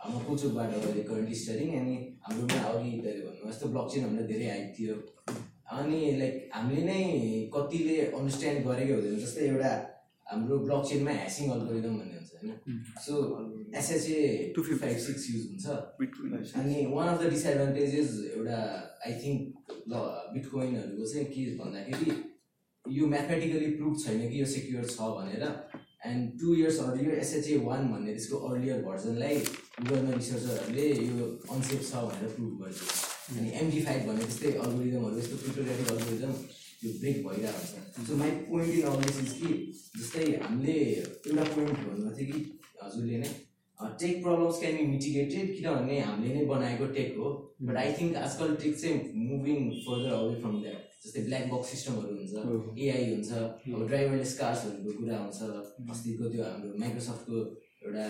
हाम्रो 0.04 0.18
कोचोकबाट 0.28 0.74
अहिले 0.78 1.04
करेन्ट 1.10 1.36
स्टरिङ 1.42 1.70
अनि 1.80 1.94
हाम्रोमा 2.26 2.58
अघि 2.72 2.90
दाले 3.04 3.22
भन्नुभयो 3.26 3.48
जस्तो 3.52 3.70
ब्लक 3.76 3.86
चेन 3.94 4.04
हामीलाई 4.06 4.28
धेरै 4.32 4.50
हाइप 4.52 4.68
थियो 4.76 4.96
अनि 5.78 6.00
लाइक 6.20 6.36
हामीले 6.58 6.84
नै 6.90 6.98
कतिले 7.56 7.96
अन्डरस्ट्यान्ड 8.18 8.68
गरेकै 8.68 8.94
हुँदैन 9.00 9.18
जस्तै 9.24 9.48
एउटा 9.54 9.72
हाम्रो 10.34 10.60
ब्लक 10.66 10.80
चेनमा 10.92 11.16
ह्यासिङ 11.22 11.52
अल्गोरिदम 11.56 11.96
भन्ने 12.02 12.20
हुन्छ 12.20 12.38
होइन 12.38 12.78
so 13.08 13.24
SHA 13.80 14.20
two 14.56 14.68
fifty 14.70 14.80
five 14.86 15.02
six 15.08 15.28
use 15.32 15.66
हुन्छ 15.66 16.62
अनि 16.62 16.78
वान 16.94 17.08
अफ 17.14 17.18
द 17.24 17.32
डिसएडभान्टेजेस 17.36 18.12
एउटा 18.36 18.60
आई 19.10 19.18
थिङ्क 19.26 19.76
ल 19.90 20.04
बिटकोइनहरूको 20.38 21.12
चाहिँ 21.14 21.28
के 21.34 21.46
भन्दाखेरि 21.64 22.22
यो 22.92 23.06
म्याथमेटिकली 23.08 23.70
प्रुभ 23.76 23.96
छैन 24.04 24.28
कि 24.30 24.40
यो 24.40 24.46
सेक्योर 24.46 24.84
छ 24.90 25.06
भनेर 25.14 25.44
and 26.08 26.30
two 26.40 26.54
years 26.54 26.78
earlier 26.80 27.14
SHA 27.18 27.56
one 27.64 27.86
भन्ने 27.92 28.12
त्यसको 28.14 28.36
अर्लियर 28.48 28.82
भर्जनलाई 28.82 29.38
गुगलमा 29.38 30.14
रिसर्चरहरूले 30.16 30.86
यो 30.90 31.26
कन्सेप्ट 31.48 31.84
छ 31.90 32.04
भनेर 32.12 32.30
प्रुभ 32.36 32.62
गर्थ्यो 32.62 33.38
अनि 33.40 33.48
एमडी 33.62 33.80
फाइभ 33.88 34.06
भन्ने 34.10 34.28
त्यस्तै 34.28 34.52
अल्गोरिदमहरू 34.66 35.18
यस्तो 35.22 35.40
क्रिप्टोग्राफिक 35.42 35.92
अल्गोरिदम 35.96 36.38
यो 36.84 36.94
ब्रेक 37.02 37.20
भइरहेको 37.26 37.84
छ 37.96 38.06
so 38.10 38.20
my 38.22 38.36
point 38.52 38.74
in 38.78 38.88
all 38.92 39.04
is 39.16 39.34
कि 39.40 39.60
जस्तै 40.02 40.28
हामीले 40.46 40.78
एउटा 40.86 41.50
पोइन्ट 41.56 41.84
भन्नुभएको 41.90 42.16
थियो 42.22 42.32
कि 42.32 42.72
हजुरले 42.86 43.22
नै 43.24 43.34
tech 44.04 44.20
problems 44.28 44.58
can 44.60 44.76
be 44.82 44.88
mitigated 44.96 45.54
किनभने 45.58 46.00
हामीले 46.10 46.34
नै 46.40 46.46
बनाएको 46.56 46.90
टेक 47.00 47.22
हो 47.24 47.34
बट 47.70 47.82
आई 47.86 47.98
थिङ्क 48.00 48.22
आजकल 48.26 48.58
टेक 48.64 48.80
चाहिँ 48.82 49.30
moving 49.32 49.72
further 49.86 50.18
away 50.20 50.36
from 50.44 50.60
that 50.66 50.85
जस्तै 51.04 51.20
ब्ल्याक 51.26 51.44
बक्स 51.52 51.68
सिस्टमहरू 51.72 52.12
हुन्छ 52.18 52.86
एआई 52.86 53.04
हुन्छ 53.10 53.38
अब 53.76 53.80
ड्राइभरलेस 53.90 54.32
कार्स 54.40 54.60
कुरा 54.86 55.18
हुन्छ 55.24 55.48
अस्तिको 55.94 56.26
त्यो 56.32 56.42
हाम्रो 56.48 56.70
माइक्रोसफ्टको 56.82 57.38
एउटा 57.84 58.06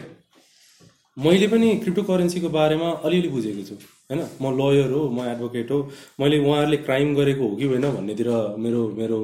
मैले 1.28 1.48
पनि 1.54 1.68
क्रिप्टो 1.86 2.02
करेन्सीको 2.10 2.50
बारेमा 2.60 2.88
अलिअलि 3.10 3.30
बुझेको 3.38 3.64
छु 3.70 3.76
होइन 4.12 4.22
म 4.42 4.50
लयर 4.58 4.92
हो 4.92 5.00
म 5.16 5.24
एडभोकेट 5.30 5.72
हो 5.72 5.78
मैले 6.20 6.38
उहाँहरूले 6.44 6.78
क्राइम 6.84 7.08
गरेको 7.16 7.48
हो 7.48 7.56
कि 7.56 7.66
होइन 7.72 7.82
भन्नेतिर 7.96 8.28
मेरो 8.66 8.80
मेरो 9.00 9.18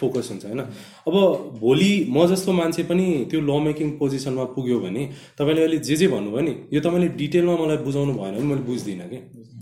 फोकस 0.00 0.28
हुन्छ 0.30 0.44
होइन 0.44 0.58
अब 0.62 1.14
भोलि 1.60 1.86
म 2.16 2.26
जस्तो 2.32 2.52
मान्छे 2.58 2.82
पनि 2.90 3.04
त्यो 3.30 3.40
ल 3.50 3.56
मेकिङ 3.66 3.96
पोजिसनमा 4.00 4.44
पुग्यो 4.56 4.76
भने 4.84 5.02
तपाईँले 5.38 5.62
अहिले 5.64 5.78
जे 5.88 5.96
जे 6.02 6.06
भन्नुभयो 6.16 6.42
नि 6.48 6.52
यो 6.76 6.80
तपाईँले 6.88 7.08
डिटेलमा 7.22 7.54
मलाई 7.62 7.78
बुझाउनु 7.88 8.12
भएन 8.20 8.32
भने 8.36 8.44
मैले 8.50 8.62
बुझ्दिनँ 8.68 9.04
कि 9.14 9.18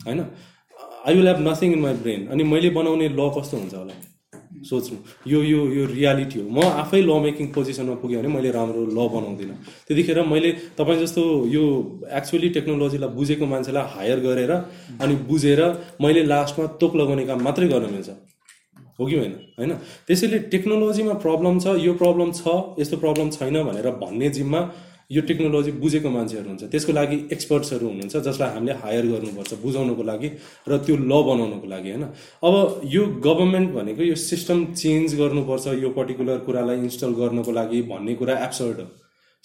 होइन 0.07 0.19
I 1.07 1.13
will 1.19 1.27
have 1.33 1.39
nothing 1.49 1.71
in 1.79 1.87
my 1.87 1.95
brain 2.09 2.21
अनि 2.39 2.43
मैले 2.55 2.69
बनाउने 2.81 3.07
ल 3.21 3.29
कस्तो 3.39 3.55
हुन्छ 3.61 3.75
होला 3.83 3.95
सोच्नु 4.69 4.97
यो 5.33 5.41
यो 5.47 5.61
यो 5.77 5.85
रियालिटी 5.95 6.39
हो 6.43 6.47
म 6.59 6.61
आफै 6.83 7.01
ल 7.01 7.15
मेकिङ 7.25 7.47
पोजिसनमा 7.57 7.95
पुगेँ 8.03 8.19
भने 8.21 8.29
मैले 8.37 8.51
राम्रो 8.57 8.81
ल 8.99 9.01
बनाउँदिनँ 9.15 9.57
त्यतिखेर 9.89 10.19
मैले 10.33 10.51
तपाईँ 10.79 10.99
जस्तो 11.03 11.23
यो 11.57 11.65
एक्चुअली 12.21 12.49
टेक्नोलोजीलाई 12.57 13.11
बुझेको 13.19 13.47
मान्छेलाई 13.55 13.85
हायर 13.97 14.19
गरेर 14.29 14.53
अनि 15.05 15.15
बुझेर 15.31 15.61
मैले 16.07 16.23
लास्टमा 16.33 16.65
तोक 16.83 16.97
लगाउने 17.01 17.25
काम 17.31 17.43
मात्रै 17.49 17.69
गर्न 17.75 17.93
मिल्छ 17.97 18.11
हो 19.01 19.05
कि 19.11 19.17
होइन 19.21 19.33
होइन 19.59 19.73
त्यसैले 20.09 20.39
टेक्नोलोजीमा 20.55 21.15
प्रब्लम 21.27 21.61
छ 21.67 21.77
यो 21.89 21.93
प्रब्लम 22.05 22.35
छ 22.41 22.43
यस्तो 22.85 22.97
प्रब्लम 23.05 23.29
छैन 23.37 23.57
भनेर 23.71 23.89
भन्ने 24.03 24.33
जिम्मा 24.39 24.61
यो 25.13 25.23
टेक्नोलोजी 25.29 25.73
बुझेको 25.81 26.11
मान्छेहरू 26.17 26.49
हुन्छ 26.51 26.69
त्यसको 26.75 26.93
लागि 26.99 27.17
एक्सपर्ट्सहरू 27.37 27.89
हुनुहुन्छ 27.89 28.23
जसलाई 28.29 28.53
हामीले 28.57 28.77
हायर 28.85 29.07
गर्नुपर्छ 29.15 29.59
बुझाउनुको 29.65 30.07
लागि 30.11 30.31
र 30.73 30.79
त्यो 30.87 30.97
ल 31.03 31.13
बनाउनुको 31.29 31.69
लागि 31.75 31.91
होइन 31.97 32.09
अब 32.51 32.81
यो 32.97 33.05
गभर्मेन्ट 33.29 33.71
भनेको 33.77 34.09
यो 34.11 34.17
सिस्टम 34.25 34.67
चेन्ज 34.85 35.21
गर्नुपर्छ 35.23 35.77
यो 35.87 35.93
पर्टिकुलर 36.01 36.45
कुरालाई 36.51 36.85
इन्स्टल 36.89 37.17
गर्नुको 37.23 37.59
लागि 37.61 37.83
भन्ने 37.95 38.15
कुरा 38.23 38.39
एप्सर्ड 38.49 38.81
हो 38.87 38.91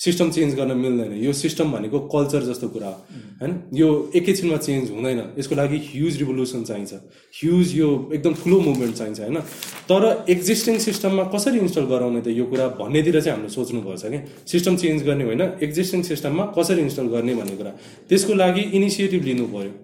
सिस्टम 0.04 0.30
चेन्ज 0.32 0.54
गर्न 0.56 0.78
मिल्दैन 0.78 1.14
यो 1.24 1.32
सिस्टम 1.38 1.72
भनेको 1.72 2.00
कल्चर 2.12 2.44
जस्तो 2.50 2.68
कुरा 2.76 2.88
हो 2.88 3.16
होइन 3.40 3.56
यो 3.80 3.88
एकैछिनमा 4.16 4.58
चेन्ज 4.68 4.92
हुँदैन 4.92 5.18
यसको 5.40 5.56
लागि 5.60 5.78
ह्युज 5.88 6.18
रिभोल्युसन 6.18 6.64
चाहिन्छ 6.70 7.00
ह्युज 7.40 7.74
यो 7.78 7.90
एकदम 8.16 8.34
ठुलो 8.44 8.60
मुभमेन्ट 8.68 8.96
चाहिन्छ 9.00 9.20
होइन 9.22 9.40
तर 9.92 10.06
एक्जिस्टिङ 10.38 10.78
सिस्टममा 10.86 11.24
कसरी 11.36 11.60
इन्स्टल 11.66 11.92
गराउने 11.92 12.22
त 12.30 12.38
यो 12.40 12.46
कुरा 12.54 12.68
भन्नेतिर 12.80 13.20
चाहिँ 13.22 13.36
हामीले 13.38 13.54
सोच्नुपर्छ 13.58 14.14
कि 14.16 14.22
सिस्टम 14.54 14.78
चेन्ज 14.86 15.04
गर्ने 15.10 15.30
होइन 15.32 15.42
एक्जिस्टिङ 15.70 16.08
सिस्टममा 16.14 16.46
कसरी 16.60 16.88
इन्स्टल 16.88 17.12
गर्ने 17.18 17.36
भन्ने 17.44 17.58
कुरा 17.64 17.76
त्यसको 18.14 18.42
लागि 18.46 18.68
इनिसिएटिभ 18.82 19.32
लिनु 19.32 19.52
पऱ्यो 19.58 19.78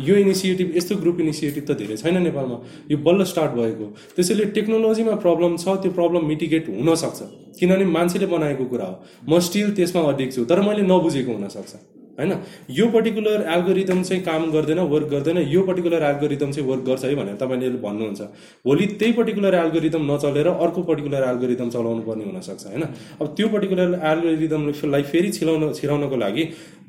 यो 0.00 0.14
इनिसिएटिभ 0.18 0.76
यस्तो 0.76 0.96
ग्रुप 1.02 1.20
इनिसिएटिभ 1.20 1.64
त 1.70 1.74
धेरै 1.80 1.96
छैन 2.02 2.22
नेपालमा 2.22 2.58
यो 2.90 2.96
बल्ल 3.06 3.24
स्टार्ट 3.32 3.52
भएको 3.58 3.84
त्यसैले 4.16 4.44
टेक्नोलोजीमा 4.56 5.14
प्रब्लम 5.24 5.56
छ 5.64 5.76
त्यो 5.84 5.90
प्रब्लम 5.98 6.26
मिटिगेट 6.32 6.68
हुनसक्छ 6.78 7.28
किनभने 7.60 7.84
मान्छेले 7.96 8.26
बनाएको 8.34 8.64
कुरा 8.74 8.86
हो 8.90 8.96
म 9.30 9.38
स्टिल 9.48 9.74
त्यसमा 9.80 10.02
अडिक 10.14 10.32
छु 10.38 10.44
तर 10.52 10.60
मैले 10.68 10.82
नबुझेको 10.92 11.32
हुनसक्छ 11.38 11.74
होइन 12.18 12.32
यो 12.78 12.86
पर्टिकुलर 12.96 13.46
एल्गोरिदम 13.54 14.02
चाहिँ 14.10 14.22
काम 14.28 14.44
गर्दैन 14.58 14.78
वर्क 14.94 15.06
गर्दैन 15.16 15.38
यो 15.54 15.62
पर्टिकुलर 15.72 16.02
एल्गोरिदम 16.10 16.50
चाहिँ 16.58 16.68
वर्क 16.68 16.82
गर्छ 16.90 17.04
है 17.04 17.14
भनेर 17.22 17.34
तपाईँले 17.42 17.70
भन्नुहुन्छ 17.86 18.28
भोलि 18.68 18.86
त्यही 19.02 19.12
पर्टिकुलर 19.18 19.54
एल्गोरिदम 19.64 20.12
नचलेर 20.12 20.48
अर्को 20.54 20.82
पर्टिकुलर 20.94 21.22
एल्गोरिदम 21.32 21.68
चलाउनु 21.74 22.02
पर्ने 22.08 22.24
हुनसक्छ 22.30 22.64
होइन 22.70 22.82
अब 23.20 23.26
त्यो 23.36 23.48
पर्टिकुलर 23.58 23.98
एल्गोरिदमलाई 24.14 25.02
फेरि 25.12 25.32
छिलाउन 25.38 25.72
छिराउनको 25.80 26.16
लागि 26.26 26.44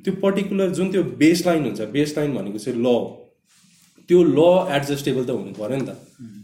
त्यो 0.06 0.14
पर्टिकुलर 0.22 0.70
जुन 0.78 0.90
त्यो 0.94 1.02
बेस 1.22 1.40
लाइन 1.46 1.62
हुन्छ 1.68 1.84
बेस 1.94 2.10
लाइन 2.18 2.30
भनेको 2.38 2.60
चाहिँ 2.64 2.80
ल 2.80 2.88
हो 2.96 3.06
त्यो 4.08 4.18
ल 4.38 4.40
एडजस्टेबल 4.78 5.24
त 5.30 5.30
हुनु 5.38 5.52
पऱ्यो 5.60 5.78
नि 5.82 5.86
त 5.90 5.92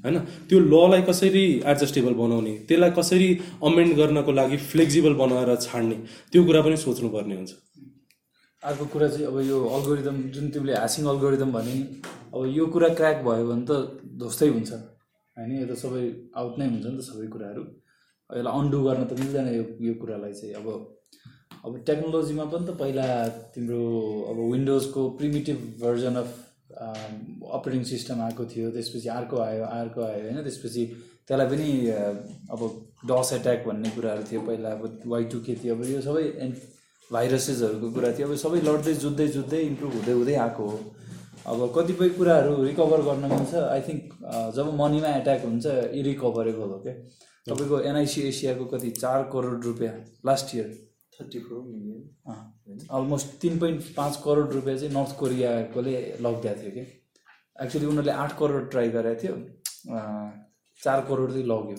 होइन 0.05 0.17
त्यो 0.49 0.57
ललाई 0.73 1.01
कसरी 1.09 1.43
एडजस्टेबल 1.73 2.13
बनाउने 2.21 2.53
त्यसलाई 2.71 2.91
कसरी 2.99 3.27
अमेन्ड 3.69 3.91
गर्नको 3.99 4.31
लागि 4.39 4.57
फ्लेक्सिबल 4.71 5.13
बनाएर 5.21 5.49
छाड्ने 5.65 5.97
त्यो 6.31 6.39
कुरा 6.47 6.59
पनि 6.67 6.77
सोच्नुपर्ने 6.85 7.35
हुन्छ 7.41 7.51
अर्को 8.69 8.83
कुरा 8.93 9.07
चाहिँ 9.17 9.25
अब 9.31 9.35
यो 9.51 9.57
अल्गोरिदम 9.75 10.15
जुन 10.37 10.45
तिमीले 10.55 10.73
ह्यासिङ 10.77 11.03
अल्गोरिदम 11.13 11.49
भने 11.57 11.75
अब 12.33 12.39
यो 12.57 12.63
कुरा 12.73 12.89
क्र्याक 13.01 13.17
भयो 13.27 13.43
भने 13.51 13.63
त 13.69 14.01
ध्वस्तै 14.23 14.47
हुन्छ 14.57 14.71
होइन 15.37 15.49
यो 15.61 15.67
त 15.71 15.77
सबै 15.83 16.01
आउट 16.41 16.53
नै 16.61 16.65
हुन्छ 16.73 16.85
नि 16.95 16.97
त 16.97 17.01
सबै 17.11 17.25
कुराहरू 17.35 17.63
यसलाई 18.39 18.59
अन्डु 18.61 18.77
गर्न 18.87 19.03
त 19.11 19.19
मिल्दैन 19.21 19.47
यो 19.59 19.63
यो 19.89 19.93
कुरालाई 20.01 20.33
चाहिँ 20.41 20.53
अब 20.61 20.65
अब 21.69 21.75
टेक्नोलोजीमा 21.87 22.43
पनि 22.51 22.65
त 22.67 22.73
पहिला 22.77 23.03
तिम्रो 23.55 23.79
अब 24.29 24.37
विन्डोजको 24.51 25.01
primitive 25.19 25.57
version 25.83 26.15
of 26.21 26.31
operating 27.57 27.83
system 27.89 28.21
आएको 28.27 28.45
थियो 28.53 28.69
त्यसपछि 28.77 29.09
अर्को 29.17 29.37
आयो 29.47 29.65
अर्को 29.73 30.03
आयो 30.07 30.23
होइन 30.27 30.39
त्यसपछि 30.47 30.85
त्यसलाई 31.27 31.47
पनि 31.53 31.69
अब 32.57 32.65
डस 33.13 33.33
एट्याक 33.39 33.63
भन्ने 33.67 33.91
कुराहरू 33.99 34.23
थियो 34.31 34.41
पहिला 34.49 34.71
अब 34.79 34.99
वाइ 35.13 35.29
के 35.35 35.55
थियो 35.63 35.75
अब 35.75 35.85
यो 35.93 36.01
सबै 36.09 36.23
एन्ड 36.49 36.67
भाइरसेसहरूको 37.17 37.91
कुरा 38.01 38.13
थियो 38.17 38.27
अब 38.31 38.41
सबै 38.47 38.63
लड्दै 38.71 38.95
जुत्दै 39.07 39.29
जुत्दै 39.39 39.61
इम्प्रुभ 39.69 39.99
हुँदै 40.01 40.17
हुँदै 40.19 40.39
आएको 40.49 40.69
हो 40.73 40.81
अब 41.53 41.63
कतिपय 41.79 42.15
कुराहरू 42.19 42.57
रिकभर 42.69 43.05
गर्न 43.13 43.31
मिल्छ 43.37 43.63
आई 43.67 43.87
थिङ्क 43.91 44.21
जब 44.61 44.73
मनीमा 44.85 45.13
एट्याक 45.23 45.49
हुन्छ 45.53 45.77
इरिकभरेबल 46.03 46.75
हो 46.77 46.81
क्या 46.87 46.97
तपाईँको 47.51 47.85
एनआइसी 47.91 48.27
एसियाको 48.33 48.69
कति 48.77 48.93
चार 49.07 49.29
करोड 49.35 49.67
रुपियाँ 49.71 49.95
last 50.31 50.55
year 50.57 50.75
thirty 51.21 51.39
four 51.47 52.95
almost 52.99 53.27
तिन 53.41 53.59
पोइन्ट 53.59 53.93
पाँच 53.97 54.21
करोड 54.25 54.51
रुपियाँ 54.57 54.77
चाहिँ 54.77 54.93
नर्थ 54.97 55.15
कोरियाकोले 55.19 55.93
लगिदिएको 56.27 56.59
थियो 56.61 56.71
कि 56.77 56.85
एक्चुअली 57.65 57.87
उनीहरूले 57.91 58.11
आठ 58.23 58.31
करोड 58.39 58.69
ट्राई 58.73 58.89
गरेको 58.97 59.21
थियो 59.23 59.35
चार 60.85 61.01
करोड 61.09 61.29
चाहिँ 61.33 61.45
लग्यो 61.53 61.77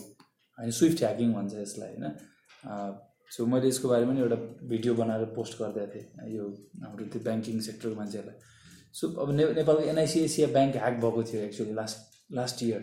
होइन 0.59 0.71
स्विफ्ट 0.79 0.99
ह्याकिङ 1.03 1.33
भन्छ 1.37 1.53
यसलाई 1.55 2.01
होइन 2.05 2.95
सो 3.37 3.45
मैले 3.51 3.67
यसको 3.67 3.87
बारेमा 3.89 4.13
नि 4.13 4.21
एउटा 4.25 4.35
भिडियो 4.73 4.93
बनाएर 5.03 5.25
पोस्ट 5.37 5.61
गरिदिएको 5.61 5.93
थिएँ 5.93 6.33
यो 6.37 6.49
हाम्रो 6.87 7.05
त्यो 7.13 7.21
ब्याङ्किङ 7.29 7.59
सेक्टरको 7.69 7.95
मान्छेहरूलाई 8.01 8.91
सो 8.99 9.03
अब 9.23 9.31
नेपालको 9.39 9.81
एनआइसिएसिया 9.93 10.47
ब्याङ्क 10.57 10.75
ह्याक 10.83 10.95
भएको 11.05 11.23
थियो 11.31 11.41
एक्चुली 11.49 11.73
लास्ट 11.81 12.21
लास्ट 12.41 12.63
इयर 12.67 12.81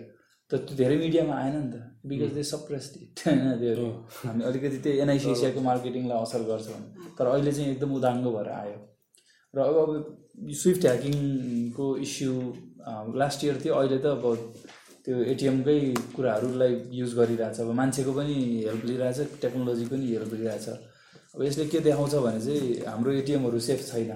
त 0.51 0.55
त्यो 0.67 0.75
धेरै 0.81 0.97
मिडियामा 1.07 1.35
आएन 1.43 1.55
नि 1.65 1.69
त 1.73 1.75
बिकज 2.11 2.31
दे 2.37 2.43
सप्रेस्ड 2.53 2.93
इट 3.05 3.19
होइन 3.23 3.39
त्यो 3.63 3.87
हामी 4.27 4.41
अलिकति 4.51 4.79
त्यो 4.85 4.93
एनआइसिसिआरको 5.05 5.61
मार्केटिङलाई 5.71 6.19
असर 6.27 6.41
गर्छ 6.51 6.67
भने 6.75 6.87
तर 7.17 7.25
अहिले 7.33 7.51
चाहिँ 7.57 7.71
एकदम 7.75 7.91
उदाङ्गो 7.99 8.31
भएर 8.37 8.49
आयो 8.63 8.79
र 9.55 9.59
अब 9.71 9.75
अब 9.85 9.91
स्विफ्ट 10.63 10.83
ह्याकिङको 10.89 11.87
इस्यु 12.07 12.33
लास्ट 13.21 13.41
इयर 13.47 13.57
थियो 13.63 13.73
अहिले 13.79 13.99
त 14.05 14.07
अब 14.17 14.23
त्यो 15.05 15.15
एटिएमकै 15.33 15.79
कुराहरूलाई 16.19 16.73
युज 17.01 17.11
गरिरहेछ 17.21 17.57
अब 17.63 17.69
मान्छेको 17.81 18.11
पनि 18.19 18.35
हेल्प 18.69 18.83
लिइरहेछ 18.91 19.19
टेक्नोलोजीको 19.45 19.93
पनि 19.95 20.05
हेल्प 20.17 20.33
लिइरहेछ 20.39 20.65
अब 21.35 21.39
यसले 21.47 21.65
के 21.73 21.79
देखाउँछ 21.89 22.13
भने 22.27 22.41
चाहिँ 22.47 22.61
हाम्रो 22.93 23.11
एटिएमहरू 23.23 23.59
सेफ 23.71 23.81
छैन 23.91 24.11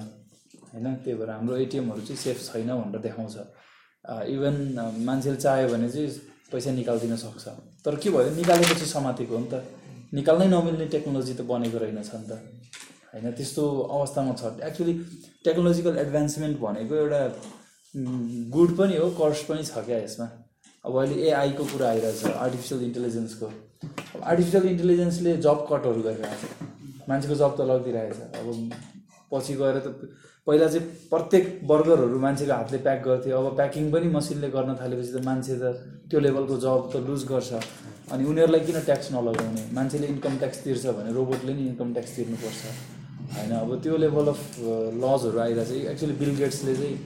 होइन 0.73 0.85
त्यही 1.05 1.15
भएर 1.21 1.31
हाम्रो 1.37 1.55
एटिएमहरू 1.67 2.01
चाहिँ 2.09 2.21
सेफ 2.27 2.37
छैन 2.49 2.67
भनेर 2.81 3.01
देखाउँछ 3.09 3.35
इभन 4.13 5.03
मान्छेले 5.05 5.37
चाह्यो 5.37 5.69
भने 5.69 5.89
चाहिँ 5.91 6.09
पैसा 6.53 6.71
निकालिदिन 6.73 7.17
सक्छ 7.21 7.49
तर 7.85 7.95
के 8.03 8.11
भयो 8.11 8.31
निकालेपछि 8.37 8.87
समातेको 8.87 9.35
हो 9.37 9.41
नि 9.45 9.49
त 9.53 9.63
निकाल्नै 10.15 10.47
नमिल्ने 10.53 10.87
टेक्नोलोजी 10.95 11.33
त 11.35 11.47
बनेको 11.53 11.79
रहेनछ 11.85 12.11
नि 12.21 12.27
त 12.29 12.33
होइन 13.15 13.33
त्यस्तो 13.39 13.63
अवस्थामा 13.99 14.35
छ 14.39 14.43
एक्चुली 14.69 14.93
टेक्नोलोजिकल 15.49 15.97
एडभान्समेन्ट 16.05 16.57
भनेको 16.65 16.95
एउटा 17.05 17.23
गुड 18.59 18.71
पनि 18.83 18.97
हो 19.05 19.09
कर्स 19.23 19.41
पनि 19.51 19.63
छ 19.71 19.83
क्या 19.89 19.99
यसमा 20.05 20.27
अब 20.91 21.01
अहिले 21.05 21.31
एआईको 21.33 21.65
कुरा 21.73 21.87
आइरहेछ 21.93 22.39
आर्टिफिसियल 22.49 22.81
इन्टेलिजेन्सको 22.91 23.53
अब 23.87 24.29
आर्टिफिसियल 24.35 24.69
इन्टेलिजेन्सले 24.75 25.37
जब 25.49 25.65
कटहरू 25.73 26.01
गरिरहेछ 26.11 27.09
मान्छेको 27.09 27.41
जब 27.45 27.59
त 27.63 27.81
छ 27.89 28.45
अब 28.45 28.79
पछि 29.33 29.59
गएर 29.65 29.77
त 29.89 30.15
पहिला 30.47 30.67
चाहिँ 30.73 30.87
प्रत्येक 31.11 31.45
बर्गरहरू 31.69 32.19
मान्छेको 32.21 32.53
हातले 32.53 32.79
प्याक 32.87 32.99
गर्थ्यो 33.07 33.37
अब 33.41 33.55
प्याकिङ 33.59 33.85
पनि 33.93 34.09
मसिनले 34.17 34.49
गर्न 34.53 34.75
थालेपछि 34.81 35.11
त 35.13 35.23
मान्छे 35.25 35.55
त 35.57 35.65
त्यो 36.13 36.21
लेभलको 36.21 36.57
जब 36.65 36.91
त 36.95 37.01
लुज 37.09 37.23
गर्छ 37.31 37.61
अनि 38.13 38.23
उनीहरूलाई 38.31 38.61
किन 38.69 38.79
ट्याक्स 38.89 39.07
नलगाउने 39.17 39.63
मान्छेले 39.79 40.07
इन्कम 40.15 40.33
ट्याक्स 40.45 40.59
तिर्छ 40.65 40.85
भने 40.99 41.11
रोबोटले 41.19 41.53
नि 41.57 41.63
इन्कम 41.69 41.95
ट्याक्स 41.97 42.13
तिर्नुपर्छ 42.17 42.61
होइन 43.37 43.53
अब 43.65 43.71
त्यो 43.85 43.95
लेभल 44.05 44.27
अफ 44.35 44.43
लजहरू 45.05 45.39
आएर 45.47 45.61
चाहिँ 45.71 45.81
एक्चुली 45.95 46.15
बिल 46.21 46.35
गेट्सले 46.45 46.75
चाहिँ 46.81 46.97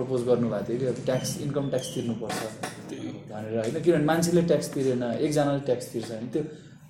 प्रपोज 0.00 0.26
गर्नुभएको 0.30 0.68
थियो 0.70 0.78
कि 0.82 0.86
अब 0.94 0.98
ट्याक्स 1.10 1.30
इन्कम 1.46 1.70
ट्याक्स 1.76 1.94
तिर्नुपर्छ 1.94 2.42
भनेर 2.90 3.56
होइन 3.60 3.80
किनभने 3.86 4.04
मान्छेले 4.10 4.42
ट्याक्स 4.54 4.68
तिरेन 4.74 5.00
एकजनाले 5.12 5.62
ट्याक्स 5.70 5.86
तिर्छ 5.94 6.10
होइन 6.18 6.26
त्यो 6.34 6.42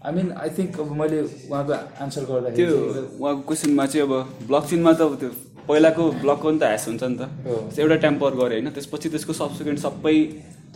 आई 0.08 0.12
मिन 0.16 0.32
आई 0.46 0.56
थिङ्क 0.58 0.80
अब 0.80 0.92
मैले 1.04 1.20
उहाँको 1.28 1.76
आन्सर 2.08 2.22
गर्दाखेरि 2.32 2.82
त्यो 2.82 3.06
उहाँको 3.20 3.42
क्वेसनमा 3.52 3.84
चाहिँ 3.92 4.08
अब 4.08 4.66
चेनमा 4.74 4.92
त 5.04 5.12
अब 5.12 5.18
त्यो 5.26 5.30
पहिलाको 5.68 6.02
ब्लकको 6.24 6.48
नि 6.54 6.58
त 6.60 6.62
ह्यास 6.72 6.84
हुन्छ 6.88 7.04
नि 7.12 7.16
त 7.20 7.22
एउटा 7.84 7.96
टेम्पर 8.04 8.32
गऱ्यो 8.40 8.56
होइन 8.56 8.74
त्यसपछि 8.78 9.06
त्यसको 9.16 9.32
सब्सिक्वेन्ट 9.42 9.78
सबै 9.84 10.14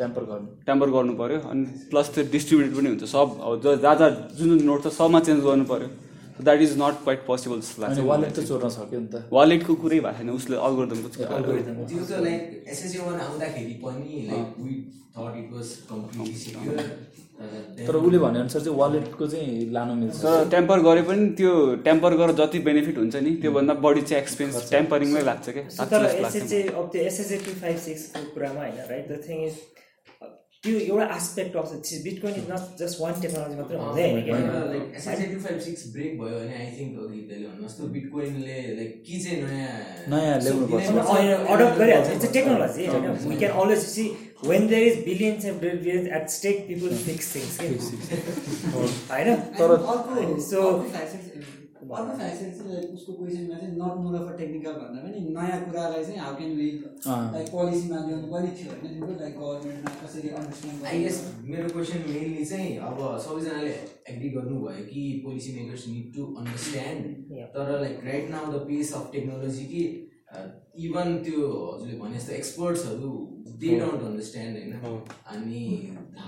टेम्पर 0.01 0.25
गर्नु 0.31 0.47
टेम्पर 0.69 0.89
गर्नु 0.97 1.13
पऱ्यो 1.21 1.39
अनि 1.51 1.63
प्लस 1.93 2.07
त्यो 2.17 2.23
डिस्ट्रिब्युट 2.35 2.73
पनि 2.77 2.89
हुन्छ 2.93 3.05
सब 3.17 3.29
जहाँ 3.67 3.77
जहाँ 4.03 4.11
जुन 4.37 4.49
जुन 4.55 4.67
नोट 4.71 4.79
छ 4.85 4.87
सबमा 5.01 5.19
चेन्ज 5.29 5.41
गर्नु 5.49 5.65
पऱ्यो 5.73 5.89
that 6.47 6.61
is 6.69 6.73
not 6.85 6.95
quite 7.07 7.21
possible 7.31 7.57
जस्तो 7.65 7.79
लाग्छ 7.87 7.99
वालेट 8.11 8.31
त 8.37 8.39
चोर्न 8.53 8.71
सक्यो 8.79 9.01
नि 9.05 9.09
त 9.15 9.17
वालेटको 9.37 9.73
कुरै 9.85 9.99
भएको 10.07 10.19
छैन 10.21 10.29
उसले 10.39 10.55
अल्गोरिदमको 10.67 11.09
लाइक 11.25 11.49
आउँदाखेरि 13.25 13.75
पनि 13.87 14.13
तर 17.41 17.95
उसले 17.97 18.19
भनेअनुसार 18.19 18.63
चाहिँ 18.63 18.77
वालेटको 18.79 19.27
चाहिँ 19.29 19.71
लानु 19.75 19.95
मिल्छ 20.03 20.17
तर 20.23 20.49
टेम्पर 20.51 20.81
गरे 20.87 21.03
पनि 21.09 21.27
त्यो 21.41 21.51
टेम्पर 21.85 22.15
गरेर 22.21 22.35
जति 22.43 22.59
बेनिफिट 22.71 22.99
हुन्छ 22.99 23.17
नि 23.27 23.35
त्योभन्दा 23.43 23.75
बढी 23.87 24.03
चाहिँ 24.07 24.23
एक्सपेन्स 24.23 24.71
टेम्परिङमै 24.71 25.23
लाग्छ 25.31 25.51
क्या 25.59 25.87
तर 25.95 26.07
एसएचए 26.15 26.63
अब 26.79 26.89
त्यो 26.93 27.03
एसएचए 27.11 27.45
टू 27.47 27.61
फाइभ 27.61 28.29
कुरामा 28.35 28.61
होइन 28.61 28.85
राइट 28.91 29.11
द 29.13 29.19
थिङ 29.29 29.45
इज 29.47 29.57
त्यो 30.65 30.75
एउटा 30.89 31.05
आस्पेक्ट 31.17 31.55
अफ 31.61 31.73
चिज 31.87 31.97
bitcoin 32.05 32.35
is 32.41 32.45
not 32.51 32.69
just 32.83 32.97
one 33.01 33.13
technology 33.23 33.57
मात्रै 33.57 33.81
हुँदैन 33.81 34.15
लाइक 34.19 34.93
फाइभ 35.47 35.59
सिक्स 35.67 35.83
ब्रेक 35.97 36.13
भयो 36.21 36.37
भने 36.37 36.61
आई 36.61 36.69
थिङ्क 36.77 37.03
लाइक 38.21 38.39
के 39.09 39.19
चाहिँ 39.25 39.51
नयाँ 39.51 39.75
नयाँ 40.15 40.55
अडप्ट 41.57 41.83
गरिहाल्छ 41.83 42.15
it's 42.17 42.31
technology 42.39 42.89
we 43.33 43.37
can 43.45 43.61
always 43.65 43.83
see 43.93 44.07
when 44.53 44.67
there 44.73 44.89
is 44.93 44.97
billions 45.11 45.45
and 45.53 45.61
billions 45.67 46.09
at 46.21 46.29
stake 46.39 46.65
people 46.71 46.97
fix 47.11 47.31
things 47.35 47.61
होइन 47.61 47.79
सो 50.51 50.67
अर्को 51.93 52.17
साइन्स 52.19 52.61
उसको 52.95 53.13
क्वेसनमा 53.13 53.57
चाहिँ 53.59 53.73
not 53.73 53.99
more 54.05 54.15
of 54.21 54.33
a 54.33 54.37
technical 54.39 54.73
भन्दा 54.83 55.01
पनि 55.01 55.21
नयाँ 55.37 55.61
कुरालाई 55.65 56.05
चाहिँ 56.05 56.19
हाउ 56.23 56.35
क्यान 56.37 56.51
वी 56.59 56.67
लाइक 57.07 57.49
पोलिसीमा 57.55 57.99
ल्याउनु 58.07 58.27
पनि 58.33 58.51
थियो 58.61 58.71
होइन 58.71 58.93
तिम्रो 58.95 59.13
लाइक 59.21 59.35
गभर्मेन्टमा 59.41 59.91
कसरी 60.05 60.29
अन्डरस्ट्यान्ड 60.39 60.87
आई 60.93 61.51
मेरो 61.51 61.67
क्वेसन 61.75 62.01
मेनली 62.15 62.45
चाहिँ 62.53 62.73
अब 62.89 62.97
सबैजनाले 63.27 63.73
एग्री 64.15 64.29
गर्नुभयो 64.39 64.85
कि 64.95 65.03
policy 65.25 65.51
makers 65.59 65.87
need 65.93 66.15
to 66.17 66.23
understand 66.45 67.13
तर 67.57 67.77
like 67.85 68.01
right 68.09 68.31
now 68.35 68.53
the 68.59 68.63
pace 68.71 68.93
of 69.01 69.11
technology 69.17 69.65
कि 69.75 69.83
इभन 70.87 71.17
त्यो 71.25 71.49
हजुरले 71.73 71.97
भने 71.99 72.17
जस्तो 72.19 72.33
एक्सपर्ट्सहरू 72.35 73.11
दे 73.63 73.79
डोन्ट 73.81 74.01
अन्डरस्ट्यान्ड 74.07 74.57
होइन 74.59 74.81
oh. 74.91 75.03
अनि 75.35 75.61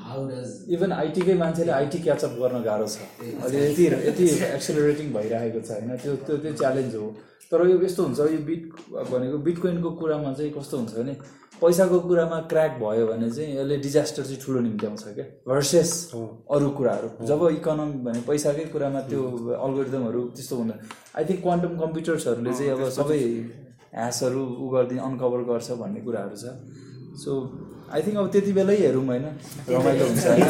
हाउ 0.03 0.27
डज 0.29 0.73
इभन 0.77 0.93
आइटीकै 0.99 1.35
मान्छेले 1.45 1.73
आइटी 1.79 1.99
क्याचअप 2.07 2.37
गर्न 2.43 2.61
गाह्रो 2.67 2.87
छ 2.95 3.09
अहिले 3.31 3.65
यति 3.65 3.87
यति 4.09 4.29
एक्सेलरेटिङ 4.51 5.13
भइरहेको 5.17 5.63
छ 5.71 5.81
होइन 5.81 5.97
त्यो 6.05 6.15
त्यो 6.29 6.37
त्यो 6.45 6.53
च्यालेन्ज 6.63 6.95
हो 7.01 7.09
तर 7.51 7.67
यो 7.71 7.81
यस्तो 7.87 8.05
हुन्छ 8.09 8.31
यो 8.35 8.39
बिट 8.53 8.87
भनेको 9.11 9.43
बिटकोइनको 9.51 9.91
कुरामा 10.05 10.33
चाहिँ 10.39 10.53
कस्तो 10.61 10.79
हुन्छ 10.83 10.97
भने 11.01 11.17
पैसाको 11.61 11.99
कुरामा 12.07 12.39
क्र्याक 12.55 12.79
भयो 12.87 13.05
भने 13.11 13.31
चाहिँ 13.35 13.59
यसले 13.61 13.77
डिजास्टर 13.91 14.29
चाहिँ 14.33 14.41
ठुलो 14.47 14.61
निम्त्याउँछ 14.71 15.05
क्या 15.21 15.27
भर्सेस 15.51 15.95
oh. 16.21 16.25
अरू 16.57 16.71
कुराहरू 16.81 17.11
oh. 17.17 17.29
जब 17.35 17.47
इकोनोमी 17.59 18.01
भने 18.09 18.21
पैसाकै 18.33 18.65
कुरामा 18.79 19.01
त्यो 19.13 19.21
अल्गोरिदमहरू 19.67 20.25
hmm. 20.25 20.35
त्यस्तो 20.41 20.63
हुँदैन 20.65 20.99
आई 21.19 21.31
थिङ्क 21.31 21.43
क्वान्टम 21.49 21.79
कम्प्युटर्सहरूले 21.87 22.55
चाहिँ 22.65 22.73
अब 22.81 22.89
सबै 23.03 23.21
ह्यासहरू 23.95 24.43
उ 24.65 24.69
गरिदिने 24.75 25.01
अनकभर 25.09 25.43
गर्छ 25.53 25.71
भन्ने 25.83 26.01
कुराहरू 26.07 26.37
छ 26.43 26.55
सो 27.25 27.35
आई 27.97 28.03
थिङ्क 28.07 28.19
अब 28.21 28.29
त्यति 28.37 28.53
बेलै 28.53 28.75
हेरौँ 28.79 29.05
होइन 29.07 29.25
रमाइलो 29.73 30.07
हुन्छ 30.07 30.25
अनि 30.33 30.49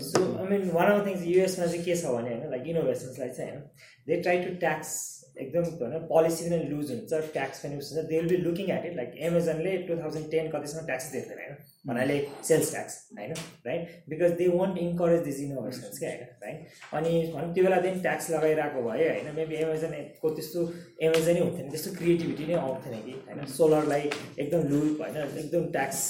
so 0.07 0.21
I 0.39 0.45
mean 0.53 0.61
one 0.79 0.87
of 0.87 0.99
things 1.07 1.21
युएसमा 1.35 1.65
चाहिँ 1.67 1.83
के 1.85 1.95
छ 2.03 2.17
भने 2.17 2.37
होइन 2.39 2.47
लाइक 2.57 2.67
इनोभेसन्सलाई 2.77 3.37
चाहिँ 3.41 3.51
होइन 3.53 3.63
दे 4.09 4.15
ट्राई 4.27 4.37
टु 4.49 4.53
ट्याक्स 4.67 4.93
एकदम 5.41 5.87
होइन 5.87 6.05
पोलिसी 6.11 6.45
पनि 6.51 6.69
लुज 6.69 6.91
हुन्छ 6.93 7.21
ट्याक्स 7.33 7.59
पनि 7.65 7.77
उस 7.83 7.91
हुन्छ 7.93 8.05
they 8.11 8.17
will 8.21 8.29
be 8.35 8.37
looking 8.45 8.71
at 8.77 8.85
it 8.91 8.97
like 8.97 9.15
एमाजोनले 9.29 9.77
two 9.89 9.97
thousand 10.03 10.31
ten 10.35 10.49
कतिसम्म 10.55 10.85
ट्याक्स 10.91 11.11
दिएको 11.15 11.37
होइन 11.41 11.57
भन्नाले 11.91 12.19
सेल्स 12.51 12.71
ट्याक्स 12.77 12.99
होइन 13.19 13.33
right 13.67 14.05
because 14.15 14.37
they 14.41 14.49
want 14.55 14.79
encourage 14.87 15.21
these 15.29 15.41
innovations 15.49 15.99
क्या 16.05 16.13
होइन 16.13 16.35
राइट 16.49 16.85
अनि 17.01 17.15
भनौँ 17.37 17.55
त्यो 17.55 17.65
बेला 17.69 17.81
बेलादेखि 17.81 18.03
ट्याक्स 18.11 18.31
लगाइरहेको 18.37 18.87
भए 18.91 19.09
होइन 19.11 19.33
मेबी 19.41 19.61
एमाजोनको 19.65 20.35
त्यस्तो 20.41 20.69
एमाजोनै 21.11 21.41
हुन्थेन 21.45 21.71
त्यस्तो 21.77 21.97
क्रिएटिभिटी 22.01 22.51
नै 22.53 22.61
आउँथेन 22.67 23.03
कि 23.09 23.19
होइन 23.33 23.53
सोलरलाई 23.59 24.11
एकदम 24.23 24.71
लु 24.75 24.85
होइन 24.87 25.21
एकदम 25.27 25.69
ट्याक्स 25.79 26.07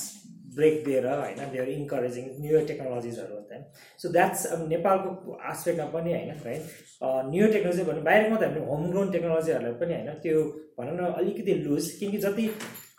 ब्रेक 0.56 0.84
दिएर 0.84 1.06
होइन 1.06 1.40
दे 1.52 1.58
आर 1.62 1.68
इन्करेजिङ 1.72 2.28
न्यु 2.44 2.60
टेक्नोलोजिजहरू 2.70 3.38
होइन 3.50 3.64
सो 4.02 4.08
द्याट्स 4.16 4.44
अब 4.56 4.62
नेपालको 4.68 5.34
आस्पेक्टमा 5.52 5.86
पनि 5.96 6.14
होइन 6.16 6.40
है 6.44 6.56
न्यु 7.34 7.50
टेक्नोलोजी 7.56 7.84
भन्नु 7.90 8.04
बाहिर 8.08 8.30
मात्रै 8.34 8.48
हामीले 8.48 8.64
होमग्रोन 8.70 9.10
टेक्नोलोजीहरूलाई 9.16 9.76
पनि 9.84 9.96
होइन 9.98 10.20
त्यो 10.26 10.42
भनौँ 10.80 10.96
न 11.00 11.10
अलिकति 11.22 11.58
लुज 11.66 11.90
किनकि 12.00 12.18
जति 12.26 12.48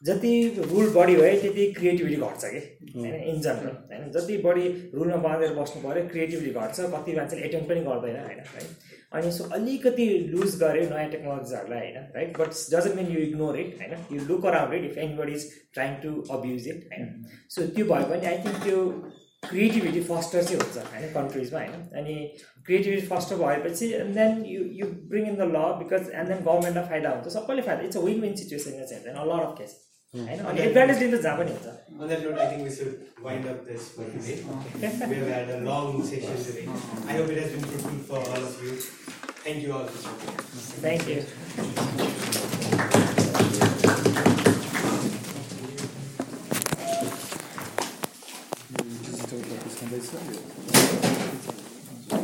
जति 0.09 0.31
रुल 0.71 0.89
बढी 0.97 1.15
भयो 1.21 1.37
त्यति 1.43 1.63
क्रिएटिभिटी 1.77 2.15
घट्छ 2.27 2.45
कि 2.45 2.61
होइन 2.97 3.15
इन 3.31 3.41
जनरल 3.47 3.75
होइन 3.95 4.11
जति 4.19 4.37
बढी 4.47 4.67
रुलमा 4.99 5.17
बाँधेर 5.27 5.57
बस्नु 5.61 5.83
पऱ्यो 5.87 6.05
क्रिएटिभिटी 6.13 6.53
घट्छ 6.65 6.91
कति 6.97 7.17
मान्छेले 7.21 7.49
एटेम्प 7.49 7.69
पनि 7.73 7.83
गर्दैन 7.91 8.21
होइन 8.27 8.45
है 8.59 8.67
अनि 9.15 9.31
सो 9.31 9.43
अलिकति 9.55 10.05
लुज 10.31 10.55
गऱ्यो 10.61 10.89
नयाँ 10.89 11.09
टेक्नोलोजीहरूलाई 11.11 11.79
होइन 11.79 12.07
right 12.15 12.37
but 12.37 12.49
doesn't 12.73 12.95
mean 12.95 13.07
you 13.11 13.19
ignore 13.27 13.59
it 13.59 13.77
होइन 13.81 14.03
you 14.19 14.25
look 14.27 14.45
around 14.45 14.73
it 14.83 14.89
if 14.91 14.97
anybody 15.03 15.33
is 15.33 15.45
trying 15.73 15.95
to 16.03 16.11
abuse 16.37 16.67
it 16.67 16.83
होइन 16.93 17.07
सो 17.55 17.61
hmm. 17.61 17.73
त्यो 17.75 17.85
भयो 17.93 18.07
भने 18.09 18.27
आई 18.33 18.37
थिङ्क 18.47 18.61
त्यो 18.63 18.83
क्रिएटिभिटी 19.49 20.01
फस्टर 20.11 20.43
चाहिँ 20.43 20.59
हुन्छ 20.61 20.93
होइन 20.93 21.11
कन्ट्रिजमा 21.13 21.59
होइन 21.59 21.89
अनि 22.03 22.15
क्रिएटिभिटी 22.65 23.07
फस्टर 23.15 23.35
भएपछि 23.45 23.91
and 24.03 24.13
then 24.21 24.45
you 24.53 24.63
you 24.81 24.91
bring 25.13 25.27
in 25.31 25.35
the 25.43 25.49
law 25.55 25.65
because 25.83 26.09
and 26.13 26.27
then 26.33 26.43
गभर्मेन्टलाई 26.51 26.89
फाइदा 26.93 27.15
हुन्छ 27.17 27.33
सबैले 27.41 27.61
फाइदा 27.69 27.83
it's 27.91 27.97
a 27.97 28.01
win 28.11 28.21
win 28.27 28.35
situation 28.43 28.83
चाहिँ 28.85 29.03
हुँदैन 29.03 29.23
लड 29.35 29.45
अफ 29.45 29.57
केस 29.59 29.83
होइन 30.14 30.38
अनि 30.50 30.60
एडभान्टेज 30.62 30.98
दिन 31.04 31.10
त 31.16 31.20
जहाँ 31.26 31.36
पनि 31.38 31.50
हुन्छ 31.58 31.78
On 32.02 32.08
that 32.10 32.22
note, 32.24 32.38
I 32.42 32.46
think 32.50 32.62
we 32.66 32.70
should 32.74 32.92
wind 33.24 33.44
up 33.50 33.58
this 33.66 33.82
for 33.96 34.04
today. 34.12 34.36
we 35.10 35.16
have 35.18 35.28
had 35.34 35.50
a 35.56 35.58
long 35.68 36.02
session 36.10 36.36
today. 36.46 36.64
I 37.06 37.18
hope 37.18 37.30
it 37.34 37.38
has 37.42 37.50
been 37.56 37.64
fruitful 37.72 37.98
for 38.10 38.18
all 38.32 38.42
of 38.50 38.54
you. 38.66 38.72
Thank 39.44 39.58
you 39.66 39.74
all 39.78 39.86
for 39.86 40.00
joining. 40.08 40.38
Thank 40.88 41.02
you. 43.15 43.15